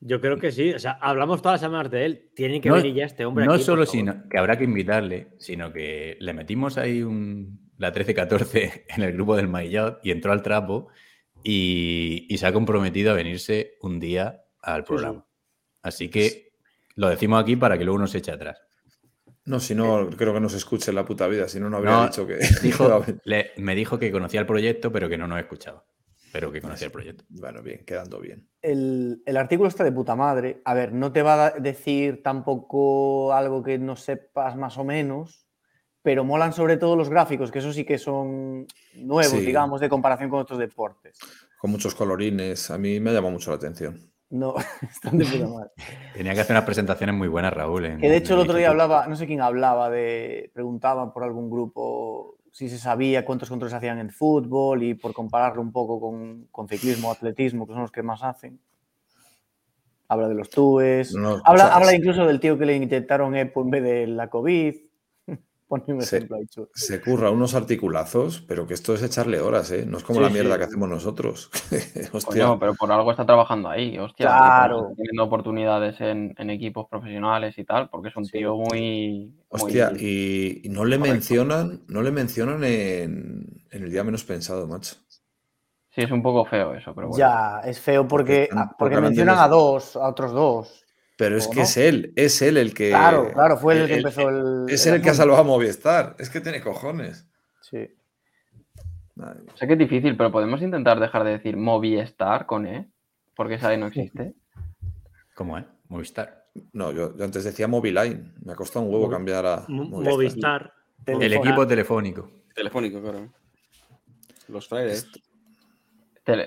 Yo 0.00 0.20
creo 0.20 0.38
que 0.38 0.50
sí. 0.52 0.72
O 0.72 0.78
sea, 0.78 0.92
hablamos 1.00 1.40
todas 1.40 1.54
las 1.54 1.70
semanas 1.70 1.90
de 1.90 2.04
él. 2.04 2.30
Tiene 2.34 2.60
que 2.60 2.68
No- 2.68 2.74
venir 2.74 2.94
ya 2.94 3.04
este 3.04 3.24
hombre. 3.24 3.44
No 3.46 3.54
aquí, 3.54 3.62
solo 3.62 3.86
sino 3.86 4.28
que 4.28 4.38
habrá 4.38 4.58
que 4.58 4.64
invitarle, 4.64 5.28
sino 5.38 5.72
que 5.72 6.16
le 6.20 6.32
metimos 6.34 6.76
ahí 6.76 7.02
un, 7.02 7.70
la 7.78 7.92
13-14 7.92 8.84
en 8.96 9.02
el 9.02 9.12
grupo 9.12 9.36
del 9.36 9.48
Maillot 9.48 10.00
y 10.02 10.10
entró 10.10 10.32
al 10.32 10.42
trapo 10.42 10.88
y, 11.42 12.26
y 12.28 12.38
se 12.38 12.46
ha 12.46 12.52
comprometido 12.52 13.10
a 13.12 13.14
venirse 13.14 13.76
un 13.80 14.00
día 14.00 14.42
al 14.60 14.84
programa. 14.84 15.26
Así 15.82 16.08
que 16.08 16.52
lo 16.96 17.08
decimos 17.08 17.42
aquí 17.42 17.56
para 17.56 17.76
que 17.76 17.84
luego 17.84 17.98
no 17.98 18.06
se 18.06 18.18
eche 18.18 18.30
atrás. 18.32 18.63
No, 19.46 19.60
si 19.60 19.74
no, 19.74 20.08
creo 20.16 20.32
que 20.32 20.40
no 20.40 20.48
se 20.48 20.56
escuche 20.56 20.90
en 20.90 20.94
la 20.96 21.04
puta 21.04 21.26
vida. 21.26 21.48
Si 21.48 21.60
no, 21.60 21.68
no 21.68 21.76
habría 21.76 21.92
No, 21.92 22.04
dicho 22.06 22.26
que. 22.26 22.38
Dijo, 22.62 23.04
le- 23.24 23.50
me 23.58 23.74
dijo 23.74 23.98
que 23.98 24.10
conocía 24.10 24.40
el 24.40 24.46
proyecto, 24.46 24.90
pero 24.90 25.08
que 25.08 25.18
no 25.18 25.28
nos 25.28 25.38
escuchaba. 25.38 25.84
Pero 26.32 26.50
que 26.50 26.60
conocía 26.60 26.86
el 26.86 26.92
proyecto. 26.92 27.24
bueno, 27.28 27.62
bien, 27.62 27.84
quedando 27.84 28.18
bien. 28.18 28.48
El, 28.60 29.22
el 29.24 29.36
artículo 29.36 29.68
está 29.68 29.84
de 29.84 29.92
puta 29.92 30.16
madre. 30.16 30.62
A 30.64 30.74
ver, 30.74 30.92
no 30.92 31.12
te 31.12 31.22
va 31.22 31.46
a 31.46 31.50
decir 31.52 32.22
tampoco 32.24 33.32
algo 33.32 33.62
que 33.62 33.78
no 33.78 33.94
sepas 33.94 34.56
más 34.56 34.76
o 34.78 34.84
menos, 34.84 35.46
pero 36.02 36.24
molan 36.24 36.52
sobre 36.52 36.76
todo 36.76 36.96
los 36.96 37.08
gráficos, 37.08 37.52
que 37.52 37.60
eso 37.60 37.72
sí 37.72 37.84
que 37.84 37.98
son 37.98 38.66
nuevos, 38.96 39.38
Sí. 39.38 39.46
digamos, 39.46 39.80
de 39.80 39.88
comparación 39.88 40.28
con 40.28 40.40
otros 40.40 40.58
deportes. 40.58 41.18
Con 41.58 41.70
muchos 41.70 41.94
colorines. 41.94 42.70
A 42.70 42.78
mí 42.78 42.98
me 42.98 43.12
llama 43.12 43.30
mucho 43.30 43.50
la 43.50 43.56
atención. 43.56 44.10
No, 44.30 44.54
están 44.90 45.18
de 45.18 45.24
puta 45.26 45.46
madre. 45.48 45.70
Tenía 46.14 46.34
que 46.34 46.40
hacer 46.40 46.54
unas 46.54 46.64
presentaciones 46.64 47.14
muy 47.14 47.28
buenas, 47.28 47.52
Raúl. 47.52 47.84
en- 47.84 47.98
Que 48.00 48.08
de 48.08 48.16
hecho 48.16 48.34
el 48.34 48.40
otro 48.40 48.56
día 48.56 48.70
hablaba, 48.70 49.06
no 49.06 49.16
sé 49.16 49.26
quién 49.26 49.40
hablaba 49.40 49.90
de, 49.90 50.50
preguntaban 50.54 51.12
por 51.12 51.22
algún 51.24 51.50
grupo 51.50 52.36
si 52.50 52.68
se 52.68 52.78
sabía 52.78 53.24
cuántos 53.24 53.48
controles 53.48 53.74
hacían 53.74 53.98
en 53.98 54.10
fútbol 54.10 54.82
y 54.84 54.94
por 54.94 55.12
compararlo 55.12 55.60
un 55.60 55.72
poco 55.72 56.00
con, 56.00 56.46
con 56.52 56.68
ciclismo 56.68 57.08
o 57.08 57.12
atletismo, 57.12 57.66
que 57.66 57.72
son 57.72 57.82
los 57.82 57.90
que 57.92 58.02
más 58.02 58.22
hacen. 58.22 58.60
Habla 60.08 60.28
de 60.28 60.34
los 60.34 60.50
túes. 60.50 61.14
No, 61.14 61.40
habla, 61.44 61.64
o 61.64 61.66
sea, 61.66 61.76
habla 61.76 61.94
incluso 61.94 62.26
del 62.26 62.38
tío 62.38 62.56
que 62.58 62.66
le 62.66 62.76
inyectaron 62.76 63.34
EPO 63.34 63.62
en 63.62 63.70
vez 63.70 63.82
de 63.82 64.06
la 64.06 64.28
COVID. 64.30 64.74
Pone 65.80 65.94
un 65.98 66.02
Sí. 66.02 66.16
ejemplo 66.16 66.36
ahí 66.36 66.46
chulo. 66.46 66.68
Se 66.74 67.00
curra 67.00 67.30
unos 67.30 67.54
articulazos, 67.54 68.40
pero 68.46 68.66
que 68.66 68.74
esto 68.74 68.94
es 68.94 69.02
echarle 69.02 69.40
horas, 69.40 69.70
¿eh? 69.72 69.84
No 69.86 69.98
es 69.98 70.04
como 70.04 70.18
Sí, 70.20 70.24
la 70.24 70.30
mierda 70.30 70.52
sí. 70.54 70.58
que 70.58 70.64
hacemos 70.64 70.88
nosotros. 70.88 71.50
Hostia. 72.12 72.44
Coño, 72.46 72.58
pero 72.58 72.74
por 72.74 72.90
algo 72.92 73.10
está 73.10 73.26
trabajando 73.26 73.68
ahí, 73.68 73.98
hostia. 73.98 74.26
Claro. 74.26 74.92
Teniendo 74.96 75.24
oportunidades 75.24 76.00
en, 76.00 76.34
en 76.38 76.50
equipos 76.50 76.86
profesionales 76.88 77.56
y 77.58 77.64
tal, 77.64 77.88
porque 77.90 78.08
es 78.08 78.16
un 78.16 78.24
Sí. 78.24 78.32
tío 78.38 78.56
muy. 78.56 79.34
Hostia, 79.48 79.90
muy- 79.90 80.00
y, 80.00 80.60
y 80.64 80.68
no 80.68 80.84
le 80.84 80.96
Correcto. 80.98 81.12
mencionan, 81.14 81.82
no 81.88 82.02
le 82.02 82.10
mencionan 82.10 82.62
en, 82.64 83.62
en 83.70 83.82
el 83.84 83.90
día 83.90 84.04
menos 84.04 84.24
pensado, 84.24 84.66
macho. 84.66 84.96
Sí, 85.90 86.00
es 86.02 86.10
un 86.10 86.22
poco 86.22 86.44
feo 86.44 86.74
eso, 86.74 86.92
pero 86.94 87.08
bueno. 87.08 87.18
Ya, 87.18 87.60
es 87.64 87.78
feo 87.80 88.06
porque, 88.08 88.48
porque 88.78 89.00
mencionan 89.00 89.38
a 89.38 89.46
dos, 89.46 89.94
a 89.96 90.08
otros 90.08 90.32
dos. 90.32 90.83
Pero 91.16 91.36
es 91.36 91.46
¿O 91.46 91.50
que 91.50 91.56
no? 91.58 91.62
es 91.62 91.76
él, 91.76 92.12
es 92.16 92.42
él 92.42 92.56
el 92.56 92.74
que. 92.74 92.88
Claro, 92.90 93.30
claro, 93.32 93.56
fue 93.56 93.80
el 93.80 93.86
que 93.86 93.92
él- 93.94 93.98
empezó 94.00 94.28
el. 94.28 94.68
Es 94.68 94.84
el 94.86 94.94
él 94.94 94.96
el 94.98 95.02
que 95.02 95.10
ha 95.10 95.14
salvado 95.14 95.40
a 95.40 95.44
Movistar. 95.44 96.16
Es 96.18 96.28
que 96.28 96.40
tiene 96.40 96.60
cojones. 96.60 97.26
Sí. 97.62 97.78
Ay, 99.20 99.36
Sé 99.54 99.66
que 99.68 99.74
es 99.74 99.78
difícil, 99.78 100.16
pero 100.16 100.32
podemos 100.32 100.60
intentar 100.60 100.98
dejar 100.98 101.22
de 101.24 101.30
decir 101.32 101.56
Movistar 101.56 102.46
con 102.46 102.66
E, 102.66 102.90
porque 103.36 103.54
esa 103.54 103.72
E 103.72 103.76
no 103.76 103.86
existe. 103.86 104.34
¿Cómo 105.34 105.56
es? 105.58 105.64
Movistar. 105.88 106.46
No, 106.72 106.90
yo, 106.92 107.16
yo 107.16 107.24
antes 107.24 107.44
decía 107.44 107.68
Moviline. 107.68 108.34
Me 108.44 108.52
ha 108.52 108.56
costado 108.56 108.84
un 108.84 108.92
huevo 108.92 109.08
cambiar 109.08 109.46
a 109.46 109.64
Mo- 109.68 109.84
Movistar. 109.84 110.12
Movistar. 110.14 110.72
El 111.06 111.18
Telefónica. 111.18 111.48
equipo 111.50 111.66
telefónico. 111.66 112.30
Telefónico, 112.54 113.00
claro. 113.02 113.28
Los 114.48 114.66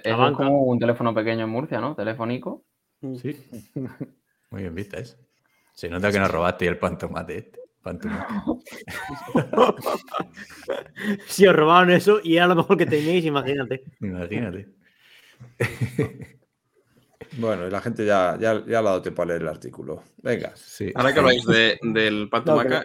eso 0.04 0.28
es 0.28 0.36
como 0.36 0.64
un 0.64 0.80
teléfono 0.80 1.14
pequeño 1.14 1.44
en 1.46 1.50
Murcia, 1.50 1.80
¿no? 1.80 1.96
Telefónico. 1.96 2.64
Sí. 3.22 3.36
Muy 4.58 4.64
bien 4.64 4.74
vista 4.74 4.98
eso. 4.98 5.16
Se 5.72 5.88
nota 5.88 6.12
que 6.12 6.18
nos 6.18 6.32
robaste 6.32 6.66
el 6.66 6.80
pantomate 6.80 7.38
este. 7.38 7.60
Pantomate. 7.84 8.26
Si 11.28 11.46
os 11.46 11.56
robaron 11.56 11.92
eso 11.92 12.20
y 12.24 12.38
era 12.38 12.48
lo 12.48 12.56
mejor 12.56 12.76
que 12.76 12.88
tenéis, 12.88 13.24
imagínate. 13.24 13.84
Imagínate. 14.02 14.68
Bueno, 17.40 17.68
y 17.68 17.70
la 17.70 17.82
gente 17.82 18.04
ya, 18.06 18.36
ya, 18.40 18.54
ya 18.54 18.60
le 18.66 18.78
ha 18.78 18.82
dado 18.82 19.02
tiempo 19.04 19.22
a 19.22 19.26
leer 19.26 19.42
el 19.44 19.48
artículo. 19.50 20.02
Venga. 20.24 20.54
Sí. 20.56 20.92
Ahora 20.96 21.14
que 21.14 21.20
habláis 21.20 21.46
de- 21.46 21.78
del 21.84 22.30
Pato 22.30 22.52
No, 22.52 22.58
Maca, 22.58 22.70
pero- 22.80 22.84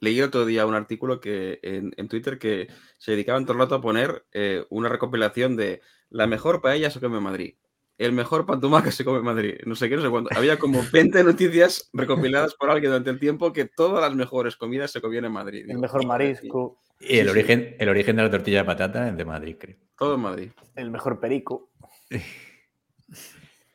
leí 0.00 0.18
el 0.18 0.24
otro 0.26 0.44
día 0.44 0.66
un 0.66 0.74
artículo 0.74 1.20
que 1.20 1.58
en, 1.62 1.94
en 1.96 2.08
Twitter 2.08 2.38
que 2.38 2.68
se 2.98 3.12
dedicaban 3.12 3.44
todo 3.44 3.54
el 3.54 3.60
rato 3.60 3.76
a 3.76 3.80
poner 3.80 4.26
eh, 4.32 4.64
una 4.68 4.90
recopilación 4.90 5.56
de 5.56 5.80
la 6.10 6.26
mejor 6.26 6.60
paella 6.60 6.90
se 6.90 7.00
come 7.00 7.16
en 7.16 7.22
Madrid, 7.22 7.54
el 7.98 8.12
mejor 8.12 8.44
pantumaca 8.46 8.90
se 8.90 9.04
come 9.04 9.18
en 9.18 9.24
Madrid, 9.24 9.54
no 9.66 9.74
sé 9.74 9.88
qué, 9.88 9.96
no 9.96 10.02
sé 10.02 10.10
cuánto. 10.10 10.30
Había 10.36 10.58
como 10.58 10.80
20 10.92 11.22
noticias 11.24 11.88
recopiladas 11.92 12.54
por 12.54 12.70
alguien 12.70 12.90
durante 12.90 13.10
el 13.10 13.20
tiempo 13.20 13.52
que 13.52 13.66
todas 13.66 14.00
las 14.00 14.14
mejores 14.16 14.56
comidas 14.56 14.90
se 14.90 15.00
comían 15.00 15.24
en 15.26 15.32
Madrid. 15.32 15.64
El 15.68 15.78
mejor 15.78 16.04
marisco, 16.06 16.80
Y 17.00 17.18
el 17.18 17.26
Sí, 17.28 17.32
sí. 17.32 17.38
origen, 17.38 17.76
el 17.78 17.88
origen 17.88 18.16
de 18.16 18.22
la 18.22 18.30
tortilla 18.30 18.58
de 18.58 18.64
patata 18.64 19.08
es 19.08 19.16
de 19.16 19.24
Madrid, 19.24 19.56
creo. 19.58 19.76
Todo 19.96 20.14
en 20.14 20.20
Madrid. 20.20 20.50
el 20.74 20.90
mejor 20.90 21.20
perico. 21.20 21.70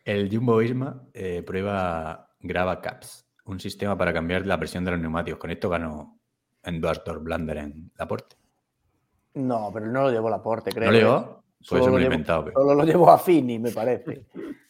El 0.05 0.29
Jumbo 0.33 0.57
Visma 0.57 1.03
eh, 1.13 1.43
prueba 1.45 2.29
Grava 2.39 2.81
Caps, 2.81 3.27
un 3.45 3.59
sistema 3.59 3.95
para 3.97 4.11
cambiar 4.13 4.45
la 4.47 4.57
presión 4.57 4.83
de 4.83 4.91
los 4.91 4.99
neumáticos. 4.99 5.39
Con 5.39 5.51
esto 5.51 5.69
ganó 5.69 6.19
en 6.63 6.81
Duastor 6.81 7.19
Blander 7.21 7.57
en 7.57 7.91
Laporte. 7.97 8.35
No, 9.35 9.69
pero 9.71 9.85
no 9.85 10.03
lo 10.03 10.11
llevó 10.11 10.29
Laporte, 10.29 10.71
creo. 10.71 10.89
¿No 10.91 10.97
¿eh? 10.97 10.99
llevó? 10.99 11.43
Pues 11.59 11.67
Solo 11.67 11.81
eso 11.81 11.89
lo 11.89 11.95
me 11.95 11.99
lo 11.99 11.99
he 11.99 12.03
llevó- 12.05 12.13
inventado. 12.13 12.45
pero 12.45 12.59
Solo 12.61 12.73
lo 12.75 12.83
llevó 12.85 13.11
a 13.11 13.19
Fini, 13.19 13.59
me 13.59 13.71
parece. 13.71 14.25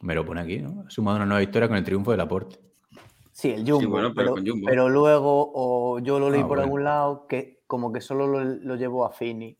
Me 0.00 0.14
lo 0.14 0.24
pone 0.24 0.40
aquí, 0.40 0.58
¿no? 0.58 0.84
Ha 0.86 0.90
sumado 0.90 1.16
una 1.16 1.26
nueva 1.26 1.40
victoria 1.40 1.66
con 1.66 1.76
el 1.76 1.82
triunfo 1.82 2.12
de 2.12 2.16
Laporte. 2.18 2.56
Sí, 3.32 3.50
el 3.50 3.68
Jumbo. 3.68 3.90
bueno, 3.90 4.12
pero 4.14 4.26
pero, 4.26 4.34
con 4.36 4.46
Jumbo. 4.46 4.66
pero 4.68 4.88
luego, 4.88 5.50
o 5.52 5.98
yo 5.98 6.20
lo 6.20 6.30
leí 6.30 6.38
Ah, 6.40 6.42
por 6.46 6.50
bueno. 6.58 6.62
algún 6.62 6.84
lado, 6.84 7.26
que 7.26 7.62
como 7.66 7.92
que 7.92 8.00
solo 8.00 8.28
lo, 8.28 8.44
lo 8.44 8.76
llevó 8.76 9.04
a 9.04 9.10
Fini. 9.10 9.56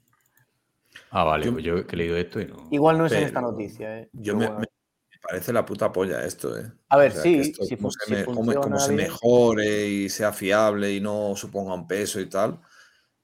Ah, 1.11 1.25
vale, 1.25 1.47
Yo- 1.47 1.53
pues 1.53 1.65
yo 1.65 1.79
he 1.79 1.97
leído 1.97 2.17
esto 2.17 2.41
y 2.41 2.47
no. 2.47 2.69
Igual 2.71 2.99
no 2.99 3.07
es 3.07 3.13
en 3.13 3.25
esta 3.25 3.41
noticia, 3.41 3.99
¿eh? 3.99 4.09
Yo 4.13 4.37
me, 4.37 4.47
bueno. 4.47 4.61
me- 4.61 4.67
me 4.67 5.19
parece 5.29 5.53
la 5.53 5.65
puta 5.65 5.91
polla 5.91 6.25
esto, 6.25 6.57
¿eh? 6.57 6.71
A 6.91 6.97
ver, 6.97 7.11
O 7.11 7.15
sea, 7.15 7.23
sí, 7.25 7.35
esto 7.41 7.65
si 7.65 7.77
como 7.77 7.91
se, 7.91 7.99
si 8.07 8.13
me- 8.15 8.25
como- 8.25 8.37
funciona 8.37 8.61
como 8.61 8.79
se 8.79 8.95
bien. 8.95 9.09
mejore 9.09 9.89
y 9.89 10.09
sea 10.09 10.33
fiable 10.33 10.93
y 10.95 11.01
no 11.01 11.35
suponga 11.35 11.75
un 11.75 11.89
peso 11.89 12.21
y 12.21 12.29
tal. 12.29 12.61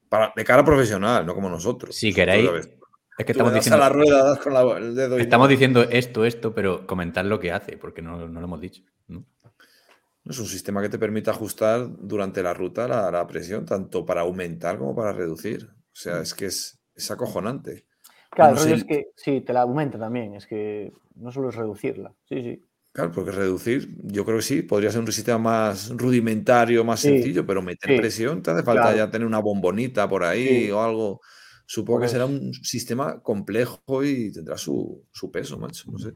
Para, 0.08 0.32
de 0.34 0.44
cara 0.44 0.64
profesional, 0.64 1.24
no 1.24 1.32
como 1.32 1.48
nosotros. 1.48 1.94
Si 1.94 2.08
Nosotros, 2.10 2.26
queréis, 2.26 2.68
Es 3.16 3.24
que 3.26 3.32
estamos 3.32 3.52
das 3.52 3.64
diciendo, 3.64 3.84
a 3.84 3.88
la 3.88 3.94
rueda, 3.94 4.24
das 4.24 4.38
con 4.40 4.52
la- 4.54 4.76
el 4.78 4.94
dedo 4.94 5.18
y 5.18 5.22
estamos 5.22 5.46
no. 5.46 5.50
diciendo 5.50 5.82
esto, 5.82 6.24
esto, 6.24 6.52
pero 6.54 6.86
comentar 6.86 7.24
lo 7.24 7.38
que 7.38 7.52
hace, 7.52 7.76
porque 7.76 8.02
no, 8.02 8.28
no 8.28 8.40
lo 8.40 8.46
hemos 8.46 8.60
dicho. 8.60 8.82
es 10.28 10.38
un 10.38 10.46
sistema 10.46 10.80
que 10.80 10.88
te 10.88 10.98
permite 10.98 11.30
ajustar 11.30 11.86
durante 11.98 12.42
la 12.42 12.54
ruta 12.54 12.88
la, 12.88 13.10
la 13.10 13.26
presión, 13.26 13.66
tanto 13.66 14.04
para 14.06 14.22
aumentar 14.22 14.78
como 14.78 14.94
para 14.96 15.12
reducir. 15.12 15.68
O 15.70 15.96
sea, 15.96 16.20
es 16.20 16.32
que 16.34 16.46
es, 16.46 16.78
es 16.94 17.10
acojonante. 17.10 17.84
Claro, 18.30 18.50
el 18.52 18.56
no 18.56 18.62
rollo 18.62 18.74
es 18.76 18.84
que 18.84 19.06
sí, 19.16 19.42
te 19.42 19.52
la 19.52 19.60
aumenta 19.62 19.98
también, 19.98 20.34
es 20.34 20.46
que 20.46 20.92
no 21.16 21.30
solo 21.30 21.50
es 21.50 21.54
reducirla. 21.56 22.12
Sí, 22.28 22.42
sí. 22.42 22.64
Claro, 22.92 23.12
porque 23.12 23.32
reducir, 23.32 23.94
yo 24.02 24.24
creo 24.24 24.38
que 24.38 24.42
sí, 24.42 24.62
podría 24.62 24.90
ser 24.90 25.00
un 25.00 25.12
sistema 25.12 25.38
más 25.38 25.90
rudimentario, 25.90 26.84
más 26.84 27.00
Sí, 27.00 27.08
sencillo, 27.08 27.44
pero 27.44 27.60
meter 27.60 27.90
sí, 27.90 27.96
presión 27.98 28.40
te 28.42 28.50
hace 28.52 28.62
falta 28.62 28.82
claro. 28.82 28.96
ya 28.96 29.10
tener 29.10 29.26
una 29.26 29.40
bombonita 29.40 30.08
por 30.08 30.24
ahí 30.24 30.64
Sí. 30.66 30.70
o 30.70 30.80
algo. 30.82 31.20
Supongo 31.66 32.00
que 32.00 32.08
será 32.08 32.26
un 32.26 32.52
sistema 32.54 33.20
complejo 33.22 34.04
y 34.04 34.32
tendrá 34.32 34.56
su, 34.58 35.04
su 35.12 35.30
peso, 35.30 35.58
macho. 35.58 35.90
No 35.90 35.98
sé. 35.98 36.14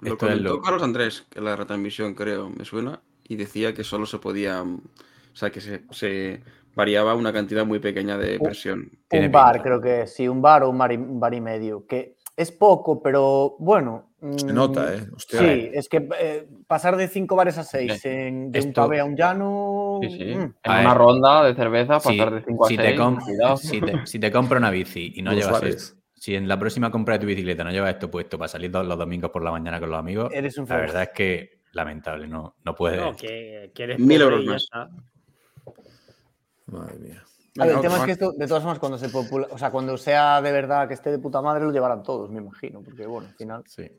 Lo 0.00 0.12
Esto 0.12 0.26
es 0.26 0.32
comentó 0.32 0.54
lo- 0.54 0.62
Carlos 0.62 0.82
Andrés, 0.82 1.26
que 1.30 1.40
la 1.40 1.56
retransmisión 1.56 2.14
creo, 2.14 2.50
me 2.50 2.64
suena, 2.64 3.02
y 3.24 3.36
decía 3.36 3.74
que 3.74 3.84
solo 3.84 4.06
se 4.06 4.18
podía, 4.18 4.62
o 4.62 4.80
sea, 5.34 5.50
que 5.50 5.60
se, 5.60 5.84
se 5.90 6.42
variaba 6.74 7.14
una 7.14 7.32
cantidad 7.32 7.64
muy 7.66 7.78
pequeña 7.78 8.16
de 8.18 8.38
presión. 8.38 8.90
Un 9.10 9.32
bar, 9.32 9.54
pinta. 9.56 9.62
creo 9.62 9.80
que 9.80 10.06
sí, 10.06 10.28
un 10.28 10.42
bar 10.42 10.62
o 10.64 10.70
un 10.70 10.78
bar 10.78 10.92
y, 10.92 10.96
un 10.96 11.18
bar 11.20 11.34
y 11.34 11.40
medio, 11.40 11.86
que 11.86 12.16
es 12.36 12.52
poco, 12.52 13.02
pero 13.02 13.56
bueno. 13.58 14.10
Se 14.36 14.52
mm, 14.52 14.54
nota, 14.54 14.94
¿eh? 14.94 15.06
Hostia, 15.14 15.38
Sí, 15.40 15.70
es 15.72 15.88
que 15.88 16.08
eh, 16.20 16.46
pasar 16.66 16.96
de 16.96 17.08
cinco 17.08 17.36
bares 17.36 17.58
a 17.58 17.64
seis 17.64 18.00
Sí. 18.00 18.08
en, 18.08 18.50
de 18.50 18.60
un 18.60 18.72
pavé 18.72 19.00
a 19.00 19.04
un 19.04 19.16
llano. 19.16 19.98
Sí, 20.02 20.10
sí. 20.10 20.24
mm, 20.24 20.40
En 20.40 20.54
A 20.64 20.80
una 20.80 20.88
ver, 20.88 20.98
ronda 20.98 21.44
de 21.44 21.54
cerveza, 21.54 21.94
pasar 22.00 22.30
de 22.34 22.42
5 22.44 22.64
a 22.64 22.68
si 22.68 22.76
6. 22.76 22.96
te 22.98 23.56
si 23.56 23.80
te- 23.80 24.06
si 24.06 24.18
te 24.18 24.30
compra 24.32 24.58
una 24.58 24.70
bici 24.70 25.12
y 25.16 25.22
no 25.22 25.32
Los 25.32 25.40
llevas 25.44 25.62
esto, 25.62 26.00
si 26.14 26.34
en 26.34 26.48
la 26.48 26.58
próxima 26.58 26.90
compra 26.90 27.14
de 27.14 27.20
tu 27.20 27.26
bicicleta 27.26 27.62
no 27.64 27.70
llevas 27.70 27.90
esto 27.94 28.10
puesto 28.10 28.38
para 28.38 28.48
salir 28.48 28.70
los 28.72 28.98
domingos 28.98 29.30
por 29.30 29.42
la 29.42 29.50
mañana 29.50 29.78
con 29.80 29.90
los 29.90 29.98
amigos, 29.98 30.32
Eres 30.32 30.58
un 30.58 30.68
la 30.68 30.76
verdad 30.76 31.02
es 31.04 31.10
que 31.10 31.60
lamentable, 31.72 32.26
no, 32.26 32.56
no 32.64 32.74
puedes. 32.74 33.00
No, 33.00 33.14
que, 33.14 33.70
que 33.74 33.82
eres 33.82 33.98
Mil 33.98 34.20
euros 34.22 34.44
más. 34.44 34.68
Madre 36.66 36.98
mía. 36.98 37.22
A 37.58 37.64
ver, 37.66 37.76
el 37.76 37.80
tema 37.80 37.96
es 37.98 38.02
que 38.04 38.10
esto, 38.12 38.32
de 38.32 38.46
todas 38.46 38.62
formas, 38.62 38.78
cuando 38.78 38.98
se 38.98 39.08
popula- 39.10 39.48
o 39.50 39.56
sea, 39.56 39.70
cuando 39.70 39.96
sea 39.96 40.42
de 40.42 40.52
verdad 40.52 40.86
que 40.88 40.94
esté 40.94 41.10
de 41.10 41.18
puta 41.18 41.40
madre, 41.40 41.64
lo 41.64 41.70
llevarán 41.72 42.02
todos, 42.02 42.30
me 42.30 42.40
imagino, 42.40 42.82
porque 42.82 43.06
bueno, 43.06 43.28
al 43.28 43.34
final. 43.34 43.62
Sí. 43.66 43.90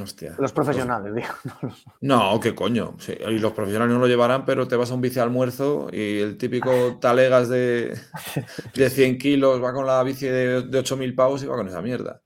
Hostia. 0.00 0.34
Los 0.38 0.52
profesionales, 0.52 1.14
digo. 1.14 1.28
no 1.44 1.68
los- 1.68 1.84
No, 2.00 2.40
qué 2.40 2.54
coño. 2.54 2.96
Sí, 2.98 3.14
y 3.18 3.38
los 3.38 3.52
profesionales 3.52 3.94
no 3.94 4.00
lo 4.00 4.06
llevarán, 4.06 4.44
pero 4.44 4.68
te 4.68 4.76
vas 4.76 4.90
a 4.90 4.94
un 4.94 5.00
bici 5.00 5.18
almuerzo 5.18 5.88
y 5.92 6.18
el 6.20 6.36
típico 6.36 6.98
talegas 7.00 7.48
de, 7.48 7.96
de 8.74 8.90
100 8.90 9.18
kilos 9.18 9.62
va 9.62 9.72
con 9.72 9.86
la 9.86 10.02
bici 10.02 10.26
de, 10.26 10.62
de 10.62 10.78
8.000 10.80 11.14
pavos 11.14 11.42
y 11.42 11.46
va 11.46 11.56
con 11.56 11.68
esa 11.68 11.80
mierda. 11.80 12.20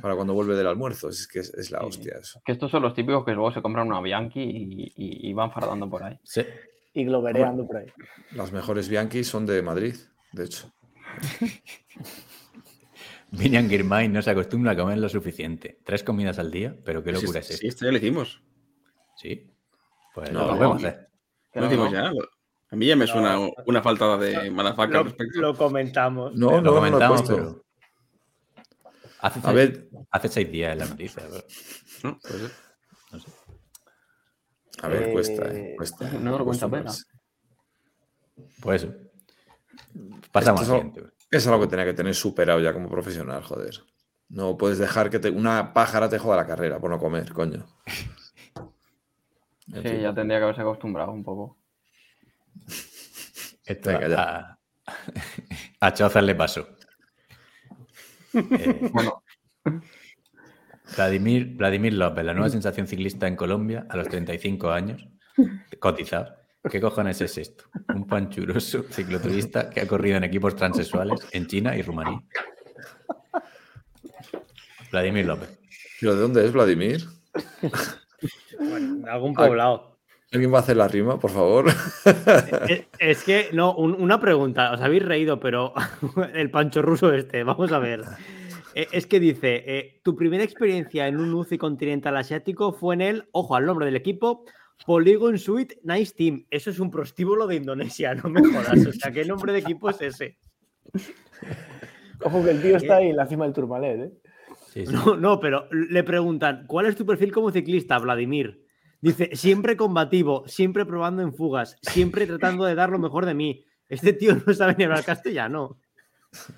Para 0.00 0.14
cuando 0.14 0.32
vuelve 0.32 0.54
del 0.56 0.66
almuerzo. 0.68 1.08
Es 1.10 1.26
que 1.26 1.40
es, 1.40 1.52
es 1.54 1.70
la 1.70 1.80
Sí. 1.80 1.86
hostia 1.86 2.16
eso. 2.20 2.40
Que 2.44 2.52
estos 2.52 2.70
son 2.70 2.82
los 2.82 2.94
típicos 2.94 3.24
que 3.24 3.32
luego 3.32 3.52
se 3.52 3.60
compran 3.60 3.86
una 3.88 4.00
Bianchi 4.00 4.40
y, 4.40 4.82
y- 4.96 5.28
y 5.28 5.32
van 5.34 5.52
fardando 5.52 5.90
por 5.90 6.02
ahí. 6.04 6.18
Sí. 6.24 6.42
Y 6.94 7.04
globereando 7.04 7.66
por 7.66 7.76
ahí. 7.78 7.86
Las 8.30 8.52
mejores 8.52 8.88
Bianchi 8.88 9.22
son 9.24 9.44
de 9.44 9.60
Madrid, 9.60 9.94
de 10.32 10.44
hecho. 10.44 10.72
Vinian 13.32 13.68
Girmay 13.68 14.08
no 14.08 14.20
se 14.22 14.30
acostumbra 14.30 14.72
a 14.72 14.76
comer 14.76 14.98
lo 14.98 15.08
suficiente. 15.08 15.78
Tres 15.84 16.02
comidas 16.04 16.38
al 16.38 16.50
día, 16.50 16.76
pero 16.84 17.02
qué 17.02 17.14
Sí, 17.14 17.20
locura 17.22 17.40
es 17.40 17.46
sí, 17.46 17.54
esto. 17.54 17.66
esto 17.66 17.84
ya 17.86 17.90
lo 17.92 17.96
hicimos. 17.98 18.42
Sí. 19.16 19.50
Pues 20.14 20.30
No, 20.30 20.40
lo 20.46 20.56
podemos 20.56 20.82
no. 20.82 20.88
hacer. 20.88 21.08
Lo 21.54 21.60
no, 21.62 21.66
hicimos 21.66 21.92
no. 21.92 22.12
ya. 22.12 22.12
A 22.70 22.76
mí 22.76 22.86
ya 22.86 22.96
me 22.96 23.06
suena 23.06 23.34
No. 23.34 23.50
una 23.66 23.82
faltada 23.82 24.16
de 24.18 24.36
al 24.36 25.04
respecto. 25.04 25.40
lo 25.40 25.56
comentamos. 25.56 26.34
No, 26.34 26.50
lo 26.52 26.56
no 26.60 26.62
lo 26.62 26.72
he 26.72 26.74
comentamos, 26.90 27.22
pero. 27.22 27.64
Hace, 29.20 29.38
A 29.38 29.42
seis- 29.42 29.54
ver, 29.54 29.88
hace 30.10 30.28
seis 30.28 30.50
días 30.52 30.72
en 30.72 30.78
la 30.80 30.86
noticia. 30.86 31.22
pero 31.28 31.44
¿No? 32.04 32.18
Puede 32.18 32.38
ser. 32.40 32.50
no 33.12 33.18
sé. 33.20 33.30
a 34.82 34.88
ver, 34.88 35.02
Eh, 35.04 35.12
cuesta, 35.12 35.42
eh, 35.54 35.74
cuesta. 35.76 36.10
no 36.12 36.38
lo 36.38 36.44
cuenta 36.44 36.66
acostumbrarse. 36.66 37.04
Pues 38.60 38.82
eso. 38.82 38.94
Pasamos 40.32 40.60
al 40.62 40.66
siguiente. 40.66 41.02
Eso 41.32 41.38
es 41.38 41.46
algo 41.48 41.62
que 41.62 41.70
tenía 41.70 41.84
que 41.86 41.94
tener 41.94 42.14
superado 42.14 42.60
ya 42.60 42.72
como 42.72 42.88
profesional, 42.88 43.42
joder. 43.42 43.82
No 44.28 44.56
puedes 44.56 44.78
dejar 44.78 45.10
que 45.10 45.18
te- 45.18 45.30
una 45.30 45.72
pájara 45.72 46.08
te 46.08 46.18
joda 46.18 46.36
la 46.36 46.46
carrera 46.46 46.78
por 46.78 46.90
no 46.90 46.98
comer, 46.98 47.32
coño. 47.32 47.66
Sí, 49.66 50.00
ya 50.02 50.12
tendría 50.12 50.38
que 50.38 50.42
haberse 50.44 50.60
acostumbrado 50.60 51.12
un 51.12 51.24
poco. 51.24 51.56
Esto 53.64 53.88
Venga, 53.90 54.08
ya. 54.08 54.22
a, 54.22 54.58
a 55.80 55.94
Chozas 55.94 56.22
le 56.24 56.34
pasó. 56.34 56.68
Eh, 58.34 58.90
Bueno, 58.92 59.22
Vladimir, 60.96 61.54
Vladimir 61.54 61.92
López, 61.94 62.24
la 62.24 62.32
nueva 62.34 62.48
sensación 62.50 62.86
ciclista 62.86 63.26
en 63.28 63.36
Colombia 63.36 63.86
a 63.88 63.96
los 63.96 64.08
35 64.08 64.70
años, 64.70 65.06
cotizado. 65.78 66.34
¿Qué 66.70 66.80
cojones 66.80 67.20
es 67.20 67.38
esto? 67.38 67.64
Un 67.94 68.06
panchuroso 68.06 68.84
cicloturista 68.84 69.68
que 69.68 69.80
ha 69.80 69.86
corrido 69.86 70.16
en 70.16 70.24
equipos 70.24 70.54
transexuales 70.54 71.26
en 71.32 71.46
China 71.46 71.76
y 71.76 71.82
Rumanía. 71.82 72.20
Vladimir 74.90 75.26
López. 75.26 75.58
¿Pero 76.00 76.14
de 76.14 76.20
dónde 76.22 76.44
es 76.46 76.52
Vladimir? 76.52 77.00
Bueno, 78.58 78.94
de 78.96 79.10
algún 79.10 79.34
Ah. 79.36 79.46
poblado. 79.46 79.92
¿Alguien 80.32 80.52
va 80.52 80.58
a 80.58 80.60
hacer 80.60 80.76
la 80.78 80.88
rima, 80.88 81.18
por 81.18 81.30
favor? 81.30 81.66
Es, 82.68 82.86
es 82.98 83.22
que, 83.24 83.50
no, 83.52 83.74
un- 83.74 84.00
una 84.00 84.18
pregunta. 84.20 84.72
Os 84.72 84.80
habéis 84.80 85.04
reído, 85.04 85.38
pero 85.40 85.74
el 86.34 86.50
pancho 86.50 86.80
ruso 86.80 87.12
este, 87.12 87.42
vamos 87.44 87.70
a 87.72 87.78
ver. 87.78 88.02
Eh, 88.74 88.86
Es 88.92 89.06
que 89.06 89.20
dice, 89.20 89.62
eh, 89.66 90.00
tu 90.02 90.16
primera 90.16 90.42
experiencia 90.44 91.06
en 91.06 91.18
un 91.18 91.34
UCI 91.34 91.58
continental 91.58 92.16
asiático 92.16 92.72
fue 92.72 92.94
en 92.94 93.00
el, 93.02 93.28
ojo 93.32 93.56
al 93.56 93.66
nombre 93.66 93.84
del 93.84 93.96
equipo, 93.96 94.44
Polygon 94.86 95.38
Suite 95.38 95.78
Nice 95.82 96.14
Team. 96.14 96.46
Eso 96.50 96.70
es 96.70 96.80
un 96.80 96.90
prostíbulo 96.90 97.46
de 97.46 97.56
Indonesia, 97.56 98.14
no 98.14 98.28
me 98.28 98.42
jodas. 98.42 98.86
O 98.86 98.92
sea, 98.92 99.12
¿qué 99.12 99.24
nombre 99.24 99.52
de 99.52 99.60
equipo 99.60 99.90
es 99.90 100.00
ese? 100.00 100.38
Ojo 102.24 102.44
que 102.44 102.50
el 102.50 102.62
tío 102.62 102.76
está 102.76 102.96
ahí 102.96 103.08
en 103.08 103.16
la 103.16 103.26
cima 103.26 103.44
del 103.44 103.52
Turmalet, 103.52 104.00
¿eh? 104.00 104.12
Sí, 104.68 104.86
sí. 104.86 104.92
No, 104.92 105.16
no, 105.16 105.40
pero 105.40 105.68
le 105.70 106.02
preguntan, 106.02 106.64
¿cuál 106.66 106.86
es 106.86 106.96
tu 106.96 107.04
perfil 107.04 107.32
como 107.32 107.50
ciclista, 107.50 107.98
Vladimir? 107.98 108.64
Dice, 109.00 109.30
siempre 109.34 109.76
combativo, 109.76 110.44
siempre 110.46 110.86
probando 110.86 111.22
en 111.22 111.34
fugas, 111.34 111.76
siempre 111.82 112.26
tratando 112.26 112.64
de 112.64 112.74
dar 112.74 112.90
lo 112.90 112.98
mejor 112.98 113.26
de 113.26 113.34
mí. 113.34 113.64
Este 113.88 114.12
tío 114.12 114.36
no 114.46 114.54
sabe 114.54 114.76
ni 114.78 114.84
hablar 114.84 115.04
castellano. 115.04 115.78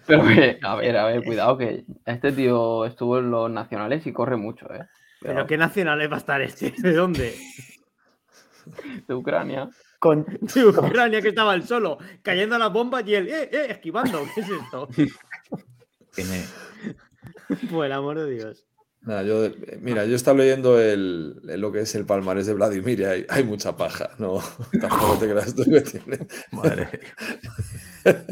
pero 0.06 0.24
que, 0.26 0.58
a 0.62 0.76
ver, 0.76 0.96
a 0.96 1.06
ver, 1.06 1.24
cuidado 1.24 1.56
que 1.56 1.84
este 2.04 2.32
tío 2.32 2.84
estuvo 2.84 3.18
en 3.18 3.30
los 3.30 3.50
nacionales 3.50 4.06
y 4.06 4.12
corre 4.12 4.36
mucho, 4.36 4.72
¿eh? 4.72 4.86
Pero 5.20 5.46
¿qué 5.46 5.56
nacionales 5.56 6.10
va 6.10 6.16
a 6.16 6.18
estar 6.18 6.42
este? 6.42 6.74
¿De 6.78 6.92
dónde? 6.92 7.34
De 9.08 9.14
Ucrania. 9.14 9.68
Con, 9.98 10.24
De 10.54 10.66
Ucrania 10.66 11.20
que 11.22 11.28
estaba 11.28 11.54
él 11.54 11.62
solo, 11.66 11.98
cayendo 12.22 12.56
a 12.56 12.58
las 12.58 12.72
bombas 12.72 13.06
y 13.06 13.14
él, 13.14 13.28
eh, 13.28 13.48
eh, 13.52 13.66
esquivando. 13.70 14.22
¿Qué 14.34 14.40
es 14.42 14.48
esto? 14.50 14.88
Tiene- 16.14 16.44
Por 17.70 17.86
el 17.86 17.92
amor 17.92 18.18
de 18.18 18.30
Dios. 18.30 18.64
Nada, 19.02 19.22
yo, 19.22 19.50
mira, 19.80 20.06
yo 20.06 20.16
estaba 20.16 20.38
leyendo 20.38 20.80
el, 20.80 21.40
el- 21.48 21.60
lo 21.60 21.70
que 21.72 21.80
es 21.80 21.94
el 21.94 22.06
palmarés 22.06 22.46
de 22.46 22.54
Vladimir 22.54 23.00
y 23.00 23.04
hay, 23.04 23.26
hay 23.28 23.44
mucha 23.44 23.76
paja. 23.76 24.10
No, 24.18 24.38
tampoco 24.80 25.18
te 25.18 25.28
creas 25.30 25.54
tú 25.54 25.64
que 25.64 25.80
tiene. 25.82 26.26
madre. 26.52 26.88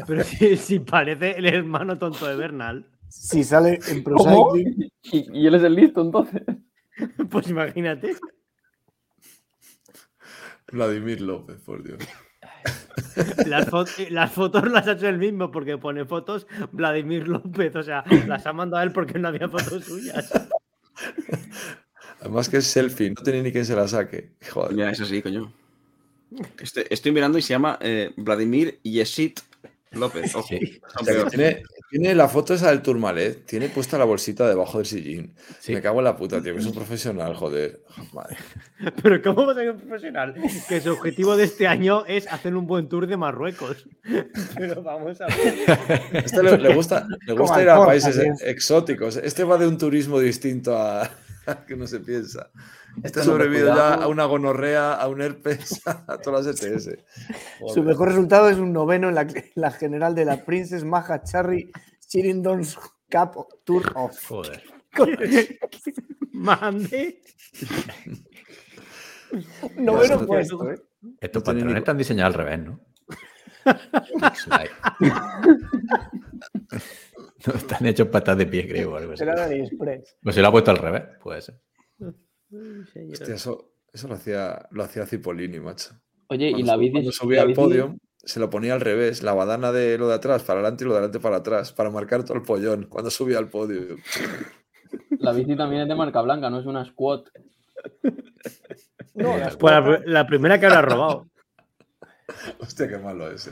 Pero 0.07 0.23
si, 0.23 0.57
si 0.57 0.79
parece 0.79 1.31
el 1.37 1.45
hermano 1.45 1.97
tonto 1.97 2.27
de 2.27 2.35
Bernal, 2.35 2.85
si 3.09 3.43
sale 3.43 3.79
en 3.87 4.03
Pro 4.03 4.15
y 5.03 5.45
él 5.45 5.53
es 5.55 5.63
el 5.63 5.75
listo, 5.75 6.01
entonces. 6.01 6.41
pues 7.29 7.47
imagínate. 7.49 8.15
Vladimir 10.73 11.21
López, 11.21 11.57
por 11.61 11.81
Dios. 11.83 11.99
Las, 13.45 13.67
fo- 13.69 14.09
las 14.09 14.31
fotos 14.31 14.69
las 14.69 14.87
ha 14.87 14.93
hecho 14.93 15.07
él 15.07 15.17
mismo 15.17 15.51
porque 15.51 15.77
pone 15.77 16.03
fotos 16.05 16.47
Vladimir 16.71 17.27
López. 17.27 17.75
O 17.75 17.83
sea, 17.83 18.03
las 18.27 18.45
ha 18.45 18.53
mandado 18.53 18.81
a 18.81 18.83
él 18.83 18.91
porque 18.91 19.17
no 19.19 19.27
había 19.29 19.47
fotos 19.47 19.85
suyas. 19.85 20.31
Además 22.19 22.49
que 22.49 22.57
es 22.57 22.65
selfie, 22.67 23.09
no 23.11 23.21
tiene 23.21 23.43
ni 23.43 23.51
quien 23.51 23.65
se 23.65 23.75
la 23.75 23.87
saque. 23.87 24.31
Joder. 24.51 24.75
Ya, 24.75 24.89
eso 24.89 25.05
sí, 25.05 25.21
coño. 25.21 25.53
Este- 26.59 26.91
estoy 26.93 27.11
mirando 27.11 27.37
y 27.37 27.41
se 27.41 27.49
llama 27.53 27.77
eh, 27.81 28.11
Vladimir 28.17 28.79
Yesit 28.83 29.39
López. 29.91 30.33
Ojo, 30.35 30.47
Sí. 30.47 30.81
O 30.99 31.03
sea, 31.05 31.25
tiene, 31.27 31.63
tiene 31.93 32.15
la 32.15 32.27
foto 32.27 32.55
esa 32.55 32.71
del 32.71 32.81
Tourmalet, 32.81 33.45
tiene 33.45 33.69
puesta 33.69 33.99
la 33.99 34.05
bolsita 34.05 34.47
debajo 34.49 34.79
del 34.79 34.87
sillín. 34.87 35.35
Sí. 35.59 35.75
Me 35.75 35.81
cago 35.83 35.99
en 35.99 36.05
la 36.05 36.17
puta, 36.17 36.41
tío, 36.41 36.51
que 36.51 36.59
es 36.59 36.65
un 36.65 36.73
profesional, 36.73 37.35
joder. 37.35 37.83
Madre. 38.11 38.35
Pero 39.03 39.21
¿cómo 39.21 39.45
va 39.45 39.51
a 39.51 39.55
ser 39.55 39.69
un 39.69 39.79
profesional? 39.79 40.33
Que 40.67 40.81
su 40.81 40.91
objetivo 40.91 41.37
de 41.37 41.43
este 41.43 41.67
año 41.67 42.03
es 42.07 42.25
hacer 42.33 42.55
un 42.55 42.65
buen 42.65 42.89
tour 42.89 43.05
de 43.05 43.15
Marruecos. 43.15 43.87
Pero 44.57 44.81
vamos 44.81 45.21
a 45.21 45.27
ver. 45.27 45.79
Este 46.13 46.41
le, 46.41 46.57
le 46.57 46.73
gusta, 46.73 47.05
le 47.27 47.33
gusta 47.33 47.61
ir 47.61 47.69
a 47.69 47.85
países 47.85 48.19
tío. 48.19 48.33
exóticos. 48.41 49.17
Este 49.17 49.43
va 49.43 49.59
de 49.59 49.67
un 49.67 49.77
turismo 49.77 50.19
distinto 50.19 50.75
a, 50.75 51.03
al 51.45 51.63
que 51.67 51.75
no 51.75 51.85
se 51.85 51.99
piensa. 51.99 52.49
Este 53.01 53.21
ha 53.21 53.23
no, 53.23 53.31
sobrevivido 53.31 53.67
ya 53.75 53.93
a 53.95 54.07
una 54.07 54.25
gonorrea, 54.25 54.93
a 54.93 55.07
un 55.07 55.21
herpes, 55.21 55.81
a 55.87 56.17
todas 56.19 56.45
las 56.45 56.61
ETS. 56.61 56.89
su 57.73 57.81
mejor 57.83 58.09
resultado 58.09 58.49
es 58.49 58.57
un 58.57 58.71
noveno 58.73 59.09
en 59.09 59.15
la, 59.15 59.21
en 59.21 59.51
la 59.55 59.71
general 59.71 60.13
de 60.15 60.25
la 60.25 60.43
Princess 60.45 60.83
Maha 60.83 61.23
Charry 61.23 61.71
Shirindons 62.07 62.77
Cup 63.11 63.47
Tour 63.63 63.91
of. 63.95 64.17
Joder. 64.27 64.63
Mande. 66.31 67.21
Noveno 69.77 70.03
Esto- 70.13 70.27
puesto, 70.27 70.69
¿eh? 70.71 70.75
Estos 71.19 71.43
No 71.47 71.53
ni- 71.65 71.77
están 71.77 71.97
diseñados 71.97 72.35
al 72.35 72.45
revés, 72.45 72.59
¿no? 72.65 72.79
No, 77.45 77.53
están 77.55 77.85
hechos 77.85 78.07
patas 78.07 78.37
de 78.37 78.45
pie, 78.45 78.67
creo. 78.67 78.95
algo 78.95 79.13
así. 79.13 79.19
Será 79.19 79.35
de 79.35 79.55
AliExpress. 79.55 80.17
Pues 80.21 80.35
se 80.35 80.41
lo 80.41 80.47
ha 80.47 80.51
puesto 80.51 80.71
al 80.71 80.77
revés, 80.77 81.03
puede 81.21 81.41
ser. 81.41 81.55
Hostia, 83.11 83.35
eso, 83.35 83.73
eso 83.91 84.07
lo 84.07 84.15
hacía, 84.15 84.67
lo 84.71 84.83
hacía 84.83 85.05
Cipollini, 85.05 85.59
macho. 85.59 85.95
Oye, 86.27 86.49
y 86.49 86.63
la 86.63 86.77
bici. 86.77 86.91
cuando 86.93 87.09
la 87.09 87.13
subía 87.13 87.41
al 87.41 87.53
podio, 87.53 87.95
se 88.17 88.39
lo 88.39 88.49
ponía 88.49 88.73
al 88.73 88.81
revés, 88.81 89.23
la 89.23 89.33
badana 89.33 89.71
de 89.71 89.97
lo 89.97 90.07
de 90.07 90.15
atrás 90.15 90.43
para 90.43 90.59
adelante 90.59 90.83
y 90.83 90.87
lo 90.87 90.93
de 90.93 90.99
adelante 90.99 91.19
para 91.19 91.37
atrás, 91.37 91.73
para 91.73 91.89
marcar 91.89 92.23
todo 92.23 92.35
el 92.37 92.43
pollón 92.43 92.85
cuando 92.89 93.09
subía 93.11 93.37
al 93.37 93.49
podio. 93.49 93.97
La 95.19 95.31
bici 95.33 95.55
también 95.55 95.83
es 95.83 95.87
de 95.87 95.95
marca 95.95 96.21
blanca, 96.21 96.49
no 96.49 96.59
es 96.59 96.65
una 96.65 96.85
squat. 96.85 97.25
No, 99.15 99.37
las 99.37 99.55
Pues 99.57 99.73
la, 99.73 100.01
la 100.05 100.27
primera 100.27 100.59
que 100.59 100.65
habrá 100.65 100.81
robado. 100.81 101.27
Hostia, 102.59 102.87
qué 102.87 102.97
malo 102.97 103.29
ese. 103.31 103.51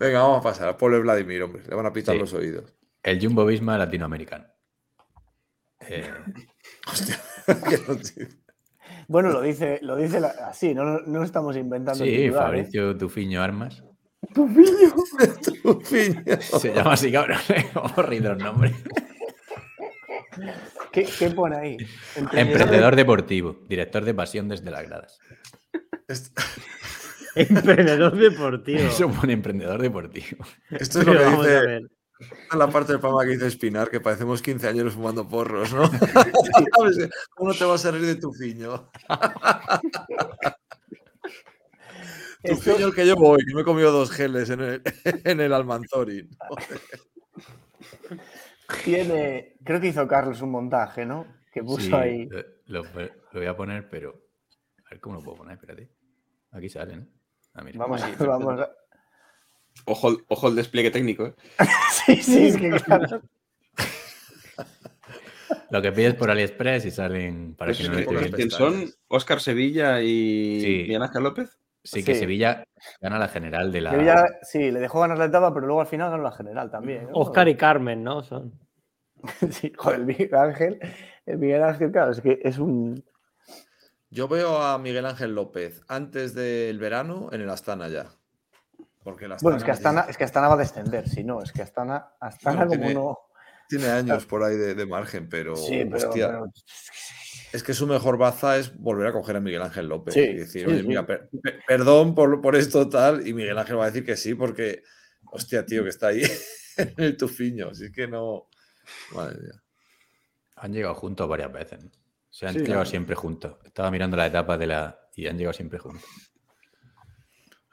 Venga, 0.00 0.20
vamos 0.20 0.40
a 0.40 0.42
pasar 0.42 0.68
al 0.68 0.76
pobre 0.76 0.98
Vladimir, 1.00 1.42
hombre. 1.42 1.62
Le 1.68 1.74
van 1.74 1.86
a 1.86 1.92
pitar 1.92 2.14
Sí. 2.14 2.20
los 2.20 2.32
oídos. 2.32 2.72
El 3.02 3.20
Jumbo 3.24 3.44
Visma 3.46 3.78
latinoamericano. 3.78 4.46
Eh, 5.80 6.10
Hostia. 6.90 7.20
Bueno, 9.08 9.30
lo 9.30 9.40
dice, 9.40 9.78
lo 9.82 9.94
dice 9.96 10.18
la- 10.18 10.34
así, 10.48 10.74
no, 10.74 10.98
no, 11.00 11.22
estamos 11.22 11.56
inventando. 11.56 12.02
el 12.02 12.10
sí, 12.10 12.16
titular, 12.16 12.42
¿eh? 12.42 12.46
Fabricio 12.46 12.96
Tufiño 12.96 13.40
Armas. 13.40 13.84
Tu 14.34 14.46
piña. 14.52 16.40
Se 16.40 16.74
llama 16.74 16.94
así, 16.94 17.12
cabrón. 17.12 17.38
Reído 17.98 18.34
los 18.34 18.42
nombres. 18.42 18.74
¿Qué, 20.90 21.04
qué 21.18 21.30
pone 21.30 21.56
ahí? 21.56 21.76
Emprendedor 22.32 22.96
deportivo, 22.96 23.56
director 23.68 24.04
de 24.04 24.14
pasión 24.14 24.48
desde 24.48 24.70
las 24.70 24.82
gradas. 24.88 25.18
Emprendedor 27.36 28.16
deportivo. 28.16 28.78
Eso 28.88 29.08
pone 29.10 29.34
emprendedor 29.34 29.80
deportivo. 29.80 30.44
Esto 30.70 31.00
es 31.00 31.06
lo 31.06 31.12
que 31.12 31.18
vamos 31.18 31.46
a 32.50 32.56
la 32.56 32.68
parte 32.68 32.92
del 32.92 33.00
programa 33.00 33.24
que 33.24 33.30
dice 33.32 33.46
Espinar, 33.46 33.90
que 33.90 34.00
parecemos 34.00 34.40
15 34.42 34.68
años 34.68 34.94
fumando 34.94 35.28
porros, 35.28 35.72
¿no? 35.72 35.82
¿Cómo 37.34 37.50
no 37.50 37.54
te 37.58 37.64
vas 37.64 37.84
a 37.86 37.90
reír 37.90 38.06
de 38.06 38.16
tu 38.16 38.32
fiño? 38.32 38.90
Tu 42.42 42.52
Esto- 42.52 42.72
fiño 42.74 42.86
el 42.88 42.94
que 42.94 43.06
yo 43.06 43.16
voy, 43.16 43.44
que 43.44 43.54
me 43.54 43.62
he 43.62 43.64
comido 43.64 43.90
dos 43.92 44.10
geles 44.10 44.50
en 44.50 44.60
el, 44.60 44.82
en 45.04 45.40
el 45.40 45.52
Almanzori. 45.52 46.28
Tiene, 48.84 49.56
creo 49.64 49.80
que 49.80 49.88
hizo 49.88 50.06
Carlos 50.06 50.40
un 50.42 50.50
montaje, 50.50 51.04
¿no? 51.04 51.26
Que 51.52 51.62
puso 51.62 51.80
Sí, 51.86 51.92
ahí. 51.94 52.28
Lo, 52.66 52.84
voy 53.32 53.46
a 53.46 53.56
poner, 53.56 53.88
pero. 53.88 54.10
A 54.86 54.90
ver 54.90 55.00
cómo 55.00 55.16
lo 55.16 55.22
puedo 55.22 55.38
poner, 55.38 55.54
espérate. 55.54 55.90
Aquí 56.52 56.68
sale, 56.68 56.96
¿no? 56.96 57.06
Ah, 57.54 57.62
mira. 57.62 57.78
Vamos, 57.78 58.02
vamos 58.18 58.60
a- 58.60 58.70
Ojo, 59.84 60.08
al- 60.08 60.24
ojo 60.28 60.46
al 60.48 60.56
despliegue 60.56 60.90
técnico. 60.90 61.26
¿eh? 61.26 61.34
Sí, 62.06 62.16
sí, 62.22 62.46
es 62.48 62.56
que 62.56 62.70
claro. 62.70 63.22
Lo 65.70 65.82
que 65.82 65.92
pides 65.92 66.14
por 66.14 66.30
AliExpress 66.30 66.84
y 66.86 66.90
salen 66.90 67.54
para 67.54 67.70
Pues 67.72 67.78
que 67.78 67.88
no 67.88 68.20
que-. 68.20 68.30
¿Quién 68.32 68.50
son? 68.50 68.90
¿Óscar 69.08 69.40
Sevilla 69.40 70.00
y 70.02 70.60
Sí. 70.60 70.68
Miguel 70.82 71.02
Ángel 71.02 71.22
López? 71.22 71.58
Sí, 71.84 72.02
que 72.02 72.14
Sí. 72.14 72.20
Sevilla 72.20 72.64
gana 73.00 73.18
la 73.18 73.28
general 73.28 73.70
de 73.70 73.80
la. 73.80 74.04
Ya- 74.04 74.26
sí, 74.42 74.70
le 74.72 74.80
dejó 74.80 75.00
ganar 75.00 75.18
la 75.18 75.26
etapa, 75.26 75.52
pero 75.54 75.66
luego 75.66 75.80
al 75.80 75.86
final 75.86 76.10
ganó 76.10 76.22
la 76.22 76.32
general 76.32 76.70
también. 76.70 77.04
¿no? 77.04 77.10
Oscar 77.14 77.48
y 77.48 77.56
Carmen, 77.56 78.02
¿no? 78.02 78.22
Son. 78.22 78.52
Sí, 79.50 79.72
joder, 79.76 80.00
el 80.00 80.06
Miguel 80.06 80.34
Ángel. 80.34 80.78
El 81.26 81.38
Miguel 81.38 81.62
Ángel, 81.62 81.90
claro, 81.92 82.12
es 82.12 82.20
que 82.20 82.38
es 82.42 82.58
un. 82.58 83.04
Yo 84.10 84.28
veo 84.28 84.58
a 84.62 84.78
Miguel 84.78 85.06
Ángel 85.06 85.34
López 85.34 85.82
antes 85.88 86.34
del 86.34 86.78
verano 86.78 87.28
en 87.32 87.40
el 87.40 87.50
Astana 87.50 87.88
ya. 87.88 88.06
Porque 89.06 89.26
el 89.26 89.32
Astana 89.32 89.44
Bueno, 89.46 89.58
es 89.58 89.62
que 89.64 89.70
Astana, 89.70 90.00
es 90.08 90.16
que 90.16 90.24
Astana 90.24 90.48
va 90.48 90.54
a 90.54 90.56
descender, 90.56 91.08
si 91.08 91.22
no, 91.22 91.40
es 91.40 91.52
que 91.52 91.62
Astana, 91.62 92.08
Astana 92.18 92.64
Bueno, 92.64 92.70
como 92.70 92.80
tiene- 92.82 92.94
no. 92.94 93.18
tiene 93.68 93.86
años 93.86 94.26
por 94.26 94.42
ahí 94.42 94.56
de, 94.56 94.74
de 94.74 94.84
margen, 94.84 95.28
pero, 95.28 95.54
Sí, 95.54 95.84
pero, 95.84 96.08
hostia, 96.08 96.26
pero- 96.26 96.52
es 97.52 97.62
que 97.62 97.72
su 97.72 97.86
mejor 97.86 98.18
baza 98.18 98.56
es 98.58 98.76
volver 98.76 99.06
a 99.06 99.12
coger 99.12 99.36
a 99.36 99.40
Miguel 99.40 99.62
Ángel 99.62 99.86
López 99.86 100.12
Sí, 100.14 100.20
y 100.22 100.34
decir, 100.34 100.62
sí, 100.62 100.66
oye, 100.72 100.80
sí. 100.80 100.88
mira, 100.88 101.06
per- 101.06 101.28
per- 101.40 101.60
perdón 101.68 102.16
por, 102.16 102.40
por 102.40 102.56
esto 102.56 102.88
tal, 102.88 103.24
y 103.28 103.32
Miguel 103.32 103.56
Ángel 103.56 103.78
va 103.78 103.84
a 103.84 103.90
decir 103.92 104.04
que 104.04 104.16
sí, 104.16 104.34
porque, 104.34 104.82
hostia, 105.30 105.64
tío, 105.64 105.84
que 105.84 105.90
está 105.90 106.08
ahí 106.08 106.22
en 106.76 106.94
el 106.96 107.16
tufiño, 107.16 107.68
así 107.70 107.92
que 107.92 108.08
no. 108.08 108.48
Madre 109.14 109.38
mía. 109.40 109.62
Han 110.56 110.72
llegado 110.72 110.96
juntos 110.96 111.28
varias 111.28 111.52
veces. 111.52 111.84
¿no? 111.84 111.90
Se 112.28 112.46
han 112.48 112.54
Sí, 112.54 112.58
llegado 112.58 112.84
siempre 112.84 113.14
juntos. 113.14 113.56
Estaba 113.64 113.88
mirando 113.92 114.16
la 114.16 114.26
etapa 114.26 114.58
de 114.58 114.66
la. 114.66 114.98
Y 115.14 115.28
han 115.28 115.38
llegado 115.38 115.52
siempre 115.54 115.78
juntos. 115.78 116.02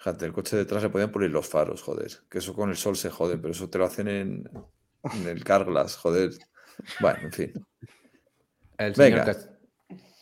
Fíjate, 0.04 0.26
el 0.26 0.34
coche 0.34 0.58
detrás 0.58 0.84
le 0.84 0.90
podían 0.90 1.12
poner 1.12 1.30
los 1.32 1.48
faros, 1.48 1.82
joder. 1.82 2.12
Que 2.30 2.40
eso 2.40 2.54
con 2.54 2.70
el 2.70 2.76
sol 2.76 2.98
se 2.98 3.10
jode, 3.10 3.38
pero 3.38 3.52
eso 3.54 3.70
te 3.70 3.78
lo 3.78 3.86
hacen 3.86 4.10
en, 4.10 4.50
en 5.14 5.28
el 5.30 5.46
Carglass, 5.46 5.96
joder. 5.96 6.32
Bueno, 7.00 7.20
en 7.22 7.32
fin. 7.32 7.54
El 8.78 8.94
señor 8.96 9.12
Venga. 9.20 9.26
Cas- 9.26 9.50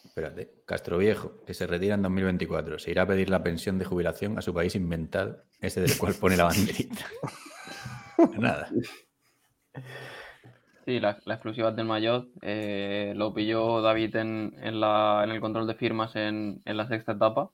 Espérate. 0.06 0.52
Castroviejo, 0.66 1.44
que 1.46 1.54
se 1.56 1.66
retira 1.66 1.96
en 1.96 2.04
2024, 2.04 2.78
se 2.78 2.92
irá 2.92 3.04
a 3.04 3.08
pedir 3.08 3.30
la 3.32 3.42
pensión 3.42 3.80
de 3.80 3.86
jubilación 3.86 4.38
a 4.38 4.42
su 4.44 4.54
país 4.54 4.76
inventado, 4.76 5.42
ese 5.60 5.82
del 5.82 5.98
cual 5.98 6.14
pone 6.14 6.38
la 6.38 6.44
banderita. 6.44 7.06
Nada. 8.38 8.70
Sí, 10.86 11.00
la, 11.00 11.18
la 11.26 11.34
exclusiva 11.36 11.72
del 11.72 11.86
Mayotte 11.86 12.30
eh, 12.42 13.14
lo 13.16 13.34
pilló 13.34 13.82
David 13.82 14.16
en, 14.18 14.54
en 14.62 14.80
la- 14.80 15.22
en 15.24 15.32
el 15.32 15.40
control 15.40 15.66
de 15.66 15.76
firmas 15.76 16.16
en, 16.16 16.62
en 16.66 16.78
la 16.78 16.88
sexta 16.88 17.14
etapa 17.14 17.50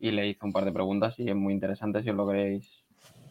y 0.00 0.10
le 0.10 0.28
hizo 0.28 0.46
un 0.46 0.52
par 0.52 0.64
de 0.64 0.72
preguntas 0.72 1.18
y 1.18 1.28
es 1.28 1.36
muy 1.36 1.52
interesante 1.54 2.02
si 2.02 2.10
os 2.10 2.16
lo 2.16 2.26
queréis 2.26 2.68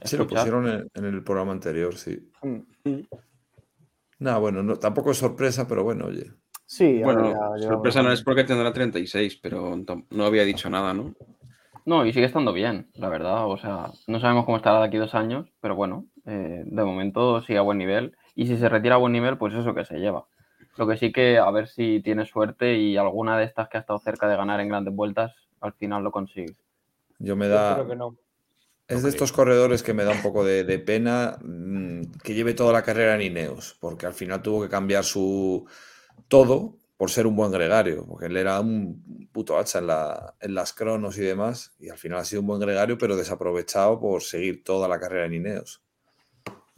Sí, 0.04 0.16
lo 0.16 0.24
escuchar. 0.24 0.28
pusieron 0.28 0.68
en, 0.70 0.88
en 0.94 1.06
el 1.06 1.24
programa 1.24 1.52
anterior, 1.52 1.96
sí. 1.96 2.32
Mm. 2.42 3.02
Nada, 4.20 4.38
bueno, 4.38 4.64
no, 4.64 4.76
tampoco 4.78 5.12
es 5.12 5.18
sorpresa, 5.18 5.68
pero 5.68 5.84
bueno, 5.84 6.06
oye. 6.08 6.32
Sí, 6.66 7.02
Bueno, 7.04 7.32
ya 7.58 7.68
sorpresa 7.68 8.04
no 8.04 8.12
es 8.12 8.22
porque 8.22 8.44
tendrá 8.44 8.72
36, 8.72 9.40
pero 9.42 9.76
no 10.12 10.26
había 10.26 10.44
dicho 10.46 10.70
nada, 10.70 10.94
¿no? 10.94 11.14
No, 11.86 12.06
y 12.06 12.14
sigue 12.14 12.26
estando 12.28 12.54
bien, 12.54 12.90
la 12.94 13.10
verdad. 13.10 13.48
O 13.48 13.58
sea, 13.58 13.92
no 14.08 14.20
sabemos 14.20 14.46
cómo 14.46 14.58
estará 14.58 14.80
de 14.80 14.86
aquí 14.86 14.98
dos 14.98 15.16
años, 15.16 15.48
pero 15.62 15.76
bueno, 15.76 16.06
eh, 16.26 16.64
de 16.66 16.84
momento 16.84 17.42
sigue 17.42 17.58
a 17.58 17.64
buen 17.64 17.78
nivel. 17.80 18.16
Y 18.36 18.46
si 18.46 18.58
se 18.58 18.70
retira 18.70 18.96
a 18.96 19.00
buen 19.00 19.14
nivel, 19.14 19.38
pues 19.38 19.54
eso 19.56 19.74
que 19.74 19.86
se 19.86 19.98
lleva. 20.00 20.26
Lo 20.78 20.88
que 20.88 20.98
sí 20.98 21.12
que 21.12 21.40
a 21.40 21.50
ver 21.50 21.68
si 21.68 22.02
tiene 22.04 22.26
suerte 22.26 22.78
y 22.78 22.98
alguna 22.98 23.38
de 23.38 23.46
estas 23.46 23.70
que 23.70 23.78
ha 23.78 23.80
estado 23.82 24.00
cerca 24.00 24.28
de 24.28 24.38
ganar 24.38 24.60
en 24.60 24.70
grandes 24.70 24.94
vueltas, 24.94 25.34
al 25.62 25.74
final 25.74 26.04
lo 26.04 26.12
consigue. 26.12 26.56
Yo 27.20 27.36
me 27.36 27.48
Yo 27.48 27.54
da. 27.54 27.74
creo 27.76 27.88
que 27.88 27.96
no. 27.96 28.16
Es 28.88 29.04
de 29.04 29.10
estos 29.10 29.32
corredores 29.32 29.84
que 29.84 29.94
me 29.94 30.04
da 30.04 30.12
un 30.12 30.22
poco 30.22 30.44
de, 30.44 30.64
de 30.64 30.80
pena 30.80 31.38
mm, 31.44 32.02
que 32.24 32.34
lleve 32.34 32.56
toda 32.56 32.74
la 32.74 32.82
carrera 32.82 33.16
en 33.16 33.22
Ineos, 33.22 33.78
porque 33.80 34.08
al 34.08 34.14
final 34.16 34.42
tuvo 34.42 34.62
que 34.64 34.70
cambiar 34.70 35.04
su 35.04 35.68
todo 36.28 36.76
por 36.98 37.12
ser 37.12 37.28
un 37.28 37.36
buen 37.36 37.52
gregario, 37.52 38.06
porque 38.08 38.26
él 38.28 38.38
era 38.38 38.60
un 38.60 39.30
puto 39.32 39.58
hacha 39.60 39.80
en, 39.80 39.88
la- 39.88 40.36
en 40.42 40.56
las 40.56 40.74
cronos 40.74 41.18
y 41.18 41.22
demás, 41.22 41.74
y 41.80 41.90
al 41.90 41.98
final 41.98 42.20
ha 42.20 42.26
sido 42.26 42.42
un 42.42 42.48
buen 42.48 42.60
gregario, 42.62 42.98
pero 42.98 43.16
desaprovechado 43.16 44.00
por 44.00 44.24
seguir 44.24 44.64
toda 44.64 44.88
la 44.88 45.00
carrera 45.00 45.26
en 45.28 45.36
Ineos. 45.36 45.82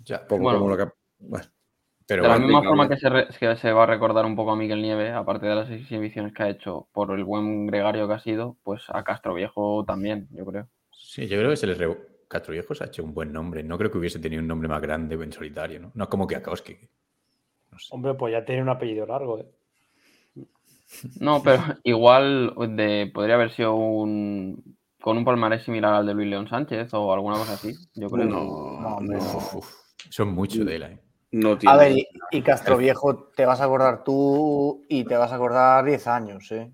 Ya, 0.04 0.26
Poco 0.28 0.44
Bueno. 0.44 0.60
como 0.60 0.70
lo 0.70 0.78
que. 0.78 0.92
Bueno, 1.20 1.46
pero 2.12 2.24
de 2.24 2.30
la 2.30 2.38
misma 2.38 2.64
forma 2.64 2.88
que 2.88 2.98
se, 2.98 3.10
re- 3.10 3.28
que 3.40 3.56
se 3.58 3.72
va 3.74 3.84
a 3.84 3.86
recordar 3.88 4.26
un 4.26 4.36
poco 4.36 4.52
a 4.52 4.56
Miguel 4.56 4.82
Nieve, 4.82 5.12
aparte 5.12 5.46
de 5.48 5.56
las 5.56 5.70
exhibiciones 5.70 6.34
que 6.34 6.44
ha 6.44 6.50
hecho 6.50 6.88
por 6.94 7.12
el 7.12 7.24
buen 7.24 7.68
gregario 7.68 8.08
que 8.08 8.14
ha 8.14 8.20
sido, 8.20 8.58
pues 8.64 8.84
a 8.90 9.04
Castro 9.04 9.34
Viejo 9.34 9.84
también, 9.86 10.28
yo 10.32 10.46
creo. 10.46 10.68
sí, 10.92 11.28
yo 11.28 11.38
creo 11.38 11.50
que 11.50 11.58
se 11.58 11.68
les 11.68 11.78
re... 11.78 11.98
Castroviejo 12.28 12.74
se 12.74 12.86
ha 12.86 12.88
hecho 12.88 13.04
un 13.04 13.14
buen 13.14 13.34
nombre. 13.34 13.62
No 13.62 13.78
creo 13.78 13.92
que 13.92 13.98
hubiese 13.98 14.18
tenido 14.20 14.42
un 14.42 14.48
nombre 14.48 14.70
más 14.70 14.82
grande 14.82 15.16
en 15.16 15.34
solitario, 15.34 15.82
¿no? 15.82 15.92
No 15.94 16.06
es 16.06 16.10
como 16.10 16.26
Kiakowski. 16.26 16.78
No 17.72 17.78
sé. 17.80 17.88
Hombre, 17.90 18.14
pues 18.14 18.32
ya 18.32 18.46
tiene 18.46 18.62
un 18.62 18.70
apellido 18.70 19.06
largo, 19.06 19.40
¿eh? 19.40 19.46
No, 21.20 21.42
pero 21.44 21.62
igual 21.84 22.54
de, 22.76 23.10
podría 23.14 23.36
haber 23.36 23.52
sido 23.52 23.76
un 23.76 24.78
con 25.02 25.18
un 25.18 25.26
palmarés 25.26 25.64
similar 25.64 25.96
al 25.96 26.06
de 26.06 26.14
Luis 26.14 26.28
León 26.30 26.48
Sánchez 26.48 26.94
o 26.94 27.12
alguna 27.12 27.38
cosa 27.38 27.54
así, 27.54 27.74
yo 27.96 28.10
creo. 28.12 28.26
No, 28.28 28.44
No, 28.82 28.98
hombre, 28.98 29.18
no, 29.18 29.24
no. 29.26 29.38
Uf, 29.38 29.56
uf, 29.56 29.74
son 30.10 30.30
muchos 30.30 30.66
de 30.66 30.76
él, 30.76 30.84
¿eh? 30.84 31.00
No 31.32 31.58
tiene. 31.58 31.74
A 31.74 31.78
ver, 31.78 31.92
y, 31.94 32.08
y 32.32 32.42
Castro 32.42 32.78
Viejo 32.78 33.30
te 33.36 33.46
vas 33.46 33.62
a 33.62 33.66
acordar 33.66 34.04
tú 34.04 34.84
y 34.90 35.04
te 35.06 35.16
vas 35.16 35.32
a 35.32 35.36
acordar 35.36 35.86
10 35.86 36.08
años, 36.08 36.52
¿eh? 36.52 36.72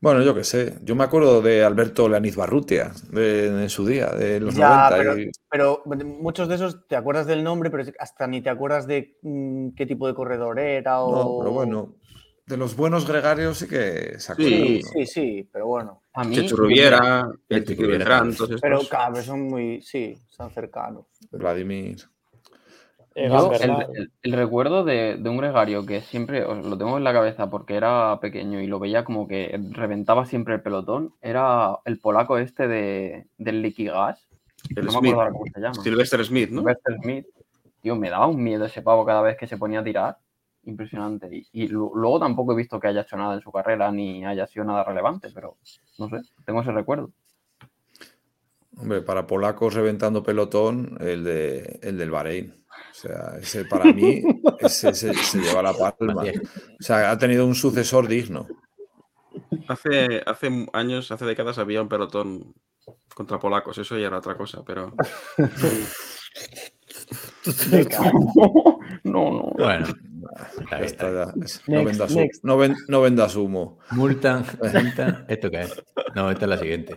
Bueno, 0.00 0.22
yo 0.22 0.34
qué 0.34 0.44
sé. 0.44 0.78
Yo 0.82 0.94
me 0.94 1.04
acuerdo 1.04 1.42
de 1.42 1.64
Alberto 1.64 2.08
Leaniz 2.08 2.36
Barrutia 2.36 2.92
de, 3.10 3.48
en 3.64 3.68
su 3.70 3.84
día, 3.84 4.06
de 4.06 4.40
los 4.40 4.54
Ya, 4.56 4.86
90. 4.86 4.96
pero, 4.96 5.18
y- 5.18 5.30
pero 5.50 5.82
muchos 6.20 6.48
de 6.48 6.54
esos 6.54 6.86
te 6.86 6.94
acuerdas 6.96 7.26
del 7.26 7.42
nombre, 7.42 7.70
pero 7.70 7.84
hasta 7.98 8.26
ni 8.26 8.40
te 8.40 8.50
acuerdas 8.50 8.86
de 8.86 9.16
mm, 9.22 9.70
qué 9.70 9.86
tipo 9.86 10.06
de 10.06 10.14
corredor 10.14 10.58
era 10.60 11.02
o... 11.02 11.10
No, 11.10 11.34
pero 11.36 11.50
bueno, 11.52 11.94
de 12.46 12.56
los 12.56 12.76
buenos 12.76 13.06
gregarios 13.06 13.58
sí 13.58 13.66
que 13.68 14.18
se 14.18 14.32
acuerdan. 14.32 14.60
Sí, 14.60 14.82
¿no? 14.82 14.90
sí, 14.92 15.06
sí, 15.06 15.48
pero 15.52 15.66
bueno. 15.66 16.02
A 16.14 16.24
mí, 16.24 16.36
Chechu 16.36 16.56
Rubiera, 16.56 17.28
El. 17.48 17.64
Pero 18.60 18.78
claro, 18.88 19.22
son 19.22 19.50
muy... 19.50 19.82
Sí, 19.82 20.16
son 20.28 20.50
cercanos. 20.52 21.06
Vladimir. 21.32 22.08
Yo, 23.26 23.44
el, 23.52 23.58
Bernal. 23.58 23.86
el- 23.94 24.12
el 24.22 24.32
recuerdo 24.32 24.84
de, 24.84 25.16
de 25.16 25.28
un 25.28 25.38
gregario 25.38 25.84
que 25.86 26.00
siempre 26.02 26.44
os 26.44 26.64
lo 26.64 26.78
tengo 26.78 26.96
en 26.98 27.04
la 27.04 27.12
cabeza 27.12 27.50
porque 27.50 27.74
era 27.74 28.18
pequeño 28.20 28.60
y 28.60 28.66
lo 28.66 28.78
veía 28.78 29.04
como 29.04 29.26
que 29.26 29.58
reventaba 29.72 30.24
siempre 30.26 30.54
el 30.54 30.62
pelotón, 30.62 31.14
era 31.20 31.78
el 31.84 31.98
polaco 31.98 32.38
este 32.38 32.68
de, 32.68 33.26
del 33.38 33.62
Liquigas. 33.62 34.28
El 34.76 34.86
no 34.86 34.92
me 34.92 34.98
Smith. 34.98 35.12
acuerdo 35.12 35.20
ahora 35.20 35.32
cómo 35.32 35.44
se 35.52 35.60
llama. 35.60 35.82
Sylvester 35.82 36.24
Smith, 36.24 36.50
¿no? 36.50 36.60
Sylvester 36.60 36.94
Smith. 37.02 37.26
Tío, 37.80 37.96
me 37.96 38.10
daba 38.10 38.26
un 38.26 38.42
miedo 38.42 38.64
ese 38.64 38.82
pavo 38.82 39.06
cada 39.06 39.22
vez 39.22 39.36
que 39.36 39.46
se 39.46 39.56
ponía 39.56 39.80
a 39.80 39.84
tirar. 39.84 40.18
Impresionante. 40.64 41.28
Y, 41.30 41.46
y 41.52 41.68
lu- 41.68 41.92
luego 41.94 42.18
tampoco 42.18 42.52
he 42.52 42.56
visto 42.56 42.78
que 42.80 42.88
haya 42.88 43.02
hecho 43.02 43.16
nada 43.16 43.34
en 43.34 43.40
su 43.40 43.50
carrera 43.52 43.90
ni 43.92 44.26
haya 44.26 44.46
sido 44.46 44.64
nada 44.64 44.84
relevante, 44.84 45.28
pero 45.32 45.56
no 45.98 46.08
sé, 46.08 46.20
tengo 46.44 46.60
ese 46.60 46.72
recuerdo. 46.72 47.10
Hombre, 48.76 49.00
para 49.02 49.26
polacos 49.26 49.74
reventando 49.74 50.22
pelotón, 50.22 50.98
el, 51.00 51.24
de, 51.24 51.80
el 51.82 51.96
del 51.98 52.10
Bahrein. 52.10 52.54
O 52.98 53.00
sea, 53.00 53.34
ese 53.40 53.64
para 53.64 53.92
mí, 53.92 54.22
ese 54.58 54.92
se, 54.92 55.14
se 55.14 55.38
lleva 55.40 55.62
la 55.62 55.72
palma. 55.72 56.22
O 56.24 56.82
sea, 56.82 57.10
ha 57.12 57.18
tenido 57.18 57.46
un 57.46 57.54
sucesor 57.54 58.08
digno. 58.08 58.46
Hace, 59.68 60.20
hace 60.26 60.66
años, 60.72 61.12
hace 61.12 61.24
décadas 61.24 61.58
había 61.58 61.80
un 61.80 61.88
pelotón 61.88 62.54
contra 63.14 63.38
polacos, 63.38 63.78
eso 63.78 63.96
ya 63.96 64.08
era 64.08 64.18
otra 64.18 64.36
cosa, 64.36 64.64
pero 64.64 64.94
No, 69.04 69.30
no. 69.30 69.52
Bueno, 69.56 69.86
está 70.60 70.80
está 70.80 70.82
está, 70.82 71.26
No 71.66 71.82
Next, 71.82 71.84
vendas, 71.86 72.14
next. 72.14 72.44
no 72.44 72.56
ven- 72.58 72.76
no 72.88 73.00
vendas 73.00 73.36
humo. 73.36 73.78
Multan, 73.92 74.44
multan. 74.60 75.24
¿Esto 75.28 75.50
qué 75.50 75.60
es? 75.62 75.82
No, 76.14 76.30
esta 76.30 76.44
es 76.44 76.48
la 76.48 76.58
siguiente. 76.58 76.96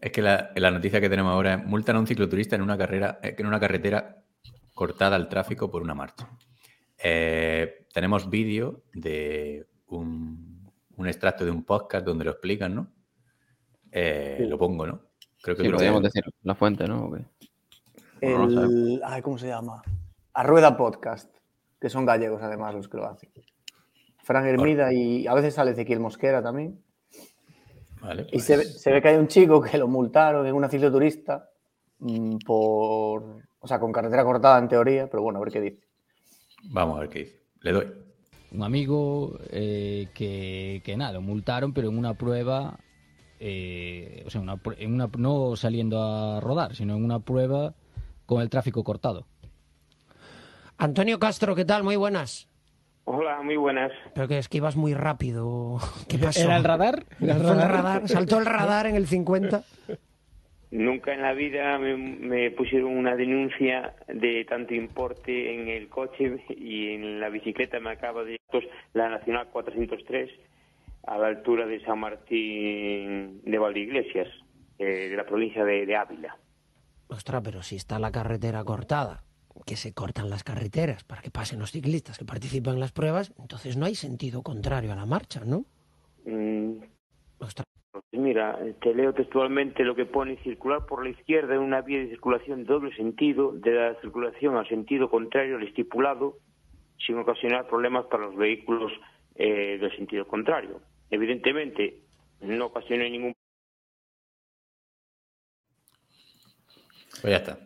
Es 0.00 0.12
que 0.12 0.22
la, 0.22 0.50
la 0.56 0.70
noticia 0.70 1.00
que 1.00 1.08
tenemos 1.10 1.32
ahora 1.32 1.54
es 1.54 1.64
multan 1.66 1.96
a 1.96 2.00
un 2.00 2.06
cicloturista 2.06 2.56
en 2.56 2.62
una 2.62 2.78
carrera, 2.78 3.18
eh, 3.22 3.34
en 3.36 3.46
una 3.46 3.60
carretera 3.60 4.16
cortada 4.78 5.16
al 5.16 5.28
tráfico 5.28 5.68
por 5.68 5.82
una 5.82 5.92
marcha. 5.92 6.28
Eh, 7.02 7.88
tenemos 7.92 8.30
vídeo 8.30 8.84
de 8.94 9.66
un, 9.88 10.70
un 10.96 11.06
extracto 11.08 11.44
de 11.44 11.50
un 11.50 11.64
podcast 11.64 12.06
donde 12.06 12.24
lo 12.24 12.30
explican, 12.30 12.76
¿no? 12.76 12.86
Eh, 13.90 14.46
Lo 14.48 14.56
pongo, 14.56 14.86
¿no? 14.86 15.00
Creo 15.42 15.56
que 15.56 15.64
Sí, 15.64 15.68
podríamos 15.70 16.00
decir 16.04 16.22
la 16.44 16.54
fuente, 16.54 16.86
¿no? 16.86 17.10
El, 18.20 19.00
ay, 19.04 19.20
¿Cómo 19.20 19.36
se 19.36 19.48
llama? 19.48 19.82
A 20.34 20.42
Rueda 20.44 20.76
Podcast, 20.76 21.34
que 21.80 21.90
son 21.90 22.06
gallegos 22.06 22.40
además 22.40 22.72
los 22.76 22.88
que 22.88 22.98
lo 22.98 23.06
hacen. 23.08 23.30
Fran 24.22 24.46
Hermida 24.46 24.92
y 24.92 25.26
a 25.26 25.34
veces 25.34 25.54
sale 25.54 25.72
Ezequiel 25.72 25.98
Mosquera 25.98 26.40
también. 26.40 26.80
Vale, 28.00 28.26
Y 28.28 28.32
pues, 28.34 28.44
se, 28.44 28.56
ve- 28.58 28.64
se 28.64 28.92
ve 28.92 29.02
que 29.02 29.08
hay 29.08 29.16
un 29.16 29.26
chico 29.26 29.60
que 29.60 29.76
lo 29.76 29.88
multaron 29.88 30.46
en 30.46 30.54
una 30.54 30.68
cicloturista 30.68 31.50
mm, 31.98 32.36
por. 32.46 33.47
O 33.68 33.70
sea, 33.70 33.80
con 33.80 33.92
carretera 33.92 34.24
cortada 34.24 34.58
en 34.58 34.66
teoría, 34.66 35.08
pero 35.10 35.22
bueno, 35.22 35.38
a 35.38 35.42
ver 35.42 35.52
qué 35.52 35.60
dice. 35.60 35.78
Vamos 36.70 36.96
a 36.96 37.00
ver 37.00 37.10
qué 37.10 37.18
dice. 37.18 37.42
Le 37.60 37.72
doy. 37.72 37.86
un 38.50 38.62
amigo 38.62 39.38
eh, 39.50 40.08
que, 40.14 40.80
que 40.82 40.96
nada, 40.96 41.12
lo 41.12 41.20
multaron, 41.20 41.74
pero 41.74 41.90
en 41.90 41.98
una 41.98 42.14
prueba, 42.14 42.78
eh, 43.38 44.22
o 44.24 44.30
sea, 44.30 44.40
una 44.40 44.58
en 44.78 44.94
una, 44.94 45.10
no 45.18 45.54
saliendo 45.54 46.02
a 46.02 46.40
rodar, 46.40 46.76
sino 46.76 46.96
en 46.96 47.04
una 47.04 47.18
prueba 47.18 47.74
con 48.24 48.40
el 48.40 48.48
tráfico 48.48 48.82
cortado. 48.82 49.26
Antonio 50.78 51.18
Castro, 51.18 51.54
¿qué 51.54 51.66
tal? 51.66 51.84
Muy 51.84 51.96
buenas. 51.96 52.48
Hola, 53.04 53.42
muy 53.42 53.58
buenas. 53.58 53.92
Pero 54.14 54.28
que 54.28 54.38
es 54.38 54.48
que 54.48 54.56
ibas 54.56 54.76
muy 54.76 54.94
rápido. 54.94 55.78
¿Qué 56.08 56.16
pasó? 56.16 56.40
¿Era 56.40 56.56
el 56.56 56.64
radar? 56.64 57.04
¿Era 57.20 57.36
el 57.36 57.42
radar, 57.42 58.08
Saltó 58.08 58.38
el 58.38 58.46
radar 58.46 58.86
en 58.86 58.96
el 58.96 59.06
50. 59.06 59.62
Nunca 60.70 61.14
en 61.14 61.22
la 61.22 61.32
vida 61.32 61.78
me, 61.78 61.96
me 61.96 62.50
pusieron 62.50 62.96
una 62.96 63.16
denuncia 63.16 63.94
de 64.06 64.44
tanto 64.44 64.74
importe 64.74 65.54
en 65.54 65.68
el 65.68 65.88
coche 65.88 66.44
y 66.50 66.90
en 66.90 67.20
la 67.20 67.30
bicicleta 67.30 67.80
me 67.80 67.90
acaba 67.90 68.22
de 68.24 68.38
la 68.92 69.08
Nacional 69.08 69.48
403 69.50 70.30
a 71.04 71.16
la 71.16 71.28
altura 71.28 71.66
de 71.66 71.80
San 71.84 72.00
Martín 72.00 73.40
de 73.42 73.58
Valdeiglesias, 73.58 74.28
eh, 74.78 75.08
de 75.08 75.16
la 75.16 75.24
provincia 75.24 75.64
de, 75.64 75.86
de 75.86 75.96
Ávila. 75.96 76.36
Ostras, 77.08 77.40
pero 77.42 77.62
si 77.62 77.76
está 77.76 77.98
la 77.98 78.12
carretera 78.12 78.62
cortada, 78.64 79.24
que 79.64 79.76
se 79.76 79.94
cortan 79.94 80.28
las 80.28 80.44
carreteras 80.44 81.04
para 81.04 81.22
que 81.22 81.30
pasen 81.30 81.58
los 81.58 81.72
ciclistas 81.72 82.18
que 82.18 82.24
participan 82.24 82.74
en 82.74 82.80
las 82.80 82.92
pruebas, 82.92 83.32
entonces 83.38 83.76
no 83.76 83.86
hay 83.86 83.94
sentido 83.94 84.42
contrario 84.42 84.92
a 84.92 84.96
la 84.96 85.06
marcha, 85.06 85.42
¿no? 85.44 85.64
Mm, 86.26 86.82
Ostras. 87.38 87.64
Pues 88.10 88.22
mira, 88.22 88.58
te 88.80 88.94
leo 88.94 89.12
textualmente 89.12 89.84
lo 89.84 89.94
que 89.94 90.06
pone 90.06 90.36
circular 90.42 90.86
por 90.86 91.04
la 91.04 91.10
izquierda 91.10 91.54
en 91.54 91.60
una 91.60 91.80
vía 91.80 91.98
de 91.98 92.08
circulación 92.08 92.64
de 92.64 92.72
doble 92.72 92.94
sentido 92.94 93.52
de 93.52 93.72
la 93.72 93.94
circulación 94.00 94.56
al 94.56 94.68
sentido 94.68 95.10
contrario 95.10 95.56
al 95.56 95.62
estipulado 95.62 96.36
sin 97.06 97.18
ocasionar 97.18 97.68
problemas 97.68 98.06
para 98.06 98.26
los 98.26 98.36
vehículos 98.36 98.92
eh, 99.34 99.78
del 99.80 99.94
sentido 99.96 100.26
contrario. 100.26 100.80
Evidentemente, 101.10 102.00
no 102.40 102.66
ocasiona 102.66 103.04
ningún 103.04 103.34
Pues 107.20 107.32
ya 107.32 107.36
está. 107.38 107.58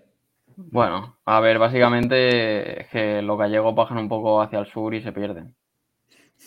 Bueno, 0.56 1.16
a 1.24 1.40
ver, 1.40 1.58
básicamente 1.58 2.82
es 2.82 2.88
que 2.88 3.22
los 3.22 3.38
gallegos 3.38 3.74
bajan 3.74 3.98
un 3.98 4.08
poco 4.08 4.40
hacia 4.40 4.58
el 4.58 4.66
sur 4.66 4.94
y 4.94 5.02
se 5.02 5.12
pierden. 5.12 5.54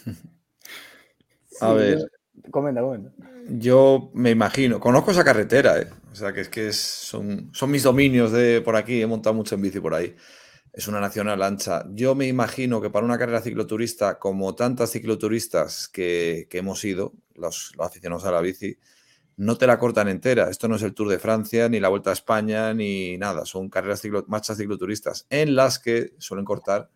A 1.61 1.73
ver. 1.73 1.99
Comenta, 2.51 2.81
comenta. 2.81 3.11
Yo 3.49 4.11
me 4.13 4.31
imagino, 4.31 4.79
conozco 4.79 5.11
esa 5.11 5.23
carretera, 5.23 5.79
¿eh? 5.79 5.87
o 6.11 6.15
sea 6.15 6.33
que 6.33 6.41
es 6.41 6.49
que 6.49 6.71
son, 6.73 7.49
son 7.53 7.71
mis 7.71 7.83
dominios 7.83 8.31
de 8.31 8.61
por 8.61 8.75
aquí, 8.75 9.01
he 9.01 9.07
montado 9.07 9.33
mucho 9.33 9.55
en 9.55 9.61
bici 9.61 9.79
por 9.79 9.93
ahí. 9.93 10.15
Es 10.73 10.87
una 10.87 10.99
nacional 10.99 11.41
ancha. 11.41 11.85
Yo 11.91 12.15
me 12.15 12.27
imagino 12.27 12.81
que 12.81 12.89
para 12.89 13.05
una 13.05 13.17
carrera 13.17 13.41
cicloturista, 13.41 14.19
como 14.19 14.55
tantas 14.55 14.91
cicloturistas 14.91 15.87
que, 15.87 16.47
que 16.49 16.57
hemos 16.57 16.83
ido, 16.83 17.13
los, 17.33 17.71
los 17.77 17.87
aficionados 17.87 18.25
a 18.25 18.31
la 18.31 18.41
bici, 18.41 18.77
no 19.37 19.57
te 19.57 19.67
la 19.67 19.79
cortan 19.79 20.07
entera. 20.07 20.49
Esto 20.49 20.67
no 20.67 20.75
es 20.75 20.83
el 20.83 20.93
Tour 20.93 21.09
de 21.09 21.19
Francia, 21.19 21.69
ni 21.69 21.79
la 21.79 21.89
Vuelta 21.89 22.09
a 22.09 22.13
España, 22.13 22.73
ni 22.73 23.17
nada. 23.17 23.45
Son 23.45 23.69
carreras 23.69 24.01
ciclo, 24.01 24.25
marchas 24.27 24.57
cicloturistas 24.57 25.27
en 25.29 25.55
las 25.55 25.79
que 25.79 26.13
suelen 26.17 26.45
cortar 26.45 26.89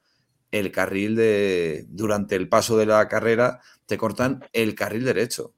el 0.51 0.71
carril 0.71 1.15
de. 1.15 1.85
Durante 1.89 2.35
el 2.35 2.49
paso 2.49 2.77
de 2.77 2.85
la 2.85 3.07
carrera, 3.07 3.61
te 3.89 3.97
cortan 3.97 4.45
el 4.53 4.75
carril 4.75 5.03
derecho. 5.03 5.55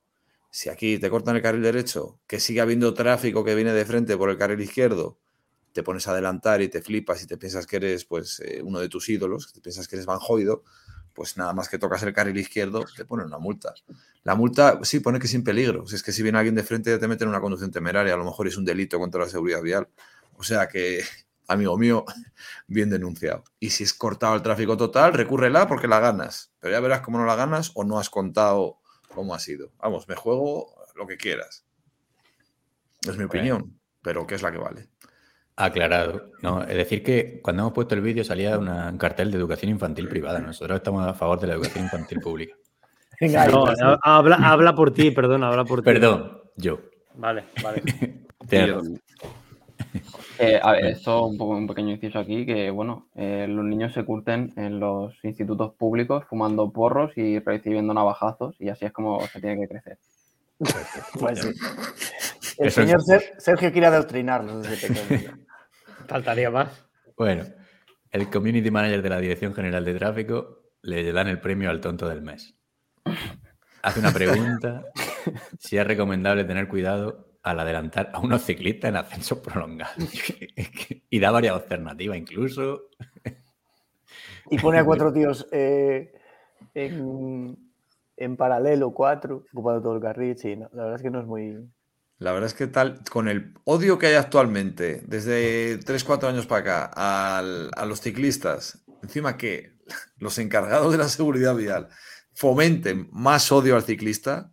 Si 0.50 0.70
aquí 0.70 0.98
te 0.98 1.10
cortan 1.10 1.36
el 1.36 1.42
carril 1.42 1.64
derecho, 1.64 2.18
que 2.28 2.40
sigue 2.40 2.62
habiendo 2.62 2.94
tráfico 2.94 3.44
que 3.44 3.56
viene 3.56 3.74
de 3.74 3.84
frente 3.84 4.16
por 4.16 4.30
el 4.30 4.38
carril 4.38 4.62
izquierdo, 4.62 5.20
te 5.74 5.84
pones 5.84 6.08
a 6.08 6.12
adelantar 6.12 6.62
y 6.62 6.70
te 6.70 6.82
flipas 6.82 7.22
y 7.24 7.28
te 7.28 7.36
piensas 7.36 7.68
que 7.68 7.76
eres 7.76 8.06
pues 8.06 8.40
eh, 8.40 8.62
uno 8.64 8.80
de 8.80 8.88
tus 8.88 9.10
ídolos, 9.10 9.52
te 9.52 9.60
piensas 9.60 9.86
que 9.90 9.98
eres 9.98 10.06
Van 10.06 10.20
Hoydo, 10.26 10.64
pues 11.14 11.36
nada 11.36 11.52
más 11.52 11.68
que 11.68 11.78
tocas 11.78 12.04
el 12.04 12.14
carril 12.14 12.38
izquierdo, 12.38 12.86
te 12.96 13.04
ponen 13.04 13.26
una 13.26 13.38
multa. 13.38 13.74
La 14.24 14.36
multa 14.36 14.80
sí 14.84 15.02
pone 15.02 15.20
que 15.20 15.28
sin 15.28 15.44
peligro. 15.44 15.86
Si 15.86 15.96
es 15.96 16.04
que 16.04 16.14
si 16.14 16.24
viene 16.24 16.38
alguien 16.38 16.56
de 16.56 16.64
frente 16.64 16.98
te 16.98 17.08
meten 17.10 17.26
en 17.26 17.32
una 17.32 17.42
conducción 17.42 17.70
temeraria, 17.70 18.14
a 18.14 18.18
lo 18.18 18.24
mejor 18.24 18.48
es 18.48 18.56
un 18.56 18.64
delito 18.64 18.98
contra 18.98 19.20
la 19.20 19.28
seguridad 19.28 19.62
vial. 19.62 19.90
O 20.38 20.44
sea 20.44 20.70
que, 20.70 21.04
amigo 21.48 21.78
mío, 21.78 22.06
bien 22.68 22.90
denunciado. 22.90 23.44
Y 23.60 23.72
si 23.72 23.84
es 23.84 23.94
cortado 23.94 24.36
el 24.36 24.42
tráfico 24.42 24.78
total, 24.78 25.14
recúrrela 25.14 25.68
porque 25.68 25.88
la 25.88 26.00
ganas. 26.00 26.52
Pero 26.60 26.74
ya 26.74 26.80
verás 26.80 27.02
cómo 27.02 27.18
no 27.18 27.26
la 27.26 27.36
ganas 27.36 27.72
o 27.76 27.84
no 27.84 28.00
has 28.00 28.10
contado 28.10 28.78
cómo 29.14 29.36
ha 29.36 29.40
sido. 29.40 29.72
Vamos, 29.80 30.08
me 30.08 30.16
juego 30.16 30.74
lo 30.96 31.06
que 31.08 31.18
quieras. 31.18 31.66
Es 33.08 33.18
mi 33.18 33.24
opinión, 33.26 33.80
pero 34.02 34.26
¿qué 34.28 34.36
es 34.36 34.42
la 34.42 34.52
que 34.52 34.58
vale? 34.60 34.88
Aclarado. 35.56 36.32
No, 36.42 36.62
es 36.64 36.76
decir, 36.76 37.04
que 37.04 37.40
cuando 37.44 37.64
hemos 37.64 37.74
puesto 37.74 37.94
el 37.96 38.02
vídeo 38.02 38.24
salía 38.24 38.58
una- 38.58 38.90
un 38.90 38.98
cartel 38.98 39.32
de 39.32 39.38
educación 39.38 39.72
infantil 39.72 40.08
privada. 40.08 40.40
Nosotros 40.40 40.78
estamos 40.78 41.06
a 41.06 41.14
favor 41.14 41.40
de 41.40 41.48
la 41.48 41.54
educación 41.56 41.84
infantil 41.86 42.20
pública. 42.20 42.56
Venga, 43.20 43.46
No, 43.48 43.66
ha- 43.68 44.00
habla, 44.18 44.36
habla 44.38 44.74
por 44.76 44.94
ti, 44.94 45.12
perdón, 45.12 45.44
habla 45.44 45.66
por 45.66 45.82
ti. 45.82 45.86
Perdón, 45.86 46.42
yo. 46.56 46.80
Vale, 47.16 47.46
vale. 47.62 47.84
Razón. 48.50 49.02
Eh, 50.44 50.60
a 50.62 50.72
ver, 50.72 50.86
esto 50.86 51.28
un 51.28 51.38
poco 51.38 51.52
un 51.52 51.68
pequeño 51.68 51.92
inciso 51.92 52.18
aquí, 52.18 52.46
que 52.48 52.72
bueno, 52.72 53.10
eh, 53.16 53.46
los 53.48 53.64
niños 53.64 53.94
se 53.94 54.04
curten 54.04 54.52
en 54.56 54.80
los 54.80 55.14
institutos 55.24 55.74
públicos 55.76 56.26
fumando 56.28 56.72
porros 56.72 57.16
y 57.16 57.38
recibiendo 57.40 57.94
navajazos 57.94 58.56
y 58.60 58.70
así 58.70 58.86
es 58.86 58.92
como 58.92 59.22
se 59.28 59.40
tiene 59.40 59.62
que 59.62 59.68
crecer. 59.68 59.98
Pues 61.20 61.40
sí. 61.40 61.50
El 62.58 62.68
Eso 62.68 62.82
señor 62.82 63.02
Ser- 63.04 63.34
Sergio 63.38 63.72
quiere 63.72 63.88
adoctrinarnos 63.88 64.68
desde 64.68 64.88
pequeño. 64.88 65.38
Faltaría 66.08 66.50
más. 66.50 66.86
Bueno, 67.16 67.44
el 68.12 68.30
community 68.30 68.72
manager 68.72 69.02
de 69.02 69.10
la 69.10 69.20
Dirección 69.20 69.54
General 69.54 69.86
de 69.86 69.94
Tráfico 69.94 70.60
le 70.82 71.12
dan 71.14 71.28
el 71.28 71.40
premio 71.40 71.70
al 71.70 71.82
tonto 71.82 72.10
del 72.10 72.22
mes. 72.22 72.56
Hace 73.84 74.00
una 74.00 74.12
pregunta 74.12 74.86
si 75.60 75.78
es 75.78 75.86
recomendable 75.88 76.44
tener 76.44 76.68
cuidado 76.68 77.31
al 77.44 77.60
adelantar 77.60 78.12
a 78.14 78.20
unos 78.20 78.44
ciclistas 78.44 78.92
en. 78.94 79.90
Es 80.56 80.70
que- 80.70 81.02
y 81.10 81.20
da 81.20 81.32
varias 81.32 81.56
alternativas, 81.56 82.18
incluso. 82.18 82.84
Y 84.50 84.58
pone 84.60 84.80
a 84.80 84.86
cuatro 84.86 85.12
tíos 85.14 85.48
eh, 85.52 86.14
en, 86.74 87.58
en 88.18 88.38
paralelo, 88.38 88.92
cuatro, 88.92 89.46
ocupando 89.54 89.82
todo 89.82 89.96
el 89.96 90.02
carril. 90.02 90.38
Sí, 90.38 90.56
no, 90.56 90.70
la 90.74 90.84
verdad 90.84 90.96
es 90.98 91.02
que 91.02 91.10
no 91.10 91.20
es 91.22 91.26
muy. 91.26 91.58
La 92.20 92.32
verdad 92.34 92.48
es 92.48 92.54
que 92.54 92.68
tal, 92.68 93.02
con 93.10 93.28
el 93.28 93.56
odio 93.64 93.98
que 93.98 94.08
hay 94.08 94.14
actualmente, 94.16 95.02
desde 95.08 95.80
3-4 95.80 96.28
años 96.28 96.46
para 96.46 96.62
acá, 96.86 97.38
al- 97.40 97.72
a 97.76 97.86
los 97.86 98.02
ciclistas, 98.02 98.84
encima 99.02 99.38
que 99.38 99.74
los 100.18 100.38
encargados 100.38 100.92
de 100.92 101.00
la 101.00 101.08
seguridad 101.10 101.56
vial 101.56 101.88
fomenten 102.34 103.10
más 103.12 103.52
odio 103.52 103.76
al 103.76 103.84
ciclista, 103.84 104.52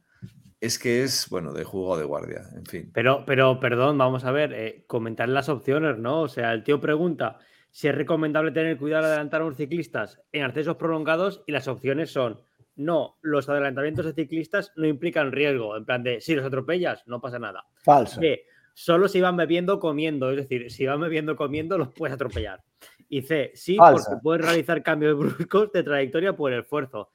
es 0.61 0.79
que 0.79 1.03
es, 1.03 1.29
bueno, 1.31 1.53
de 1.53 1.65
juego 1.65 1.97
de 1.97 2.05
guardia, 2.05 2.43
en 2.55 2.67
fin. 2.67 2.91
Pero, 2.93 3.25
pero, 3.25 3.61
perdón, 3.61 3.97
vamos 3.99 4.25
a 4.25 4.33
ver, 4.33 4.53
eh, 4.53 4.85
comentar 4.87 5.29
las 5.29 5.49
opciones, 5.49 5.99
¿no? 5.99 6.23
O 6.23 6.29
sea, 6.29 6.53
el 6.53 6.65
tío 6.65 6.81
pregunta 6.81 7.39
si 7.71 7.89
es 7.89 7.95
recomendable 7.95 8.51
tener 8.51 8.77
cuidado 8.77 9.05
al 9.05 9.13
adelantar 9.13 9.41
a 9.41 9.45
unos 9.45 9.57
ciclistas 9.57 10.21
en 10.33 10.43
accesos 10.43 10.77
prolongados 10.77 11.43
y 11.47 11.53
las 11.53 11.69
opciones 11.69 12.11
son, 12.11 12.41
no, 12.77 13.19
los 13.23 13.49
adelantamientos 13.49 14.07
de 14.07 14.15
ciclistas 14.15 14.73
no 14.77 14.87
implican 14.87 15.33
riesgo, 15.33 15.77
en 15.77 15.85
plan 15.85 16.03
de, 16.03 16.21
si 16.21 16.35
los 16.35 16.45
atropellas, 16.45 17.05
no 17.07 17.21
pasa 17.21 17.39
nada. 17.39 17.65
Falso. 17.85 18.21
B, 18.21 18.45
solo 18.75 19.09
si 19.09 19.21
van 19.21 19.37
bebiendo 19.37 19.75
o 19.75 19.79
comiendo, 19.81 20.31
es 20.31 20.37
decir, 20.37 20.71
si 20.71 20.87
van 20.87 21.01
bebiendo 21.01 21.33
o 21.33 21.37
comiendo, 21.37 21.79
los 21.79 21.93
puedes 21.93 22.15
atropellar. 22.15 22.63
Y 23.09 23.23
C, 23.23 23.53
sí, 23.55 23.77
Falsa. 23.77 24.11
porque 24.11 24.23
puedes 24.23 24.47
realizar 24.47 24.83
cambios 24.83 25.19
bruscos 25.19 25.73
de 25.73 25.83
trayectoria 25.83 26.35
por 26.35 26.53
el 26.53 26.61
esfuerzo. 26.61 27.11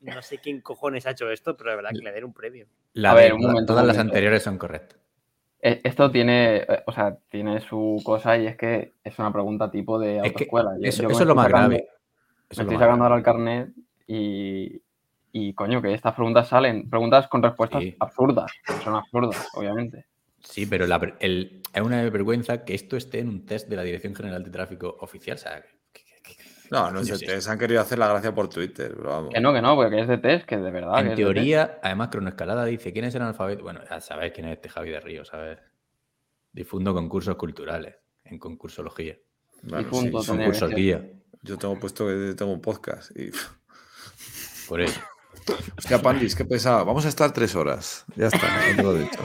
No 0.00 0.20
sé 0.22 0.38
quién 0.38 0.60
cojones 0.60 1.06
ha 1.06 1.10
hecho 1.12 1.30
esto, 1.30 1.56
pero 1.56 1.70
de 1.70 1.76
verdad 1.76 1.90
que 1.92 2.04
le 2.04 2.12
den 2.12 2.24
un 2.24 2.32
premio. 2.32 2.66
La 2.94 3.12
A 3.12 3.14
ver, 3.14 3.28
de- 3.28 3.32
un 3.34 3.40
momento, 3.42 3.66
todas 3.72 3.82
un 3.82 3.88
las 3.88 3.98
anteriores 3.98 4.42
son 4.42 4.58
correctas. 4.58 4.98
Eh, 5.62 5.80
Esto 5.84 6.10
tiene, 6.10 6.56
eh, 6.58 6.82
o 6.86 6.92
sea, 6.92 7.16
tiene 7.28 7.60
su 7.60 8.00
cosa 8.04 8.36
y 8.38 8.46
es 8.46 8.56
que 8.56 8.94
es 9.04 9.18
una 9.18 9.32
pregunta 9.32 9.70
tipo 9.70 9.98
de 9.98 10.16
Es 10.16 10.22
que 10.22 10.28
autoescuela. 10.28 10.70
Yo- 10.78 10.88
eso, 10.88 11.08
es 11.08 11.20
lo 11.26 11.34
más 11.34 11.46
sacando- 11.46 11.68
grave. 11.68 11.76
Me 11.76 11.82
Eso 11.84 11.92
es 12.50 12.58
estoy 12.60 12.76
sacando 12.78 13.04
ahora 13.04 13.16
el 13.16 13.22
carnet 13.22 13.68
y, 14.06 14.82
y 15.32 15.54
coño, 15.54 15.80
que 15.80 15.92
estas 15.94 16.14
preguntas 16.14 16.48
salen, 16.48 16.88
preguntas 16.90 17.28
con 17.28 17.42
respuestas 17.42 17.82
Sí. 17.82 17.94
absurdas, 18.00 18.50
son 18.82 18.94
absurdas, 18.96 19.48
obviamente. 19.54 20.06
Sí, 20.40 20.66
pero 20.66 20.86
la 20.86 20.96
el- 21.20 21.60
es 21.72 21.82
una 21.82 22.02
vergüenza 22.08 22.64
que 22.64 22.74
esto 22.74 22.96
esté 22.96 23.20
en 23.20 23.28
un 23.28 23.44
test 23.46 23.68
de 23.68 23.76
la 23.76 23.82
Dirección 23.82 24.14
General 24.14 24.42
de 24.42 24.50
Tráfico 24.50 24.96
oficial. 25.00 25.36
O 25.36 25.38
sea, 25.40 25.62
No, 26.70 26.90
no 26.90 27.00
es 27.00 27.08
de 27.08 27.16
sí. 27.16 27.26
test, 27.26 27.48
han 27.48 27.58
querido 27.58 27.80
hacer 27.80 27.98
la 27.98 28.06
gracia 28.08 28.34
por 28.34 28.48
Twitter, 28.48 28.92
pero 28.96 29.08
vamos. 29.10 29.34
Que 29.34 29.40
no, 29.40 29.52
que 29.52 29.60
no, 29.60 29.74
porque 29.74 30.00
es 30.00 30.08
de 30.08 30.18
test, 30.18 30.46
que 30.46 30.56
de 30.56 30.70
verdad. 30.70 30.94
que 30.94 31.00
En 31.00 31.06
es 31.06 31.10
de 31.10 31.16
test. 31.16 31.34
teoría, 31.34 31.78
además, 31.82 32.08
Cronoescalada 32.08 32.64
dice: 32.64 32.92
¿Quién 32.92 33.04
es 33.06 33.14
el 33.14 33.22
analfabeto? 33.22 33.62
Bueno, 33.64 33.80
ya 33.88 34.00
sabes 34.00 34.32
quién 34.32 34.46
es 34.46 34.56
este 34.56 34.68
Javi 34.68 34.90
de 34.90 35.00
Río, 35.00 35.24
¿sabes? 35.24 35.58
Difundo 36.52 36.94
concursos 36.94 37.36
culturales 37.36 37.96
en 38.24 38.38
concursología. 38.38 39.16
Bueno, 39.62 39.80
Y 39.80 39.90
punto, 39.90 40.22
sí. 40.22 40.28
Concursología. 40.28 41.04
Yo 41.42 41.58
tengo 41.58 41.78
puesto 41.78 42.06
que 42.06 42.34
tengo 42.36 42.52
un 42.52 42.60
podcast 42.60 43.10
y. 43.18 43.30
Por 44.68 44.80
eso. 44.80 45.00
Hostia, 45.76 46.00
Pandis, 46.02 46.34
qué 46.36 46.44
pesado. 46.44 46.84
Vamos 46.84 47.04
a 47.06 47.08
estar 47.08 47.32
tres 47.32 47.54
horas. 47.56 48.04
Ya 48.14 48.26
está, 48.26 48.40
ya 48.70 48.76
te 48.76 48.82
lo 48.82 48.94
he 48.96 49.00
dicho. 49.00 49.18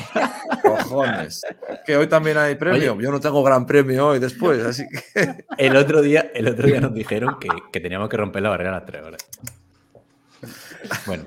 Cojones. 0.63 1.41
Que 1.85 1.97
hoy 1.97 2.07
también 2.07 2.37
hay 2.37 2.55
premio. 2.55 2.99
Yo 2.99 3.11
no 3.11 3.19
tengo 3.19 3.43
gran 3.43 3.65
premio 3.65 4.07
hoy 4.07 4.19
después, 4.19 4.63
así 4.63 4.85
que. 4.87 5.45
El 5.57 5.75
otro 5.75 6.01
día, 6.01 6.31
el 6.33 6.47
otro 6.47 6.67
día 6.67 6.79
nos 6.81 6.93
dijeron 6.93 7.37
que, 7.39 7.49
que 7.71 7.79
teníamos 7.79 8.09
que 8.09 8.17
romper 8.17 8.41
la 8.43 8.49
barrera 8.49 8.69
a 8.71 8.73
las 8.79 8.85
tres 8.85 9.03
horas. 9.03 9.21
Bueno, 11.05 11.25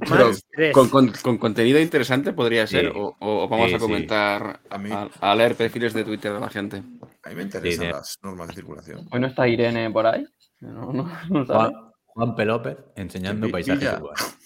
Pero 0.00 0.30
con, 0.72 0.88
con- 0.88 1.12
con 1.22 1.38
contenido 1.38 1.78
interesante 1.80 2.32
podría 2.32 2.66
ser, 2.66 2.86
Sí. 2.86 2.92
o, 2.94 3.14
o 3.20 3.48
vamos 3.48 3.68
Sí, 3.68 3.74
a 3.74 3.78
sí. 3.78 3.82
comentar, 3.82 4.60
A 4.70 4.78
mí- 4.78 4.90
a, 4.92 5.08
a 5.20 5.34
leer 5.34 5.54
perfiles 5.54 5.92
de 5.94 6.04
Twitter 6.04 6.32
de 6.32 6.40
la 6.40 6.48
gente. 6.50 6.82
A 7.22 7.28
mí 7.30 7.34
me 7.36 7.42
interesan 7.42 7.80
Sí, 7.84 7.86
sí. 7.86 7.92
las 7.92 8.18
normas 8.22 8.48
de 8.48 8.54
circulación. 8.54 9.06
Hoy 9.10 9.20
no 9.20 9.26
está 9.28 9.46
Irene 9.48 9.90
por 9.90 10.06
ahí. 10.06 10.26
No, 10.60 10.92
no, 10.92 11.10
no 11.30 11.46
sale. 11.46 11.74
Juan, 12.14 12.36
P. 12.36 12.44
López 12.44 12.76
enseñando 12.94 13.50
paisajes 13.50 13.92
urbanos. 13.92 14.36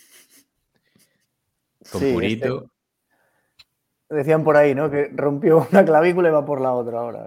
Con 1.93 2.01
Sí, 2.01 2.13
Purito. 2.13 2.71
Decían 4.09 4.43
por 4.43 4.57
ahí, 4.57 4.75
¿no? 4.75 4.91
Que 4.91 5.11
rompió 5.15 5.67
una 5.71 5.85
clavícula 5.85 6.29
y 6.29 6.33
va 6.33 6.45
por 6.45 6.61
la 6.61 6.73
otra 6.73 7.01
ahora. 7.01 7.27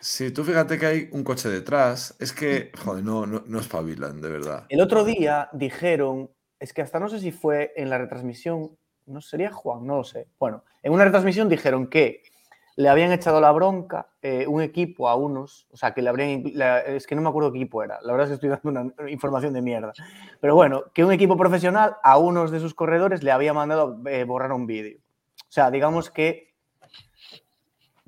Si 0.00 0.30
tú 0.30 0.44
fíjate 0.44 0.78
que 0.78 0.86
hay 0.86 1.08
un 1.12 1.24
coche 1.24 1.48
detrás, 1.48 2.16
es 2.20 2.32
que, 2.32 2.70
joder, 2.84 3.04
no, 3.04 3.26
no, 3.26 3.42
no 3.46 3.60
espabilan, 3.60 4.20
de 4.20 4.28
verdad. 4.28 4.66
El 4.68 4.80
otro 4.80 5.04
día 5.04 5.48
dijeron, 5.52 6.30
es 6.58 6.72
que 6.72 6.82
hasta 6.82 7.00
no 7.00 7.08
sé 7.08 7.18
si 7.18 7.32
fue 7.32 7.72
en 7.76 7.90
la 7.90 7.98
retransmisión, 7.98 8.76
no 9.06 9.20
sería 9.20 9.50
Juan, 9.50 9.84
no 9.84 9.96
lo 9.96 10.04
sé. 10.04 10.28
Bueno, 10.38 10.64
en 10.82 10.92
una 10.92 11.04
retransmisión 11.04 11.48
dijeron 11.48 11.88
que 11.88 12.22
le 12.76 12.88
habían 12.88 13.12
echado 13.12 13.40
la 13.40 13.52
bronca 13.52 14.08
eh, 14.22 14.46
un 14.46 14.62
equipo 14.62 15.08
a 15.08 15.14
unos, 15.14 15.66
o 15.70 15.76
sea, 15.76 15.92
que 15.92 16.02
le 16.02 16.08
habrían, 16.08 16.42
es 16.86 17.06
que 17.06 17.14
no 17.14 17.22
me 17.22 17.28
acuerdo 17.28 17.52
qué 17.52 17.58
equipo 17.58 17.82
era, 17.82 17.98
la 18.02 18.12
verdad 18.12 18.24
es 18.24 18.30
que 18.30 18.46
estoy 18.46 18.60
dando 18.62 18.92
una 18.98 19.10
información 19.10 19.52
de 19.52 19.62
mierda. 19.62 19.92
Pero 20.40 20.54
bueno, 20.54 20.84
que 20.92 21.04
un 21.04 21.12
equipo 21.12 21.36
profesional 21.36 21.96
a 22.02 22.18
unos 22.18 22.50
de 22.50 22.60
sus 22.60 22.74
corredores 22.74 23.22
le 23.22 23.32
había 23.32 23.52
mandado 23.52 23.98
eh, 24.06 24.24
borrar 24.24 24.52
un 24.52 24.66
vídeo. 24.66 24.98
O 24.98 25.54
sea, 25.54 25.70
digamos 25.70 26.10
que 26.10 26.51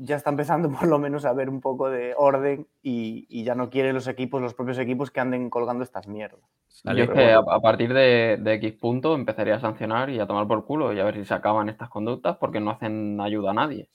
ya 0.05 0.17
está 0.17 0.31
empezando 0.31 0.71
por 0.79 0.87
lo 0.87 0.99
menos 0.99 1.25
a 1.25 1.31
haber 1.31 1.49
un 1.49 1.61
poco 1.61 1.91
de 1.91 2.15
orden 2.17 2.67
y, 2.83 3.27
y 3.29 3.45
ya 3.45 3.55
no 3.55 3.71
quieren 3.71 3.95
los 3.95 4.07
equipos, 4.07 4.41
los 4.41 4.55
propios 4.55 4.79
equipos 4.79 5.11
que 5.11 5.21
anden 5.21 5.51
colgando 5.51 5.83
estas 5.83 6.07
mierdas. 6.07 6.41
Vale, 6.85 6.99
Yo 6.99 7.05
es 7.05 7.11
pero 7.11 7.21
que 7.21 7.33
a, 7.33 7.41
bueno. 7.41 7.53
a 7.53 7.61
partir 7.61 7.93
de, 7.95 8.39
de 8.41 8.55
X 8.55 8.75
punto 8.75 9.15
empezaría 9.15 9.57
a 9.57 9.61
sancionar 9.61 10.11
y 10.11 10.21
a 10.21 10.27
tomar 10.27 10.47
por 10.47 10.65
culo 10.65 10.93
y 10.93 11.01
a 11.01 11.05
ver 11.05 11.15
si 11.15 11.25
se 11.25 11.35
acaban 11.35 11.69
estas 11.69 11.89
conductas 11.89 12.37
porque 12.37 12.61
no 12.61 12.73
hacen 12.73 13.21
ayuda 13.21 13.53
a 13.53 13.55
nadie. 13.55 13.89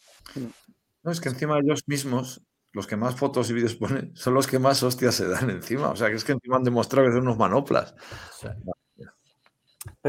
No, 1.03 1.11
es 1.11 1.22
que 1.22 1.30
encima 1.30 1.60
ellos 1.60 1.84
mismos, 1.88 2.41
los 2.72 2.88
que 2.88 2.95
más 2.95 3.15
fotos 3.15 3.49
y 3.49 3.53
vídeos 3.53 3.76
ponen, 3.76 4.15
son 4.15 4.34
los 4.34 4.48
que 4.48 4.60
más 4.60 4.81
hostias 4.84 5.15
se 5.15 5.27
dan 5.27 5.49
encima. 5.49 5.90
O 5.90 5.95
sea, 5.95 6.10
que 6.10 6.15
es 6.15 6.23
que 6.23 6.34
encima 6.34 6.57
han 6.57 6.64
demostrado 6.64 7.07
que 7.07 7.14
son 7.14 7.23
unos 7.23 7.38
manoplas. 7.38 7.94
O 7.94 8.41
sea, 8.41 8.56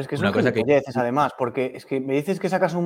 Pero 0.06 0.14
es 0.16 0.20
que 0.20 0.22
Una 0.27 0.28
son 0.28 0.32
cosa 0.40 0.52
que- 0.52 0.60
gilipolleces, 0.60 0.97
además, 0.97 1.32
porque 1.39 1.72
es 1.74 1.85
que 1.86 2.01
me 2.01 2.14
dices 2.14 2.39
que 2.40 2.48
sacas 2.48 2.74
un- 2.74 2.85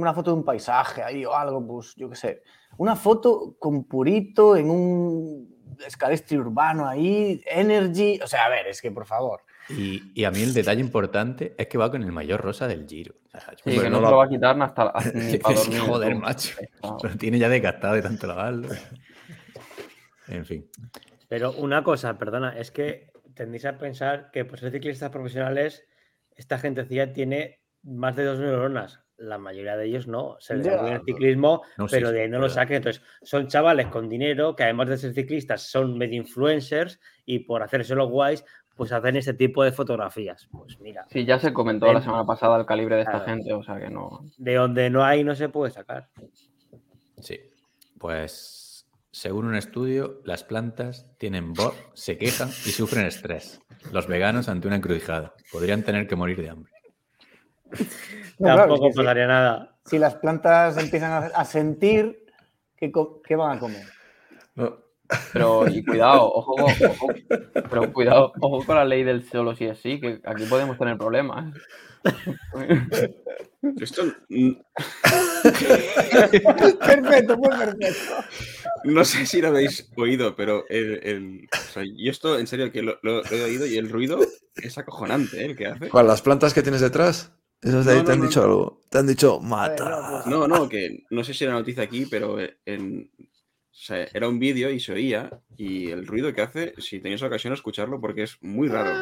una 0.00 0.12
foto 0.14 0.30
de 0.32 0.36
un 0.36 0.44
paisaje 0.44 1.02
ahí 1.02 1.24
o 1.24 1.34
algo, 1.34 1.66
pues 1.66 1.94
yo 1.96 2.08
qué 2.10 2.16
sé. 2.16 2.42
Una 2.78 2.96
foto 2.96 3.56
con 3.58 3.84
purito 3.84 4.56
en 4.56 4.70
un 4.70 5.56
escalestre 5.86 6.38
urbano 6.38 6.86
ahí, 6.88 7.42
energy. 7.46 8.20
O 8.22 8.26
sea, 8.26 8.46
a 8.46 8.48
ver, 8.48 8.66
es 8.66 8.80
que 8.82 8.90
por 8.90 9.06
favor. 9.06 9.40
Y, 9.68 10.12
y 10.14 10.24
a 10.24 10.30
mí 10.30 10.42
el 10.42 10.52
detalle 10.52 10.80
importante 10.80 11.54
es 11.56 11.68
que 11.68 11.78
va 11.78 11.90
con 11.90 12.02
el 12.02 12.10
mayor 12.12 12.40
rosa 12.40 12.66
del 12.66 12.86
Giro. 12.88 13.14
O 13.32 13.38
sea, 13.40 13.54
Sí, 13.62 13.70
Hombre, 13.70 13.84
que 13.84 13.90
no 13.90 14.00
lo 14.00 14.16
va 14.16 14.24
a 14.24 14.28
quitar 14.28 14.60
hasta, 14.60 14.82
hasta 14.88 15.12
ni 15.18 15.38
para 15.38 15.54
es 15.54 15.60
que, 15.62 15.70
dormir. 15.76 15.80
joder, 15.90 16.14
macho. 16.16 16.58
Lo 17.02 17.10
tiene 17.16 17.38
ya 17.38 17.48
desgastado 17.48 17.94
de 17.94 18.02
tanto 18.02 18.26
lavarlo. 18.26 18.68
En 20.28 20.44
fin. 20.44 20.68
Pero 21.28 21.52
una 21.52 21.82
cosa, 21.84 22.18
perdona, 22.18 22.58
es 22.58 22.70
que 22.70 23.10
tendéis 23.34 23.64
a 23.64 23.78
pensar 23.78 24.30
que 24.32 24.44
por 24.44 24.58
ser 24.58 24.72
ciclistas 24.72 25.10
profesionales, 25.10 25.84
esta 26.36 26.58
gentecilla 26.58 27.12
tiene 27.12 27.60
más 27.82 28.16
de 28.16 28.24
dos 28.24 28.38
neuronas. 28.38 29.00
La 29.16 29.36
mayoría 29.36 29.76
de 29.76 29.84
ellos 29.86 30.06
no. 30.06 30.36
Se 30.40 30.56
les 30.56 30.64
da 30.66 30.82
bien 30.82 30.94
el 30.94 31.02
ciclismo, 31.04 31.62
No, 31.76 31.86
pero 31.90 32.08
sí, 32.08 32.14
de 32.14 32.22
ahí 32.22 32.28
no 32.30 32.38
lo 32.38 32.48
saquen. 32.48 32.76
Entonces, 32.78 33.02
son 33.22 33.48
chavales 33.48 33.88
con 33.88 34.08
dinero 34.08 34.56
que 34.56 34.62
además 34.64 34.88
de 34.88 34.96
ser 34.96 35.12
ciclistas 35.12 35.62
son 35.70 35.98
medio 35.98 36.16
influencers 36.16 36.98
y 37.26 37.40
por 37.40 37.62
hacérselo 37.62 38.08
guays, 38.08 38.42
pues 38.74 38.92
hacen 38.92 39.16
este 39.16 39.34
tipo 39.34 39.62
de 39.62 39.72
fotografías. 39.72 40.48
Pues 40.50 40.80
mira, 40.80 41.04
Sí, 41.10 41.26
ya 41.26 41.38
se 41.38 41.52
comentó 41.52 41.92
la 41.92 42.00
semana 42.00 42.24
pasada 42.24 42.56
el 42.58 42.64
calibre 42.64 42.94
de 42.96 43.02
esta 43.02 43.22
Claro. 43.22 43.26
gente, 43.26 43.52
o 43.52 43.62
sea 43.62 43.78
que 43.78 43.90
no. 43.90 44.20
de 44.38 44.54
donde 44.54 44.88
no 44.88 45.04
hay 45.04 45.22
no 45.22 45.34
se 45.34 45.50
puede 45.50 45.70
sacar. 45.70 46.08
Sí. 47.20 47.38
Pues, 47.98 48.59
según 49.12 49.46
un 49.46 49.56
estudio, 49.56 50.20
las 50.24 50.44
plantas 50.44 51.06
tienen 51.18 51.52
voz, 51.52 51.74
se 51.94 52.16
quejan 52.16 52.48
y 52.48 52.70
sufren 52.70 53.06
estrés. 53.06 53.60
Los 53.92 54.06
veganos 54.06 54.48
ante 54.48 54.68
una 54.68 54.76
encrucijada. 54.76 55.34
Podrían 55.50 55.82
tener 55.82 56.06
que 56.06 56.16
morir 56.16 56.40
de 56.40 56.50
hambre. 56.50 56.72
No, 58.38 58.46
claro, 58.46 58.62
Tampoco 58.62 58.86
es 58.86 58.88
que 58.88 58.92
sí. 58.92 58.96
pasaría 58.98 59.26
nada. 59.26 59.76
Si 59.84 59.98
las 59.98 60.14
plantas 60.16 60.76
empiezan 60.76 61.10
a, 61.12 61.26
a 61.26 61.44
sentir, 61.44 62.26
¿qué, 62.76 63.36
van 63.36 63.56
a 63.56 63.60
comer? 63.60 63.86
No, 64.54 64.78
Pero, 65.32 65.66
y 65.68 65.84
cuidado, 65.84 66.32
ojo, 66.32 66.54
ojo, 66.54 67.06
pero 67.70 67.92
cuidado, 67.92 68.32
ojo 68.40 68.64
con 68.64 68.76
la 68.76 68.84
ley 68.84 69.02
del 69.04 69.28
solo 69.28 69.54
si 69.54 69.64
es 69.66 69.78
sí, 69.80 70.00
que 70.00 70.20
aquí 70.24 70.44
podemos 70.44 70.78
tener 70.78 70.96
problemas. 70.98 71.52
Esto 73.80 74.04
perfecto, 76.86 77.36
muy 77.36 77.48
perfecto. 77.50 78.14
no 78.84 79.04
sé 79.04 79.26
si 79.26 79.40
lo 79.40 79.48
habéis 79.48 79.90
oído, 79.96 80.34
pero 80.36 80.64
el, 80.68 81.00
el- 81.02 81.48
o 81.52 81.72
sea, 81.72 81.82
yo 81.84 82.10
esto 82.10 82.38
en 82.38 82.46
serio 82.46 82.72
que 82.72 82.82
lo, 82.82 82.98
lo- 83.02 83.22
lo 83.22 83.30
he 83.36 83.44
oído 83.44 83.66
y 83.66 83.76
el 83.76 83.88
ruido 83.90 84.18
es 84.56 84.78
acojonante, 84.78 85.40
¿eh? 85.42 85.46
El 85.46 85.56
que 85.56 85.66
hace. 85.66 85.88
¿Cuál, 85.88 86.06
¿Las 86.06 86.22
plantas 86.22 86.54
que 86.54 86.62
tienes 86.62 86.80
detrás? 86.80 87.32
Esas 87.62 87.84
de 87.84 87.92
ahí 87.92 87.98
No, 87.98 88.04
te 88.04 88.12
han 88.12 88.20
no, 88.20 88.24
dicho 88.26 88.40
no. 88.40 88.46
algo. 88.46 88.80
Te 88.88 88.98
han 88.98 89.06
dicho, 89.06 89.40
mata. 89.40 89.88
no, 89.90 90.10
pues, 90.10 90.26
No, 90.26 90.48
no, 90.48 90.68
que 90.68 91.04
no 91.10 91.22
sé 91.24 91.34
si 91.34 91.44
era 91.44 91.52
noticia 91.52 91.82
aquí, 91.82 92.06
pero 92.06 92.38
en, 92.64 93.10
o 93.70 93.74
sea, 93.82 94.06
era 94.12 94.28
un 94.28 94.38
vídeo 94.38 94.70
y 94.70 94.80
se 94.80 94.92
oía 94.92 95.30
y 95.56 95.90
el 95.90 96.06
ruido 96.06 96.32
que 96.34 96.42
hace, 96.42 96.74
si 96.78 97.00
tenéis 97.00 97.22
ocasión 97.22 97.52
de 97.52 97.56
escucharlo, 97.56 98.00
porque 98.00 98.24
es 98.24 98.36
muy 98.42 98.68
raro. 98.68 98.90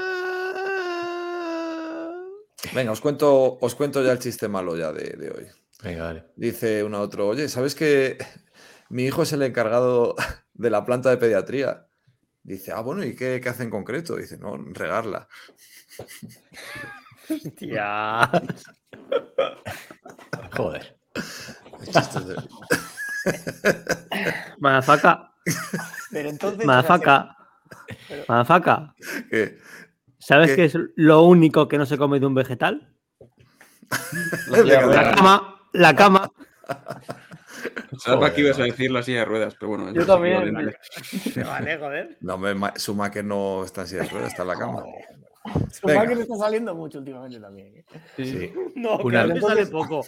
Venga, 2.74 2.92
os 2.92 3.00
cuento, 3.00 3.56
os 3.60 3.74
cuento 3.74 4.02
ya 4.04 4.12
el 4.12 4.18
chiste 4.18 4.48
malo 4.48 4.76
ya 4.76 4.92
de, 4.92 5.10
de 5.16 5.30
hoy. 5.30 5.46
Venga, 5.82 6.04
vale. 6.04 6.24
Dice 6.36 6.82
uno 6.84 6.98
a 6.98 7.02
otro, 7.02 7.28
oye, 7.28 7.48
¿sabes 7.48 7.74
que 7.74 8.18
mi 8.90 9.04
hijo 9.06 9.22
es 9.22 9.32
el 9.32 9.42
encargado 9.42 10.14
de 10.54 10.70
la 10.70 10.84
planta 10.84 11.10
de 11.10 11.16
pediatría? 11.18 11.86
Dice, 12.42 12.72
ah, 12.72 12.80
bueno, 12.80 13.04
¿y 13.04 13.14
qué, 13.14 13.40
qué 13.42 13.48
hace 13.48 13.62
en 13.62 13.70
concreto? 13.70 14.16
Dice, 14.16 14.38
no, 14.38 14.56
regarla. 14.56 15.28
Tía. 17.56 18.30
Joder. 20.56 20.96
Chistes 21.84 22.26
de- 22.26 22.36
Madafaca, 24.58 25.32
Pero 26.10 26.28
entonces. 26.28 26.58
Pero- 26.58 26.66
madafaca. 28.28 28.94
que- 29.30 29.58
¿Sabes 30.18 30.50
¿Qué? 30.50 30.56
qué 30.56 30.64
es 30.64 30.74
lo 30.96 31.22
único 31.22 31.68
que 31.68 31.78
no 31.78 31.86
se 31.86 31.96
come 31.96 32.18
de 32.20 32.26
un 32.26 32.34
vegetal? 32.34 32.92
La 34.50 35.14
cama, 35.14 35.60
la 35.72 35.96
cama. 35.96 36.30
Sabes 37.98 38.32
que 38.32 38.40
ibas 38.42 38.58
a 38.58 38.64
decir 38.64 38.90
la 38.90 39.02
silla 39.02 39.20
de 39.20 39.24
ruedas, 39.24 39.54
pero 39.58 39.70
bueno. 39.70 39.92
Yo 39.92 40.04
también. 40.06 40.42
equivalente. 40.42 41.42
Vale, 41.44 41.78
joder. 41.78 42.18
No, 42.20 42.34
hombre, 42.34 42.54
Ma- 42.54 42.74
Schumacher 42.76 43.24
no 43.24 43.64
está 43.64 43.80
en 43.82 43.86
silla 43.88 44.02
de 44.02 44.08
ruedas, 44.10 44.28
está 44.30 44.42
en 44.42 44.48
la 44.48 44.56
cama. 44.56 44.82
Su 45.72 45.86
Venga. 45.86 46.00
máquina 46.02 46.20
está 46.20 46.36
saliendo 46.36 46.74
mucho 46.74 46.98
últimamente 46.98 47.40
también. 47.40 47.74
¿eh? 47.78 47.84
Sí. 48.16 48.52
No, 48.76 48.98
Una- 48.98 49.26
que 49.26 49.34
me 49.34 49.40
sale 49.40 49.66
poco. 49.66 50.04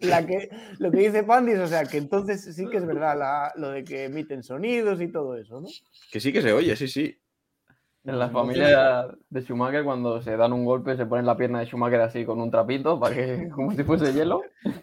La 0.00 0.24
que, 0.26 0.48
lo 0.78 0.90
que 0.90 0.98
dice 0.98 1.22
Pandis, 1.24 1.58
o 1.58 1.66
sea, 1.66 1.84
que 1.84 1.98
entonces 1.98 2.42
sí 2.54 2.66
que 2.70 2.78
es 2.78 2.86
verdad 2.86 3.18
la- 3.18 3.52
lo 3.56 3.70
de 3.70 3.84
que 3.84 4.04
emiten 4.04 4.42
sonidos 4.42 5.00
y 5.00 5.08
todo 5.08 5.36
eso, 5.36 5.60
¿no? 5.60 5.68
Que 6.10 6.20
sí 6.20 6.32
que 6.32 6.40
se 6.42 6.52
oye, 6.52 6.74
sí, 6.76 6.88
sí. 6.88 7.16
En 8.02 8.18
la 8.18 8.30
familia 8.30 9.08
de 9.28 9.42
Schumacher, 9.42 9.84
cuando 9.84 10.22
se 10.22 10.34
dan 10.34 10.54
un 10.54 10.64
golpe, 10.64 10.96
se 10.96 11.04
ponen 11.04 11.26
la 11.26 11.36
pierna 11.36 11.60
de 11.60 11.66
Schumacher 11.66 12.00
así 12.00 12.24
con 12.24 12.40
un 12.40 12.50
trapito, 12.50 12.98
para 12.98 13.14
que, 13.14 13.48
como 13.54 13.72
si 13.72 13.84
fuese 13.84 14.12
hielo. 14.14 14.42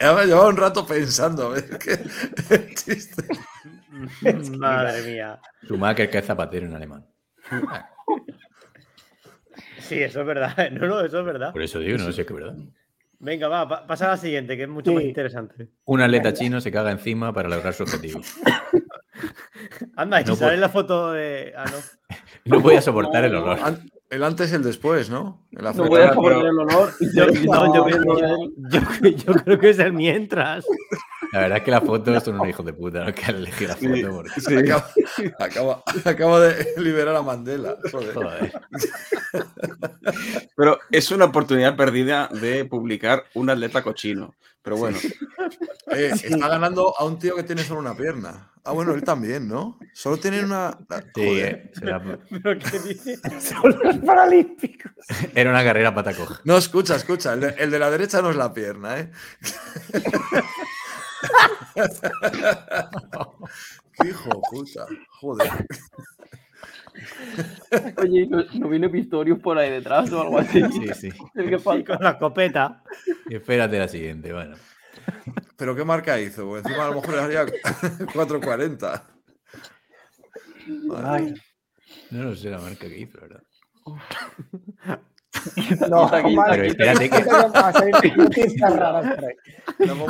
Además, 0.00 0.26
llevaba 0.26 0.48
un 0.48 0.56
rato 0.56 0.86
pensando 0.86 1.52
qué. 1.54 1.98
Madre 4.58 5.02
mía. 5.02 5.40
Schumacher 5.64 6.10
que 6.10 6.18
es 6.18 6.24
zapatero 6.26 6.66
en 6.66 6.74
alemán. 6.74 7.06
Sí, 9.88 10.02
eso 10.02 10.20
es 10.20 10.26
verdad. 10.26 10.54
No, 10.72 10.86
no, 10.86 11.00
eso 11.00 11.20
es 11.20 11.24
verdad. 11.26 11.52
Por 11.52 11.62
eso 11.62 11.78
digo, 11.78 11.98
no 11.98 12.12
sé 12.12 12.24
qué 12.26 12.32
es 12.32 12.38
verdad. 12.40 12.54
Venga, 13.18 13.48
va, 13.48 13.66
pa- 13.68 13.86
pasa 13.86 14.06
a 14.06 14.08
la 14.10 14.16
siguiente, 14.18 14.56
que 14.56 14.64
es 14.64 14.68
mucho 14.68 14.92
más 14.92 15.02
interesante. 15.02 15.68
Un 15.86 16.00
atleta 16.02 16.32
chino 16.34 16.60
se 16.60 16.70
caga 16.70 16.90
encima 16.90 17.32
para 17.32 17.48
lograr 17.48 17.72
su 17.72 17.84
objetivo. 17.84 18.20
Anda, 19.96 20.20
y 20.20 20.24
No 20.24 20.36
sale 20.36 20.56
la 20.58 20.68
foto 20.68 21.12
de. 21.12 21.52
Ah, 21.56 21.64
no. 21.70 22.16
No 22.44 22.60
voy 22.60 22.76
a 22.76 22.82
soportar 22.82 23.24
el 23.24 23.34
olor. 23.34 23.58
El 24.08 24.22
antes 24.22 24.52
y 24.52 24.54
el 24.54 24.62
después, 24.62 25.10
¿no? 25.10 25.48
El 25.50 25.64
No 25.64 25.72
voy 25.86 26.00
a 26.02 26.12
soportar 26.12 26.46
el 26.46 26.58
olor. 26.58 26.92
Yo, 27.12 27.26
no, 27.26 27.74
yo, 27.74 27.84
viendo 27.84 28.18
yo- 28.20 28.26
él. 28.26 28.52
yo- 28.70 29.10
yo 29.10 29.32
creo 29.42 29.58
que 29.58 29.70
es 29.70 29.78
el 29.80 29.92
mientras. 29.92 30.64
La 31.32 31.40
verdad 31.40 31.58
es 31.58 31.64
que 31.64 31.70
las 31.70 31.84
fotos 31.84 32.22
son 32.24 32.40
un 32.40 32.48
hijo 32.48 32.62
de 32.62 32.72
puta, 32.72 33.04
no 33.04 33.14
que 33.14 33.24
han 33.24 33.36
elegido 33.36 33.68
la 33.68 33.76
foto. 33.76 34.22
porque- 34.44 34.56
Acaba, 34.58 34.86
acaba- 35.38 35.82
acaba 36.04 36.40
de 36.40 36.66
liberar 36.78 37.16
a 37.16 37.22
Mandela. 37.22 37.76
Joder. 37.90 38.14
Joder. 38.14 38.52
Pero 40.56 40.78
es 40.90 41.10
una 41.10 41.26
oportunidad 41.26 41.76
perdida 41.76 42.28
de 42.28 42.64
publicar 42.64 43.24
un 43.34 43.50
atleta 43.50 43.82
cochino. 43.82 44.34
Pero 44.62 44.76
bueno, 44.76 44.98
Eh, 45.92 46.10
Está 46.12 46.48
ganando 46.48 46.92
a 46.98 47.04
un 47.04 47.16
tío 47.20 47.36
que 47.36 47.44
tiene 47.44 47.62
solo 47.62 47.78
una 47.78 47.96
pierna. 47.96 48.50
Ah, 48.64 48.72
bueno, 48.72 48.92
él 48.92 49.04
también, 49.04 49.46
¿no? 49.46 49.78
Solo 49.92 50.16
tiene 50.16 50.42
una. 50.44 50.76
Sí, 51.14 51.20
eh, 51.22 51.70
será- 51.72 52.00
¿Pero 52.42 52.58
qué 52.58 52.78
dice? 52.80 53.16
Son 53.40 53.78
los 53.84 53.96
paralímpicos. 53.98 54.90
Era 55.36 55.50
una 55.50 55.62
carrera 55.62 55.94
pata 55.94 56.12
coja. 56.12 56.40
No, 56.42 56.56
escucha, 56.58 56.96
escucha. 56.96 57.34
El 57.34 57.40
de, 57.40 57.54
el 57.58 57.70
de 57.70 57.78
la 57.78 57.88
derecha 57.92 58.20
no 58.20 58.30
es 58.30 58.36
la 58.36 58.52
pierna, 58.52 58.98
¿eh? 58.98 59.12
Qué 63.92 64.08
hijo 64.08 64.42
puta. 64.50 64.86
Joder. 65.20 65.50
Oye, 67.98 68.20
¿y 68.22 68.26
¿no, 68.26 68.42
no 68.54 68.68
viene 68.68 68.88
Pistorius 68.88 69.38
por 69.40 69.58
ahí 69.58 69.70
detrás 69.70 70.10
o 70.12 70.22
algo 70.22 70.38
así? 70.38 70.62
Sí, 70.72 70.88
sí. 70.94 71.12
El 71.34 71.50
que 71.50 71.58
falta. 71.58 71.94
con 71.96 72.04
la 72.04 72.10
escopeta. 72.12 72.82
Y 73.28 73.36
espérate 73.36 73.78
la 73.78 73.88
siguiente, 73.88 74.32
bueno. 74.32 74.56
¿Pero 75.56 75.76
qué 75.76 75.84
marca 75.84 76.20
hizo? 76.20 76.46
Porque 76.46 76.68
encima 76.68 76.86
a 76.86 76.88
lo 76.90 76.96
mejor 76.96 77.14
le 77.14 77.20
haría 77.20 77.46
4.40. 77.46 79.02
Ay, 81.04 81.34
No 82.10 82.24
lo 82.24 82.34
sé 82.36 82.50
la 82.50 82.58
marca 82.58 82.88
que 82.88 82.98
hizo, 82.98 83.20
¿verdad? 83.20 83.42
no, 85.90 86.08
vale. 86.08 86.34
Pero 86.50 86.64
espérate 86.64 87.10
que-. 87.10 87.24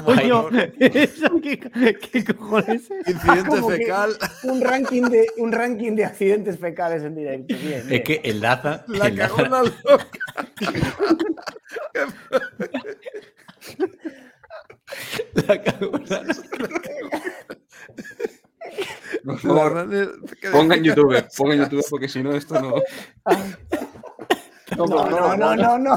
Coño, 0.05 0.49
¿eso 0.79 1.41
qué, 1.43 1.59
qué 2.13 2.25
cojones 2.35 2.91
es? 2.91 3.09
Incidente 3.15 3.51
que- 3.57 3.77
fecal. 3.79 4.17
Un 4.45 4.61
ranking, 4.61 5.03
de, 5.03 5.27
un 5.39 5.53
ranking 5.53 5.93
de 5.97 6.05
accidentes 6.05 6.59
fecales 6.59 7.03
en 7.03 7.15
directo. 7.17 7.55
Bien, 7.61 7.81
Es 7.81 7.87
bien. 7.87 8.03
que 8.05 8.21
enlaza. 8.25 8.85
La 8.89 9.09
enlaza- 9.09 9.37
cagó 9.37 9.49
una 9.49 9.63
loca. 9.63 10.19
la 15.35 15.63
cagó 15.63 15.91
una- 15.91 16.23
por 19.25 19.39
favor, 19.41 19.89
ponga 20.53 20.77
en 20.77 20.85
YouTube, 20.85 21.25
ponga 21.37 21.55
en 21.55 21.61
YouTube 21.63 21.85
porque 21.91 22.09
si 22.09 22.23
no, 22.23 22.33
esto 22.37 22.61
no. 22.61 22.75
No, 24.77 24.85
no, 24.87 25.09
no, 25.11 25.37
no, 25.37 25.57
no, 25.57 25.79
no. 25.79 25.97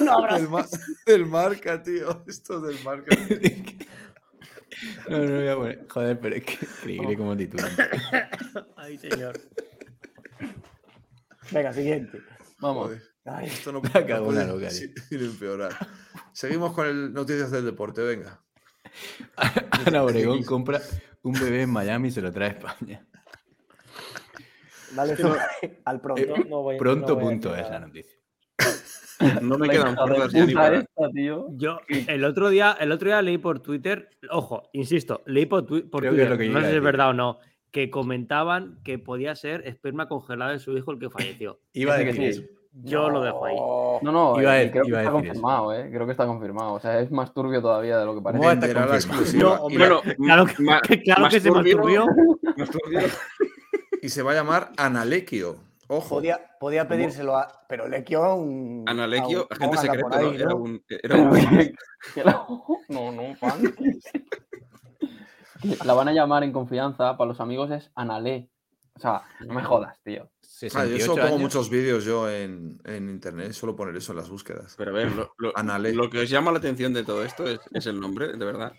No 0.00 0.34
Del, 0.34 0.48
ma- 0.48 0.66
del 1.04 1.26
marca, 1.26 1.82
tío. 1.82 2.24
Esto 2.26 2.60
del 2.60 2.82
marca. 2.84 3.14
No, 5.08 5.18
no 5.18 5.34
voy 5.36 5.48
a 5.48 5.56
poner. 5.56 5.86
Joder, 5.88 6.20
pero 6.20 6.36
es 6.36 6.44
que 6.44 6.52
increíble 6.64 7.16
como 7.16 7.36
titular. 7.36 7.70
Ay, 8.76 8.98
señor. 8.98 9.38
Venga, 11.50 11.72
siguiente. 11.72 12.18
Vamos. 12.58 12.92
Ay, 13.24 13.46
esto 13.48 13.72
no, 13.72 13.82
puede 13.82 14.20
una 14.20 14.44
loca, 14.44 14.70
sin- 14.70 14.94
sin 15.08 15.20
empeorar. 15.24 15.72
Seguimos 16.32 16.72
con 16.72 16.86
el 16.86 17.12
noticias 17.12 17.50
del 17.50 17.64
deporte, 17.64 18.02
venga. 18.02 18.40
Ana 19.86 20.04
Obregón 20.04 20.42
compra 20.44 20.80
un 21.22 21.32
bebé 21.34 21.62
en 21.62 21.70
Miami 21.70 22.08
y 22.08 22.10
se 22.12 22.22
lo 22.22 22.32
trae 22.32 22.50
a 22.50 22.52
España. 22.52 23.06
Dale 24.94 25.16
zoom 25.16 25.34
al 25.84 26.00
pronto. 26.00 26.22
No, 26.36 26.44
no 26.48 26.62
voy- 26.62 26.76
Pronto 26.78 27.08
no 27.08 27.14
voy 27.16 27.24
a 27.24 27.28
punto 27.28 27.56
es 27.56 27.70
la 27.70 27.78
noticia. 27.80 28.16
No 29.40 29.56
me 29.56 29.68
quedan 29.70 29.96
tío. 31.14 31.46
Yo 31.52 31.78
el 31.88 32.24
otro 32.24 32.50
día, 32.50 32.76
el 32.78 32.92
otro 32.92 33.08
día 33.08 33.22
leí 33.22 33.38
por 33.38 33.60
Twitter, 33.60 34.10
ojo, 34.30 34.68
insisto, 34.74 35.22
leí 35.26 35.46
por, 35.46 35.64
twi- 35.66 35.88
por 35.88 36.04
Twitter, 36.06 36.30
no 36.50 36.60
sé 36.60 36.70
si 36.70 36.76
es 36.76 36.82
verdad 36.82 37.08
o 37.10 37.12
no, 37.14 37.38
que 37.70 37.90
comentaban 37.90 38.78
que 38.84 38.98
podía 38.98 39.34
ser 39.34 39.66
esperma 39.66 40.06
congelado 40.08 40.50
de 40.52 40.58
su 40.58 40.76
hijo 40.76 40.90
el 40.92 40.98
que 40.98 41.08
falleció. 41.10 41.60
Iba 41.72 41.94
a 41.94 41.98
decir 41.98 42.22
eso. 42.24 42.42
Yo 42.82 43.08
lo 43.08 43.22
dejo 43.22 43.46
ahí. 43.46 43.56
No. 43.56 43.98
No, 44.02 44.12
no, 44.34 44.40
Iba 44.42 44.50
a 44.52 44.62
eh, 44.62 44.70
creo 44.70 44.82
que 44.82 44.88
iba 44.90 44.98
está 44.98 45.08
eso. 45.08 45.12
confirmado, 45.16 45.72
¿eh? 45.72 45.88
Creo 45.90 46.04
que 46.04 46.12
está 46.12 46.26
confirmado. 46.26 46.74
O 46.74 46.78
sea, 46.80 47.00
es 47.00 47.10
más 47.10 47.32
turbio 47.32 47.62
todavía 47.62 47.96
de 47.98 48.04
lo 48.04 48.14
que 48.14 48.20
parece. 48.20 48.44
No, 49.38 49.54
hombre, 49.54 49.88
va- 49.88 50.02
claro 50.02 50.44
que, 50.44 50.62
ma- 50.62 50.80
que- 50.82 51.02
claro 51.02 51.22
más 51.22 51.32
que 51.32 51.40
se 51.40 51.48
turbio. 51.48 51.76
masturbió. 51.78 52.06
más 52.58 52.70
turbio. 52.70 53.00
Y 54.06 54.08
se 54.08 54.22
va 54.22 54.30
a 54.30 54.34
llamar 54.34 54.70
Analequio. 54.76 55.56
Ojo. 55.88 56.08
Podía, 56.10 56.40
podía 56.60 56.86
pedírselo 56.86 57.36
a. 57.36 57.64
Pero 57.68 57.88
Lequio 57.88 58.36
un. 58.36 58.84
Analequio, 58.86 59.40
a 59.40 59.42
un- 59.42 59.48
a 59.50 59.54
agente 59.56 59.76
secreto, 59.78 60.08
ahí, 60.12 60.24
¿no? 60.26 60.32
Era 60.34 60.48
¿no? 60.48 60.56
un. 60.56 60.84
Era 60.88 61.16
un 61.16 61.74
no, 62.88 63.10
no, 63.12 63.34
fan. 63.34 63.62
La 65.84 65.94
van 65.94 66.06
a 66.06 66.12
llamar 66.12 66.44
en 66.44 66.52
confianza, 66.52 67.16
para 67.16 67.26
los 67.28 67.40
amigos 67.40 67.72
es 67.72 67.90
Analé. 67.96 68.48
O 68.94 69.00
sea, 69.00 69.22
no 69.44 69.54
me 69.54 69.64
jodas, 69.64 69.98
tío. 70.04 70.22
Ah, 70.22 70.86
yo 70.86 70.98
68 70.98 71.04
solo 71.06 71.22
pongo 71.24 71.38
muchos 71.38 71.68
vídeos 71.68 72.04
yo 72.04 72.30
en, 72.30 72.78
en 72.84 73.08
internet, 73.10 73.52
suelo 73.54 73.74
poner 73.74 73.96
eso 73.96 74.12
en 74.12 74.18
las 74.18 74.28
búsquedas. 74.28 74.74
Pero 74.78 74.92
a 74.92 74.94
ver, 74.94 75.10
lo, 75.10 75.32
lo- 75.38 75.52
Anale. 75.58 75.92
lo 75.92 76.08
que 76.08 76.20
os 76.20 76.30
llama 76.30 76.52
la 76.52 76.58
atención 76.58 76.92
de 76.94 77.02
todo 77.02 77.24
esto 77.24 77.44
es, 77.48 77.58
es 77.72 77.86
el 77.86 77.98
nombre, 78.00 78.28
de 78.36 78.44
verdad. 78.44 78.72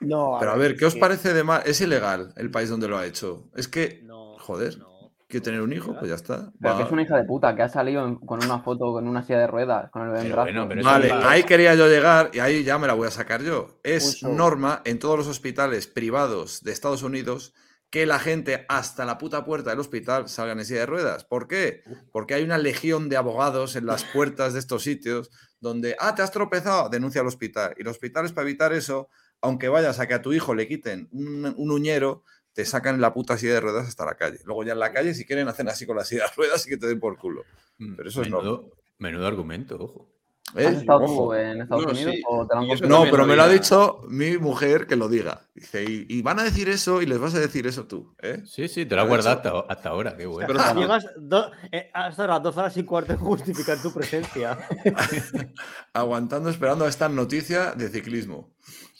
No, 0.00 0.36
Pero 0.38 0.52
a 0.52 0.56
ver, 0.56 0.76
¿qué 0.76 0.84
os 0.86 0.94
parece 0.94 1.34
de 1.34 1.42
mal? 1.42 1.62
Es 1.66 1.80
ilegal 1.80 2.32
el 2.36 2.52
país 2.52 2.70
donde 2.70 2.86
lo 2.86 2.96
ha 2.98 3.04
hecho. 3.06 3.50
Es 3.56 3.66
que, 3.66 4.00
joder, 4.48 4.78
no. 4.78 5.12
quiere 5.28 5.44
tener 5.44 5.60
un 5.60 5.72
hijo, 5.74 5.94
pues 5.98 6.08
ya 6.08 6.14
está. 6.14 6.50
Pero 6.58 6.72
Va. 6.72 6.78
que 6.78 6.84
es 6.86 6.90
una 6.90 7.02
hija 7.02 7.16
de 7.18 7.24
puta 7.24 7.54
que 7.54 7.60
ha 7.62 7.68
salido 7.68 8.06
en- 8.08 8.16
con 8.16 8.42
una 8.42 8.60
foto 8.60 8.92
con 8.94 9.06
una 9.06 9.22
silla 9.22 9.40
de 9.40 9.46
ruedas, 9.46 9.90
con 9.90 10.02
el 10.02 10.08
bebé 10.08 10.20
en 10.20 10.24
Pero 10.24 10.36
brazos. 10.36 10.52
bueno, 10.54 10.68
pero 10.70 10.82
Vale, 10.84 11.08
va- 11.10 11.30
ahí 11.30 11.42
quería 11.44 11.74
yo 11.74 11.86
llegar 11.86 12.30
y 12.32 12.38
ahí 12.38 12.64
ya 12.64 12.78
me 12.78 12.86
la 12.86 12.94
voy 12.94 13.08
a 13.08 13.10
sacar 13.10 13.42
yo. 13.42 13.78
Es 13.84 14.22
norma 14.22 14.80
en 14.86 14.98
todos 14.98 15.18
los 15.18 15.26
hospitales 15.28 15.86
privados 15.86 16.62
de 16.62 16.72
Estados 16.72 17.02
Unidos 17.02 17.52
que 17.90 18.06
la 18.06 18.18
gente 18.18 18.64
hasta 18.70 19.04
la 19.04 19.18
puta 19.18 19.44
puerta 19.44 19.68
del 19.70 19.80
hospital 19.80 20.28
salgan 20.30 20.58
en 20.60 20.64
silla 20.64 20.80
de 20.80 20.86
ruedas. 20.86 21.24
¿Por 21.24 21.46
qué? 21.46 21.82
Porque 22.10 22.32
hay 22.34 22.42
una 22.44 22.56
legión 22.58 23.10
de 23.10 23.16
abogados 23.18 23.76
en 23.76 23.84
las 23.86 24.04
puertas 24.04 24.54
de 24.54 24.58
estos 24.60 24.82
sitios 24.82 25.30
donde, 25.60 25.94
ah, 25.98 26.14
te 26.14 26.22
has 26.22 26.30
tropezado, 26.30 26.88
denuncia 26.88 27.20
al 27.20 27.26
hospital. 27.26 27.74
Y 27.78 27.82
los 27.82 27.92
hospitales 27.92 28.32
para 28.32 28.46
evitar 28.48 28.72
eso, 28.72 29.08
aunque 29.42 29.68
vayas 29.68 30.00
a 30.00 30.06
que 30.06 30.14
a 30.14 30.22
tu 30.22 30.32
hijo 30.32 30.54
le 30.54 30.66
quiten 30.68 31.08
un, 31.12 31.54
un 31.56 31.70
uñero, 31.70 32.24
te 32.58 32.64
sacan 32.64 33.00
la 33.00 33.14
puta 33.14 33.38
silla 33.38 33.54
de 33.54 33.60
ruedas 33.60 33.86
hasta 33.86 34.04
la 34.04 34.16
calle. 34.16 34.40
Luego 34.44 34.64
ya 34.64 34.72
en 34.72 34.80
la 34.80 34.92
calle, 34.92 35.14
si 35.14 35.24
quieren, 35.24 35.46
hacen 35.46 35.68
así 35.68 35.86
con 35.86 35.96
la 35.96 36.04
silla 36.04 36.24
de 36.24 36.30
ruedas 36.36 36.66
y 36.66 36.70
que 36.70 36.76
te 36.76 36.88
den 36.88 36.98
por 36.98 37.16
culo. 37.16 37.44
Mm, 37.78 37.94
Pero 37.94 38.08
eso 38.08 38.20
es 38.20 38.28
menudo, 38.28 38.72
menudo 38.98 39.28
argumento, 39.28 39.76
ojo. 39.76 40.08
¿Eh? 40.56 40.66
¿Has 40.66 40.74
estado 40.78 41.04
Ojo. 41.04 41.28
tú 41.28 41.34
en 41.34 41.60
Estados 41.60 41.84
No, 41.84 41.90
Unidos 41.92 42.14
sí. 42.16 42.22
o 42.26 42.46
te 42.48 42.54
lo 42.56 42.60
han? 42.62 42.88
No, 42.88 43.04
pero 43.12 43.26
me 43.26 43.36
lo 43.36 43.42
ha 43.44 43.48
dicho 43.48 44.00
mi 44.08 44.38
mujer 44.38 44.88
que 44.88 44.96
lo 44.96 45.08
diga. 45.08 45.42
Dice, 45.54 45.84
y, 45.84 46.06
y 46.08 46.22
van 46.22 46.40
a 46.40 46.42
decir 46.42 46.68
eso 46.68 47.00
y 47.00 47.06
les 47.06 47.20
vas 47.20 47.34
a 47.36 47.38
decir 47.38 47.64
eso 47.68 47.86
tú. 47.86 48.12
¿eh? 48.20 48.42
Sí, 48.44 48.66
sí, 48.66 48.84
te 48.86 48.96
lo 48.96 49.02
has 49.02 49.08
guardado 49.08 49.36
hasta, 49.36 49.72
hasta 49.72 49.88
ahora, 49.90 50.16
qué 50.16 50.26
bueno. 50.26 50.48
Pero 50.48 50.58
no, 50.74 50.80
Llevas 50.80 51.06
do- 51.16 51.52
eh, 51.70 51.90
hasta 51.94 52.26
las 52.26 52.42
dos 52.42 52.56
horas 52.56 52.76
y 52.76 52.82
cuarto 52.82 53.16
justificar 53.18 53.80
tu 53.80 53.92
presencia. 53.94 54.58
Aguantando, 55.92 56.50
esperando 56.50 56.84
a 56.84 56.88
esta 56.88 57.08
noticia 57.08 57.72
de 57.72 57.88
ciclismo. 57.88 58.50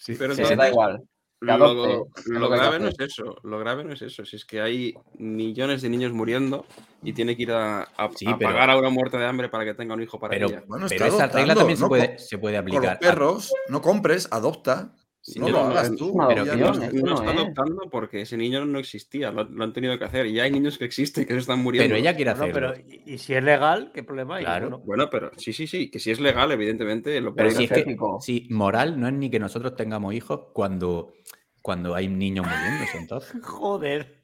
Pero 0.07 0.35
Sí, 0.35 0.43
entonces, 0.43 0.57
da 0.57 0.69
igual. 0.69 1.03
Lo, 1.41 2.09
lo 2.27 2.49
grave 2.49 2.81
no 2.81 2.89
es 2.89 2.99
eso, 2.99 3.37
lo 3.45 3.59
grave 3.61 3.85
no 3.85 3.93
es 3.93 4.03
eso, 4.03 4.25
si 4.25 4.35
es 4.37 4.45
que 4.45 4.61
hay 4.61 4.95
millones 5.19 5.83
de 5.83 5.89
niños 5.89 6.13
muriendo 6.13 6.67
y 7.03 7.13
tiene 7.13 7.37
que 7.37 7.43
ir 7.45 7.53
a, 7.53 7.83
a- 7.83 8.11
Sí, 8.15 8.27
a 8.27 8.37
pero- 8.37 8.51
pagar 8.51 8.71
a 8.71 8.77
una 8.77 8.91
muerta 8.91 9.19
de 9.19 9.27
hambre 9.27 9.49
para 9.49 9.65
que 9.65 9.75
tenga 9.75 9.95
un 9.95 10.03
hijo 10.03 10.19
para 10.19 10.33
Pero, 10.33 10.49
ella. 10.49 10.65
Bueno, 10.67 10.87
pero 10.89 11.07
esa 11.07 11.29
regla 11.29 11.55
también 11.55 11.79
se 11.79 11.87
puede, 11.87 12.19
se 12.19 12.39
puede 12.39 12.57
Con 12.57 12.67
los 12.67 12.77
aplicar. 12.77 12.99
perros, 12.99 13.53
no 13.69 13.81
compres, 13.81 14.27
adopta. 14.33 14.93
Sí, 15.33 15.41
no 15.41 15.49
lo 15.51 15.59
hagas 15.61 15.95
tú. 15.95 16.17
pero 16.29 16.45
ya 16.45 16.53
que 16.53 16.59
No, 16.59 16.73
está 17.19 17.31
es. 17.33 17.37
adoptando 17.39 17.89
porque 17.91 18.23
ese 18.23 18.37
niño 18.37 18.65
no 18.65 18.79
existía, 18.79 19.31
lo, 19.31 19.45
lo 19.45 19.65
han 19.65 19.73
tenido 19.73 19.99
que 19.99 20.05
hacer. 20.05 20.27
Y 20.27 20.41
hay 20.41 20.51
niños 20.51 20.79
que 20.79 20.85
existen 20.87 21.27
que 21.27 21.35
se 21.35 21.41
están 21.41 21.61
muriendo. 21.63 21.87
pero 21.89 21.97
ella 21.99 22.17
quiere 22.17 22.31
No, 22.31 22.37
hacerlo. 22.43 22.73
pero 22.75 22.75
y, 22.89 23.15
y 23.15 23.19
si 23.19 23.35
es 23.35 23.43
legal, 23.45 23.91
¿qué 23.95 24.03
problema 24.03 24.37
hay? 24.37 24.45
Claro. 24.45 24.69
Bueno, 24.71 24.85
Bueno, 24.85 25.09
pero 25.11 25.31
sí, 25.37 25.53
sí, 25.53 25.67
sí, 25.67 25.91
que 25.91 25.99
si 25.99 26.11
es 26.11 26.21
legal, 26.21 26.51
evidentemente 26.53 27.21
lo 27.21 27.35
Pero 27.35 27.49
puede 27.49 27.59
si 27.59 27.65
es 27.65 27.71
hacer. 27.73 27.85
que 27.85 27.91
ético. 27.91 28.21
si 28.21 28.47
moral 28.51 28.99
no 28.99 29.07
es 29.09 29.15
ni 29.15 29.31
que 29.31 29.39
nosotros 29.39 29.77
tengamos 29.77 30.15
hijos 30.15 30.41
cuando, 30.55 31.13
cuando 31.63 31.95
hay 31.95 32.09
niños 32.09 32.47
muriéndose, 32.47 32.99
entonces. 32.99 33.33
joder. 33.43 34.19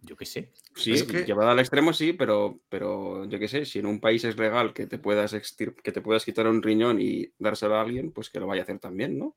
Yo 0.00 0.16
qué 0.16 0.24
sé. 0.26 0.52
Sí, 0.76 0.92
Es 0.92 1.02
que- 1.02 1.24
llevado 1.24 1.50
al 1.50 1.58
extremo 1.58 1.92
sí, 1.92 2.12
pero, 2.12 2.60
pero 2.68 3.24
yo 3.24 3.38
qué 3.40 3.48
sé, 3.48 3.64
si 3.64 3.80
en 3.80 3.86
un 3.86 3.98
país 3.98 4.22
es 4.24 4.38
legal 4.38 4.72
que 4.72 4.86
te 4.86 4.96
puedas 4.98 5.32
extir- 5.34 5.74
que 5.82 5.90
te 5.90 6.00
puedas 6.00 6.24
quitar 6.24 6.46
un 6.46 6.62
riñón 6.62 7.00
y 7.00 7.32
dárselo 7.40 7.74
a 7.74 7.80
alguien, 7.80 8.12
pues 8.12 8.30
que 8.30 8.38
lo 8.38 8.46
vaya 8.46 8.62
a 8.62 8.64
hacer 8.64 8.78
también, 8.78 9.18
¿no? 9.18 9.34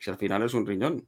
Si 0.00 0.10
al 0.10 0.16
final 0.16 0.42
es 0.42 0.54
un 0.54 0.66
riñón. 0.66 1.06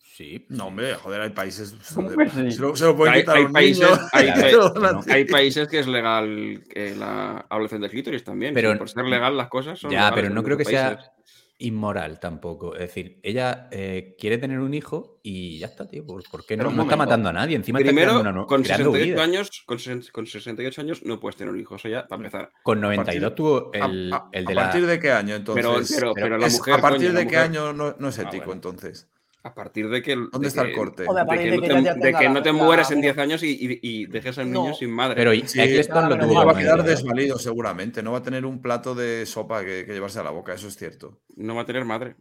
Sí. 0.00 0.46
No, 0.48 0.68
hombre, 0.68 0.94
joder, 0.94 1.20
hay 1.20 1.30
países. 1.30 1.76
¿Cómo 1.94 2.08
donde 2.16 2.24
que 2.24 2.30
sí? 2.30 2.50
Se 2.52 2.60
lo, 2.62 2.74
se 2.74 2.84
lo 2.86 2.96
pueden 2.96 3.14
Hay, 3.14 3.20
quitar 3.20 3.36
hay 3.36 3.44
un 3.44 3.52
países, 3.52 3.88
niño. 3.90 4.00
hay, 4.12 4.32
que 4.32 5.26
no. 5.26 5.32
países 5.32 5.68
que 5.68 5.78
es 5.80 5.86
legal 5.86 6.64
eh, 6.74 6.94
la 6.98 7.44
ablación 7.50 7.82
de 7.82 7.90
clítoris 7.90 8.24
también. 8.24 8.54
Pero- 8.54 8.72
sí, 8.72 8.78
por 8.78 8.88
ser 8.88 9.04
legal 9.04 9.36
las 9.36 9.48
cosas 9.48 9.78
son 9.78 9.90
Ya, 9.90 10.10
pero 10.14 10.30
no 10.30 10.42
creo 10.42 10.56
que 10.56 10.64
muchos 10.64 10.72
sea 10.80 10.94
países. 10.96 11.12
Inmoral 11.60 12.20
tampoco. 12.20 12.74
Es 12.74 12.80
decir, 12.80 13.18
ella 13.22 13.68
eh, 13.72 14.14
quiere 14.18 14.38
tener 14.38 14.60
un 14.60 14.74
hijo 14.74 15.18
y 15.22 15.58
ya 15.58 15.66
está, 15.66 15.88
tío. 15.88 16.06
¿Por, 16.06 16.22
qué 16.46 16.56
no? 16.56 16.70
No 16.70 16.82
está 16.84 16.96
matando 16.96 17.28
a 17.28 17.32
nadie. 17.32 17.56
Encima 17.56 17.80
está 17.80 17.88
Primero, 17.88 18.12
creando 18.12 18.30
una, 18.30 18.32
no- 18.40 18.46
con 18.46 18.62
creando 18.62 18.92
68 18.92 19.14
vida. 19.14 19.22
años, 19.24 19.62
con, 19.66 19.78
con 20.12 20.26
68 20.26 20.80
años 20.80 21.02
no 21.04 21.18
puedes 21.18 21.36
tener 21.36 21.52
un 21.52 21.60
hijo, 21.60 21.76
eso 21.76 21.88
ya 21.88 22.06
para 22.06 22.18
empezar. 22.20 22.52
Con 22.62 22.78
A 22.84 22.94
partir 22.94 23.20
92 23.20 23.30
de- 23.30 23.36
tuvo 23.36 23.70
a- 23.74 23.86
el, 23.86 24.12
a, 24.12 24.28
el 24.32 24.46
a 24.46 24.48
de 24.48 24.54
la... 24.54 24.62
partir 24.62 24.86
de 24.86 25.00
qué 25.00 25.10
año 25.12 25.34
entonces? 25.34 25.64
Pero, 25.64 25.74
pero, 26.00 26.14
pero 26.14 26.26
pero 26.26 26.38
la 26.38 26.48
mujer. 26.48 26.74
a 26.74 26.80
partir 26.80 27.08
coño, 27.08 27.12
de 27.18 27.26
qué 27.26 27.36
mujer- 27.36 27.40
año 27.40 27.72
no, 27.72 27.96
no 27.98 28.08
es 28.08 28.18
Ah, 28.18 28.22
ético 28.22 28.36
bueno. 28.46 28.52
entonces. 28.54 29.08
A 29.44 29.54
partir 29.54 29.88
de 29.88 30.02
que. 30.02 30.14
¿Dónde 30.16 30.38
de 30.40 30.46
está 30.48 30.62
el 30.62 30.68
que- 30.68 30.74
corte? 30.74 31.06
Joder, 31.06 31.22
a 31.22 31.32
De 31.32 31.38
que, 31.38 31.56
no 31.56 31.60
te, 31.84 31.94
de 31.94 32.12
que 32.14 32.28
no 32.28 32.42
te 32.42 32.52
mueres 32.52 32.90
en 32.90 33.00
10 33.00 33.16
años 33.18 33.42
y, 33.42 33.50
y- 33.50 33.78
y 33.82 34.06
dejes 34.06 34.36
al 34.38 34.50
niño 34.50 34.68
No. 34.68 34.74
sin 34.74 34.90
madre. 34.90 35.14
Pero 35.14 35.32
Sí, 35.32 35.60
Eccleston 35.60 36.08
lo 36.08 36.18
tuvo 36.18 36.44
va 36.44 36.52
a 36.52 36.56
quedar 36.56 36.76
22. 36.78 36.86
desvalido 36.86 37.38
seguramente. 37.38 38.02
No 38.02 38.12
va 38.12 38.18
a 38.18 38.22
tener 38.22 38.44
un 38.44 38.60
plato 38.60 38.94
de 38.94 39.24
sopa 39.26 39.64
que, 39.64 39.84
que 39.86 39.92
llevarse 39.92 40.18
a 40.18 40.24
la 40.24 40.30
boca, 40.30 40.54
eso 40.54 40.66
es 40.68 40.76
cierto. 40.76 41.20
No 41.36 41.54
va 41.54 41.62
a 41.62 41.66
tener 41.66 41.84
madre. 41.84 42.16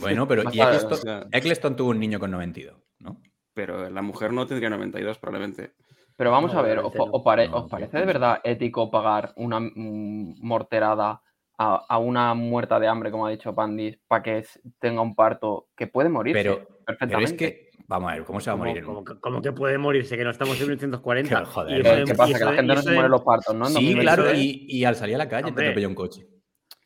Bueno, 0.00 0.26
pero 0.28 0.42
y 0.52 0.60
Eccleston, 0.60 0.92
o 0.92 0.96
sea- 0.96 1.26
Eccleston 1.32 1.76
tuvo 1.76 1.90
un 1.90 1.98
niño 2.00 2.18
con 2.20 2.30
92, 2.30 2.76
¿no? 3.00 3.20
Pero 3.52 3.90
la 3.90 4.02
mujer 4.02 4.32
no 4.32 4.46
tendría 4.46 4.70
92 4.70 5.18
probablemente. 5.18 5.74
Pero 6.16 6.30
vamos 6.30 6.52
No, 6.52 6.60
a 6.60 6.62
ver, 6.62 6.78
¿os, 6.78 6.92
os 6.94 7.22
pare- 7.24 7.48
No, 7.48 7.64
os 7.64 7.70
parece 7.70 7.98
de 7.98 8.04
verdad 8.06 8.40
ético 8.44 8.90
pagar 8.90 9.32
una 9.36 9.58
mm, 9.58 10.36
morterada 10.42 11.22
a, 11.62 11.84
a 11.88 11.98
una 11.98 12.32
muerta 12.32 12.80
de 12.80 12.88
hambre, 12.88 13.10
como 13.10 13.26
ha 13.26 13.30
dicho 13.30 13.54
Pandis, 13.54 13.98
para 14.08 14.22
que 14.22 14.44
tenga 14.78 15.02
un 15.02 15.14
parto 15.14 15.68
que 15.76 15.86
puede 15.86 16.08
morir 16.08 16.32
Pero, 16.32 16.66
es 17.20 17.32
que, 17.34 17.68
vamos 17.86 18.10
a 18.10 18.14
ver, 18.14 18.24
¿cómo 18.24 18.40
se 18.40 18.48
va 18.48 18.54
a 18.54 18.56
¿Cómo, 18.56 18.64
morir? 18.64 18.78
en 18.78 18.84
cómo 18.86 18.98
un- 19.00 19.04
que, 19.04 19.20
cómo 19.20 19.42
que 19.42 19.52
puede 19.52 19.76
morirse? 19.76 20.16
Que 20.16 20.24
no 20.24 20.30
estamos 20.30 20.54
en 20.58 20.68
1940. 20.68 21.28
Pero, 21.28 21.46
joder, 21.46 21.78
Y 21.78 21.82
pero 21.82 21.96
eso 21.96 22.06
¿Qué 22.06 22.14
pasa? 22.14 22.30
y 22.30 22.34
Que 22.34 22.44
la 22.46 22.52
gente 22.54 22.74
no 22.74 22.80
se 22.82 22.90
muere 22.92 23.04
en 23.06 23.10
los 23.10 23.22
partos, 23.22 23.54
¿no? 23.54 23.66
En 23.66 23.72
Sí, 23.72 23.92
2020. 23.92 24.02
claro, 24.02 24.34
y, 24.34 24.64
y 24.68 24.84
al 24.84 24.96
salir 24.96 25.16
a 25.16 25.18
la 25.18 25.28
calle 25.28 25.52
te 25.52 25.60
atropella 25.62 25.88
un 25.88 25.94
coche. 25.94 26.26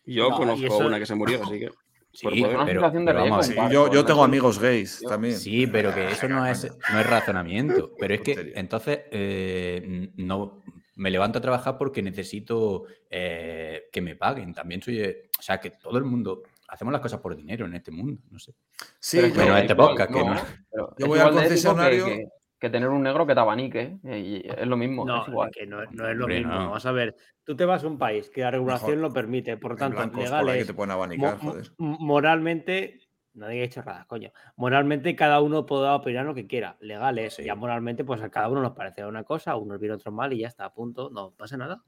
Yo 0.06 0.28
No, 0.30 0.36
conozco 0.36 0.66
eso- 0.66 0.86
una 0.86 0.98
que 0.98 1.06
se 1.06 1.14
murió, 1.14 1.40
así 1.44 1.60
que. 1.60 1.68
Sí, 2.16 2.26
pero- 2.64 2.90
de 2.90 3.12
vamos. 3.12 3.46
Sí, 3.46 3.54
yo, 3.72 3.92
yo 3.92 4.04
tengo 4.04 4.22
amigos 4.22 4.60
gays 4.60 5.02
también. 5.08 5.34
Sí, 5.34 5.66
pero 5.66 5.92
que 5.92 6.12
eso 6.12 6.28
no 6.28 6.46
es, 6.46 6.64
no 6.92 7.00
es 7.00 7.06
razonamiento. 7.10 7.90
Pero 7.98 8.14
es 8.14 8.20
que 8.20 8.52
entonces 8.54 9.00
eh, 9.10 10.10
no 10.16 10.62
me 10.96 11.10
levanto 11.10 11.38
a 11.38 11.42
trabajar 11.42 11.76
porque 11.78 12.02
necesito 12.02 12.84
eh, 13.10 13.84
que 13.92 14.00
me 14.00 14.16
paguen. 14.16 14.52
También 14.54 14.82
soy. 14.82 15.00
eh, 15.00 15.28
o 15.38 15.42
sea, 15.42 15.58
que 15.60 15.70
todo 15.70 15.98
el 15.98 16.04
mundo. 16.04 16.42
Hacemos 16.68 16.92
las 16.92 17.02
cosas 17.02 17.20
por 17.20 17.36
dinero 17.36 17.66
en 17.66 17.74
este 17.74 17.90
mundo. 17.90 18.20
No 18.30 18.38
sé. 18.38 18.52
Sí, 18.98 19.18
Pero 19.20 19.34
Bueno, 19.34 19.52
da 19.52 19.60
este 19.60 19.72
igual, 19.74 19.88
podcast, 19.90 20.12
que 20.12 20.24
no. 20.24 20.34
pero 20.70 20.94
Yo 20.98 21.04
es 21.04 21.08
voy 21.08 21.18
al 21.18 21.26
ético 21.28 21.40
que- 21.40 21.48
concesionario- 21.48 22.04
Que, 22.06 22.28
que 22.58 22.70
tener 22.70 22.88
un 22.88 23.02
negro 23.02 23.26
que 23.26 23.34
te 23.34 23.40
abanique. 23.40 23.98
eh, 24.04 24.18
y 24.18 24.48
es 24.48 24.66
lo 24.66 24.76
mismo. 24.76 25.04
No, 25.04 25.22
es 25.22 25.28
igual. 25.28 25.50
que 25.52 25.66
no, 25.66 25.84
no 25.90 26.08
es 26.08 26.16
lo 26.16 26.24
Hombre, 26.24 26.38
mismo. 26.38 26.52
no. 26.54 26.58
Vamos 26.60 26.86
a 26.86 26.92
ver, 26.92 27.14
tú 27.44 27.54
te 27.54 27.64
vas 27.66 27.84
a 27.84 27.86
un 27.86 27.98
país 27.98 28.30
que 28.30 28.40
la 28.40 28.50
regulación 28.52 28.92
Mejor 28.92 29.02
lo 29.02 29.12
permite, 29.12 29.56
por 29.58 29.76
tanto, 29.76 29.98
blancos 29.98 30.30
por 30.30 30.52
que 30.54 30.64
te 30.64 30.74
pueden 30.74 30.90
abanicar, 30.92 31.36
mo- 31.42 31.50
joder. 31.52 31.70
moralmente, 31.78 32.98
no 33.34 33.48
digáis 33.48 33.70
chorradas, 33.74 34.06
coño. 34.06 34.32
Moralmente 34.56 35.14
cada 35.16 35.40
uno 35.40 35.66
puede 35.66 35.88
opinar 35.88 36.24
lo 36.24 36.34
que 36.34 36.46
quiera. 36.46 36.76
Legal 36.80 37.18
es, 37.18 37.34
Sí. 37.34 37.44
ya 37.44 37.54
moralmente, 37.54 38.04
pues 38.04 38.22
a 38.22 38.30
cada 38.30 38.48
uno 38.48 38.62
nos 38.62 38.72
parece 38.72 39.04
una 39.04 39.24
cosa, 39.24 39.52
a 39.52 39.56
unos 39.56 39.78
bien, 39.80 39.92
otros 39.92 40.14
mal 40.14 40.32
y 40.32 40.38
ya 40.38 40.48
está, 40.48 40.64
a 40.66 40.72
punto, 40.74 41.10
no 41.10 41.32
pasa 41.32 41.56
nada. 41.56 41.82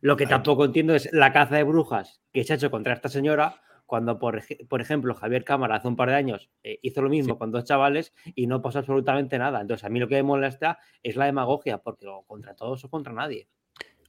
Lo 0.00 0.16
que 0.16 0.26
tampoco 0.26 0.64
entiendo 0.64 0.94
es 0.94 1.08
la 1.12 1.32
caza 1.32 1.56
de 1.56 1.64
brujas 1.64 2.22
que 2.32 2.44
se 2.44 2.52
ha 2.52 2.56
hecho 2.56 2.70
contra 2.70 2.92
esta 2.94 3.08
señora 3.08 3.60
cuando, 3.84 4.18
por, 4.18 4.36
ej- 4.36 4.66
por 4.68 4.80
ejemplo, 4.80 5.14
Javier 5.14 5.44
Cámara 5.44 5.76
hace 5.76 5.88
un 5.88 5.96
par 5.96 6.10
de 6.10 6.14
años 6.14 6.50
eh, 6.62 6.78
hizo 6.82 7.02
lo 7.02 7.08
mismo 7.08 7.34
Sí. 7.34 7.38
con 7.38 7.50
dos 7.50 7.64
chavales 7.64 8.12
y 8.34 8.46
no 8.46 8.60
pasó 8.62 8.78
absolutamente 8.80 9.38
nada. 9.38 9.60
Entonces, 9.60 9.84
a 9.84 9.88
mí 9.88 9.98
lo 9.98 10.06
que 10.08 10.16
me 10.16 10.22
molesta 10.22 10.78
es 11.02 11.16
la 11.16 11.24
demagogia, 11.24 11.78
porque 11.78 12.06
o 12.06 12.22
contra 12.22 12.54
todos 12.54 12.84
o 12.84 12.90
contra 12.90 13.12
nadie. 13.12 13.48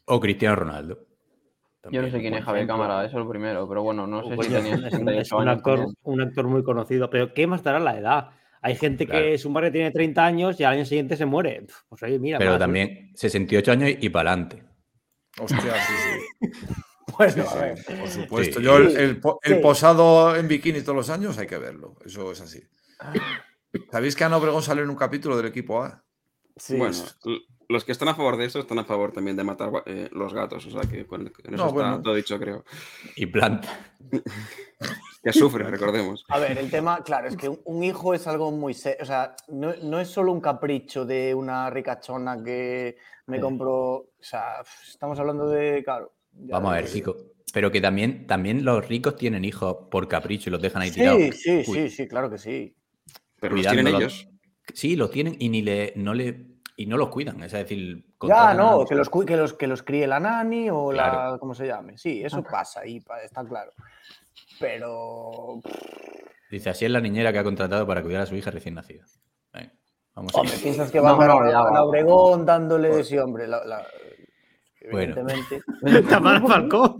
O 0.05 0.19
Cristiano 0.19 0.55
Ronaldo. 0.57 1.07
Yo 1.91 2.01
no 2.01 2.09
sé 2.11 2.19
quién 2.19 2.33
es 2.33 2.43
Javier. 2.43 2.67
Cámara, 2.67 3.05
eso 3.05 3.17
es 3.19 3.23
lo 3.25 3.29
primero. 3.29 3.67
Pero 3.67 3.83
bueno, 3.83 4.05
no 4.05 4.23
sé 4.23 4.31
si 4.31 4.35
Coño, 4.35 4.49
tenía 4.49 4.73
es 4.73 4.79
un- 4.79 4.85
es 4.85 4.91
68 4.91 5.37
un 5.37 5.41
años. 5.47 5.57
actor, 5.57 5.75
también. 5.79 5.95
un 6.03 6.21
actor 6.21 6.47
muy 6.47 6.63
conocido, 6.63 7.09
pero 7.09 7.33
¿qué 7.33 7.47
más 7.47 7.63
dará 7.63 7.79
la 7.79 7.97
edad? 7.97 8.29
Hay 8.61 8.75
gente 8.75 9.05
Claro. 9.05 9.21
que 9.23 9.33
es 9.35 9.45
un 9.45 9.53
barrio 9.53 9.71
tiene 9.71 9.91
30 9.91 10.25
años 10.25 10.59
y 10.59 10.65
al 10.65 10.73
año 10.73 10.85
siguiente 10.85 11.15
se 11.15 11.25
muere. 11.25 11.65
Pues 11.87 12.03
oye, 12.03 12.19
mira, 12.19 12.37
Pero 12.37 12.57
también 12.59 13.11
68 13.15 13.71
años 13.71 13.91
y 13.99 14.09
para 14.09 14.31
adelante. 14.31 14.63
Hostia, 15.39 15.61
sí, 15.61 15.93
sí. 16.41 16.49
Bueno, 17.17 17.33
Sí, 17.33 17.39
a 17.57 17.61
ver. 17.61 17.77
sí, 17.77 17.93
por 17.93 18.07
supuesto. 18.09 18.59
Sí. 18.59 18.65
Yo 18.65 18.77
el, 18.77 18.97
el 18.97 19.19
po- 19.21 19.39
el 19.43 19.55
Sí. 19.55 19.59
posado 19.61 20.35
en 20.35 20.47
bikini 20.49 20.81
todos 20.81 20.95
los 20.97 21.09
años 21.09 21.37
hay 21.37 21.47
que 21.47 21.57
verlo. 21.57 21.95
Eso 22.05 22.31
es 22.33 22.41
así. 22.41 22.61
¿Sabéis 23.91 24.15
que 24.15 24.23
Ana 24.25 24.37
Obregón 24.37 24.61
sale 24.63 24.81
en 24.81 24.89
un 24.89 24.95
capítulo 24.95 25.37
del 25.37 25.45
equipo 25.45 25.81
A? 25.83 26.03
Sí. 26.57 26.75
Bueno, 26.77 26.93
l- 27.25 27.39
los 27.69 27.85
que 27.85 27.91
están 27.91 28.07
a 28.09 28.15
favor 28.15 28.35
de 28.35 28.45
eso 28.45 28.59
están 28.59 28.79
a 28.79 28.83
favor 28.83 29.11
también 29.11 29.37
de 29.37 29.43
matar 29.43 29.71
eh, 29.85 30.09
los 30.11 30.33
gatos. 30.33 30.65
O 30.65 30.71
sea 30.71 30.81
que 30.89 31.05
con, 31.05 31.29
con 31.29 31.53
eso 31.53 31.63
No, 31.63 31.67
está 31.67 31.73
bueno. 31.73 32.01
todo 32.01 32.15
dicho, 32.15 32.37
creo. 32.39 32.65
Y 33.15 33.25
planta. 33.27 33.69
Que 35.21 35.33
sufre, 35.33 35.65
recordemos. 35.65 36.23
A 36.29 36.39
ver, 36.39 36.57
el 36.57 36.71
tema, 36.71 37.03
claro, 37.03 37.27
es 37.27 37.35
que 37.35 37.49
un, 37.49 37.83
hijo 37.83 38.13
es 38.13 38.25
algo 38.25 38.51
muy 38.51 38.73
serio. 38.73 38.99
O 39.01 39.05
sea, 39.05 39.35
no, 39.49 39.73
no 39.83 39.99
es 39.99 40.07
solo 40.07 40.31
un 40.31 40.39
capricho 40.39 41.03
de 41.05 41.35
una 41.35 41.69
ricachona 41.69 42.41
que 42.41 42.95
me 43.27 43.35
Sí. 43.35 43.41
compró. 43.41 43.75
O 43.95 44.09
sea, 44.21 44.63
estamos 44.89 45.19
hablando 45.19 45.49
de. 45.49 45.83
Claro. 45.83 46.13
ya 46.31 46.53
Vamos 46.55 46.71
a 46.71 46.75
ver, 46.75 46.87
chico. 46.87 47.17
Pero 47.51 47.69
que 47.69 47.81
también, 47.81 48.27
también 48.27 48.63
los 48.63 48.87
ricos 48.87 49.17
tienen 49.17 49.43
hijos 49.43 49.75
por 49.91 50.07
capricho 50.07 50.49
y 50.49 50.51
los 50.53 50.61
dejan 50.61 50.83
ahí 50.83 50.89
Sí, 50.89 50.95
tirados. 51.01 51.35
sí, 51.35 51.63
Uy, 51.67 51.75
sí, 51.75 51.89
sí, 51.89 52.07
claro 52.07 52.29
que 52.29 52.37
sí. 52.37 52.73
Pero 53.41 53.57
los 53.57 53.67
tienen 53.67 53.87
ellos. 53.87 54.29
Sí, 54.73 54.95
los 54.95 55.11
tienen 55.11 55.35
y 55.37 55.49
ni 55.49 55.61
le, 55.61 55.91
no 55.97 56.13
le 56.13 56.45
y 56.79 56.85
no 56.85 56.95
los 56.95 57.09
cuidan. 57.09 57.43
Es 57.43 57.51
decir, 57.51 58.05
Ya, 58.23 58.51
a 58.51 58.53
no, 58.53 58.85
que 58.85 58.95
los, 58.95 59.09
que, 59.09 59.35
los, 59.35 59.53
que 59.53 59.67
los 59.67 59.83
críe 59.83 60.07
la 60.07 60.19
nani 60.19 60.69
o 60.69 60.93
la. 60.93 61.35
¿Cómo 61.37 61.53
se 61.53 61.67
llame? 61.67 61.97
Sí, 61.97 62.23
eso 62.23 62.41
pasa 62.41 62.85
y 62.85 63.03
está 63.23 63.43
claro. 63.43 63.73
Pero. 64.59 65.59
Dice, 66.49 66.69
así 66.69 66.85
es 66.85 66.91
la 66.91 67.01
niñera 67.01 67.33
que 67.33 67.39
ha 67.39 67.43
contratado 67.43 67.85
para 67.85 68.01
cuidar 68.01 68.21
a 68.21 68.25
su 68.25 68.35
hija 68.35 68.49
recién 68.49 68.75
nacida. 68.75 69.03
Venga, 69.53 69.73
vamos 70.15 70.33
a 70.33 70.39
Hombre, 70.39 70.55
piensas 70.57 70.89
que 70.89 71.01
va 71.01 71.11
No, 71.11 71.21
a 71.21 71.27
no, 71.27 71.39
a 71.41 71.71
la 71.71 71.83
Obregón 71.83 72.45
dándole. 72.45 73.03
Sí, 73.03 73.17
hombre, 73.17 73.45
la, 73.45 73.63
la- 73.65 73.85
Bueno. 74.89 75.15
evidentemente. 75.19 75.61
Tamara 76.09 76.39
Falcó. 76.41 76.97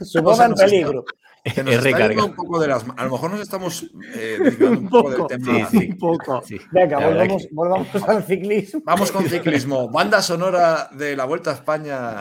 Su 0.00 0.22
boda 0.22 0.46
en 0.46 0.54
peligro. 0.54 1.04
Que 1.54 1.62
nos 1.62 1.74
Es 1.74 1.84
está 1.84 2.24
un 2.24 2.34
poco 2.34 2.58
de 2.58 2.68
las 2.68 2.84
A 2.96 3.04
lo 3.04 3.10
mejor 3.10 3.30
nos 3.32 3.40
estamos 3.40 3.82
eh, 4.14 4.38
desviando 4.42 4.78
un 4.78 4.84
Un 4.84 4.88
poco 4.90 5.08
del 5.10 5.16
poco. 5.18 5.28
tema. 5.28 5.66
Sí, 5.68 5.78
sí. 5.78 5.88
Un 5.90 5.98
poco. 5.98 6.42
Sí, 6.46 6.58
Venga, 6.72 7.06
volvamos, 7.06 7.42
que- 7.42 7.48
volvamos 7.52 8.08
al 8.08 8.22
ciclismo. 8.24 8.80
Vamos 8.84 9.12
con 9.12 9.24
ciclismo. 9.28 9.90
Banda 9.90 10.22
sonora 10.22 10.88
de 10.92 11.14
la 11.16 11.26
Vuelta 11.26 11.50
a 11.50 11.54
España. 11.54 12.16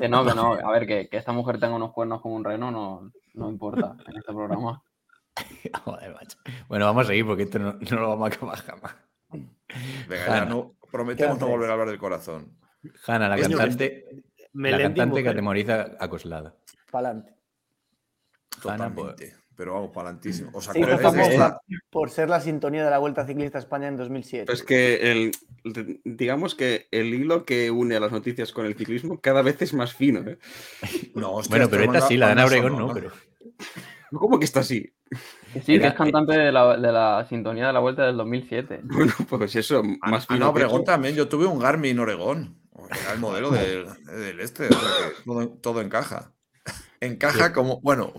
Que 0.00 0.08
no, 0.08 0.24
que 0.24 0.34
no. 0.34 0.54
A 0.54 0.72
ver, 0.72 0.86
que, 0.86 1.08
que 1.10 1.16
esta 1.18 1.32
mujer 1.32 1.58
tenga 1.60 1.74
unos 1.76 1.92
cuernos 1.92 2.22
como 2.22 2.36
un 2.36 2.44
reno 2.44 2.70
no, 2.70 3.10
no 3.34 3.50
importa 3.50 3.96
en 4.06 4.16
este 4.16 4.32
programa. 4.32 4.82
Joder, 5.84 6.14
macho. 6.14 6.38
Bueno, 6.68 6.86
vamos 6.86 7.04
a 7.04 7.08
seguir 7.08 7.26
porque 7.26 7.42
esto 7.42 7.58
no, 7.58 7.72
no 7.74 8.00
lo 8.00 8.08
vamos 8.10 8.30
a 8.30 8.34
acabar 8.34 8.58
jamás. 8.62 8.94
Venga, 10.08 10.26
ya 10.26 10.36
Hanna. 10.42 10.44
no 10.46 10.74
prometemos 10.90 11.38
no 11.38 11.46
¿Qué 11.46 11.52
volver 11.52 11.68
a 11.70 11.72
hablar 11.72 11.88
del 11.90 11.98
corazón. 11.98 12.56
Hanna, 13.06 13.28
la 13.28 13.36
cantante, 13.36 14.04
la 14.54 14.78
cantante 14.78 15.22
que 15.22 15.28
atemoriza 15.28 15.86
a 15.98 16.08
Coslada. 16.08 16.54
Pa'lante. 18.62 19.00
Hanna, 19.00 19.14
Totalmente. 19.14 19.36
Pero 19.56 19.74
vamos, 19.74 19.90
palantísimo. 19.94 20.50
¿Os 20.52 20.64
Sí, 20.64 20.82
acordáis 20.82 21.12
de 21.14 21.22
esta? 21.34 21.60
por 21.90 22.10
ser 22.10 22.28
la 22.28 22.40
sintonía 22.40 22.84
de 22.84 22.90
la 22.90 22.98
Vuelta 22.98 23.24
Ciclista 23.24 23.58
a 23.58 23.60
España 23.60 23.86
en 23.86 23.96
2007. 23.96 24.52
Es 24.52 24.64
que 24.64 25.12
el, 25.12 25.30
digamos 26.04 26.56
que 26.56 26.88
el 26.90 27.14
hilo 27.14 27.44
que 27.44 27.70
une 27.70 27.94
a 27.96 28.00
las 28.00 28.10
noticias 28.10 28.50
con 28.52 28.66
el 28.66 28.74
ciclismo 28.74 29.20
cada 29.20 29.42
vez 29.42 29.62
es 29.62 29.72
más 29.72 29.94
fino. 29.94 30.20
¿eh? 30.28 30.38
No, 31.14 31.34
hostia, 31.34 31.56
Bueno, 31.56 31.70
pero 31.70 31.84
es 31.84 31.88
esta 31.94 32.08
sí, 32.08 32.16
la 32.16 32.26
de 32.26 32.32
Ana 32.32 32.46
Obregón 32.46 32.72
no, 32.72 32.78
sonora. 32.88 32.94
pero. 32.94 33.12
¿Cómo 34.18 34.38
que 34.40 34.44
está 34.44 34.60
así? 34.60 34.92
Sí, 35.64 35.78
que 35.78 35.86
es 35.86 35.94
cantante 35.94 36.36
de 36.36 36.50
la, 36.52 36.76
de 36.76 36.92
la 36.92 37.24
sintonía 37.28 37.68
de 37.68 37.72
la 37.72 37.80
vuelta 37.80 38.04
del 38.06 38.16
2007. 38.16 38.80
Bueno, 38.84 39.12
pues 39.28 39.54
eso, 39.54 39.82
más 39.84 40.00
Ana 40.02 40.20
fino. 40.20 40.38
que 40.52 40.64
Obregón 40.64 40.84
también. 40.84 41.14
Yo 41.14 41.28
tuve 41.28 41.46
un 41.46 41.60
Garmin 41.60 41.98
Oregón. 42.00 42.58
Era 42.90 43.12
el 43.14 43.20
modelo 43.20 43.50
del, 43.50 43.86
del 44.04 44.40
este. 44.40 44.66
O 44.66 44.72
sea 44.72 44.80
que 44.80 45.22
todo, 45.24 45.48
todo 45.60 45.80
encaja. 45.80 46.33
Encaja 47.12 47.52
como. 47.52 47.80
Bueno. 47.80 48.12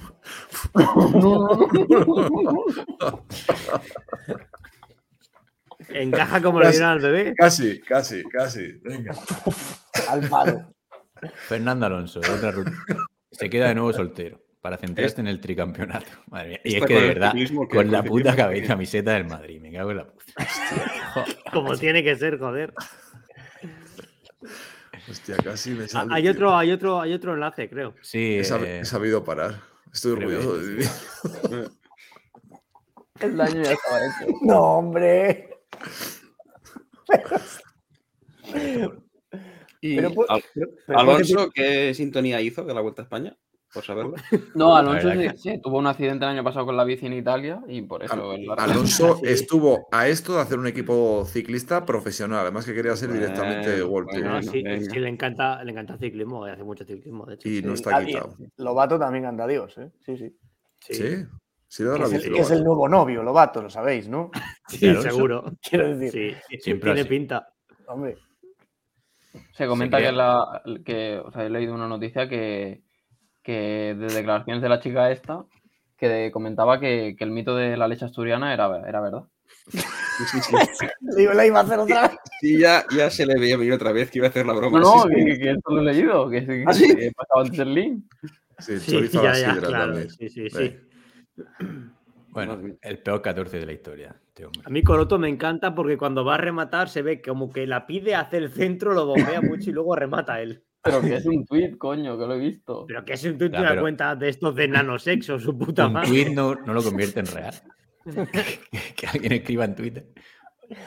Encaja 5.89 6.41
como 6.41 6.59
le 6.59 6.65
Casi. 6.67 6.77
dieron 6.77 6.91
al 6.93 6.99
bebé. 6.99 7.33
Casi, 7.35 7.80
casi, 7.81 8.23
casi. 8.23 8.80
Venga. 8.83 9.14
Al 10.09 10.27
palo. 10.30 10.73
Fernando 11.47 11.85
Alonso, 11.85 12.19
otra 12.19 12.51
ruta. 12.51 12.72
Se 13.31 13.49
queda 13.49 13.67
de 13.67 13.75
nuevo 13.75 13.91
soltero 13.93 14.41
para 14.61 14.77
centrarse 14.77 15.19
en 15.22 15.27
el 15.27 15.39
tricampeonato. 15.39 16.07
Madre 16.27 16.49
mía. 16.49 16.59
Y 16.64 16.75
es 16.77 16.85
que 16.85 16.93
de 16.99 17.07
verdad, 17.07 17.33
que 17.33 17.47
con 17.67 17.91
la 17.91 18.03
puta 18.03 18.31
ciclismo 18.31 18.35
cabe- 18.43 18.61
que- 18.61 18.67
camiseta 18.67 19.14
del 19.14 19.25
Madrid, 19.25 19.61
me 19.61 19.72
cago 19.72 19.91
en 19.91 19.97
la 19.97 20.07
puta. 20.07 20.23
Como 21.53 21.75
tiene 21.77 22.03
que 22.03 22.15
ser, 22.15 22.39
joder. 22.39 22.73
Hostia, 25.09 25.38
casi 25.43 25.72
me 25.72 25.88
sale. 25.88 26.14
Hay 26.14 26.24
tío. 26.24 26.32
otro, 26.32 26.56
hay 26.58 26.72
otro, 26.72 27.00
hay 27.01 27.14
otro 27.14 27.34
enlace, 27.34 27.69
creo. 27.69 27.93
Sí, 28.01 28.38
He, 28.38 28.42
sab- 28.42 28.64
eh, 28.64 28.80
he 28.82 28.85
sabido 28.85 29.24
parar. 29.24 29.61
Estoy 29.93 30.16
creo 30.16 30.30
orgulloso 30.30 30.53
que 30.53 30.59
de 30.61 30.67
vivir. 30.74 30.90
El 33.22 33.38
daño 33.38 33.64
ya 33.64 33.72
estaba 33.72 34.00
hecho. 34.00 34.34
No, 34.42 34.59
hombre. 34.77 35.50
Y 39.82 39.95
Pero, 39.95 40.09
Al- 40.30 40.43
pero- 40.53 40.69
pero 40.88 41.00
Alonso, 41.00 41.51
¿qué 41.53 41.93
sintonía 41.93 42.42
hizo 42.42 42.64
de 42.64 42.74
la 42.74 42.82
Vuelta 42.82 43.01
a 43.01 43.06
España? 43.06 43.38
Por 43.76 43.84
saberlo. 43.84 44.14
No, 44.56 44.76
Alonso 44.78 45.12
sí, 45.12 45.28
sí, 45.38 45.62
tuvo 45.62 45.78
un 45.80 45.86
accidente 45.88 46.24
el 46.24 46.32
año 46.32 46.44
pasado 46.45 46.66
con 46.66 46.78
la 46.78 46.86
bici 46.86 47.06
en 47.08 47.14
Italia 47.14 47.62
y 47.68 47.82
por 47.82 48.04
eso. 48.04 48.32
Al- 48.32 48.45
Alonso 48.58 49.20
estuvo 49.24 49.88
a 49.92 50.08
esto 50.08 50.34
de 50.36 50.42
hacer 50.42 50.58
un 50.58 50.66
equipo 50.68 51.26
ciclista 51.26 51.86
profesional, 51.86 52.40
además 52.40 52.66
que 52.66 52.74
quería 52.74 52.95
ser 52.95 53.12
directamente 53.12 53.70
Bueno, 53.82 53.88
World 53.88 54.10
bueno, 54.12 54.42
Tour. 54.42 54.52
Sí, 54.52 54.62
le 54.64 55.10
encanta, 55.10 55.62
le 55.64 55.72
encanta 55.74 55.94
el 55.95 56.00
ciclismo, 56.00 56.45
hace 56.45 56.64
mucho 56.64 56.86
ciclismo, 56.86 57.26
de 57.26 57.36
hecho. 57.36 57.50
Y 57.50 57.62
no 57.62 57.74
está 57.74 58.04
quitado. 58.04 58.38
Lobato 58.56 58.98
también 58.98 59.26
anda 59.26 59.44
a 59.44 59.48
Dios, 59.48 59.78
¿eh? 59.78 59.92
Sí, 60.06 60.16
sí. 60.18 60.36
Sí, 60.80 60.94
sí, 61.68 61.84
Que 61.84 62.04
es, 62.04 62.12
el, 62.14 62.18
bici. 62.20 62.32
que 62.32 62.40
es 62.42 62.52
el 62.52 62.64
nuevo 62.64 62.88
novio, 62.88 63.24
Lobato, 63.24 63.62
lo 63.62 63.70
sabéis, 63.70 64.08
¿no? 64.08 64.32
Sí, 64.70 64.88
Alonso. 64.88 65.10
seguro. 65.10 65.44
Quiero 65.70 65.98
decir, 65.98 66.38
Sí, 66.50 66.58
Siempre 66.62 66.92
tiene 66.92 67.02
así. 67.02 67.10
pinta. 67.10 67.50
hombre. 67.88 68.16
Se 69.52 69.68
comenta 69.68 69.98
que, 70.00 70.12
la, 70.14 70.62
que, 70.86 71.20
o 71.20 71.30
sea, 71.30 71.44
he 71.45 71.50
leído 71.50 71.74
una 71.74 71.90
noticia 71.90 72.30
que, 72.30 72.84
que 73.45 73.95
de 73.98 74.07
declaraciones 74.14 74.61
de 74.64 74.69
la 74.69 74.80
chica 74.80 75.11
esta, 75.11 75.45
que 75.95 76.32
comentaba 76.33 76.80
que, 76.80 77.15
que 77.17 77.24
el 77.24 77.30
mito 77.32 77.56
de 77.56 77.77
la 77.77 77.88
leche 77.88 78.06
asturiana 78.06 78.53
era, 78.53 78.82
era 78.88 78.99
verdad. 79.01 79.24
Sí, 79.67 79.80
sí, 80.32 80.40
sí. 80.41 80.56
La 81.33 81.45
iba 81.45 81.59
a 81.59 81.64
hacer 81.64 81.80
otra 81.80 82.07
vez. 82.07 82.17
Sí, 82.41 82.59
ya, 82.59 82.83
ya 82.95 83.09
se 83.09 83.25
le 83.25 83.40
veía 83.40 83.57
venir 83.57 83.74
otra 83.74 83.91
vez 83.91 84.09
que 84.09 84.17
iba 84.19 84.27
a 84.27 84.30
hacer 84.30 84.45
la 84.45 84.53
broma. 84.53 84.80
No, 84.80 85.03
no, 85.06 85.09
que, 85.09 85.24
que- 85.25 85.40
que 85.40 85.51
esto 85.51 85.74
lo 85.75 85.82
he 85.82 85.93
leído, 85.93 86.30
que, 86.30 86.45
que, 86.45 86.64
¿Ah, 86.67 86.74
sí? 86.74 86.95
que 86.95 87.11
pasaba 87.15 87.41
antes 87.43 87.59
el 87.59 87.74
link. 87.74 88.03
Sí, 88.59 88.74
chorizo 88.91 89.22
ya, 89.24 89.33
ya, 89.38 89.56
claro. 89.57 89.69
también. 89.93 90.09
Sí, 90.09 90.30
sí, 90.30 90.49
sí. 90.49 90.77
Bueno, 92.30 92.59
el 92.82 92.98
peor 92.99 93.22
14 93.22 93.59
de 93.59 93.65
la 93.65 93.72
historia. 93.74 94.15
este. 94.27 94.45
A 94.65 94.69
mí 94.69 94.83
Coroto 94.83 95.17
me 95.17 95.30
encanta 95.30 95.74
porque 95.74 95.98
cuando 95.98 96.25
va 96.25 96.35
a 96.35 96.38
rematar 96.38 96.90
se 96.90 97.01
ve 97.01 97.22
como 97.22 97.51
que 97.51 97.65
la 97.67 97.85
pide 97.88 98.15
hacia 98.15 98.40
el 98.40 98.51
centro, 98.51 98.93
lo 98.93 99.06
bombea 99.06 99.41
mucho 99.41 99.69
y 99.69 99.74
luego 99.74 99.95
remata 99.95 100.41
él. 100.41 100.64
Pero 100.85 101.01
que 101.01 101.15
es 101.15 101.25
un 101.25 101.45
tweet, 101.45 101.77
coño, 101.77 102.17
que 102.17 102.25
lo 102.25 102.35
he 102.35 102.39
visto. 102.39 102.85
Pero 102.88 103.03
que 103.03 103.14
es 103.14 103.23
un 103.25 103.38
tuit 103.38 103.51
de 103.51 103.57
una 103.59 103.69
pero- 103.69 103.81
cuenta 103.81 104.15
de 104.15 104.30
estos 104.30 104.55
de 104.55 104.67
nanosexo, 104.67 105.39
su 105.39 105.57
puta 105.57 105.88
Un 105.88 105.93
madre. 105.93 106.07
tweet 106.09 106.30
no, 106.33 106.55
no 106.55 106.73
lo 106.73 106.83
convierte 106.83 107.19
en 107.19 107.25
real. 107.27 107.55
que 108.95 109.07
alguien 109.07 109.31
escriba 109.33 109.65
en 109.65 109.75
Twitter. 109.75 110.07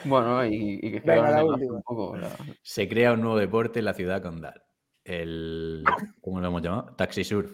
Bueno, 0.05 0.45
y, 0.45 0.79
y 0.81 0.91
que 0.91 0.99
Venga, 1.01 1.43
un 1.43 1.81
poco. 1.83 2.17
Se 2.61 2.87
crea 2.87 3.13
un 3.13 3.21
nuevo 3.21 3.37
deporte 3.37 3.79
en 3.79 3.85
la 3.85 3.93
ciudad 3.93 4.21
condal. 4.21 4.61
El, 5.03 5.83
¿cómo 6.21 6.39
lo 6.41 6.47
hemos 6.47 6.61
llamado? 6.61 6.95
Taxi 6.95 7.23
surf. 7.23 7.51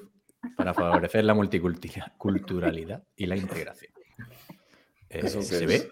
Para 0.56 0.74
favorecer 0.75 1.24
la 1.24 1.33
multiculturalidad 1.33 3.03
y 3.15 3.25
la 3.25 3.35
integración. 3.35 3.91
Eh, 5.09 5.22
¿Eso 5.24 5.41
¿Se 5.41 5.64
es? 5.64 5.67
ve? 5.67 5.91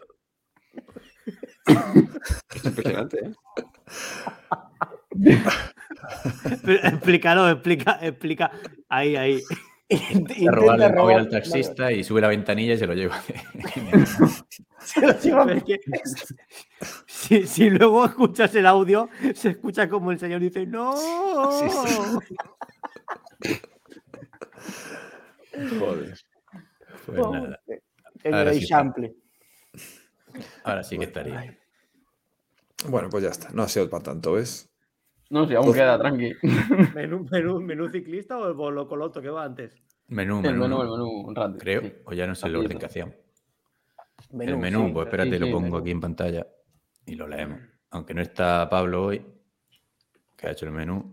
Es 2.55 2.65
impresionante, 2.65 3.25
¿eh? 3.25 3.33
Explícalo, 6.83 7.49
explica, 7.49 7.99
explica. 8.01 8.51
Ahí, 8.89 9.15
ahí. 9.15 9.41
A 10.47 10.51
robarle 10.51 10.85
el 10.87 10.93
móvil 10.95 11.17
al 11.17 11.29
taxista 11.29 11.91
y 11.91 12.03
sube 12.03 12.21
la 12.21 12.27
ventanilla 12.29 12.73
y 12.73 12.77
se 12.77 12.87
lo 12.87 12.93
lleva. 12.93 13.21
Se 14.83 14.99
lo 14.99 15.17
lleva- 15.17 15.45
Pero 15.45 15.57
es 15.59 15.63
que- 15.63 15.79
si, 17.07 17.47
si 17.47 17.69
luego 17.69 18.03
escuchas 18.05 18.53
el 18.55 18.65
audio, 18.65 19.09
se 19.33 19.51
escucha 19.51 19.87
como 19.87 20.11
el 20.11 20.19
señor 20.19 20.41
dice, 20.41 20.65
¡No! 20.65 20.93
Joder. 25.79 26.17
Pues 27.05 27.19
nada, 27.19 27.59
El 28.23 28.33
Ahora 28.33 28.53
sí. 28.53 28.65
Chample. 28.65 29.13
ahora 30.63 30.83
sí 30.83 30.97
que 30.97 31.05
estaría. 31.05 31.57
Bueno, 32.87 33.09
pues 33.09 33.23
ya 33.23 33.29
está. 33.29 33.49
No 33.51 33.63
ha 33.63 33.69
sido 33.69 33.89
para 33.89 34.03
tanto, 34.03 34.33
¿ves? 34.33 34.69
No, 35.33 35.47
si 35.47 35.55
aún 35.55 35.65
Pues- 35.65 35.77
queda, 35.77 35.97
tranqui. 35.97 36.31
¿Menú, 36.95 37.25
menú, 37.31 37.59
menú 37.59 37.89
ciclista 37.89 38.37
o 38.37 38.47
el 38.47 38.53
bolo 38.53 38.87
coloto 38.87 39.19
que 39.21 39.29
va 39.29 39.43
antes? 39.43 39.75
Menú, 40.09 40.37
El 40.37 40.43
menú, 40.43 40.61
menú, 40.61 40.75
¿no? 40.75 40.83
el 40.83 40.89
menú, 40.91 41.09
un 41.29 41.35
rato. 41.35 41.57
creo. 41.57 41.81
sí. 41.81 41.93
O 42.05 42.13
ya 42.13 42.27
no 42.27 42.35
sé 42.35 42.47
el 42.47 42.55
orden 42.55 42.77
que 42.77 42.85
hacíamos. 42.85 43.15
Menú, 44.31 44.51
el 44.53 44.57
menú, 44.59 44.85
sí. 44.87 44.91
pues 44.93 45.05
espérate, 45.07 45.31
Sí, 45.31 45.39
lo 45.39 45.45
pongo 45.47 45.61
menú. 45.61 45.77
aquí 45.77 45.91
en 45.91 45.99
pantalla 46.01 46.47
y 47.05 47.15
lo 47.15 47.27
leemos. 47.27 47.59
Aunque 47.89 48.13
no 48.13 48.21
está 48.21 48.69
Pablo 48.69 49.05
hoy, 49.05 49.25
que 50.37 50.47
ha 50.47 50.51
hecho 50.51 50.65
el 50.67 50.71
menú, 50.71 51.11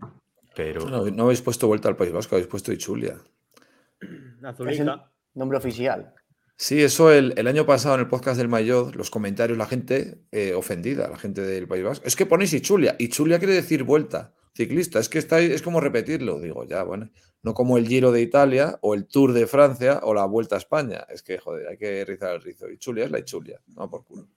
pero 0.55 0.87
No, 0.87 1.05
no 1.09 1.23
habéis 1.23 1.41
puesto 1.41 1.65
vuelta 1.67 1.89
al 1.89 1.95
País 1.95 2.11
Vasco, 2.11 2.35
habéis 2.35 2.47
puesto 2.47 2.71
Ichulia. 2.71 3.15
Es 4.01 4.09
el 4.39 4.45
Azulica. 4.45 5.11
nombre 5.33 5.57
oficial. 5.57 6.13
Sí, 6.61 6.83
eso 6.83 7.11
el, 7.11 7.33
el 7.37 7.47
año 7.47 7.65
pasado 7.65 7.95
en 7.95 8.01
el 8.01 8.07
podcast 8.07 8.37
del 8.37 8.47
Mayotte, 8.47 8.95
los 8.95 9.09
comentarios, 9.09 9.57
la 9.57 9.65
gente 9.65 10.19
eh, 10.31 10.53
ofendida, 10.53 11.09
la 11.09 11.17
gente 11.17 11.41
del 11.41 11.67
País 11.67 11.83
Vasco. 11.83 12.05
Es 12.05 12.15
que 12.15 12.27
ponéis 12.27 12.53
Ichulia. 12.53 12.95
Ichulia 12.99 13.39
quiere 13.39 13.55
decir 13.55 13.83
vuelta. 13.83 14.35
Ciclista, 14.53 14.99
es 14.99 15.09
que 15.09 15.17
está, 15.17 15.39
es 15.39 15.63
como 15.63 15.79
repetirlo. 15.79 16.39
Digo, 16.39 16.63
ya, 16.65 16.83
bueno. 16.83 17.09
No 17.41 17.55
como 17.55 17.79
el 17.79 17.87
Giro 17.87 18.11
de 18.11 18.21
Italia 18.21 18.77
o 18.83 18.93
el 18.93 19.07
Tour 19.07 19.33
de 19.33 19.47
Francia 19.47 20.01
o 20.03 20.13
la 20.13 20.25
Vuelta 20.25 20.53
a 20.53 20.59
España. 20.59 21.07
Es 21.09 21.23
que, 21.23 21.39
joder, 21.39 21.67
hay 21.67 21.77
que 21.77 22.05
rizar 22.05 22.35
el 22.35 22.43
rizo. 22.43 22.69
Ichulia 22.69 23.05
es 23.05 23.11
la 23.11 23.17
Ichulia, 23.17 23.59
no 23.75 23.89
por 23.89 24.05
culo. 24.05 24.27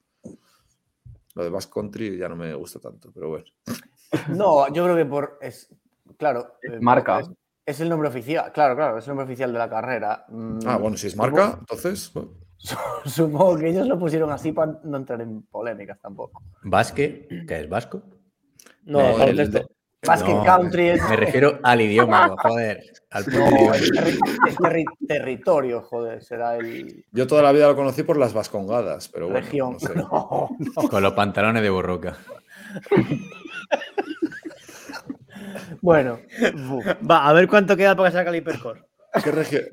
Lo 1.35 1.43
de 1.43 1.49
Basque 1.51 1.73
Country 1.75 2.17
ya 2.17 2.27
no 2.27 2.35
me 2.35 2.55
gusta 2.55 2.79
tanto, 2.79 3.11
pero 3.13 3.29
bueno. 3.29 3.45
No, 4.29 4.73
yo 4.73 4.83
creo 4.83 4.95
que 4.95 5.05
por. 5.05 5.37
Es, 5.41 5.69
claro. 6.17 6.55
eh, 6.63 6.79
Marca. 6.81 7.19
Es, 7.19 7.29
es 7.65 7.79
el 7.79 7.89
nombre 7.89 8.09
oficial. 8.09 8.51
Claro, 8.53 8.75
claro, 8.75 8.97
es 8.99 9.05
el 9.05 9.09
nombre 9.09 9.25
oficial 9.25 9.51
de 9.51 9.59
la 9.59 9.69
carrera. 9.69 10.25
Mm, 10.29 10.59
Ah, 10.65 10.77
bueno, 10.77 10.97
si 10.97 11.07
es 11.07 11.13
supongo- 11.15 11.37
marca, 11.37 11.57
entonces. 11.59 12.11
Supongo 13.05 13.57
que 13.57 13.69
ellos 13.69 13.87
lo 13.87 13.99
pusieron 13.99 14.31
así 14.31 14.51
para 14.51 14.79
no 14.83 14.97
entrar 14.97 15.21
en 15.21 15.43
polémicas 15.43 15.99
tampoco. 16.01 16.41
Basque, 16.63 17.27
que 17.47 17.59
es 17.59 17.69
vasco. 17.69 18.01
No, 18.85 18.99
Me- 19.17 19.25
el- 19.29 19.51
No, 20.07 20.43
Country 20.43 20.89
es. 20.89 21.09
Me 21.09 21.15
refiero 21.15 21.59
al 21.63 21.81
idioma, 21.81 22.35
joder. 22.37 22.83
Al 23.09 23.25
No, 23.25 23.49
idioma. 23.49 23.75
es, 23.75 23.91
terri- 23.91 24.19
es 24.47 24.55
terri- 24.57 24.85
territorio, 25.07 25.81
joder, 25.81 26.23
será 26.23 26.57
el 26.57 27.03
Yo 27.11 27.25
toda 27.25 27.41
la 27.41 27.51
vida 27.51 27.67
lo 27.67 27.75
conocí 27.75 28.03
por 28.03 28.17
las 28.17 28.31
vascongadas, 28.33 29.09
pero 29.09 29.25
bueno. 29.29 29.39
región. 29.41 29.73
no 29.73 29.79
sé. 29.79 29.93
No, 29.95 30.49
no. 30.59 30.89
Con 30.89 31.01
los 31.01 31.13
pantalones 31.13 31.63
de 31.63 31.69
borroca. 31.71 32.17
Bueno. 35.81 36.19
Va, 37.09 37.27
a 37.27 37.33
ver 37.33 37.47
cuánto 37.47 37.75
queda 37.77 37.95
para 37.95 38.09
que 38.09 38.15
salga 38.15 38.29
el 38.31 38.37
hipercore. 38.37 38.81
¿Qué, 39.23 39.71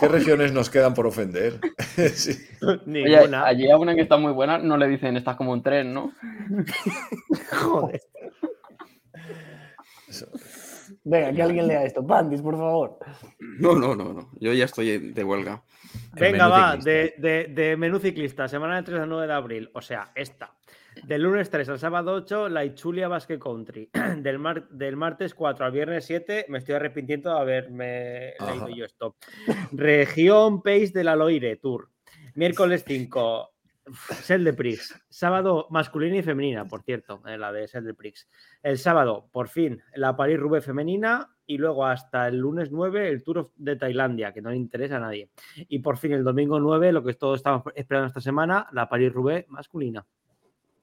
¿Qué 0.00 0.08
regiones 0.08 0.52
nos 0.52 0.70
quedan 0.70 0.94
por 0.94 1.06
ofender? 1.06 1.60
Sí. 2.14 2.32
Oye, 2.62 2.80
Ninguna. 2.86 3.44
allí 3.44 3.70
a 3.70 3.76
una 3.76 3.94
que 3.94 4.00
está 4.00 4.16
muy 4.16 4.32
buena 4.32 4.56
no 4.56 4.78
le 4.78 4.88
dicen 4.88 5.14
estás 5.18 5.36
como 5.36 5.52
un 5.52 5.62
tren, 5.62 5.92
¿no? 5.92 6.12
Joder. 7.52 8.00
venga, 11.04 11.32
que 11.32 11.42
alguien 11.42 11.66
lea 11.68 11.84
esto. 11.84 12.06
Pandis, 12.06 12.40
por 12.40 12.56
favor. 12.56 12.98
No, 13.58 13.74
no, 13.74 13.94
no, 13.94 14.12
no. 14.14 14.30
Yo 14.40 14.52
ya 14.54 14.64
estoy 14.64 14.98
de 15.12 15.24
huelga. 15.24 15.62
El 16.16 16.20
Venga, 16.20 16.48
va, 16.48 16.76
de- 16.76 17.14
de 17.18 17.76
menú 17.76 17.98
ciclista, 17.98 18.48
semana 18.48 18.76
del 18.76 18.84
3 18.84 19.00
al 19.00 19.08
9 19.08 19.26
de 19.26 19.32
abril, 19.34 19.70
o 19.74 19.82
sea, 19.82 20.10
esta. 20.14 20.54
Del 21.04 21.22
lunes 21.22 21.50
3 21.50 21.68
al 21.70 21.78
sábado 21.78 22.12
8, 22.12 22.48
la 22.48 22.64
Ichulia 22.64 23.08
Basque 23.08 23.38
Country. 23.38 23.90
Del, 24.18 24.38
mar- 24.38 24.68
del 24.68 24.96
martes 24.96 25.34
4 25.34 25.64
al 25.66 25.72
viernes 25.72 26.04
7, 26.04 26.46
me 26.48 26.58
estoy 26.58 26.74
arrepintiendo 26.74 27.30
de 27.34 27.40
haberme 27.40 28.34
Ajá. 28.38 28.52
leído 28.52 28.68
yo 28.68 28.84
esto. 28.84 29.16
Región 29.72 30.62
Pace 30.62 30.90
de 30.92 31.04
la 31.04 31.16
Loire 31.16 31.56
Tour. 31.56 31.88
Miércoles 32.34 32.84
5, 32.86 33.50
Sel 34.22 34.44
de 34.44 34.52
Prix. 34.52 34.94
Sábado 35.08 35.66
masculina 35.70 36.16
y 36.18 36.22
femenina, 36.22 36.66
por 36.66 36.82
cierto, 36.82 37.22
eh, 37.26 37.36
la 37.36 37.52
de 37.52 37.66
Sel 37.68 37.84
de 37.84 37.94
Prix. 37.94 38.28
El 38.62 38.78
sábado, 38.78 39.28
por 39.32 39.48
fin, 39.48 39.82
la 39.96 40.16
París 40.16 40.38
Roubaix 40.38 40.64
femenina 40.64 41.34
y 41.46 41.58
luego 41.58 41.84
hasta 41.84 42.28
el 42.28 42.36
lunes 42.38 42.70
9 42.70 43.08
el 43.08 43.22
Tour 43.24 43.50
de 43.56 43.76
Tailandia, 43.76 44.32
que 44.32 44.40
no 44.40 44.50
le 44.50 44.56
interesa 44.56 44.96
a 44.96 45.00
nadie. 45.00 45.30
Y 45.68 45.80
por 45.80 45.96
fin 45.96 46.12
el 46.12 46.22
domingo 46.24 46.60
9, 46.60 46.92
lo 46.92 47.02
que 47.02 47.14
todos 47.14 47.38
estamos 47.40 47.62
esperando 47.74 48.06
esta 48.08 48.20
semana, 48.20 48.66
la 48.72 48.88
París 48.88 49.12
Roubaix 49.12 49.46
masculina. 49.48 50.06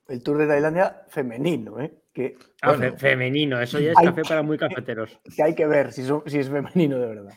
El 0.09 0.21
Tour 0.23 0.37
de 0.39 0.47
Tailandia 0.47 1.03
femenino, 1.07 1.79
¿eh? 1.79 1.93
Que, 2.13 2.35
Ah, 2.61 2.69
Bueno. 2.75 2.91
fe- 2.93 2.97
femenino, 2.97 3.61
eso 3.61 3.79
ya 3.79 3.91
es 3.91 3.97
café 3.97 4.23
para 4.23 4.41
muy 4.41 4.57
cafeteros. 4.57 5.19
que 5.37 5.43
hay 5.43 5.55
que 5.55 5.65
ver 5.67 5.91
si, 5.93 6.03
son- 6.03 6.23
si 6.25 6.39
es 6.39 6.49
femenino 6.49 6.97
de 6.97 7.05
verdad. 7.07 7.33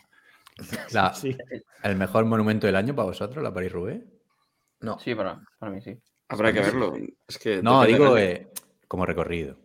La- 0.93 1.13
Sí. 1.15 1.37
¿El 1.83 1.97
mejor 1.97 2.25
monumento 2.25 2.67
del 2.67 2.77
año 2.77 2.95
para 2.95 3.07
vosotros, 3.09 3.43
la 3.43 3.53
París-Roubaix? 3.53 4.03
No. 4.81 4.99
Sí, 4.99 5.15
para, 5.15 5.41
para 5.59 5.71
mí 5.73 5.81
sí. 5.81 5.97
Habrá 6.29 6.53
que 6.53 6.61
verlo. 6.61 6.95
Es 7.29 7.39
que 7.39 7.63
No, 7.63 7.85
digo 7.85 8.17
eh, 8.17 8.49
como 8.89 9.05
recorrido. 9.07 9.57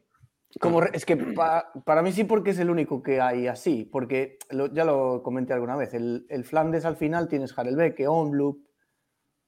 Como 0.60 0.82
re- 0.82 0.90
es 0.94 1.06
que 1.06 1.16
pa- 1.18 1.72
para 1.86 2.02
mí 2.02 2.12
sí 2.12 2.24
porque 2.26 2.52
es 2.52 2.60
el 2.60 2.70
único 2.70 3.02
que 3.02 3.22
hay 3.22 3.48
así, 3.48 3.86
porque 3.90 4.38
lo- 4.50 4.68
ya 4.74 4.84
lo 4.84 5.22
comenté 5.24 5.54
alguna 5.54 5.76
vez, 5.78 5.94
el, 5.94 6.26
el 6.30 6.44
Flandes 6.44 6.84
al 6.86 6.98
final 6.98 7.28
tienes 7.30 7.58
Harelbeke, 7.58 8.08
Onloop, 8.08 8.58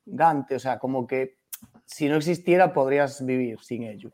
Gante, 0.06 0.56
o 0.56 0.60
sea, 0.60 0.80
como 0.80 1.06
que 1.06 1.39
si 1.92 2.08
no 2.08 2.18
existiera 2.18 2.72
podrías 2.72 3.26
vivir 3.26 3.60
sin 3.62 3.84
ello, 3.84 4.12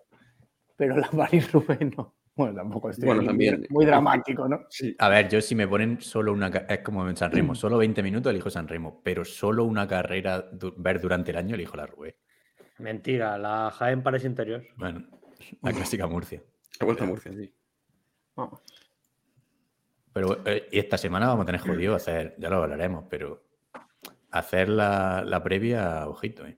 pero 0.77 0.95
la 0.97 1.09
Paris-Roubaix 1.11 1.95
no. 1.97 2.15
Bueno, 2.35 2.55
tampoco 2.55 2.89
estoy 2.89 3.05
Bueno, 3.05 3.21
muy- 3.21 3.27
también. 3.27 3.65
muy 3.69 3.85
dramático, 3.85 4.47
¿no? 4.47 4.61
A 4.99 5.09
ver, 5.09 5.29
yo 5.29 5.39
si 5.41 5.55
me 5.55 5.67
ponen 5.67 6.01
solo 6.01 6.33
una... 6.33 6.47
Es 6.47 6.79
como 6.79 7.07
en 7.07 7.15
San 7.15 7.31
Remo, 7.31 7.55
solo 7.55 7.77
20 7.77 8.03
minutos 8.03 8.29
elijo 8.29 8.49
San 8.49 8.67
Remo, 8.67 9.01
pero 9.03 9.23
solo 9.23 9.63
una 9.65 9.87
carrera 9.87 10.41
du- 10.41 10.73
ver 10.77 10.99
durante 10.99 11.31
el 11.31 11.37
año 11.37 11.55
elijo 11.55 11.77
la 11.77 11.85
Rubé. 11.85 12.17
Mentira, 12.79 13.37
la 13.37 13.71
Jaén 13.71 14.03
Pares 14.03 14.25
Interior. 14.25 14.63
Bueno, 14.75 15.05
la 15.61 15.71
clásica 15.71 16.07
Murcia. 16.07 16.41
Ha 16.79 16.85
vuelto 16.85 17.03
a 17.05 17.07
Murcia, 17.07 17.31
sí. 17.33 17.53
Vamos. 18.35 18.61
Pero 20.11 20.45
eh, 20.45 20.67
y 20.71 20.79
esta 20.79 20.97
semana 20.97 21.27
vamos 21.27 21.43
a 21.43 21.45
tener 21.45 21.61
jodido 21.61 21.95
hacer, 21.95 22.35
ya 22.37 22.49
lo 22.49 22.63
hablaremos, 22.63 23.05
pero 23.09 23.43
hacer 24.31 24.67
la, 24.69 25.23
la 25.25 25.41
previa, 25.41 26.07
ojito, 26.07 26.45
¿eh? 26.45 26.57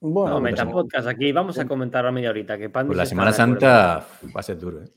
Bueno, 0.00 0.34
No, 0.34 0.40
pues 0.40 0.52
meta 0.52 0.64
sí. 0.66 0.72
podcast 0.72 1.08
aquí. 1.08 1.32
Vamos 1.32 1.58
a 1.58 1.66
comentar 1.66 2.04
a 2.06 2.12
media 2.12 2.30
horita. 2.30 2.58
Que 2.58 2.68
Pues 2.68 2.86
la 2.96 3.06
Semana. 3.06 3.32
Santa 3.32 4.06
va 4.34 4.40
a 4.40 4.42
ser 4.42 4.58
duro, 4.58 4.82
¿eh? 4.82 4.88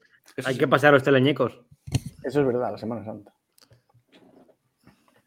Hay 0.45 0.58
que 0.58 0.68
pasar 0.68 0.90
a 0.90 0.92
los 0.94 1.03
teleñecos. 1.03 1.60
eso 2.24 2.42
es 2.42 2.45
verdad, 2.48 2.72
la 2.72 2.78
Semana 2.78 3.03
Santa. 3.03 3.34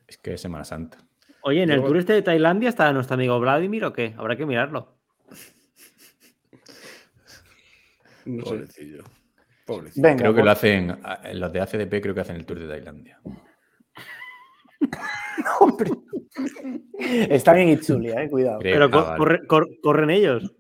Es 0.06 0.18
que 0.18 0.34
es 0.34 0.40
Semana 0.40 0.64
Santa. 0.64 0.98
Oye, 1.42 1.62
¿en 1.62 1.70
el 1.70 1.82
tour 1.82 1.96
este 1.96 2.12
de 2.12 2.22
Tailandia 2.22 2.68
está 2.68 2.92
nuestro 2.92 3.14
amigo 3.14 3.40
Vladimir 3.40 3.84
o 3.86 3.92
qué? 3.92 4.14
Habrá 4.16 4.36
que 4.36 4.46
mirarlo. 4.46 4.94
No. 8.26 8.44
Pobrecillo. 8.44 9.02
Pobrecillo. 9.66 10.02
Venga, 10.02 10.18
Creo 10.18 10.30
que 10.32 10.34
pues- 10.36 10.44
lo 10.44 10.50
hacen, 10.52 10.90
a- 11.02 11.20
en 11.24 11.40
los 11.40 11.52
de 11.52 11.60
ACDP 11.60 12.00
creo 12.00 12.14
que 12.14 12.20
hacen 12.20 12.36
el 12.36 12.46
tour 12.46 12.58
de 12.60 12.68
Tailandia. 12.68 13.20
hombre. 15.60 15.90
Están 17.28 17.58
en 17.58 17.68
Itzulia, 17.70 18.22
eh, 18.22 18.30
cuidado. 18.30 18.58
Creo- 18.60 18.74
Pero 18.74 18.84
ah, 18.86 18.90
cor- 18.90 19.04
vale. 19.04 19.18
corre- 19.18 19.46
cor- 19.46 19.80
corren 19.82 20.10
ellos. 20.10 20.52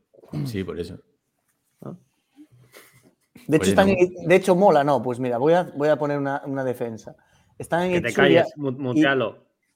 Sí, 0.46 0.64
por 0.64 0.78
eso. 0.78 0.98
De 3.48 3.56
hecho, 3.56 3.70
están 3.70 3.88
en- 3.88 4.14
de 4.28 4.34
hecho, 4.36 4.54
mola, 4.54 4.84
no. 4.84 5.02
Pues 5.02 5.18
mira, 5.18 5.36
voy 5.38 5.54
a, 5.54 5.64
voy 5.74 5.88
a 5.88 5.96
poner 5.96 6.18
una, 6.18 6.42
una 6.46 6.62
defensa. 6.64 7.16
Están 7.58 7.82
en 7.84 7.92
Que 7.94 8.00
te 8.02 8.08
Itzulia 8.10 8.42
calles, 8.44 9.34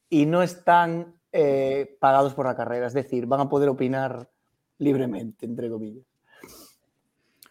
y 0.09 0.25
no 0.27 0.43
están 0.43 1.15
eh, 1.33 1.97
pagados 2.01 2.33
por 2.35 2.47
la 2.47 2.55
carrera. 2.57 2.87
Es 2.87 2.95
decir, 2.95 3.27
van 3.27 3.41
a 3.41 3.49
poder 3.49 3.69
opinar 3.69 4.31
libremente, 4.79 5.47
entre 5.47 5.69
comillas. 5.69 6.05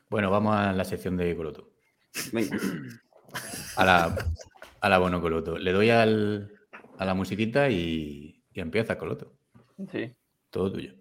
Bueno, 0.10 0.32
vamos 0.32 0.56
a 0.56 0.72
la 0.72 0.86
sección 0.86 1.18
de 1.18 1.36
Coloto. 1.36 1.70
Venga. 2.32 2.58
A 3.76 3.84
la, 3.86 4.16
a 4.80 4.90
la 4.90 4.98
Bono 4.98 5.20
Coloto. 5.20 5.58
Le 5.58 5.72
doy 5.74 5.90
al, 5.90 6.54
a 6.98 7.06
la 7.06 7.14
musiquita 7.14 7.70
y, 7.70 8.44
y 8.52 8.60
empieza 8.60 8.98
Coloto. 8.98 9.38
Sí. 9.92 10.14
Todo 10.50 10.72
tuyo. 10.72 10.94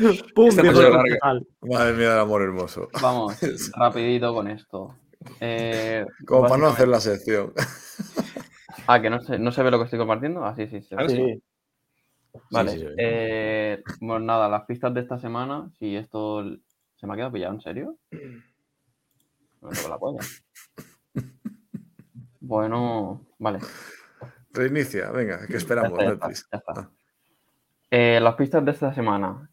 ¡Pum! 0.34 0.50
Madre 1.62 1.92
mía 1.92 2.10
del 2.10 2.18
amor 2.18 2.42
hermoso. 2.42 2.88
Vamos, 3.00 3.38
rapidito 3.76 4.34
con 4.34 4.48
esto. 4.48 4.96
Eh, 5.40 6.06
Como 6.26 6.42
para 6.42 6.56
no 6.56 6.66
hacer 6.68 6.88
la 6.88 7.00
sección. 7.00 7.52
Ah, 8.86 9.00
que 9.00 9.10
no 9.10 9.20
se, 9.20 9.38
no 9.38 9.52
se 9.52 9.62
ve 9.62 9.70
lo 9.70 9.78
que 9.78 9.84
estoy 9.84 9.98
compartiendo. 9.98 10.44
Ah, 10.44 10.54
sí, 10.56 10.66
sí, 10.66 10.82
se 10.82 10.96
ve. 10.96 11.08
Sí. 11.08 11.16
Sí. 11.16 11.42
Vale. 12.50 12.70
sí, 12.72 12.86
eh, 12.96 13.82
bueno, 14.00 14.24
nada, 14.24 14.48
las 14.48 14.64
pistas 14.64 14.94
de 14.94 15.00
esta 15.00 15.18
semana, 15.18 15.68
si 15.78 15.96
esto 15.96 16.44
se 16.96 17.06
me 17.06 17.12
ha 17.12 17.16
quedado 17.16 17.32
pillado, 17.32 17.54
¿en 17.54 17.60
serio? 17.60 17.96
No 19.60 19.68
tengo 19.70 19.88
la 19.88 19.98
polla. 19.98 20.20
Bueno, 22.40 23.26
vale. 23.38 23.58
Reinicia, 24.52 25.10
venga, 25.10 25.46
que 25.46 25.52
Ya 25.52 25.58
esperamos, 25.58 25.92
está, 25.92 26.04
ya 26.04 26.12
está, 26.12 26.26
Netflix. 26.28 26.48
ya 26.50 26.58
está. 26.58 26.72
Ah. 26.80 26.90
Eh, 27.90 28.20
las 28.20 28.34
pistas 28.36 28.64
de 28.64 28.70
esta 28.70 28.94
semana. 28.94 29.49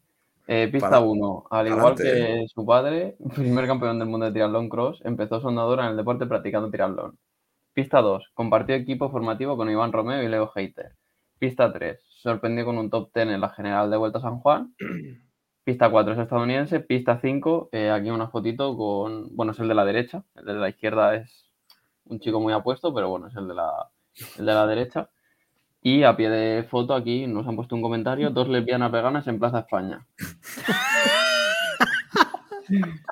Eh, 0.50 0.68
pista 0.72 0.88
Para- 0.88 1.00
1. 1.00 1.44
Al 1.50 1.66
igual 1.66 1.92
Adelante. 1.92 2.02
que 2.04 2.46
su 2.48 2.64
padre, 2.64 3.16
primer 3.36 3.66
campeón 3.66 3.98
del 3.98 4.08
mundo 4.08 4.26
de 4.26 4.32
triatlón 4.32 4.68
cross, 4.70 5.00
empezó 5.04 5.40
sondadora 5.40 5.84
en 5.84 5.90
el 5.90 5.96
deporte 5.98 6.26
practicando 6.26 6.70
triatlón. 6.70 7.18
Pista 7.74 8.00
2. 8.00 8.30
Compartió 8.34 8.74
equipo 8.74 9.10
formativo 9.10 9.56
con 9.58 9.70
Iván 9.70 9.92
Romeo 9.92 10.22
y 10.22 10.28
Leo 10.28 10.50
Heiter. 10.54 10.96
Pista 11.38 11.70
3. 11.72 12.00
Sorprendió 12.08 12.64
con 12.64 12.78
un 12.78 12.88
top 12.90 13.10
10 13.14 13.28
en 13.28 13.40
la 13.40 13.50
general 13.50 13.90
de 13.90 13.98
Vuelta 13.98 14.18
a 14.18 14.22
San 14.22 14.40
Juan. 14.40 14.74
Pista 15.64 15.90
4 15.90 16.14
es 16.14 16.18
estadounidense. 16.18 16.80
Pista 16.80 17.18
5, 17.20 17.68
eh, 17.72 17.90
aquí 17.90 18.08
una 18.10 18.28
fotito 18.28 18.74
con. 18.74 19.36
Bueno, 19.36 19.52
es 19.52 19.58
el 19.60 19.68
de 19.68 19.74
la 19.74 19.84
derecha. 19.84 20.24
El 20.34 20.46
de 20.46 20.54
la 20.54 20.70
izquierda 20.70 21.14
es 21.14 21.44
un 22.06 22.20
chico 22.20 22.40
muy 22.40 22.54
apuesto, 22.54 22.94
pero 22.94 23.10
bueno, 23.10 23.26
es 23.28 23.36
el 23.36 23.46
de 23.46 23.54
la, 23.54 23.90
el 24.38 24.46
de 24.46 24.54
la 24.54 24.66
derecha. 24.66 25.10
Y 25.82 26.02
a 26.02 26.16
pie 26.16 26.28
de 26.28 26.64
foto 26.64 26.94
aquí 26.94 27.26
nos 27.26 27.46
han 27.46 27.56
puesto 27.56 27.74
un 27.76 27.82
comentario: 27.82 28.30
dos 28.30 28.48
lesbianas 28.48 28.90
veganas 28.92 29.26
en 29.28 29.38
Plaza 29.38 29.60
España. 29.60 30.06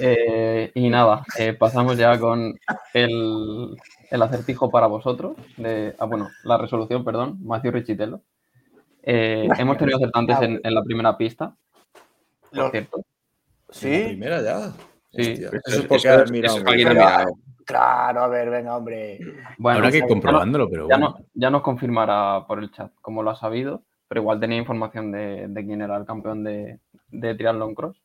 Eh, 0.00 0.70
y 0.74 0.88
nada, 0.90 1.24
eh, 1.38 1.52
pasamos 1.54 1.96
ya 1.96 2.18
con 2.18 2.58
el, 2.94 3.76
el 4.10 4.22
acertijo 4.22 4.70
para 4.70 4.86
vosotros. 4.86 5.36
De, 5.56 5.94
ah, 5.98 6.04
bueno, 6.04 6.28
la 6.44 6.58
resolución, 6.58 7.04
perdón, 7.04 7.38
Matthew 7.42 7.72
Richitelo. 7.72 8.22
Eh, 9.02 9.48
hemos 9.58 9.78
tenido 9.78 9.96
acertantes 9.96 10.40
en, 10.42 10.60
en 10.62 10.74
la 10.74 10.82
primera 10.82 11.16
pista, 11.16 11.54
por 12.54 12.70
cierto. 12.70 12.98
La 13.68 13.74
¿Sí? 13.74 14.02
primera 14.08 14.42
ya. 14.42 14.72
Sí. 15.12 15.32
Hostia, 15.32 15.50
Eso, 15.64 15.80
es 15.80 15.86
porque 15.86 16.08
eso- 16.08 16.22
has 16.22 16.30
mirado. 16.30 16.56
eso 16.58 16.64
mirado. 16.72 17.34
Claro, 17.72 18.20
a 18.24 18.28
ver, 18.28 18.50
venga, 18.50 18.76
hombre. 18.76 19.18
Bueno, 19.56 19.78
Habrá 19.78 19.90
que 19.90 19.98
ir 19.98 20.06
comprobándolo, 20.06 20.68
pero 20.68 20.88
Ya, 20.90 20.96
bueno. 20.98 21.16
no- 21.18 21.24
ya 21.32 21.48
nos 21.50 21.62
confirmará 21.62 22.44
por 22.46 22.58
el 22.58 22.70
chat 22.70 22.92
cómo 23.00 23.22
lo 23.22 23.30
ha 23.30 23.34
sabido, 23.34 23.82
pero 24.08 24.20
igual 24.20 24.38
tenía 24.40 24.58
información 24.58 25.10
de, 25.10 25.48
de 25.48 25.64
quién 25.64 25.80
era 25.80 25.96
el 25.96 26.04
campeón 26.04 26.44
de, 26.44 26.80
de 27.08 27.34
Triathlon 27.34 27.74
Cross. 27.74 27.96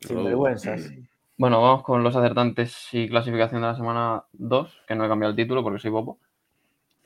Sin 0.00 0.24
vergüenzas. 0.24 0.90
Bueno, 1.38 1.62
vamos 1.62 1.84
con 1.84 2.02
los 2.02 2.16
acertantes 2.16 2.88
y 2.92 3.08
clasificación 3.08 3.60
de 3.60 3.68
la 3.68 3.76
semana 3.76 4.24
2, 4.32 4.82
que 4.88 4.96
no 4.96 5.04
he 5.04 5.08
cambiado 5.08 5.30
el 5.30 5.36
título 5.36 5.62
porque 5.62 5.78
soy 5.78 5.92
bobo. 5.92 6.18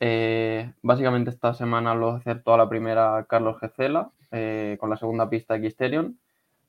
Eh, 0.01 0.73
básicamente 0.81 1.29
esta 1.29 1.53
semana 1.53 1.95
lo 1.95 2.13
acertó 2.13 2.55
a 2.55 2.59
la 2.59 2.71
primera 2.71 3.27
Carlos 3.29 3.59
Gecela, 3.61 4.11
eh, 4.33 4.79
con 4.81 4.89
la 4.89 4.97
segunda 4.97 5.29
pista 5.29 5.59
Xterion, 5.59 6.19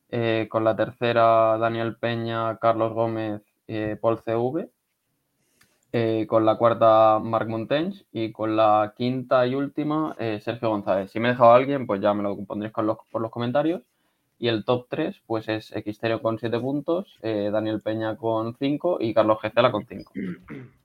eh, 0.09 0.47
con 0.49 0.65
la 0.65 0.75
tercera 0.75 1.57
Daniel 1.57 1.95
Peña, 1.95 2.57
Carlos 2.57 2.91
Gómez, 2.91 3.41
eh, 3.69 3.97
Paul 4.01 4.19
CV, 4.19 4.69
eh, 5.93 6.25
con 6.27 6.45
la 6.45 6.55
cuarta 6.57 7.19
Marc 7.23 7.47
Montañs 7.47 8.05
y 8.11 8.31
con 8.31 8.55
la 8.55 8.93
quinta 8.97 9.45
y 9.47 9.55
última 9.55 10.15
eh, 10.19 10.39
Sergio 10.41 10.69
González. 10.69 11.11
Si 11.11 11.19
me 11.19 11.29
he 11.29 11.31
dejado 11.31 11.51
a 11.51 11.55
alguien, 11.55 11.87
pues 11.87 12.01
ya 12.01 12.13
me 12.13 12.23
lo 12.23 12.35
pondréis 12.45 12.73
con 12.73 12.85
los- 12.87 12.97
por 13.11 13.21
los 13.21 13.31
comentarios. 13.31 13.81
Y 14.39 14.49
el 14.49 14.65
top 14.65 14.85
3, 14.89 15.19
pues 15.25 15.47
es 15.49 15.67
Xterio 15.73 16.21
con 16.21 16.37
7 16.37 16.59
puntos, 16.59 17.17
eh, 17.23 17.49
Daniel 17.51 17.81
Peña 17.81 18.15
con 18.17 18.55
5 18.57 18.97
y 18.99 19.13
Carlos 19.13 19.39
Gecela 19.41 19.71
con 19.71 19.85
5. 19.87 20.11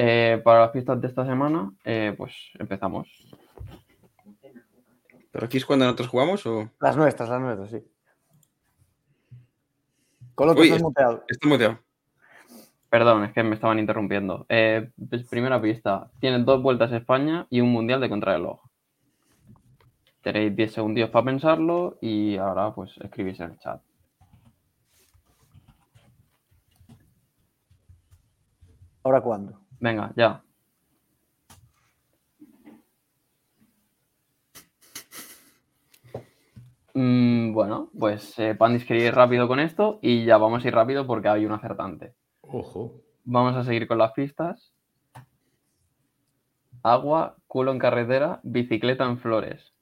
Eh, 0.00 0.40
para 0.44 0.60
las 0.60 0.70
pistas 0.70 1.00
de 1.00 1.08
esta 1.08 1.26
semana, 1.26 1.72
eh, 1.84 2.14
pues 2.16 2.32
empezamos. 2.56 3.08
¿Pero 5.32 5.44
aquí 5.46 5.56
es 5.56 5.66
cuando 5.66 5.86
nosotros 5.86 6.06
jugamos 6.06 6.46
o...? 6.46 6.70
Las 6.78 6.96
nuestras, 6.96 7.28
las 7.28 7.40
nuestras, 7.40 7.70
sí. 7.70 7.84
Coloto, 10.36 10.60
Uy, 10.60 10.66
estás 10.68 10.76
es- 10.78 10.82
muteado. 10.84 11.24
Estoy 11.26 11.50
muteado. 11.50 11.78
Perdón, 12.90 13.24
es 13.24 13.32
que 13.32 13.42
me 13.42 13.54
estaban 13.54 13.78
interrumpiendo. 13.78 14.46
Eh, 14.48 14.90
pues, 15.10 15.28
primera 15.28 15.60
pista. 15.60 16.10
Tienen 16.20 16.44
dos 16.44 16.62
vueltas 16.62 16.90
a 16.92 16.96
España 16.96 17.46
y 17.50 17.60
un 17.60 17.70
mundial 17.70 18.00
de 18.00 18.08
contrarreloj. 18.08 18.60
Tenéis 20.22 20.56
10 20.56 20.72
segundos 20.72 21.10
para 21.10 21.24
pensarlo 21.24 21.96
y 22.00 22.36
ahora 22.36 22.74
pues 22.74 22.96
escribís 22.98 23.40
en 23.40 23.52
el 23.52 23.58
chat. 23.58 23.80
¿Ahora 29.04 29.20
cuándo? 29.20 29.60
Venga, 29.80 30.12
ya. 30.16 30.42
Mm, 36.94 37.52
bueno, 37.52 37.90
pues 37.98 38.38
eh, 38.38 38.54
Pandis 38.54 38.84
quería 38.84 39.06
ir 39.06 39.14
rápido 39.14 39.46
con 39.46 39.60
esto 39.60 39.98
y 40.02 40.24
ya 40.24 40.36
vamos 40.36 40.64
a 40.64 40.68
ir 40.68 40.74
rápido 40.74 41.06
porque 41.06 41.28
hay 41.28 41.46
un 41.46 41.52
acertante. 41.52 42.14
Ojo. 42.50 43.02
Vamos 43.24 43.56
a 43.56 43.64
seguir 43.64 43.86
con 43.86 43.98
las 43.98 44.12
pistas. 44.12 44.72
Agua, 46.82 47.36
culo 47.46 47.72
en 47.72 47.78
carretera, 47.78 48.40
bicicleta 48.42 49.04
en 49.04 49.18
flores. 49.18 49.74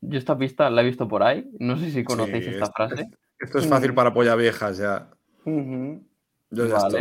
Yo 0.00 0.18
esta 0.18 0.36
pista 0.36 0.70
la 0.70 0.80
he 0.82 0.86
visto 0.86 1.06
por 1.06 1.22
ahí. 1.22 1.48
No 1.60 1.76
sé 1.76 1.90
si 1.90 2.02
conocéis 2.04 2.44
Sí, 2.44 2.50
esta 2.52 2.64
es- 2.64 2.72
frase. 2.72 3.10
Esto 3.38 3.58
es 3.58 3.68
fácil 3.68 3.94
para 3.94 4.12
polla 4.12 4.34
viejas 4.34 4.76
ya. 4.78 5.08
Yo 5.46 6.66
ya 6.66 6.74
Vale. 6.74 6.98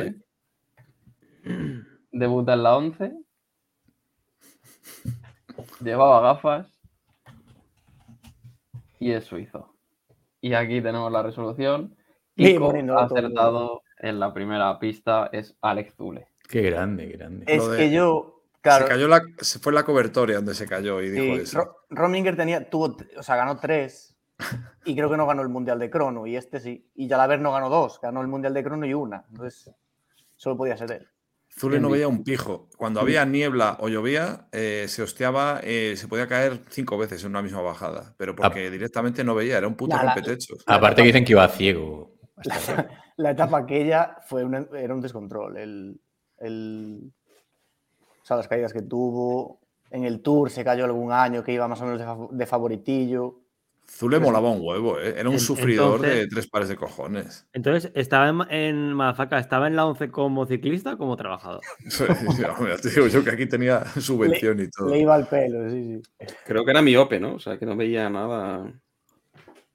estoy. 1.43 1.85
Debuta 2.11 2.53
en 2.53 2.63
la 2.63 2.77
11. 2.77 3.13
Llevaba 5.83 6.21
gafas. 6.21 6.67
Y 8.99 9.11
es 9.11 9.23
suizo. 9.25 9.73
Y 10.41 10.53
aquí 10.53 10.81
tenemos 10.81 11.11
la 11.11 11.23
resolución. 11.23 11.95
Y 12.35 12.53
Kiko 12.53 12.69
ha 12.69 12.81
todo. 12.85 12.99
acertado 12.99 13.81
en 13.99 14.19
la 14.19 14.33
primera 14.33 14.77
pista. 14.79 15.29
Es 15.31 15.55
Alex 15.61 15.93
Zule. 15.95 16.27
Qué 16.47 16.61
grande, 16.63 17.07
qué 17.09 17.17
grande. 17.17 17.45
Es 17.47 17.69
de- 17.69 17.77
que 17.77 17.91
yo, 17.91 18.41
claro, 18.61 18.85
Se 18.85 18.91
cayó 18.91 19.07
la, 19.07 19.21
se 19.39 19.59
fue 19.59 19.71
la 19.73 19.83
cobertoria 19.83 20.37
donde 20.37 20.55
se 20.55 20.65
cayó 20.67 21.01
y 21.01 21.09
dijo 21.09 21.35
sí, 21.35 21.41
eso. 21.43 21.59
Ro- 21.59 21.75
Rominger 21.89 22.35
tenía, 22.35 22.69
tuvo, 22.69 22.97
o 23.17 23.23
sea, 23.23 23.35
ganó 23.35 23.57
tres 23.57 24.15
y 24.85 24.95
creo 24.95 25.09
que 25.09 25.17
no 25.17 25.27
ganó 25.27 25.41
el 25.41 25.49
Mundial 25.49 25.77
de 25.79 25.89
Crono 25.89 26.25
y 26.25 26.35
este 26.35 26.59
sí. 26.59 26.89
Y 26.95 27.07
Jalaber 27.07 27.39
no 27.39 27.51
ganó 27.51 27.69
dos, 27.69 27.99
ganó 28.01 28.21
el 28.21 28.27
Mundial 28.27 28.53
de 28.53 28.63
Crono 28.63 28.85
y 28.85 28.93
una. 28.93 29.25
Entonces, 29.29 29.69
solo 30.35 30.57
podía 30.57 30.77
ser 30.77 30.91
él. 30.91 31.07
Zule 31.51 31.79
no 31.79 31.89
veía 31.89 32.07
un 32.07 32.23
pijo. 32.23 32.69
Cuando 32.77 33.01
había 33.01 33.25
niebla 33.25 33.77
o 33.79 33.89
llovía, 33.89 34.47
eh, 34.51 34.85
se 34.87 35.01
hosteaba, 35.01 35.59
eh, 35.63 35.95
se 35.97 36.07
podía 36.07 36.27
caer 36.27 36.61
cinco 36.69 36.97
veces 36.97 37.23
en 37.23 37.31
una 37.31 37.41
misma 37.41 37.61
bajada. 37.61 38.13
Pero 38.17 38.35
porque 38.35 38.69
directamente 38.69 39.23
no 39.23 39.35
veía, 39.35 39.57
era 39.57 39.67
un 39.67 39.75
puto 39.75 39.97
rompetechos. 39.97 40.63
Aparte 40.67 41.01
que 41.01 41.07
dicen 41.07 41.25
que 41.25 41.33
iba 41.33 41.47
ciego. 41.49 42.13
La 42.43 42.87
etapa 43.31 43.57
aquella 43.59 44.17
fue 44.25 44.43
un- 44.43 44.67
era 44.73 44.93
un 44.93 45.01
descontrol. 45.01 45.57
El, 45.57 45.99
el- 46.39 47.11
o 48.21 48.25
sea, 48.25 48.37
las 48.37 48.47
caídas 48.47 48.73
que 48.73 48.81
tuvo. 48.81 49.59
En 49.91 50.03
el 50.05 50.21
Tour 50.21 50.51
se 50.51 50.63
cayó 50.63 50.85
algún 50.85 51.11
año 51.11 51.43
que 51.43 51.51
iba 51.53 51.67
más 51.67 51.81
o 51.81 51.85
menos 51.85 51.99
de, 51.99 52.37
de 52.37 52.45
favoritillo. 52.45 53.39
Zule 53.91 54.19
molaba 54.19 54.51
un 54.51 54.59
huevo, 54.61 54.99
¿eh? 54.99 55.15
Era 55.17 55.29
un 55.29 55.33
En- 55.33 55.39
sufridor 55.39 55.99
de 56.01 56.27
tres 56.27 56.47
pares 56.47 56.69
de 56.69 56.75
cojones. 56.75 57.47
Entonces, 57.53 57.91
¿estaba 57.95 58.29
en, 58.29 58.41
en 58.51 58.93
Madafaka, 58.93 59.39
estaba 59.39 59.65
en 59.65 59.75
la 59.75 59.87
11 59.87 60.11
como 60.11 60.45
ciclista 60.45 60.93
o 60.93 60.97
como 60.99 61.17
trabajador? 61.17 61.61
Hombre, 62.59 62.77
te 62.77 62.89
digo 62.91 63.07
yo 63.07 63.23
que 63.23 63.31
aquí 63.31 63.47
tenía 63.47 63.83
subvención 63.85 64.59
y 64.59 64.69
todo. 64.69 64.89
Le 64.89 64.99
iba 64.99 65.15
al 65.15 65.25
pelo, 65.27 65.67
sí, 65.71 65.99
sí. 66.19 66.25
Creo 66.45 66.63
que 66.63 66.69
era 66.71 66.83
miope, 66.83 67.19
¿no? 67.19 67.33
O 67.33 67.39
sea, 67.39 67.57
que 67.57 67.65
no 67.65 67.75
veía 67.75 68.07
nada. 68.11 68.71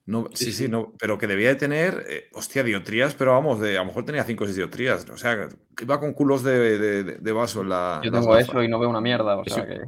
No, 0.07 0.29
sí, 0.35 0.53
Sí, 0.53 0.69
no, 0.69 0.93
pero 0.99 1.17
que 1.17 1.27
debía 1.27 1.49
de 1.49 1.55
tener, 1.55 2.05
eh, 2.09 2.25
hostia, 2.35 2.63
diotrías, 2.63 3.15
pero 3.15 3.33
vamos, 3.33 3.59
de, 3.61 3.77
a 3.79 3.81
lo 3.81 3.87
mejor 3.87 4.05
tenía 4.05 4.23
5 4.25 4.45
o 4.45 4.47
6 4.47 4.57
diotrías. 4.57 5.09
O 5.09 5.17
sea, 5.17 5.49
que 5.75 5.85
iba 5.85 5.99
con 5.99 6.13
culos 6.13 6.43
de, 6.43 6.79
de- 6.79 7.05
de- 7.05 7.17
de 7.17 7.33
vaso 7.33 7.63
en 7.63 7.71
la. 7.71 8.01
Yo 8.05 8.13
tengo 8.13 8.37
eso 8.37 8.63
y 8.63 8.69
no 8.69 8.79
veo 8.79 8.91
una 8.91 9.01
mierda. 9.01 9.37
O 9.37 9.45
sea 9.45 9.67
que. 9.67 9.81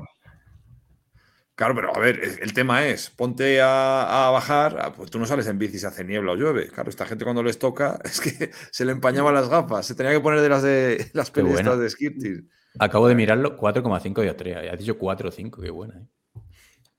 Claro, 1.55 1.75
pero 1.75 1.97
a 1.97 1.99
ver, 1.99 2.21
el 2.43 2.53
tema 2.53 2.87
es, 2.87 3.09
ponte 3.09 3.63
a, 3.63 4.27
a 4.29 4.31
bajar, 4.31 4.77
ah, 4.79 4.93
pues 4.95 5.11
tú 5.11 5.19
no 5.19 5.25
sales 5.25 5.47
en 5.47 5.59
bici 5.59 5.79
si 5.79 5.87
hace 5.87 6.05
niebla 6.05 6.33
o 6.33 6.37
llueve. 6.37 6.69
Claro, 6.69 6.91
esta 6.91 7.07
gente 7.07 7.25
cuando 7.25 7.43
les 7.43 7.59
toca 7.59 7.99
es 8.05 8.21
que 8.21 8.51
se 8.71 8.85
le 8.85 8.93
empañaban 8.93 9.33
las 9.33 9.49
gafas, 9.49 9.87
se 9.87 9.95
tenía 9.95 10.13
que 10.13 10.21
poner 10.21 10.41
de 10.43 10.49
las 10.51 10.63
de 10.63 11.11
las 11.15 11.33
de 11.33 11.89
skirting. 11.91 12.51
Acabo 12.79 13.09
de 13.09 13.15
mirarlo, 13.15 13.57
4,5 13.57 14.21
dioptría. 14.21 14.63
Ya 14.65 14.73
has 14.73 14.79
dicho 14.79 14.99
4 14.99 15.31
o 15.31 15.33
5, 15.33 15.63
qué 15.63 15.71
buena. 15.71 15.99
¿eh? 15.99 16.07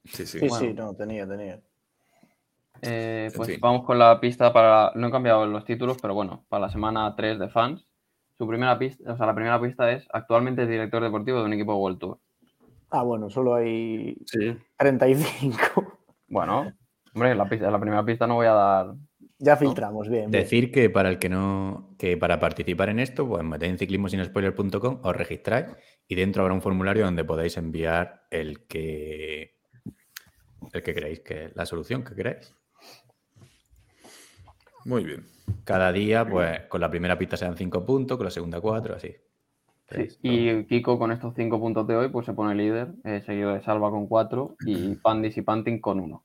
Sí, 0.06 0.26
sí. 0.26 0.40
Sí, 0.40 0.48
Bueno. 0.48 0.58
sí, 0.58 0.74
no, 0.74 0.96
tenía, 0.96 1.28
tenía. 1.28 1.62
Eh, 2.82 3.28
En 3.32 3.38
pues 3.38 3.50
fin. 3.50 3.60
vamos 3.62 3.84
con 3.86 3.98
la 4.00 4.20
pista 4.20 4.52
para. 4.54 4.92
No 4.96 5.08
he 5.08 5.12
cambiado 5.12 5.46
los 5.46 5.66
títulos, 5.66 5.98
pero 6.02 6.14
bueno, 6.14 6.46
para 6.50 6.62
la 6.68 6.70
semana 6.70 7.14
3 7.16 7.40
de 7.40 7.50
fans. 7.50 7.88
Su 8.38 8.48
primera 8.48 8.78
pista, 8.78 9.12
o 9.12 9.18
sea, 9.18 9.26
la 9.26 9.34
primera 9.36 9.60
pista 9.60 9.92
es 9.92 10.08
actualmente 10.14 10.64
es 10.64 10.70
director 10.70 11.02
deportivo 11.02 11.40
de 11.40 11.46
un 11.46 11.54
equipo 11.54 11.74
de 11.74 11.78
World 11.80 11.98
Tour. 12.00 12.20
Ah, 12.92 13.04
bueno, 13.04 13.30
solo 13.30 13.56
hay 13.56 14.16
Sí. 14.26 14.56
35. 14.78 15.98
Bueno, 16.30 16.72
hombre, 17.16 17.34
la, 17.36 17.48
pista, 17.50 17.72
la 17.72 17.80
primera 17.80 18.04
pista 18.06 18.28
no 18.28 18.36
voy 18.36 18.48
a 18.48 18.52
dar. 18.54 18.94
Ya 19.40 19.56
filtramos, 19.56 20.10
bien. 20.10 20.30
bien. 20.30 20.44
Decir 20.44 20.72
que 20.72 20.90
para 20.90 21.10
el 21.10 21.20
que 21.20 21.30
no, 21.30 21.96
que 21.98 22.18
para 22.18 22.40
participar 22.40 22.90
en 22.90 23.00
esto, 23.00 23.28
pues 23.28 23.44
metéis 23.44 23.72
en 23.74 23.78
ciclismosinspoiler.com, 23.78 25.00
os 25.04 25.16
registráis 25.16 25.68
y 26.08 26.16
dentro 26.16 26.42
habrá 26.42 26.54
un 26.54 26.62
formulario 26.62 27.06
donde 27.06 27.24
podáis 27.24 27.56
enviar 27.58 28.24
el 28.32 28.66
que 28.68 29.56
el 30.74 30.84
que 30.84 30.94
creéis 30.94 31.20
que 31.22 31.52
la 31.56 31.66
solución 31.66 32.04
que 32.04 32.14
queráis. 32.16 32.54
Muy 34.88 35.04
bien. 35.04 35.26
Cada 35.66 35.92
día, 35.92 36.26
pues 36.28 36.62
con 36.68 36.80
la 36.82 36.90
primera 36.90 37.18
pista 37.18 37.36
sean 37.38 37.56
5 37.58 37.86
puntos, 37.86 38.18
con 38.18 38.24
la 38.26 38.32
segunda 38.32 38.62
4, 38.62 38.96
así. 38.96 39.14
Sí, 39.90 40.18
Y 40.22 40.64
Kiko 40.66 40.98
con 40.98 41.12
estos 41.12 41.34
5 41.36 41.60
puntos 41.60 41.88
de 41.88 41.96
hoy, 41.96 42.10
pues 42.10 42.26
se 42.26 42.34
pone 42.34 42.56
líder, 42.56 42.94
eh, 43.06 43.22
seguido 43.26 43.54
de 43.54 43.62
Salva 43.62 43.90
con 43.90 44.08
4 44.08 44.56
y 44.66 44.96
Pandis 45.04 45.38
y 45.38 45.42
Panting 45.42 45.80
con 45.82 46.00
1. 46.00 46.24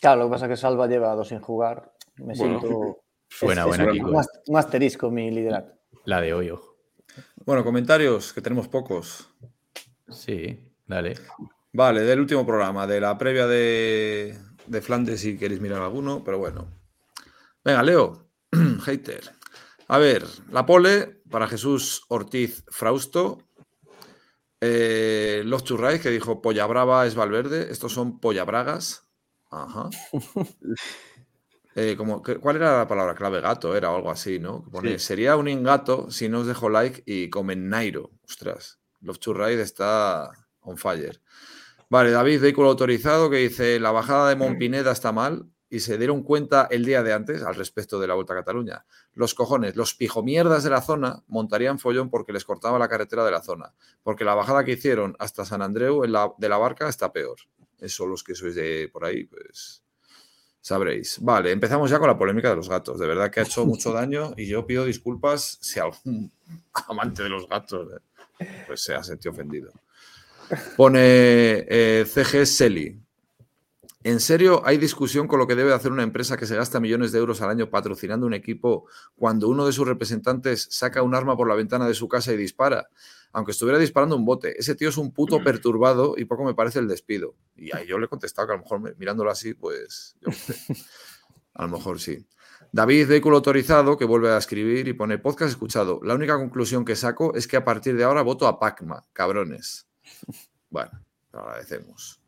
Claro, 0.00 0.20
lo 0.20 0.26
que 0.28 0.32
pasa 0.32 0.46
es 0.46 0.50
que 0.50 0.56
Salva 0.56 0.86
lleva 0.86 1.14
dos 1.14 1.28
sin 1.28 1.40
jugar. 1.40 1.92
Me 2.16 2.34
Bueno. 2.34 2.60
siento. 2.60 2.98
Buena, 3.42 3.60
es- 3.62 3.66
buena, 3.68 3.84
es 3.84 3.90
Kiko. 3.92 4.08
un, 4.08 4.16
ast- 4.16 4.42
un 4.46 4.56
asterisco 4.56 5.10
mi 5.10 5.30
liderato. 5.30 5.72
La 6.04 6.20
de 6.22 6.32
hoy, 6.32 6.48
ojo. 6.50 6.76
Bueno, 7.44 7.62
comentarios, 7.64 8.32
que 8.32 8.40
tenemos 8.40 8.68
pocos. 8.68 9.28
Sí, 10.08 10.58
dale. 10.86 11.14
Vale, 11.72 12.00
del 12.02 12.20
último 12.20 12.46
programa, 12.46 12.86
de 12.86 13.00
la 13.00 13.18
previa 13.18 13.46
de, 13.46 14.34
de 14.66 14.80
Flandes, 14.80 15.20
si 15.20 15.36
queréis 15.36 15.60
mirar 15.60 15.82
alguno, 15.82 16.22
pero 16.24 16.38
bueno. 16.38 16.66
Venga, 17.64 17.82
Leo, 17.82 18.30
hater. 18.84 19.22
A 19.88 19.98
ver, 19.98 20.24
la 20.50 20.66
pole 20.66 21.22
para 21.30 21.48
Jesús 21.48 22.02
Ortiz 22.08 22.64
Frausto. 22.68 23.38
Eh, 24.60 25.42
Love 25.44 25.62
to 25.62 25.76
Rise, 25.76 26.00
que 26.00 26.10
dijo 26.10 26.42
Polla 26.42 26.66
Brava 26.66 27.06
es 27.06 27.14
Valverde. 27.14 27.70
Estos 27.70 27.92
son 27.92 28.20
Polla 28.20 28.44
Bragas. 28.44 29.08
Ajá. 29.50 29.88
Eh, 31.80 31.94
como, 31.96 32.24
¿Cuál 32.24 32.56
era 32.56 32.78
la 32.78 32.88
palabra? 32.88 33.14
Clave 33.14 33.40
gato, 33.40 33.76
era 33.76 33.94
algo 33.94 34.10
así, 34.10 34.40
¿no? 34.40 34.64
Que 34.64 34.70
pone, 34.70 34.98
Sí. 34.98 35.04
Sería 35.06 35.36
un 35.36 35.46
ingato 35.46 36.10
si 36.10 36.28
no 36.28 36.40
os 36.40 36.46
dejo 36.48 36.68
like 36.68 37.04
y 37.06 37.30
comen 37.30 37.68
Nairo. 37.68 38.10
Ostras, 38.28 38.80
Love 39.00 39.20
to 39.20 39.32
Ride 39.32 39.62
está 39.62 40.32
on 40.60 40.76
fire. 40.76 41.22
Vale, 41.88 42.10
David, 42.10 42.40
vehículo 42.40 42.70
autorizado, 42.70 43.30
que 43.30 43.36
dice, 43.36 43.78
la 43.78 43.92
bajada 43.92 44.28
de 44.28 44.34
Montpineda 44.34 44.90
está 44.90 45.12
mal 45.12 45.46
y 45.70 45.80
se 45.80 45.98
dieron 45.98 46.22
cuenta 46.22 46.66
el 46.70 46.84
día 46.84 47.02
de 47.02 47.12
antes 47.12 47.42
al 47.42 47.54
respecto 47.54 48.00
de 48.00 48.06
la 48.06 48.14
Vuelta 48.14 48.32
a 48.32 48.36
Cataluña. 48.36 48.86
Los 49.12 49.34
cojones, 49.34 49.76
los 49.76 49.94
pijomierdas 49.94 50.64
de 50.64 50.70
la 50.70 50.80
zona 50.80 51.22
montarían 51.26 51.78
follón 51.78 52.08
porque 52.10 52.32
les 52.32 52.44
cortaba 52.44 52.78
la 52.78 52.88
carretera 52.88 53.24
de 53.24 53.30
la 53.32 53.42
zona. 53.42 53.74
Porque 54.02 54.24
la 54.24 54.34
bajada 54.34 54.64
que 54.64 54.72
hicieron 54.72 55.14
hasta 55.18 55.44
San 55.44 55.60
Andreu 55.62 56.04
en 56.04 56.12
la- 56.12 56.32
de 56.38 56.48
la 56.48 56.56
barca 56.56 56.88
está 56.88 57.12
peor. 57.12 57.36
Eso 57.78 58.06
los 58.06 58.24
que 58.24 58.34
sois 58.34 58.54
de 58.54 58.88
por 58.92 59.04
ahí, 59.04 59.24
pues 59.24 59.82
sabréis. 60.60 61.18
Vale, 61.20 61.52
empezamos 61.52 61.90
ya 61.90 61.98
con 61.98 62.08
la 62.08 62.18
polémica 62.18 62.50
de 62.50 62.56
los 62.56 62.68
gatos. 62.68 62.98
De 62.98 63.06
verdad 63.06 63.30
que 63.30 63.40
ha 63.40 63.42
hecho 63.44 63.64
mucho 63.66 63.92
daño 63.92 64.32
y 64.36 64.46
yo 64.46 64.66
pido 64.66 64.84
disculpas 64.84 65.58
si 65.60 65.78
algún 65.80 66.32
amante 66.88 67.22
de 67.22 67.28
los 67.28 67.48
gatos 67.48 67.88
eh, 68.40 68.64
pues 68.66 68.82
se 68.82 68.94
ha 68.94 69.02
sentido 69.02 69.32
ofendido. 69.32 69.70
Pone 70.76 71.00
eh, 71.68 72.04
CG. 72.06 72.98
¿En 74.08 74.20
serio 74.20 74.62
hay 74.64 74.78
discusión 74.78 75.28
con 75.28 75.38
lo 75.38 75.46
que 75.46 75.54
debe 75.54 75.74
hacer 75.74 75.92
una 75.92 76.02
empresa 76.02 76.38
que 76.38 76.46
se 76.46 76.56
gasta 76.56 76.80
millones 76.80 77.12
de 77.12 77.18
euros 77.18 77.42
al 77.42 77.50
año 77.50 77.68
patrocinando 77.68 78.26
un 78.26 78.32
equipo 78.32 78.86
cuando 79.14 79.48
uno 79.50 79.66
de 79.66 79.72
sus 79.72 79.86
representantes 79.86 80.66
saca 80.70 81.02
un 81.02 81.14
arma 81.14 81.36
por 81.36 81.46
la 81.46 81.54
ventana 81.54 81.86
de 81.86 81.92
su 81.92 82.08
casa 82.08 82.32
y 82.32 82.38
dispara? 82.38 82.88
Aunque 83.32 83.52
estuviera 83.52 83.78
disparando 83.78 84.16
un 84.16 84.24
bote. 84.24 84.58
Ese 84.58 84.74
tío 84.74 84.88
es 84.88 84.96
un 84.96 85.12
puto 85.12 85.44
perturbado 85.44 86.14
y 86.16 86.24
poco 86.24 86.42
me 86.44 86.54
parece 86.54 86.78
el 86.78 86.88
despido. 86.88 87.34
Y 87.54 87.76
ahí 87.76 87.86
yo 87.86 87.98
le 87.98 88.06
he 88.06 88.08
contestado 88.08 88.48
que 88.48 88.54
a 88.54 88.56
lo 88.56 88.62
mejor 88.62 88.80
me- 88.80 88.94
mirándolo 88.94 89.30
así, 89.30 89.52
pues 89.52 90.16
yo. 90.22 90.30
A 91.52 91.64
lo 91.66 91.68
mejor 91.76 92.00
sí. 92.00 92.26
David, 92.72 93.08
vehículo 93.08 93.36
autorizado, 93.36 93.98
que 93.98 94.06
vuelve 94.06 94.30
a 94.30 94.38
escribir 94.38 94.88
y 94.88 94.94
pone 94.94 95.18
podcast 95.18 95.50
escuchado. 95.50 96.00
La 96.02 96.14
única 96.14 96.36
conclusión 96.38 96.86
que 96.86 96.96
saco 96.96 97.34
es 97.34 97.46
que 97.46 97.58
a 97.58 97.64
partir 97.66 97.94
de 97.94 98.04
ahora 98.04 98.22
voto 98.22 98.46
a 98.46 98.58
Pacma, 98.58 99.04
cabrones. 99.12 99.86
Bueno, 100.70 100.92
lo 101.32 101.40
agradecemos. 101.40 102.22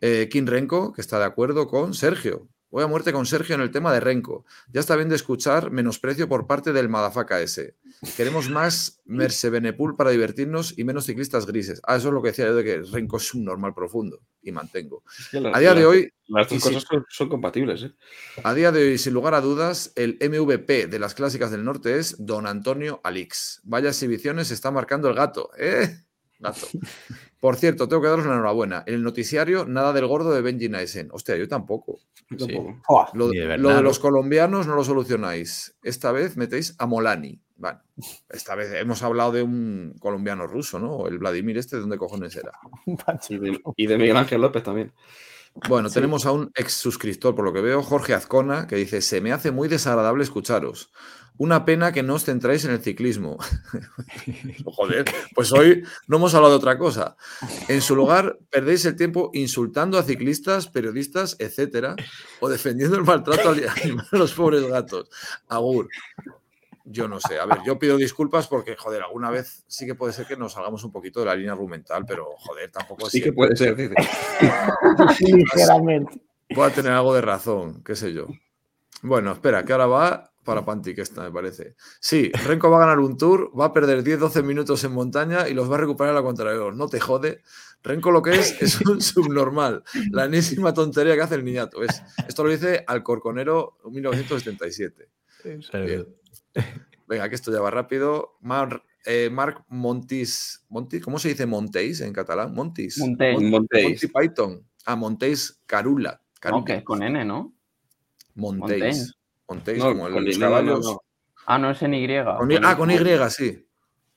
Eh, 0.00 0.28
Kim 0.30 0.46
Renko, 0.46 0.92
que 0.92 1.00
está 1.00 1.18
de 1.18 1.24
acuerdo 1.24 1.66
con 1.68 1.94
Sergio. 1.94 2.48
Voy 2.68 2.82
a 2.82 2.88
muerte 2.88 3.12
con 3.12 3.24
Sergio 3.24 3.54
en 3.54 3.60
el 3.62 3.70
tema 3.70 3.92
de 3.92 4.00
Renko. 4.00 4.44
Ya 4.72 4.80
está 4.80 4.96
bien 4.96 5.08
de 5.08 5.14
escuchar 5.16 5.70
menosprecio 5.70 6.28
por 6.28 6.46
parte 6.46 6.72
del 6.72 6.88
Madafaka 6.88 7.40
ese. 7.40 7.76
Queremos 8.16 8.50
más 8.50 9.00
Mercebenepul 9.06 9.96
para 9.96 10.10
divertirnos 10.10 10.76
y 10.76 10.84
menos 10.84 11.06
ciclistas 11.06 11.46
grises. 11.46 11.80
Ah, 11.86 11.96
eso 11.96 12.08
es 12.08 12.14
lo 12.14 12.20
que 12.20 12.30
decía 12.30 12.46
yo 12.46 12.56
de 12.56 12.64
que 12.64 12.82
Renko 12.82 13.16
es 13.18 13.32
un 13.34 13.44
normal 13.44 13.72
profundo 13.72 14.20
y 14.42 14.50
mantengo. 14.52 15.04
Es 15.18 15.28
que 15.28 15.40
la- 15.40 15.56
A 15.56 15.60
día 15.60 15.74
de 15.74 15.86
hoy, 15.86 16.10
Las 16.26 16.50
dos 16.50 16.62
cosas 16.62 16.82
son, 16.82 17.06
son 17.08 17.28
compatibles, 17.28 17.84
¿eh? 17.84 17.92
a 18.42 18.52
día 18.52 18.72
de 18.72 18.82
hoy, 18.82 18.98
sin 18.98 19.14
lugar 19.14 19.34
a 19.34 19.40
dudas, 19.40 19.92
el 19.94 20.18
MVP 20.20 20.88
de 20.88 20.98
las 20.98 21.14
clásicas 21.14 21.52
del 21.52 21.64
norte 21.64 21.98
es 21.98 22.16
Don 22.18 22.46
Antonio 22.46 23.00
Alix. 23.04 23.60
Vaya 23.64 23.88
exhibiciones 23.90 24.50
está 24.50 24.70
marcando 24.72 25.08
el 25.08 25.14
gato, 25.14 25.50
¿eh? 25.56 26.00
Gato. 26.40 26.66
Por 27.46 27.54
cierto, 27.54 27.86
tengo 27.86 28.02
que 28.02 28.08
daros 28.08 28.26
la 28.26 28.32
enhorabuena. 28.32 28.82
En 28.88 28.94
el 28.94 29.02
noticiario, 29.04 29.66
nada 29.66 29.92
del 29.92 30.08
gordo 30.08 30.32
de 30.34 30.42
Benji 30.42 30.68
Naisen. 30.68 31.10
Hostia, 31.12 31.36
yo 31.36 31.46
tampoco. 31.46 32.00
Sí. 32.28 32.36
tampoco. 32.38 32.80
Lo, 33.12 33.28
de 33.28 33.82
los 33.82 34.00
colombianos 34.00 34.66
no 34.66 34.74
lo 34.74 34.82
solucionáis. 34.82 35.76
Esta 35.84 36.10
vez 36.10 36.36
metéis 36.36 36.74
a 36.78 36.86
Molani. 36.86 37.40
Bueno, 37.54 37.78
esta 38.30 38.56
vez 38.56 38.72
hemos 38.74 39.00
hablado 39.04 39.30
de 39.30 39.44
un 39.44 39.94
colombiano 40.00 40.48
ruso, 40.48 40.80
¿no? 40.80 41.06
El 41.06 41.18
Vladimir 41.18 41.56
este, 41.56 41.76
¿de 41.76 41.82
dónde 41.82 41.98
cojones 41.98 42.34
era? 42.34 42.50
Y 43.28 43.38
de, 43.38 43.60
y 43.76 43.86
de 43.86 43.96
Miguel 43.96 44.16
Ángel 44.16 44.40
López 44.40 44.64
también. 44.64 44.92
Bueno, 45.68 45.88
Sí. 45.88 45.94
tenemos 45.94 46.26
a 46.26 46.32
un 46.32 46.50
ex 46.56 46.72
suscriptor, 46.72 47.36
por 47.36 47.44
lo 47.44 47.52
que 47.52 47.60
veo, 47.60 47.80
Jorge 47.80 48.12
Azcona, 48.12 48.66
que 48.66 48.74
dice: 48.74 49.00
Se 49.00 49.20
me 49.20 49.30
hace 49.32 49.52
muy 49.52 49.68
desagradable 49.68 50.24
escucharos. 50.24 50.90
Una 51.38 51.64
pena 51.64 51.92
que 51.92 52.02
no 52.02 52.14
os 52.14 52.24
centráis 52.24 52.64
en 52.64 52.70
el 52.70 52.80
ciclismo. 52.80 53.36
Joder, 54.64 55.04
pues 55.34 55.52
hoy 55.52 55.82
no 56.06 56.16
hemos 56.16 56.34
hablado 56.34 56.54
de 56.54 56.58
otra 56.58 56.78
cosa. 56.78 57.16
En 57.68 57.82
su 57.82 57.94
lugar, 57.94 58.38
perdéis 58.50 58.84
el 58.86 58.96
tiempo 58.96 59.30
insultando 59.34 59.98
a 59.98 60.02
ciclistas, 60.02 60.68
periodistas, 60.68 61.36
etcétera, 61.38 61.96
o 62.40 62.48
defendiendo 62.48 62.96
el 62.96 63.04
maltrato 63.04 63.50
al 63.50 63.68
animal 63.68 64.06
a 64.10 64.16
los 64.16 64.32
pobres 64.32 64.66
gatos. 64.66 65.10
Agur. 65.48 65.88
Yo 66.88 67.08
no 67.08 67.18
sé. 67.18 67.38
A 67.38 67.46
ver, 67.46 67.58
yo 67.66 67.78
pido 67.78 67.96
disculpas 67.96 68.46
porque, 68.46 68.76
joder, 68.76 69.02
alguna 69.02 69.28
vez 69.28 69.64
sí 69.66 69.86
que 69.86 69.96
puede 69.96 70.12
ser 70.12 70.26
que 70.26 70.36
nos 70.36 70.52
salgamos 70.52 70.84
un 70.84 70.92
poquito 70.92 71.20
de 71.20 71.26
la 71.26 71.34
línea 71.34 71.52
argumental, 71.52 72.04
pero, 72.06 72.34
joder, 72.38 72.70
tampoco 72.70 73.10
Sí 73.10 73.20
que 73.20 73.32
puede 73.32 73.56
ser, 73.56 73.74
dice. 73.74 73.94
Ligeramente. 75.20 76.20
Pueda 76.54 76.70
tener 76.70 76.92
algo 76.92 77.12
de 77.12 77.22
razón, 77.22 77.82
qué 77.82 77.96
sé 77.96 78.12
yo. 78.12 78.26
Bueno, 79.02 79.32
espera, 79.32 79.64
que 79.64 79.72
ahora 79.72 79.86
va 79.86 80.32
para 80.46 80.64
Pantic 80.64 80.98
esta, 80.98 81.22
me 81.24 81.30
parece. 81.30 81.74
Sí, 82.00 82.30
Renko 82.46 82.70
va 82.70 82.78
a 82.78 82.80
ganar 82.80 83.00
un 83.00 83.18
tour, 83.18 83.50
va 83.58 83.66
a 83.66 83.72
perder 83.74 84.02
10-12 84.02 84.42
minutos 84.42 84.82
en 84.84 84.92
montaña 84.92 85.48
y 85.48 85.52
los 85.54 85.70
va 85.70 85.74
a 85.74 85.78
recuperar 85.78 86.12
a 86.12 86.14
la 86.14 86.22
contrarreloj. 86.22 86.74
No 86.74 86.88
te 86.88 87.00
jode. 87.00 87.42
Renko 87.82 88.10
lo 88.10 88.22
que 88.22 88.30
es 88.30 88.62
es 88.62 88.80
un 88.86 89.02
subnormal. 89.02 89.82
La 90.10 90.24
enésima 90.24 90.72
tontería 90.72 91.14
que 91.14 91.20
hace 91.20 91.34
el 91.34 91.44
niñato. 91.44 91.82
Es, 91.82 92.02
esto 92.26 92.42
lo 92.44 92.50
dice 92.50 92.82
Alcorconero 92.86 93.76
1977. 93.90 95.08
Bien. 95.44 96.06
Venga, 97.06 97.28
que 97.28 97.34
esto 97.34 97.52
ya 97.52 97.60
va 97.60 97.70
rápido. 97.70 98.36
Mar- 98.40 98.82
eh, 99.04 99.30
Marc 99.30 99.64
Montis, 99.68 100.64
Montis, 100.68 101.02
¿cómo 101.02 101.18
se 101.20 101.28
dice 101.28 101.46
Montéis 101.46 102.00
en 102.00 102.12
catalán? 102.12 102.52
Montis. 102.54 102.98
Montéis. 102.98 103.34
Mon- 103.40 103.50
Montéis. 103.50 104.02
Monty 104.02 104.06
Python. 104.28 104.66
Ah, 104.84 104.96
Montéis 104.96 105.60
Carula. 105.66 106.12
No, 106.12 106.40
Carula. 106.40 106.64
que 106.64 106.74
es 106.76 106.84
con 106.84 107.02
N, 107.02 107.24
¿no? 107.24 107.54
Montéis. 108.34 109.14
Montéis. 109.48 109.78
Montéis, 109.78 109.78
No, 109.78 109.88
como 109.90 110.06
el- 110.08 110.12
con 110.14 110.24
los 110.24 110.38
caballos. 110.38 110.84
no. 110.84 111.00
Ah, 111.46 111.58
no 111.58 111.70
es 111.70 111.80
en 111.82 111.94
Y. 111.94 112.06
Con 112.24 112.64
ah, 112.64 112.76
con 112.76 112.90
Y, 112.90 112.98
sí. 113.30 113.62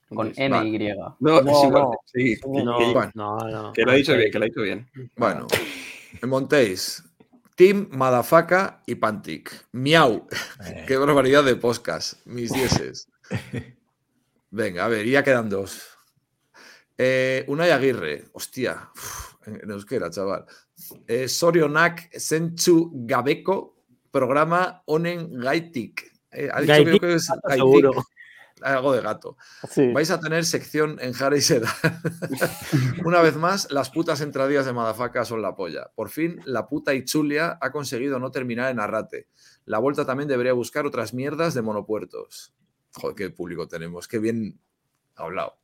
Con. 0.09 0.33
NY. 0.35 0.89
No, 0.97 1.15
No, 1.19 1.37
es 1.39 1.63
igual. 1.63 1.71
no. 1.83 1.91
Sí, 2.05 2.35
No, 2.47 2.77
que, 2.79 2.85
Bueno. 2.93 3.11
no, 3.13 3.37
no. 3.37 3.73
que 3.73 3.83
lo 3.83 3.91
ha 3.91 3.95
dicho 3.95 4.15
bien, 4.17 4.31
que 4.31 4.39
lo 4.39 4.45
ha 4.45 4.47
dicho 4.47 4.61
bien. 4.61 4.89
Bueno, 5.15 5.45
en 6.21 6.29
Montéis. 6.29 7.03
Team 7.55 7.89
Madafaka 7.91 8.81
y 8.87 8.95
Pantic. 8.95 9.51
Miau. 9.73 10.27
Eh, 10.65 10.85
Qué 10.87 10.97
barbaridad 10.97 11.43
de 11.43 11.55
podcast. 11.57 12.25
Mis 12.25 12.51
dieces. 12.51 13.07
Venga, 14.51 14.85
a 14.85 14.87
ver, 14.87 15.05
ya 15.05 15.23
quedan 15.23 15.49
dos. 15.49 15.83
Eh, 16.97 17.43
Unai 17.47 17.69
Aguirre. 17.71 18.25
Hostia. 18.33 18.89
uf, 18.95 19.35
en 19.45 19.59
en 19.61 19.71
euskera, 19.71 20.09
chaval. 20.09 20.45
Eh, 21.07 21.27
Sorionak 21.27 22.09
Senchu 22.17 22.91
Gabeko. 23.05 23.78
Programa 24.11 24.83
Onen 24.85 25.39
Gaitik. 25.39 26.09
Eh, 26.31 26.49
ha 26.51 26.61
dicho 26.61 26.83
creo 26.83 26.99
que 26.99 27.13
es 27.15 27.27
gato. 27.27 28.05
Algo 28.61 28.93
de 28.93 29.01
gato. 29.01 29.37
Sí. 29.69 29.91
Vais 29.93 30.11
a 30.11 30.19
tener 30.19 30.45
sección 30.45 30.97
en 31.01 31.13
Jara 31.13 31.37
y 31.37 31.41
Seda. 31.41 31.73
Una 33.05 33.21
vez 33.21 33.35
más, 33.35 33.71
las 33.71 33.89
putas 33.89 34.21
entradillas 34.21 34.65
de 34.65 34.73
Madafaka 34.73 35.25
son 35.25 35.41
la 35.41 35.55
polla. 35.55 35.91
Por 35.95 36.09
fin, 36.09 36.41
la 36.45 36.67
puta 36.67 36.93
Ichulia 36.93 37.57
ha 37.61 37.71
conseguido 37.71 38.19
no 38.19 38.31
terminar 38.31 38.71
en 38.71 38.79
Arrate. 38.79 39.27
La 39.65 39.79
vuelta 39.79 40.05
también 40.05 40.27
debería 40.27 40.53
buscar 40.53 40.85
otras 40.85 41.13
mierdas 41.13 41.53
de 41.53 41.61
monopuertos. 41.61 42.53
Joder, 42.95 43.15
qué 43.15 43.29
público 43.29 43.67
tenemos, 43.67 44.07
qué 44.07 44.19
bien 44.19 44.59
hablado. 45.15 45.57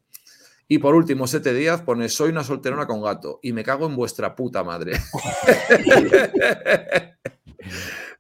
Y 0.68 0.80
por 0.80 0.96
último, 0.96 1.28
Sete 1.28 1.54
Díaz 1.54 1.82
pone: 1.82 2.10
Soy 2.10 2.30
una 2.30 2.44
solterona 2.44 2.88
con 2.88 3.02
gato 3.02 3.40
y 3.44 3.54
me 3.54 3.64
cago 3.64 3.88
en 3.88 3.96
vuestra 3.96 4.36
puta 4.36 4.64
madre. 4.64 4.94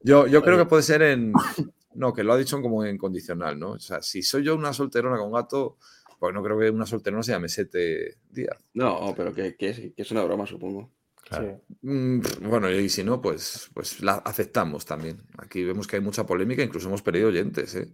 yo, 0.05 0.27
yo 0.27 0.41
creo 0.43 0.57
que 0.57 0.65
puede 0.65 0.83
ser 0.83 1.01
en. 1.01 1.33
No, 1.93 2.13
que 2.13 2.23
lo 2.25 2.33
ha 2.33 2.37
dicho 2.37 2.61
como 2.61 2.83
en 2.83 2.97
condicional, 2.97 3.57
¿no? 3.57 3.71
O 3.71 3.79
sea, 3.79 4.01
si 4.01 4.21
soy 4.21 4.43
yo 4.43 4.53
una 4.55 4.73
solterona 4.73 5.17
con 5.17 5.31
gato, 5.31 5.77
pues 6.19 6.33
no 6.33 6.43
creo 6.43 6.59
que 6.59 6.69
una 6.69 6.85
solterona 6.85 7.23
se 7.23 7.31
llame 7.31 7.47
Sete 7.47 8.17
Díaz. 8.29 8.57
No, 8.73 9.13
pero 9.15 9.33
que, 9.33 9.55
que 9.55 9.69
es, 9.69 9.79
que 9.79 10.01
es 10.01 10.11
una 10.11 10.23
broma, 10.23 10.45
supongo. 10.45 10.91
claro. 11.23 11.61
Mm, 11.83 12.19
bueno, 12.49 12.69
y 12.69 12.89
si 12.89 13.01
no, 13.03 13.21
pues, 13.21 13.69
pues 13.73 14.01
la 14.01 14.15
aceptamos 14.15 14.85
también. 14.85 15.21
Aquí 15.37 15.63
vemos 15.63 15.87
que 15.87 15.95
hay 15.95 16.01
mucha 16.01 16.25
polémica, 16.25 16.61
incluso 16.63 16.89
hemos 16.89 17.01
perdido 17.01 17.29
oyentes, 17.29 17.73
¿eh? 17.75 17.87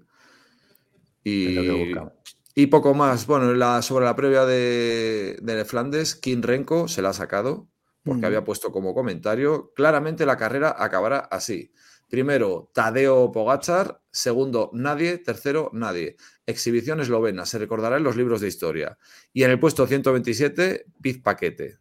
Y, 1.24 1.86
buscamos. 1.86 2.14
y 2.56 2.68
poco 2.68 2.94
más. 2.96 3.28
Bueno, 3.28 3.54
la, 3.54 3.82
sobre 3.84 4.06
la 4.06 4.16
previa 4.16 4.46
de, 4.46 5.38
de 5.42 5.66
Flandes, 5.66 6.16
Kim 6.16 6.42
Renko 6.42 6.88
se 6.88 7.02
la 7.04 7.10
ha 7.10 7.14
sacado 7.14 7.68
porque 8.04 8.22
Mm. 8.22 8.26
había 8.26 8.44
puesto 8.44 8.72
como 8.72 8.96
comentario, 8.96 9.72
claramente 9.76 10.26
la 10.26 10.38
carrera 10.38 10.76
acabará 10.78 11.20
así. 11.20 11.72
Primero, 12.12 12.70
Tadeo 12.74 13.32
Pogachar. 13.32 14.02
Segundo, 14.12 14.70
nadie. 14.74 15.18
Tercero, 15.18 15.70
nadie. 15.72 16.18
Exhibición 16.46 17.00
eslovena. 17.00 17.46
Se 17.46 17.58
recordará 17.58 17.96
en 17.96 18.04
los 18.04 18.18
libros 18.18 18.42
de 18.42 18.50
historia. 18.50 18.98
Y 19.32 19.44
en 19.44 19.52
el 19.52 19.60
puesto 19.60 19.88
127, 19.88 20.88
Piz 21.02 21.22
Paquete. 21.22 21.78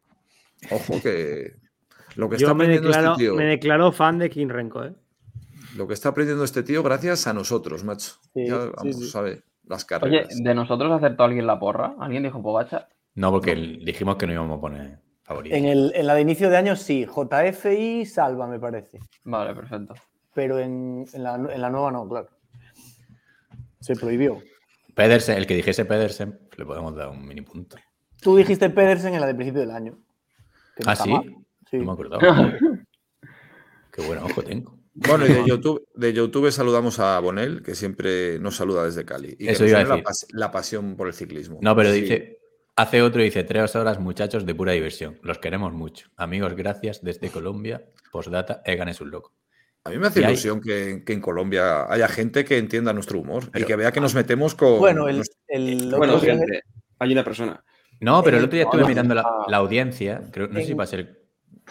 Ojo 0.71 1.03
que 1.03 1.57
lo 2.15 2.29
que 2.29 2.37
está 2.37 2.47
Yo 2.49 2.55
me 2.55 2.65
aprendiendo 2.65 2.89
declaro, 2.91 3.13
este 3.13 3.25
tío. 3.25 3.35
me 3.35 3.45
declaro 3.45 3.91
fan 3.91 4.19
de 4.19 4.31
King 4.31 4.47
Renko, 4.51 4.85
¿eh? 4.85 4.95
Lo 5.77 5.89
que 5.89 5.95
está 5.95 6.11
aprendiendo 6.11 6.45
este 6.45 6.63
tío 6.63 6.85
gracias 6.85 7.27
a 7.27 7.33
nosotros, 7.33 7.83
macho. 7.83 8.13
Sí, 8.33 8.47
ya 8.47 8.63
sí, 8.63 8.71
vamos, 8.77 8.97
sí. 8.97 9.09
sabe, 9.09 9.43
las 9.65 9.83
Oye, 9.83 9.87
carreras. 9.89 10.43
¿de 10.43 10.55
nosotros 10.55 10.93
acertó 10.93 11.25
alguien 11.25 11.49
la 11.49 11.59
porra? 11.59 11.97
¿Alguien 11.99 12.23
dijo 12.23 12.41
Pogacha? 12.41 12.89
No, 13.17 13.33
porque 13.33 13.57
dijimos 13.57 14.15
que 14.15 14.29
no 14.29 14.33
íbamos 14.33 14.59
a 14.59 14.61
poner 14.61 14.99
favorito. 15.23 15.57
En, 15.57 15.65
el, 15.65 15.91
en 15.93 16.07
la 16.07 16.15
de 16.15 16.21
inicio 16.21 16.51
de 16.51 16.57
año 16.57 16.77
sí, 16.77 17.05
JF 17.05 17.67
y 17.77 18.07
Salva 18.07 18.47
me 18.47 18.61
parece. 18.61 19.01
Vale, 19.25 19.55
perfecto. 19.55 19.95
Pero 20.35 20.59
en, 20.59 21.05
en 21.13 21.23
la, 21.23 21.35
en 21.35 21.61
la 21.61 21.71
nueva 21.71 21.91
no, 21.91 22.09
claro. 22.09 22.29
Se 23.81 23.95
prohibió. 23.97 24.41
Pedersen, 24.95 25.39
el 25.39 25.47
que 25.47 25.55
dijese 25.55 25.85
Pedersen, 25.85 26.39
le 26.57 26.65
podemos 26.67 26.95
dar 26.95 27.09
un 27.09 27.27
mini 27.27 27.41
punto. 27.41 27.77
Tú 28.21 28.37
dijiste 28.37 28.69
Pedersen 28.71 29.15
en 29.15 29.21
la 29.21 29.27
de 29.27 29.35
principio 29.35 29.61
del 29.61 29.71
año. 29.71 29.99
que 30.77 30.85
no 30.85 30.91
¿Ah, 30.91 30.97
sí? 30.97 31.13
Sí. 31.71 31.79
No 31.79 31.85
me 31.85 31.93
acordaba. 31.93 32.53
Qué 33.93 34.03
buen 34.03 34.19
ojo 34.19 34.43
tengo. 34.43 34.79
Bueno, 34.95 35.25
y 35.27 35.33
de 35.33 35.45
YouTube, 35.47 35.87
de 35.95 36.13
YouTube 36.13 36.51
saludamos 36.53 36.99
a 37.01 37.19
Bonel, 37.21 37.63
que 37.63 37.75
siempre 37.75 38.39
nos 38.39 38.57
saluda 38.57 38.85
desde 38.85 39.05
Cali. 39.05 39.33
Y 39.39 39.47
que 39.47 39.51
Eso 39.53 39.63
nos 39.63 39.71
iba 39.71 39.81
a 39.81 39.85
la, 39.85 39.89
decir. 39.97 40.05
pas- 40.05 40.27
la 40.33 40.51
pasión 40.51 40.97
por 40.97 41.07
el 41.07 41.15
ciclismo. 41.15 41.59
No, 41.63 41.75
pero 41.75 41.93
Sí. 41.93 42.03
dice, 42.03 42.39
hace 42.77 43.01
otro, 43.01 43.23
dice, 43.23 43.45
tres 43.45 43.75
horas, 43.77 43.99
muchachos, 43.99 44.45
de 44.45 44.55
pura 44.55 44.73
diversión. 44.73 45.19
Los 45.23 45.39
queremos 45.39 45.73
mucho. 45.73 46.09
Amigos, 46.17 46.55
gracias 46.55 47.03
desde 47.03 47.31
Colombia. 47.31 47.85
Postdata, 48.13 48.63
Egan 48.65 48.89
es 48.89 49.01
un 49.01 49.11
loco. 49.11 49.33
A 49.85 49.91
mí 49.91 49.99
me 49.99 50.09
hace 50.09 50.21
Y 50.21 50.25
hay- 50.25 50.33
ilusión 50.33 50.61
que, 50.61 51.03
que 51.07 51.13
en 51.13 51.21
Colombia 51.21 51.91
haya 51.91 52.07
gente 52.09 52.45
que 52.45 52.59
entienda 52.59 52.93
nuestro 52.93 53.19
humor 53.19 53.45
y 53.45 53.51
Pero- 53.51 53.67
que 53.67 53.77
vea 53.77 53.93
que 53.93 54.01
nos 54.01 54.15
metemos 54.15 54.55
con. 54.55 54.79
Bueno, 54.79 55.09
el, 55.09 55.23
el 55.49 55.95
Bueno, 55.97 56.17
otro 56.17 56.35
día- 56.35 56.61
hay 56.99 57.13
una 57.13 57.25
persona. 57.25 57.65
No, 58.01 58.23
pero 58.23 58.37
el 58.39 58.43
Eh, 58.43 58.47
otro 58.47 58.57
día 58.57 58.65
estuve 58.65 58.85
mirando 58.87 59.15
la, 59.15 59.25
la 59.47 59.57
audiencia. 59.59 60.23
Creo, 60.33 60.49
no 60.49 60.59
sé 60.61 60.67
si 60.67 60.75
va 60.75 60.85
a 60.85 60.87
ser 60.87 61.23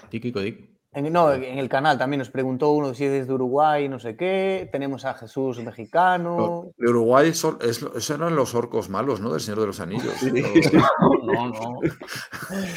Tiki 0.10 0.32
Codic. 0.32 0.69
En, 0.92 1.14
no, 1.14 1.32
en 1.32 1.60
el 1.60 1.70
canal 1.70 1.98
también 2.00 2.18
nos 2.20 2.30
preguntó 2.32 2.72
uno 2.72 2.94
si 2.96 3.06
es 3.06 3.28
de 3.28 3.34
Uruguay, 3.34 3.88
no 3.88 4.00
sé 4.00 4.16
qué. 4.16 4.68
Tenemos 4.72 5.06
a 5.06 5.14
Jesús 5.14 5.60
mexicano. 5.64 6.72
De 6.78 6.90
Uruguay 6.90 7.34
son, 7.34 7.58
es- 7.62 7.78
esos 7.84 8.10
eran 8.10 8.36
los 8.36 8.56
orcos 8.56 8.90
malos, 8.90 9.20
¿no? 9.22 9.32
Del 9.32 9.40
Señor 9.42 9.60
de 9.62 9.68
los 9.68 9.80
Anillos. 9.80 10.14
No, 11.30 11.48
no. 11.50 11.80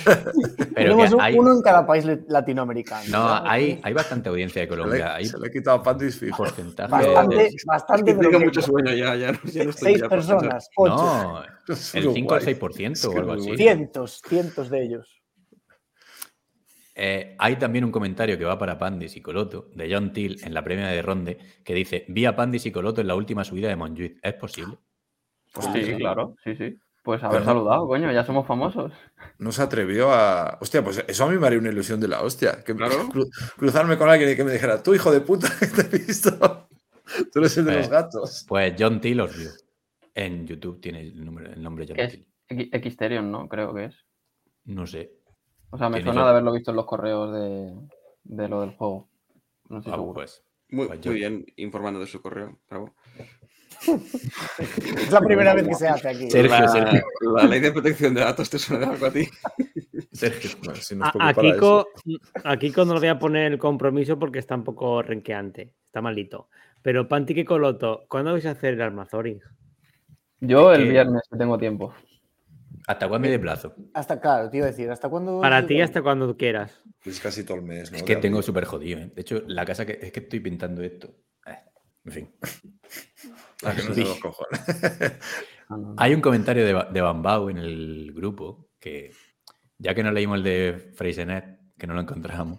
Pero 0.04 0.74
Tenemos 0.74 1.08
que 1.08 1.14
un- 1.14 1.20
hay, 1.22 1.38
uno 1.38 1.54
en 1.54 1.62
cada 1.62 1.86
país 1.86 2.04
le- 2.04 2.20
latinoamericano. 2.28 3.04
no, 3.10 3.48
hay, 3.48 3.80
hay 3.82 3.92
bastante 3.94 4.28
audiencia 4.28 4.60
de 4.60 4.66
Se 4.66 4.68
Colombia. 4.68 5.06
le, 5.06 5.12
Hay 5.12 5.24
se 5.24 5.38
le 5.38 5.46
he 5.46 5.50
quitado 5.50 5.78
a 5.78 5.82
Pandis 5.82 6.18
fijo. 6.18 6.36
porcentaje 6.36 6.90
Bastante, 6.90 7.36
de- 7.36 7.50
bastante, 7.66 8.14
tengo 8.14 8.40
mucho 8.40 8.60
sueño 8.60 8.92
ya, 8.94 9.16
ya, 9.16 9.32
no- 9.32 9.38
ya 9.44 9.64
no 9.64 9.70
estoy 9.70 9.92
seis 9.92 10.00
ya 10.02 10.08
personas, 10.10 10.68
ocho, 10.76 10.94
No, 10.96 11.42
el 11.68 11.76
5 11.76 11.98
o 11.98 11.98
el 11.98 12.06
Uruguay. 12.08 12.40
6% 12.42 12.92
Es 12.92 13.04
o 13.06 13.12
algo 13.18 13.32
así. 13.32 13.56
cientos, 13.56 14.20
cientos 14.28 14.68
de 14.68 14.82
ellos. 14.84 15.21
Eh, 16.94 17.36
hay 17.38 17.56
también 17.56 17.84
un 17.84 17.90
comentario 17.92 18.36
que 18.38 18.44
va 18.44 18.58
para 18.58 18.78
Pandis 18.78 19.16
y 19.16 19.22
Coloto, 19.22 19.70
de 19.74 19.92
John 19.92 20.12
Till, 20.12 20.38
en 20.44 20.52
la 20.52 20.62
premia 20.62 20.88
de 20.88 21.00
Ronde, 21.02 21.38
que 21.64 21.74
dice: 21.74 22.04
Vi 22.08 22.26
a 22.26 22.36
Pandis 22.36 22.66
y 22.66 22.72
Coloto 22.72 23.00
en 23.00 23.06
la 23.06 23.14
última 23.14 23.44
subida 23.44 23.68
de 23.68 23.76
Montjuic. 23.76 24.18
¿Es 24.22 24.34
posible? 24.34 24.76
Sí, 25.74 25.94
claro, 25.96 26.36
sí, 26.44 26.54
sí. 26.56 26.78
Pues 27.02 27.22
haber 27.24 27.40
Pero- 27.40 27.44
saludado, 27.52 27.86
coño, 27.88 28.12
ya 28.12 28.24
somos 28.24 28.46
famosos. 28.46 28.92
No 29.38 29.50
se 29.52 29.62
atrevió 29.62 30.12
a. 30.12 30.58
Hostia, 30.60 30.84
pues 30.84 31.04
eso 31.08 31.24
a 31.24 31.30
mí 31.30 31.36
me 31.38 31.46
haría 31.46 31.58
una 31.58 31.70
ilusión 31.70 31.98
de 32.00 32.08
la 32.08 32.22
hostia. 32.22 32.62
Que 32.64 32.74
Claro. 32.76 32.94
cru- 33.12 33.28
cruzarme 33.56 33.96
con 33.98 34.08
alguien 34.08 34.30
y 34.30 34.36
que 34.36 34.44
me 34.44 34.52
dijera, 34.52 34.82
tú 34.82 34.94
hijo 34.94 35.10
de 35.10 35.20
puta, 35.20 35.48
que 35.60 35.66
te 35.66 35.96
he 35.96 35.98
visto. 35.98 36.68
Tú 37.32 37.40
eres 37.40 37.56
el 37.58 37.64
de 37.66 37.72
Eh, 37.72 37.76
los 37.78 37.88
gatos. 37.88 38.44
Pues 38.48 38.74
John 38.78 39.00
Till 39.00 39.20
os 39.20 39.36
vio. 39.36 39.50
En 40.14 40.46
YouTube 40.46 40.80
tiene 40.80 41.00
el, 41.00 41.24
número, 41.24 41.52
el 41.52 41.62
nombre 41.62 41.86
John 41.88 41.96
Till. 41.96 42.70
Xterion, 42.90 43.30
¿no? 43.30 43.48
Creo 43.48 43.74
que 43.74 43.86
es. 43.86 43.94
No 44.66 44.86
sé. 44.86 45.10
O 45.72 45.78
sea, 45.78 45.88
me 45.88 46.00
suena 46.02 46.20
yo- 46.20 46.24
de 46.24 46.30
haberlo 46.30 46.52
visto 46.52 46.70
en 46.70 46.76
los 46.76 46.86
correos 46.86 47.32
de, 47.32 47.74
de 48.24 48.48
lo 48.48 48.60
del 48.60 48.70
juego. 48.76 49.08
No 49.68 49.78
estoy 49.78 49.92
Ah, 49.92 49.96
seguro. 49.96 50.14
pues. 50.14 50.44
Muy, 50.70 50.86
Pues 50.86 51.04
muy 51.04 51.14
bien 51.16 51.44
informando 51.56 51.98
de 52.00 52.06
su 52.06 52.22
correo. 52.22 52.58
Bravo. 52.70 52.94
Es 54.68 55.10
la 55.10 55.20
primera 55.20 55.54
vez 55.54 55.66
que 55.66 55.74
se 55.74 55.88
hace 55.88 56.08
aquí. 56.08 56.30
Sergio, 56.30 56.50
la, 56.60 56.68
Sergio. 56.68 57.02
la 57.36 57.44
ley 57.44 57.60
de 57.60 57.72
protección 57.72 58.14
de 58.14 58.20
datos 58.20 58.48
te 58.48 58.58
suena 58.58 58.86
de 58.86 58.92
algo 58.92 59.06
a 59.06 59.10
ti. 59.10 59.28
Sergio. 60.12 60.50
Bueno, 60.62 60.76
si 60.76 60.94
nos 60.94 61.08
A, 61.18 61.28
a 61.28 61.34
Kiko, 61.34 61.88
a 62.44 62.56
Kiko 62.58 62.84
no 62.84 62.94
le 62.94 63.00
voy 63.00 63.08
a 63.08 63.18
poner 63.18 63.52
el 63.52 63.58
compromiso 63.58 64.18
porque 64.18 64.38
está 64.38 64.54
un 64.54 64.64
poco 64.64 65.02
renqueante, 65.02 65.74
está 65.86 66.00
malito. 66.00 66.48
Pero 66.82 67.08
Panti 67.08 67.38
y 67.38 67.44
Coloto, 67.44 68.04
¿cuándo 68.08 68.32
vais 68.32 68.46
a 68.46 68.50
hacer 68.52 68.74
el 68.74 68.82
Armazoring? 68.82 69.40
Yo 70.40 70.72
el 70.72 70.84
que- 70.84 70.90
viernes, 70.90 71.22
que 71.30 71.38
tengo 71.38 71.58
tiempo. 71.58 71.94
¿Hasta 72.86 73.08
cuándo 73.08 73.26
hay 73.26 73.32
de 73.32 73.38
plazo? 73.38 73.74
Hasta, 73.94 74.20
claro, 74.20 74.50
te 74.50 74.56
iba 74.58 74.66
a 74.66 74.70
decir, 74.70 74.90
¿hasta 74.90 75.08
cuándo? 75.08 75.40
Para 75.40 75.66
ti 75.66 75.80
hasta 75.80 76.02
cuando 76.02 76.36
quieras. 76.36 76.80
Es 77.04 77.20
casi 77.20 77.44
todo 77.44 77.58
el 77.58 77.62
mes, 77.62 77.90
¿no? 77.90 77.98
Es 77.98 78.02
que 78.02 78.16
tengo 78.16 78.42
súper 78.42 78.64
jodido. 78.64 79.00
¿eh? 79.00 79.12
De 79.14 79.22
hecho, 79.22 79.42
la 79.46 79.64
casa 79.64 79.86
que. 79.86 79.98
Es 80.00 80.12
que 80.12 80.20
estoy 80.20 80.40
pintando 80.40 80.82
esto. 80.82 81.14
Eh, 81.46 81.58
en 82.04 82.12
fin. 82.12 82.34
Ah, 83.64 83.76
que 83.76 83.84
no 83.84 83.94
se 83.94 84.00
los 84.00 84.18
cojones. 84.18 84.60
No, 85.70 85.76
no. 85.76 85.94
Hay 85.96 86.12
un 86.12 86.20
comentario 86.20 86.66
de, 86.66 86.86
de 86.92 87.00
Bambao 87.00 87.48
en 87.48 87.58
el 87.58 88.12
grupo 88.12 88.70
que, 88.80 89.12
ya 89.78 89.94
que 89.94 90.02
no 90.02 90.10
leímos 90.10 90.38
el 90.38 90.42
de 90.42 90.92
Freisenet, 90.96 91.60
que 91.78 91.86
no 91.86 91.94
lo 91.94 92.00
encontramos, 92.00 92.58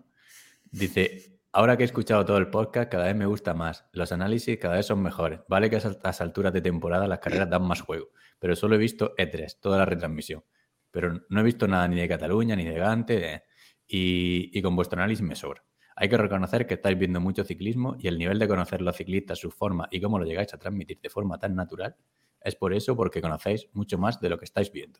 dice: 0.71 1.33
Ahora 1.55 1.77
que 1.77 1.83
he 1.83 1.85
escuchado 1.85 2.25
todo 2.25 2.37
el 2.37 2.47
podcast, 2.47 2.89
cada 2.89 3.03
vez 3.03 3.15
me 3.15 3.27
gusta 3.27 3.53
más. 3.53 3.85
Los 3.91 4.11
análisis 4.11 4.57
cada 4.57 4.77
vez 4.77 4.87
son 4.87 5.03
mejores. 5.03 5.41
Vale 5.47 5.69
que 5.69 5.75
a 5.75 5.79
estas 5.79 6.19
alturas 6.19 6.51
de 6.51 6.61
temporada 6.61 7.07
las 7.07 7.19
carreras 7.19 7.47
dan 7.47 7.61
más 7.67 7.81
juego, 7.81 8.07
pero 8.43 8.57
solo 8.57 8.75
he 8.75 8.77
visto 8.77 9.15
E3, 9.15 9.57
toda 9.61 9.77
la 9.77 9.85
retransmisión. 9.85 10.43
Pero 10.91 11.21
no 11.29 11.39
he 11.39 11.43
visto 11.43 11.65
nada 11.65 11.87
ni 11.87 11.95
de 11.95 12.09
Cataluña 12.09 12.57
ni 12.57 12.65
de 12.65 12.73
Gante, 12.73 13.43
y, 13.87 14.61
con 14.61 14.75
vuestro 14.75 14.99
análisis 14.99 15.25
me 15.25 15.33
sobra. 15.33 15.63
Hay 15.95 16.09
que 16.09 16.17
reconocer 16.17 16.67
que 16.67 16.73
estáis 16.73 16.99
viendo 16.99 17.21
mucho 17.21 17.45
ciclismo 17.45 17.95
y 17.97 18.09
el 18.09 18.17
nivel 18.17 18.39
de 18.39 18.49
conocer 18.49 18.81
los 18.81 18.97
ciclistas, 18.97 19.39
su 19.39 19.49
forma 19.49 19.87
y 19.91 20.01
cómo 20.01 20.19
lo 20.19 20.25
llegáis 20.25 20.53
a 20.53 20.57
transmitir 20.57 20.99
de 20.99 21.09
forma 21.09 21.39
tan 21.39 21.55
natural 21.55 21.95
es 22.41 22.55
por 22.55 22.73
eso, 22.73 22.97
porque 22.97 23.21
conocéis 23.21 23.69
mucho 23.71 23.97
más 23.97 24.19
de 24.19 24.27
lo 24.27 24.37
que 24.37 24.43
estáis 24.43 24.73
viendo. 24.73 24.99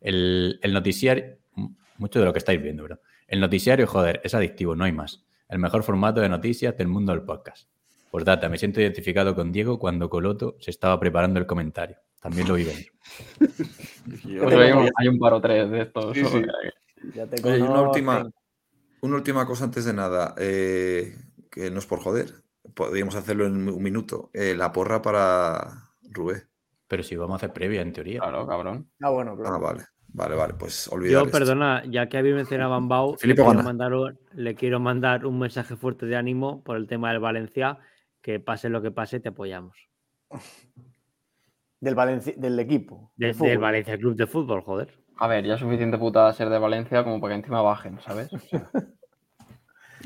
El, 0.00 0.60
noticiario, 0.72 1.36
mucho 1.96 2.20
de 2.20 2.26
lo 2.26 2.32
que 2.32 2.38
estáis 2.38 2.62
viendo, 2.62 2.84
bro. 2.84 3.00
El 3.26 3.40
noticiario, 3.40 3.88
joder, 3.88 4.20
es 4.22 4.36
adictivo, 4.36 4.76
no 4.76 4.84
hay 4.84 4.92
más. 4.92 5.26
El 5.48 5.58
mejor 5.58 5.82
formato 5.82 6.20
de 6.20 6.28
noticias 6.28 6.76
del 6.76 6.86
mundo 6.86 7.10
del 7.10 7.22
podcast. 7.22 7.68
Por 8.12 8.22
data, 8.22 8.48
me 8.48 8.56
siento 8.56 8.80
identificado 8.80 9.34
con 9.34 9.50
Diego 9.50 9.80
cuando 9.80 10.08
Coloto 10.08 10.56
se 10.60 10.70
estaba 10.70 11.00
preparando 11.00 11.40
el 11.40 11.46
comentario. 11.46 11.98
También 12.20 12.48
lo 12.48 12.54
vi 12.54 12.64
venir. 12.64 12.86
Yo- 14.24 14.42
Pues 14.44 14.56
hay, 14.56 14.72
un, 14.72 14.90
hay 14.96 15.08
un 15.08 15.18
paro 15.18 15.40
tres 15.40 15.70
de 15.70 15.82
estos. 15.82 16.16
Sí, 16.16 16.24
sí. 16.24 16.42
Ya 17.14 17.26
te 17.26 17.46
Oye, 17.46 17.62
una 17.62 17.82
última, 17.82 18.30
una 19.00 19.16
última 19.16 19.46
cosa 19.46 19.64
antes 19.64 19.84
de 19.84 19.92
nada, 19.92 20.34
eh, 20.38 21.14
que 21.50 21.70
no 21.70 21.78
es 21.78 21.86
por 21.86 22.00
joder, 22.00 22.42
podríamos 22.74 23.14
hacerlo 23.14 23.46
en 23.46 23.68
un 23.68 23.82
minuto. 23.82 24.30
Eh, 24.32 24.54
la 24.56 24.72
porra 24.72 25.00
para 25.00 25.90
Rubé. 26.10 26.42
Pero 26.88 27.02
si 27.02 27.16
vamos 27.16 27.34
a 27.34 27.36
hacer 27.36 27.52
previa, 27.52 27.82
en 27.82 27.92
teoría. 27.92 28.20
Claro, 28.20 28.46
cabrón. 28.46 28.90
Ah, 29.00 29.10
bueno, 29.10 29.36
claro. 29.36 29.54
Ah, 29.54 29.58
vale, 29.58 29.84
vale, 30.08 30.34
vale, 30.34 30.54
pues 30.54 30.88
olvidar 30.88 31.20
Yo, 31.20 31.26
esto. 31.26 31.38
perdona, 31.38 31.84
ya 31.86 32.08
que 32.08 32.18
habéis 32.18 32.34
mencionado 32.34 32.72
a 32.72 32.76
Bambao, 32.76 33.16
le 33.22 33.34
quiero, 33.34 33.62
mandar 33.62 33.92
un, 33.94 34.18
le 34.32 34.54
quiero 34.54 34.80
mandar 34.80 35.26
un 35.26 35.38
mensaje 35.38 35.76
fuerte 35.76 36.06
de 36.06 36.16
ánimo 36.16 36.64
por 36.64 36.76
el 36.76 36.86
tema 36.86 37.10
del 37.10 37.20
Valencia, 37.20 37.78
que 38.22 38.40
pase 38.40 38.68
lo 38.70 38.82
que 38.82 38.90
pase, 38.90 39.20
te 39.20 39.28
apoyamos. 39.28 39.76
Del, 41.80 41.94
Valenci- 41.94 42.34
del 42.36 42.58
equipo. 42.58 43.12
De- 43.16 43.32
del. 43.32 43.58
Valencia 43.58 43.96
Club 43.96 44.16
de 44.16 44.26
Fútbol, 44.26 44.62
joder. 44.62 44.88
A 45.16 45.26
ver, 45.26 45.44
ya 45.44 45.54
es 45.54 45.60
suficiente 45.60 45.98
putada 45.98 46.32
ser 46.32 46.48
de 46.48 46.58
Valencia 46.58 47.04
como 47.04 47.20
para 47.20 47.34
que 47.34 47.38
encima 47.40 47.62
bajen, 47.62 48.00
¿sabes? 48.00 48.28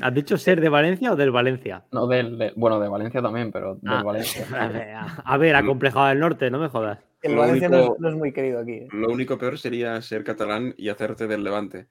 ¿Has 0.01 0.13
dicho 0.13 0.37
ser 0.39 0.59
de 0.59 0.69
Valencia 0.69 1.13
o 1.13 1.15
del 1.15 1.29
Valencia? 1.31 1.85
No 1.91 2.07
del, 2.07 2.37
de- 2.37 2.53
bueno, 2.55 2.79
de 2.79 2.89
Valencia 2.89 3.21
también, 3.21 3.51
pero 3.51 3.75
del 3.75 3.93
Ah, 3.93 4.01
Valencia. 4.03 4.45
A 4.59 4.67
ver, 4.67 4.95
a- 5.23 5.37
ver, 5.37 5.55
acomplejado 5.55 6.07
del 6.07 6.19
norte, 6.19 6.49
no 6.49 6.57
me 6.59 6.67
jodas. 6.69 6.99
El 7.21 7.35
Lo 7.35 7.41
Valencia 7.41 7.69
no, 7.69 7.77
único- 7.77 7.93
es, 7.95 7.99
no 8.01 8.09
es 8.09 8.15
muy 8.15 8.33
querido 8.33 8.59
aquí. 8.59 8.71
¿eh? 8.73 8.87
Lo 8.91 9.09
único 9.11 9.37
peor 9.37 9.57
sería 9.57 10.01
ser 10.01 10.23
catalán 10.23 10.73
y 10.77 10.89
hacerte 10.89 11.27
del 11.27 11.43
Levante. 11.43 11.87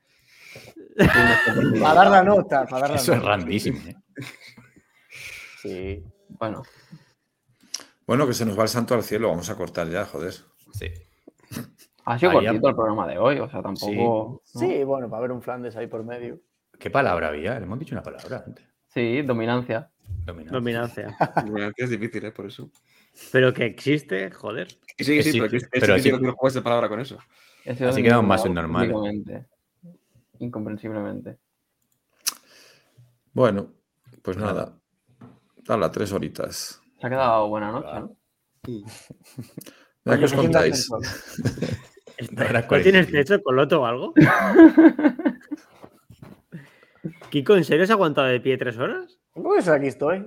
Para 1.81 1.95
dar 1.95 2.11
la 2.11 2.23
nota, 2.23 2.67
para 2.67 2.81
dar 2.83 2.91
la 2.91 2.97
Eso 2.97 3.15
es 3.15 3.23
randísimo. 3.23 3.79
¿eh? 3.89 3.95
Sí. 5.63 6.05
Bueno, 6.29 6.63
Bueno, 8.13 8.27
que 8.27 8.35
se 8.35 8.45
nos 8.45 8.59
va 8.59 8.65
el 8.65 8.69
santo 8.69 8.95
al 8.95 9.03
cielo, 9.03 9.31
vamos 9.31 9.49
a 9.49 9.57
cortar 9.57 9.89
ya, 9.89 10.05
joder. 10.05 10.35
Sí. 10.75 10.85
ha 12.05 12.19
sido 12.19 12.33
cortito 12.33 12.69
el 12.69 12.75
programa 12.75 13.09
de 13.09 13.17
hoy, 13.17 13.39
o 13.39 13.49
sea, 13.49 13.63
tampoco. 13.63 14.43
¿no? 14.55 14.61
Sí, 14.61 14.85
bueno, 14.85 15.09
para 15.09 15.23
ver 15.23 15.33
un 15.33 15.41
Flandes 15.41 15.77
ahí 15.77 15.87
por 15.87 16.05
medio. 16.05 16.39
¿Qué 16.79 16.91
palabra 16.91 17.29
había? 17.29 17.59
Le 17.59 17.65
hemos 17.65 17.79
dicho 17.79 17.95
una 17.95 18.03
palabra 18.03 18.45
antes. 18.47 18.67
Sí, 18.89 19.23
dominancia. 19.23 19.91
Dominancia. 20.27 21.17
Que 21.75 21.85
es 21.85 21.89
difícil, 21.89 22.27
¿eh? 22.27 22.33
Por 22.33 22.45
eso. 22.45 22.71
Pero 23.33 23.55
que 23.55 23.65
existe, 23.65 24.31
joder. 24.31 24.69
Que 24.95 25.05
sí, 25.05 25.17
que 25.17 25.23
sí, 25.23 25.33
Sí, 25.33 25.41
pero 25.41 25.51
pero 25.71 25.95
difícil 25.95 26.13
sí. 26.13 26.17
hacer 26.19 26.31
juegos 26.33 26.53
de 26.53 26.61
palabra 26.61 26.91
con 26.91 27.01
eso. 27.01 27.17
He 27.65 27.75
sido 27.75 27.89
Así 27.89 28.03
quedamos 28.03 28.27
más 28.27 28.43
subnormales. 28.43 28.93
públicamente. 28.93 29.47
Incomprensiblemente. 30.39 31.39
Bueno, 33.33 33.73
pues 34.21 34.37
nada. 34.37 34.79
Dale, 35.65 35.89
tres 35.89 36.13
horitas. 36.13 36.82
Se 37.03 37.07
ha 37.09 37.11
quedado 37.11 37.49
buena 37.49 37.73
noche, 37.73 37.89
¿no? 38.01 38.17
Venga, 40.05 40.19
¿qué 40.21 40.25
os 40.25 40.33
contáis? 40.33 40.89
No 42.31 42.43
era 42.45 42.61
¿No 42.61 42.69
cual- 42.69 42.83
tienes 42.85 43.11
techo, 43.11 43.43
Coloto 43.43 43.81
o 43.83 43.87
algo? 43.87 44.15
Kiko, 47.31 47.57
¿en 47.57 47.65
serio 47.65 47.83
has 47.85 47.91
aguantado 47.91 48.29
de 48.29 48.39
pie 48.41 48.57
tres 48.57 48.79
horas? 48.79 49.19
Pues 49.35 49.67
aquí 49.69 49.89
estoy. 49.89 50.25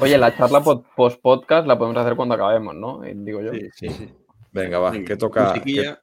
Oye, 0.00 0.18
la 0.18 0.36
charla 0.36 0.62
post-podcast 0.62 1.66
la 1.66 1.78
podemos 1.78 1.96
hacer 2.02 2.16
cuando 2.16 2.34
acabemos, 2.34 2.74
¿no? 2.74 3.02
Eh, 3.04 3.14
Digo 3.16 3.40
yo. 3.40 3.52
Sí, 3.52 3.68
sí, 3.74 3.88
sí. 3.88 4.10
Venga, 4.52 4.78
va, 4.78 4.92
que 4.92 5.16
toca, 5.16 5.54
que, 5.54 5.94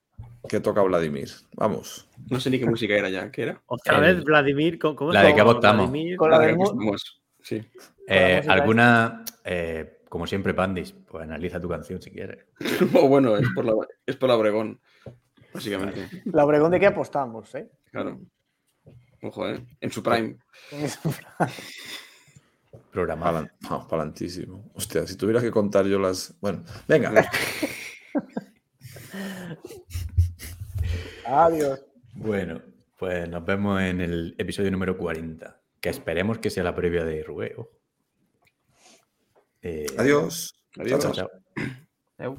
que 0.50 0.60
toca 0.62 0.82
Vladimir. 0.82 1.30
Vamos. 1.54 2.10
No 2.32 2.40
sé 2.40 2.50
ni 2.50 2.58
qué 2.58 2.66
música 2.66 2.96
era 2.96 3.10
ya. 3.10 3.30
¿Qué 3.32 3.44
era? 3.44 3.62
Otra 3.68 4.00
vez, 4.00 4.24
Vladimir, 4.24 4.80
¿cómo, 4.80 4.96
cómo 4.96 5.12
la 5.12 5.22
se 5.22 5.28
de 5.28 5.34
que 5.34 5.38
llama? 5.40 5.54
votamos. 5.54 5.90
Vladimir. 5.92 6.18
Con 6.18 6.32
la 6.32 6.40
del 6.40 6.50
aquí 6.50 6.58
mu- 6.58 6.64
estamos. 6.64 7.22
Sí. 7.44 7.62
Eh, 8.08 8.42
¿Alguna, 8.48 9.24
eh, 9.44 10.00
como 10.10 10.28
siempre, 10.28 10.54
Pandis? 10.54 10.92
Pues 10.94 11.24
analiza 11.24 11.60
tu 11.60 11.68
canción 11.70 12.02
si 12.02 12.12
quieres. 12.12 12.46
O 12.96 13.08
bueno, 13.08 13.36
es 13.38 13.48
por 13.56 13.66
la, 13.66 13.74
es 14.06 14.16
por 14.16 14.30
la 14.30 14.36
Obregón, 14.36 14.80
básicamente. 15.54 16.10
La 16.26 16.46
Obregón 16.46 16.72
de 16.72 16.80
qué 16.80 16.88
apostamos, 16.88 17.54
¿eh? 17.56 17.70
Claro. 17.92 18.20
Ojo, 19.22 19.50
¿eh? 19.50 19.66
En 19.82 19.92
su 19.92 20.04
prime. 20.04 20.38
Programado. 22.92 23.40
Palan- 23.40 23.52
no, 23.70 23.88
palantísimo. 23.88 24.70
Hostia, 24.76 25.06
si 25.08 25.16
tuviera 25.18 25.42
que 25.42 25.52
contar 25.52 25.86
yo 25.86 25.98
las. 26.00 26.38
Bueno, 26.40 26.64
venga. 26.88 27.12
Adiós. 31.26 31.84
Bueno, 32.14 32.62
pues 32.98 33.28
nos 33.28 33.44
vemos 33.46 33.82
en 33.82 34.02
el 34.02 34.36
episodio 34.38 34.72
número 34.72 34.98
40, 34.98 35.60
que 35.82 35.90
esperemos 35.90 36.38
que 36.38 36.50
sea 36.50 36.64
la 36.64 36.76
previa 36.76 37.04
de 37.04 37.24
Rubén. 37.24 37.54
Eh, 39.66 39.88
Adiós. 39.98 40.54
Adiós. 40.78 41.02
Chao, 41.02 41.12
chao. 41.12 41.30
Eu. 42.20 42.38